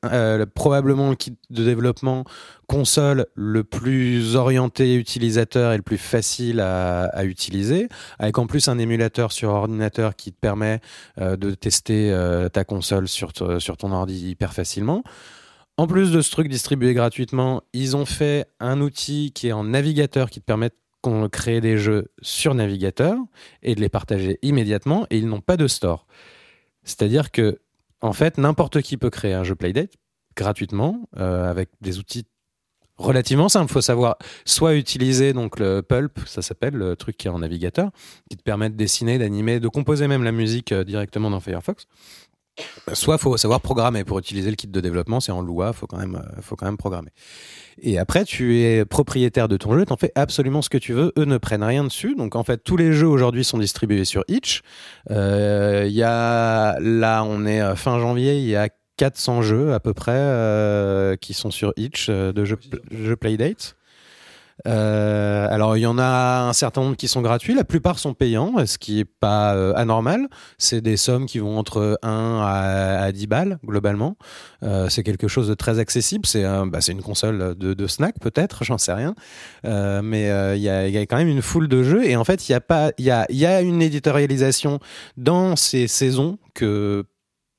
probablement 0.55 1.11
le 1.11 1.17
kit 1.17 1.37
de 1.51 1.65
développement 1.65 2.25
console 2.67 3.27
le 3.35 3.65
plus 3.65 4.37
orienté 4.37 4.97
utilisateur 4.97 5.73
et 5.73 5.77
le 5.77 5.83
plus 5.83 5.99
facile 5.99 6.61
à, 6.61 7.25
utiliser, 7.25 7.89
avec 8.19 8.39
en 8.39 8.47
plus 8.47 8.69
un 8.69 8.79
émulateur 8.79 9.33
sur 9.33 9.51
ordinateur 9.51 10.17
qui 10.17 10.33
te 10.33 10.39
permet 10.39 10.81
euh, 11.21 11.37
de 11.37 11.53
tester 11.53 12.11
euh, 12.11 12.49
ta 12.49 12.65
console 12.65 13.09
sur, 13.09 13.33
sur 13.59 13.77
ton 13.77 13.93
ordi 13.93 14.31
hyper 14.31 14.53
facilement. 14.53 15.05
En 15.79 15.87
plus 15.87 16.11
de 16.11 16.23
ce 16.23 16.31
truc 16.31 16.49
distribué 16.49 16.95
gratuitement, 16.95 17.63
ils 17.73 17.97
ont 17.97 18.07
fait 18.07 18.47
un 18.61 18.81
outil 18.81 19.33
qui 19.33 19.49
est 19.49 19.53
en 19.53 19.65
navigateur 19.65 20.31
qui 20.31 20.41
te 20.41 20.45
permet 20.47 20.71
de 20.71 21.29
créer 21.29 21.61
des 21.61 21.79
jeux 21.79 22.11
sur 22.21 22.55
navigateur 22.55 23.17
et 23.63 23.75
de 23.75 23.81
les 23.81 23.89
partager 23.89 24.39
immédiatement 24.43 25.07
et 25.11 25.19
ils 25.19 25.29
n'ont 25.29 25.41
pas 25.41 25.57
de 25.57 25.69
store. 25.69 26.07
C'est-à-dire 26.83 27.31
que, 27.31 27.61
en 28.01 28.13
fait, 28.13 28.39
n'importe 28.39 28.83
qui 28.83 28.97
peut 28.97 29.11
créer 29.11 29.35
un 29.35 29.45
jeu 29.45 29.55
Playdate 29.55 29.93
gratuitement 30.37 31.09
euh, 31.17 31.49
avec 31.51 31.71
des 31.81 31.99
outils 31.99 32.27
relativement 32.99 33.49
simples. 33.49 33.71
Il 33.71 33.75
faut 33.75 33.81
savoir 33.81 34.17
soit 34.45 34.75
utiliser 34.75 35.33
donc 35.33 35.59
le 35.59 35.83
Pulp, 35.83 36.19
ça 36.27 36.43
s'appelle 36.43 36.75
le 36.75 36.97
truc 36.97 37.17
qui 37.17 37.29
est 37.29 37.31
en 37.31 37.39
navigateur, 37.39 37.91
qui 38.31 38.37
te 38.37 38.43
permet 38.43 38.71
de 38.71 38.77
dessiner, 38.77 39.19
d'animer, 39.19 39.61
de 39.61 39.69
composer 39.69 40.09
même 40.09 40.25
la 40.25 40.33
musique 40.33 40.73
euh, 40.73 40.85
directement 40.85 41.31
dans 41.31 41.41
Firefox. 41.41 41.87
Soit 42.95 43.19
faut 43.19 43.37
savoir 43.37 43.61
programmer 43.61 44.03
pour 44.03 44.19
utiliser 44.19 44.49
le 44.49 44.57
kit 44.57 44.67
de 44.67 44.81
développement, 44.81 45.21
c'est 45.21 45.31
en 45.31 45.43
Lua, 45.43 45.75
faut 45.75 45.87
quand 45.87 45.99
même, 45.99 46.15
euh, 46.17 46.41
faut 46.41 46.57
quand 46.57 46.65
même 46.65 46.79
programmer. 46.79 47.11
Et 47.83 47.99
après, 47.99 48.25
tu 48.25 48.63
es 48.63 48.87
propriétaire 48.87 49.47
de 49.47 49.59
ton 49.59 49.77
jeu, 49.77 49.85
t'en 49.85 49.99
fais 49.99 50.11
absolument 50.15 50.63
ce 50.63 50.71
que 50.71 50.79
tu 50.79 50.95
veux. 50.95 51.13
Eux 51.19 51.27
ne 51.27 51.37
prennent 51.37 51.63
rien 51.63 51.85
dessus. 51.85 52.15
Donc 52.15 52.35
en 52.35 52.45
fait, 52.45 52.65
tous 52.65 52.79
les 52.79 52.95
jeux 52.95 53.09
aujourd'hui 53.09 53.45
sont 53.45 53.59
distribués 53.59 54.07
sur 54.07 54.25
Itch. 54.29 54.63
Euh, 55.11 55.87
y 55.87 56.03
a 56.03 56.81
là, 56.81 57.25
on 57.25 57.45
est 57.45 57.77
fin 57.77 57.99
janvier, 57.99 58.39
il 58.39 58.47
y 58.47 58.57
a 58.57 58.71
400 58.97 59.43
jeux 59.43 59.73
à 59.75 59.81
peu 59.81 59.93
près 59.95 60.13
euh, 60.15 61.17
qui 61.17 61.35
sont 61.35 61.51
sur 61.51 61.73
Itch 61.77 62.07
euh, 62.09 62.33
de 62.33 62.45
jeux, 62.45 62.59
jeux 62.91 63.17
Playdate. 63.17 63.77
Euh, 64.67 65.47
alors 65.51 65.77
il 65.77 65.81
y 65.81 65.87
en 65.87 65.99
a 65.99 66.47
un 66.49 66.55
certain 66.55 66.81
nombre 66.81 66.97
qui 66.97 67.09
sont 67.09 67.21
gratuits, 67.21 67.55
la 67.55 67.63
plupart 67.63 67.99
sont 67.99 68.15
payants, 68.15 68.55
ce 68.65 68.79
qui 68.79 69.01
est 69.01 69.05
pas 69.05 69.51
anormal. 69.77 70.29
C'est 70.57 70.81
des 70.81 70.97
sommes 70.97 71.27
qui 71.27 71.41
vont 71.41 71.59
entre 71.59 71.99
1 72.03 72.41
à, 72.43 73.03
à 73.03 73.13
10 73.13 73.27
balles 73.27 73.59
globalement. 73.67 74.17
C'est 74.89 75.03
quelque 75.03 75.29
chose 75.29 75.47
de 75.49 75.55
très 75.55 75.79
accessible. 75.79 76.25
C'est 76.25 76.45
un- 76.45 76.67
bah, 76.67 76.79
une 76.89 77.03
console 77.03 77.55
de, 77.55 77.75
de 77.75 77.87
snack 77.87 78.15
peut-être, 78.19 78.65
j'en 78.65 78.79
sais 78.79 78.95
rien. 78.95 79.15
Mais 79.63 80.23
il 80.57 80.63
y, 80.63 80.71
a, 80.71 80.87
il 80.89 80.95
y 80.95 80.99
a 80.99 81.03
quand 81.03 81.19
même 81.19 81.29
une 81.29 81.43
foule 81.43 81.69
de 81.69 81.83
jeux 81.83 82.07
et 82.07 82.17
en 82.17 82.25
fait 82.25 82.49
il 82.49 82.53
y 82.53 82.55
a 82.55 82.61
pas, 82.63 82.93
il 82.97 83.05
y 83.05 83.11
a, 83.11 83.27
il 83.29 83.37
y 83.37 83.45
a 83.45 83.61
une 83.61 83.83
éditorialisation 83.83 84.81
dans 85.19 85.55
ces 85.55 85.87
saisons 85.87 86.39
que 86.55 87.05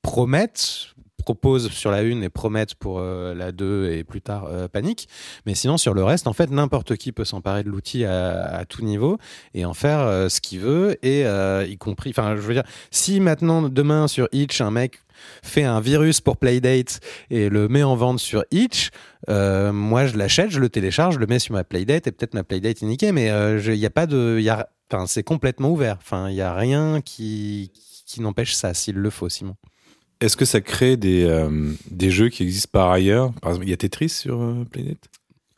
promettent 0.02 0.94
proposent 1.28 1.70
sur 1.70 1.90
la 1.90 2.00
une 2.00 2.22
et 2.22 2.30
promettent 2.30 2.74
pour 2.74 3.00
euh, 3.00 3.34
la 3.34 3.52
2 3.52 3.90
et 3.90 4.02
plus 4.02 4.22
tard 4.22 4.46
euh, 4.46 4.66
Panique. 4.66 5.10
Mais 5.44 5.54
sinon, 5.54 5.76
sur 5.76 5.92
le 5.92 6.02
reste, 6.02 6.26
en 6.26 6.32
fait, 6.32 6.50
n'importe 6.50 6.96
qui 6.96 7.12
peut 7.12 7.26
s'emparer 7.26 7.62
de 7.64 7.68
l'outil 7.68 8.06
à, 8.06 8.64
tout 8.66 8.82
niveau 8.82 9.18
et 9.52 9.66
en 9.66 9.74
faire 9.74 10.00
euh, 10.00 10.30
ce 10.30 10.40
qu'il 10.40 10.60
veut, 10.60 10.96
et 11.02 11.24
y 11.70 11.76
compris. 11.76 12.10
Enfin, 12.10 12.34
je 12.34 12.40
veux 12.40 12.54
dire, 12.54 12.62
si 12.90 13.20
maintenant, 13.20 13.60
demain, 13.60 14.08
sur 14.08 14.26
Itch, 14.32 14.62
un 14.62 14.70
mec 14.70 15.00
fait 15.42 15.64
un 15.64 15.80
virus 15.80 16.22
pour 16.22 16.38
Playdate 16.38 17.00
et 17.28 17.50
le 17.50 17.68
met 17.68 17.82
en 17.82 17.94
vente 17.94 18.20
sur 18.20 18.42
Itch, 18.50 18.88
moi, 19.28 20.06
je 20.06 20.16
l'achète, 20.16 20.50
je 20.50 20.60
le 20.60 20.70
télécharge, 20.70 21.16
je 21.16 21.20
le 21.20 21.26
mets 21.26 21.40
sur 21.40 21.52
ma 21.52 21.64
Playdate 21.64 22.06
et 22.06 22.12
peut-être 22.12 22.32
ma 22.32 22.42
Playdate 22.42 22.82
est 22.82 22.86
niquée, 22.86 23.12
mais 23.12 23.26
il 23.26 23.78
n'y 23.78 23.86
a 23.86 23.90
pas 23.90 24.06
de. 24.06 24.42
enfin, 24.90 25.06
c'est 25.06 25.24
complètement 25.24 25.68
ouvert. 25.68 25.98
Enfin, 26.00 26.30
il 26.30 26.36
n'y 26.36 26.40
a 26.40 26.54
rien 26.54 27.02
qui, 27.02 27.70
qui 28.06 28.22
n'empêche 28.22 28.54
ça, 28.54 28.72
s'il 28.72 28.94
le 28.94 29.10
faut, 29.10 29.28
Simon. 29.28 29.56
Est-ce 30.20 30.36
que 30.36 30.44
ça 30.44 30.60
crée 30.60 30.96
des, 30.96 31.24
euh, 31.24 31.72
des 31.90 32.10
jeux 32.10 32.28
qui 32.28 32.42
existent 32.42 32.70
par 32.72 32.90
ailleurs? 32.90 33.32
Par 33.40 33.50
exemple, 33.50 33.66
il 33.66 33.70
y 33.70 33.72
a 33.72 33.76
Tetris 33.76 34.08
sur 34.08 34.40
euh, 34.42 34.64
Playdate 34.68 34.98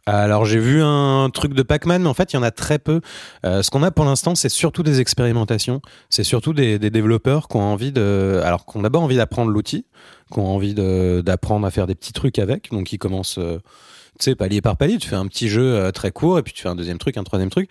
Alors 0.05 0.45
j'ai 0.45 0.59
vu 0.59 0.83
un 0.83 1.31
truc 1.33 1.55
de 1.55 1.63
Pac-Man, 1.63 2.03
mais 2.03 2.09
en 2.09 2.15
fait 2.15 2.35
il 2.35 2.37
y 2.37 2.39
en 2.39 2.43
a 2.43 2.51
très 2.51 2.79
peu. 2.79 3.01
Euh, 3.47 3.63
ce 3.63 3.71
qu'on 3.71 3.83
a 3.83 3.91
pour 3.91 4.05
l'instant, 4.05 4.35
c'est 4.35 4.51
surtout 4.51 4.83
des 4.83 5.01
expérimentations. 5.01 5.81
C'est 6.11 6.25
surtout 6.25 6.53
des, 6.53 6.79
développeurs 6.79 7.49
qui 7.49 7.57
ont 7.57 7.63
envie 7.63 7.91
de, 7.91 8.43
alors 8.45 8.67
qui 8.67 8.77
ont 8.77 8.83
d'abord 8.83 9.03
envie 9.03 9.17
d'apprendre 9.17 9.51
l'outil, 9.51 9.87
qui 10.31 10.39
ont 10.39 10.55
envie 10.55 10.75
d'apprendre 10.75 11.67
à 11.67 11.71
faire 11.71 11.87
des 11.87 11.95
petits 11.95 12.13
trucs 12.13 12.39
avec. 12.39 12.71
Donc 12.71 12.93
ils 12.93 12.99
commencent, 12.99 13.39
euh, 13.39 13.61
tu 14.19 14.25
sais, 14.25 14.35
palier 14.35 14.61
par 14.61 14.77
palier. 14.77 14.99
Tu 14.99 15.09
fais 15.09 15.17
un 15.17 15.27
petit 15.27 15.49
jeu 15.49 15.91
très 15.95 16.11
court 16.11 16.39
et 16.39 16.43
puis 16.43 16.53
tu 16.53 16.61
fais 16.61 16.69
un 16.69 16.77
deuxième 16.77 16.99
truc, 16.99 17.17
un 17.17 17.25
troisième 17.25 17.49
truc. 17.49 17.71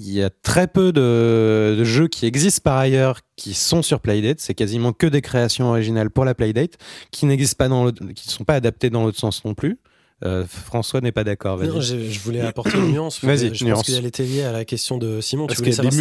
Il 0.00 0.12
y 0.12 0.22
a 0.22 0.30
très 0.30 0.68
peu 0.68 0.92
de, 0.92 1.82
jeux 1.82 2.06
qui 2.06 2.24
existent 2.24 2.60
par 2.62 2.78
ailleurs 2.78 3.20
qui 3.34 3.52
sont 3.52 3.82
sur 3.82 3.98
Playdate. 3.98 4.38
C'est 4.38 4.54
quasiment 4.54 4.92
que 4.92 5.08
des 5.08 5.22
créations 5.22 5.70
originales 5.70 6.10
pour 6.10 6.24
la 6.24 6.36
Playdate 6.36 6.74
qui 7.10 7.26
n'existent 7.26 7.56
pas 7.56 7.68
dans 7.68 7.90
qui 7.90 8.28
ne 8.28 8.30
sont 8.30 8.44
pas 8.44 8.54
adaptées 8.54 8.90
dans 8.90 9.02
l'autre 9.02 9.18
sens 9.18 9.44
non 9.44 9.54
plus. 9.54 9.80
Euh, 10.24 10.44
François 10.48 11.00
n'est 11.00 11.12
pas 11.12 11.22
d'accord. 11.22 11.58
Non, 11.62 11.80
je, 11.80 11.96
je 12.10 12.18
voulais 12.20 12.40
apporter 12.40 12.76
une 12.76 12.90
nuance. 12.92 13.20
Vas-y, 13.24 13.54
je 13.54 13.64
nuance. 13.64 13.78
pense 13.86 13.94
qu'elle 13.94 14.04
était 14.04 14.24
liée 14.24 14.42
à 14.42 14.50
la 14.50 14.64
question 14.64 14.98
de 14.98 15.20
Simon. 15.20 15.44
Tu 15.44 15.48
Parce 15.48 15.58
voulais 15.60 15.70
savoir 15.72 15.92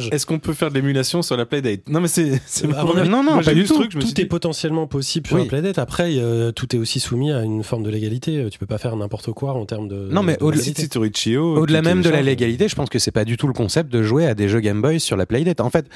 si. 0.00 0.08
Est-ce 0.10 0.24
qu'on 0.24 0.38
peut 0.38 0.54
faire 0.54 0.70
de 0.70 0.74
l'émulation 0.74 1.20
sur 1.20 1.36
la 1.36 1.44
Playdate? 1.44 1.80
Non, 1.88 2.00
mais 2.00 2.08
c'est. 2.08 2.40
c'est 2.46 2.64
Euh, 2.66 3.04
non, 3.04 3.22
non, 3.22 3.22
Moi, 3.22 3.36
pas 3.36 3.42
j'ai 3.42 3.54
du 3.54 3.64
tout. 3.64 3.74
truc, 3.74 3.90
je 3.92 3.96
me 3.96 4.00
suis 4.02 4.14
Tout 4.14 4.20
est 4.20 4.24
dit- 4.24 4.28
potentiellement 4.28 4.86
possible 4.86 5.26
sur 5.26 5.36
Oui. 5.36 5.42
un 5.42 5.46
Playdate. 5.46 5.78
Après, 5.78 6.12
euh, 6.16 6.50
tout 6.50 6.74
est 6.74 6.78
aussi 6.78 6.98
soumis 6.98 7.30
à 7.30 7.42
une 7.42 7.62
forme 7.62 7.82
de 7.82 7.90
légalité. 7.90 8.46
Tu 8.50 8.58
peux 8.58 8.66
pas 8.66 8.78
faire 8.78 8.96
n'importe 8.96 9.32
quoi 9.32 9.52
en 9.52 9.66
termes 9.66 9.88
de. 9.88 10.08
Non, 10.10 10.22
mais 10.22 10.36
de 10.38 10.44
au-delà- 10.44 10.62
Au-delà 11.58 11.80
tu 11.80 11.84
même 11.84 12.00
de 12.02 12.08
la 12.08 12.22
légalité, 12.22 12.68
je 12.68 12.74
pense 12.74 12.88
que 12.88 12.98
c'est 12.98 13.10
pas 13.10 13.24
du 13.26 13.36
tout 13.36 13.46
le 13.46 13.52
concept 13.52 13.92
de 13.92 14.02
jouer 14.02 14.26
à 14.26 14.34
des 14.34 14.48
jeux 14.48 14.60
Game 14.60 14.80
Boy 14.80 14.98
sur 14.98 15.16
la 15.16 15.26
Playdate. 15.26 15.60
En 15.60 15.68
fait, 15.70 15.86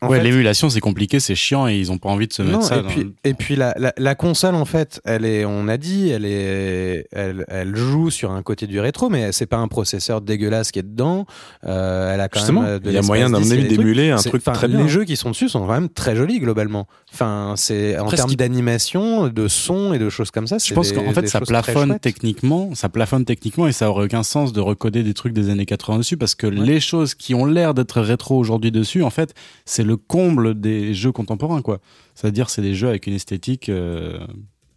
en 0.00 0.08
ouais, 0.08 0.18
fait- 0.18 0.24
l'émulation, 0.24 0.70
c'est 0.70 0.80
compliqué, 0.80 1.20
c'est 1.20 1.34
chiant 1.34 1.68
et 1.68 1.76
ils 1.76 1.92
ont 1.92 1.98
pas 1.98 2.08
envie 2.08 2.28
de 2.28 2.32
se 2.32 2.40
mettre 2.42 2.54
non, 2.60 2.62
ça. 2.62 2.78
et 2.78 2.82
dans- 2.82 2.88
puis, 2.88 3.12
et 3.24 3.34
puis 3.34 3.56
la, 3.56 3.74
la, 3.78 3.92
la 3.98 4.14
console, 4.14 4.54
en 4.54 4.64
fait, 4.64 5.00
elle 5.04 5.24
est, 5.26 5.44
on 5.44 5.68
a 5.68 5.76
dit, 5.76 6.08
elle 6.08 6.24
est, 6.24 7.06
elle, 7.12 7.44
elle 7.48 7.74
joue 7.74 8.10
sur 8.10 8.30
un 8.30 8.42
côté 8.42 8.66
du 8.66 8.78
rétro, 8.78 9.08
mais 9.08 9.32
c'est 9.32 9.46
pas 9.46 9.56
un 9.56 9.68
processeur 9.68 10.20
dégueulasse 10.20 10.70
qui 10.70 10.78
est 10.78 10.84
dedans. 10.84 11.26
Euh, 11.64 12.14
elle 12.14 12.20
a 12.20 12.28
quand 12.28 12.38
Justement, 12.38 12.62
même. 12.62 12.70
euh, 12.70 12.80
il 12.84 12.92
y 12.92 12.96
a 12.96 13.02
moyen, 13.02 13.32
et 13.32 13.36
avis, 13.36 13.66
d'émuler 13.68 14.10
un 14.10 14.16
truc 14.18 14.44
très 14.44 14.68
bien. 14.68 14.82
Les 14.82 14.88
jeux 14.88 15.04
qui 15.04 15.16
sont 15.16 15.30
dessus 15.30 15.48
sont 15.48 15.60
quand 15.66 15.72
même 15.72 15.88
très 15.88 16.14
jolis 16.14 16.38
globalement. 16.38 16.86
Enfin, 17.12 17.54
c'est 17.56 17.98
en 17.98 18.08
termes 18.08 18.34
d'animation, 18.34 19.28
de 19.28 19.48
son 19.48 19.92
et 19.92 19.98
de 19.98 20.08
choses 20.08 20.30
comme 20.30 20.46
ça. 20.46 20.58
Je 20.58 20.72
pense 20.74 20.92
qu'en 20.92 21.12
fait 21.12 21.28
ça 21.28 21.40
plafonne 21.40 21.98
techniquement, 21.98 22.74
ça 22.74 22.88
plafonne 22.88 23.24
techniquement 23.24 23.66
et 23.66 23.72
ça 23.72 23.90
aurait 23.90 24.04
aucun 24.04 24.22
sens 24.22 24.52
de 24.52 24.60
recoder 24.60 25.02
des 25.02 25.14
trucs 25.14 25.32
des 25.32 25.50
années 25.50 25.66
80 25.66 25.98
dessus 25.98 26.16
parce 26.16 26.34
que 26.34 26.46
les 26.46 26.80
choses 26.80 27.14
qui 27.14 27.34
ont 27.34 27.44
l'air 27.44 27.74
d'être 27.74 28.00
rétro 28.00 28.38
aujourd'hui 28.38 28.70
dessus, 28.70 29.02
en 29.02 29.10
fait, 29.10 29.34
c'est 29.64 29.82
le 29.82 29.96
comble 29.96 30.60
des 30.60 30.94
jeux 30.94 31.12
contemporains 31.12 31.62
quoi. 31.62 31.80
C'est-à-dire 32.14 32.50
c'est 32.50 32.62
des 32.62 32.74
jeux 32.74 32.88
avec 32.88 33.06
une 33.06 33.14
esthétique 33.14 33.68
euh, 33.68 34.18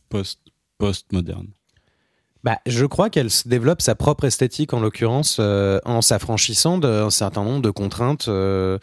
post 0.10 0.40
post 0.78 1.12
moderne. 1.12 1.48
Bah, 2.44 2.60
je 2.66 2.86
crois 2.86 3.10
qu'elle 3.10 3.30
développe 3.46 3.82
sa 3.82 3.96
propre 3.96 4.26
esthétique 4.26 4.74
en 4.74 4.82
l'occurrence 4.82 5.38
euh, 5.40 5.80
en 5.86 6.02
s'affranchissant 6.02 6.78
d'un 6.78 7.10
certain 7.10 7.44
nombre 7.46 7.62
de 7.62 7.70
contraintes. 7.70 8.28
euh, 8.28 8.80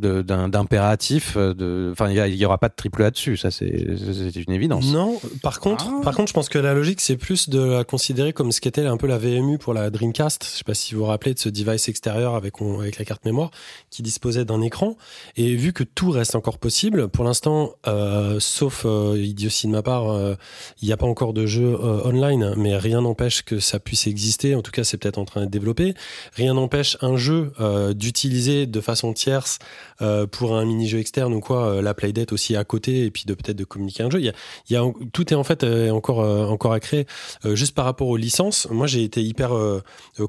d'impératif. 0.00 1.36
de- 1.36 1.88
Enfin, 1.92 2.10
il 2.10 2.34
y, 2.34 2.44
aura 2.44 2.58
pas 2.58 2.68
de 2.68 2.74
triple 2.74 3.02
A 3.02 3.10
dessus, 3.10 3.36
ça 3.36 3.50
c'est 3.50 3.66
une 3.68 4.52
évidence. 4.52 4.86
Non, 4.92 5.18
par 5.42 5.60
contre, 5.60 5.86
Ah. 5.88 6.00
par 6.02 6.14
contre, 6.14 6.28
je 6.28 6.32
pense 6.34 6.48
que 6.48 6.58
la 6.58 6.74
logique, 6.74 7.00
c'est 7.00 7.16
plus 7.16 7.48
de 7.48 7.60
la 7.60 7.84
considérer 7.84 8.32
comme 8.32 8.52
ce 8.52 8.60
qu'était 8.60 8.86
un 8.86 8.96
peu 8.96 9.06
la 9.06 9.18
VMU 9.18 9.58
pour 9.58 9.74
la 9.74 9.90
Dreamcast. 9.90 10.44
Je 10.44 10.58
sais 10.58 10.64
pas 10.64 10.74
si 10.74 10.94
vous 10.94 11.00
vous 11.00 11.06
rappelez 11.06 11.34
de 11.34 11.38
ce 11.38 11.48
device 11.48 11.88
extérieur 11.88 12.34
avec, 12.34 12.60
on- 12.60 12.80
avec 12.80 12.98
la 12.98 13.04
carte 13.04 13.24
mémoire 13.24 13.50
qui 13.90 14.02
disposait 14.02 14.44
d'un 14.44 14.60
écran. 14.62 14.96
Et 15.36 15.54
vu 15.56 15.72
que 15.72 15.84
tout 15.84 16.10
reste 16.10 16.34
encore 16.34 16.58
possible, 16.58 17.08
pour 17.08 17.24
l'instant, 17.24 17.72
euh, 17.86 18.38
sauf 18.40 18.82
euh, 18.86 19.16
idiotie 19.18 19.66
de 19.66 19.72
ma 19.72 19.82
part, 19.82 20.10
euh, 20.10 20.34
il 20.82 20.86
n'y 20.86 20.92
a 20.92 20.96
pas 20.96 21.06
encore 21.06 21.32
de 21.32 21.46
jeu 21.46 21.74
euh, 21.80 22.00
online, 22.04 22.54
mais 22.56 22.76
rien 22.76 23.00
n'empêche 23.02 23.42
que 23.42 23.58
ça 23.60 23.78
puisse 23.78 24.06
exister. 24.06 24.54
En 24.54 24.62
tout 24.62 24.70
cas, 24.72 24.84
c'est 24.84 24.96
peut-être 24.96 25.18
en 25.18 25.24
train 25.24 25.40
d'être 25.42 25.50
développé. 25.50 25.94
Rien 26.34 26.54
n'empêche 26.54 26.96
un 27.00 27.16
jeu 27.16 27.52
euh, 27.60 27.92
d'utiliser 28.10 28.66
de 28.66 28.80
façon 28.80 29.12
tierce 29.12 29.58
euh, 30.02 30.26
pour 30.26 30.56
un 30.56 30.64
mini-jeu 30.64 30.98
externe 30.98 31.32
ou 31.32 31.40
quoi, 31.40 31.66
euh, 31.66 31.82
la 31.82 31.94
Playdate 31.94 32.32
aussi 32.32 32.56
à 32.56 32.64
côté, 32.64 33.04
et 33.04 33.10
puis 33.10 33.24
de 33.26 33.34
peut-être 33.34 33.56
de 33.56 33.64
communiquer 33.64 34.02
un 34.02 34.10
jeu. 34.10 34.20
Il 34.20 34.32
y 34.70 34.76
a, 34.76 34.84
tout 35.12 35.32
est 35.32 35.36
en 35.36 35.44
fait 35.44 35.64
euh, 35.64 35.90
encore, 35.90 36.18
encore 36.18 36.72
à 36.72 36.80
créer. 36.80 37.06
Juste 37.44 37.74
par 37.74 37.84
rapport 37.84 38.08
aux 38.08 38.16
licences, 38.16 38.68
moi 38.70 38.86
j'ai 38.86 39.02
été 39.02 39.22
hyper 39.22 39.52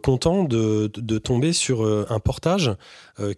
content 0.02 0.44
de, 0.44 0.92
de, 0.96 1.18
tomber 1.18 1.54
sur 1.54 1.86
un 1.86 2.20
portage 2.20 2.72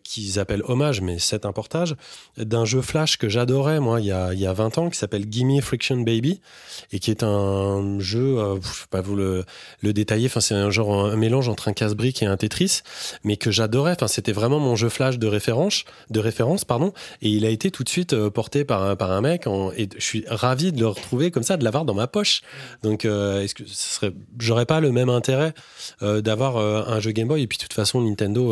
qu'ils 0.03 0.39
appellent 0.39 0.64
Hommage, 0.68 1.01
mais 1.01 1.19
c'est 1.19 1.45
un 1.45 1.51
portage 1.51 1.95
d'un 2.38 2.65
jeu 2.65 2.81
Flash 2.81 3.18
que 3.18 3.30
j'adorais 3.30 3.80
moi 3.80 3.99
il 3.99 4.07
y, 4.07 4.11
a, 4.11 4.34
il 4.34 4.39
y 4.39 4.45
a 4.45 4.53
20 4.53 4.77
ans 4.77 4.89
qui 4.89 4.97
s'appelle 4.97 5.26
Gimme 5.30 5.61
Friction 5.61 5.97
Baby 5.97 6.39
et 6.91 6.99
qui 6.99 7.11
est 7.11 7.23
un 7.23 7.99
jeu, 7.99 8.38
je 8.38 8.68
vais 8.68 8.88
pas 8.89 9.01
vous 9.01 9.15
le, 9.15 9.43
le 9.81 9.93
détailler, 9.93 10.30
c'est 10.30 10.55
un 10.55 10.69
genre 10.69 11.05
un 11.05 11.15
mélange 11.15 11.49
entre 11.49 11.68
un 11.68 11.73
casse-brique 11.73 12.22
et 12.22 12.26
un 12.26 12.38
Tetris, 12.38 12.81
mais 13.23 13.38
que 13.38 13.51
j'adorais. 13.51 13.95
C'était 14.07 14.31
vraiment 14.31 14.60
mon 14.60 14.76
jeu 14.76 14.89
Flash 14.89 15.18
de 15.18 15.27
référence, 15.27 15.85
de 16.10 16.19
référence 16.24 16.66
pardon, 16.66 16.91
et 17.22 17.30
il 17.30 17.45
a 17.45 17.50
été 17.50 17.70
tout 17.70 17.84
de 17.84 17.90
suite 17.90 18.14
euh, 18.14 18.30
porté 18.32 18.66
par 18.66 18.82
un, 18.82 18.95
par 18.95 19.12
un 19.12 19.22
mec 19.22 19.45
en- 19.45 19.72
et 19.74 19.88
je 19.95 20.04
suis 20.04 20.24
ravi 20.28 20.72
de 20.72 20.80
le 20.80 20.88
retrouver 20.88 21.30
comme 21.30 21.44
ça, 21.44 21.58
de 21.58 21.64
l'avoir 21.64 21.86
dans 21.86 21.94
ma 21.94 22.08
poche. 22.08 22.41
Donc 22.82 23.06
euh, 23.06 23.41
est-ce 23.44 23.54
que 23.54 23.64
ce 23.68 23.95
serait, 23.95 24.14
j'aurais 24.40 24.66
pas 24.66 24.80
le 24.80 24.91
même 24.91 25.10
intérêt 25.10 25.54
euh, 26.02 26.22
d'avoir 26.22 26.58
un 26.58 27.00
jeu 27.00 27.12
Game 27.12 27.28
Boy? 27.28 27.44
Et 27.44 27.48
puis 27.48 27.58
de 27.58 27.64
toute 27.64 27.74
façon 27.74 28.02
Nintendo 28.02 28.44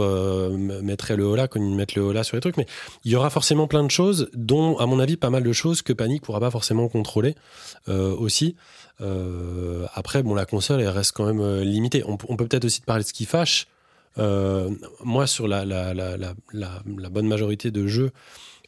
mettrait 0.84 1.16
le 1.16 1.24
Hola 1.26 1.48
comme 1.48 1.64
ils 1.64 1.76
mettent 1.76 1.96
le 1.96 2.04
Hola 2.04 2.24
sur 2.24 2.36
les 2.38 2.42
trucs, 2.42 2.58
mais 2.58 2.68
il 3.06 3.12
y 3.12 3.16
aura 3.16 3.30
forcément 3.30 3.68
plein 3.68 3.84
de 3.84 3.92
choses, 3.92 4.30
dont 4.36 4.78
à 4.78 4.86
mon 4.86 5.00
avis 5.00 5.18
pas 5.18 5.30
mal 5.30 5.44
de 5.44 5.54
choses 5.54 5.82
que 5.82 5.94
Panic 5.94 6.22
pourra 6.22 6.40
pas 6.40 6.52
forcément 6.52 6.88
contrôler 6.90 7.36
aussi. 7.88 8.56
Après, 9.94 10.22
bon, 10.22 10.36
la 10.36 10.46
console, 10.46 10.82
elle 10.82 10.90
reste 10.90 11.14
quand 11.14 11.26
même 11.26 11.62
limitée. 11.62 12.04
On, 12.08 12.18
on 12.28 12.36
peut 12.36 12.48
peut-être 12.48 12.66
aussi 12.66 12.82
te 12.82 12.86
parler 12.86 13.04
de 13.04 13.08
ce 13.08 13.14
qui 13.14 13.26
fâche. 13.26 13.68
Euh, 14.18 14.70
moi, 15.04 15.28
sur 15.28 15.48
la, 15.48 15.64
bonne 17.10 17.28
majorité 17.28 17.72
de 17.72 17.88
jeux 17.88 18.12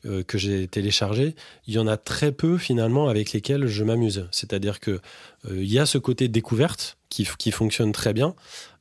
euh, 0.06 0.24
que 0.24 0.38
j'ai 0.38 0.68
téléchargés, 0.68 1.36
il 1.68 1.74
y 1.74 1.80
en 1.80 1.88
a 1.88 1.98
très 1.98 2.32
peu 2.32 2.58
finalement 2.58 3.08
avec 3.08 3.32
lesquels 3.34 3.68
je 3.68 3.84
m'amuse. 3.84 4.28
C'est-à-dire 4.32 4.80
que 4.80 4.92
euh, 4.92 5.00
il 5.52 5.72
y 5.72 5.80
a 5.80 5.86
ce 5.86 5.98
côté 5.98 6.28
découverte 6.28 6.98
qui, 7.10 7.52
fonctionne 7.52 7.92
très 7.92 8.12
bien, 8.12 8.34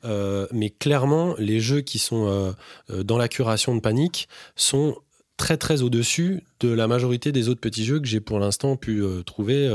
mais 0.04 0.70
clairement, 0.70 1.34
les 1.36 1.60
jeux 1.60 1.82
qui 1.82 1.98
sont 1.98 2.54
dans 2.88 3.18
la 3.18 3.28
curation 3.28 3.74
de 3.74 3.80
panique 3.80 4.26
sont 4.56 4.96
très 5.36 5.58
très 5.58 5.82
au-dessus 5.82 6.42
de 6.60 6.70
la 6.70 6.88
majorité 6.88 7.30
des 7.30 7.50
autres 7.50 7.60
petits 7.60 7.84
jeux 7.84 8.00
que 8.00 8.06
j'ai 8.06 8.20
pour 8.20 8.38
l'instant 8.38 8.76
pu 8.76 9.04
trouver 9.26 9.68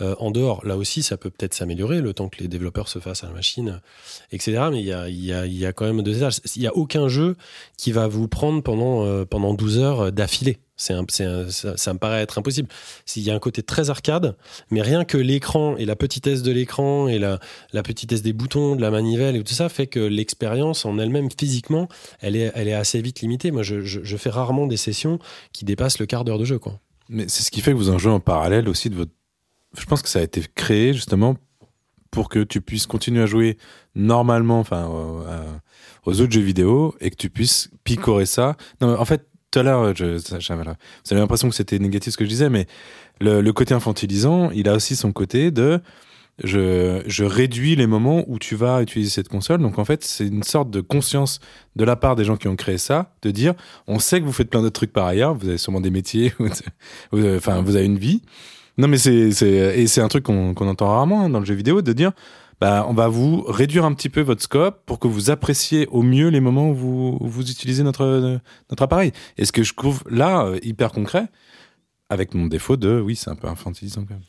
euh, 0.00 0.14
en 0.18 0.30
dehors. 0.30 0.64
Là 0.66 0.76
aussi, 0.76 1.02
ça 1.02 1.16
peut 1.16 1.30
peut-être 1.30 1.54
s'améliorer 1.54 2.00
le 2.00 2.12
temps 2.12 2.28
que 2.28 2.38
les 2.38 2.48
développeurs 2.48 2.88
se 2.88 2.98
fassent 2.98 3.24
à 3.24 3.28
la 3.28 3.32
machine, 3.32 3.68
euh, 3.68 4.32
etc. 4.32 4.64
Mais 4.70 4.80
il 4.80 4.86
y 4.86 4.92
a, 4.92 5.08
il 5.08 5.52
il 5.52 5.72
quand 5.74 5.86
même 5.86 6.02
deux 6.02 6.18
étages. 6.18 6.40
Il 6.54 6.60
n'y 6.60 6.68
a 6.68 6.76
aucun 6.76 7.08
jeu 7.08 7.36
qui 7.76 7.92
va 7.92 8.06
vous 8.06 8.28
prendre 8.28 8.62
pendant, 8.62 9.04
euh, 9.04 9.24
pendant 9.24 9.54
12 9.54 9.78
heures 9.78 10.12
d'affilée. 10.12 10.58
C'est 10.78 10.94
ça, 11.48 11.76
ça 11.78 11.94
me 11.94 11.98
paraît 11.98 12.20
être 12.20 12.38
impossible. 12.38 12.68
S'il 13.06 13.22
y 13.22 13.30
a 13.30 13.34
un 13.34 13.38
côté 13.38 13.62
très 13.62 13.88
arcade, 13.88 14.36
mais 14.70 14.82
rien 14.82 15.06
que 15.06 15.16
l'écran 15.16 15.76
et 15.78 15.86
la 15.86 15.96
petitesse 15.96 16.42
de 16.42 16.52
l'écran 16.52 17.08
et 17.08 17.18
la, 17.18 17.40
la 17.72 17.82
petitesse 17.82 18.20
des 18.20 18.34
boutons, 18.34 18.76
de 18.76 18.82
la 18.82 18.90
manivelle 18.90 19.36
et 19.36 19.42
tout 19.42 19.54
ça 19.54 19.70
fait 19.70 19.86
que 19.86 20.00
l'expérience 20.00 20.84
en 20.84 20.98
elle-même 20.98 21.30
physiquement, 21.30 21.88
elle 22.20 22.36
est, 22.36 22.52
elle 22.54 22.68
est 22.68 22.74
assez 22.74 23.00
vite 23.00 23.22
limitée. 23.22 23.50
Moi, 23.50 23.62
je, 23.62 23.80
je, 23.80 24.00
je 24.04 24.16
fais 24.18 24.28
rarement 24.28 24.66
des 24.66 24.76
sessions 24.76 25.18
qui 25.54 25.64
dépassent 25.64 25.98
le 25.98 26.04
quart 26.04 26.24
d'heure 26.24 26.38
de 26.38 26.44
jeu, 26.44 26.58
quoi. 26.58 26.78
Mais 27.08 27.26
c'est 27.28 27.42
ce 27.42 27.50
qui 27.50 27.60
fait 27.60 27.72
que 27.72 27.76
vous 27.76 27.90
en 27.90 27.98
jouez 27.98 28.12
en 28.12 28.20
parallèle 28.20 28.68
aussi 28.68 28.90
de 28.90 28.96
votre. 28.96 29.12
Je 29.78 29.84
pense 29.84 30.02
que 30.02 30.08
ça 30.08 30.20
a 30.20 30.22
été 30.22 30.42
créé 30.54 30.92
justement 30.92 31.36
pour 32.10 32.28
que 32.28 32.42
tu 32.42 32.60
puisses 32.60 32.86
continuer 32.86 33.22
à 33.22 33.26
jouer 33.26 33.58
normalement, 33.94 34.58
enfin, 34.60 34.90
euh, 34.90 35.52
aux 36.06 36.20
autres 36.20 36.32
jeux 36.32 36.40
vidéo 36.40 36.94
et 37.00 37.10
que 37.10 37.16
tu 37.16 37.28
puisses 37.30 37.70
picorer 37.84 38.26
ça. 38.26 38.56
Non, 38.80 38.98
en 38.98 39.04
fait, 39.04 39.28
tout 39.50 39.58
à 39.58 39.62
l'heure, 39.62 39.92
vous 39.92 40.02
avez 40.02 41.20
l'impression 41.20 41.48
que 41.48 41.54
c'était 41.54 41.78
négatif 41.78 42.12
ce 42.12 42.16
que 42.16 42.24
je 42.24 42.30
disais, 42.30 42.48
mais 42.48 42.66
le, 43.20 43.50
côté 43.52 43.74
infantilisant, 43.74 44.50
il 44.50 44.68
a 44.68 44.74
aussi 44.74 44.96
son 44.96 45.12
côté 45.12 45.50
de 45.50 45.80
je, 46.44 47.02
je 47.06 47.24
réduis 47.24 47.76
les 47.76 47.86
moments 47.86 48.24
où 48.26 48.38
tu 48.38 48.56
vas 48.56 48.82
utiliser 48.82 49.10
cette 49.10 49.28
console. 49.28 49.60
Donc 49.60 49.78
en 49.78 49.84
fait, 49.84 50.04
c'est 50.04 50.26
une 50.26 50.42
sorte 50.42 50.70
de 50.70 50.80
conscience 50.80 51.40
de 51.76 51.84
la 51.84 51.96
part 51.96 52.16
des 52.16 52.24
gens 52.24 52.36
qui 52.36 52.48
ont 52.48 52.56
créé 52.56 52.76
ça, 52.78 53.14
de 53.22 53.30
dire, 53.30 53.54
on 53.86 53.98
sait 53.98 54.20
que 54.20 54.26
vous 54.26 54.32
faites 54.32 54.50
plein 54.50 54.60
d'autres 54.60 54.74
trucs 54.74 54.92
par 54.92 55.06
ailleurs, 55.06 55.34
vous 55.34 55.48
avez 55.48 55.58
sûrement 55.58 55.80
des 55.80 55.90
métiers, 55.90 56.34
enfin, 57.12 57.62
vous 57.62 57.76
avez 57.76 57.86
une 57.86 57.98
vie. 57.98 58.22
Non, 58.78 58.88
mais 58.88 58.98
c'est, 58.98 59.12
et 59.12 59.86
c'est 59.86 60.00
un 60.00 60.08
truc 60.08 60.24
qu'on, 60.24 60.54
qu'on 60.54 60.68
entend 60.68 60.88
rarement 60.88 61.22
hein, 61.22 61.30
dans 61.30 61.40
le 61.40 61.46
jeu 61.46 61.54
vidéo, 61.54 61.80
de 61.82 61.92
dire, 61.92 62.12
bah, 62.60 62.86
on 62.88 62.94
va 62.94 63.08
vous 63.08 63.42
réduire 63.42 63.84
un 63.84 63.92
petit 63.94 64.08
peu 64.08 64.20
votre 64.20 64.42
scope 64.42 64.82
pour 64.86 64.98
que 64.98 65.08
vous 65.08 65.30
appréciez 65.30 65.86
au 65.88 66.02
mieux 66.02 66.28
les 66.28 66.40
moments 66.40 66.70
où 66.70 66.74
vous, 66.74 67.18
où 67.20 67.28
vous 67.28 67.50
utilisez 67.50 67.82
notre, 67.82 68.40
notre 68.70 68.82
appareil. 68.82 69.12
Et 69.36 69.44
ce 69.44 69.52
que 69.52 69.62
je 69.62 69.74
trouve 69.74 70.02
là, 70.08 70.46
euh, 70.46 70.58
hyper 70.62 70.92
concret, 70.92 71.28
avec 72.08 72.34
mon 72.34 72.46
défaut 72.46 72.76
de, 72.76 73.00
oui, 73.00 73.16
c'est 73.16 73.30
un 73.30 73.36
peu 73.36 73.48
infantilisant 73.48 74.04
quand 74.04 74.14
même. 74.14 74.22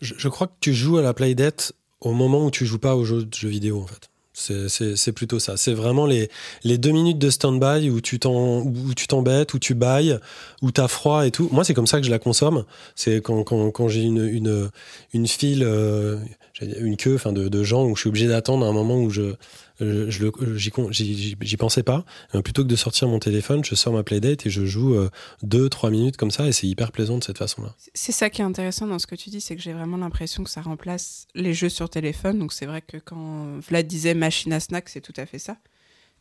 Je, 0.00 0.14
je 0.16 0.28
crois 0.28 0.46
que 0.46 0.54
tu 0.60 0.72
joues 0.72 0.98
à 0.98 1.02
la 1.02 1.14
Playdate 1.14 1.72
au 2.00 2.12
moment 2.12 2.44
où 2.44 2.50
tu 2.50 2.66
joues 2.66 2.78
pas 2.78 2.96
aux 2.96 3.04
jeux, 3.04 3.26
jeux 3.34 3.48
vidéo, 3.48 3.80
en 3.82 3.86
fait. 3.86 4.10
C'est- 4.36 5.12
plutôt 5.12 5.38
ça. 5.38 5.56
C'est 5.56 5.74
vraiment 5.74 6.06
les, 6.06 6.28
les 6.64 6.76
deux 6.76 6.90
minutes 6.90 7.18
de 7.18 7.30
stand-by 7.30 7.88
où 7.88 8.00
tu 8.00 8.18
t'en- 8.18 8.62
où 8.62 8.92
tu 8.96 9.06
t'embêtes, 9.06 9.54
où 9.54 9.58
tu 9.60 9.74
bailles, 9.74 10.18
où 10.60 10.72
t'as 10.72 10.88
froid 10.88 11.24
et 11.26 11.30
tout. 11.30 11.48
Moi, 11.52 11.62
c'est 11.64 11.72
comme 11.74 11.86
ça 11.86 12.00
que 12.00 12.06
je 12.06 12.10
la 12.10 12.18
consomme. 12.18 12.64
C'est 12.96 13.22
quand, 13.22 13.44
quand, 13.44 13.70
quand 13.70 13.88
j'ai 13.88 14.02
une, 14.02 14.26
une, 14.26 14.70
une 15.12 15.28
file, 15.28 15.62
euh, 15.64 16.18
une 16.60 16.96
queue 16.96 17.16
de, 17.32 17.48
de 17.48 17.62
gens 17.64 17.84
où 17.84 17.94
je 17.94 18.00
suis 18.00 18.08
obligé 18.08 18.26
d'attendre 18.26 18.66
un 18.66 18.72
moment 18.72 18.96
où 18.96 19.08
je, 19.10 19.34
je 19.80 20.22
le- 20.24 20.56
j'y 20.56 21.56
pensais 21.56 21.82
pas. 21.82 22.04
Euh, 22.34 22.42
plutôt 22.42 22.62
que 22.62 22.68
de 22.68 22.76
sortir 22.76 23.08
mon 23.08 23.18
téléphone, 23.18 23.64
je 23.64 23.74
sors 23.74 23.92
ma 23.92 24.02
Playdate 24.02 24.46
et 24.46 24.50
je 24.50 24.64
joue 24.64 24.94
euh, 24.94 25.10
deux, 25.42 25.68
trois 25.68 25.90
minutes 25.90 26.16
comme 26.16 26.30
ça 26.30 26.46
et 26.46 26.52
c'est 26.52 26.66
hyper 26.66 26.92
plaisant 26.92 27.18
de 27.18 27.24
cette 27.24 27.38
façon-là. 27.38 27.74
C'est 27.94 28.12
ça 28.12 28.30
qui 28.30 28.40
est 28.40 28.44
intéressant 28.44 28.86
dans 28.86 28.98
ce 28.98 29.06
que 29.06 29.14
tu 29.16 29.30
dis, 29.30 29.40
c'est 29.40 29.56
que 29.56 29.62
j'ai 29.62 29.72
vraiment 29.72 29.96
l'impression 29.96 30.44
que 30.44 30.50
ça 30.50 30.60
remplace 30.62 31.26
les 31.34 31.54
jeux 31.54 31.68
sur 31.68 31.90
téléphone. 31.90 32.38
Donc 32.38 32.52
c'est 32.52 32.66
vrai 32.66 32.82
que 32.82 32.98
quand 32.98 33.58
Vlad 33.68 33.86
disait 33.86 34.14
machine 34.14 34.52
à 34.52 34.60
snack, 34.60 34.88
c'est 34.88 35.00
tout 35.00 35.14
à 35.16 35.26
fait 35.26 35.38
ça. 35.38 35.56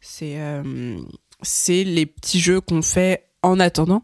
C'est 0.02 0.40
euh, 0.40 0.98
les 1.70 2.06
petits 2.06 2.40
jeux 2.40 2.60
qu'on 2.62 2.82
fait 2.82 3.26
en 3.42 3.60
attendant. 3.60 4.04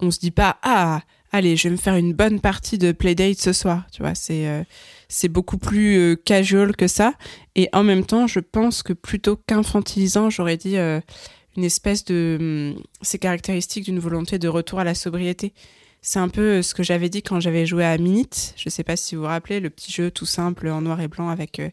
On 0.00 0.10
se 0.10 0.18
dit 0.18 0.30
pas 0.30 0.58
ah 0.62 1.02
allez 1.32 1.56
je 1.56 1.64
vais 1.68 1.72
me 1.72 1.76
faire 1.78 1.96
une 1.96 2.12
bonne 2.12 2.40
partie 2.40 2.78
de 2.78 2.92
Playdate 2.92 3.38
ce 3.38 3.52
soir. 3.52 3.84
Tu 3.92 4.02
vois 4.02 4.14
c'est 4.14 4.46
euh, 4.48 4.62
c'est 5.12 5.28
beaucoup 5.28 5.58
plus 5.58 5.96
euh, 5.98 6.16
casual 6.16 6.74
que 6.74 6.88
ça. 6.88 7.14
Et 7.54 7.68
en 7.72 7.82
même 7.84 8.04
temps 8.04 8.26
je 8.26 8.40
pense 8.40 8.82
que 8.82 8.92
plutôt 8.94 9.36
qu'infantilisant 9.36 10.30
j'aurais 10.30 10.56
dit 10.56 10.78
euh, 10.78 11.00
une 11.56 11.64
espèce 11.64 12.04
de 12.04 12.38
hum, 12.40 12.82
c'est 13.02 13.18
caractéristique 13.18 13.84
d'une 13.84 13.98
volonté 13.98 14.38
de 14.38 14.48
retour 14.48 14.80
à 14.80 14.84
la 14.84 14.94
sobriété. 14.94 15.52
C'est 16.00 16.18
un 16.18 16.28
peu 16.28 16.62
ce 16.62 16.74
que 16.74 16.82
j'avais 16.82 17.08
dit 17.08 17.22
quand 17.22 17.38
j'avais 17.38 17.64
joué 17.64 17.84
à 17.84 17.96
Minute. 17.96 18.54
Je 18.56 18.68
sais 18.68 18.82
pas 18.82 18.96
si 18.96 19.14
vous 19.14 19.22
vous 19.22 19.28
rappelez, 19.28 19.60
le 19.60 19.70
petit 19.70 19.92
jeu 19.92 20.10
tout 20.10 20.26
simple 20.26 20.66
en 20.68 20.80
noir 20.80 21.00
et 21.00 21.06
blanc 21.06 21.28
avec 21.28 21.60
euh, 21.60 21.68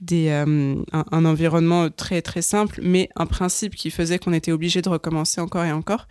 des, 0.00 0.28
euh, 0.28 0.74
un, 0.92 1.04
un 1.10 1.24
environnement 1.24 1.88
très 1.88 2.20
très 2.20 2.42
simple, 2.42 2.80
mais 2.82 3.08
un 3.16 3.26
principe 3.26 3.74
qui 3.74 3.90
faisait 3.90 4.18
qu'on 4.18 4.34
était 4.34 4.52
obligé 4.52 4.82
de 4.82 4.88
recommencer 4.90 5.40
encore 5.40 5.64
et 5.64 5.72
encore. 5.72 6.06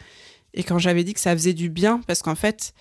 Et 0.53 0.64
quand 0.64 0.80
j'avais 0.80 1.03
dit 1.03 1.14
que 1.14 1.19
ça 1.19 1.34
faisait 1.34 1.53
du 1.53 1.69
bien, 1.69 2.02
parce 2.07 2.23
qu'en 2.23 2.35
fait, 2.35 2.73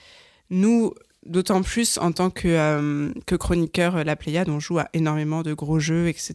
nous, 0.48 0.94
d'autant 1.26 1.62
plus 1.62 1.98
en 1.98 2.12
tant 2.12 2.30
que, 2.30 2.48
euh, 2.48 3.12
que 3.26 3.34
chroniqueur 3.34 3.96
euh, 3.96 4.04
La 4.04 4.16
Pléiade, 4.16 4.48
on 4.48 4.60
joue 4.60 4.78
à 4.78 4.88
énormément 4.92 5.42
de 5.42 5.52
gros 5.52 5.78
jeux, 5.78 6.08
etc. 6.08 6.34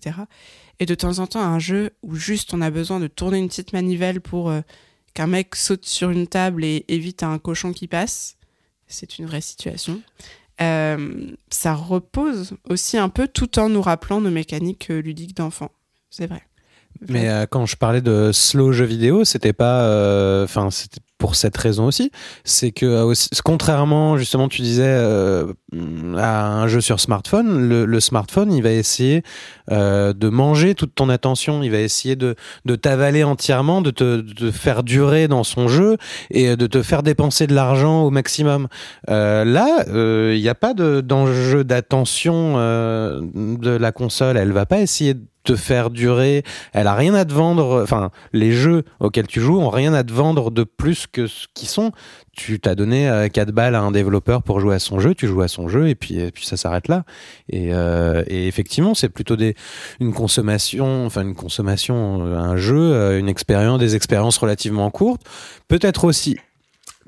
Et 0.79 0.85
de 0.85 0.95
temps 0.95 1.19
en 1.19 1.27
temps, 1.27 1.41
un 1.41 1.59
jeu 1.59 1.91
où 2.03 2.15
juste 2.15 2.53
on 2.53 2.61
a 2.61 2.69
besoin 2.69 2.99
de 2.99 3.07
tourner 3.07 3.39
une 3.39 3.47
petite 3.47 3.73
manivelle 3.73 4.21
pour 4.21 4.49
euh, 4.49 4.61
qu'un 5.13 5.27
mec 5.27 5.55
saute 5.55 5.85
sur 5.85 6.09
une 6.09 6.27
table 6.27 6.63
et 6.63 6.85
évite 6.87 7.23
un 7.23 7.39
cochon 7.39 7.73
qui 7.73 7.87
passe, 7.87 8.37
c'est 8.87 9.17
une 9.17 9.25
vraie 9.25 9.41
situation. 9.41 10.01
Euh, 10.61 11.31
ça 11.49 11.73
repose 11.73 12.55
aussi 12.69 12.97
un 12.97 13.09
peu 13.09 13.27
tout 13.27 13.59
en 13.59 13.69
nous 13.69 13.81
rappelant 13.81 14.21
nos 14.21 14.29
mécaniques 14.29 14.87
ludiques 14.87 15.35
d'enfant. 15.35 15.71
C'est 16.09 16.27
vrai. 16.27 16.43
Mais 17.09 17.29
euh, 17.29 17.45
quand 17.45 17.65
je 17.65 17.75
parlais 17.75 18.01
de 18.01 18.31
slow 18.31 18.71
jeux 18.71 18.85
vidéo, 18.85 19.25
c'était 19.25 19.53
pas, 19.53 19.83
euh, 19.83 20.45
enfin, 20.45 20.71
c'était 20.71 21.01
pour 21.17 21.35
cette 21.35 21.55
raison 21.55 21.85
aussi, 21.85 22.11
c'est 22.43 22.71
que 22.71 22.85
euh, 22.85 23.13
contrairement 23.43 24.17
justement 24.17 24.49
tu 24.49 24.61
disais 24.61 24.83
euh, 24.85 25.53
à 26.17 26.47
un 26.47 26.67
jeu 26.67 26.81
sur 26.81 26.99
smartphone, 26.99 27.69
le, 27.69 27.99
smartphone 27.99 28.51
il 28.51 28.61
va 28.61 28.71
essayer 28.71 29.23
euh, 29.71 30.13
de 30.13 30.27
manger 30.29 30.75
toute 30.75 30.93
ton 30.93 31.07
attention, 31.09 31.63
il 31.63 31.71
va 31.71 31.79
essayer 31.79 32.15
de, 32.15 32.35
de 32.65 32.75
t'avaler 32.75 33.23
entièrement, 33.23 33.81
de 33.81 33.91
te 33.91 34.51
faire 34.51 34.83
durer 34.83 35.27
dans 35.27 35.43
son 35.43 35.67
jeu 35.67 35.97
et 36.31 36.55
de 36.57 36.67
te 36.67 36.83
faire 36.83 37.01
dépenser 37.01 37.47
de 37.47 37.55
l'argent 37.55 38.03
au 38.03 38.09
maximum. 38.09 38.67
Là, 39.07 39.85
il 39.87 40.39
n'y 40.41 40.49
a 40.49 40.55
pas 40.55 40.73
de- 40.73 41.01
d'enjeu 41.01 41.63
d'attention 41.63 42.55
de 42.55 43.69
la 43.69 43.91
console, 43.91 44.37
elle 44.37 44.51
va 44.51 44.65
pas 44.65 44.79
essayer 44.79 45.13
de 45.13 45.21
te 45.45 45.55
faire 45.55 45.89
durer, 45.89 46.43
elle 46.73 46.87
a 46.87 46.95
rien 46.95 47.13
à 47.13 47.23
te 47.23 47.33
vendre, 47.33 47.81
enfin 47.81 48.11
les 48.33 48.51
jeux 48.51 48.83
auxquels 48.99 49.27
tu 49.27 49.39
joues 49.39 49.59
ont 49.59 49.69
rien 49.69 49.93
à 49.93 50.03
te 50.03 50.11
vendre 50.11 50.51
de 50.51 50.63
plus 50.63 51.07
que 51.07 51.27
ce 51.27 51.47
qu'ils 51.53 51.69
sont. 51.69 51.91
Tu 52.33 52.59
t'as 52.59 52.75
donné 52.75 53.07
euh, 53.07 53.29
4 53.29 53.51
balles 53.51 53.75
à 53.75 53.81
un 53.81 53.91
développeur 53.91 54.43
pour 54.43 54.59
jouer 54.59 54.75
à 54.75 54.79
son 54.79 54.99
jeu, 54.99 55.15
tu 55.15 55.27
joues 55.27 55.41
à 55.41 55.47
son 55.47 55.69
jeu 55.69 55.87
et 55.87 55.95
puis, 55.95 56.19
et 56.19 56.31
puis 56.31 56.45
ça 56.45 56.57
s'arrête 56.57 56.89
là. 56.89 57.05
Et, 57.47 57.73
euh, 57.73 58.23
et 58.27 58.47
effectivement, 58.47 58.93
c'est 58.93 59.07
plutôt 59.07 59.37
des, 59.37 59.55
une 60.01 60.13
consommation, 60.13 61.05
enfin 61.05 61.21
une 61.21 61.35
consommation, 61.35 62.25
euh, 62.25 62.37
un 62.37 62.57
jeu, 62.57 62.75
euh, 62.77 63.19
une 63.19 63.29
expérience, 63.29 63.79
des 63.79 63.95
expériences 63.95 64.37
relativement 64.37 64.89
courtes. 64.89 65.21
Peut-être 65.67 66.03
aussi 66.03 66.37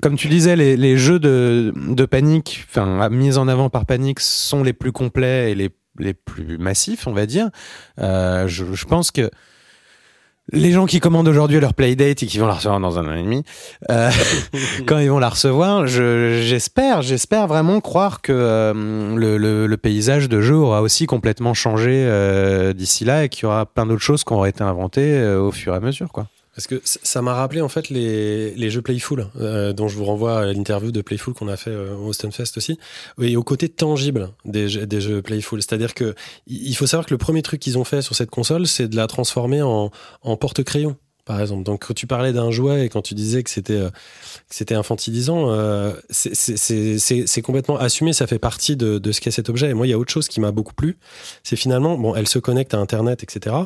comme 0.00 0.16
tu 0.16 0.28
disais, 0.28 0.54
les, 0.54 0.76
les 0.76 0.96
jeux 0.96 1.18
de, 1.18 1.74
de 1.74 2.04
panique, 2.04 2.64
enfin 2.70 3.08
mis 3.08 3.36
en 3.36 3.48
avant 3.48 3.68
par 3.68 3.84
panique, 3.84 4.20
sont 4.20 4.62
les 4.62 4.72
plus 4.72 4.92
complets 4.92 5.50
et 5.50 5.54
les, 5.56 5.70
les 5.98 6.14
plus 6.14 6.58
massifs, 6.58 7.06
on 7.06 7.12
va 7.12 7.26
dire. 7.26 7.50
Euh, 8.00 8.46
je, 8.48 8.84
pense 8.84 9.10
que 9.10 9.30
les 10.52 10.72
gens 10.72 10.86
qui 10.86 11.00
commandent 11.00 11.28
aujourd'hui 11.28 11.60
leur 11.60 11.74
Playdate 11.74 12.22
et 12.22 12.26
qui 12.26 12.38
vont 12.38 12.46
la 12.46 12.54
recevoir 12.54 12.80
dans 12.80 12.98
un 12.98 13.06
an 13.08 13.14
et 13.14 13.22
demi, 13.22 13.44
euh, 13.90 14.10
quand 14.86 14.98
ils 14.98 15.10
vont 15.10 15.18
la 15.18 15.28
recevoir, 15.28 15.86
je- 15.86 16.40
j'espère, 16.42 17.02
j'espère 17.02 17.46
vraiment 17.46 17.80
croire 17.80 18.22
que 18.22 18.32
euh, 18.32 19.16
le, 19.16 19.76
paysage 19.76 20.28
de 20.28 20.40
jeu 20.40 20.56
aura 20.56 20.82
aussi 20.82 21.06
complètement 21.06 21.54
changé 21.54 22.08
d'ici 22.74 23.04
là 23.04 23.24
et 23.24 23.28
qu'il 23.28 23.44
y 23.44 23.46
aura 23.46 23.66
plein 23.66 23.86
d'autres 23.86 24.02
choses 24.02 24.24
qui 24.24 24.32
auront 24.32 24.44
été 24.44 24.62
inventées 24.62 25.22
au 25.24 25.52
fur 25.52 25.74
et 25.74 25.76
à 25.76 25.80
mesure, 25.80 26.10
quoi. 26.12 26.26
Parce 26.58 26.66
que 26.66 26.82
ça 26.84 27.22
m'a 27.22 27.34
rappelé 27.34 27.60
en 27.60 27.68
fait 27.68 27.88
les, 27.88 28.52
les 28.56 28.68
jeux 28.68 28.82
Playful, 28.82 29.28
euh, 29.38 29.72
dont 29.72 29.86
je 29.86 29.96
vous 29.96 30.04
renvoie 30.04 30.40
à 30.40 30.46
l'interview 30.46 30.90
de 30.90 31.02
Playful 31.02 31.32
qu'on 31.32 31.46
a 31.46 31.56
fait 31.56 31.70
euh, 31.70 31.94
au 31.94 32.12
Stunfest 32.12 32.56
aussi, 32.56 32.80
et 33.22 33.36
au 33.36 33.44
côté 33.44 33.68
tangible 33.68 34.30
des 34.44 34.68
jeux, 34.68 34.84
des 34.84 35.00
jeux 35.00 35.22
Playful. 35.22 35.62
C'est-à-dire 35.62 35.94
que 35.94 36.16
il 36.48 36.74
faut 36.74 36.88
savoir 36.88 37.06
que 37.06 37.14
le 37.14 37.18
premier 37.18 37.42
truc 37.42 37.60
qu'ils 37.60 37.78
ont 37.78 37.84
fait 37.84 38.02
sur 38.02 38.16
cette 38.16 38.30
console, 38.30 38.66
c'est 38.66 38.88
de 38.88 38.96
la 38.96 39.06
transformer 39.06 39.62
en, 39.62 39.92
en 40.22 40.36
porte-crayon. 40.36 40.96
Par 41.28 41.40
exemple, 41.40 41.62
donc 41.62 41.86
quand 41.86 41.94
tu 41.94 42.08
parlais 42.08 42.32
d'un 42.32 42.50
jouet 42.50 42.86
et 42.86 42.88
quand 42.88 43.02
tu 43.02 43.14
disais 43.14 43.44
que 43.44 43.50
c'était 43.50 43.74
euh, 43.74 44.78
infantilisant, 44.78 45.50
euh, 45.50 45.92
c'est- 46.10 47.42
complètement 47.42 47.78
assumé. 47.78 48.12
Ça 48.12 48.26
fait 48.26 48.40
partie 48.40 48.76
de, 48.76 48.98
de 48.98 49.12
ce 49.12 49.20
qu'est 49.20 49.30
cet 49.30 49.48
objet. 49.48 49.70
Et 49.70 49.74
moi, 49.74 49.86
il 49.86 49.90
y 49.90 49.92
a 49.92 49.98
autre 49.98 50.12
chose 50.12 50.26
qui 50.26 50.40
m'a 50.40 50.50
beaucoup 50.50 50.74
plu. 50.74 50.98
C'est 51.44 51.56
finalement, 51.56 51.96
bon, 51.96 52.14
elle 52.16 52.26
se 52.26 52.40
connecte 52.40 52.74
à 52.74 52.78
Internet, 52.78 53.22
etc 53.22 53.56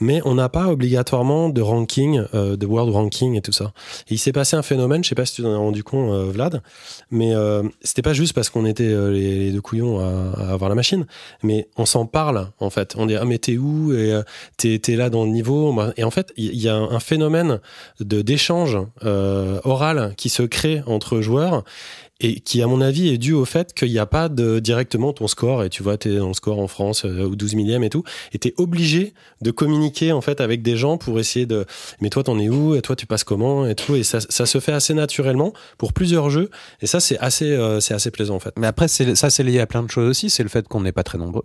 mais 0.00 0.20
on 0.24 0.34
n'a 0.34 0.48
pas 0.48 0.68
obligatoirement 0.68 1.48
de 1.48 1.60
ranking, 1.60 2.22
euh, 2.34 2.56
de 2.56 2.66
world 2.66 2.92
ranking 2.92 3.36
et 3.36 3.40
tout 3.40 3.52
ça. 3.52 3.72
Il 4.08 4.18
s'est 4.18 4.32
passé 4.32 4.56
un 4.56 4.62
phénomène, 4.62 5.04
je 5.04 5.08
sais 5.08 5.14
pas 5.14 5.26
si 5.26 5.36
tu 5.36 5.42
t'en 5.42 5.52
as 5.52 5.58
rendu 5.58 5.84
compte, 5.84 6.10
euh, 6.12 6.30
Vlad, 6.30 6.62
mais 7.10 7.34
euh, 7.34 7.62
c'était 7.82 8.02
pas 8.02 8.12
juste 8.12 8.32
parce 8.32 8.50
qu'on 8.50 8.66
était 8.66 8.88
les, 9.10 9.52
deux 9.52 9.60
couillons 9.60 10.00
à, 10.00 10.52
avoir 10.52 10.68
la 10.68 10.74
machine, 10.74 11.06
mais 11.42 11.68
on 11.76 11.86
s'en 11.86 12.06
parle 12.06 12.48
en 12.60 12.70
fait. 12.70 12.94
On 12.96 13.06
dit 13.06 13.16
ah 13.16 13.24
mais 13.24 13.38
t'es 13.38 13.56
où? 13.56 13.92
Et 13.92 14.14
t'es 14.56 14.96
là 14.96 15.10
dans 15.10 15.24
le 15.24 15.30
niveau. 15.30 15.76
Et 15.96 16.04
en 16.04 16.10
fait, 16.10 16.32
il 16.36 16.60
y, 16.60 16.68
a 16.68 16.76
un 16.76 17.00
phénomène 17.10 17.58
de 17.98 18.22
d'échange 18.22 18.78
euh, 19.04 19.58
oral 19.64 20.14
qui 20.16 20.28
se 20.28 20.44
crée 20.44 20.82
entre 20.86 21.20
joueurs 21.20 21.64
et 22.20 22.40
qui, 22.40 22.62
à 22.62 22.66
mon 22.66 22.80
avis, 22.80 23.08
est 23.08 23.18
dû 23.18 23.32
au 23.32 23.44
fait 23.44 23.72
qu'il 23.72 23.90
n'y 23.90 23.98
a 23.98 24.06
pas 24.06 24.28
de 24.28 24.58
directement 24.58 25.12
ton 25.12 25.26
score, 25.26 25.64
et 25.64 25.70
tu 25.70 25.82
vois, 25.82 25.96
tu 25.96 26.12
es 26.12 26.18
dans 26.18 26.28
le 26.28 26.34
score 26.34 26.58
en 26.58 26.68
France, 26.68 27.06
euh, 27.06 27.24
ou 27.24 27.34
12 27.34 27.54
millième 27.54 27.82
et 27.82 27.88
tout, 27.88 28.04
et 28.34 28.38
tu 28.38 28.48
es 28.48 28.54
obligé 28.58 29.14
de 29.40 29.50
communiquer 29.50 30.12
en 30.12 30.20
fait 30.20 30.40
avec 30.42 30.60
des 30.62 30.76
gens 30.76 30.98
pour 30.98 31.18
essayer 31.18 31.46
de 31.46 31.64
mais 32.00 32.10
toi 32.10 32.22
t'en 32.22 32.38
es 32.38 32.48
où? 32.48 32.74
Et 32.76 32.82
toi 32.82 32.94
tu 32.94 33.06
passes 33.06 33.24
comment? 33.24 33.66
Et 33.66 33.74
tout. 33.74 33.96
Et 33.96 34.02
ça, 34.02 34.20
ça 34.20 34.46
se 34.46 34.60
fait 34.60 34.72
assez 34.72 34.94
naturellement 34.94 35.52
pour 35.78 35.92
plusieurs 35.92 36.30
jeux. 36.30 36.50
Et 36.82 36.86
ça 36.86 37.00
c'est 37.00 37.18
assez 37.18 37.50
euh, 37.52 37.80
c'est 37.80 37.94
assez 37.94 38.10
plaisant 38.10 38.36
en 38.36 38.40
fait. 38.40 38.54
Mais 38.58 38.66
après, 38.66 38.88
ça, 38.88 39.30
c'est 39.30 39.42
lié 39.42 39.60
à 39.60 39.66
plein 39.66 39.82
de 39.82 39.90
choses 39.90 40.08
aussi. 40.08 40.30
C'est 40.30 40.42
le 40.42 40.48
fait 40.48 40.68
qu'on 40.68 40.82
n'est 40.82 40.92
pas 40.92 41.02
très 41.02 41.18
nombreux. 41.18 41.44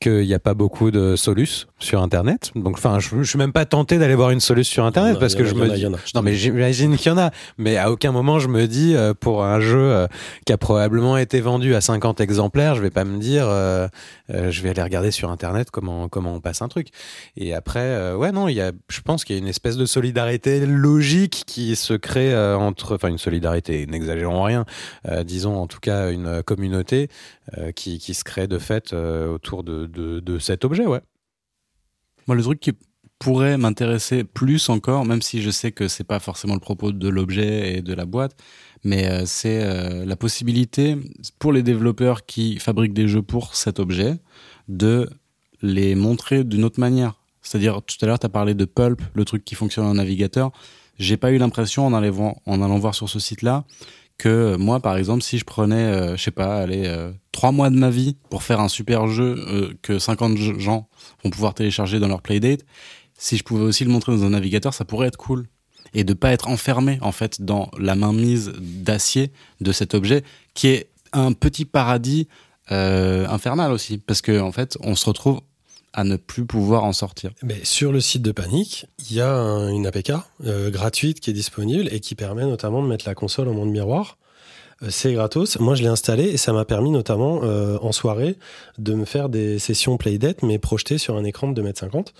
Qu'il 0.00 0.26
n'y 0.26 0.34
a 0.34 0.38
pas 0.38 0.54
beaucoup 0.54 0.90
de 0.90 1.16
solus 1.16 1.66
sur 1.80 2.02
Internet. 2.02 2.52
Donc, 2.54 2.76
enfin, 2.76 3.00
je, 3.00 3.08
je 3.20 3.28
suis 3.28 3.38
même 3.38 3.52
pas 3.52 3.64
tenté 3.64 3.98
d'aller 3.98 4.14
voir 4.14 4.30
une 4.30 4.40
solus 4.40 4.64
sur 4.64 4.84
Internet 4.84 5.16
a, 5.16 5.18
parce 5.18 5.34
que 5.34 5.42
a, 5.42 5.46
je 5.46 5.54
me 5.54 5.70
a, 5.70 5.74
dis. 5.74 5.86
Non, 6.14 6.22
mais 6.22 6.34
j'imagine 6.34 6.96
qu'il 6.96 7.10
y 7.10 7.14
en 7.14 7.18
a. 7.18 7.30
Mais 7.56 7.76
à 7.76 7.90
aucun 7.90 8.12
moment, 8.12 8.38
je 8.38 8.48
me 8.48 8.66
dis, 8.66 8.94
euh, 8.94 9.12
pour 9.12 9.44
un 9.44 9.60
jeu 9.60 9.78
euh, 9.78 10.06
qui 10.46 10.52
a 10.52 10.58
probablement 10.58 11.16
été 11.16 11.40
vendu 11.40 11.74
à 11.74 11.80
50 11.80 12.20
exemplaires, 12.20 12.74
je 12.76 12.82
vais 12.82 12.90
pas 12.90 13.04
me 13.04 13.18
dire, 13.18 13.46
euh, 13.48 13.88
je 14.28 14.62
vais 14.62 14.70
aller 14.70 14.82
regarder 14.82 15.10
sur 15.10 15.30
Internet 15.30 15.70
comment, 15.70 16.08
comment 16.08 16.34
on 16.34 16.40
passe 16.40 16.62
un 16.62 16.68
truc. 16.68 16.88
Et 17.36 17.54
après, 17.54 18.12
ouais, 18.14 18.32
non, 18.32 18.48
il 18.48 18.54
y 18.54 18.60
a, 18.60 18.72
je 18.88 19.00
pense 19.00 19.24
qu'il 19.24 19.34
y 19.34 19.38
a 19.38 19.42
une 19.42 19.48
espèce 19.48 19.76
de 19.76 19.86
solidarité 19.86 20.64
logique 20.64 21.42
qui 21.46 21.74
se 21.76 21.94
crée 21.94 22.36
entre, 22.36 22.94
enfin, 22.94 23.08
une 23.08 23.18
solidarité, 23.18 23.86
n'exagérons 23.86 24.42
rien, 24.42 24.64
disons 25.24 25.56
en 25.56 25.66
tout 25.66 25.80
cas 25.80 26.10
une 26.10 26.42
communauté 26.42 27.08
qui, 27.74 27.98
qui 27.98 28.14
se 28.14 28.24
crée 28.24 28.46
de 28.46 28.58
fait 28.58 28.92
autour 28.92 29.64
de, 29.64 29.87
de, 29.88 30.38
cet 30.38 30.64
objet, 30.64 30.86
ouais. 30.86 31.00
Moi, 32.26 32.36
le 32.36 32.42
truc 32.42 32.60
qui 32.60 32.72
pourrait 33.18 33.58
m'intéresser 33.58 34.22
plus 34.22 34.68
encore, 34.68 35.04
même 35.04 35.22
si 35.22 35.42
je 35.42 35.50
sais 35.50 35.72
que 35.72 35.88
c'est 35.88 36.04
pas 36.04 36.20
forcément 36.20 36.54
le 36.54 36.60
propos 36.60 36.92
de 36.92 37.08
l'objet 37.08 37.74
et 37.74 37.82
de 37.82 37.92
la 37.94 38.04
boîte, 38.04 38.36
mais 38.84 39.08
euh, 39.08 39.22
c'est 39.26 39.62
euh, 39.62 40.04
la 40.04 40.14
possibilité 40.14 40.96
pour 41.38 41.52
les 41.52 41.62
développeurs 41.62 42.26
qui 42.26 42.58
fabriquent 42.58 42.94
des 42.94 43.08
jeux 43.08 43.22
pour 43.22 43.56
cet 43.56 43.80
objet 43.80 44.18
de 44.68 45.10
les 45.62 45.96
montrer 45.96 46.44
d'une 46.44 46.64
autre 46.64 46.78
manière. 46.78 47.14
C'est-à-dire, 47.42 47.82
tout 47.82 47.96
à 48.02 48.06
l'heure, 48.06 48.18
tu 48.18 48.26
as 48.26 48.30
parlé 48.30 48.54
de 48.54 48.64
Pulp, 48.64 49.00
le 49.14 49.24
truc 49.24 49.44
qui 49.44 49.54
fonctionne 49.54 49.86
en 49.86 49.94
navigateur. 49.94 50.52
J'ai 50.98 51.16
pas 51.16 51.32
eu 51.32 51.38
l'impression, 51.38 51.86
en 51.86 51.94
allant 51.94 52.78
voir 52.78 52.94
sur 52.94 53.08
ce 53.08 53.18
site-là, 53.18 53.64
que 54.18 54.56
moi, 54.56 54.80
par 54.80 54.96
exemple, 54.96 55.22
si 55.22 55.38
je 55.38 55.44
prenais, 55.44 55.84
euh, 55.84 56.16
je 56.16 56.22
sais 56.22 56.30
pas, 56.30 56.60
allez, 56.60 56.86
euh, 56.86 57.12
trois 57.32 57.52
mois 57.52 57.70
de 57.70 57.76
ma 57.76 57.88
vie 57.88 58.16
pour 58.30 58.42
faire 58.42 58.60
un 58.60 58.68
super 58.68 59.06
jeu 59.06 59.36
euh, 59.48 59.72
que 59.80 59.98
50 59.98 60.36
gens 60.36 60.88
vont 61.22 61.30
pouvoir 61.30 61.54
télécharger 61.54 62.00
dans 62.00 62.08
leur 62.08 62.20
Playdate, 62.20 62.64
si 63.16 63.36
je 63.36 63.44
pouvais 63.44 63.64
aussi 63.64 63.84
le 63.84 63.90
montrer 63.90 64.12
dans 64.12 64.24
un 64.24 64.30
navigateur, 64.30 64.74
ça 64.74 64.84
pourrait 64.84 65.08
être 65.08 65.16
cool. 65.16 65.46
Et 65.94 66.04
de 66.04 66.12
pas 66.12 66.32
être 66.32 66.48
enfermé, 66.48 66.98
en 67.00 67.12
fait, 67.12 67.40
dans 67.42 67.70
la 67.78 67.94
mainmise 67.94 68.52
d'acier 68.58 69.32
de 69.60 69.72
cet 69.72 69.94
objet, 69.94 70.22
qui 70.52 70.68
est 70.68 70.90
un 71.12 71.32
petit 71.32 71.64
paradis 71.64 72.28
euh, 72.70 73.26
infernal 73.28 73.72
aussi. 73.72 73.98
Parce 73.98 74.20
que, 74.20 74.40
en 74.40 74.52
fait, 74.52 74.76
on 74.80 74.94
se 74.94 75.06
retrouve 75.06 75.40
à 75.98 76.04
ne 76.04 76.16
plus 76.16 76.44
pouvoir 76.46 76.84
en 76.84 76.92
sortir. 76.92 77.32
Sur 77.64 77.90
le 77.90 78.00
site 78.00 78.22
de 78.22 78.30
Panic, 78.30 78.86
il 79.10 79.16
y 79.16 79.20
a 79.20 79.32
un- 79.34 79.68
une 79.68 79.84
APK 79.86 80.12
euh, 80.46 80.70
gratuite 80.70 81.18
qui 81.18 81.30
est 81.30 81.32
disponible 81.32 81.88
et 81.90 81.98
qui 81.98 82.14
permet 82.14 82.44
notamment 82.44 82.82
de 82.82 82.86
mettre 82.86 83.04
la 83.08 83.14
console 83.16 83.48
en 83.48 83.52
monde 83.54 83.70
miroir. 83.70 84.16
Euh, 84.84 84.86
C'est 84.90 85.12
gratos. 85.12 85.58
Moi, 85.58 85.74
je 85.74 85.82
l'ai 85.82 85.88
installé 85.88 86.24
et 86.24 86.36
ça 86.36 86.52
m'a 86.52 86.64
permis 86.64 86.90
notamment 86.92 87.40
euh, 87.42 87.78
en 87.82 87.90
soirée 87.90 88.36
de 88.78 88.94
me 88.94 89.04
faire 89.04 89.28
des 89.28 89.58
sessions 89.58 89.96
Playdate, 89.96 90.42
mais 90.44 90.58
projetées 90.60 90.98
sur 90.98 91.16
un 91.16 91.24
écran 91.24 91.48
de 91.48 91.60
2m50. 91.60 92.12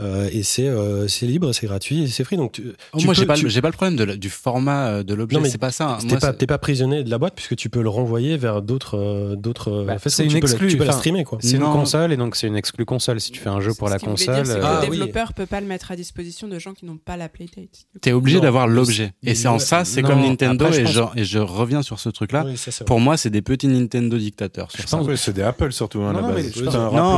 Euh, 0.00 0.28
et 0.32 0.42
c'est 0.42 0.66
euh, 0.68 1.06
c'est 1.06 1.26
libre, 1.26 1.52
c'est 1.52 1.66
gratuit 1.66 2.02
et 2.02 2.06
c'est 2.08 2.24
free. 2.24 2.36
Donc, 2.36 2.52
tu, 2.52 2.64
Oh, 2.92 2.98
tu 2.98 3.04
moi, 3.04 3.14
j'ai 3.14 3.26
pas, 3.26 3.34
tu- 3.36 3.48
j'ai 3.48 3.60
pas 3.62 3.68
le 3.68 3.74
problème 3.74 3.94
de 3.96 4.02
la- 4.04 4.16
du 4.16 4.28
format 4.28 4.88
euh, 4.88 5.02
de 5.04 5.14
l'objet. 5.14 5.36
Non, 5.36 5.42
mais 5.42 5.48
C'est 5.50 5.58
pas 5.58 5.70
ça. 5.70 5.90
hein. 5.90 5.98
T'es 6.08 6.16
pas, 6.18 6.32
t'es 6.32 6.46
pas 6.46 6.58
prisonnier 6.58 7.04
de 7.04 7.10
la 7.10 7.18
boîte 7.18 7.34
puisque 7.36 7.54
tu 7.54 7.70
peux 7.70 7.80
le 7.82 7.88
renvoyer 7.88 8.36
vers 8.36 8.60
d'autres 8.60 8.98
euh, 8.98 9.36
d'autres 9.36 9.84
Bah, 9.86 9.96
c'est 10.04 10.24
une 10.24 10.30
tu 10.30 10.40
peux, 10.40 10.46
le- 10.46 10.52
exclue, 10.52 10.68
tu 10.70 10.76
peux 10.76 10.84
la 10.84 10.92
streamer 10.92 11.22
quoi. 11.24 11.38
C'est 11.40 11.56
une 11.56 11.62
console 11.62 12.12
et 12.12 12.16
donc 12.16 12.34
c'est 12.36 12.46
une 12.48 12.56
exclue 12.56 12.84
console. 12.84 13.20
Si 13.20 13.30
tu 13.30 13.40
fais 13.40 13.50
un 13.50 13.60
jeu 13.60 13.72
pour 13.74 13.88
la 13.88 13.98
console, 14.00 14.42
dire, 14.42 14.56
Ah, 14.64 14.80
le 14.84 14.90
oui. 14.90 14.98
développeur 14.98 15.32
peut 15.32 15.46
pas 15.46 15.60
le 15.60 15.66
mettre 15.66 15.90
à 15.92 15.96
disposition 15.96 16.48
de 16.48 16.58
gens 16.58 16.72
qui 16.74 16.86
n'ont 16.86 16.96
pas 16.96 17.16
la 17.16 17.28
Playdate. 17.28 17.86
T'es 18.00 18.12
obligé 18.12 18.40
d'avoir 18.40 18.66
l'objet. 18.66 19.12
Et 19.22 19.34
c'est 19.34 19.48
en 19.48 19.58
ça, 19.58 19.84
c'est 19.84 20.02
comme 20.02 20.20
Nintendo 20.20 20.64
après, 20.66 20.80
et, 20.82 20.86
je, 20.86 21.00
et 21.16 21.24
je 21.24 21.38
reviens 21.38 21.82
sur 21.82 22.00
ce. 22.00 22.08
Oui, 22.08 22.26
c'est 22.56 22.74
vrai. 22.74 22.84
Pour 22.84 23.00
moi, 23.00 23.16
c'est 23.16 23.30
des 23.30 23.42
petits 23.42 23.66
Nintendo 23.68 24.16
dictateurs. 24.16 24.70
Sur 24.70 24.88
ça. 24.88 25.00
c'est 25.16 25.32
des 25.32 25.42
Apple 25.42 25.72
surtout 25.72 26.00
hein, 26.02 26.10
à 26.10 26.12
Non, 26.12 26.28
la 26.28 26.34
base. 26.34 26.52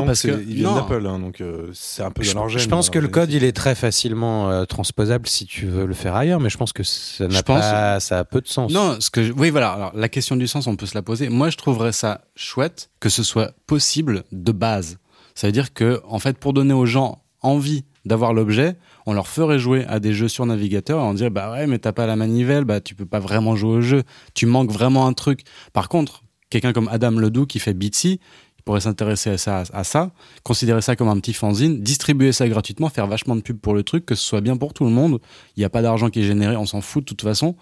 parce 0.07 0.20
c'est- 0.20 0.28
que- 0.31 0.40
ils 0.47 0.57
viennent 0.57 0.74
d'Apple, 0.74 1.07
hein, 1.07 1.19
donc 1.19 1.43
c'est 1.73 2.03
un 2.03 2.11
peu 2.11 2.23
dans 2.24 2.35
leur 2.40 2.48
gène. 2.48 2.65
Je 2.66 2.70
pense 2.70 2.90
que 2.90 2.98
le 2.98 3.09
code 3.09 3.32
il 3.32 3.44
est 3.44 3.52
très 3.56 3.74
facilement 3.74 4.51
euh, 4.51 4.64
transposable 4.64 5.26
si 5.28 5.47
tu 5.47 5.66
veux 5.66 5.86
le 5.86 5.94
faire 5.94 6.14
ailleurs, 6.14 6.40
mais 6.40 6.51
je 6.51 6.56
pense 6.59 6.72
que 6.72 6.82
ça 6.82 7.28
n'a 7.28 7.43
pense- 7.43 7.60
pas, 7.60 8.01
ça 8.01 8.18
a 8.18 8.24
peu 8.24 8.40
de 8.40 8.48
sens. 8.48 8.72
Non, 8.72 8.97
ce 9.01 9.09
que 9.10 9.22
je- 9.24 9.32
oui, 9.32 9.51
voilà. 9.51 9.70
Alors, 9.72 9.93
la 9.94 10.09
question 10.09 10.36
du 10.36 10.47
sens, 10.47 10.66
on 10.66 10.76
peut 10.76 10.86
se 10.86 10.94
la 10.94 11.02
poser. 11.02 11.28
Moi, 11.28 11.48
je 11.51 11.56
trouverais 11.56 11.93
ça 11.93 12.22
chouette 12.34 12.90
que 13.01 13.09
ce 13.09 13.22
soit 13.22 13.52
possible 13.66 14.24
de 14.32 14.52
base. 14.52 14.98
Ça 15.34 15.47
veut 15.47 15.52
dire 15.52 15.72
que, 15.72 16.01
en 16.09 16.18
fait, 16.18 16.36
pour 16.38 16.52
donner 16.52 16.74
aux 16.74 16.86
gens 16.86 17.22
envie 17.43 17.84
d'avoir 18.05 18.32
l'objet, 18.34 18.76
on 19.06 19.12
leur 19.12 19.28
ferait 19.28 19.59
jouer 19.59 19.84
à 19.86 20.01
des 20.01 20.12
jeux 20.12 20.28
sur 20.28 20.47
navigateur 20.47 20.98
et 21.01 21.02
on 21.02 21.14
dirait, 21.14 21.30
bah 21.30 21.52
ouais, 21.52 21.66
mais 21.66 21.78
t'as 21.78 21.93
pas 21.93 22.06
la 22.06 22.16
manivelle, 22.16 22.64
bah 22.64 22.80
tu 22.80 22.94
peux 22.94 23.06
pas 23.06 23.20
vraiment 23.20 23.55
jouer 23.56 23.70
au 23.76 23.80
jeu. 23.80 24.02
Tu 24.34 24.47
manques 24.47 24.70
vraiment 24.72 25.06
un 25.06 25.12
truc. 25.12 25.43
Par 25.72 25.88
contre, 25.88 26.22
quelqu'un 26.51 26.72
comme 26.72 26.88
Adam 26.88 27.10
Ledoux 27.12 27.47
qui 27.47 27.59
fait 27.59 27.74
Bitsy, 27.74 28.20
pourrait 28.66 28.80
s'intéresser 28.80 29.30
à 29.48 29.84
ça, 29.84 30.10
considérer 30.43 30.82
ça 30.82 30.97
comme 30.97 31.09
un 31.09 31.18
petit 31.20 31.32
fanzine, 31.32 31.82
distribuer 31.82 32.32
ça 32.32 32.48
gratuitement, 32.48 32.90
faire 32.90 33.06
vachement 33.06 33.36
de 33.36 33.40
pub 33.40 33.59
pour 33.59 33.74
le 33.74 33.84
truc, 33.84 34.05
que 34.05 34.16
ce 34.16 34.22
soit 34.22 34.40
bien 34.43 34.56
pour 34.56 34.74
tout 34.74 34.84
le 34.84 34.90
monde. 34.90 35.20
Il 35.56 35.60
n'y 35.60 35.64
a 35.64 35.70
pas 35.70 35.82
d'argent 35.82 36.10
qui 36.10 36.20
est 36.20 36.24
généré, 36.24 36.56
on 36.56 36.66
s'en 36.66 36.80
fout 36.80 37.05
de 37.05 37.06
toute 37.09 37.22
façon. 37.22 37.56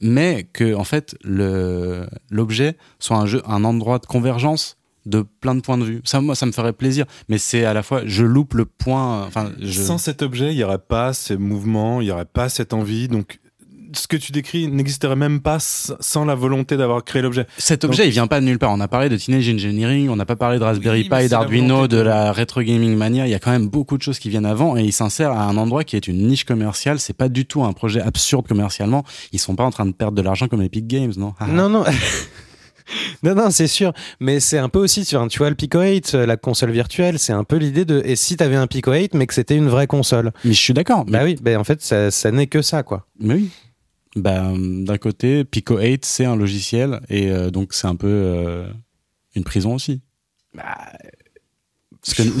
Mais 0.00 0.48
que, 0.52 0.74
en 0.74 0.84
fait, 0.84 1.16
l'objet 1.22 2.76
soit 2.98 3.18
un 3.18 3.26
jeu, 3.26 3.42
un 3.46 3.62
endroit 3.62 3.98
de 3.98 4.06
convergence 4.06 4.78
de 5.04 5.22
plein 5.22 5.54
de 5.54 5.60
points 5.60 5.76
de 5.76 5.84
vue. 5.84 6.00
Ça, 6.04 6.20
moi, 6.20 6.34
ça 6.34 6.46
me 6.46 6.52
ferait 6.52 6.72
plaisir. 6.72 7.04
Mais 7.28 7.36
c'est 7.36 7.64
à 7.64 7.74
la 7.74 7.82
fois, 7.82 8.02
je 8.06 8.24
loupe 8.24 8.54
le 8.54 8.64
point. 8.64 9.28
Sans 9.70 9.98
cet 9.98 10.22
objet, 10.22 10.52
il 10.52 10.56
n'y 10.56 10.64
aurait 10.64 10.78
pas 10.78 11.12
ces 11.12 11.36
mouvements, 11.36 12.00
il 12.00 12.04
n'y 12.04 12.10
aurait 12.10 12.24
pas 12.24 12.48
cette 12.48 12.72
envie. 12.72 13.08
Donc, 13.08 13.38
ce 13.94 14.06
que 14.06 14.16
tu 14.16 14.32
décris 14.32 14.68
n'existerait 14.68 15.16
même 15.16 15.40
pas 15.40 15.58
sans 15.60 16.24
la 16.24 16.34
volonté 16.34 16.76
d'avoir 16.76 17.04
créé 17.04 17.22
l'objet. 17.22 17.46
Cet 17.58 17.84
objet, 17.84 18.06
il 18.06 18.10
vient 18.10 18.26
pas 18.26 18.40
de 18.40 18.44
nulle 18.46 18.58
part. 18.58 18.70
On 18.72 18.80
a 18.80 18.88
parlé 18.88 19.08
de 19.08 19.16
Teenage 19.16 19.48
Engineering, 19.48 20.08
on 20.08 20.16
n'a 20.16 20.26
pas 20.26 20.36
parlé 20.36 20.58
de 20.58 20.64
Raspberry 20.64 21.08
Oui, 21.10 21.22
Pi, 21.22 21.28
d'Arduino, 21.28 21.88
de 21.88 21.96
de- 21.96 22.02
la 22.02 22.32
Retro 22.32 22.62
Gaming 22.62 22.96
Mania. 22.96 23.26
Il 23.26 23.30
y 23.30 23.34
a 23.34 23.38
quand 23.38 23.50
même 23.50 23.68
beaucoup 23.68 23.96
de 23.96 24.02
choses 24.02 24.18
qui 24.18 24.28
viennent 24.30 24.46
avant 24.46 24.76
et 24.76 24.82
il 24.82 24.92
s'insère 24.92 25.32
à 25.32 25.44
un 25.44 25.56
endroit 25.56 25.84
qui 25.84 25.96
est 25.96 26.06
une 26.08 26.26
niche 26.26 26.44
commerciale. 26.44 26.98
C'est 27.00 27.16
pas 27.16 27.28
du 27.28 27.46
tout 27.46 27.64
un 27.64 27.72
projet 27.72 28.00
absurde 28.00 28.46
commercialement. 28.46 29.04
Ils 29.32 29.38
sont 29.38 29.54
pas 29.56 29.64
en 29.64 29.70
train 29.70 29.86
de 29.86 29.92
perdre 29.92 30.16
de 30.16 30.22
l'argent 30.22 30.48
comme 30.48 30.62
Epic 30.62 30.86
Games, 30.86 31.12
non? 31.16 31.34
Ah. 31.40 31.46
Non, 31.46 31.68
non. 31.68 31.84
non, 33.22 33.34
non, 33.34 33.50
c'est 33.50 33.66
sûr. 33.66 33.92
Mais 34.20 34.40
c'est 34.40 34.58
un 34.58 34.68
peu 34.68 34.78
aussi, 34.78 35.04
tu 35.04 35.16
vois, 35.16 35.26
tu 35.28 35.38
vois, 35.38 35.50
le 35.50 35.56
Pico 35.56 35.80
8, 35.80 36.12
euh, 36.14 36.26
la 36.26 36.36
console 36.36 36.70
virtuelle, 36.70 37.18
c'est 37.18 37.32
un 37.32 37.44
peu 37.44 37.56
l'idée 37.56 37.84
de. 37.84 38.00
Et 38.04 38.16
si 38.16 38.36
t'avais 38.36 38.56
un 38.56 38.66
Pico 38.66 38.92
8, 38.92 39.14
mais 39.14 39.26
que 39.26 39.34
c'était 39.34 39.56
une 39.56 39.68
vraie 39.68 39.86
console? 39.86 40.32
Mais 40.44 40.52
je 40.52 40.60
suis 40.60 40.74
d'accord. 40.74 41.04
Bah 41.04 41.18
Mais, 41.18 41.24
oui, 41.24 41.36
bah 41.40 41.58
en 41.58 41.64
fait, 41.64 41.82
ça, 41.82 42.10
ça 42.10 42.30
n'est 42.30 42.46
que 42.46 42.62
ça, 42.62 42.82
quoi. 42.82 43.06
mais 43.20 43.34
oui. 43.34 43.50
Bah, 44.20 44.52
d'un 44.56 44.98
côté, 44.98 45.44
Pico 45.44 45.78
8, 45.78 46.04
c'est 46.04 46.24
un 46.24 46.36
logiciel 46.36 47.00
et 47.08 47.30
euh, 47.30 47.50
donc 47.50 47.72
c'est 47.72 47.86
un 47.86 47.96
peu 47.96 48.06
euh, 48.08 48.66
une 49.34 49.44
prison 49.44 49.74
aussi. 49.74 50.00
Bah, 50.54 50.76
Ce 52.02 52.14
que, 52.14 52.22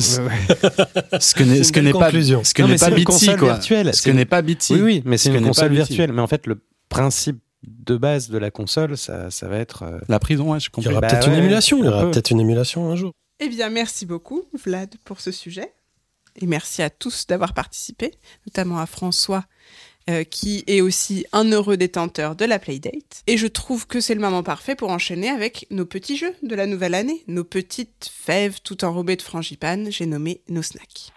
ce, 1.20 1.34
que 1.34 1.80
n'est, 1.80 1.92
pas, 1.92 2.06
conclusion. 2.06 2.42
ce 2.44 2.54
que 2.54 2.62
n'est 2.62 2.76
pas 2.76 2.90
console 3.04 3.38
quoi. 3.38 3.52
virtuelle. 3.54 3.94
Ce 3.94 4.02
que 4.02 4.10
n'est 4.10 4.24
pas 4.24 4.42
Bitsy. 4.42 4.74
Oui, 4.74 4.80
oui, 4.80 5.02
mais 5.04 5.18
c'est 5.18 5.34
une 5.34 5.44
console 5.46 5.72
virtuelle. 5.72 6.12
Mais 6.12 6.22
en 6.22 6.26
fait, 6.26 6.46
le 6.46 6.60
principe 6.88 7.38
de 7.66 7.96
base 7.96 8.30
de 8.30 8.38
la 8.38 8.50
console, 8.50 8.96
ça, 8.96 9.30
ça 9.30 9.48
va 9.48 9.56
être. 9.58 9.82
euh, 9.82 9.98
La 10.08 10.18
prison, 10.20 10.52
ouais, 10.52 10.60
je 10.60 10.66
Il 10.66 10.68
y 10.68 10.70
comprends. 10.72 10.90
aura 10.92 11.00
Bah 11.00 11.08
peut-être 11.08 11.28
une 11.28 11.34
émulation. 11.34 11.78
Il 11.78 11.84
y 11.84 11.88
aura 11.88 12.02
peu. 12.02 12.10
peut-être 12.12 12.30
une 12.30 12.40
émulation 12.40 12.90
un 12.90 12.96
jour. 12.96 13.12
Eh 13.40 13.48
bien, 13.48 13.68
merci 13.70 14.06
beaucoup, 14.06 14.42
Vlad, 14.64 14.94
pour 15.04 15.20
ce 15.20 15.30
sujet. 15.32 15.72
Et 16.40 16.46
merci 16.46 16.82
à 16.82 16.90
tous 16.90 17.26
d'avoir 17.26 17.52
participé, 17.52 18.12
notamment 18.46 18.78
à 18.78 18.86
François, 18.86 19.44
euh, 20.08 20.24
qui 20.24 20.64
est 20.66 20.80
aussi 20.80 21.26
un 21.32 21.50
heureux 21.52 21.76
détenteur 21.76 22.34
de 22.34 22.44
la 22.44 22.58
Playdate. 22.58 23.22
Et 23.26 23.36
je 23.36 23.46
trouve 23.46 23.86
que 23.86 24.00
c'est 24.00 24.14
le 24.14 24.20
moment 24.20 24.42
parfait 24.42 24.74
pour 24.74 24.90
enchaîner 24.90 25.28
avec 25.28 25.66
nos 25.70 25.86
petits 25.86 26.16
jeux 26.16 26.34
de 26.42 26.54
la 26.54 26.66
nouvelle 26.66 26.94
année, 26.94 27.24
nos 27.26 27.44
petites 27.44 28.10
fèves 28.10 28.60
tout 28.62 28.84
enrobées 28.84 29.16
de 29.16 29.22
frangipane, 29.22 29.90
j'ai 29.90 30.06
nommé 30.06 30.40
nos 30.48 30.62
snacks. 30.62 31.12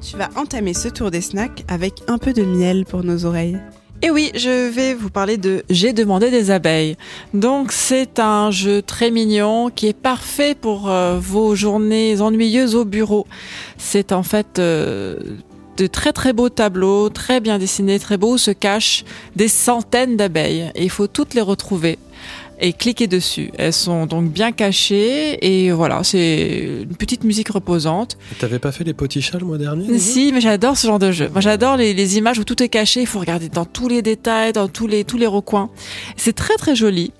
Tu 0.00 0.16
vas 0.16 0.28
entamer 0.36 0.74
ce 0.74 0.88
tour 0.88 1.10
des 1.10 1.20
snacks 1.20 1.64
avec 1.68 2.02
un 2.06 2.18
peu 2.18 2.32
de 2.32 2.42
miel 2.42 2.84
pour 2.84 3.04
nos 3.04 3.24
oreilles. 3.24 3.58
Et 4.00 4.10
oui, 4.10 4.30
je 4.34 4.70
vais 4.70 4.94
vous 4.94 5.10
parler 5.10 5.36
de 5.36 5.64
J'ai 5.68 5.92
demandé 5.92 6.30
des 6.30 6.50
abeilles. 6.50 6.96
Donc 7.34 7.72
c'est 7.72 8.18
un 8.20 8.50
jeu 8.50 8.80
très 8.80 9.10
mignon 9.10 9.70
qui 9.74 9.88
est 9.88 9.98
parfait 9.98 10.54
pour 10.54 10.88
euh, 10.88 11.18
vos 11.18 11.54
journées 11.54 12.20
ennuyeuses 12.20 12.76
au 12.76 12.84
bureau. 12.84 13.26
C'est 13.76 14.12
en 14.12 14.22
fait 14.22 14.58
euh, 14.58 15.16
de 15.76 15.86
très 15.86 16.12
très 16.12 16.32
beaux 16.32 16.48
tableaux, 16.48 17.08
très 17.08 17.40
bien 17.40 17.58
dessinés, 17.58 17.98
très 17.98 18.16
beaux, 18.16 18.34
où 18.34 18.38
se 18.38 18.52
cachent 18.52 19.04
des 19.34 19.48
centaines 19.48 20.16
d'abeilles. 20.16 20.70
Et 20.76 20.84
il 20.84 20.90
faut 20.90 21.08
toutes 21.08 21.34
les 21.34 21.40
retrouver 21.40 21.98
et 22.60 22.72
cliquer 22.72 23.06
dessus. 23.06 23.50
Elles 23.58 23.72
sont 23.72 24.06
donc 24.06 24.30
bien 24.30 24.52
cachées 24.52 25.38
et 25.46 25.70
voilà, 25.70 26.02
c'est 26.04 26.82
une 26.82 26.96
petite 26.96 27.24
musique 27.24 27.48
reposante. 27.50 28.18
T'avais 28.38 28.58
pas 28.58 28.72
fait 28.72 28.84
les 28.84 28.94
potichas 28.94 29.38
le 29.38 29.46
mois 29.46 29.58
dernier 29.58 29.98
Si, 29.98 30.32
mais 30.32 30.40
j'adore 30.40 30.76
ce 30.76 30.86
genre 30.86 30.98
de 30.98 31.12
jeu. 31.12 31.28
Moi, 31.30 31.40
j'adore 31.40 31.76
les, 31.76 31.94
les 31.94 32.18
images 32.18 32.38
où 32.38 32.44
tout 32.44 32.62
est 32.62 32.68
caché. 32.68 33.00
Il 33.00 33.06
faut 33.06 33.20
regarder 33.20 33.48
dans 33.48 33.64
tous 33.64 33.88
les 33.88 34.02
détails, 34.02 34.52
dans 34.52 34.68
tous 34.68 34.86
les 34.86 35.04
tous 35.04 35.18
les 35.18 35.26
recoins. 35.26 35.70
C'est 36.16 36.34
très 36.34 36.56
très 36.56 36.74
joli 36.74 37.12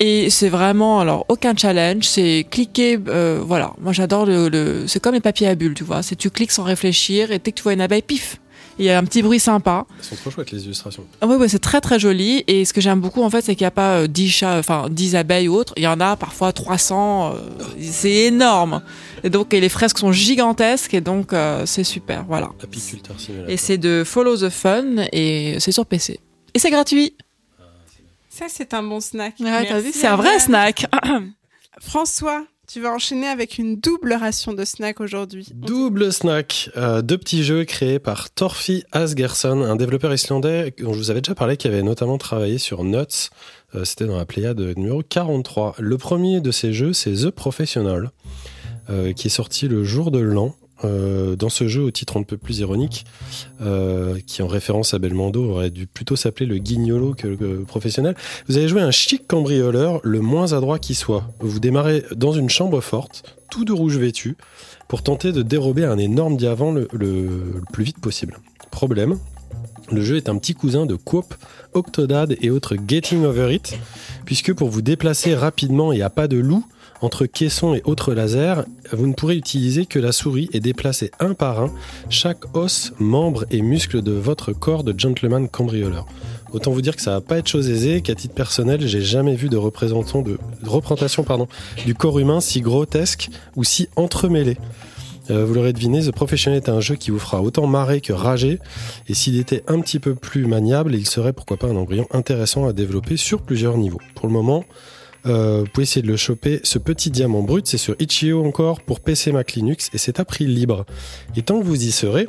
et 0.00 0.30
c'est 0.30 0.48
vraiment 0.48 1.00
alors 1.00 1.24
aucun 1.28 1.54
challenge. 1.56 2.04
C'est 2.04 2.46
cliquer, 2.50 2.98
euh, 3.08 3.40
voilà. 3.44 3.72
Moi, 3.80 3.92
j'adore 3.92 4.26
le, 4.26 4.48
le 4.48 4.86
c'est 4.86 5.00
comme 5.00 5.14
les 5.14 5.20
papiers 5.20 5.48
à 5.48 5.54
bulles, 5.54 5.74
tu 5.74 5.84
vois. 5.84 6.02
C'est 6.02 6.16
tu 6.16 6.30
cliques 6.30 6.52
sans 6.52 6.64
réfléchir 6.64 7.30
et 7.32 7.38
dès 7.38 7.52
que 7.52 7.56
tu 7.56 7.62
vois 7.62 7.72
une 7.74 7.80
abeille, 7.80 8.02
pif. 8.02 8.40
Il 8.78 8.84
y 8.84 8.90
a 8.90 8.98
un 8.98 9.04
petit 9.04 9.22
bruit 9.22 9.40
sympa. 9.40 9.86
Elles 9.98 10.04
sont 10.04 10.16
trop 10.16 10.30
chouettes 10.30 10.50
les 10.52 10.64
illustrations. 10.64 11.06
Ah 11.20 11.26
ouais, 11.26 11.48
c'est 11.48 11.58
très 11.58 11.80
très 11.80 11.98
joli. 11.98 12.44
Et 12.46 12.64
ce 12.64 12.72
que 12.72 12.80
j'aime 12.80 13.00
beaucoup 13.00 13.22
en 13.22 13.30
fait, 13.30 13.42
c'est 13.42 13.54
qu'il 13.54 13.64
n'y 13.64 13.68
a 13.68 13.72
pas 13.72 14.00
euh, 14.00 14.06
10 14.06 14.28
chats, 14.30 14.58
enfin 14.58 14.88
10 14.90 15.16
abeilles 15.16 15.48
ou 15.48 15.54
autres. 15.54 15.72
Il 15.76 15.82
y 15.82 15.86
en 15.86 16.00
a 16.00 16.16
parfois 16.16 16.52
300. 16.52 17.34
euh, 17.34 17.38
c'est 17.80 18.10
énorme. 18.12 18.82
Et 19.24 19.30
donc 19.30 19.54
et 19.54 19.60
les 19.60 19.68
fresques 19.68 19.98
sont 19.98 20.12
gigantesques 20.12 20.94
et 20.94 21.00
donc 21.00 21.32
euh, 21.32 21.64
c'est 21.66 21.84
super. 21.84 22.24
Voilà. 22.26 22.50
Apiculteur 22.62 23.18
simulator. 23.18 23.50
Et 23.50 23.56
c'est 23.56 23.78
de 23.78 24.02
Follow 24.04 24.36
the 24.36 24.50
Fun 24.50 25.06
et 25.12 25.56
c'est 25.58 25.72
sur 25.72 25.86
PC. 25.86 26.20
Et 26.54 26.58
c'est 26.58 26.70
gratuit. 26.70 27.14
Ça, 28.28 28.46
c'est 28.50 28.74
un 28.74 28.82
bon 28.82 29.00
snack. 29.00 29.34
Ouais, 29.40 29.46
t'as 29.46 29.74
Merci, 29.74 29.86
vu, 29.86 29.92
c'est 29.94 30.06
un 30.06 30.16
vrai 30.16 30.38
snack. 30.38 30.86
François, 31.80 32.44
tu 32.66 32.80
vas 32.80 32.92
enchaîner 32.92 33.28
avec 33.28 33.58
une 33.58 33.76
double 33.76 34.12
ration 34.12 34.52
de 34.52 34.64
snacks 34.64 35.00
aujourd'hui. 35.00 35.48
Double 35.54 36.12
snack, 36.12 36.70
euh, 36.76 37.00
deux 37.02 37.18
petits 37.18 37.44
jeux 37.44 37.64
créés 37.64 37.98
par 37.98 38.30
Torfi 38.30 38.84
Asgerson, 38.92 39.62
un 39.62 39.76
développeur 39.76 40.12
islandais 40.12 40.74
dont 40.78 40.92
je 40.92 40.98
vous 40.98 41.10
avais 41.10 41.20
déjà 41.20 41.34
parlé, 41.34 41.56
qui 41.56 41.68
avait 41.68 41.82
notamment 41.82 42.18
travaillé 42.18 42.58
sur 42.58 42.84
Nuts. 42.84 43.30
Euh, 43.74 43.84
C'était 43.84 44.06
dans 44.06 44.16
la 44.16 44.24
Pléiade 44.26 44.60
numéro 44.76 45.02
43. 45.02 45.76
Le 45.78 45.98
premier 45.98 46.40
de 46.40 46.50
ces 46.50 46.72
jeux, 46.72 46.92
c'est 46.92 47.12
The 47.12 47.30
Professional, 47.30 48.10
euh, 48.90 49.12
qui 49.12 49.28
est 49.28 49.30
sorti 49.30 49.68
le 49.68 49.84
jour 49.84 50.10
de 50.10 50.18
l'an. 50.18 50.54
Euh, 50.84 51.36
dans 51.36 51.48
ce 51.48 51.68
jeu, 51.68 51.80
au 51.82 51.90
titre 51.90 52.18
un 52.18 52.22
peu 52.22 52.36
plus 52.36 52.58
ironique, 52.58 53.06
euh, 53.62 54.18
qui 54.26 54.42
en 54.42 54.46
référence 54.46 54.92
à 54.92 54.98
Belmondo 54.98 55.42
aurait 55.50 55.70
dû 55.70 55.86
plutôt 55.86 56.16
s'appeler 56.16 56.44
le 56.44 56.58
guignolo 56.58 57.14
que 57.14 57.28
le 57.28 57.60
professionnel, 57.62 58.14
vous 58.46 58.58
allez 58.58 58.68
jouer 58.68 58.82
un 58.82 58.90
chic 58.90 59.26
cambrioleur, 59.26 60.00
le 60.04 60.20
moins 60.20 60.52
adroit 60.52 60.78
qui 60.78 60.94
soit. 60.94 61.24
Vous 61.40 61.60
démarrez 61.60 62.04
dans 62.14 62.32
une 62.32 62.50
chambre 62.50 62.82
forte, 62.82 63.36
tout 63.50 63.64
de 63.64 63.72
rouge 63.72 63.96
vêtu, 63.96 64.36
pour 64.86 65.02
tenter 65.02 65.32
de 65.32 65.40
dérober 65.42 65.84
un 65.86 65.96
énorme 65.98 66.36
diamant 66.36 66.72
le, 66.72 66.88
le- 66.92 67.22
le 67.24 67.62
plus 67.72 67.84
vite 67.84 67.98
possible. 67.98 68.38
Problème, 68.70 69.18
le 69.90 70.02
jeu 70.02 70.16
est 70.16 70.28
un 70.28 70.36
petit 70.36 70.54
cousin 70.54 70.84
de 70.84 70.94
Coop, 70.94 71.34
Octodad 71.72 72.36
et 72.40 72.50
autres 72.50 72.76
Getting 72.86 73.24
Over 73.24 73.54
It, 73.54 73.78
puisque 74.26 74.52
pour 74.52 74.68
vous 74.68 74.82
déplacer 74.82 75.34
rapidement 75.34 75.92
et 75.92 76.02
à 76.02 76.10
pas 76.10 76.28
de 76.28 76.36
loup, 76.36 76.64
entre 77.00 77.26
caissons 77.26 77.74
et 77.74 77.82
autres 77.84 78.14
lasers, 78.14 78.64
vous 78.92 79.06
ne 79.06 79.12
pourrez 79.12 79.36
utiliser 79.36 79.86
que 79.86 79.98
la 79.98 80.12
souris 80.12 80.48
et 80.52 80.60
déplacer 80.60 81.10
un 81.20 81.34
par 81.34 81.60
un 81.60 81.70
chaque 82.08 82.56
os, 82.56 82.92
membre 82.98 83.44
et 83.50 83.62
muscle 83.62 84.02
de 84.02 84.12
votre 84.12 84.52
corps 84.52 84.84
de 84.84 84.98
gentleman 84.98 85.48
cambrioleur. 85.48 86.06
Autant 86.52 86.70
vous 86.70 86.82
dire 86.82 86.96
que 86.96 87.02
ça 87.02 87.12
va 87.12 87.20
pas 87.20 87.38
être 87.38 87.48
chose 87.48 87.68
aisée, 87.68 88.00
qu'à 88.00 88.14
titre 88.14 88.34
personnel, 88.34 88.86
j'ai 88.86 89.02
jamais 89.02 89.34
vu 89.34 89.48
de 89.48 89.56
représentation, 89.56 90.24
du 91.84 91.94
corps 91.94 92.18
humain 92.18 92.40
si 92.40 92.60
grotesque 92.60 93.28
ou 93.56 93.64
si 93.64 93.88
entremêlé. 93.96 94.56
Euh, 95.30 95.44
vous 95.44 95.54
l'aurez 95.54 95.72
deviné, 95.72 96.02
The 96.02 96.12
Professional 96.12 96.56
est 96.56 96.68
un 96.68 96.80
jeu 96.80 96.94
qui 96.94 97.10
vous 97.10 97.18
fera 97.18 97.42
autant 97.42 97.66
marrer 97.66 98.00
que 98.00 98.12
rager, 98.12 98.60
et 99.08 99.14
s'il 99.14 99.38
était 99.38 99.64
un 99.66 99.80
petit 99.80 99.98
peu 99.98 100.14
plus 100.14 100.46
maniable, 100.46 100.94
il 100.94 101.06
serait 101.06 101.32
pourquoi 101.32 101.56
pas 101.56 101.66
un 101.66 101.76
embryon 101.76 102.06
intéressant 102.12 102.66
à 102.66 102.72
développer 102.72 103.16
sur 103.16 103.42
plusieurs 103.42 103.76
niveaux. 103.76 104.00
Pour 104.14 104.28
le 104.28 104.32
moment, 104.32 104.64
euh, 105.26 105.60
vous 105.60 105.70
pouvez 105.72 105.82
essayer 105.82 106.02
de 106.02 106.08
le 106.08 106.16
choper, 106.16 106.60
ce 106.62 106.78
petit 106.78 107.10
diamant 107.10 107.42
brut, 107.42 107.66
c'est 107.66 107.78
sur 107.78 107.96
Itch.io 107.98 108.44
encore 108.44 108.80
pour 108.80 109.00
PC 109.00 109.32
Mac 109.32 109.52
Linux, 109.54 109.90
et 109.92 109.98
c'est 109.98 110.20
à 110.20 110.24
prix 110.24 110.46
libre. 110.46 110.86
Et 111.36 111.42
tant 111.42 111.58
que 111.58 111.64
vous 111.64 111.84
y 111.84 111.90
serez, 111.90 112.28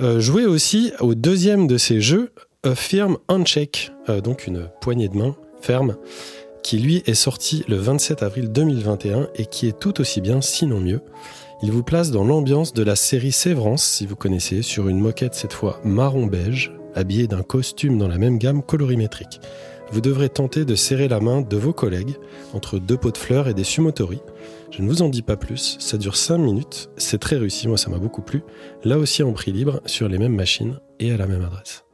euh, 0.00 0.20
jouez 0.20 0.46
aussi 0.46 0.92
au 1.00 1.14
deuxième 1.14 1.66
de 1.66 1.78
ces 1.78 2.00
jeux, 2.00 2.32
A 2.62 2.74
Firm 2.74 3.18
Handshake, 3.28 3.92
euh, 4.08 4.20
donc 4.20 4.46
une 4.46 4.68
poignée 4.80 5.08
de 5.08 5.16
main 5.16 5.36
ferme, 5.60 5.96
qui 6.62 6.78
lui 6.78 7.02
est 7.06 7.14
sorti 7.14 7.64
le 7.68 7.76
27 7.76 8.22
avril 8.22 8.52
2021 8.52 9.28
et 9.34 9.46
qui 9.46 9.66
est 9.66 9.78
tout 9.78 10.00
aussi 10.00 10.20
bien, 10.20 10.40
sinon 10.40 10.80
mieux. 10.80 11.00
Il 11.62 11.72
vous 11.72 11.82
place 11.82 12.12
dans 12.12 12.24
l'ambiance 12.24 12.72
de 12.72 12.84
la 12.84 12.94
série 12.94 13.32
Sévrance, 13.32 13.84
si 13.84 14.06
vous 14.06 14.14
connaissez, 14.14 14.62
sur 14.62 14.88
une 14.88 15.00
moquette 15.00 15.34
cette 15.34 15.52
fois 15.52 15.80
marron 15.82 16.26
beige, 16.26 16.72
habillés 16.94 17.26
d'un 17.26 17.42
costume 17.42 17.98
dans 17.98 18.06
la 18.06 18.18
même 18.18 18.38
gamme 18.38 18.62
colorimétrique. 18.62 19.40
Vous 19.90 20.00
devrez 20.00 20.28
tenter 20.28 20.64
de 20.64 20.74
serrer 20.74 21.08
la 21.08 21.20
main 21.20 21.40
de 21.40 21.56
vos 21.56 21.72
collègues 21.72 22.16
entre 22.52 22.78
deux 22.78 22.96
pots 22.96 23.10
de 23.10 23.16
fleurs 23.16 23.48
et 23.48 23.54
des 23.54 23.64
sumotori. 23.64 24.20
Je 24.70 24.82
ne 24.82 24.88
vous 24.88 25.00
en 25.00 25.08
dis 25.08 25.22
pas 25.22 25.36
plus, 25.36 25.76
ça 25.80 25.96
dure 25.96 26.16
5 26.16 26.36
minutes, 26.38 26.90
c'est 26.98 27.18
très 27.18 27.36
réussi, 27.36 27.68
moi 27.68 27.78
ça 27.78 27.88
m'a 27.88 27.98
beaucoup 27.98 28.20
plu. 28.20 28.42
Là 28.84 28.98
aussi 28.98 29.22
en 29.22 29.32
prix 29.32 29.50
libre, 29.50 29.80
sur 29.86 30.08
les 30.08 30.18
mêmes 30.18 30.34
machines 30.34 30.78
et 31.00 31.10
à 31.10 31.16
la 31.16 31.26
même 31.26 31.42
adresse. 31.42 31.84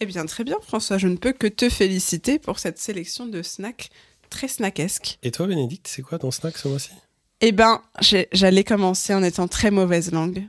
Eh 0.00 0.06
bien, 0.06 0.24
très 0.24 0.44
bien, 0.44 0.56
François. 0.62 0.96
Je 0.96 1.08
ne 1.08 1.16
peux 1.16 1.32
que 1.32 1.46
te 1.46 1.68
féliciter 1.68 2.38
pour 2.38 2.58
cette 2.58 2.78
sélection 2.78 3.26
de 3.26 3.42
snacks 3.42 3.90
très 4.30 4.48
snackesques. 4.48 5.18
Et 5.22 5.30
toi, 5.30 5.46
Bénédicte, 5.46 5.88
c'est 5.88 6.02
quoi 6.02 6.18
ton 6.18 6.30
snack 6.30 6.56
ce 6.56 6.68
mois-ci? 6.68 6.90
Eh 7.42 7.52
ben, 7.52 7.82
j'allais 8.32 8.64
commencer 8.64 9.12
en 9.14 9.22
étant 9.22 9.48
très 9.48 9.70
mauvaise 9.70 10.12
langue. 10.12 10.48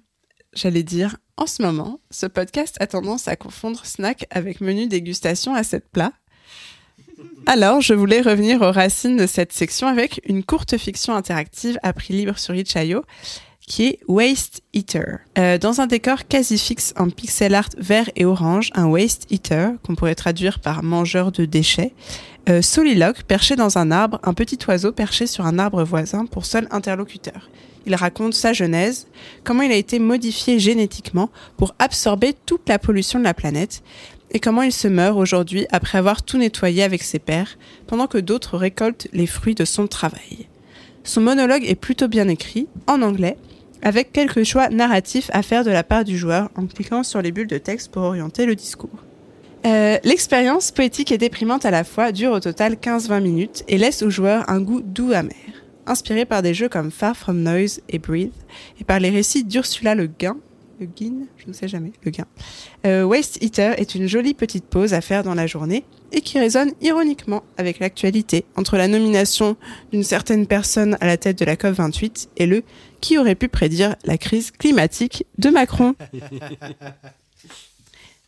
J'allais 0.53 0.83
dire, 0.83 1.17
en 1.37 1.47
ce 1.47 1.61
moment, 1.61 1.99
ce 2.11 2.27
podcast 2.27 2.77
a 2.79 2.87
tendance 2.87 3.27
à 3.27 3.35
confondre 3.35 3.85
snack 3.85 4.25
avec 4.29 4.61
menu 4.61 4.87
dégustation 4.87 5.53
à 5.53 5.63
sept 5.63 5.89
plats. 5.89 6.13
Alors, 7.47 7.81
je 7.81 7.93
voulais 7.93 8.21
revenir 8.21 8.61
aux 8.61 8.71
racines 8.71 9.17
de 9.17 9.25
cette 9.25 9.51
section 9.51 9.87
avec 9.87 10.21
une 10.25 10.43
courte 10.43 10.77
fiction 10.77 11.15
interactive 11.15 11.79
à 11.83 11.91
prix 11.91 12.13
libre 12.13 12.37
sur 12.37 12.55
Itch.io 12.55 13.03
qui 13.67 13.85
est 13.85 13.99
Waste 14.07 14.61
Eater. 14.73 15.19
Euh, 15.37 15.57
dans 15.57 15.81
un 15.81 15.87
décor 15.87 16.27
quasi 16.27 16.57
fixe 16.57 16.93
en 16.97 17.09
pixel 17.09 17.55
art 17.55 17.69
vert 17.77 18.09
et 18.15 18.25
orange, 18.25 18.69
un 18.73 18.87
Waste 18.87 19.31
Eater, 19.31 19.71
qu'on 19.83 19.95
pourrait 19.95 20.15
traduire 20.15 20.59
par 20.59 20.83
mangeur 20.83 21.31
de 21.31 21.45
déchets, 21.45 21.93
euh, 22.49 22.61
soliloque, 22.61 23.23
perché 23.23 23.55
dans 23.55 23.77
un 23.77 23.91
arbre, 23.91 24.19
un 24.23 24.33
petit 24.33 24.59
oiseau 24.67 24.91
perché 24.91 25.25
sur 25.25 25.45
un 25.45 25.57
arbre 25.57 25.83
voisin 25.83 26.25
pour 26.25 26.45
seul 26.45 26.67
interlocuteur. 26.71 27.49
Il 27.85 27.95
raconte 27.95 28.33
sa 28.33 28.51
genèse, 28.51 29.07
comment 29.43 29.63
il 29.63 29.71
a 29.71 29.75
été 29.75 29.99
modifié 29.99 30.59
génétiquement 30.59 31.29
pour 31.57 31.73
absorber 31.79 32.33
toute 32.45 32.67
la 32.67 32.77
pollution 32.77 33.19
de 33.19 33.23
la 33.23 33.33
planète, 33.33 33.83
et 34.31 34.39
comment 34.39 34.61
il 34.61 34.71
se 34.71 34.87
meurt 34.87 35.17
aujourd'hui 35.17 35.67
après 35.71 35.97
avoir 35.97 36.23
tout 36.23 36.37
nettoyé 36.37 36.83
avec 36.83 37.03
ses 37.03 37.19
pairs, 37.19 37.57
pendant 37.87 38.07
que 38.07 38.17
d'autres 38.17 38.57
récoltent 38.57 39.07
les 39.13 39.27
fruits 39.27 39.55
de 39.55 39.65
son 39.65 39.87
travail. 39.87 40.47
Son 41.03 41.21
monologue 41.21 41.65
est 41.65 41.75
plutôt 41.75 42.07
bien 42.07 42.27
écrit, 42.27 42.67
en 42.87 43.01
anglais, 43.01 43.37
avec 43.81 44.11
quelques 44.11 44.43
choix 44.43 44.69
narratifs 44.69 45.29
à 45.33 45.41
faire 45.41 45.63
de 45.63 45.71
la 45.71 45.83
part 45.83 46.03
du 46.03 46.17
joueur 46.17 46.49
en 46.55 46.65
cliquant 46.65 47.03
sur 47.03 47.21
les 47.21 47.31
bulles 47.31 47.47
de 47.47 47.57
texte 47.57 47.91
pour 47.91 48.03
orienter 48.03 48.45
le 48.45 48.55
discours. 48.55 49.03
Euh, 49.65 49.97
L'expérience 50.03 50.71
poétique 50.71 51.11
et 51.11 51.17
déprimante 51.17 51.65
à 51.65 51.71
la 51.71 51.83
fois 51.83 52.11
dure 52.11 52.31
au 52.31 52.39
total 52.39 52.73
15-20 52.73 53.21
minutes 53.21 53.63
et 53.67 53.77
laisse 53.77 54.01
au 54.01 54.09
joueur 54.09 54.49
un 54.49 54.61
goût 54.61 54.81
doux 54.81 55.11
amer. 55.11 55.35
Inspiré 55.87 56.25
par 56.25 56.41
des 56.41 56.53
jeux 56.53 56.69
comme 56.69 56.91
Far 56.91 57.17
From 57.17 57.41
Noise 57.41 57.81
et 57.89 57.99
Breathe, 57.99 58.31
et 58.79 58.83
par 58.83 58.99
les 58.99 59.09
récits 59.09 59.43
d'Ursula 59.43 59.95
Le 59.95 60.07
Guin, 60.07 60.37
Le 60.81 60.87
Guin, 60.87 61.27
je 61.37 61.47
ne 61.47 61.53
sais 61.53 61.67
jamais, 61.67 61.91
Le 62.03 62.09
Guin, 62.09 62.25
euh, 62.87 63.03
Waste 63.03 63.37
Eater 63.43 63.79
est 63.79 63.93
une 63.93 64.07
jolie 64.07 64.33
petite 64.33 64.65
pause 64.65 64.95
à 64.95 65.01
faire 65.01 65.21
dans 65.21 65.35
la 65.35 65.45
journée 65.45 65.83
et 66.11 66.21
qui 66.21 66.39
résonne 66.39 66.71
ironiquement 66.81 67.43
avec 67.57 67.77
l'actualité 67.77 68.45
entre 68.55 68.77
la 68.77 68.87
nomination 68.87 69.57
d'une 69.91 70.03
certaine 70.03 70.47
personne 70.47 70.97
à 70.99 71.05
la 71.05 71.17
tête 71.17 71.37
de 71.37 71.45
la 71.45 71.55
COP28 71.55 72.29
et 72.37 72.47
le 72.47 72.63
qui 72.99 73.19
aurait 73.19 73.35
pu 73.35 73.47
prédire 73.47 73.95
la 74.05 74.17
crise 74.17 74.49
climatique 74.49 75.27
de 75.37 75.49
Macron. 75.49 75.93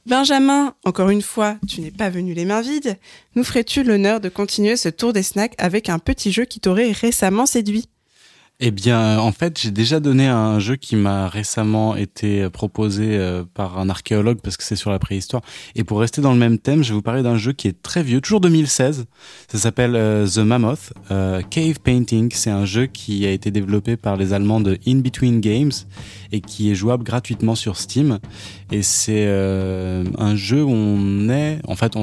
Benjamin, 0.05 0.75
encore 0.83 1.09
une 1.09 1.23
fois, 1.23 1.57
tu 1.67 1.81
n'es 1.81 1.89
pas 1.89 2.11
venu 2.11 2.35
les 2.35 2.45
mains 2.45 2.61
vides. 2.61 2.99
Nous 3.35 3.43
ferais-tu 3.43 3.83
l'honneur 3.83 4.19
de 4.19 4.29
continuer 4.29 4.75
ce 4.75 4.89
tour 4.89 5.11
des 5.11 5.23
snacks 5.23 5.55
avec 5.57 5.89
un 5.89 5.97
petit 5.97 6.31
jeu 6.31 6.45
qui 6.45 6.59
t'aurait 6.59 6.91
récemment 6.91 7.47
séduit? 7.47 7.89
Eh 8.65 8.71
bien, 8.71 9.19
en 9.19 9.33
fait, 9.33 9.59
j'ai 9.59 9.71
déjà 9.71 9.99
donné 9.99 10.25
un 10.27 10.57
jeu 10.57 10.77
qui 10.77 10.95
m'a 10.95 11.27
récemment 11.27 11.97
été 11.97 12.49
proposé 12.49 13.17
euh, 13.17 13.43
par 13.53 13.77
un 13.77 13.89
archéologue 13.89 14.39
parce 14.41 14.55
que 14.55 14.63
c'est 14.63 14.77
sur 14.77 14.89
la 14.89 14.99
préhistoire. 14.99 15.41
Et 15.75 15.83
pour 15.83 15.99
rester 15.99 16.21
dans 16.21 16.31
le 16.31 16.39
même 16.39 16.57
thème, 16.57 16.81
je 16.81 16.91
vais 16.91 16.95
vous 16.95 17.01
parler 17.01 17.23
d'un 17.23 17.35
jeu 17.35 17.51
qui 17.51 17.67
est 17.67 17.83
très 17.83 18.03
vieux, 18.03 18.21
toujours 18.21 18.39
2016. 18.39 19.03
Ça 19.49 19.57
s'appelle 19.57 19.97
euh, 19.97 20.25
The 20.25 20.37
Mammoth 20.37 20.93
euh, 21.11 21.41
Cave 21.41 21.81
Painting. 21.81 22.31
C'est 22.33 22.51
un 22.51 22.63
jeu 22.63 22.85
qui 22.85 23.25
a 23.25 23.31
été 23.31 23.51
développé 23.51 23.97
par 23.97 24.15
les 24.15 24.31
Allemands 24.31 24.61
de 24.61 24.79
In 24.87 24.99
Between 24.99 25.41
Games 25.41 25.73
et 26.31 26.39
qui 26.39 26.71
est 26.71 26.75
jouable 26.75 27.03
gratuitement 27.03 27.55
sur 27.55 27.75
Steam. 27.75 28.19
Et 28.71 28.81
c'est 28.81 29.27
un 29.27 30.35
jeu 30.35 30.63
où 30.63 30.71
on 30.71 31.29
est, 31.29 31.59
en 31.67 31.75
fait, 31.75 31.93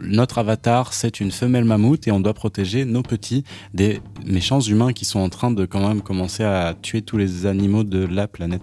notre 0.00 0.38
avatar, 0.38 0.92
c'est 0.92 1.20
une 1.20 1.30
femelle 1.30 1.64
mammouth 1.64 2.08
et 2.08 2.10
on 2.10 2.20
doit 2.20 2.34
protéger 2.34 2.84
nos 2.84 3.02
petits 3.02 3.44
des 3.74 4.00
méchants 4.24 4.60
humains 4.60 4.92
qui 4.92 5.04
sont 5.04 5.20
en 5.20 5.28
train 5.28 5.52
de 5.52 5.66
quand 5.66 5.86
même 5.86 6.02
commencer 6.06 6.44
à 6.44 6.74
tuer 6.80 7.02
tous 7.02 7.18
les 7.18 7.46
animaux 7.46 7.82
de 7.82 8.06
la 8.06 8.28
planète. 8.28 8.62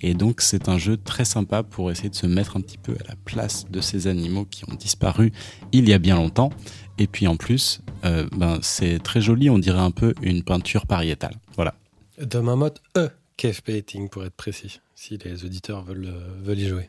Et 0.00 0.14
donc 0.14 0.40
c'est 0.40 0.70
un 0.70 0.78
jeu 0.78 0.96
très 0.96 1.26
sympa 1.26 1.62
pour 1.62 1.90
essayer 1.90 2.08
de 2.08 2.14
se 2.14 2.26
mettre 2.26 2.56
un 2.56 2.62
petit 2.62 2.78
peu 2.78 2.92
à 3.04 3.08
la 3.08 3.16
place 3.16 3.66
de 3.70 3.82
ces 3.82 4.06
animaux 4.06 4.46
qui 4.46 4.64
ont 4.70 4.74
disparu 4.74 5.30
il 5.72 5.86
y 5.88 5.92
a 5.92 5.98
bien 5.98 6.16
longtemps. 6.16 6.50
Et 6.96 7.06
puis 7.06 7.26
en 7.26 7.36
plus, 7.36 7.82
euh, 8.04 8.26
ben, 8.34 8.58
c'est 8.62 8.98
très 9.02 9.20
joli, 9.20 9.50
on 9.50 9.58
dirait 9.58 9.78
un 9.80 9.90
peu 9.90 10.14
une 10.22 10.42
peinture 10.42 10.86
pariétale. 10.86 11.34
Voilà. 11.54 11.74
De 12.18 12.38
Mammoth 12.38 12.80
E, 12.96 13.10
Cave 13.36 13.62
Painting 13.62 14.08
pour 14.08 14.24
être 14.24 14.34
précis, 14.34 14.80
si 14.94 15.18
les 15.18 15.44
auditeurs 15.44 15.82
veulent, 15.82 16.08
euh, 16.08 16.42
veulent 16.42 16.58
y 16.58 16.68
jouer? 16.68 16.88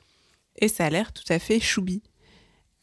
Et 0.60 0.70
ça 0.70 0.86
a 0.86 0.90
l'air 0.90 1.12
tout 1.12 1.28
à 1.30 1.40
fait 1.40 1.60
choubi. 1.60 2.02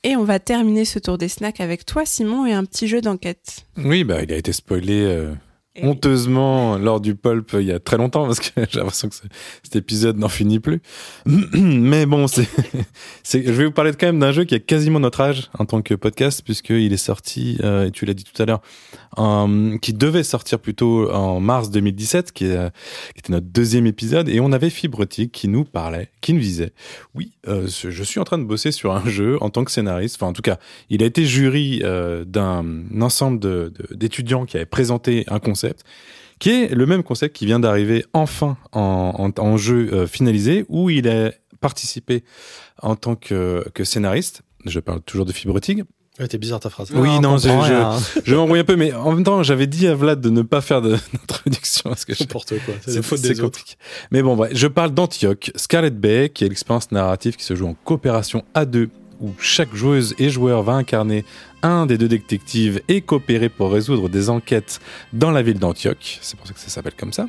Et 0.05 0.15
on 0.15 0.25
va 0.25 0.39
terminer 0.39 0.85
ce 0.85 0.99
tour 0.99 1.19
des 1.19 1.29
snacks 1.29 1.61
avec 1.61 1.85
toi, 1.85 2.05
Simon, 2.07 2.47
et 2.47 2.53
un 2.53 2.65
petit 2.65 2.87
jeu 2.87 3.01
d'enquête. 3.01 3.67
Oui, 3.79 4.05
bah, 4.05 4.23
il 4.23 4.33
a 4.33 4.37
été 4.37 4.53
spoilé 4.53 5.01
euh, 5.03 5.35
Honteusement 5.83 6.79
lors 6.79 7.01
du 7.01 7.15
pulp 7.15 7.51
il 7.55 7.67
y 7.67 7.73
a 7.73 7.79
très 7.81 7.97
longtemps 7.97 8.27
parce 8.27 8.41
que 8.41 8.49
j'ai 8.71 8.79
l'impression 8.79 9.09
que 9.09 9.15
ce- 9.15 9.23
cet 9.63 9.77
épisode 9.77 10.19
n'en 10.19 10.29
finit 10.29 10.61
plus. 10.61 10.81
Mais 11.27 12.07
bon, 12.07 12.27
c'est, 13.23 13.43
je 13.45 13.51
vais 13.53 13.65
vous 13.67 13.73
parler 13.73 13.93
quand 13.93 14.07
même 14.07 14.19
d'un 14.19 14.33
jeu 14.33 14.45
qui 14.45 14.55
a 14.55 14.59
quasiment 14.59 15.01
notre 15.01 15.21
âge 15.21 15.51
en 15.59 15.65
tant 15.65 15.83
que 15.83 15.95
podcast 15.95 16.43
puisqu'il 16.45 16.93
est 16.93 16.97
sorti, 16.97 17.59
euh, 17.63 17.87
et 17.87 17.91
tu 17.91 18.05
l'as 18.07 18.15
dit 18.15 18.25
tout 18.25 18.41
à 18.43 18.47
l'heure, 18.47 18.61
qui 19.81 19.93
devait 19.93 20.23
sortir 20.23 20.59
plutôt 20.59 21.11
en 21.13 21.41
mars 21.41 21.71
2017, 21.71 22.33
qui, 22.33 22.45
est, 22.47 22.57
euh, 22.57 22.71
qui 23.15 23.21
était 23.21 23.33
notre 23.33 23.47
deuxième 23.47 23.87
épisode, 23.87 24.29
et 24.29 24.41
on 24.41 24.53
avait 24.53 24.71
Fibrotique 24.71 25.33
qui 25.33 25.49
nous 25.49 25.65
parlait, 25.65 26.11
qui 26.21 26.33
nous 26.33 26.41
disait, 26.41 26.73
oui, 27.15 27.33
euh, 27.49 27.67
je 27.67 28.03
suis 28.03 28.21
en 28.21 28.25
train 28.25 28.39
de 28.39 28.45
bosser 28.45 28.71
sur 28.73 28.93
un 28.93 29.09
jeu 29.09 29.37
en 29.41 29.51
tant 29.51 29.65
que 29.65 29.71
scénariste, 29.71 30.17
enfin 30.21 30.31
en 30.31 30.33
tout 30.33 30.43
cas, 30.43 30.59
il 30.91 31.03
a 31.03 31.07
été 31.07 31.25
jury 31.25 31.83
d'un 32.27 32.65
ensemble 33.01 33.41
de- 33.41 33.73
de- 33.89 33.95
d'étudiants 33.95 34.45
qui 34.47 34.57
avaient 34.57 34.67
présenté 34.67 35.25
un 35.29 35.39
concept, 35.39 35.68
qui 36.39 36.51
est 36.51 36.75
le 36.75 36.87
même 36.87 37.03
concept 37.03 37.35
qui 37.37 37.47
vient 37.47 37.59
d'arriver 37.61 38.05
enfin 38.13 38.57
en, 38.73 39.13
en- 39.37 39.43
en 39.43 39.57
jeu 39.57 39.89
euh, 39.93 40.07
finalisé, 40.07 40.65
où 40.69 40.89
il 40.91 41.09
a 41.09 41.33
participé 41.61 42.23
en 42.83 42.95
tant 42.97 43.17
que, 43.17 43.65
que 43.75 43.83
scénariste. 43.85 44.43
Je 44.65 44.79
parle 44.81 45.01
toujours 45.03 45.27
de 45.27 45.33
Fibrotique. 45.33 45.81
Ouais, 46.21 46.27
t'es 46.27 46.39
bizarre 46.39 46.59
ta 46.59 46.69
phrase. 46.69 46.91
Oui, 46.93 47.09
on 47.11 47.21
non, 47.21 47.39
je, 47.39 47.49
je 48.25 48.35
m'embrouille 48.35 48.59
un 48.59 48.65
peu, 48.65 48.75
mais 48.75 48.93
en 48.93 49.13
même 49.13 49.23
temps, 49.23 49.43
j'avais 49.45 49.69
dit 49.69 49.87
à 49.87 49.95
Vlad 49.95 50.21
de 50.21 50.31
ne 50.31 50.43
pas 50.43 50.61
faire 50.61 50.83
de- 50.83 50.97
d'introduction 51.13 51.91
parce 51.91 52.05
que 52.05 52.13
je- 52.15 52.25
N'importe 52.25 52.55
quoi. 52.65 52.75
C'est 52.85 52.97
la 52.97 53.03
faute 53.03 53.21
des 53.21 53.31
autres. 53.41 53.43
compliqué. 53.61 53.75
Mais 54.11 54.23
bon, 54.23 54.35
bref, 54.35 54.51
je 54.55 54.67
parle 54.67 54.91
d'Antioch, 54.93 55.53
Scarlet 55.55 55.91
Bay, 55.91 56.31
qui 56.35 56.45
est 56.45 56.49
l'expérience 56.49 56.91
narrative 56.91 57.37
qui 57.37 57.45
se 57.45 57.55
joue 57.55 57.67
en 57.69 57.75
coopération 57.75 58.45
à 58.55 58.65
deux, 58.65 58.91
où 59.21 59.33
chaque 59.39 59.75
joueuse 59.75 60.15
et 60.19 60.31
joueur 60.31 60.63
va 60.63 60.75
incarner 60.75 61.25
un 61.63 61.87
des 61.87 61.99
deux 61.99 62.09
détectives 62.09 62.81
et 62.89 63.01
coopérer 63.01 63.49
pour 63.49 63.73
résoudre 63.73 64.09
des 64.09 64.31
enquêtes 64.31 64.81
dans 65.13 65.31
la 65.31 65.43
ville 65.43 65.59
d'Antioch. 65.59 66.19
C'est 66.21 66.37
pour 66.37 66.47
ça 66.47 66.55
que 66.55 66.61
ça 66.61 66.69
s'appelle 66.69 66.95
comme 66.97 67.13
ça. 67.13 67.29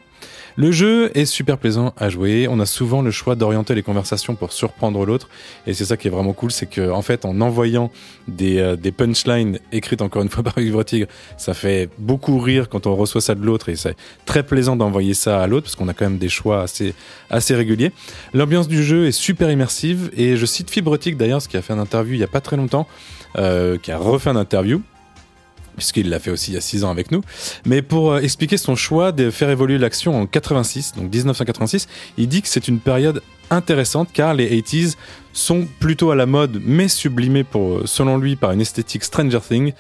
Le 0.60 0.74
jeu 0.74 1.10
est 1.18 1.24
super 1.24 1.58
plaisant 1.58 1.94
à 1.96 2.10
jouer. 2.10 2.50
On 2.50 2.60
a 2.60 2.66
souvent 2.66 3.02
le 3.02 3.12
choix 3.12 3.36
d'orienter 3.36 3.76
les 3.76 3.82
conversations 3.82 4.36
pour 4.36 4.52
surprendre 4.52 5.06
l'autre. 5.06 5.30
Et 5.66 5.74
c'est 5.74 5.86
ça 5.86 5.96
qui 5.96 6.10
est 6.10 6.12
vraiment 6.12 6.34
cool, 6.34 6.52
c'est 6.52 6.66
que 6.66 6.92
en 6.92 7.02
fait, 7.02 7.24
en 7.24 7.40
envoyant 7.40 7.92
des, 8.28 8.58
euh, 8.60 8.76
punchlines 8.92 9.60
écrites 9.72 10.02
encore 10.02 10.22
une 10.22 10.28
fois 10.28 10.44
par 10.54 10.58
Yves 10.58 10.84
Tigre, 10.84 11.08
ça 11.38 11.54
fait 11.54 11.90
beaucoup 11.98 12.40
rire 12.40 12.68
quand 12.68 12.88
on 12.88 12.96
reçoit 12.98 13.22
ça 13.22 13.36
de 13.36 13.42
l'autre 13.42 13.70
et 13.70 13.78
c'est 13.78 13.96
très 14.26 14.44
plaisant 14.44 14.76
d'envoyer 14.76 15.14
ça 15.14 15.42
à 15.42 15.48
l'autre 15.48 15.64
parce 15.64 15.78
qu'on 15.78 15.88
a 15.88 15.94
quand 15.94 16.04
même 16.04 16.18
des 16.18 16.28
choix 16.28 16.66
assez, 17.30 17.56
réguliers. 17.56 17.94
L'ambiance 18.34 18.68
du 18.68 18.84
jeu 18.84 19.08
est 19.08 19.14
super 19.14 19.50
immersive 19.50 20.12
et 20.18 20.36
je 20.36 20.46
cite 20.46 20.70
Fibrotique 20.70 21.16
d'ailleurs, 21.16 21.42
ce 21.42 21.48
qui 21.48 21.56
a 21.56 21.62
fait 21.62 21.72
une 21.72 21.80
interview 21.80 22.16
il 22.16 22.20
y 22.20 22.24
a 22.26 22.28
pas 22.28 22.42
très 22.42 22.58
longtemps, 22.58 22.86
euh, 23.38 23.78
qui 23.78 23.94
a 23.94 23.98
refait 23.98 24.32
une 24.32 24.36
interview 24.36 24.82
puisqu'il 25.80 26.10
l'a 26.10 26.20
fait 26.20 26.32
aussi 26.32 26.52
il 26.52 26.54
y 26.54 26.58
a 26.58 26.62
6 26.62 26.84
ans 26.84 26.92
avec 26.92 27.12
nous. 27.12 27.22
Mais 27.66 27.82
pour 27.82 28.12
euh, 28.12 28.20
expliquer 28.20 28.58
son 28.58 28.76
choix 28.76 29.12
de 29.12 29.32
faire 29.32 29.50
évoluer 29.50 29.78
l'action 29.78 30.22
en 30.22 30.26
86, 30.28 30.94
donc 30.96 31.12
1986, 31.14 31.88
il 32.18 32.28
dit 32.28 32.42
que 32.42 32.48
c'est 32.48 32.68
une 32.68 32.80
période 32.80 33.22
intéressante 33.50 34.10
car 34.14 34.34
les 34.34 34.62
80s 34.62 34.96
sont 35.34 35.68
plutôt 35.80 36.12
à 36.12 36.16
la 36.16 36.26
mode 36.26 36.62
mais 36.64 36.88
sublimés 36.88 37.44
pour, 37.44 37.88
selon 37.88 38.18
lui 38.18 38.36
par 38.36 38.52
une 38.52 38.62
esthétique 38.62 39.04
Stranger 39.04 39.40
Things. 39.48 39.74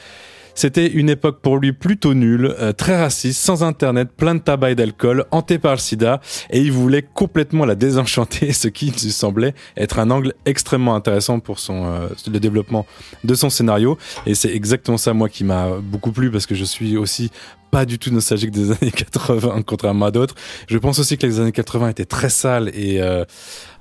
C'était 0.60 0.88
une 0.88 1.10
époque 1.10 1.40
pour 1.42 1.58
lui 1.58 1.72
plutôt 1.72 2.14
nulle, 2.14 2.54
euh, 2.60 2.74
très 2.74 3.00
raciste, 3.00 3.42
sans 3.42 3.64
internet, 3.64 4.10
plein 4.12 4.36
de 4.36 4.42
tabac 4.42 4.72
et 4.72 4.76
d'alcool, 4.76 5.24
hanté 5.32 5.58
par 5.58 5.72
le 5.72 5.78
sida, 5.78 6.20
et 6.50 6.60
il 6.60 6.74
voulait 6.74 7.02
complètement 7.02 7.64
la 7.64 7.76
désenchanter, 7.76 8.52
ce 8.52 8.68
qui 8.68 8.88
lui 8.92 9.12
semblait 9.12 9.54
être 9.78 10.00
un 10.00 10.12
angle 10.12 10.34
extrêmement 10.46 10.96
intéressant 10.96 11.40
pour 11.40 11.60
son 11.60 11.86
euh, 11.86 12.10
le 12.30 12.42
développement 12.42 12.86
de 13.24 13.36
son 13.36 13.50
scénario. 13.50 13.98
Et 14.26 14.36
c'est 14.36 14.54
exactement 14.54 14.98
ça 14.98 15.14
moi 15.14 15.30
qui 15.30 15.46
m'a 15.46 15.78
beaucoup 15.82 16.12
plu 16.12 16.30
parce 16.30 16.46
que 16.46 16.56
je 16.56 16.66
suis 16.66 16.98
aussi 16.98 17.32
pas 17.72 17.86
du 17.86 18.00
tout 18.00 18.12
nostalgique 18.12 18.52
des 18.52 18.72
années 18.82 18.92
80, 18.92 19.62
contrairement 19.66 20.08
à 20.08 20.12
d'autres. 20.12 20.36
Je 20.68 20.78
pense 20.78 21.00
aussi 21.00 21.18
que 21.18 21.26
les 21.26 21.40
années 21.40 21.52
80 21.52 21.90
étaient 21.90 22.06
très 22.06 22.30
sales 22.30 22.70
et 22.74 23.02
euh, 23.02 23.26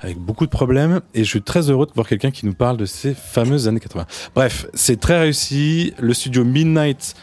avec 0.01 0.19
beaucoup 0.19 0.47
de 0.47 0.51
problèmes. 0.51 1.01
Et 1.15 1.25
je 1.25 1.29
suis 1.29 1.43
très 1.43 1.71
heureux 1.71 1.87
de 1.87 1.93
voir 1.95 2.07
quelqu'un 2.09 2.31
qui 2.31 2.47
nous 2.47 2.55
parle 2.55 2.77
de 2.77 2.87
ces 2.87 3.15
fameuses 3.15 3.69
années 3.69 3.81
80. 3.81 4.07
Bref, 4.35 4.67
c'est 4.75 5.01
très 5.01 5.19
réussi. 5.19 5.95
Le 5.99 6.15
studio 6.15 6.45
Midnight 6.45 7.15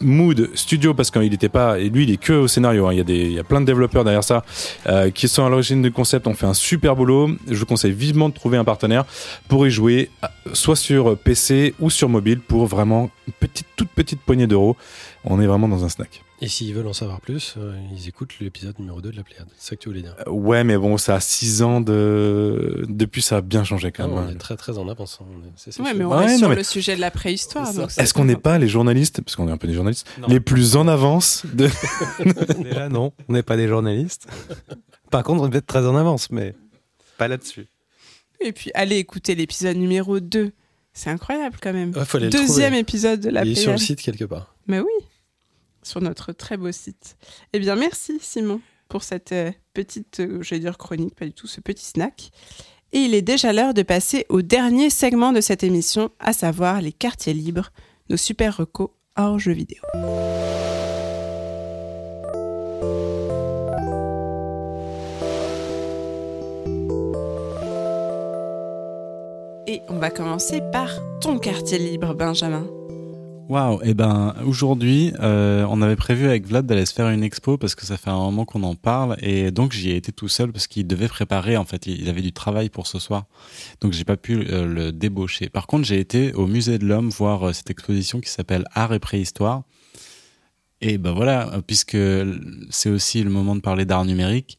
Mood 0.00 0.50
Studio 0.54 0.94
parce 0.94 1.10
qu'il 1.10 1.22
n'était 1.22 1.48
pas 1.48 1.78
et 1.78 1.88
lui 1.88 2.04
il 2.04 2.10
est 2.10 2.16
que 2.16 2.32
au 2.32 2.48
scénario 2.48 2.86
hein. 2.86 2.92
il 2.92 2.98
y 2.98 3.00
a 3.00 3.04
des 3.04 3.22
il 3.22 3.32
y 3.32 3.38
a 3.38 3.44
plein 3.44 3.60
de 3.60 3.66
développeurs 3.66 4.04
derrière 4.04 4.24
ça 4.24 4.44
euh, 4.86 5.10
qui 5.10 5.28
sont 5.28 5.44
à 5.44 5.48
l'origine 5.48 5.82
du 5.82 5.90
concept. 5.90 6.26
On 6.26 6.34
fait 6.34 6.46
un 6.46 6.54
super 6.54 6.96
boulot. 6.96 7.30
Je 7.48 7.58
vous 7.58 7.66
conseille 7.66 7.92
vivement 7.92 8.28
de 8.28 8.34
trouver 8.34 8.58
un 8.58 8.64
partenaire 8.64 9.04
pour 9.48 9.66
y 9.66 9.70
jouer 9.70 10.10
euh, 10.22 10.28
soit 10.52 10.76
sur 10.76 11.16
PC 11.18 11.74
ou 11.80 11.90
sur 11.90 12.08
mobile 12.08 12.40
pour 12.40 12.66
vraiment 12.66 13.10
une 13.26 13.32
petite 13.34 13.66
toute 13.76 13.90
petite 13.90 14.20
poignée 14.20 14.46
d'euros. 14.46 14.76
On 15.24 15.40
est 15.40 15.46
vraiment 15.46 15.68
dans 15.68 15.84
un 15.84 15.88
snack 15.88 16.22
Et 16.44 16.48
s'ils 16.48 16.74
veulent 16.74 16.88
en 16.88 16.92
savoir 16.92 17.20
plus, 17.20 17.54
euh, 17.56 17.74
ils 17.96 18.08
écoutent 18.08 18.34
l'épisode 18.40 18.76
numéro 18.80 19.00
2 19.00 19.12
de 19.12 19.16
la 19.16 19.22
Pléiade. 19.22 19.46
C'est 19.56 19.70
ça 19.70 19.76
que 19.76 19.80
tu 19.80 19.88
voulais 19.88 20.02
dire. 20.02 20.16
Euh, 20.26 20.30
ouais 20.30 20.64
mais 20.64 20.76
bon 20.76 20.98
ça 20.98 21.14
a 21.14 21.20
6 21.20 21.62
ans 21.62 21.80
de 21.80 22.84
depuis 22.88 23.22
ça 23.22 23.36
a 23.36 23.40
bien 23.42 23.62
changé 23.62 23.92
quand 23.92 24.02
Ah, 24.04 24.08
même 24.08 24.16
on 24.16 24.20
hein. 24.22 24.30
est 24.30 24.38
très 24.38 24.56
très 24.56 24.76
en 24.76 24.88
avance. 24.88 25.18
hein. 25.22 25.26
On 25.32 25.38
est- 25.46 25.52
c'est- 25.56 25.70
c'est 25.70 25.80
Ouais, 25.82 25.92
fou. 25.92 25.98
mais 25.98 26.04
on 26.04 26.10
Ouais, 26.10 26.16
reste 26.26 26.32
non, 26.34 26.38
sur 26.40 26.48
mais- 26.50 26.56
le 26.56 26.64
sujet 26.64 26.96
de 26.96 27.00
la 27.00 27.12
préhistoire. 27.12 27.68
Est-ce 27.96 28.12
qu'on 28.12 28.24
n'est 28.24 28.34
pas 28.36 28.58
les 28.58 28.66
journalistes 28.68 29.20
parce 29.22 29.36
qu'on 29.36 29.46
est 29.48 29.52
un 29.52 29.56
peu 29.56 29.68
des 29.68 29.74
journalistes 29.74 30.06
Non. 30.20 30.26
les 30.28 30.40
plus 30.40 30.74
en 30.76 30.88
avance 30.88 31.46
de 31.54 31.68
Déjà, 32.62 32.88
non, 32.88 33.12
on 33.28 33.32
n'est 33.32 33.42
pas 33.44 33.56
des 33.56 33.68
journalistes. 33.68 34.26
Par 35.10 35.22
contre, 35.22 35.42
on 35.42 35.46
est 35.46 35.50
peut-être 35.50 35.66
très 35.66 35.86
en 35.86 35.94
avance, 35.96 36.30
mais 36.30 36.54
pas 37.18 37.28
là-dessus. 37.28 37.66
Et 38.40 38.50
puis, 38.52 38.70
allez 38.74 38.96
écouter 38.96 39.34
l'épisode 39.36 39.76
numéro 39.76 40.18
2. 40.18 40.50
C'est 40.92 41.10
incroyable 41.10 41.56
quand 41.62 41.72
même. 41.72 41.92
Ouais, 41.96 42.04
faut 42.04 42.16
aller 42.16 42.26
le 42.26 42.32
Deuxième 42.32 42.48
trouver. 42.70 42.78
épisode 42.80 43.20
de 43.20 43.30
la 43.30 43.44
Il 43.44 43.52
est 43.52 43.54
sur 43.54 43.70
le 43.70 43.76
Pléiade. 43.76 43.86
site 43.86 44.02
quelque 44.02 44.24
part. 44.24 44.54
Mais 44.66 44.80
oui, 44.80 44.90
sur 45.82 46.00
notre 46.00 46.32
très 46.32 46.56
beau 46.56 46.72
site. 46.72 47.16
Eh 47.52 47.58
bien, 47.58 47.76
merci 47.76 48.18
Simon 48.20 48.60
pour 48.88 49.02
cette 49.02 49.32
euh, 49.32 49.50
petite, 49.72 50.20
euh, 50.20 50.42
j'allais 50.42 50.60
dire 50.60 50.76
chronique, 50.76 51.14
pas 51.14 51.24
du 51.24 51.32
tout, 51.32 51.46
ce 51.46 51.60
petit 51.62 51.84
snack. 51.84 52.30
Et 52.92 52.98
il 52.98 53.14
est 53.14 53.22
déjà 53.22 53.54
l'heure 53.54 53.72
de 53.72 53.82
passer 53.82 54.26
au 54.28 54.42
dernier 54.42 54.90
segment 54.90 55.32
de 55.32 55.40
cette 55.40 55.64
émission, 55.64 56.10
à 56.20 56.34
savoir 56.34 56.82
les 56.82 56.92
quartiers 56.92 57.32
libres, 57.32 57.70
nos 58.10 58.18
super 58.18 58.58
recos 58.58 58.90
hors 59.16 59.38
jeux 59.38 59.52
vidéo. 59.52 59.80
Et 69.66 69.80
on 69.88 69.98
va 69.98 70.10
commencer 70.10 70.60
par 70.70 70.90
ton 71.22 71.38
quartier 71.38 71.78
libre, 71.78 72.12
Benjamin. 72.12 72.66
Waouh, 73.48 73.80
et 73.82 73.92
ben 73.92 74.34
aujourd'hui, 74.46 75.12
euh, 75.20 75.66
on 75.68 75.82
avait 75.82 75.96
prévu 75.96 76.26
avec 76.26 76.46
Vlad 76.46 76.64
d'aller 76.64 76.86
se 76.86 76.94
faire 76.94 77.08
une 77.08 77.22
expo 77.22 77.58
parce 77.58 77.74
que 77.74 77.84
ça 77.84 77.96
fait 77.96 78.08
un 78.08 78.16
moment 78.16 78.44
qu'on 78.44 78.62
en 78.62 78.74
parle 78.74 79.16
et 79.20 79.50
donc 79.50 79.72
j'y 79.72 79.90
ai 79.90 79.96
été 79.96 80.12
tout 80.12 80.28
seul 80.28 80.52
parce 80.52 80.66
qu'il 80.66 80.86
devait 80.86 81.08
préparer 81.08 81.56
en 81.56 81.64
fait, 81.64 81.86
il 81.86 82.08
avait 82.08 82.22
du 82.22 82.32
travail 82.32 82.70
pour 82.70 82.86
ce 82.86 82.98
soir. 82.98 83.26
Donc 83.80 83.92
j'ai 83.92 84.04
pas 84.04 84.16
pu 84.16 84.46
euh, 84.48 84.64
le 84.64 84.92
débaucher. 84.92 85.48
Par 85.48 85.66
contre, 85.66 85.84
j'ai 85.84 85.98
été 85.98 86.32
au 86.34 86.46
musée 86.46 86.78
de 86.78 86.86
l'homme 86.86 87.10
voir 87.10 87.48
euh, 87.48 87.52
cette 87.52 87.68
exposition 87.68 88.20
qui 88.20 88.30
s'appelle 88.30 88.64
Art 88.74 88.94
et 88.94 89.00
préhistoire. 89.00 89.64
Et 90.80 90.98
ben 90.98 91.12
voilà, 91.12 91.60
puisque 91.66 91.98
c'est 92.70 92.90
aussi 92.90 93.22
le 93.22 93.30
moment 93.30 93.54
de 93.54 93.60
parler 93.60 93.84
d'art 93.84 94.04
numérique, 94.04 94.58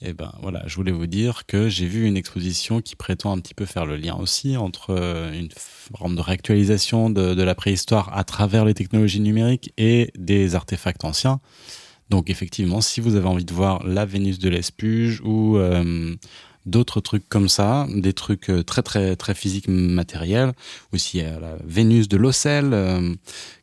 et 0.00 0.12
ben 0.12 0.32
voilà, 0.42 0.62
je 0.66 0.76
voulais 0.76 0.92
vous 0.92 1.08
dire 1.08 1.44
que 1.46 1.68
j'ai 1.68 1.86
vu 1.86 2.06
une 2.06 2.16
exposition 2.16 2.80
qui 2.80 2.94
prétend 2.94 3.32
un 3.32 3.40
petit 3.40 3.54
peu 3.54 3.64
faire 3.64 3.84
le 3.84 3.96
lien 3.96 4.14
aussi 4.14 4.56
entre 4.56 4.90
euh, 4.90 5.32
une 5.32 5.48
forme 5.56 6.14
de 6.14 6.20
réactualisation 6.20 7.10
de, 7.10 7.34
de 7.34 7.42
la 7.42 7.56
préhistoire 7.56 8.16
à 8.16 8.22
travers 8.22 8.64
les 8.64 8.74
technologies 8.74 9.20
numériques 9.20 9.72
et 9.76 10.12
des 10.16 10.54
artefacts 10.54 11.04
anciens. 11.04 11.40
Donc 12.10 12.30
effectivement, 12.30 12.80
si 12.80 13.00
vous 13.00 13.16
avez 13.16 13.26
envie 13.26 13.44
de 13.44 13.52
voir 13.52 13.84
la 13.84 14.04
Vénus 14.04 14.38
de 14.38 14.48
l'Espuge 14.48 15.20
ou 15.24 15.58
euh, 15.58 16.14
d'autres 16.66 17.00
trucs 17.00 17.28
comme 17.28 17.48
ça, 17.48 17.86
des 17.94 18.12
trucs 18.12 18.50
euh, 18.50 18.62
très 18.62 18.82
très 18.82 19.16
très 19.16 19.34
physiques 19.34 19.68
matériels, 19.68 20.52
aussi 20.92 21.20
euh, 21.22 21.40
la 21.40 21.56
Vénus 21.64 22.08
de 22.08 22.16
l'Ocel 22.16 22.70
euh, 22.72 23.14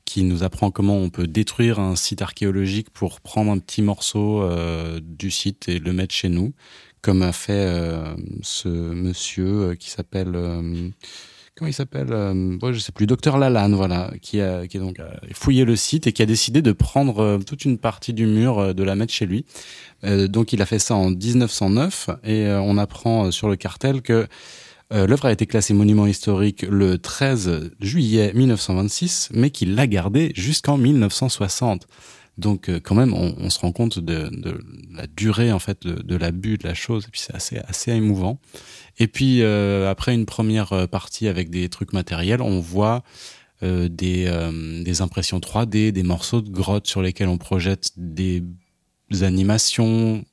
qui 0.06 0.24
nous 0.24 0.44
apprend 0.44 0.72
comment 0.72 0.98
on 0.98 1.10
peut 1.10 1.28
détruire 1.28 1.80
un 1.80 1.96
site 1.96 2.22
archéologique 2.22 2.90
pour 2.90 3.22
prendre 3.22 3.52
un 3.52 3.60
petit 3.60 3.82
morceau 3.82 4.42
euh, 4.42 5.00
du 5.02 5.32
site 5.32 5.70
et 5.70 5.80
le 5.80 5.94
mettre 5.94 6.14
chez 6.14 6.30
nous, 6.30 6.54
comme 7.02 7.22
a 7.22 7.32
fait 7.32 7.68
ce 8.42 8.68
monsieur 8.68 9.76
qui 9.76 9.92
s'appelle 9.92 10.36
comment 11.56 11.70
il 11.70 11.74
s'appelle 11.74 12.12
euh, 12.12 12.74
Je 12.74 12.80
sais 12.80 12.92
plus, 12.92 13.08
Docteur 13.08 13.38
Lalanne, 13.38 13.76
voilà, 13.76 14.12
qui 14.22 14.42
a 14.42 14.68
qui 14.68 14.78
a 14.78 14.80
donc 14.80 15.00
euh, 15.00 15.10
fouillé 15.34 15.66
le 15.66 15.76
site 15.76 16.06
et 16.08 16.12
qui 16.12 16.22
a 16.22 16.26
décidé 16.26 16.62
de 16.62 16.72
prendre 16.72 17.20
euh, 17.20 17.38
toute 17.40 17.66
une 17.66 17.78
partie 17.78 18.14
du 18.14 18.26
mur, 18.26 18.60
euh, 18.60 18.74
de 18.74 18.84
la 18.84 18.96
mettre 18.96 19.14
chez 19.14 19.26
lui. 19.26 19.46
Donc 20.04 20.54
il 20.54 20.62
a 20.62 20.68
fait 20.68 20.78
ça 20.78 20.94
en 20.94 21.10
1909 21.10 22.12
et 22.26 22.48
on 22.48 22.78
apprend 22.78 23.32
sur 23.32 23.50
le 23.50 23.56
cartel 23.56 24.04
que 24.04 24.28
l'œuvre 24.92 25.26
a 25.26 25.32
été 25.32 25.48
classée 25.48 25.74
monument 25.74 26.06
historique 26.06 26.64
le 26.70 27.00
13 27.00 27.72
juillet 27.80 28.32
1926, 28.36 29.30
mais 29.34 29.50
qu'il 29.50 29.74
l'a 29.74 29.88
gardée 29.88 30.32
jusqu'en 30.36 30.78
1960. 30.78 31.88
Donc 32.38 32.68
euh, 32.70 32.80
quand 32.84 32.96
même, 32.96 33.14
on, 33.14 33.50
se 33.50 33.60
rend 33.60 33.72
compte 33.72 34.00
de, 34.00 34.30
la 34.92 35.08
durée 35.08 35.52
en 35.52 35.60
fait 35.60 35.88
de, 35.88 36.16
l'abus 36.16 36.58
de 36.58 36.68
la 36.68 36.74
chose, 36.74 37.06
et 37.06 37.12
puis 37.12 37.22
c'est 37.22 37.34
assez 37.34 37.58
assez 37.68 37.92
émouvant. 37.92 38.40
Et 38.98 39.08
puis 39.08 39.42
euh, 39.42 39.90
après 39.90 40.14
une 40.14 40.26
première 40.26 40.74
euh, 40.74 40.88
partie 40.88 41.28
avec 41.28 41.50
des 41.50 41.70
trucs 41.70 41.94
matériels, 41.94 42.42
on 42.42 42.60
voit 42.60 43.04
des, 43.62 44.28
impressions 45.00 45.40
3D, 45.40 45.92
des 45.92 46.04
morceaux 46.04 46.42
de 46.42 46.52
grottes 46.52 46.86
sur 46.86 47.02
lesquels 47.02 47.30
on 47.30 47.40
projette 47.40 47.94
des 47.98 48.44
animations. 49.22 50.24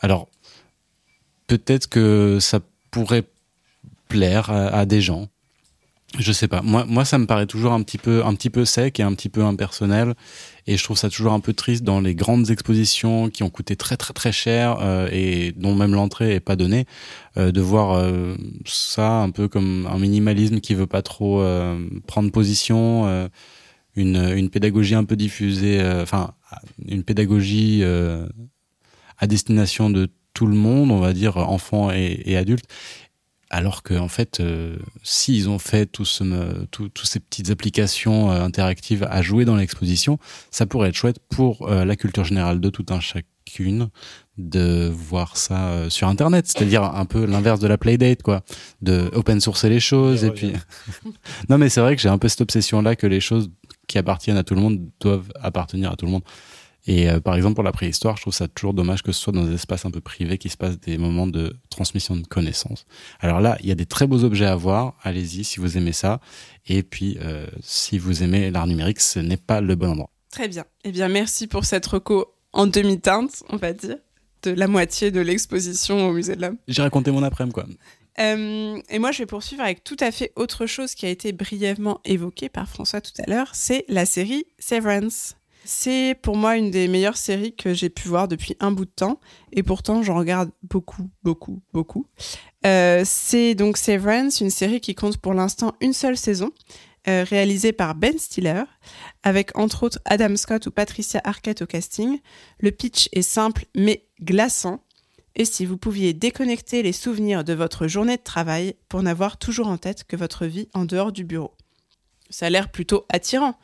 Alors 0.00 0.28
peut-être 1.46 1.86
que 1.86 2.38
ça 2.40 2.58
pourrait 2.90 3.24
plaire 4.08 4.50
à, 4.50 4.68
à 4.68 4.84
des 4.84 5.00
gens. 5.00 5.28
Je 6.18 6.32
sais 6.32 6.48
pas. 6.48 6.60
Moi, 6.62 6.84
moi, 6.86 7.04
ça 7.04 7.18
me 7.18 7.26
paraît 7.26 7.46
toujours 7.46 7.72
un 7.72 7.82
petit 7.82 7.98
peu, 7.98 8.24
un 8.24 8.34
petit 8.34 8.50
peu 8.50 8.64
sec 8.64 8.98
et 8.98 9.04
un 9.04 9.14
petit 9.14 9.28
peu 9.28 9.44
impersonnel. 9.44 10.14
Et 10.66 10.76
je 10.76 10.84
trouve 10.84 10.96
ça 10.96 11.08
toujours 11.08 11.32
un 11.32 11.40
peu 11.40 11.52
triste 11.52 11.84
dans 11.84 12.00
les 12.00 12.14
grandes 12.14 12.50
expositions 12.50 13.30
qui 13.30 13.42
ont 13.42 13.50
coûté 13.50 13.76
très 13.76 13.96
très 13.96 14.12
très 14.12 14.32
cher 14.32 14.78
euh, 14.80 15.08
et 15.10 15.52
dont 15.56 15.74
même 15.74 15.94
l'entrée 15.94 16.34
est 16.34 16.40
pas 16.40 16.56
donnée, 16.56 16.86
euh, 17.36 17.52
de 17.52 17.60
voir 17.60 17.92
euh, 17.92 18.36
ça 18.66 19.22
un 19.22 19.30
peu 19.30 19.48
comme 19.48 19.88
un 19.90 19.98
minimalisme 19.98 20.60
qui 20.60 20.74
veut 20.74 20.86
pas 20.86 21.02
trop 21.02 21.40
euh, 21.40 21.78
prendre 22.06 22.30
position, 22.30 23.06
euh, 23.06 23.28
une, 23.96 24.16
une 24.16 24.50
pédagogie 24.50 24.94
un 24.94 25.04
peu 25.04 25.16
diffusée, 25.16 25.80
euh, 25.80 26.02
enfin 26.02 26.32
une 26.86 27.04
pédagogie 27.04 27.82
à 29.18 29.26
destination 29.26 29.90
de 29.90 30.08
tout 30.34 30.46
le 30.46 30.54
monde, 30.54 30.90
on 30.90 30.98
va 30.98 31.12
dire 31.12 31.36
enfants 31.36 31.90
et 31.92 32.36
adultes. 32.36 32.66
Alors 33.52 33.82
que 33.82 33.94
en 33.94 34.06
fait, 34.08 34.38
euh, 34.40 34.76
s'ils 35.02 35.48
ont 35.48 35.58
fait 35.58 35.86
tout 35.86 36.04
ce, 36.04 36.22
me- 36.22 36.66
tout- 36.70 36.88
tous 36.88 37.04
ces 37.04 37.18
petites 37.18 37.50
applications 37.50 38.30
euh, 38.30 38.42
interactives 38.44 39.06
à 39.10 39.22
jouer 39.22 39.44
dans 39.44 39.56
l'exposition, 39.56 40.18
ça 40.52 40.66
pourrait 40.66 40.90
être 40.90 40.94
chouette 40.94 41.18
pour 41.28 41.68
euh, 41.68 41.84
la 41.84 41.96
culture 41.96 42.24
générale 42.24 42.60
de 42.60 42.70
tout 42.70 42.86
un 42.90 43.00
chacune 43.00 43.88
de 44.38 44.88
voir 44.94 45.36
ça 45.36 45.70
euh, 45.70 45.90
sur 45.90 46.06
Internet, 46.06 46.46
c'est-à-dire 46.46 46.84
un 46.84 47.04
peu 47.06 47.24
l'inverse 47.26 47.58
de 47.58 47.66
la 47.66 47.76
Playdate, 47.76 48.22
quoi, 48.22 48.42
de 48.82 49.10
open 49.14 49.40
sourcer 49.40 49.68
les 49.68 49.80
choses 49.80 50.22
Et 50.22 50.28
et 50.28 50.30
puis. 50.30 50.52
non, 51.48 51.58
mais 51.58 51.68
c'est 51.68 51.80
vrai 51.80 51.96
que 51.96 52.02
j'ai 52.02 52.08
un 52.08 52.18
peu 52.18 52.28
cette 52.28 52.42
obsession-là 52.42 52.94
que 52.94 53.08
les 53.08 53.20
choses 53.20 53.50
qui 53.88 53.98
appartiennent 53.98 54.36
à 54.36 54.44
tout 54.44 54.54
le 54.54 54.60
monde 54.60 54.80
doivent 55.00 55.32
appartenir 55.42 55.90
à 55.90 55.96
tout 55.96 56.06
le 56.06 56.12
monde. 56.12 56.22
Et 56.90 57.08
euh, 57.08 57.20
par 57.20 57.36
exemple, 57.36 57.54
pour 57.54 57.62
la 57.62 57.70
préhistoire, 57.70 58.16
je 58.16 58.22
trouve 58.22 58.34
ça 58.34 58.48
toujours 58.48 58.74
dommage 58.74 59.04
que 59.04 59.12
ce 59.12 59.22
soit 59.22 59.32
dans 59.32 59.44
des 59.44 59.54
espaces 59.54 59.84
un 59.84 59.92
peu 59.92 60.00
privés 60.00 60.38
qui 60.38 60.48
se 60.48 60.56
passent 60.56 60.80
des 60.80 60.98
moments 60.98 61.28
de 61.28 61.56
transmission 61.70 62.16
de 62.16 62.26
connaissances. 62.26 62.84
Alors 63.20 63.40
là, 63.40 63.56
il 63.60 63.68
y 63.68 63.70
a 63.70 63.76
des 63.76 63.86
très 63.86 64.08
beaux 64.08 64.24
objets 64.24 64.46
à 64.46 64.56
voir. 64.56 64.94
Allez-y 65.04 65.44
si 65.44 65.60
vous 65.60 65.78
aimez 65.78 65.92
ça. 65.92 66.20
Et 66.66 66.82
puis, 66.82 67.16
euh, 67.20 67.46
si 67.62 67.96
vous 67.96 68.24
aimez 68.24 68.50
l'art 68.50 68.66
numérique, 68.66 68.98
ce 68.98 69.20
n'est 69.20 69.36
pas 69.36 69.60
le 69.60 69.76
bon 69.76 69.90
endroit. 69.90 70.10
Très 70.32 70.48
bien. 70.48 70.64
Eh 70.82 70.90
bien, 70.90 71.06
merci 71.08 71.46
pour 71.46 71.64
cette 71.64 71.86
reco 71.86 72.34
en 72.52 72.66
demi-teinte, 72.66 73.44
on 73.50 73.56
va 73.56 73.72
dire, 73.72 73.98
de 74.42 74.50
la 74.50 74.66
moitié 74.66 75.12
de 75.12 75.20
l'exposition 75.20 76.08
au 76.08 76.12
Musée 76.12 76.34
de 76.34 76.42
l'Homme. 76.42 76.56
J'ai 76.66 76.82
raconté 76.82 77.12
mon 77.12 77.22
après-midi, 77.22 77.54
quoi. 77.54 77.66
Euh, 78.18 78.80
et 78.90 78.98
moi, 78.98 79.12
je 79.12 79.18
vais 79.18 79.26
poursuivre 79.26 79.62
avec 79.62 79.84
tout 79.84 79.96
à 80.00 80.10
fait 80.10 80.32
autre 80.34 80.66
chose 80.66 80.96
qui 80.96 81.06
a 81.06 81.08
été 81.08 81.30
brièvement 81.30 82.00
évoquée 82.04 82.48
par 82.48 82.68
François 82.68 83.00
tout 83.00 83.12
à 83.24 83.30
l'heure, 83.30 83.50
c'est 83.52 83.84
la 83.88 84.06
série 84.06 84.44
Severance. 84.58 85.36
C'est 85.72 86.18
pour 86.20 86.36
moi 86.36 86.56
une 86.56 86.72
des 86.72 86.88
meilleures 86.88 87.16
séries 87.16 87.54
que 87.54 87.74
j'ai 87.74 87.90
pu 87.90 88.08
voir 88.08 88.26
depuis 88.26 88.56
un 88.58 88.72
bout 88.72 88.86
de 88.86 88.90
temps, 88.90 89.20
et 89.52 89.62
pourtant 89.62 90.02
j'en 90.02 90.16
regarde 90.16 90.50
beaucoup, 90.64 91.08
beaucoup, 91.22 91.62
beaucoup. 91.72 92.08
Euh, 92.66 93.02
c'est 93.04 93.54
donc 93.54 93.76
Severance, 93.76 94.40
une 94.40 94.50
série 94.50 94.80
qui 94.80 94.96
compte 94.96 95.18
pour 95.18 95.32
l'instant 95.32 95.76
une 95.80 95.92
seule 95.92 96.16
saison, 96.16 96.50
euh, 97.06 97.22
réalisée 97.22 97.70
par 97.72 97.94
Ben 97.94 98.18
Stiller, 98.18 98.64
avec 99.22 99.56
entre 99.56 99.84
autres 99.84 100.00
Adam 100.06 100.34
Scott 100.34 100.66
ou 100.66 100.72
Patricia 100.72 101.20
Arquette 101.22 101.62
au 101.62 101.66
casting. 101.66 102.18
Le 102.58 102.72
pitch 102.72 103.08
est 103.12 103.22
simple 103.22 103.66
mais 103.76 104.08
glaçant. 104.20 104.82
Et 105.36 105.44
si 105.44 105.66
vous 105.66 105.76
pouviez 105.76 106.14
déconnecter 106.14 106.82
les 106.82 106.92
souvenirs 106.92 107.44
de 107.44 107.52
votre 107.52 107.86
journée 107.86 108.16
de 108.16 108.22
travail 108.22 108.74
pour 108.88 109.04
n'avoir 109.04 109.38
toujours 109.38 109.68
en 109.68 109.78
tête 109.78 110.02
que 110.02 110.16
votre 110.16 110.46
vie 110.46 110.68
en 110.74 110.84
dehors 110.84 111.12
du 111.12 111.22
bureau 111.22 111.54
Ça 112.28 112.46
a 112.46 112.50
l'air 112.50 112.72
plutôt 112.72 113.06
attirant, 113.08 113.54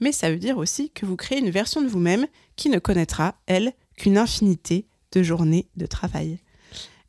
mais 0.00 0.12
ça 0.12 0.30
veut 0.30 0.38
dire 0.38 0.58
aussi 0.58 0.90
que 0.90 1.06
vous 1.06 1.16
créez 1.16 1.38
une 1.38 1.50
version 1.50 1.82
de 1.82 1.88
vous-même 1.88 2.26
qui 2.56 2.68
ne 2.68 2.78
connaîtra, 2.78 3.34
elle, 3.46 3.72
qu'une 3.96 4.18
infinité 4.18 4.86
de 5.12 5.22
journées 5.22 5.68
de 5.76 5.86
travail. 5.86 6.38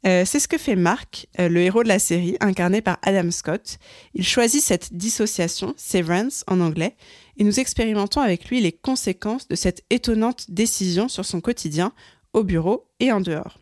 Euh, 0.05 0.23
c'est 0.25 0.39
ce 0.39 0.47
que 0.47 0.57
fait 0.57 0.77
Mark, 0.77 1.27
euh, 1.39 1.49
le 1.49 1.61
héros 1.61 1.83
de 1.83 1.89
la 1.89 1.99
série, 1.99 2.37
incarné 2.39 2.81
par 2.81 2.99
Adam 3.01 3.31
Scott. 3.31 3.79
Il 4.13 4.25
choisit 4.25 4.63
cette 4.63 4.93
dissociation, 4.93 5.73
severance 5.75 6.45
en 6.47 6.61
anglais, 6.61 6.95
et 7.37 7.43
nous 7.43 7.59
expérimentons 7.59 8.21
avec 8.21 8.49
lui 8.49 8.61
les 8.61 8.71
conséquences 8.71 9.47
de 9.47 9.55
cette 9.55 9.83
étonnante 9.89 10.49
décision 10.49 11.09
sur 11.09 11.25
son 11.25 11.41
quotidien, 11.41 11.91
au 12.33 12.43
bureau 12.43 12.87
et 12.99 13.11
en 13.11 13.19
dehors. 13.19 13.57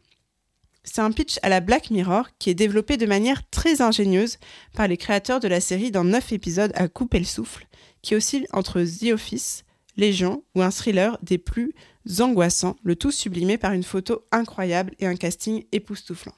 C'est 0.83 1.01
un 1.01 1.11
pitch 1.11 1.38
à 1.41 1.49
la 1.49 1.59
Black 1.59 1.91
Mirror 1.91 2.27
qui 2.39 2.49
est 2.49 2.56
développé 2.56 2.97
de 2.97 3.06
manière 3.06 3.47
très 3.49 3.81
ingénieuse 3.81 4.38
par 4.73 4.88
les 4.88 4.97
créateurs 4.97 5.39
de 5.39 5.47
la 5.47 5.59
série 5.59 5.91
dans 5.91 6.06
9 6.06 6.31
épisodes 6.31 6.72
à 6.75 6.88
couper 6.88 7.19
le 7.19 7.25
souffle, 7.25 7.66
qui 8.01 8.16
oscille 8.16 8.48
entre 8.53 8.82
The 8.84 9.14
Office, 9.14 9.64
Légion 9.95 10.43
ou 10.56 10.61
un 10.61 10.72
thriller 10.72 11.17
des 11.22 11.38
plus 11.38 11.74
angoissants, 12.19 12.77
le 12.84 12.95
tout 12.95 13.11
sublimé 13.11 13.58
par 13.58 13.74
une 13.74 13.84
photo 13.84 14.24
incroyable 14.32 14.93
et 15.00 15.08
un 15.08 15.16
casting 15.16 15.64
époustouflant. 15.72 16.34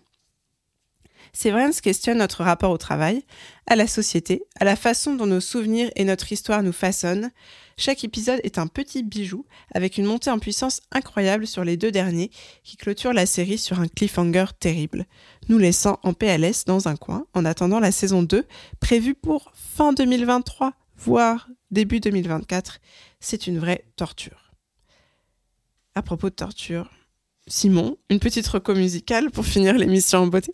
Severance 1.34 1.82
questionne 1.82 2.18
notre 2.18 2.44
rapport 2.44 2.72
au 2.72 2.78
travail, 2.78 3.24
à 3.68 3.76
la 3.76 3.88
société, 3.88 4.44
à 4.60 4.66
la 4.66 4.76
façon 4.76 5.16
dont 5.16 5.28
nos 5.28 5.42
souvenirs 5.42 5.92
et 5.96 6.04
notre 6.04 6.32
histoire 6.32 6.64
nous 6.64 6.72
façonnent. 6.72 7.32
Chaque 7.78 8.04
épisode 8.04 8.40
est 8.44 8.58
un 8.58 8.68
petit 8.68 9.04
bijou 9.04 9.46
avec 9.74 9.98
une 9.98 10.06
montée 10.06 10.32
en 10.32 10.40
puissance 10.40 10.82
incroyable 10.92 11.48
sur 11.48 11.64
les 11.64 11.78
deux 11.78 11.92
derniers 11.92 12.32
qui 12.64 12.78
clôturent 12.78 13.14
la 13.14 13.26
série 13.26 13.58
sur 13.58 13.80
un 13.80 13.88
cliffhanger 13.88 14.46
terrible, 14.60 15.06
nous 15.50 15.58
laissant 15.58 16.00
en 16.04 16.14
PLS 16.14 16.66
dans 16.66 16.88
un 16.88 16.96
coin 16.96 17.26
en 17.34 17.46
attendant 17.46 17.80
la 17.80 17.92
saison 17.92 18.24
2 18.24 18.46
prévue 18.80 19.14
pour 19.14 19.52
fin 19.54 19.94
2023, 19.94 20.74
voire 21.00 21.48
début 21.72 22.00
2024. 22.00 22.80
C'est 23.20 23.48
une 23.48 23.60
vraie 23.60 23.86
torture. 23.96 24.52
À 25.96 26.02
propos 26.02 26.30
de 26.30 26.36
torture, 26.36 26.90
Simon, 27.48 27.98
une 28.10 28.20
petite 28.20 28.48
reco 28.48 28.74
musicale 28.76 29.32
pour 29.32 29.46
finir 29.46 29.76
l'émission 29.78 30.20
en 30.20 30.28
beauté. 30.28 30.54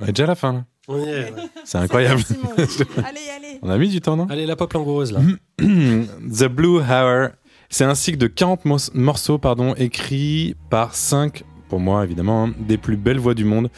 On 0.00 0.06
est 0.06 0.12
déjà 0.12 0.24
à 0.24 0.28
la 0.28 0.34
fin, 0.34 0.52
là. 0.52 0.64
On 0.88 0.98
y 0.98 1.08
est, 1.08 1.32
ouais. 1.32 1.42
C'est 1.64 1.78
incroyable. 1.78 2.22
Simon. 2.22 2.50
allez, 3.04 3.20
allez. 3.34 3.58
On 3.62 3.68
a 3.70 3.76
mis 3.78 3.88
du 3.88 4.00
temps, 4.00 4.16
non? 4.16 4.26
Allez, 4.30 4.46
la 4.46 4.56
pop 4.56 4.72
langoureuse, 4.72 5.12
là. 5.12 5.20
The 5.58 6.44
Blue 6.48 6.80
Hour. 6.80 7.30
C'est 7.68 7.84
un 7.84 7.94
cycle 7.96 8.18
de 8.18 8.28
40 8.28 8.64
mos- 8.64 8.90
morceaux 8.94 9.38
pardon, 9.38 9.74
écrits 9.74 10.54
par 10.70 10.94
5, 10.94 11.42
pour 11.68 11.80
moi 11.80 12.04
évidemment, 12.04 12.44
hein, 12.44 12.54
des 12.60 12.78
plus 12.78 12.96
belles 12.96 13.18
voix 13.18 13.34
du 13.34 13.44
monde. 13.44 13.70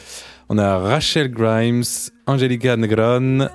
On 0.47 0.59
a 0.59 0.77
Rachel 0.77 1.31
Grimes, 1.31 1.83
Angelica 2.27 2.77
Negron, 2.77 3.49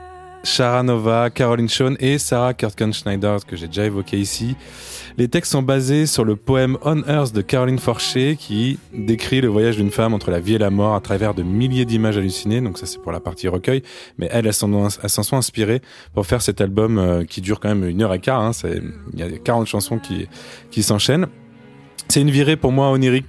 Shara 0.45 0.83
Nova, 0.83 1.31
Caroline 1.31 1.69
Shawn 1.69 1.97
et 1.99 2.19
Sarah 2.19 2.53
Kurtgen-Schneider, 2.55 3.39
que 3.47 3.57
j'ai 3.57 3.67
déjà 3.67 3.87
évoqué 3.87 4.19
ici. 4.19 4.57
Les 5.17 5.29
textes 5.29 5.53
sont 5.53 5.63
basés 5.63 6.07
sur 6.07 6.25
le 6.25 6.37
poème 6.37 6.77
On 6.83 7.03
Earth 7.05 7.33
de 7.35 7.41
Caroline 7.41 7.79
Forcher 7.79 8.37
qui 8.37 8.79
décrit 8.93 9.41
le 9.41 9.49
voyage 9.49 9.77
d'une 9.77 9.91
femme 9.91 10.13
entre 10.13 10.31
la 10.31 10.41
vie 10.41 10.55
et 10.55 10.59
la 10.59 10.71
mort 10.71 10.95
à 10.95 11.01
travers 11.01 11.35
de 11.35 11.43
milliers 11.43 11.85
d'images 11.85 12.19
hallucinées. 12.19 12.61
Donc 12.61 12.79
ça 12.79 12.87
c'est 12.87 13.01
pour 13.01 13.13
la 13.13 13.21
partie 13.21 13.49
recueil. 13.49 13.83
Mais 14.19 14.29
elle, 14.31 14.47
elle 14.47 14.53
s'en 14.53 14.89
sont 14.91 15.37
inspirées 15.37 15.83
pour 16.15 16.27
faire 16.27 16.43
cet 16.43 16.61
album 16.61 16.99
euh, 16.99 17.25
qui 17.25 17.41
dure 17.41 17.61
quand 17.61 17.69
même 17.69 17.89
une 17.89 18.03
heure 18.03 18.13
et 18.13 18.21
quart. 18.21 18.41
hein. 18.41 18.51
Il 19.13 19.19
y 19.19 19.23
a 19.23 19.31
40 19.31 19.67
chansons 19.67 19.99
qui, 19.99 20.29
qui 20.71 20.83
s'enchaînent. 20.83 21.27
C'est 22.09 22.21
une 22.21 22.31
virée 22.31 22.57
pour 22.57 22.73
moi 22.73 22.91
onirique 22.91 23.27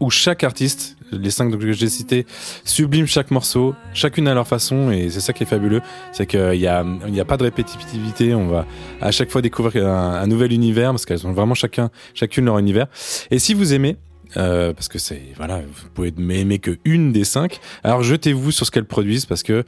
où 0.00 0.10
chaque 0.10 0.44
artiste, 0.44 0.96
les 1.12 1.30
cinq 1.30 1.50
que 1.56 1.72
j'ai 1.72 1.88
cités, 1.88 2.26
sublime 2.64 3.06
chaque 3.06 3.30
morceau, 3.30 3.74
chacune 3.94 4.28
à 4.28 4.34
leur 4.34 4.46
façon, 4.46 4.90
et 4.90 5.10
c'est 5.10 5.20
ça 5.20 5.32
qui 5.32 5.42
est 5.42 5.46
fabuleux, 5.46 5.80
c'est 6.12 6.26
qu'il 6.26 6.60
y 6.60 6.66
a, 6.66 6.84
y 7.08 7.20
a 7.20 7.24
pas 7.24 7.36
de 7.36 7.44
répétitivité, 7.44 8.34
on 8.34 8.48
va 8.48 8.66
à 9.00 9.10
chaque 9.10 9.30
fois 9.30 9.42
découvrir 9.42 9.88
un, 9.88 10.14
un 10.14 10.26
nouvel 10.26 10.52
univers, 10.52 10.90
parce 10.90 11.06
qu'elles 11.06 11.26
ont 11.26 11.32
vraiment 11.32 11.54
chacun, 11.54 11.90
chacune 12.14 12.44
leur 12.44 12.58
univers. 12.58 12.86
Et 13.30 13.38
si 13.38 13.54
vous 13.54 13.72
aimez, 13.74 13.96
euh, 14.36 14.72
parce 14.74 14.88
que 14.88 14.98
c'est 14.98 15.22
voilà, 15.36 15.58
vous 15.58 15.88
pouvez 15.94 16.12
aimer 16.18 16.58
que 16.58 16.78
une 16.84 17.12
des 17.12 17.24
cinq. 17.24 17.60
Alors 17.82 18.02
jetez-vous 18.02 18.50
sur 18.50 18.66
ce 18.66 18.70
qu'elles 18.70 18.84
produisent 18.84 19.24
parce 19.24 19.42
que 19.42 19.64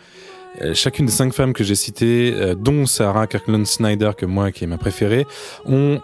euh, 0.61 0.75
chacune 0.75 1.07
des 1.07 1.13
cinq 1.13 1.33
femmes 1.33 1.53
que 1.53 1.65
j'ai 1.65 1.75
citées, 1.75 2.35
euh, 2.35 2.55
dont 2.55 2.85
Sarah 2.85 3.27
Kirkland 3.27 3.67
Snyder 3.67 4.11
que 4.17 4.27
moi 4.27 4.53
qui 4.53 4.65
est 4.65 4.67
ma 4.67 4.79
préférée, 4.79 5.27
ont 5.65 6.01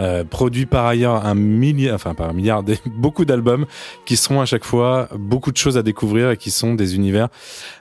euh, 0.00 0.24
produit 0.24 0.66
par 0.66 0.86
ailleurs 0.86 1.24
un 1.26 1.34
milliard, 1.36 1.94
enfin 1.94 2.14
pas 2.14 2.26
un 2.26 2.32
milliard, 2.32 2.62
des- 2.64 2.78
beaucoup 2.86 3.24
d'albums 3.24 3.66
qui 4.06 4.16
seront 4.16 4.40
à 4.40 4.46
chaque 4.46 4.64
fois 4.64 5.08
beaucoup 5.16 5.52
de 5.52 5.56
choses 5.56 5.76
à 5.76 5.82
découvrir 5.84 6.30
et 6.30 6.36
qui 6.36 6.50
sont 6.50 6.74
des 6.74 6.96
univers 6.96 7.28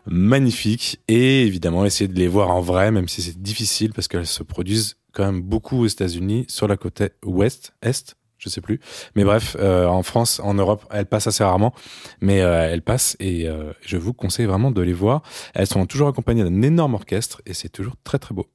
magnifiques 0.05 0.99
et 1.07 1.43
évidemment 1.45 1.85
essayer 1.85 2.07
de 2.07 2.17
les 2.17 2.27
voir 2.27 2.49
en 2.51 2.61
vrai, 2.61 2.91
même 2.91 3.07
si 3.07 3.21
c'est 3.21 3.41
difficile 3.41 3.93
parce 3.93 4.07
qu'elles 4.07 4.27
se 4.27 4.43
produisent 4.43 4.95
quand 5.13 5.25
même 5.25 5.41
beaucoup 5.41 5.79
aux 5.83 5.87
États-Unis 5.87 6.45
sur 6.47 6.67
la 6.67 6.77
côte 6.77 7.01
ouest, 7.25 7.73
est, 7.81 8.15
je 8.37 8.49
sais 8.49 8.61
plus. 8.61 8.79
Mais 9.15 9.23
bref, 9.23 9.57
euh, 9.59 9.85
en 9.87 10.03
France, 10.03 10.39
en 10.43 10.53
Europe, 10.53 10.85
elles 10.91 11.05
passent 11.07 11.27
assez 11.27 11.43
rarement, 11.43 11.73
mais 12.21 12.41
euh, 12.41 12.71
elles 12.71 12.81
passent 12.81 13.17
et 13.19 13.47
euh, 13.47 13.73
je 13.81 13.97
vous 13.97 14.13
conseille 14.13 14.45
vraiment 14.45 14.71
de 14.71 14.81
les 14.81 14.93
voir. 14.93 15.23
Elles 15.53 15.67
sont 15.67 15.85
toujours 15.85 16.07
accompagnées 16.07 16.43
d'un 16.43 16.61
énorme 16.61 16.93
orchestre 16.93 17.41
et 17.45 17.53
c'est 17.53 17.69
toujours 17.69 17.95
très 18.03 18.19
très 18.19 18.33
beau. 18.35 18.47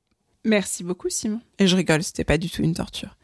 Merci 0.44 0.84
beaucoup, 0.84 1.09
Simon. 1.09 1.41
Et 1.59 1.67
je 1.67 1.75
rigole, 1.75 2.02
c'était 2.02 2.25
pas 2.25 2.36
du 2.39 2.51
tout 2.51 2.62
une 2.62 2.75
torture. 2.75 3.17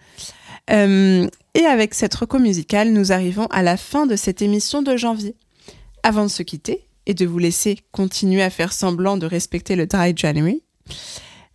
Euh, 0.71 1.27
et 1.55 1.67
avec 1.67 1.95
cette 1.95 2.15
reco 2.15 2.39
musicale, 2.39 2.93
nous 2.93 3.13
arrivons 3.13 3.47
à 3.47 3.63
la 3.63 3.77
fin 3.77 4.07
de 4.07 4.17
cette 4.17 4.43
émission 4.43 4.83
de 4.83 4.97
janvier. 4.97 5.35
Avant 6.03 6.25
de 6.25 6.29
se 6.31 6.43
quitter 6.43 6.87
et 7.07 7.15
de 7.15 7.27
vous 7.27 7.39
laisser 7.39 7.79
continuer 7.93 8.43
à 8.43 8.51
faire 8.51 8.73
semblant 8.73 9.17
de 9.17 9.27
respecter 9.27 9.77
le 9.77 9.87
Dry 9.87 10.13
January, 10.17 10.63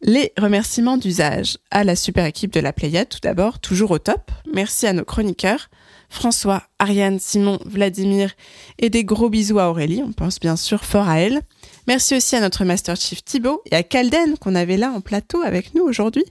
les 0.02 0.34
remerciements 0.38 0.98
d'usage 0.98 1.58
à 1.72 1.84
la 1.84 1.96
super 1.96 2.26
équipe 2.26 2.54
de 2.54 2.60
la 2.60 2.74
Pléiade, 2.74 3.10
tout 3.10 3.20
d'abord, 3.24 3.60
toujours 3.60 3.92
au 3.92 4.00
top. 4.00 4.32
Merci 4.54 4.86
à 4.86 4.94
nos 4.94 5.06
chroniqueurs, 5.06 5.70
François, 6.10 6.64
Ariane, 6.78 7.20
Simon, 7.20 7.60
Vladimir, 7.66 8.32
et 8.80 8.90
des 8.90 9.04
gros 9.04 9.30
bisous 9.30 9.60
à 9.60 9.70
Aurélie, 9.70 10.04
on 10.06 10.12
pense 10.12 10.40
bien 10.40 10.56
sûr 10.56 10.84
fort 10.84 11.10
à 11.10 11.20
elle. 11.20 11.42
Merci 11.88 12.16
aussi 12.16 12.36
à 12.36 12.42
notre 12.42 12.66
Master 12.66 12.96
Chief 12.96 13.24
Thibaut 13.24 13.62
et 13.72 13.76
à 13.76 13.84
Calden 13.84 14.38
qu'on 14.38 14.56
avait 14.56 14.78
là 14.78 14.92
en 14.92 15.02
plateau 15.02 15.42
avec 15.42 15.74
nous 15.74 15.84
aujourd'hui 15.84 16.26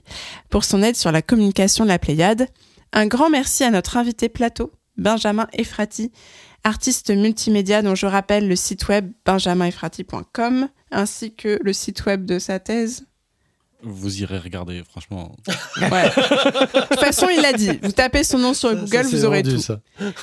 pour 0.49 0.63
son 0.63 0.81
aide 0.81 0.95
sur 0.95 1.11
la 1.11 1.21
communication 1.21 1.83
de 1.83 1.89
la 1.89 1.99
Pléiade. 1.99 2.47
Un 2.95 3.07
grand 3.07 3.29
merci 3.29 3.63
à 3.63 3.71
notre 3.71 3.97
invité 3.97 4.29
plateau, 4.29 4.71
Benjamin 4.97 5.47
Efrati, 5.53 6.11
artiste 6.63 7.11
multimédia 7.11 7.81
dont 7.81 7.93
je 7.93 8.05
rappelle 8.05 8.47
le 8.47 8.55
site 8.55 8.87
web 8.87 9.11
benjaminefrati.com 9.25 10.69
ainsi 10.91 11.35
que 11.35 11.59
le 11.61 11.73
site 11.73 12.05
web 12.05 12.25
de 12.25 12.39
sa 12.39 12.59
thèse. 12.59 13.05
Vous 13.83 14.21
irez 14.21 14.39
regarder, 14.39 14.81
franchement. 14.89 15.35
Ouais. 15.79 16.05
de 16.07 16.87
toute 16.87 16.99
façon, 16.99 17.27
il 17.29 17.41
l'a 17.41 17.53
dit. 17.53 17.77
Vous 17.83 17.91
tapez 17.91 18.23
son 18.23 18.39
nom 18.39 18.53
sur 18.55 18.73
Google, 18.73 19.03
Ça, 19.03 19.09
vous 19.09 19.25
aurez 19.25 19.43
tout. 19.43 19.59
ça. 19.59 19.79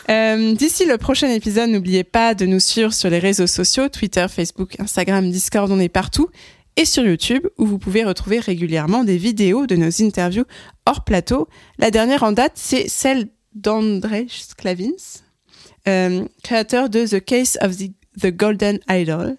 Euh, 0.08 0.54
D'ici 0.54 0.84
le 0.86 0.96
prochain 0.98 1.28
épisode, 1.28 1.68
n'oubliez 1.70 2.02
pas 2.02 2.34
de 2.34 2.46
nous 2.46 2.58
suivre 2.58 2.92
sur 2.92 3.08
les 3.10 3.20
réseaux 3.20 3.46
sociaux, 3.46 3.88
Twitter, 3.88 4.26
Facebook, 4.28 4.80
Instagram, 4.80 5.30
Discord, 5.30 5.70
on 5.70 5.78
est 5.78 5.88
partout, 5.90 6.28
et 6.76 6.84
sur 6.84 7.04
YouTube, 7.04 7.46
où 7.58 7.66
vous 7.66 7.78
pouvez 7.78 8.04
retrouver 8.04 8.38
régulièrement 8.40 9.04
des 9.04 9.16
vidéos 9.16 9.66
de 9.66 9.76
nos 9.76 10.02
interviews 10.02 10.44
hors 10.86 11.04
plateau. 11.04 11.48
La 11.78 11.90
dernière 11.90 12.22
en 12.22 12.32
date, 12.32 12.52
c'est 12.54 12.88
celle 12.88 13.28
d'André 13.54 14.26
Sklavins, 14.28 15.20
euh, 15.88 16.24
créateur 16.42 16.88
de 16.88 17.06
The 17.06 17.24
Case 17.24 17.58
of 17.60 17.76
the, 17.76 18.26
Golden 18.26 18.78
Idol. 18.88 19.36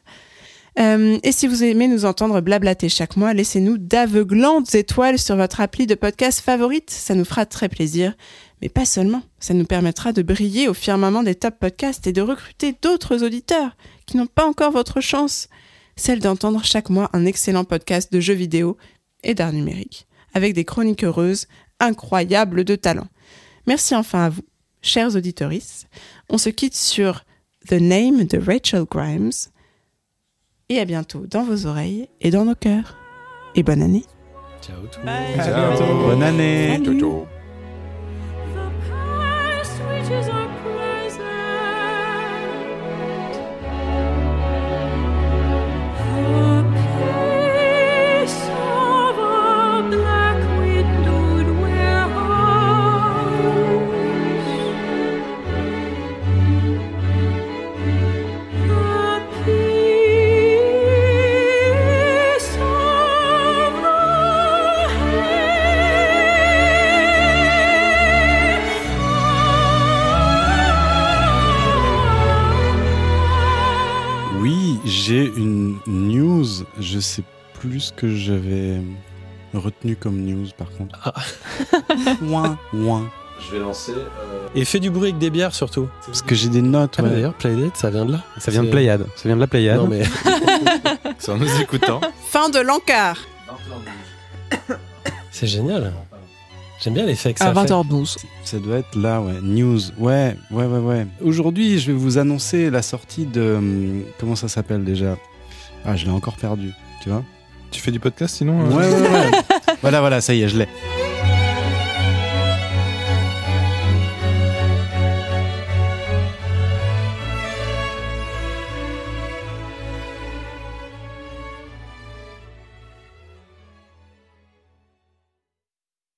Euh, 0.79 1.19
et 1.21 1.31
si 1.31 1.47
vous 1.47 1.63
aimez 1.63 1.87
nous 1.87 2.05
entendre 2.05 2.41
blablater 2.41 2.89
chaque 2.89 3.15
mois, 3.15 3.33
laissez-nous 3.33 3.77
d'aveuglantes 3.77 4.73
étoiles 4.73 5.19
sur 5.19 5.35
votre 5.35 5.61
appli 5.61 5.85
de 5.85 5.95
podcast 5.95 6.39
favorite. 6.39 6.89
Ça 6.89 7.13
nous 7.13 7.25
fera 7.25 7.45
très 7.45 7.69
plaisir. 7.69 8.15
Mais 8.61 8.69
pas 8.69 8.85
seulement. 8.85 9.21
Ça 9.39 9.53
nous 9.53 9.65
permettra 9.65 10.13
de 10.13 10.21
briller 10.21 10.67
au 10.67 10.73
firmament 10.73 11.21
des 11.21 11.35
top 11.35 11.59
podcasts 11.59 12.07
et 12.07 12.13
de 12.13 12.21
recruter 12.21 12.75
d'autres 12.81 13.23
auditeurs 13.23 13.75
qui 14.05 14.17
n'ont 14.17 14.25
pas 14.25 14.45
encore 14.45 14.71
votre 14.71 15.01
chance. 15.01 15.49
Celle 15.95 16.19
d'entendre 16.19 16.63
chaque 16.63 16.89
mois 16.89 17.09
un 17.13 17.25
excellent 17.25 17.63
podcast 17.63 18.11
de 18.11 18.19
jeux 18.19 18.33
vidéo 18.33 18.77
et 19.23 19.35
d'art 19.35 19.53
numérique. 19.53 20.07
Avec 20.33 20.53
des 20.53 20.65
chroniques 20.65 21.03
heureuses, 21.03 21.47
incroyables 21.80 22.63
de 22.63 22.75
talent. 22.75 23.07
Merci 23.67 23.95
enfin 23.95 24.25
à 24.25 24.30
vous, 24.30 24.43
chers 24.81 25.15
auditoris. 25.15 25.85
On 26.30 26.38
se 26.38 26.49
quitte 26.49 26.75
sur 26.75 27.23
The 27.67 27.73
Name 27.73 28.25
de 28.25 28.38
Rachel 28.38 28.85
Grimes. 28.89 29.31
Et 30.69 30.80
à 30.80 30.85
bientôt 30.85 31.25
dans 31.27 31.43
vos 31.43 31.65
oreilles 31.65 32.09
et 32.22 32.31
dans 32.31 32.45
nos 32.45 32.55
cœurs. 32.55 32.97
Et 33.55 33.63
bonne 33.63 33.81
année. 33.81 34.05
Ciao 34.61 34.81
tout 34.88 34.99
le 34.99 35.05
monde. 35.05 35.39
À 35.39 35.75
bientôt. 35.75 36.07
Bonne 36.07 36.23
année. 36.23 37.23
Ce 77.83 77.93
que 77.93 78.13
j'avais 78.15 78.79
retenu 79.53 79.95
comme 79.95 80.17
news 80.21 80.47
par 80.57 80.69
contre. 80.71 80.99
Ah. 81.03 81.13
Ouin, 82.23 82.57
ouin. 82.73 83.09
Je 83.39 83.51
vais 83.55 83.59
lancer. 83.59 83.93
Et 84.55 84.63
fais 84.63 84.79
du 84.79 84.89
bruit 84.89 85.09
avec 85.09 85.17
des 85.17 85.29
bières 85.29 85.53
surtout. 85.53 85.89
Parce 86.05 86.21
que 86.21 86.33
j'ai 86.33 86.49
des 86.49 86.61
notes. 86.61 86.95
Ah, 86.97 87.01
mais 87.01 87.09
ouais. 87.09 87.15
D'ailleurs, 87.15 87.33
Playdate, 87.33 87.75
ça 87.75 87.89
vient 87.89 88.05
de 88.05 88.13
là. 88.13 88.23
Ça 88.37 88.51
vient 88.51 88.63
de 88.63 88.69
Pléiade. 88.69 89.05
Ça 89.15 89.27
vient 89.27 89.35
de 89.35 89.41
la 89.41 89.47
Pléiade. 89.47 89.77
Non, 89.77 89.87
mais 89.87 90.03
C'est 91.19 91.31
en 91.31 91.37
nous 91.37 91.61
écoutant. 91.61 91.99
Fin 92.29 92.49
de 92.49 92.59
l'encart. 92.59 93.17
c'est 95.31 95.47
génial. 95.47 95.91
J'aime 96.81 96.93
bien 96.93 97.05
l'effet 97.05 97.33
que 97.33 97.39
ça 97.39 97.49
À 97.49 97.53
fait. 97.53 97.71
20h12. 97.71 98.17
Ça 98.43 98.59
doit 98.59 98.77
être 98.77 98.95
là, 98.95 99.21
ouais. 99.21 99.39
News. 99.41 99.79
Ouais, 99.97 100.37
ouais, 100.51 100.65
ouais, 100.65 100.79
ouais. 100.79 101.07
Aujourd'hui, 101.23 101.79
je 101.79 101.87
vais 101.91 101.97
vous 101.97 102.17
annoncer 102.17 102.69
la 102.69 102.81
sortie 102.81 103.25
de. 103.25 103.55
hum, 103.57 104.03
Comment 104.19 104.35
ça 104.35 104.47
s'appelle 104.47 104.83
déjà? 104.83 105.17
Ah, 105.85 105.95
je 105.95 106.05
l'ai 106.05 106.11
encore 106.11 106.35
perdu. 106.37 106.71
Tu 107.01 107.09
vois? 107.09 107.23
Tu 107.74 107.82
fais 107.82 107.92
du 107.92 108.00
podcast 108.00 108.35
sinon 108.35 108.61
euh 108.61 108.76
Ouais, 108.76 108.88
ouais, 108.88 109.10
ouais. 109.10 109.32
voilà, 109.82 110.00
voilà, 110.00 110.22
ça 110.22 110.34
y 110.35 110.43
est, 110.43 110.48
je 110.48 110.60
l'ai. 110.60 110.68